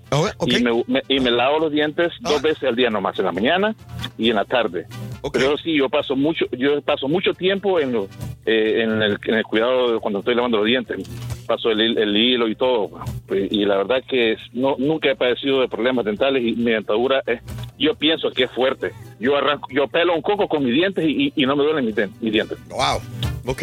y, 0.46 0.62
me, 0.64 0.82
me- 0.86 1.02
y 1.08 1.20
me 1.20 1.30
lavo 1.30 1.58
los 1.58 1.72
dientes 1.72 2.12
dos 2.20 2.40
veces 2.42 2.64
al 2.68 2.76
día 2.76 2.90
nomás, 2.90 3.18
en 3.18 3.24
la 3.26 3.32
mañana 3.32 3.74
y 4.18 4.30
en 4.30 4.36
la 4.36 4.44
tarde. 4.44 4.86
Pero 5.32 5.58
sí, 5.58 5.74
yo 5.76 5.88
paso 5.88 6.16
mucho, 6.16 6.46
yo 6.56 6.80
paso 6.82 7.08
mucho 7.08 7.34
tiempo 7.34 7.78
en, 7.80 7.92
lo- 7.92 8.08
eh, 8.46 8.82
en, 8.82 9.02
el, 9.02 9.18
en 9.24 9.34
el 9.34 9.44
cuidado 9.44 9.92
de 9.92 9.98
cuando 10.00 10.20
estoy 10.20 10.34
lavando 10.34 10.58
los 10.58 10.66
dientes. 10.66 11.08
Paso 11.46 11.70
el, 11.70 11.78
hil- 11.78 11.98
el 11.98 12.16
hilo 12.16 12.48
y 12.48 12.54
todo. 12.54 12.90
Pues, 13.26 13.50
Y 13.52 13.64
la 13.64 13.76
verdad 13.78 14.02
que 14.08 14.36
no, 14.52 14.76
nunca 14.78 15.10
he 15.10 15.16
padecido 15.16 15.60
de 15.60 15.68
problemas 15.68 16.04
dentales 16.04 16.42
y 16.42 16.52
mi 16.52 16.70
dentadura 16.72 17.22
es, 17.26 17.40
yo 17.78 17.94
pienso 17.94 18.30
que 18.30 18.44
es 18.44 18.50
fuerte. 18.50 18.92
Yo 19.18 19.36
arranco, 19.36 19.68
yo 19.70 19.88
pelo 19.88 20.14
un 20.14 20.22
coco 20.22 20.48
con 20.48 20.64
mis 20.64 20.72
dientes 20.74 21.04
y, 21.06 21.32
y 21.36 21.44
no 21.46 21.56
me 21.56 21.64
duelen 21.64 21.84
mis, 21.84 21.96
mis 22.22 22.32
dientes. 22.32 22.56
Wow. 22.68 23.00
Ok. 23.46 23.62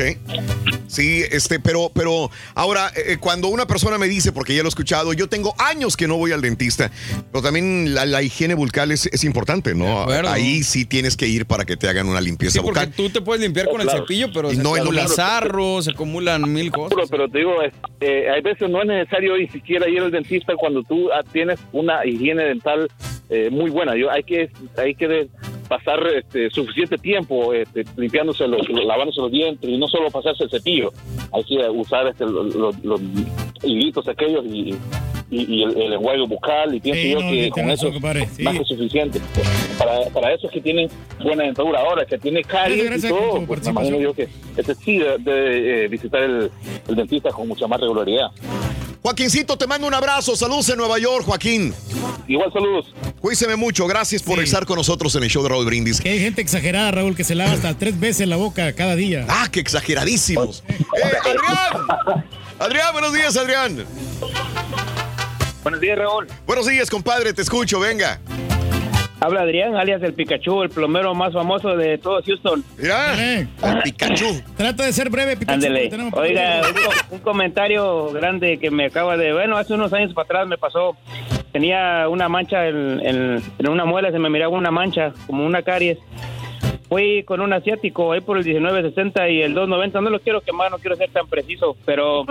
Sí, 0.88 1.24
este, 1.32 1.60
pero, 1.60 1.92
pero 1.94 2.32
ahora, 2.56 2.92
eh, 2.96 3.18
cuando 3.20 3.50
una 3.50 3.68
persona 3.68 3.98
me 3.98 4.08
dice, 4.08 4.32
porque 4.32 4.56
ya 4.56 4.64
lo 4.64 4.68
he 4.68 4.70
escuchado, 4.70 5.14
yo 5.14 5.28
tengo 5.28 5.54
años 5.60 5.98
que 5.98 6.08
no 6.08 6.18
voy 6.18 6.32
al 6.32 6.42
dentista, 6.42 6.92
pero 7.32 7.42
también 7.44 7.94
la, 7.94 8.06
la 8.06 8.22
higiene 8.22 8.54
bucal 8.56 8.92
es, 8.92 9.06
es 9.08 9.24
importante, 9.24 9.76
¿no? 9.76 10.08
Ahí 10.28 10.64
sí 10.64 10.86
tienes 10.86 11.18
que 11.18 11.28
ir 11.28 11.46
para 11.46 11.66
que 11.66 11.76
te 11.78 11.88
hagan 11.88 12.08
una 12.08 12.22
limpieza 12.22 12.54
Sí, 12.54 12.60
porque 12.64 12.88
tú 12.88 13.10
te 13.10 13.22
puedes 13.22 13.42
limpiar 13.42 13.68
con 13.70 13.82
el 13.82 13.90
cepillo, 13.90 14.28
pero 14.34 14.50
se 14.50 14.58
no 14.58 14.76
en 14.76 14.84
acumula 14.84 15.04
un- 15.04 15.10
sarro, 15.10 15.82
se 15.82 15.92
acumulan 15.92 16.52
mil 16.52 16.72
cosas. 16.72 16.96
Pero, 16.96 17.08
pero 17.10 17.30
te 17.30 17.38
digo, 17.40 17.54
eh, 18.02 18.30
hay 18.34 18.42
veces 18.42 18.70
no 18.70 18.82
es 18.82 18.88
necesario 18.88 19.38
ni 19.38 19.48
siquiera 19.50 19.88
ir 19.90 20.00
al 20.02 20.12
dentista 20.12 20.54
cuando 20.56 20.84
tú 20.84 21.12
ah, 21.12 21.22
tienes 21.32 21.60
una 21.74 22.06
higiene 22.06 22.44
dental 22.46 22.90
eh, 23.30 23.50
muy 23.52 23.70
buena. 23.70 23.96
Yo 23.96 24.10
hay 24.12 24.24
que 24.24 24.50
hay 24.78 24.96
que 24.96 25.08
de- 25.08 25.30
pasar 25.68 26.00
este, 26.16 26.50
suficiente 26.50 26.98
tiempo 26.98 27.54
este, 27.54 27.84
limpiándose 27.98 28.48
los, 28.48 28.68
lavándose 28.70 29.20
los 29.20 29.30
dientes 29.32 29.70
y 29.70 29.78
no 29.78 29.88
solo 29.90 30.10
pasarse 30.10 30.46
el 30.46 30.50
cepillo. 30.50 30.94
Hay 31.34 31.44
que 31.44 31.58
usar 31.70 32.08
este, 32.08 32.26
los, 32.26 32.56
los- 32.56 32.84
los 32.86 33.02
hilitos 33.64 34.08
aquellos 34.08 34.46
y, 34.46 34.76
y- 35.30 35.56
y 35.56 35.64
el, 35.64 35.78
el 35.82 35.94
enjuague 35.94 36.26
bucal 36.26 36.74
y 36.74 36.80
pienso 36.80 37.02
Sí, 37.02 37.12
yo 37.12 37.20
no, 37.20 37.30
que 37.30 37.50
con 37.50 37.70
eso 37.70 37.92
sí. 37.92 38.44
más 38.44 38.58
que 38.60 38.64
suficiente. 38.64 39.20
Para, 39.78 40.06
para 40.12 40.34
eso 40.34 40.48
es 40.48 40.54
que 40.54 40.62
tienen 40.62 40.90
buena 41.22 41.44
dentadura. 41.44 41.82
Ahora, 41.82 42.06
que 42.06 42.18
tiene 42.18 42.44
caries 42.44 43.04
y 43.04 43.10
todo, 43.10 43.46
pues 43.46 43.62
me 43.66 43.72
imagino 43.72 44.00
yo 44.00 44.14
que 44.14 44.30
este 44.56 44.74
sí 44.74 45.00
debe 45.00 45.18
de, 45.20 45.84
eh, 45.84 45.88
visitar 45.90 46.24
el, 46.24 46.50
el 46.88 46.96
dentista 46.96 47.30
con 47.32 47.48
mucha 47.50 47.68
más 47.68 47.82
regularidad. 47.82 48.32
Joaquincito, 49.08 49.58
te 49.58 49.68
mando 49.68 49.88
un 49.88 49.94
abrazo. 49.94 50.36
Saludos 50.36 50.68
en 50.68 50.78
Nueva 50.80 51.00
York, 51.00 51.24
Joaquín. 51.26 51.74
Igual 52.28 52.52
saludos. 52.52 52.94
Cuídese 53.22 53.56
mucho. 53.56 53.88
Gracias 53.88 54.22
por 54.22 54.38
estar 54.42 54.66
con 54.66 54.76
nosotros 54.76 55.16
en 55.16 55.24
el 55.24 55.30
show 55.30 55.42
de 55.44 55.48
Raúl 55.48 55.66
Brindis. 55.66 56.02
Que 56.02 56.10
hay 56.10 56.20
gente 56.20 56.42
exagerada, 56.42 56.92
Raúl, 56.92 57.16
que 57.16 57.24
se 57.24 57.34
lava 57.34 57.54
hasta 57.54 57.74
tres 57.78 57.98
veces 57.98 58.28
la 58.28 58.36
boca 58.36 58.74
cada 58.74 58.98
día. 58.98 59.26
Ah, 59.30 59.48
qué 59.50 59.62
exageradísimos. 59.62 60.62
¡Eh, 60.68 60.76
Adrián! 61.22 62.26
Adrián, 62.60 62.92
buenos 62.92 63.14
días, 63.14 63.38
Adrián. 63.38 63.86
Buenos 65.64 65.80
días, 65.80 65.98
Raúl. 65.98 66.28
Buenos 66.46 66.68
días, 66.68 66.90
compadre. 66.90 67.32
Te 67.32 67.44
escucho. 67.44 67.80
Venga. 67.80 68.20
Habla 69.20 69.42
Adrián, 69.42 69.76
alias 69.76 70.02
el 70.04 70.14
Pikachu, 70.14 70.62
el 70.64 70.70
plomero 70.70 71.16
más 71.16 71.34
famoso 71.34 71.76
de 71.76 71.98
todo 71.98 72.22
Houston. 72.24 72.64
Mira, 72.78 73.14
el 73.14 73.48
Pikachu. 73.84 74.42
Trata 74.56 74.86
de 74.86 74.94
ser 74.94 75.10
breve, 75.10 75.36
Pikachu. 75.36 75.56
Ándele. 75.56 75.90
Oiga, 76.14 76.62
un, 77.10 77.16
un 77.16 77.20
comentario 77.22 78.12
grande 78.12 78.60
que 78.60 78.70
me 78.70 78.86
acaba 78.86 79.18
de... 79.18 79.34
Bueno, 79.34 79.58
hace 79.58 79.74
unos 79.74 79.92
años 79.94 80.14
para 80.14 80.26
atrás 80.26 80.48
me 80.48 80.58
pasó. 80.58 80.96
Tenía 81.52 82.08
una 82.10 82.30
mancha 82.30 82.68
en, 82.68 83.00
en- 83.04 83.42
en 83.58 83.70
una 83.70 83.86
muela, 83.86 84.12
se 84.12 84.20
me 84.20 84.30
miraba 84.30 84.56
una 84.56 84.70
mancha, 84.70 85.14
como 85.26 85.46
una 85.46 85.64
caries. 85.64 85.98
Fui 86.90 87.24
con 87.24 87.42
un 87.42 87.52
asiático 87.52 88.14
ahí 88.14 88.22
por 88.22 88.38
el 88.38 88.46
1960 88.46 89.30
y 89.30 89.42
el 89.42 89.54
290. 89.54 90.02
No 90.02 90.10
lo 90.10 90.20
quiero 90.20 90.42
quemar, 90.42 90.72
no 90.72 90.78
quiero 90.78 90.96
ser 90.96 91.10
tan 91.10 91.28
preciso, 91.28 91.76
pero 91.86 92.26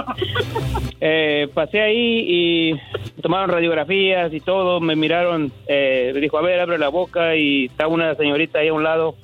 eh, 1.01 1.49
pasé 1.53 1.83
ahí 1.83 2.25
y 2.27 3.21
tomaron 3.21 3.51
radiografías 3.51 4.33
y 4.33 4.41
todo. 4.41 4.81
Me 4.81 4.97
miraron, 4.97 5.53
eh, 5.69 6.11
me 6.15 6.21
dijo, 6.21 6.39
a 6.39 6.43
ver, 6.43 6.61
abre 6.61 6.79
la 6.79 6.89
boca 6.89 7.37
y 7.37 7.67
está 7.67 7.87
una 7.87 8.15
señorita 8.15 8.61
ahí 8.61 8.69
a 8.69 8.73
un 8.73 8.83
lado. 8.83 9.15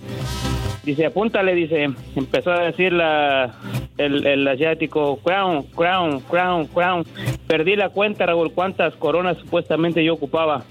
Dice, 0.85 1.07
apúntale, 1.07 1.55
dice. 1.55 1.89
Empezó 2.15 2.52
a 2.52 2.65
decir 2.65 2.93
la, 2.93 3.55
el, 3.97 4.27
el 4.27 4.47
asiático, 4.47 5.17
crown, 5.23 5.62
crown, 5.75 6.20
crown, 6.20 6.67
crown. 6.67 7.07
Perdí 7.47 7.77
la 7.77 7.89
cuenta, 7.89 8.27
Raúl, 8.27 8.52
cuántas 8.52 8.94
coronas 8.97 9.39
supuestamente 9.39 10.05
yo 10.05 10.15
ocupaba. 10.15 10.65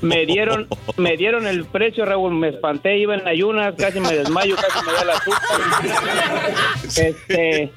Me 0.00 0.26
dieron, 0.26 0.68
me 0.96 1.16
dieron 1.16 1.46
el 1.46 1.64
precio, 1.64 2.04
Raúl, 2.04 2.34
me 2.34 2.48
espanté, 2.48 2.98
iba 2.98 3.14
en 3.14 3.26
ayunas, 3.26 3.74
casi 3.76 4.00
me 4.00 4.12
desmayo, 4.12 4.56
casi 4.56 4.86
me 4.86 4.92
da 4.92 5.04
la 5.04 5.12
azúcar. 5.14 5.60
Este, 6.84 7.72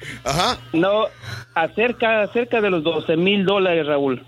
no, 0.72 1.06
acerca, 1.54 2.26
cerca 2.28 2.60
de 2.60 2.70
los 2.70 2.82
12 2.82 3.16
mil 3.16 3.44
dólares, 3.44 3.86
Raúl. 3.86 4.24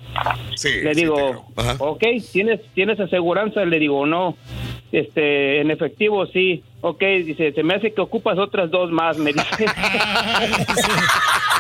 le 0.65 0.95
digo, 0.95 1.47
ok, 1.79 2.05
¿tienes, 2.33 2.61
¿tienes 2.75 2.99
aseguranza? 3.01 3.65
Le 3.65 3.79
digo, 3.79 4.07
no. 4.07 4.37
Este, 4.93 5.61
en 5.61 5.71
efectivo, 5.71 6.27
sí. 6.27 6.65
Ok, 6.81 7.03
dice, 7.25 7.53
se 7.53 7.63
me 7.63 7.75
hace 7.75 7.93
que 7.93 8.01
ocupas 8.01 8.39
otras 8.39 8.71
dos 8.71 8.91
más, 8.91 9.19
me 9.19 9.33
dice. 9.33 9.67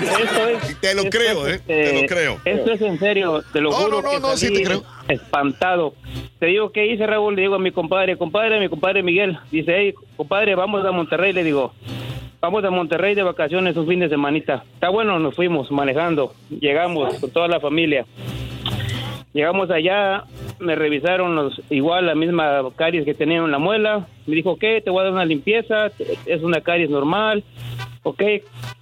Es, 0.00 0.80
Te 0.80 0.94
lo 0.94 1.02
esto 1.02 1.18
creo, 1.18 1.46
es, 1.46 1.56
¿eh? 1.56 1.62
Te 1.66 1.92
lo 1.92 1.98
este, 2.00 2.06
creo. 2.06 2.40
Esto 2.44 2.72
es 2.72 2.80
en 2.82 2.98
serio, 2.98 3.42
te 3.52 3.60
lo 3.60 3.70
No, 3.70 3.76
juro. 3.76 4.02
no, 4.02 4.02
no, 4.02 4.10
que 4.10 4.20
no, 4.20 4.36
sí 4.36 4.46
salí 4.46 4.58
te 4.58 4.64
creo. 4.64 4.84
Espantado. 5.08 5.94
Te 6.38 6.46
digo, 6.46 6.70
¿qué 6.70 6.86
hice, 6.86 7.06
Raúl? 7.06 7.34
Le 7.36 7.42
digo 7.42 7.56
a 7.56 7.58
mi 7.58 7.72
compadre, 7.72 8.16
compadre, 8.16 8.60
mi 8.60 8.68
compadre 8.68 9.02
Miguel. 9.02 9.38
Dice, 9.50 9.74
hey, 9.76 9.94
compadre, 10.16 10.54
vamos 10.54 10.84
a 10.84 10.92
Monterrey. 10.92 11.32
Le 11.32 11.42
digo, 11.44 11.72
vamos 12.40 12.64
a 12.64 12.70
Monterrey 12.70 13.14
de 13.14 13.22
vacaciones 13.22 13.76
un 13.76 13.86
fin 13.88 14.00
de 14.00 14.08
semanita. 14.08 14.64
Está 14.74 14.88
bueno, 14.88 15.18
nos 15.18 15.34
fuimos 15.34 15.70
manejando. 15.70 16.34
Llegamos 16.48 17.14
con 17.18 17.30
toda 17.30 17.48
la 17.48 17.60
familia. 17.60 18.06
Llegamos 19.34 19.70
allá, 19.70 20.24
me 20.58 20.74
revisaron 20.74 21.36
los, 21.36 21.60
igual 21.70 22.06
la 22.06 22.14
misma 22.14 22.62
caries 22.76 23.04
que 23.04 23.14
tenía 23.14 23.38
en 23.38 23.50
la 23.50 23.58
muela. 23.58 24.06
Me 24.26 24.34
dijo, 24.34 24.56
¿qué? 24.58 24.80
Te 24.80 24.90
voy 24.90 25.00
a 25.00 25.04
dar 25.04 25.12
una 25.12 25.24
limpieza, 25.24 25.90
es 26.26 26.42
una 26.42 26.60
caries 26.62 26.90
normal. 26.90 27.44
Ok, 28.04 28.22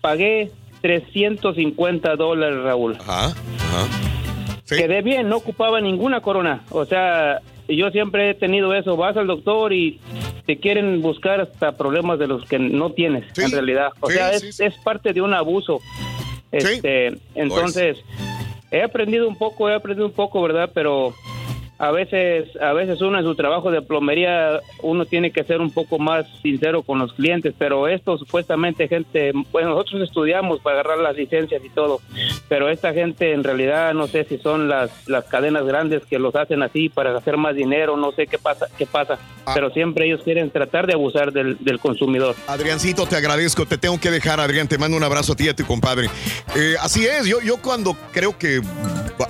pagué 0.00 0.50
350 0.82 2.16
dólares, 2.16 2.62
Raúl. 2.62 2.96
Ajá, 3.00 3.26
ajá. 3.26 3.86
Quedé 4.68 5.02
bien, 5.02 5.28
no 5.28 5.36
ocupaba 5.36 5.80
ninguna 5.80 6.20
corona. 6.20 6.64
O 6.70 6.84
sea, 6.84 7.40
yo 7.68 7.90
siempre 7.90 8.30
he 8.30 8.34
tenido 8.34 8.74
eso. 8.74 8.96
Vas 8.96 9.16
al 9.16 9.26
doctor 9.28 9.72
y 9.72 10.00
te 10.46 10.58
quieren 10.58 11.02
buscar 11.02 11.40
hasta 11.40 11.72
problemas 11.76 12.18
de 12.18 12.26
los 12.26 12.44
que 12.46 12.58
no 12.58 12.90
tienes, 12.90 13.24
en 13.38 13.50
realidad. 13.52 13.88
O 14.00 14.08
Sí, 14.08 14.14
sea, 14.14 14.32
sí, 14.38 14.48
es, 14.48 14.60
es 14.60 14.74
parte 14.78 15.12
de 15.12 15.20
un 15.20 15.34
abuso. 15.34 15.80
Este, 16.52 17.16
entonces, 17.34 17.98
he 18.70 18.82
aprendido 18.82 19.28
un 19.28 19.36
poco, 19.36 19.68
he 19.68 19.74
aprendido 19.74 20.06
un 20.06 20.12
poco, 20.12 20.42
¿verdad? 20.42 20.70
Pero 20.74 21.14
a 21.78 21.90
veces, 21.90 22.48
a 22.60 22.72
veces 22.72 23.00
uno 23.02 23.18
en 23.18 23.24
su 23.24 23.34
trabajo 23.34 23.70
de 23.70 23.82
plomería, 23.82 24.60
uno 24.82 25.04
tiene 25.04 25.30
que 25.30 25.44
ser 25.44 25.60
un 25.60 25.70
poco 25.70 25.98
más 25.98 26.26
sincero 26.40 26.82
con 26.82 26.98
los 26.98 27.12
clientes, 27.12 27.54
pero 27.58 27.86
esto 27.86 28.16
supuestamente 28.16 28.88
gente, 28.88 29.32
bueno, 29.52 29.70
nosotros 29.70 30.02
estudiamos 30.02 30.60
para 30.60 30.80
agarrar 30.80 30.98
las 30.98 31.16
licencias 31.16 31.62
y 31.62 31.68
todo, 31.68 32.00
pero 32.48 32.70
esta 32.70 32.94
gente 32.94 33.32
en 33.32 33.44
realidad 33.44 33.92
no 33.92 34.06
sé 34.06 34.24
si 34.24 34.38
son 34.38 34.68
las, 34.68 34.90
las 35.06 35.26
cadenas 35.26 35.66
grandes 35.66 36.04
que 36.06 36.18
los 36.18 36.34
hacen 36.34 36.62
así 36.62 36.88
para 36.88 37.16
hacer 37.16 37.36
más 37.36 37.54
dinero, 37.54 37.96
no 37.96 38.12
sé 38.12 38.26
qué 38.26 38.38
pasa, 38.38 38.68
qué 38.78 38.86
pasa, 38.86 39.18
pero 39.54 39.70
siempre 39.70 40.06
ellos 40.06 40.22
quieren 40.22 40.50
tratar 40.50 40.86
de 40.86 40.94
abusar 40.94 41.32
del, 41.32 41.58
del 41.60 41.78
consumidor. 41.78 42.34
Adriancito, 42.46 43.06
te 43.06 43.16
agradezco. 43.16 43.66
Te 43.66 43.78
tengo 43.78 44.00
que 44.00 44.10
dejar, 44.10 44.40
Adrián. 44.40 44.68
Te 44.68 44.78
mando 44.78 44.96
un 44.96 45.04
abrazo 45.04 45.32
a 45.32 45.36
ti 45.36 45.44
y 45.44 45.48
a 45.48 45.54
tu 45.54 45.64
compadre. 45.64 46.08
Eh, 46.56 46.74
así 46.80 47.06
es, 47.06 47.26
yo, 47.26 47.40
yo 47.40 47.58
cuando 47.58 47.96
creo 48.12 48.36
que 48.38 48.60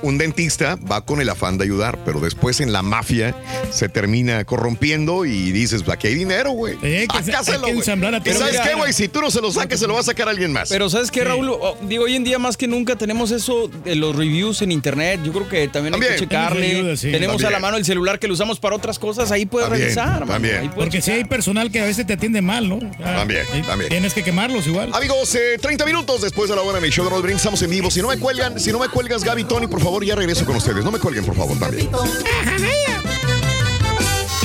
un 0.03 0.19
dentista 0.19 0.79
va 0.91 1.05
con 1.05 1.21
el 1.21 1.29
afán 1.29 1.59
de 1.59 1.65
ayudar, 1.65 1.99
pero 2.05 2.21
después 2.21 2.36
en 2.61 2.73
la 2.73 2.83
mafia 2.83 3.35
se 3.73 3.89
termina 3.89 4.45
corrompiendo 4.45 5.25
y 5.25 5.53
dices, 5.53 5.83
aquí 5.89 6.07
hay 6.09 6.15
dinero, 6.15 6.51
güey. 6.53 6.75
Eh, 6.83 7.07
que 7.11 7.59
güey. 7.59 7.71
ensamblar 7.73 8.15
a 8.15 8.19
¿Y 8.19 8.21
todos. 8.21 8.39
sabes 8.39 8.53
Mira, 8.55 8.65
qué, 8.65 8.75
güey? 8.75 8.93
Si 8.93 9.09
tú 9.09 9.21
no 9.21 9.31
se 9.31 9.41
lo 9.41 9.51
sacas, 9.53 9.81
se 9.81 9.87
lo 9.87 9.95
va 9.95 10.01
a 10.01 10.05
sacar 10.05 10.29
alguien 10.29 10.53
más. 10.53 10.69
Pero 10.69 10.89
¿sabes 10.89 11.11
qué, 11.11 11.25
Raúl? 11.25 11.49
Oh, 11.51 11.77
digo, 11.83 12.05
hoy 12.05 12.15
en 12.17 12.25
día 12.25 12.39
más 12.39 12.57
que 12.57 12.67
nunca 12.69 12.97
tenemos 12.97 13.31
eso 13.31 13.69
de 13.85 13.97
los 13.97 14.15
reviews 14.15 14.63
en 14.63 14.73
internet. 14.73 15.21
Yo 15.25 15.33
creo 15.33 15.49
que 15.49 15.69
también, 15.69 15.95
hay 15.95 16.01
También. 16.01 16.13
que 16.15 16.21
checarle. 16.21 16.61
También 16.61 16.77
ayuda, 16.77 16.97
sí. 16.97 17.11
Tenemos 17.11 17.35
a 17.37 17.45
la 17.45 17.51
También. 17.53 17.63
mano 17.63 17.77
el 17.79 17.85
celular 17.85 18.19
que 18.19 18.29
lo 18.29 18.35
usamos 18.35 18.61
para 18.61 18.77
otras 18.77 18.99
cosas. 18.99 19.31
Ahí 19.33 19.47
puedes 19.47 19.69
revisar. 19.69 20.25
mano. 20.27 20.35
Ahí 20.47 20.69
puedes 20.69 20.75
Porque 20.75 21.03
si 21.03 21.11
hay 21.11 21.25
personal 21.25 21.71
que 21.71 21.81
a 21.81 21.85
veces 21.85 22.07
te 22.07 22.13
atiende 22.13 22.43
mal, 22.43 22.69
¿no? 22.69 22.79
Ah, 23.05 23.17
También, 23.17 23.45
también. 23.67 23.91
Tienes 23.91 24.15
que 24.15 24.23
quemarlos 24.23 24.67
igual. 24.67 24.91
Amigos, 24.95 25.35
eh, 25.35 25.59
30 25.61 25.85
minutos 25.85 26.21
después 26.21 26.49
de 26.49 26.57
la 26.57 26.63
hora 26.63 26.79
en 26.79 26.85
el 26.85 26.91
show 26.93 27.05
de 27.09 27.11
Brindis, 27.17 27.37
estamos 27.39 27.61
en 27.63 27.71
vivo. 27.71 27.91
Si 27.91 28.01
no 28.03 28.09
me 28.09 28.19
cuelgan, 28.19 28.59
si 28.61 28.71
no 28.73 28.79
me 28.79 28.89
cuelgas, 28.89 29.25
Gaby, 29.25 29.45
Tony, 29.45 29.67
por 29.67 29.81
favor, 29.83 30.05
ya 30.05 30.15
regreso 30.15 30.45
con 30.45 30.57
ustedes. 30.57 30.85
No 30.85 30.93
me 30.93 30.99
cuelguen, 30.99 31.25
por 31.25 31.35
favor, 31.37 31.59
también. 31.59 31.89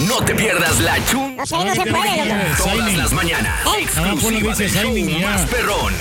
No 0.07 0.23
te 0.25 0.35
pierdas 0.35 0.79
la 0.81 1.03
chun. 1.05 1.37
No 1.37 1.45
se 1.45 1.55
puede, 1.55 2.25
loco. 2.25 2.63
Todas 2.63 2.97
las 2.97 3.13
mañanas. 3.13 3.61
Ah, 3.65 4.13
ponle, 4.21 4.39
Exclusiva 4.39 4.55
del 4.55 4.69
show 4.69 5.19
más 5.21 5.45
perrón. 5.45 5.93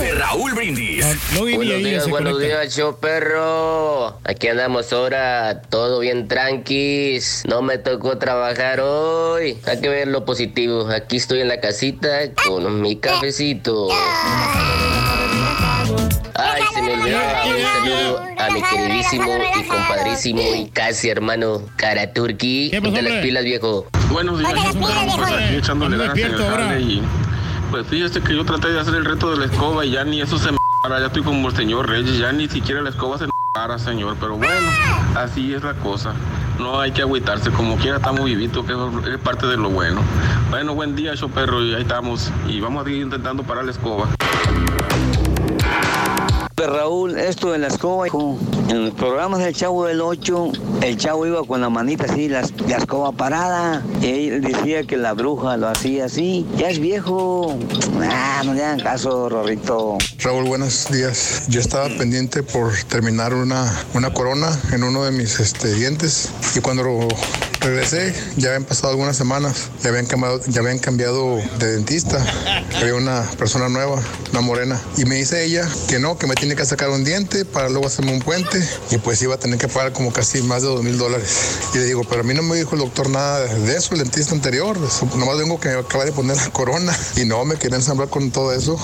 De 0.00 0.14
Raúl 0.14 0.52
Brindis. 0.54 1.06
Y 1.32 1.38
Buenos 1.56 1.78
días, 1.78 2.08
buenos 2.08 2.32
conecta. 2.34 2.60
días, 2.60 2.74
show 2.76 2.98
perro. 3.00 4.18
Aquí 4.24 4.48
andamos 4.48 4.92
ahora, 4.92 5.62
todo 5.70 6.00
bien 6.00 6.28
tranquis. 6.28 7.44
No 7.46 7.62
me 7.62 7.78
tocó 7.78 8.18
trabajar 8.18 8.80
hoy. 8.80 9.58
Hay 9.66 9.80
que 9.80 9.88
ver 9.88 10.08
lo 10.08 10.24
positivo. 10.24 10.88
Aquí 10.90 11.16
estoy 11.16 11.40
en 11.40 11.48
la 11.48 11.60
casita 11.60 12.08
con 12.46 12.80
mi 12.82 12.96
cafecito. 12.96 13.88
Un 17.14 17.62
saludo 17.62 18.20
a 18.38 18.50
mi 18.50 18.62
queridísimo 18.62 19.38
y 19.58 19.64
compadrísimo 19.66 20.42
y 20.56 20.68
casi 20.70 21.08
hermano 21.08 21.62
Cara 21.76 22.12
Turki. 22.12 22.70
Ponte 22.82 23.02
las 23.02 23.22
pilas, 23.22 23.44
viejo. 23.44 23.86
Buenos 24.10 24.38
días, 24.38 24.52
pues 24.78 24.94
aquí 24.94 25.56
echándole 25.56 25.96
ganas 25.96 26.16
en 26.16 26.34
el 26.34 26.38
jale 26.38 26.80
y 26.80 27.02
pues 27.70 27.86
fíjese 27.86 28.20
que 28.20 28.34
yo 28.34 28.44
traté 28.44 28.68
de 28.68 28.80
hacer 28.80 28.94
el 28.94 29.04
reto 29.04 29.30
de 29.30 29.38
la 29.38 29.52
escoba 29.52 29.84
y 29.84 29.92
ya 29.92 30.04
ni 30.04 30.20
eso 30.20 30.38
se 30.38 30.52
me 30.52 30.58
para, 30.82 30.98
ya 30.98 31.06
estoy 31.06 31.22
como 31.22 31.48
el 31.48 31.56
señor 31.56 31.88
Reyes, 31.88 32.18
ya 32.18 32.32
ni 32.32 32.48
siquiera 32.48 32.80
la 32.80 32.90
escoba 32.90 33.18
se 33.18 33.26
me 33.26 33.32
para, 33.52 33.78
señor, 33.78 34.16
pero 34.20 34.36
bueno, 34.36 34.70
así 35.16 35.52
es 35.52 35.62
la 35.62 35.74
cosa. 35.74 36.14
No 36.58 36.80
hay 36.80 36.92
que 36.92 37.02
agüitarse, 37.02 37.50
como 37.50 37.76
quiera 37.76 37.96
estamos 37.96 38.24
vivitos, 38.24 38.64
que 38.64 38.72
es 39.12 39.18
parte 39.18 39.46
de 39.46 39.56
lo 39.56 39.70
bueno. 39.70 40.02
Bueno, 40.50 40.74
buen 40.74 40.94
día, 40.94 41.16
show 41.16 41.30
perro, 41.30 41.62
y 41.62 41.74
ahí 41.74 41.82
estamos. 41.82 42.30
Y 42.48 42.60
vamos 42.60 42.82
a 42.82 42.84
seguir 42.84 43.02
intentando 43.02 43.42
parar 43.42 43.64
la 43.64 43.70
escoba. 43.70 44.08
Raúl, 46.66 47.18
esto 47.18 47.52
de 47.52 47.58
la 47.58 47.68
escoba, 47.68 48.06
en 48.06 48.84
los 48.84 48.94
programas 48.94 49.40
del 49.40 49.54
Chavo 49.54 49.86
del 49.86 50.00
8, 50.00 50.52
el 50.82 50.96
Chavo 50.96 51.26
iba 51.26 51.42
con 51.44 51.60
la 51.60 51.70
manita 51.70 52.04
así, 52.04 52.28
la, 52.28 52.42
la 52.68 52.76
escoba 52.76 53.12
parada, 53.12 53.82
y 54.02 54.28
él 54.28 54.42
decía 54.42 54.82
que 54.84 54.96
la 54.96 55.14
bruja 55.14 55.56
lo 55.56 55.68
hacía 55.68 56.06
así. 56.06 56.46
Ya 56.56 56.68
es 56.68 56.78
viejo. 56.78 57.58
Ah, 58.02 58.42
no 58.44 58.54
le 58.54 58.64
hagan 58.64 58.80
caso, 58.80 59.28
Rorrito. 59.28 59.98
Raúl, 60.18 60.44
buenos 60.44 60.90
días. 60.90 61.44
Yo 61.48 61.60
estaba 61.60 61.88
pendiente 61.88 62.42
por 62.42 62.72
terminar 62.88 63.34
una, 63.34 63.72
una 63.94 64.12
corona 64.12 64.50
en 64.72 64.84
uno 64.84 65.04
de 65.04 65.12
mis 65.12 65.40
este, 65.40 65.72
dientes 65.74 66.30
y 66.54 66.60
cuando 66.60 66.82
lo 66.82 67.08
regresé 67.60 68.14
ya 68.36 68.48
habían 68.48 68.64
pasado 68.64 68.90
algunas 68.90 69.16
semanas, 69.16 69.68
ya 69.82 69.90
habían 69.90 70.06
cambiado, 70.06 70.40
ya 70.46 70.60
habían 70.60 70.78
cambiado 70.78 71.36
de 71.58 71.72
dentista, 71.72 72.24
había 72.80 72.94
una 72.94 73.22
persona 73.38 73.68
nueva, 73.68 74.02
una 74.32 74.40
morena. 74.40 74.80
Y 74.96 75.04
me 75.04 75.16
dice 75.16 75.44
ella 75.44 75.68
que 75.88 75.98
no, 75.98 76.18
que 76.18 76.26
me 76.26 76.34
tiene 76.34 76.56
que 76.56 76.64
sacar 76.64 76.90
un 76.90 77.04
diente 77.04 77.44
para 77.44 77.68
luego 77.68 77.86
hacerme 77.86 78.12
un 78.12 78.20
puente. 78.20 78.62
Y 78.90 78.98
pues 78.98 79.20
iba 79.22 79.34
a 79.34 79.38
tener 79.38 79.58
que 79.58 79.68
pagar 79.68 79.92
como 79.92 80.12
casi 80.12 80.42
más 80.42 80.62
de 80.62 80.68
dos 80.68 80.82
mil 80.82 80.98
dólares. 80.98 81.58
Y 81.74 81.78
le 81.78 81.84
digo, 81.84 82.02
pero 82.08 82.22
a 82.22 82.24
mí 82.24 82.34
no 82.34 82.42
me 82.42 82.56
dijo 82.56 82.74
el 82.74 82.80
doctor 82.80 83.10
nada 83.10 83.40
de 83.40 83.76
eso, 83.76 83.94
el 83.94 84.00
dentista 84.00 84.34
anterior, 84.34 84.78
nomás 85.16 85.38
vengo 85.38 85.60
que 85.60 85.68
me 85.68 85.74
acaba 85.74 86.04
de 86.04 86.12
poner 86.12 86.36
la 86.36 86.50
corona 86.50 86.96
y 87.16 87.24
no, 87.24 87.44
me 87.44 87.56
quería 87.56 87.76
ensamblar 87.76 88.08
con 88.08 88.30
todo 88.30 88.52
eso. 88.52 88.78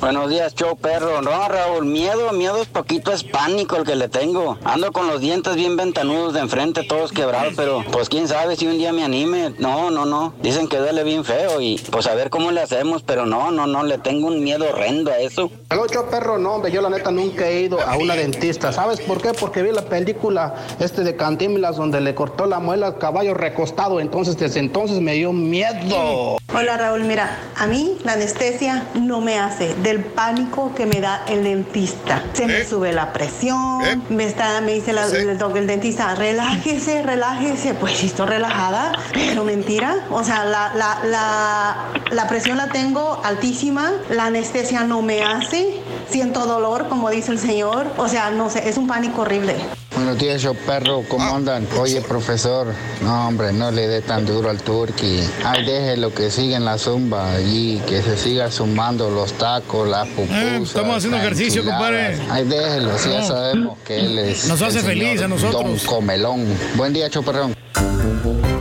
Buenos 0.00 0.30
días, 0.30 0.54
show 0.54 0.78
perro. 0.78 1.20
No, 1.20 1.46
Raúl, 1.46 1.84
miedo, 1.84 2.32
miedo 2.32 2.56
es 2.62 2.68
poquito, 2.68 3.12
es 3.12 3.22
pánico 3.22 3.76
el 3.76 3.84
que 3.84 3.96
le 3.96 4.08
tengo. 4.08 4.56
Ando 4.64 4.92
con 4.92 5.06
los 5.06 5.20
dientes 5.20 5.56
bien 5.56 5.76
ventanudos 5.76 6.32
de 6.32 6.40
enfrente, 6.40 6.84
todos 6.84 7.12
quebrados, 7.12 7.52
pero 7.54 7.84
pues 7.92 8.08
quién 8.08 8.26
sabe 8.26 8.56
si 8.56 8.66
un 8.66 8.78
día 8.78 8.94
me 8.94 9.04
anime. 9.04 9.54
No, 9.58 9.90
no, 9.90 10.06
no. 10.06 10.32
Dicen 10.42 10.68
que 10.68 10.78
duele 10.78 11.04
bien 11.04 11.22
feo 11.22 11.60
y 11.60 11.76
pues 11.90 12.06
a 12.06 12.14
ver 12.14 12.30
cómo 12.30 12.50
le 12.50 12.62
hacemos, 12.62 13.02
pero 13.02 13.26
no, 13.26 13.50
no, 13.50 13.66
no, 13.66 13.82
le 13.82 13.98
tengo 13.98 14.28
un 14.28 14.42
miedo 14.42 14.66
horrendo 14.70 15.10
a 15.10 15.18
eso. 15.18 15.50
El 15.70 15.78
ocho 15.78 16.06
perro, 16.10 16.36
no, 16.36 16.54
hombre, 16.54 16.72
yo 16.72 16.82
la 16.82 16.90
neta 16.90 17.12
nunca 17.12 17.46
he 17.46 17.60
ido 17.60 17.80
a 17.80 17.96
una 17.96 18.16
dentista. 18.16 18.72
¿Sabes 18.72 19.00
por 19.02 19.22
qué? 19.22 19.32
Porque 19.32 19.62
vi 19.62 19.70
la 19.70 19.82
película 19.82 20.52
este 20.80 21.04
de 21.04 21.14
Cantinflas 21.14 21.76
donde 21.76 22.00
le 22.00 22.12
cortó 22.12 22.46
la 22.46 22.58
muela 22.58 22.88
al 22.88 22.98
caballo 22.98 23.34
recostado. 23.34 24.00
Entonces, 24.00 24.36
desde 24.36 24.58
entonces 24.58 25.00
me 25.00 25.14
dio 25.14 25.32
miedo. 25.32 26.38
Hola 26.52 26.76
Raúl, 26.76 27.04
mira, 27.04 27.38
a 27.56 27.68
mí 27.68 27.96
la 28.02 28.14
anestesia 28.14 28.82
no 28.94 29.20
me 29.20 29.38
hace 29.38 29.72
del 29.76 30.00
pánico 30.00 30.72
que 30.74 30.86
me 30.86 31.00
da 31.00 31.22
el 31.28 31.44
dentista. 31.44 32.20
Se 32.32 32.48
me 32.48 32.64
sube 32.64 32.92
la 32.92 33.12
presión, 33.12 34.02
me 34.08 34.24
está, 34.24 34.60
me 34.62 34.72
dice 34.74 34.92
la- 34.92 35.06
el, 35.06 35.38
doc- 35.38 35.54
el 35.56 35.68
dentista, 35.68 36.16
relájese, 36.16 37.02
relájese. 37.02 37.74
Pues 37.74 37.96
sí 37.98 38.06
estoy 38.06 38.26
relajada, 38.26 38.90
pero 39.12 39.44
mentira. 39.44 40.04
O 40.10 40.24
sea, 40.24 40.44
la, 40.44 40.72
la, 40.74 40.98
la, 41.04 41.76
la 42.10 42.26
presión 42.26 42.56
la 42.56 42.66
tengo 42.66 43.20
altísima, 43.22 43.92
la 44.10 44.24
anestesia 44.26 44.82
no 44.82 45.02
me 45.02 45.22
hace, 45.22 45.59
siento 46.08 46.46
dolor, 46.46 46.88
como 46.88 47.10
dice 47.10 47.32
el 47.32 47.38
señor. 47.38 47.86
O 47.96 48.08
sea, 48.08 48.30
no 48.30 48.50
sé, 48.50 48.68
es 48.68 48.76
un 48.76 48.86
pánico 48.86 49.22
horrible. 49.22 49.56
Buenos 49.94 50.18
días, 50.18 50.40
yo 50.40 50.54
perro, 50.54 51.04
¿cómo 51.08 51.36
andan? 51.36 51.68
Oye, 51.78 52.00
profesor, 52.00 52.68
no, 53.02 53.28
hombre, 53.28 53.52
no 53.52 53.70
le 53.70 53.86
dé 53.86 54.00
tan 54.00 54.24
duro 54.24 54.48
al 54.48 54.62
turqui. 54.62 55.20
Ay, 55.44 55.64
déjelo 55.64 56.14
que 56.14 56.30
siga 56.30 56.56
en 56.56 56.64
la 56.64 56.78
zumba 56.78 57.32
allí, 57.32 57.82
que 57.86 58.02
se 58.02 58.16
siga 58.16 58.50
sumando 58.50 59.10
los 59.10 59.34
tacos, 59.34 59.86
las 59.86 60.08
pupusas. 60.08 60.42
Eh, 60.42 60.60
estamos 60.62 60.96
haciendo 60.96 61.18
ejercicio, 61.18 61.64
compadre. 61.64 62.18
Ay, 62.30 62.44
déjelo, 62.44 62.98
si 62.98 63.10
ya 63.10 63.22
sabemos 63.22 63.78
que 63.80 64.00
él 64.00 64.18
es. 64.18 64.48
Nos 64.48 64.62
hace 64.62 64.78
el 64.78 64.84
feliz 64.84 65.08
señor 65.08 65.24
a 65.24 65.28
nosotros. 65.28 65.62
Don 65.62 65.78
Comelón. 65.78 66.46
Buen 66.76 66.92
día, 66.92 67.10
choperrón. 67.10 67.54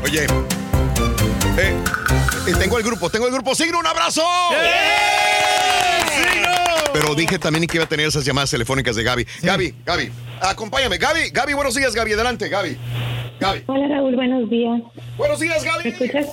Oye, 0.03 0.25
eh, 1.57 1.73
eh, 2.47 2.53
tengo 2.59 2.77
el 2.77 2.83
grupo, 2.83 3.09
tengo 3.09 3.27
el 3.27 3.33
grupo. 3.33 3.55
¡Signo, 3.55 3.79
un 3.79 3.87
abrazo! 3.87 4.23
Pero 6.93 7.15
dije 7.15 7.39
también 7.39 7.65
que 7.67 7.77
iba 7.77 7.85
a 7.85 7.89
tener 7.89 8.07
esas 8.07 8.25
llamadas 8.25 8.51
telefónicas 8.51 8.95
de 8.95 9.03
Gaby. 9.03 9.25
Gaby, 9.41 9.75
Gaby, 9.85 10.11
acompáñame. 10.41 10.97
Gaby, 10.97 11.29
Gaby, 11.31 11.53
buenos 11.53 11.75
días, 11.75 11.93
Gaby. 11.93 12.13
Adelante, 12.13 12.49
Gaby. 12.49 12.77
Gaby. 13.39 13.63
Hola 13.67 13.87
Raúl, 13.87 14.15
buenos 14.15 14.49
días. 14.49 14.81
Buenos 15.17 15.39
días, 15.39 15.63
Gaby. 15.63 15.83
¿Me 15.83 15.89
escuchas? 15.91 16.27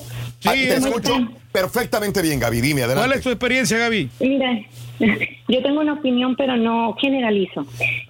Ah, 0.47 0.53
te 0.53 0.75
escucho 0.75 1.29
perfectamente 1.53 2.23
bien, 2.23 2.39
Gaby. 2.39 2.61
Dime, 2.61 2.83
adelante. 2.83 3.09
¿Cuál 3.09 3.19
es 3.19 3.25
tu 3.25 3.31
experiencia, 3.31 3.79
Gaby? 3.79 4.11
Mira, 4.21 4.61
Yo 5.49 5.63
tengo 5.63 5.81
una 5.81 5.95
opinión, 5.95 6.37
pero 6.37 6.57
no 6.57 6.95
generalizo. 6.95 7.67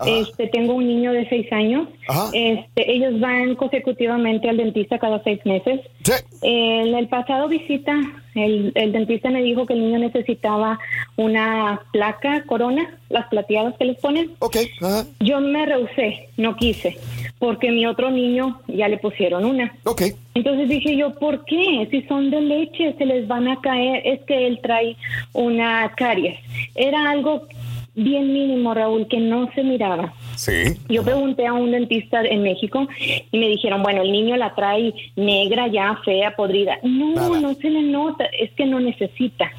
Este, 0.06 0.48
tengo 0.48 0.74
un 0.74 0.86
niño 0.86 1.12
de 1.12 1.28
seis 1.28 1.50
años. 1.52 1.88
Este, 2.32 2.92
ellos 2.92 3.20
van 3.20 3.56
consecutivamente 3.56 4.48
al 4.48 4.56
dentista 4.56 4.98
cada 4.98 5.22
seis 5.22 5.40
meses. 5.44 5.80
En 6.42 6.94
el 6.94 7.08
pasado 7.08 7.48
visita, 7.48 7.94
el, 8.34 8.72
el 8.74 8.92
dentista 8.92 9.30
me 9.30 9.42
dijo 9.42 9.66
que 9.66 9.74
el 9.74 9.80
niño 9.80 9.98
necesitaba 9.98 10.78
una 11.16 11.80
placa 11.92 12.44
corona, 12.46 12.98
las 13.08 13.26
plateadas 13.28 13.74
que 13.78 13.84
les 13.86 13.98
ponen. 13.98 14.32
Yo 15.20 15.40
me 15.40 15.66
rehusé, 15.66 16.28
no 16.36 16.56
quise, 16.56 16.96
porque 17.38 17.70
mi 17.70 17.86
otro 17.86 18.10
niño 18.10 18.60
ya 18.66 18.88
le 18.88 18.98
pusieron 18.98 19.44
una. 19.44 19.74
Entonces 20.34 20.68
dije 20.68 20.96
yo, 20.96 21.14
¿por 21.14 21.44
qué? 21.44 21.86
Si 21.90 22.02
son 22.02 22.30
de 22.30 22.40
leche, 22.40 22.94
se 22.96 23.06
les 23.06 23.26
van 23.26 23.48
a 23.48 23.60
caer. 23.60 24.02
Es 24.04 24.20
que 24.24 24.46
él 24.46 24.60
trae 24.62 24.96
una 25.32 25.92
caries. 25.96 26.38
Era 26.74 27.10
algo 27.10 27.46
bien 27.96 28.32
mínimo, 28.32 28.74
Raúl, 28.74 29.08
que 29.08 29.18
no 29.18 29.50
se 29.54 29.62
miraba. 29.62 30.12
Sí. 30.36 30.76
Yo 30.88 31.02
pregunté 31.02 31.46
a 31.46 31.54
un 31.54 31.72
dentista 31.72 32.22
en 32.22 32.42
México 32.42 32.86
y 33.32 33.38
me 33.38 33.48
dijeron, 33.48 33.82
bueno, 33.82 34.02
el 34.02 34.12
niño 34.12 34.36
la 34.36 34.54
trae 34.54 34.94
negra, 35.16 35.66
ya 35.68 35.98
fea, 36.04 36.36
podrida. 36.36 36.78
No, 36.82 37.40
no 37.40 37.54
se 37.54 37.70
le 37.70 37.82
nota, 37.82 38.26
es 38.38 38.50
que 38.52 38.66
no 38.66 38.78
necesita. 38.78 39.50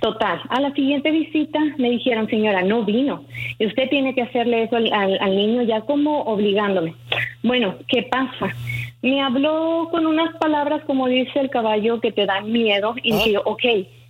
Total, 0.00 0.40
a 0.48 0.60
la 0.60 0.72
siguiente 0.72 1.10
visita 1.10 1.58
me 1.76 1.90
dijeron, 1.90 2.28
señora, 2.28 2.62
no 2.62 2.84
vino. 2.84 3.24
Y 3.58 3.66
usted 3.66 3.90
tiene 3.90 4.14
que 4.14 4.22
hacerle 4.22 4.62
eso 4.62 4.76
al, 4.76 4.92
al 4.92 5.36
niño 5.36 5.62
ya 5.62 5.80
como 5.82 6.22
obligándome. 6.22 6.94
Bueno, 7.42 7.74
¿qué 7.88 8.04
pasa? 8.04 8.54
Me 9.02 9.20
habló 9.20 9.88
con 9.90 10.06
unas 10.06 10.36
palabras, 10.36 10.82
como 10.86 11.08
dice 11.08 11.40
el 11.40 11.50
caballo, 11.50 12.00
que 12.00 12.12
te 12.12 12.26
dan 12.26 12.52
miedo 12.52 12.94
y 13.02 13.12
dije, 13.12 13.32
yo, 13.32 13.42
ok, 13.44 13.62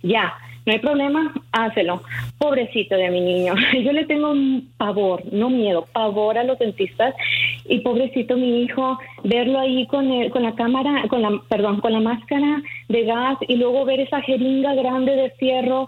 ya 0.03 0.33
no 0.65 0.73
hay 0.73 0.79
problema, 0.79 1.33
hácelo. 1.51 2.03
Pobrecito 2.37 2.95
de 2.95 3.09
mi 3.09 3.21
niño. 3.21 3.55
Yo 3.83 3.91
le 3.91 4.05
tengo 4.05 4.31
un 4.31 4.69
pavor, 4.77 5.23
no 5.31 5.49
miedo, 5.49 5.87
pavor 5.91 6.37
a 6.37 6.43
los 6.43 6.59
dentistas. 6.59 7.15
Y 7.65 7.79
pobrecito 7.79 8.37
mi 8.37 8.63
hijo, 8.63 8.99
verlo 9.23 9.59
ahí 9.59 9.87
con, 9.87 10.11
el, 10.11 10.31
con 10.31 10.43
la 10.43 10.55
cámara, 10.55 11.07
con 11.09 11.21
la, 11.21 11.41
perdón, 11.49 11.81
con 11.81 11.93
la 11.93 11.99
máscara 11.99 12.61
de 12.89 13.03
gas 13.03 13.37
y 13.47 13.55
luego 13.55 13.85
ver 13.85 13.99
esa 13.99 14.21
jeringa 14.21 14.73
grande 14.75 15.15
de 15.15 15.31
fierro 15.31 15.87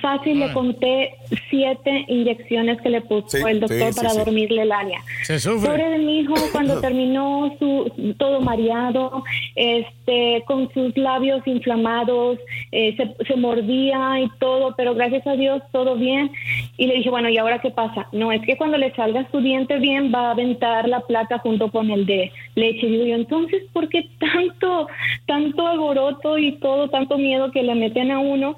fácil 0.00 0.38
le 0.38 0.52
conté 0.52 1.14
siete 1.50 2.04
inyecciones 2.08 2.80
que 2.82 2.90
le 2.90 3.00
puso 3.00 3.46
el 3.48 3.60
doctor 3.60 3.94
para 3.94 4.12
dormirle 4.12 4.62
el 4.62 4.72
área. 4.72 5.00
Se 5.22 5.38
sufre. 5.38 5.70
Pobre 5.70 5.88
de 5.90 5.98
mi 5.98 6.20
hijo 6.20 6.34
cuando 6.52 6.80
terminó 6.82 7.54
su 7.58 8.14
todo 8.18 8.40
mareado, 8.40 9.24
este, 9.54 10.42
con 10.46 10.70
sus 10.72 10.96
labios 10.96 11.46
inflamados, 11.46 12.38
eh, 12.72 12.94
se, 12.96 13.24
se, 13.24 13.36
mordía 13.36 14.20
y 14.20 14.28
todo, 14.38 14.74
pero 14.76 14.94
gracias 14.94 15.26
a 15.26 15.36
Dios 15.36 15.62
todo 15.72 15.96
bien. 15.96 16.30
Y 16.76 16.86
le 16.86 16.96
dije, 16.96 17.10
bueno, 17.10 17.28
¿y 17.28 17.38
ahora 17.38 17.60
qué 17.60 17.70
pasa? 17.70 18.08
No, 18.12 18.30
es 18.32 18.42
que 18.42 18.56
cuando 18.56 18.78
le 18.78 18.94
salga 18.94 19.26
su 19.30 19.40
diente 19.40 19.78
bien 19.78 20.12
va 20.14 20.28
a 20.28 20.30
aventar 20.32 20.88
la 20.88 21.00
placa 21.00 21.38
junto 21.38 21.70
con 21.70 21.90
el 21.90 22.06
de 22.06 22.30
leche. 22.54 22.86
Digo 22.86 23.04
yo, 23.04 23.14
entonces, 23.14 23.62
¿por 23.72 23.88
qué 23.88 24.08
tanto, 24.18 24.88
tanto 25.26 25.66
alboroto 25.66 26.38
y 26.38 26.52
todo, 26.52 26.88
tanto 26.88 27.18
miedo 27.18 27.50
que 27.50 27.62
le 27.62 27.74
meten 27.74 28.10
a 28.10 28.18
uno 28.18 28.56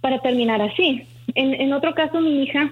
para 0.00 0.18
terminar 0.20 0.62
así? 0.62 1.02
En, 1.34 1.54
en 1.54 1.72
otro 1.72 1.94
caso, 1.94 2.20
mi 2.20 2.42
hija 2.42 2.70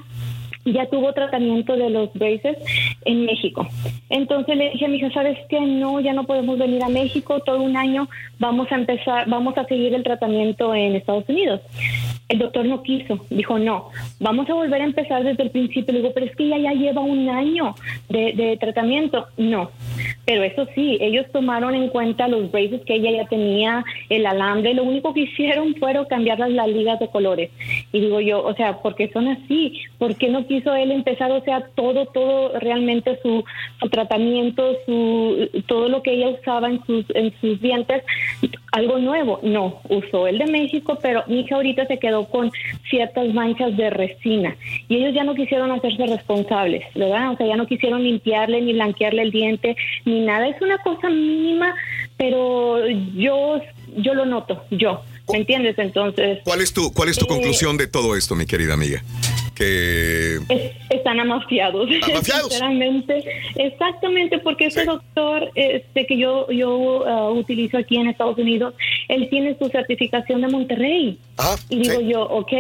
ya 0.65 0.87
tuvo 0.87 1.13
tratamiento 1.13 1.77
de 1.77 1.91
los 1.91 2.13
braces 2.15 2.57
en 3.05 3.27
México. 3.27 3.67
Entonces 4.09 4.57
le 4.57 4.71
dije 4.71 4.87
a 4.87 4.89
mi 4.89 4.97
hija, 4.97 5.11
¿sabes 5.13 5.39
qué? 5.49 5.61
No, 5.61 6.01
ya 6.01 6.13
no 6.13 6.25
podemos 6.25 6.59
venir 6.59 6.83
a 6.83 6.89
México 6.89 7.41
todo 7.41 7.61
un 7.61 7.77
año, 7.77 8.09
vamos 8.39 8.71
a 8.73 8.77
empezar, 8.77 9.29
vamos 9.29 9.57
a 9.59 9.65
seguir 9.65 9.95
el 9.95 10.03
tratamiento 10.03 10.75
en 10.75 10.97
Estados 10.97 11.25
Unidos. 11.29 11.61
El 12.29 12.39
doctor 12.39 12.65
no 12.65 12.83
quiso, 12.83 13.21
dijo, 13.29 13.59
no, 13.59 13.91
vamos 14.19 14.49
a 14.49 14.55
volver 14.55 14.81
a 14.81 14.85
empezar 14.85 15.23
desde 15.25 15.43
el 15.43 15.51
principio. 15.51 15.93
Le 15.93 16.01
digo, 16.01 16.13
pero 16.15 16.27
es 16.27 16.35
que 16.35 16.45
ella 16.45 16.59
ya 16.59 16.73
lleva 16.73 17.03
un 17.03 17.29
año 17.29 17.75
de, 18.09 18.57
tratamiento. 18.59 19.27
No, 19.37 19.71
pero 20.25 20.43
eso 20.43 20.67
sí, 20.75 20.97
ellos 21.01 21.27
tomaron 21.33 21.75
en 21.75 21.89
cuenta 21.89 22.27
los 22.29 22.51
braces 22.51 22.81
que 22.87 22.95
ella 22.95 23.11
ya 23.11 23.29
tenía, 23.29 23.85
el 24.09 24.25
alambre, 24.25 24.73
lo 24.73 24.85
único 24.85 25.13
que 25.13 25.21
hicieron 25.29 25.75
fueron 25.75 26.07
cambiar 26.07 26.39
las, 26.39 26.69
ligas 26.69 26.99
de 26.99 27.09
colores. 27.09 27.51
Y 27.93 28.01
digo 28.01 28.21
yo, 28.21 28.43
o 28.43 28.55
sea, 28.55 28.79
¿por 28.81 28.95
qué 28.95 29.11
son 29.13 29.29
así? 29.29 29.81
¿Por 29.99 30.17
qué 30.17 30.29
no 30.29 30.47
quiso 30.47 30.75
él 30.75 30.93
empezar, 30.93 31.31
o 31.31 31.43
sea, 31.43 31.69
todo, 31.75 32.07
todo 32.07 32.59
realmente 32.59 33.19
su, 33.23 33.45
su 33.81 33.89
tratamiento, 33.91 34.77
su, 34.87 35.51
todo 35.67 35.89
lo 35.89 36.03
que 36.03 36.13
ella 36.13 36.29
usaba 36.29 36.69
en 36.71 36.83
sus, 36.87 37.05
en 37.15 37.33
sus 37.41 37.61
dientes, 37.61 38.03
algo 38.75 38.99
nuevo? 38.99 39.39
No, 39.43 39.81
usó 39.89 40.27
el 40.27 40.39
de 40.39 40.47
México, 40.47 40.99
pero 41.01 41.23
mi 41.29 41.41
hija 41.41 41.55
ahorita 41.55 41.87
se 41.87 41.99
quedó 41.99 42.25
con 42.25 42.51
ciertas 42.91 43.33
manchas 43.33 43.77
de 43.77 43.89
resina 43.89 44.57
y 44.89 44.97
ellos 44.97 45.15
ya 45.15 45.23
no 45.23 45.35
quisieron 45.35 45.71
hacerse 45.71 46.07
responsables, 46.07 46.83
¿verdad? 46.95 47.33
O 47.33 47.37
sea, 47.37 47.47
ya 47.47 47.57
no 47.57 47.67
quisieron 47.67 48.03
limpiarle 48.03 48.61
ni 48.61 48.73
blanquearle 48.73 49.23
el 49.23 49.31
diente, 49.31 49.77
ni 50.05 50.21
nada. 50.21 50.49
Es 50.49 50.61
una 50.61 50.79
cosa 50.79 51.09
mínima, 51.09 51.73
pero 52.17 52.85
yo, 53.15 53.61
yo 53.97 54.15
lo 54.15 54.27
noto, 54.27 54.65
yo. 54.71 55.03
¿Me 55.33 55.39
entiendes? 55.39 55.79
Entonces. 55.79 56.39
¿Cuál 56.45 56.61
es 56.61 56.73
tu, 56.73 56.93
cuál 56.93 57.09
es 57.09 57.17
tu 57.17 57.25
eh, 57.25 57.29
conclusión 57.29 57.77
de 57.77 57.87
todo 57.87 58.17
esto, 58.17 58.35
mi 58.35 58.47
querida 58.47 58.75
amiga? 58.75 59.03
Que. 59.55 60.39
Es- 60.49 60.73
están 60.91 61.19
amafiados. 61.21 61.89
¿Amafiados? 62.03 62.49
Sinceramente. 62.53 63.25
Exactamente, 63.57 64.39
porque 64.39 64.67
ese 64.67 64.85
doctor 64.85 65.51
este, 65.55 66.07
que 66.07 66.19
yo, 66.19 66.51
yo 66.51 67.07
ah, 67.07 67.31
utilizo 67.31 67.79
aquí 67.79 67.97
en 67.97 68.09
Estados 68.09 68.39
Unidos, 68.39 68.75
él 69.09 69.29
tiene 69.31 69.57
su 69.59 69.69
certificación 69.69 70.43
de 70.43 70.49
Monterrey. 70.49 71.19
y 71.71 71.79
digo 71.79 72.01
yo, 72.01 72.23
ok. 72.23 72.53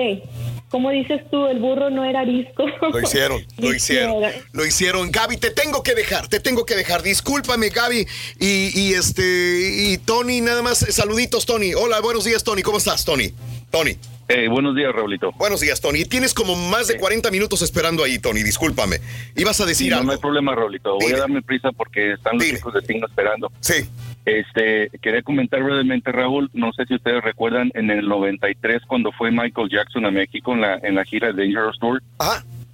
Como 0.74 0.90
dices 0.90 1.22
tú, 1.30 1.46
el 1.46 1.60
burro 1.60 1.88
no 1.88 2.04
era 2.04 2.22
arisco. 2.22 2.64
Lo 2.92 3.00
hicieron, 3.00 3.46
lo 3.58 3.72
hicieron. 3.72 4.24
Lo 4.50 4.66
hicieron. 4.66 5.12
Gaby, 5.12 5.36
te 5.36 5.52
tengo 5.52 5.84
que 5.84 5.94
dejar, 5.94 6.26
te 6.26 6.40
tengo 6.40 6.66
que 6.66 6.74
dejar. 6.74 7.00
Discúlpame, 7.00 7.68
Gaby. 7.68 8.04
Y, 8.40 8.80
y 8.80 8.94
este, 8.94 9.22
y 9.22 9.98
Tony, 9.98 10.40
nada 10.40 10.62
más, 10.62 10.78
saluditos, 10.78 11.46
Tony. 11.46 11.74
Hola, 11.74 12.00
buenos 12.00 12.24
días, 12.24 12.42
Tony. 12.42 12.62
¿Cómo 12.62 12.78
estás, 12.78 13.04
Tony? 13.04 13.32
Tony. 13.70 13.96
Eh, 14.26 14.48
buenos 14.48 14.74
días, 14.74 14.92
Raulito. 14.92 15.30
Buenos 15.36 15.60
días, 15.60 15.80
Tony. 15.80 16.06
Tienes 16.06 16.34
como 16.34 16.56
más 16.56 16.88
de 16.88 16.96
40 16.96 17.30
minutos 17.30 17.62
esperando 17.62 18.02
ahí, 18.02 18.18
Tony. 18.18 18.42
Discúlpame. 18.42 18.96
Ibas 19.36 19.60
a 19.60 19.66
decir 19.66 19.92
no, 19.92 19.98
algo. 19.98 20.06
no 20.06 20.12
hay 20.14 20.18
problema, 20.18 20.56
Raulito. 20.56 20.98
Voy 20.98 21.12
a 21.12 21.18
darme 21.18 21.40
prisa 21.42 21.70
porque 21.70 22.14
están 22.14 22.36
los 22.36 22.48
chicos 22.48 22.74
de 22.74 22.80
Signo 22.80 23.06
esperando. 23.06 23.52
Sí. 23.60 23.88
Este, 24.24 24.90
quería 25.02 25.22
comentar 25.22 25.62
brevemente, 25.62 26.10
Raúl. 26.10 26.50
No 26.54 26.72
sé 26.72 26.86
si 26.86 26.94
ustedes 26.94 27.22
recuerdan 27.22 27.70
en 27.74 27.90
el 27.90 28.08
93 28.08 28.82
cuando 28.86 29.12
fue 29.12 29.30
Michael 29.30 29.68
Jackson 29.70 30.06
a 30.06 30.10
México 30.10 30.54
en 30.54 30.62
la, 30.62 30.78
en 30.82 30.94
la 30.94 31.04
gira 31.04 31.32
de 31.32 31.42
Dangerous 31.42 31.78
Tour. 31.78 32.02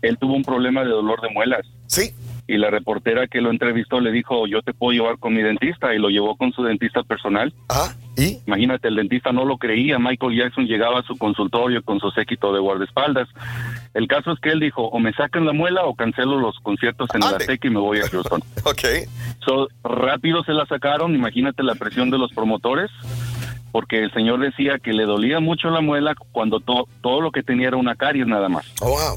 Él 0.03 0.17
tuvo 0.19 0.35
un 0.35 0.45
problema 0.45 0.83
de 0.83 0.91
dolor 0.91 1.21
de 1.21 1.31
muelas. 1.31 1.67
Sí. 1.87 2.13
Y 2.47 2.57
la 2.57 2.71
reportera 2.71 3.27
que 3.29 3.41
lo 3.41 3.51
entrevistó 3.51 4.01
le 4.01 4.11
dijo, 4.11 4.47
yo 4.47 4.63
te 4.63 4.73
puedo 4.73 4.93
llevar 4.93 5.19
con 5.19 5.35
mi 5.35 5.43
dentista. 5.43 5.95
Y 5.95 5.99
lo 5.99 6.09
llevó 6.09 6.37
con 6.37 6.53
su 6.53 6.63
dentista 6.63 7.03
personal. 7.03 7.53
Ah, 7.69 7.93
¿y? 8.17 8.39
Imagínate, 8.47 8.89
el 8.89 8.97
dentista 8.97 9.33
no 9.33 9.45
lo 9.45 9.59
creía. 9.59 9.99
Michael 9.99 10.37
Jackson 10.37 10.67
llegaba 10.67 11.01
a 11.01 11.03
su 11.03 11.17
consultorio 11.17 11.83
con 11.83 12.01
su 12.01 12.11
séquito 12.11 12.53
de 12.53 12.61
guardaespaldas. 12.61 13.29
El 13.95 14.07
caso 14.07 14.33
es 14.33 14.39
que 14.41 14.51
él 14.51 14.61
dijo, 14.61 14.83
o 14.87 14.99
me 15.01 15.13
sacan 15.13 15.45
la 15.47 15.53
muela 15.53 15.85
o 15.85 15.95
cancelo 15.95 16.39
los 16.39 16.57
conciertos 16.61 17.09
en 17.15 17.21
la 17.21 17.27
Azteca 17.43 17.67
y 17.67 17.71
me 17.71 17.81
voy 17.81 17.99
a 17.99 18.09
Houston. 18.09 18.41
ok. 18.65 18.85
So, 19.45 19.69
rápido 19.83 20.45
se 20.45 20.53
la 20.53 20.65
sacaron, 20.67 21.15
imagínate 21.15 21.63
la 21.65 21.75
presión 21.75 22.09
de 22.11 22.19
los 22.19 22.31
promotores, 22.33 22.91
porque 23.73 24.03
el 24.03 24.13
señor 24.13 24.41
decía 24.41 24.79
que 24.79 24.93
le 24.93 25.05
dolía 25.05 25.41
mucho 25.41 25.71
la 25.71 25.81
muela 25.81 26.15
cuando 26.33 26.61
to- 26.61 26.89
todo 27.03 27.21
lo 27.21 27.31
que 27.33 27.43
tenía 27.43 27.69
era 27.69 27.77
una 27.77 27.95
caries 27.97 28.27
nada 28.27 28.49
más. 28.49 28.65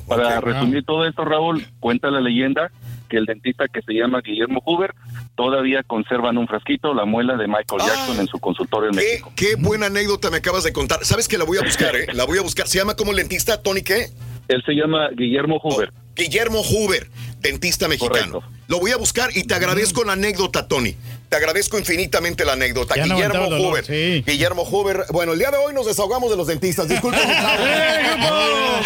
Para 0.08 0.40
ok. 0.40 0.46
resumir 0.46 0.84
todo 0.86 1.06
esto, 1.08 1.24
Raúl, 1.26 1.66
cuenta 1.80 2.10
la 2.12 2.22
leyenda 2.22 2.72
que 3.10 3.18
el 3.18 3.26
dentista 3.26 3.66
que 3.68 3.82
se 3.84 3.94
llama 3.94 4.22
Guillermo 4.22 4.62
Huber 4.66 4.94
todavía 5.36 5.84
conserva 5.84 6.30
en 6.32 6.38
un 6.40 6.48
frasquito 6.48 6.94
la 6.96 7.06
muela 7.06 7.36
de 7.36 7.48
Michael 7.48 7.82
Jackson 7.86 8.20
en 8.20 8.28
su 8.28 8.40
consultorio 8.40 8.90
en 8.90 8.96
México. 8.96 9.32
Qué 9.36 9.56
buena 9.56 9.88
anécdota 9.88 10.30
me 10.32 10.38
acabas 10.38 10.64
de 10.64 10.74
contar. 10.74 11.04
¿Sabes 11.06 11.28
que 11.28 11.38
la 11.38 11.44
voy 11.44 11.58
a 11.60 11.62
buscar, 11.64 11.96
eh? 11.96 12.08
La 12.14 12.26
voy 12.26 12.38
a 12.38 12.42
buscar. 12.42 12.68
¿Se 12.68 12.78
llama 12.80 12.96
como 12.96 13.12
el 13.12 13.18
dentista 13.18 13.62
Tony 13.62 13.82
qué? 13.84 14.08
Él 14.48 14.64
se 14.66 14.74
llama 14.74 15.10
Guillermo 15.16 15.60
Huber. 15.64 15.92
Guillermo 16.16 16.62
Huber, 16.62 17.08
dentista 17.40 17.88
mexicano. 17.88 18.42
Lo 18.68 18.80
voy 18.80 18.92
a 18.92 18.98
buscar 18.98 19.30
y 19.36 19.44
te 19.44 19.56
agradezco 19.56 20.04
la 20.04 20.14
anécdota, 20.14 20.68
Tony. 20.68 20.96
Te 21.30 21.38
agradezco 21.38 21.80
infinitamente 21.80 22.46
la 22.46 22.54
anécdota. 22.54 22.96
Ya 22.96 23.08
no 23.08 23.16
Guillermo 23.16 23.50
dolor, 23.50 23.72
Huber. 23.74 24.24
Guillermo 24.24 24.62
Huber. 24.64 25.06
Bueno, 25.12 25.34
el 25.34 25.40
día 25.40 25.50
de 25.50 25.58
hoy 25.58 25.74
nos 25.74 25.88
desahogamos 25.88 26.30
de 26.30 26.38
los 26.38 26.46
dentistas. 26.48 26.88
Disculpen. 26.88 27.20
Nada 28.28 28.84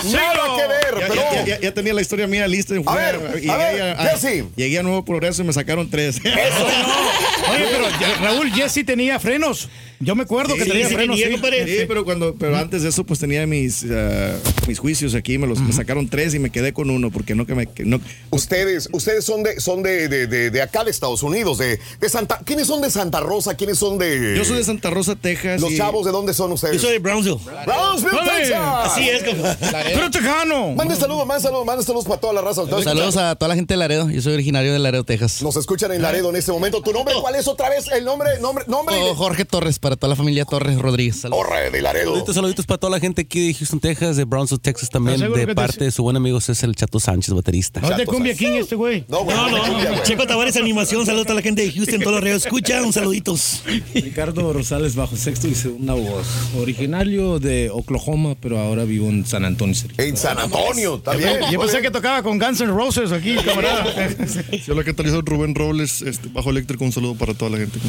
que 0.55 0.67
ver, 0.67 0.99
Ya, 1.01 1.07
pero. 1.07 1.15
ya- 1.15 1.45
ya- 1.45 1.59
ya 1.59 1.73
tenía 1.73 1.93
la 1.93 2.01
historia 2.01 2.27
mía 2.27 2.47
lista. 2.47 2.75
A 2.85 2.95
ver, 2.95 3.19
llegué, 3.35 3.51
a 3.51 3.57
ver, 3.57 3.81
a, 3.99 4.03
Jesse. 4.17 4.45
llegué 4.55 4.79
a 4.79 4.83
Nuevo 4.83 5.03
Progreso 5.03 5.41
y 5.41 5.45
me 5.45 5.53
sacaron 5.53 5.89
tres. 5.89 6.19
Oye, 6.23 7.65
pero 7.71 7.89
ya- 7.99 8.15
Raúl, 8.21 8.51
Jesse 8.51 8.85
tenía 8.85 9.19
frenos. 9.19 9.67
Yo 9.99 10.15
me 10.15 10.23
acuerdo 10.23 10.55
que 10.55 10.63
Sí, 10.63 10.69
tenía 10.69 10.87
sí, 10.89 10.95
frenos. 10.95 11.19
tenía, 11.19 11.65
sí. 11.65 11.85
pero 11.87 12.05
cuando, 12.05 12.35
pero 12.35 12.55
antes 12.57 12.83
de 12.83 12.89
eso, 12.89 13.03
pues 13.03 13.19
tenía 13.19 13.47
mis, 13.47 13.85
ah, 13.91 14.35
mis 14.67 14.77
juicios 14.79 15.15
aquí, 15.15 15.37
me 15.37 15.47
los 15.47 15.59
me 15.59 15.73
sacaron 15.73 16.07
tres 16.07 16.33
y 16.35 16.39
me 16.39 16.49
quedé 16.51 16.71
con 16.73 16.89
uno, 16.89 17.09
porque 17.11 17.33
no 17.35 17.45
que 17.45 17.55
me 17.55 17.65
que 17.67 17.83
no. 17.83 17.99
Ustedes, 18.29 18.89
ustedes 18.91 19.25
son 19.25 19.43
de, 19.43 19.59
son 19.59 19.81
de, 19.83 20.07
de, 20.07 20.27
de- 20.27 20.51
de 20.51 20.61
acá 20.61 20.83
de 20.83 20.91
Estados 20.91 21.23
Unidos, 21.23 21.57
de, 21.57 21.79
de 21.99 22.09
Santa. 22.09 22.41
¿Quiénes 22.45 22.67
son 22.67 22.81
de 22.81 22.91
Santa 22.91 23.19
Rosa? 23.21 23.55
¿Quiénes 23.55 23.77
son 23.79 23.97
de...? 23.97 24.35
Yo 24.37 24.45
soy 24.45 24.57
de 24.57 24.63
Santa 24.63 24.89
Rosa, 24.89 25.15
Texas. 25.15 25.59
¿Los 25.61 25.71
y- 25.71 25.77
chavos 25.77 26.05
de 26.05 26.11
dónde 26.11 26.33
son 26.33 26.51
ustedes? 26.51 26.75
Yo 26.75 26.79
soy 26.81 26.91
de 26.93 26.99
Brownsville. 26.99 27.39
Brownsville, 27.65 28.19
Texas. 28.37 28.61
así 28.85 29.09
es. 29.09 29.23
Pero 29.23 30.11
tejano. 30.11 30.73
Mande 30.75 30.95
saludos, 30.95 31.25
mande 31.25 31.41
saludos, 31.43 31.65
mande 31.65 31.83
saludos 31.83 32.05
para 32.05 32.19
toda 32.21 32.33
la 32.33 32.41
raza. 32.41 32.61
Saludos 32.83 33.17
a 33.17 33.35
toda 33.35 33.49
la 33.49 33.55
gente 33.55 33.73
de 33.73 33.77
Laredo. 33.77 34.09
Yo 34.09 34.21
soy 34.21 34.33
originario 34.33 34.73
de 34.73 34.79
Laredo, 34.79 35.03
Texas. 35.03 35.41
Nos 35.41 35.55
escuchan 35.55 35.91
en 35.91 36.01
Laredo 36.01 36.29
en 36.29 36.35
este 36.35 36.51
momento. 36.51 36.81
¿Tu 36.81 36.93
nombre 36.93 37.15
cuál 37.21 37.35
es 37.35 37.47
otra 37.47 37.69
vez? 37.69 37.85
El 37.91 38.05
nombre, 38.05 38.39
nombre, 38.41 38.65
nombre. 38.67 38.95
Oh, 39.01 39.15
Jorge 39.15 39.45
Torres, 39.45 39.79
para 39.87 39.95
toda 39.95 40.09
la 40.09 40.15
familia 40.17 40.43
Torres 40.43 40.77
Rodríguez. 40.77 41.21
Saludos. 41.21 41.45
Torre 41.47 41.71
de 41.71 41.81
Laredo. 41.81 42.07
Saluditos, 42.11 42.35
saluditos 42.35 42.65
para 42.65 42.77
toda 42.77 42.91
la 42.91 42.99
gente 42.99 43.21
aquí 43.21 43.47
de 43.47 43.53
Houston, 43.53 43.79
Texas, 43.79 44.17
de 44.17 44.25
Brownsville, 44.25 44.59
Texas 44.59 44.89
también, 44.89 45.15
¿Estás 45.15 45.27
seguro 45.27 45.35
que 45.39 45.45
de 45.45 45.51
te- 45.53 45.55
parte 45.55 45.85
de 45.85 45.91
su 45.91 46.03
buen 46.03 46.17
amigo 46.17 46.41
César 46.41 46.67
el 46.69 46.75
Chato 46.75 46.99
Sánchez, 46.99 47.33
baterista. 47.33 47.79
No 47.79 47.89
es 47.91 47.95
de 47.97 48.05
cumbia 48.05 48.35
king 48.35 48.51
este 48.59 48.75
güey. 48.75 49.05
No, 49.07 49.23
güey. 49.23 49.37
No, 49.37 49.47
no. 49.49 50.03
Checo 50.03 50.27
Tavares 50.27 50.57
Animación, 50.57 51.05
saludos 51.05 51.23
a 51.23 51.27
toda 51.27 51.35
la 51.35 51.41
gente 51.41 51.61
de 51.61 51.71
Houston, 51.71 51.99
todos 52.01 52.15
los 52.15 52.21
reyes 52.23 52.45
escucha, 52.45 52.81
un 52.83 52.91
saluditos. 52.91 53.63
Ricardo 53.93 54.51
Rosales 54.51 54.93
bajo 54.95 55.15
sexto 55.15 55.47
y 55.47 55.55
segunda 55.55 55.93
voz. 55.93 56.27
Originario 56.59 57.39
de 57.39 57.69
Oklahoma, 57.71 58.35
pero 58.41 58.59
ahora 58.59 58.83
vivo 58.83 59.07
en 59.07 59.25
San 59.25 59.45
Antonio. 59.45 59.73
En 59.97 60.17
San 60.17 60.37
Antonio, 60.37 60.95
está 60.97 61.13
Yo, 61.13 61.19
bien. 61.19 61.39
yo 61.49 61.61
pensé 61.61 61.81
que 61.81 61.91
tocaba 61.91 62.21
con 62.23 62.37
Guns 62.39 62.59
N' 62.59 62.71
Roses 62.73 63.13
aquí, 63.13 63.35
camarada. 63.37 63.85
Sí, 64.27 64.69
hola, 64.71 64.83
¿qué 64.83 64.93
tal? 64.93 65.05
Yo 65.05 65.11
soy 65.13 65.21
Rubén 65.23 65.55
Robles, 65.55 66.01
este, 66.01 66.27
bajo 66.27 66.49
eléctrico. 66.49 66.83
Un 66.83 66.91
saludo 66.91 67.15
para 67.15 67.33
toda 67.33 67.51
la 67.51 67.57
gente. 67.57 67.79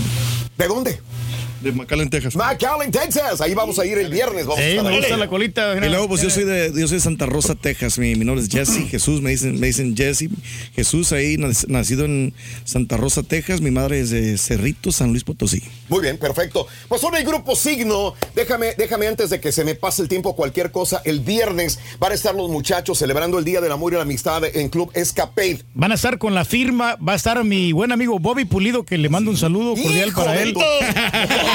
¿De 0.56 0.68
dónde? 0.68 1.00
De 1.60 1.72
McAllen, 1.72 2.08
Texas. 2.08 2.36
McAllen, 2.36 2.90
Texas. 2.90 3.40
Ahí 3.40 3.52
vamos 3.54 3.78
a 3.78 3.86
ir 3.86 3.98
el 3.98 4.10
viernes. 4.10 4.46
Vamos 4.46 4.60
a 4.60 4.68
Sí, 4.68 4.76
me 4.82 4.96
gusta 4.96 5.16
la 5.16 5.26
colita. 5.28 5.74
Y 5.76 5.88
luego, 5.88 6.08
pues 6.08 6.22
yo 6.22 6.30
soy 6.30 6.44
de, 6.44 6.72
yo 6.74 6.86
soy 6.86 6.98
de 6.98 7.02
Santa 7.02 7.26
Rosa, 7.26 7.54
Texas. 7.56 7.98
Mi, 7.98 8.14
mi 8.14 8.24
nombre 8.24 8.44
es 8.44 8.50
Jesse 8.50 8.86
Jesús. 8.90 9.20
Me 9.20 9.30
dicen, 9.30 9.58
me 9.58 9.66
dicen 9.66 9.96
Jesse 9.96 10.28
Jesús 10.74 11.12
ahí, 11.12 11.36
nac- 11.36 11.66
nacido 11.68 12.04
en 12.04 12.32
Santa 12.64 12.96
Rosa, 12.96 13.22
Texas. 13.22 13.60
Mi 13.60 13.70
madre 13.70 14.00
es 14.00 14.10
de 14.10 14.38
Cerrito, 14.38 14.92
San 14.92 15.10
Luis 15.10 15.24
Potosí. 15.24 15.62
Muy 15.88 16.00
bien, 16.02 16.16
perfecto. 16.18 16.66
Pues 16.88 17.00
son 17.00 17.14
el 17.16 17.24
grupo 17.24 17.56
Signo. 17.56 18.14
Déjame, 18.34 18.74
déjame 18.78 19.06
antes 19.08 19.30
de 19.30 19.40
que 19.40 19.50
se 19.52 19.64
me 19.64 19.74
pase 19.74 20.02
el 20.02 20.08
tiempo 20.08 20.36
cualquier 20.36 20.70
cosa. 20.70 21.02
El 21.04 21.20
viernes 21.20 21.78
van 21.98 22.12
a 22.12 22.14
estar 22.14 22.34
los 22.34 22.48
muchachos 22.50 22.98
celebrando 22.98 23.38
el 23.38 23.44
Día 23.44 23.60
del 23.60 23.72
Amor 23.72 23.92
y 23.92 23.96
la 23.96 24.02
Amistad 24.02 24.44
en 24.44 24.68
Club 24.68 24.90
Escapade. 24.94 25.60
Van 25.74 25.90
a 25.92 25.96
estar 25.96 26.18
con 26.18 26.34
la 26.34 26.44
firma, 26.44 26.96
va 26.96 27.14
a 27.14 27.16
estar 27.16 27.42
mi 27.44 27.72
buen 27.72 27.90
amigo 27.92 28.18
Bobby 28.18 28.44
Pulido, 28.44 28.84
que 28.84 28.96
le 28.98 29.08
mando 29.08 29.30
un 29.30 29.36
saludo 29.36 29.74
cordial 29.74 30.08
Hijo 30.08 30.24
para 30.24 30.40
él. 30.40 30.54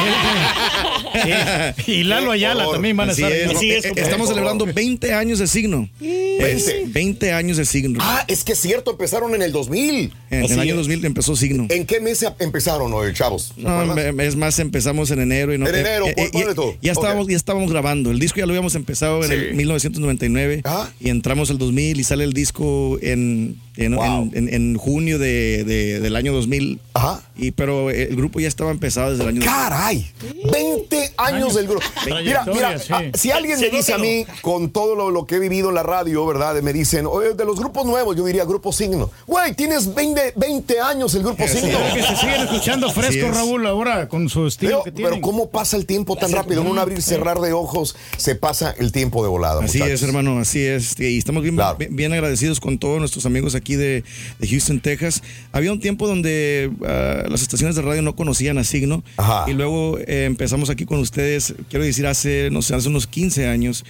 Eh, 1.15 1.73
y 1.87 2.03
Lalo 2.03 2.31
Ayala 2.31 2.65
también 2.71 2.97
van 2.97 3.09
a 3.09 3.11
Así 3.11 3.23
estar. 3.23 3.55
es. 3.55 3.61
Eh, 3.85 3.91
Estamos 3.95 4.29
celebrando 4.29 4.65
20 4.65 5.13
años 5.13 5.39
de 5.39 5.47
signo. 5.47 5.89
Es 6.01 6.73
20 6.87 7.31
años 7.33 7.57
de 7.57 7.65
signo. 7.65 7.99
Ah, 8.01 8.25
es 8.27 8.43
que 8.43 8.53
es 8.53 8.59
cierto, 8.59 8.91
empezaron 8.91 9.33
en 9.35 9.41
el 9.41 9.51
2000. 9.51 10.13
En 10.29 10.43
el 10.51 10.59
año 10.59 10.75
2000 10.75 11.05
empezó 11.05 11.35
signo. 11.35 11.67
¿En 11.69 11.85
qué 11.85 11.99
mes 11.99 12.25
empezaron, 12.39 12.91
hoy, 12.93 13.13
chavos? 13.13 13.53
No, 13.57 13.85
me- 13.85 14.25
es 14.25 14.35
más, 14.35 14.59
empezamos 14.59 15.11
en 15.11 15.21
enero. 15.21 15.53
Y 15.53 15.57
no, 15.57 15.67
En 15.67 15.75
enero, 15.75 16.07
eh, 16.07 16.13
eh, 16.17 16.29
ponle 16.31 16.55
tú. 16.55 16.75
ya, 16.81 16.91
Ok. 16.93 16.97
estábamos, 16.99 17.27
ya 17.27 17.35
estábamos 17.37 17.71
grabando. 17.71 18.11
El 18.11 18.19
disco 18.19 18.39
ya 18.39 18.45
lo 18.45 18.51
habíamos 18.51 18.75
empezado 18.75 19.23
en 19.23 19.29
Sí. 19.29 19.33
el 19.35 19.53
1999 19.55 20.61
Ah. 20.65 20.89
y 20.99 21.09
entramos 21.09 21.49
al 21.49 21.57
2000 21.57 21.99
y 21.99 22.03
sale 22.03 22.23
el 22.23 22.33
disco 22.33 22.97
en, 23.01 23.57
en, 23.77 23.95
Wow. 23.95 24.29
en- 24.33 24.47
en- 24.47 24.53
en 24.53 24.77
junio 24.77 25.17
de, 25.19 25.63
de- 25.63 25.99
del 25.99 26.15
año 26.15 26.33
2000. 26.33 26.79
Ajá. 26.93 27.21
Y, 27.35 27.51
pero 27.51 27.89
el 27.89 28.15
grupo 28.15 28.39
ya 28.39 28.47
estaba 28.47 28.69
empezado 28.71 29.11
desde 29.11 29.23
el 29.23 29.29
año 29.29 29.41
¡Caray! 29.43 30.11
20 30.51 31.13
años 31.17 31.55
del 31.55 31.67
grupo. 31.67 31.83
Mira, 32.05 32.45
mira, 32.45 32.77
sí. 32.79 32.87
ah, 32.93 33.01
si 33.15 33.31
alguien 33.31 33.59
me 33.59 33.69
dice 33.69 33.93
a 33.93 33.97
mí, 33.97 34.25
con 34.41 34.69
todo 34.69 34.95
lo, 34.95 35.09
lo 35.09 35.25
que 35.25 35.35
he 35.35 35.39
vivido 35.39 35.69
en 35.69 35.75
la 35.75 35.83
radio, 35.83 36.25
¿verdad? 36.25 36.61
Me 36.61 36.73
dicen, 36.73 37.05
oye, 37.07 37.33
de 37.33 37.45
los 37.45 37.57
grupos 37.59 37.85
nuevos, 37.85 38.15
yo 38.15 38.25
diría 38.25 38.45
Grupo 38.45 38.71
Signo. 38.71 39.09
Güey, 39.25 39.55
tienes 39.55 39.93
20, 39.93 40.33
20 40.35 40.79
años 40.79 41.13
el 41.15 41.23
Grupo 41.23 41.47
Signo. 41.47 41.77
Que 41.93 42.03
se 42.03 42.15
siguen 42.15 42.41
escuchando 42.41 42.91
fresco, 42.91 43.25
es. 43.27 43.35
Raúl, 43.35 43.65
ahora 43.65 44.07
con 44.07 44.29
su 44.29 44.45
estilo 44.47 44.69
Pero, 44.71 44.83
que 44.83 44.91
pero 44.91 45.07
tienen. 45.09 45.21
¿cómo 45.21 45.49
pasa 45.49 45.77
el 45.77 45.85
tiempo 45.85 46.15
tan 46.15 46.31
rápido? 46.31 46.61
En 46.61 46.67
un 46.67 46.77
abrir 46.77 46.99
y 46.99 47.01
cerrar 47.01 47.39
de 47.39 47.53
ojos 47.53 47.95
se 48.17 48.35
pasa 48.35 48.75
el 48.77 48.91
tiempo 48.91 49.23
de 49.23 49.29
volada. 49.29 49.63
Así 49.63 49.79
muchachos. 49.79 50.01
es, 50.01 50.07
hermano, 50.07 50.39
así 50.39 50.61
es. 50.63 50.99
Y 50.99 51.17
estamos 51.17 51.41
bien, 51.41 51.55
Claro. 51.55 51.77
bien, 51.77 51.95
bien 51.95 52.13
agradecidos 52.13 52.59
con 52.59 52.77
todos 52.77 52.99
nuestros 52.99 53.25
amigos 53.25 53.55
aquí 53.55 53.62
de, 53.63 54.03
de 54.39 54.47
Houston, 54.47 54.79
Texas. 54.79 55.23
Había 55.51 55.71
un 55.71 55.79
tiempo 55.79 56.07
donde 56.07 56.71
ah, 56.85 57.23
las 57.29 57.41
estaciones 57.41 57.75
de 57.75 57.81
radio 57.81 58.01
no 58.01 58.15
conocían 58.15 58.57
a 58.57 58.63
Signo. 58.63 59.03
Ajá. 59.17 59.45
Y 59.49 59.53
luego 59.53 59.97
eh, 59.99 60.25
empezamos 60.25 60.69
aquí 60.69 60.85
con 60.85 60.99
ustedes, 60.99 61.55
quiero 61.69 61.85
decir, 61.85 62.05
hace, 62.07 62.49
no 62.51 62.61
sé, 62.61 62.75
hace 62.75 62.89
unos 62.89 63.07
15 63.07 63.47
años. 63.47 63.83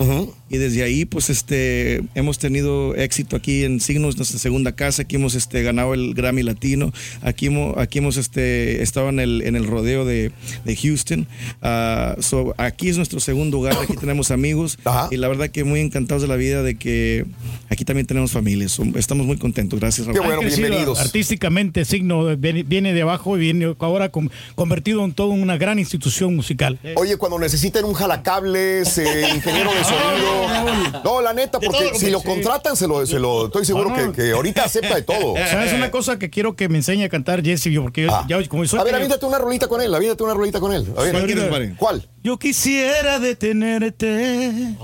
Y 0.49 0.57
desde 0.57 0.83
ahí, 0.83 1.05
pues, 1.05 1.29
este, 1.29 2.03
hemos 2.15 2.37
tenido 2.37 2.95
éxito 2.95 3.35
aquí 3.35 3.63
en 3.63 3.79
Signo, 3.79 4.09
es 4.09 4.17
nuestra 4.17 4.39
segunda 4.39 4.73
casa. 4.73 5.03
Aquí 5.03 5.15
hemos 5.15 5.35
este, 5.35 5.63
ganado 5.63 5.93
el 5.93 6.13
Grammy 6.13 6.43
Latino. 6.43 6.93
Aquí 7.21 7.47
hemos, 7.47 7.77
aquí 7.77 7.99
hemos 7.99 8.17
este, 8.17 8.81
estado 8.83 9.09
en 9.09 9.19
el, 9.19 9.41
en 9.41 9.55
el 9.55 9.65
rodeo 9.65 10.05
de, 10.05 10.31
de 10.65 10.75
Houston. 10.75 11.27
Ah, 11.61 12.15
so, 12.19 12.53
aquí 12.57 12.89
es 12.89 12.97
nuestro 12.97 13.19
segundo 13.19 13.59
hogar, 13.59 13.75
aquí 13.81 13.97
tenemos 13.97 14.31
amigos. 14.31 14.77
Ajá. 14.85 15.09
Y 15.11 15.17
la 15.17 15.27
verdad 15.27 15.49
que 15.49 15.63
muy 15.63 15.79
encantados 15.79 16.21
de 16.21 16.27
la 16.27 16.35
vida 16.35 16.63
de 16.63 16.75
que 16.75 17.25
aquí 17.69 17.85
también 17.85 18.05
tenemos 18.05 18.31
familias. 18.31 18.79
Estamos 18.95 19.25
muy 19.25 19.37
contentos. 19.37 19.62
Gracias, 19.69 20.07
Raúl. 20.07 20.19
Qué 20.19 20.25
bueno, 20.25 20.41
bienvenidos. 20.41 20.99
Artísticamente, 20.99 21.85
Signo 21.85 22.35
viene, 22.37 22.93
de 22.93 23.01
abajo 23.01 23.37
y 23.37 23.39
viene 23.41 23.75
ahora 23.79 24.09
con- 24.09 24.31
convertido 24.55 25.03
en 25.05 25.13
toda 25.13 25.29
una 25.33 25.57
gran 25.57 25.79
institución 25.79 26.35
musical. 26.35 26.79
Oye, 26.95 27.17
cuando 27.17 27.39
necesiten 27.39 27.85
un 27.85 27.93
jalacables, 27.93 28.97
eh, 28.97 29.29
ingeniero 29.35 29.71
de 29.73 29.83
sonido. 29.83 31.01
No, 31.03 31.21
la 31.21 31.33
neta, 31.33 31.59
porque 31.59 31.77
todo, 31.89 31.95
si 31.99 32.09
lo 32.09 32.21
contratan, 32.21 32.75
se 32.75 32.87
lo, 32.87 33.05
se 33.05 33.19
lo 33.19 33.45
estoy 33.47 33.65
seguro 33.65 33.89
Ah, 33.91 33.95
que, 33.97 34.03
no. 34.05 34.11
que 34.13 34.31
ahorita 34.31 34.63
acepta 34.65 34.95
de 34.95 35.01
todo. 35.03 35.35
¿Sabes 35.49 35.73
una 35.73 35.91
cosa 35.91 36.17
que 36.19 36.29
quiero 36.29 36.55
que 36.55 36.69
me 36.69 36.77
enseñe 36.77 37.03
a 37.05 37.09
cantar 37.09 37.43
Jesse? 37.43 37.65
Yo, 37.71 37.81
porque 37.83 38.03
yo- 38.03 38.13
Ah. 38.13 38.25
ya, 38.27 38.45
como 38.47 38.65
soy 38.65 38.79
A 38.79 38.83
ver, 38.83 38.95
aviéntate 38.95 39.25
una 39.25 39.37
rolita 39.39 39.67
con 39.67 39.81
él, 39.81 39.93
aviéntate 39.93 40.23
una 40.23 40.33
rolita 40.33 40.59
con 40.59 40.73
él. 40.73 40.85
A 40.97 41.01
ver. 41.03 41.73
¿Cuál? 41.77 42.07
Yo 42.23 42.39
quisiera 42.39 43.19
detenerte, 43.19 44.75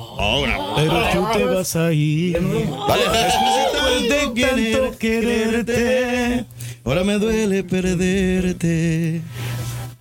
pero 0.75 1.09
tú 1.13 1.27
te 1.31 1.45
vas 1.45 1.73
a 1.77 1.93
ir. 1.93 2.37
De 2.37 4.27
tanto 4.35 4.97
quererte. 4.99 6.45
Ahora 6.83 7.05
me 7.05 7.13
duele 7.13 7.63
perderte. 7.63 9.21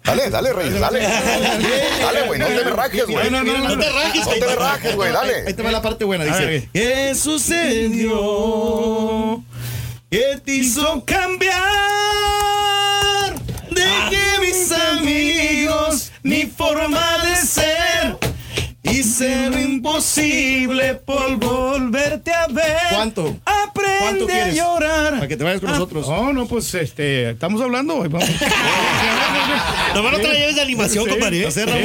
Dale, 0.02 0.30
dale, 0.30 0.52
Reyes, 0.52 0.80
dale. 0.80 1.00
Dale, 2.00 2.22
güey, 2.26 2.40
no 2.40 2.46
te 2.46 2.64
me 2.64 2.70
rajes, 2.70 3.06
güey. 3.06 3.30
No, 3.30 3.44
no, 3.44 3.52
no, 3.58 3.68
no 3.68 3.78
te 3.78 3.90
rajes, 3.90 4.24
no 4.24 4.32
te 4.32 4.40
me 4.40 4.56
rajes, 4.56 4.96
güey, 4.96 5.08
Ahí 5.10 5.14
dale. 5.14 5.52
te 5.52 5.62
va 5.62 5.70
la 5.70 5.82
parte 5.82 6.04
buena. 6.04 6.24
Dice. 6.24 6.68
¿Qué 6.72 7.14
sucedió? 7.14 8.14
¿Qué 10.10 10.40
te 10.42 10.54
hizo 10.56 11.04
cambiar? 11.04 11.58
De 13.70 13.84
que 14.10 14.40
mis 14.40 14.72
amigos, 14.72 16.10
mi 16.28 16.44
forma 16.44 17.18
de 17.24 17.36
ser, 17.36 18.27
hice 18.92 19.50
lo 19.50 19.60
imposible 19.60 20.94
por 20.94 21.36
volverte 21.36 22.32
a 22.32 22.46
ver. 22.48 22.64
¿Cuánto? 22.90 23.36
Aprende 23.44 23.98
¿Cuánto 24.00 24.24
a 24.24 24.28
quieres? 24.28 24.54
llorar. 24.56 25.14
Para 25.14 25.28
que 25.28 25.36
te 25.36 25.44
vayas 25.44 25.60
con 25.60 25.70
Ah, 25.70 25.72
nosotros. 25.72 26.08
No, 26.08 26.32
no, 26.32 26.46
pues 26.46 26.74
este, 26.74 27.30
estamos 27.30 27.60
hablando. 27.60 28.02
Ahí 28.02 28.08
vamos. 28.08 28.28
No 29.94 30.16
te 30.16 30.28
la 30.28 30.34
lleves 30.34 30.54
de 30.56 30.62
animación, 30.62 31.04
Sí, 31.04 31.10
compadre. 31.10 31.38
sí, 31.40 31.44
Hacer 31.44 31.68
Raúl. 31.68 31.82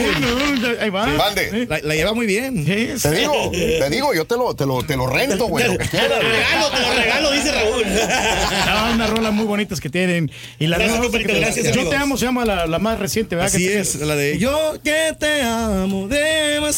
no, 0.61 0.67
ahí 0.81 0.89
va. 0.89 1.07
Mande. 1.07 1.65
La, 1.69 1.79
la 1.81 1.95
lleva 1.95 2.13
muy 2.13 2.25
bien. 2.25 2.65
Sí, 2.65 2.89
sí. 2.97 3.09
Te 3.09 3.11
digo, 3.15 3.51
te 3.51 3.89
digo, 3.89 4.13
yo 4.13 4.25
te 4.25 4.35
lo, 4.35 4.53
te 4.55 4.65
lo, 4.65 4.83
te 4.83 4.95
lo 4.97 5.07
rento, 5.07 5.47
güey, 5.47 5.65
lo 5.67 5.77
Te 5.77 5.85
lo 6.09 6.19
regalo, 6.19 6.69
te 6.69 6.81
lo 6.81 6.93
regalo, 6.93 7.31
dice 7.31 7.51
Raúl. 7.51 7.83
Ah, 8.67 8.91
unas 8.93 9.09
rolas 9.09 9.33
muy 9.33 9.45
bonitas 9.45 9.79
que 9.79 9.89
tienen. 9.89 10.31
Y 10.59 10.67
la 10.67 10.77
Gracias, 10.77 11.65
Yo 11.67 11.71
amigos. 11.71 11.89
te 11.89 11.95
amo, 11.95 12.17
se 12.17 12.25
llama 12.25 12.45
la, 12.45 12.67
la 12.67 12.79
más 12.79 12.99
reciente, 12.99 13.35
¿verdad? 13.35 13.53
Así 13.53 13.65
Que 13.67 13.79
es, 13.79 13.95
la 13.95 14.15
de 14.15 14.37
Yo 14.37 14.73
que 14.83 15.13
te 15.19 15.41
amo 15.41 16.07
demasiado 16.07 16.73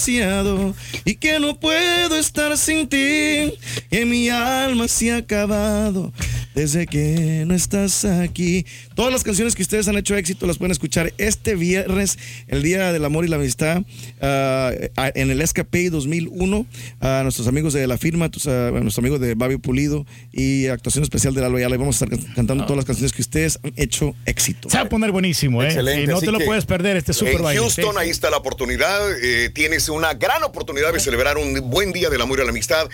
y 1.05 1.15
que 1.15 1.39
no 1.39 1.59
puedo 1.59 2.17
estar 2.17 2.57
sin 2.57 2.87
ti, 2.87 3.53
que 3.89 4.05
mi 4.05 4.29
alma 4.29 4.87
se 4.87 5.11
ha 5.11 5.17
acabado 5.17 6.13
desde 6.53 6.87
que 6.87 7.43
no 7.45 7.53
estás 7.53 8.05
aquí. 8.05 8.65
Todas 8.95 9.11
las 9.11 9.23
canciones 9.23 9.55
que 9.55 9.61
ustedes 9.61 9.87
han 9.89 9.97
hecho 9.97 10.15
éxito 10.15 10.47
las 10.47 10.57
pueden 10.57 10.71
escuchar 10.71 11.13
este 11.17 11.55
viernes, 11.55 12.17
el 12.47 12.63
Día 12.63 12.93
del 12.93 13.03
Amor 13.03 13.25
y 13.25 13.27
la 13.27 13.35
Amistad, 13.35 13.83
ah, 14.21 14.71
en 15.15 15.31
el 15.31 15.41
Escape 15.41 15.89
2001. 15.89 16.65
A 17.01 17.21
nuestros 17.23 17.47
amigos 17.47 17.73
de 17.73 17.85
la 17.87 17.97
firma, 17.97 18.31
tus, 18.31 18.47
ah, 18.47 18.69
a 18.69 18.71
nuestro 18.71 19.01
amigo 19.01 19.19
de 19.19 19.35
Babi 19.35 19.57
Pulido 19.57 20.05
y 20.31 20.67
actuación 20.67 21.03
especial 21.03 21.33
de 21.33 21.41
Lalo 21.41 21.57
Ayala. 21.57 21.75
Y 21.75 21.77
Vamos 21.77 22.01
a 22.01 22.05
estar 22.05 22.19
cantando 22.35 22.63
todas 22.63 22.77
las 22.77 22.85
canciones 22.85 23.11
que 23.11 23.21
ustedes 23.21 23.59
han 23.61 23.73
hecho 23.75 24.15
éxito. 24.25 24.69
Se 24.69 24.77
va 24.77 24.83
a 24.83 24.89
poner 24.89 25.11
buenísimo, 25.11 25.61
¿eh? 25.61 25.67
Excelente, 25.67 26.03
Y 26.03 26.07
no 26.07 26.17
así 26.17 26.25
te 26.25 26.31
lo 26.31 26.39
puedes 26.39 26.65
perder 26.65 26.95
este 26.95 27.11
super 27.13 27.35
En 27.35 27.43
baile. 27.43 27.59
Houston, 27.61 27.93
Sí, 27.93 27.99
ahí 27.99 28.09
está 28.09 28.29
la 28.29 28.37
oportunidad. 28.37 29.01
eh, 29.21 29.49
tienes 29.53 29.89
una 29.89 30.04
gran 30.13 30.43
oportunidad 30.43 30.93
de 30.93 30.99
celebrar 30.99 31.37
un 31.37 31.69
buen 31.69 31.91
día 31.91 32.09
del 32.09 32.21
amor 32.21 32.39
y 32.39 32.43
la 32.43 32.49
amistad. 32.51 32.87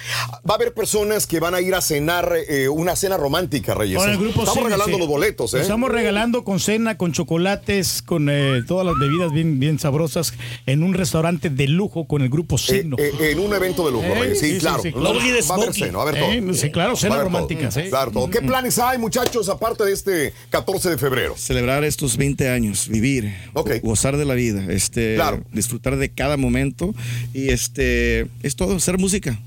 Va 0.49 0.53
a 0.53 0.55
haber 0.55 0.73
personas 0.73 1.27
que 1.27 1.39
van 1.39 1.53
a 1.55 1.61
ir 1.61 1.75
a 1.75 1.81
cenar 1.81 2.33
eh, 2.47 2.69
una 2.69 2.95
cena 2.95 3.17
romántica, 3.17 3.73
Reyes. 3.73 3.97
Con 3.97 4.09
el 4.09 4.17
grupo 4.17 4.41
Estamos 4.43 4.63
regalando 4.63 4.93
sí. 4.95 4.99
los 4.99 5.07
boletos, 5.07 5.53
¿eh? 5.53 5.61
Estamos 5.61 5.91
regalando 5.91 6.43
con 6.43 6.59
cena, 6.59 6.97
con 6.97 7.11
chocolates, 7.11 8.01
con 8.01 8.29
eh, 8.29 8.63
todas 8.67 8.85
las 8.85 8.95
bebidas 8.99 9.31
bien, 9.31 9.59
bien 9.59 9.79
sabrosas 9.79 10.33
en 10.65 10.83
un 10.83 10.93
restaurante 10.93 11.49
de 11.49 11.67
lujo 11.67 12.05
con 12.07 12.21
el 12.21 12.29
grupo 12.29 12.57
Signo. 12.57 12.95
Eh, 12.99 13.11
en 13.31 13.39
un 13.39 13.53
evento 13.53 13.85
de 13.85 13.91
lujo, 13.91 14.05
Eh, 14.05 14.15
Reyes. 14.19 14.39
Sí, 14.39 14.47
sí, 14.47 14.53
sí, 14.55 14.59
claro. 14.59 14.81
sí. 14.81 14.91
Va 14.91 15.09
a 15.09 15.57
haber 15.57 15.73
cena, 15.73 15.97
va 15.97 16.03
a 16.03 16.07
haber 16.09 16.23
Eh, 16.23 16.41
todo. 16.41 16.53
sí, 16.53 16.71
claro, 16.71 16.95
cena 16.95 17.21
romántica, 17.21 17.71
sí. 17.71 17.83
Claro, 17.89 18.11
todo. 18.11 18.29
¿Qué 18.29 18.41
planes 18.41 18.77
hay, 18.79 18.97
muchachos, 18.97 19.49
aparte 19.49 19.83
de 19.85 19.93
este 19.93 20.33
14 20.49 20.89
de 20.89 20.97
febrero? 20.97 21.35
Celebrar 21.37 21.83
estos 21.83 22.17
20 22.17 22.49
años, 22.49 22.87
vivir, 22.87 23.35
go- 23.53 23.65
gozar 23.83 24.17
de 24.17 24.25
la 24.25 24.33
vida, 24.33 24.63
este, 24.69 25.17
disfrutar 25.51 25.97
de 25.97 26.13
cada 26.13 26.37
momento 26.37 26.93
y 27.33 27.49
este 27.49 28.27
es 28.43 28.55
todo, 28.55 28.75
hacer 28.75 28.97
música. 28.97 29.39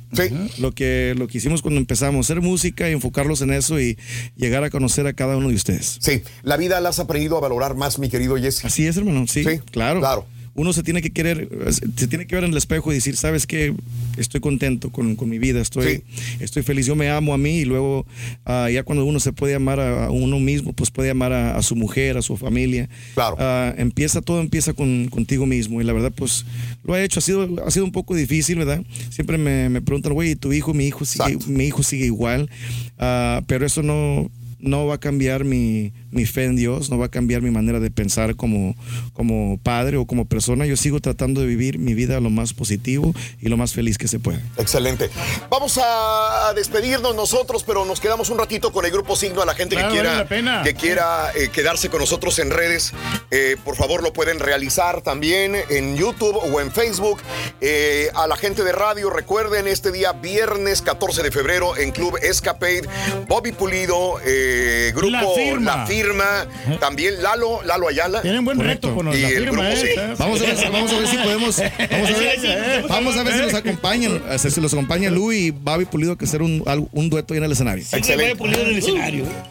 Lo 0.59 0.73
que 0.73 1.15
lo 1.17 1.27
que 1.27 1.39
hicimos 1.39 1.61
cuando 1.61 1.81
empezamos, 1.81 2.27
hacer 2.27 2.41
música 2.41 2.89
y 2.89 2.93
enfocarlos 2.93 3.41
en 3.43 3.53
eso 3.53 3.81
y 3.81 3.99
llegar 4.37 4.63
a 4.63 4.71
conocer 4.71 5.07
a 5.07 5.13
cada 5.13 5.37
uno 5.37 5.49
de 5.49 5.55
ustedes. 5.55 5.99
Sí, 6.01 6.23
la 6.43 6.57
vida 6.57 6.81
la 6.81 6.91
has 6.91 7.01
aprendido 7.01 7.37
a 7.37 7.41
valorar 7.41 7.75
más, 7.75 7.99
mi 7.99 8.09
querido 8.09 8.37
Jesse. 8.37 8.65
Así 8.65 8.87
es, 8.87 8.97
hermano, 8.97 9.27
sí, 9.27 9.45
claro. 9.73 10.01
Claro. 10.01 10.27
Uno 10.55 10.73
se 10.73 10.83
tiene 10.83 11.03
que 11.03 11.11
querer, 11.11 11.49
se 11.71 12.07
tiene 12.07 12.27
que 12.27 12.35
ver 12.35 12.45
en 12.45 12.51
el 12.53 12.57
espejo 12.57 12.93
y 12.93 12.97
decir, 12.97 13.17
¿sabes 13.17 13.47
qué? 13.47 13.75
Estoy 14.17 14.41
contento 14.41 14.91
con, 14.91 15.17
con 15.17 15.29
mi 15.29 15.39
vida, 15.39 15.61
estoy, 15.61 16.05
estoy 16.41 16.63
feliz, 16.63 16.87
yo 16.87 16.95
me 16.95 17.11
amo 17.11 17.35
a 17.35 17.39
mí 17.39 17.59
y 17.59 17.65
luego 17.65 18.07
ah, 18.45 18.69
ya 18.71 18.85
cuando 18.85 19.05
uno 19.05 19.19
se 19.21 19.33
puede 19.33 19.55
amar 19.55 19.81
a, 19.81 20.07
a 20.07 20.11
uno 20.11 20.39
mismo, 20.39 20.73
pues 20.73 20.91
puede 20.91 21.11
amar 21.11 21.33
a, 21.33 21.57
a 21.57 21.63
su 21.63 21.75
mujer, 21.77 22.17
a 22.17 22.23
su 22.23 22.37
familia. 22.37 22.89
Claro. 23.15 23.37
Ah, 23.39 23.75
empieza, 23.77 24.23
todo 24.23 24.41
empieza 24.41 24.73
con, 24.73 25.09
contigo 25.09 25.47
mismo 25.47 25.81
y 25.81 25.85
la 25.85 25.93
verdad, 25.93 26.13
pues 26.15 26.45
lo 26.85 26.95
ha 26.95 27.03
hecho, 27.03 27.19
ha 27.19 27.23
sido, 27.23 27.49
ha 27.67 27.71
sido 27.71 27.85
un 27.85 27.93
poco 27.93 28.15
difícil, 28.15 28.59
¿verdad? 28.59 28.85
Siempre 29.11 29.39
me, 29.39 29.69
me 29.69 29.83
preguntan, 29.83 30.13
güey, 30.13 30.33
¿y 30.33 30.37
tu 30.37 30.53
hijo, 30.53 30.73
mi 30.75 30.87
hijo 30.87 31.05
sigue, 31.05 31.39
mi 31.47 31.65
hijo 31.65 31.83
sigue 31.83 32.07
igual, 32.07 32.49
Ah, 32.99 33.43
pero 33.47 33.67
eso 33.67 33.83
no, 33.83 34.31
no 34.61 34.87
va 34.87 34.95
a 34.95 34.99
cambiar 34.99 35.45
mi, 35.45 35.93
mi 36.15 36.27
fe 36.27 36.45
en 36.45 36.57
Dios, 36.57 36.91
no 36.91 36.99
va 36.99 37.07
a 37.07 37.11
cambiar 37.11 37.43
mi 37.43 37.51
manera 37.51 37.81
de 37.81 37.91
pensar 37.91 38.37
como, 38.37 38.75
como 39.13 39.59
padre 39.63 39.97
o 39.97 40.07
como 40.07 40.25
persona. 40.27 40.67
Yo 40.67 40.77
sigo 40.77 41.01
tratando 41.01 41.41
de 41.41 41.47
vivir 41.47 41.79
mi 41.79 41.95
vida 41.95 42.21
lo 42.21 42.31
más 42.31 42.53
positivo 42.55 43.15
y 43.41 43.49
lo 43.49 43.57
más 43.57 43.73
feliz 43.73 43.99
que 43.99 44.09
se 44.09 44.19
pueda. 44.19 44.41
Excelente. 44.57 45.11
Vamos 45.51 45.79
a 45.83 46.53
despedirnos 46.55 47.15
nosotros, 47.15 47.65
pero 47.65 47.85
nos 47.85 48.01
quedamos 48.01 48.31
un 48.31 48.39
ratito 48.39 48.73
con 48.73 48.85
el 48.85 48.91
grupo 48.93 49.17
Signo. 49.17 49.43
A 49.43 49.47
la 49.47 49.55
gente 49.55 49.75
Claro, 49.75 49.89
que 49.89 49.95
quiera, 49.95 50.11
vale 50.11 50.23
la 50.23 50.29
pena. 50.29 50.63
que 50.63 50.75
quiera 50.75 51.31
eh, 51.35 51.49
quedarse 51.53 51.89
con 51.89 52.01
nosotros 52.01 52.39
en 52.39 52.51
redes, 52.51 52.93
eh, 53.31 53.57
por 53.65 53.77
favor 53.77 54.03
lo 54.03 54.13
pueden 54.13 54.39
realizar 54.39 55.03
también 55.03 55.57
en 55.71 55.97
YouTube 55.97 56.37
o 56.37 56.61
en 56.61 56.71
Facebook. 56.71 57.21
Eh, 57.61 58.09
a 58.15 58.27
la 58.27 58.37
gente 58.37 58.63
de 58.65 58.73
radio, 58.73 59.11
recuerden 59.11 59.67
este 59.67 59.91
día 59.93 60.13
viernes 60.13 60.83
14 60.83 61.23
de 61.23 61.31
febrero 61.31 61.77
en 61.77 61.91
Club 61.93 62.17
Escapade, 62.23 62.83
Bobby 63.29 63.53
Pulido, 63.53 64.15
eh, 64.25 64.93
grupo 64.95 65.11
La 65.11 65.25
Firma. 65.35 65.77
La 65.77 65.87
Firma, 65.87 66.04
también 66.81 67.23
Lalo, 67.23 67.63
Lalo 67.63 67.89
Ayala. 67.89 68.23
Tienen 68.23 68.45
buen 68.45 68.59
reto 68.61 68.95
con 68.95 69.09
Y 69.13 69.19
la 69.21 69.29
el 69.29 69.35
firma, 69.45 69.63
grupo 69.63 69.69
¿eh? 69.69 69.77
Signo. 69.77 70.17
Vamos 70.19 70.41
a 70.41 70.45
ver, 70.45 70.57
si- 70.57 70.65
vamos 70.69 70.93
a 70.93 70.99
ver 70.99 71.07
si 71.09 71.17
podemos. 71.19 71.57
Vamos 71.91 72.11
a 72.11 72.19
ver, 72.19 72.85
vamos 72.89 73.17
a 73.17 73.23
ver 73.23 73.35
si 73.35 73.41
nos 73.41 73.55
acompañan. 73.55 74.23
Si 74.39 74.61
los 74.61 74.73
acompaña 74.73 75.11
Lu 75.11 75.33
y 75.33 75.51
Babi 75.51 75.85
Pulido, 75.85 76.17
que 76.17 76.25
hacer 76.25 76.43
un, 76.43 76.63
un 76.93 77.11
dueto 77.11 77.35
ahí 77.35 77.39
en 77.39 77.45
el 77.45 77.53
escenario. 77.53 77.85
Excelente. 77.93 78.43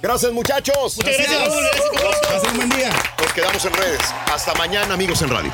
Gracias, 0.02 0.32
muchachos. 0.32 0.98
Muchas 0.98 1.18
gracias. 1.18 1.50
Gracias, 1.94 2.28
Pasen 2.32 2.50
un 2.52 2.56
buen 2.58 2.70
día. 2.70 2.90
Nos 3.22 3.34
quedamos 3.34 3.66
en 3.66 3.74
redes. 3.74 4.02
Hasta 4.32 4.54
mañana, 4.56 4.94
amigos 4.94 5.22
en 5.22 5.30
radio. 5.30 5.52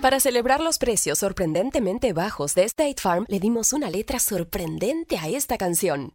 Para 0.00 0.18
celebrar 0.18 0.60
los 0.60 0.78
precios 0.78 1.18
sorprendentemente 1.18 2.14
bajos 2.14 2.54
de 2.54 2.64
State 2.64 2.96
Farm, 2.98 3.26
le 3.28 3.38
dimos 3.38 3.74
una 3.74 3.90
letra 3.90 4.18
sorprendente 4.18 5.18
a 5.18 5.28
esta 5.28 5.58
canción. 5.58 6.14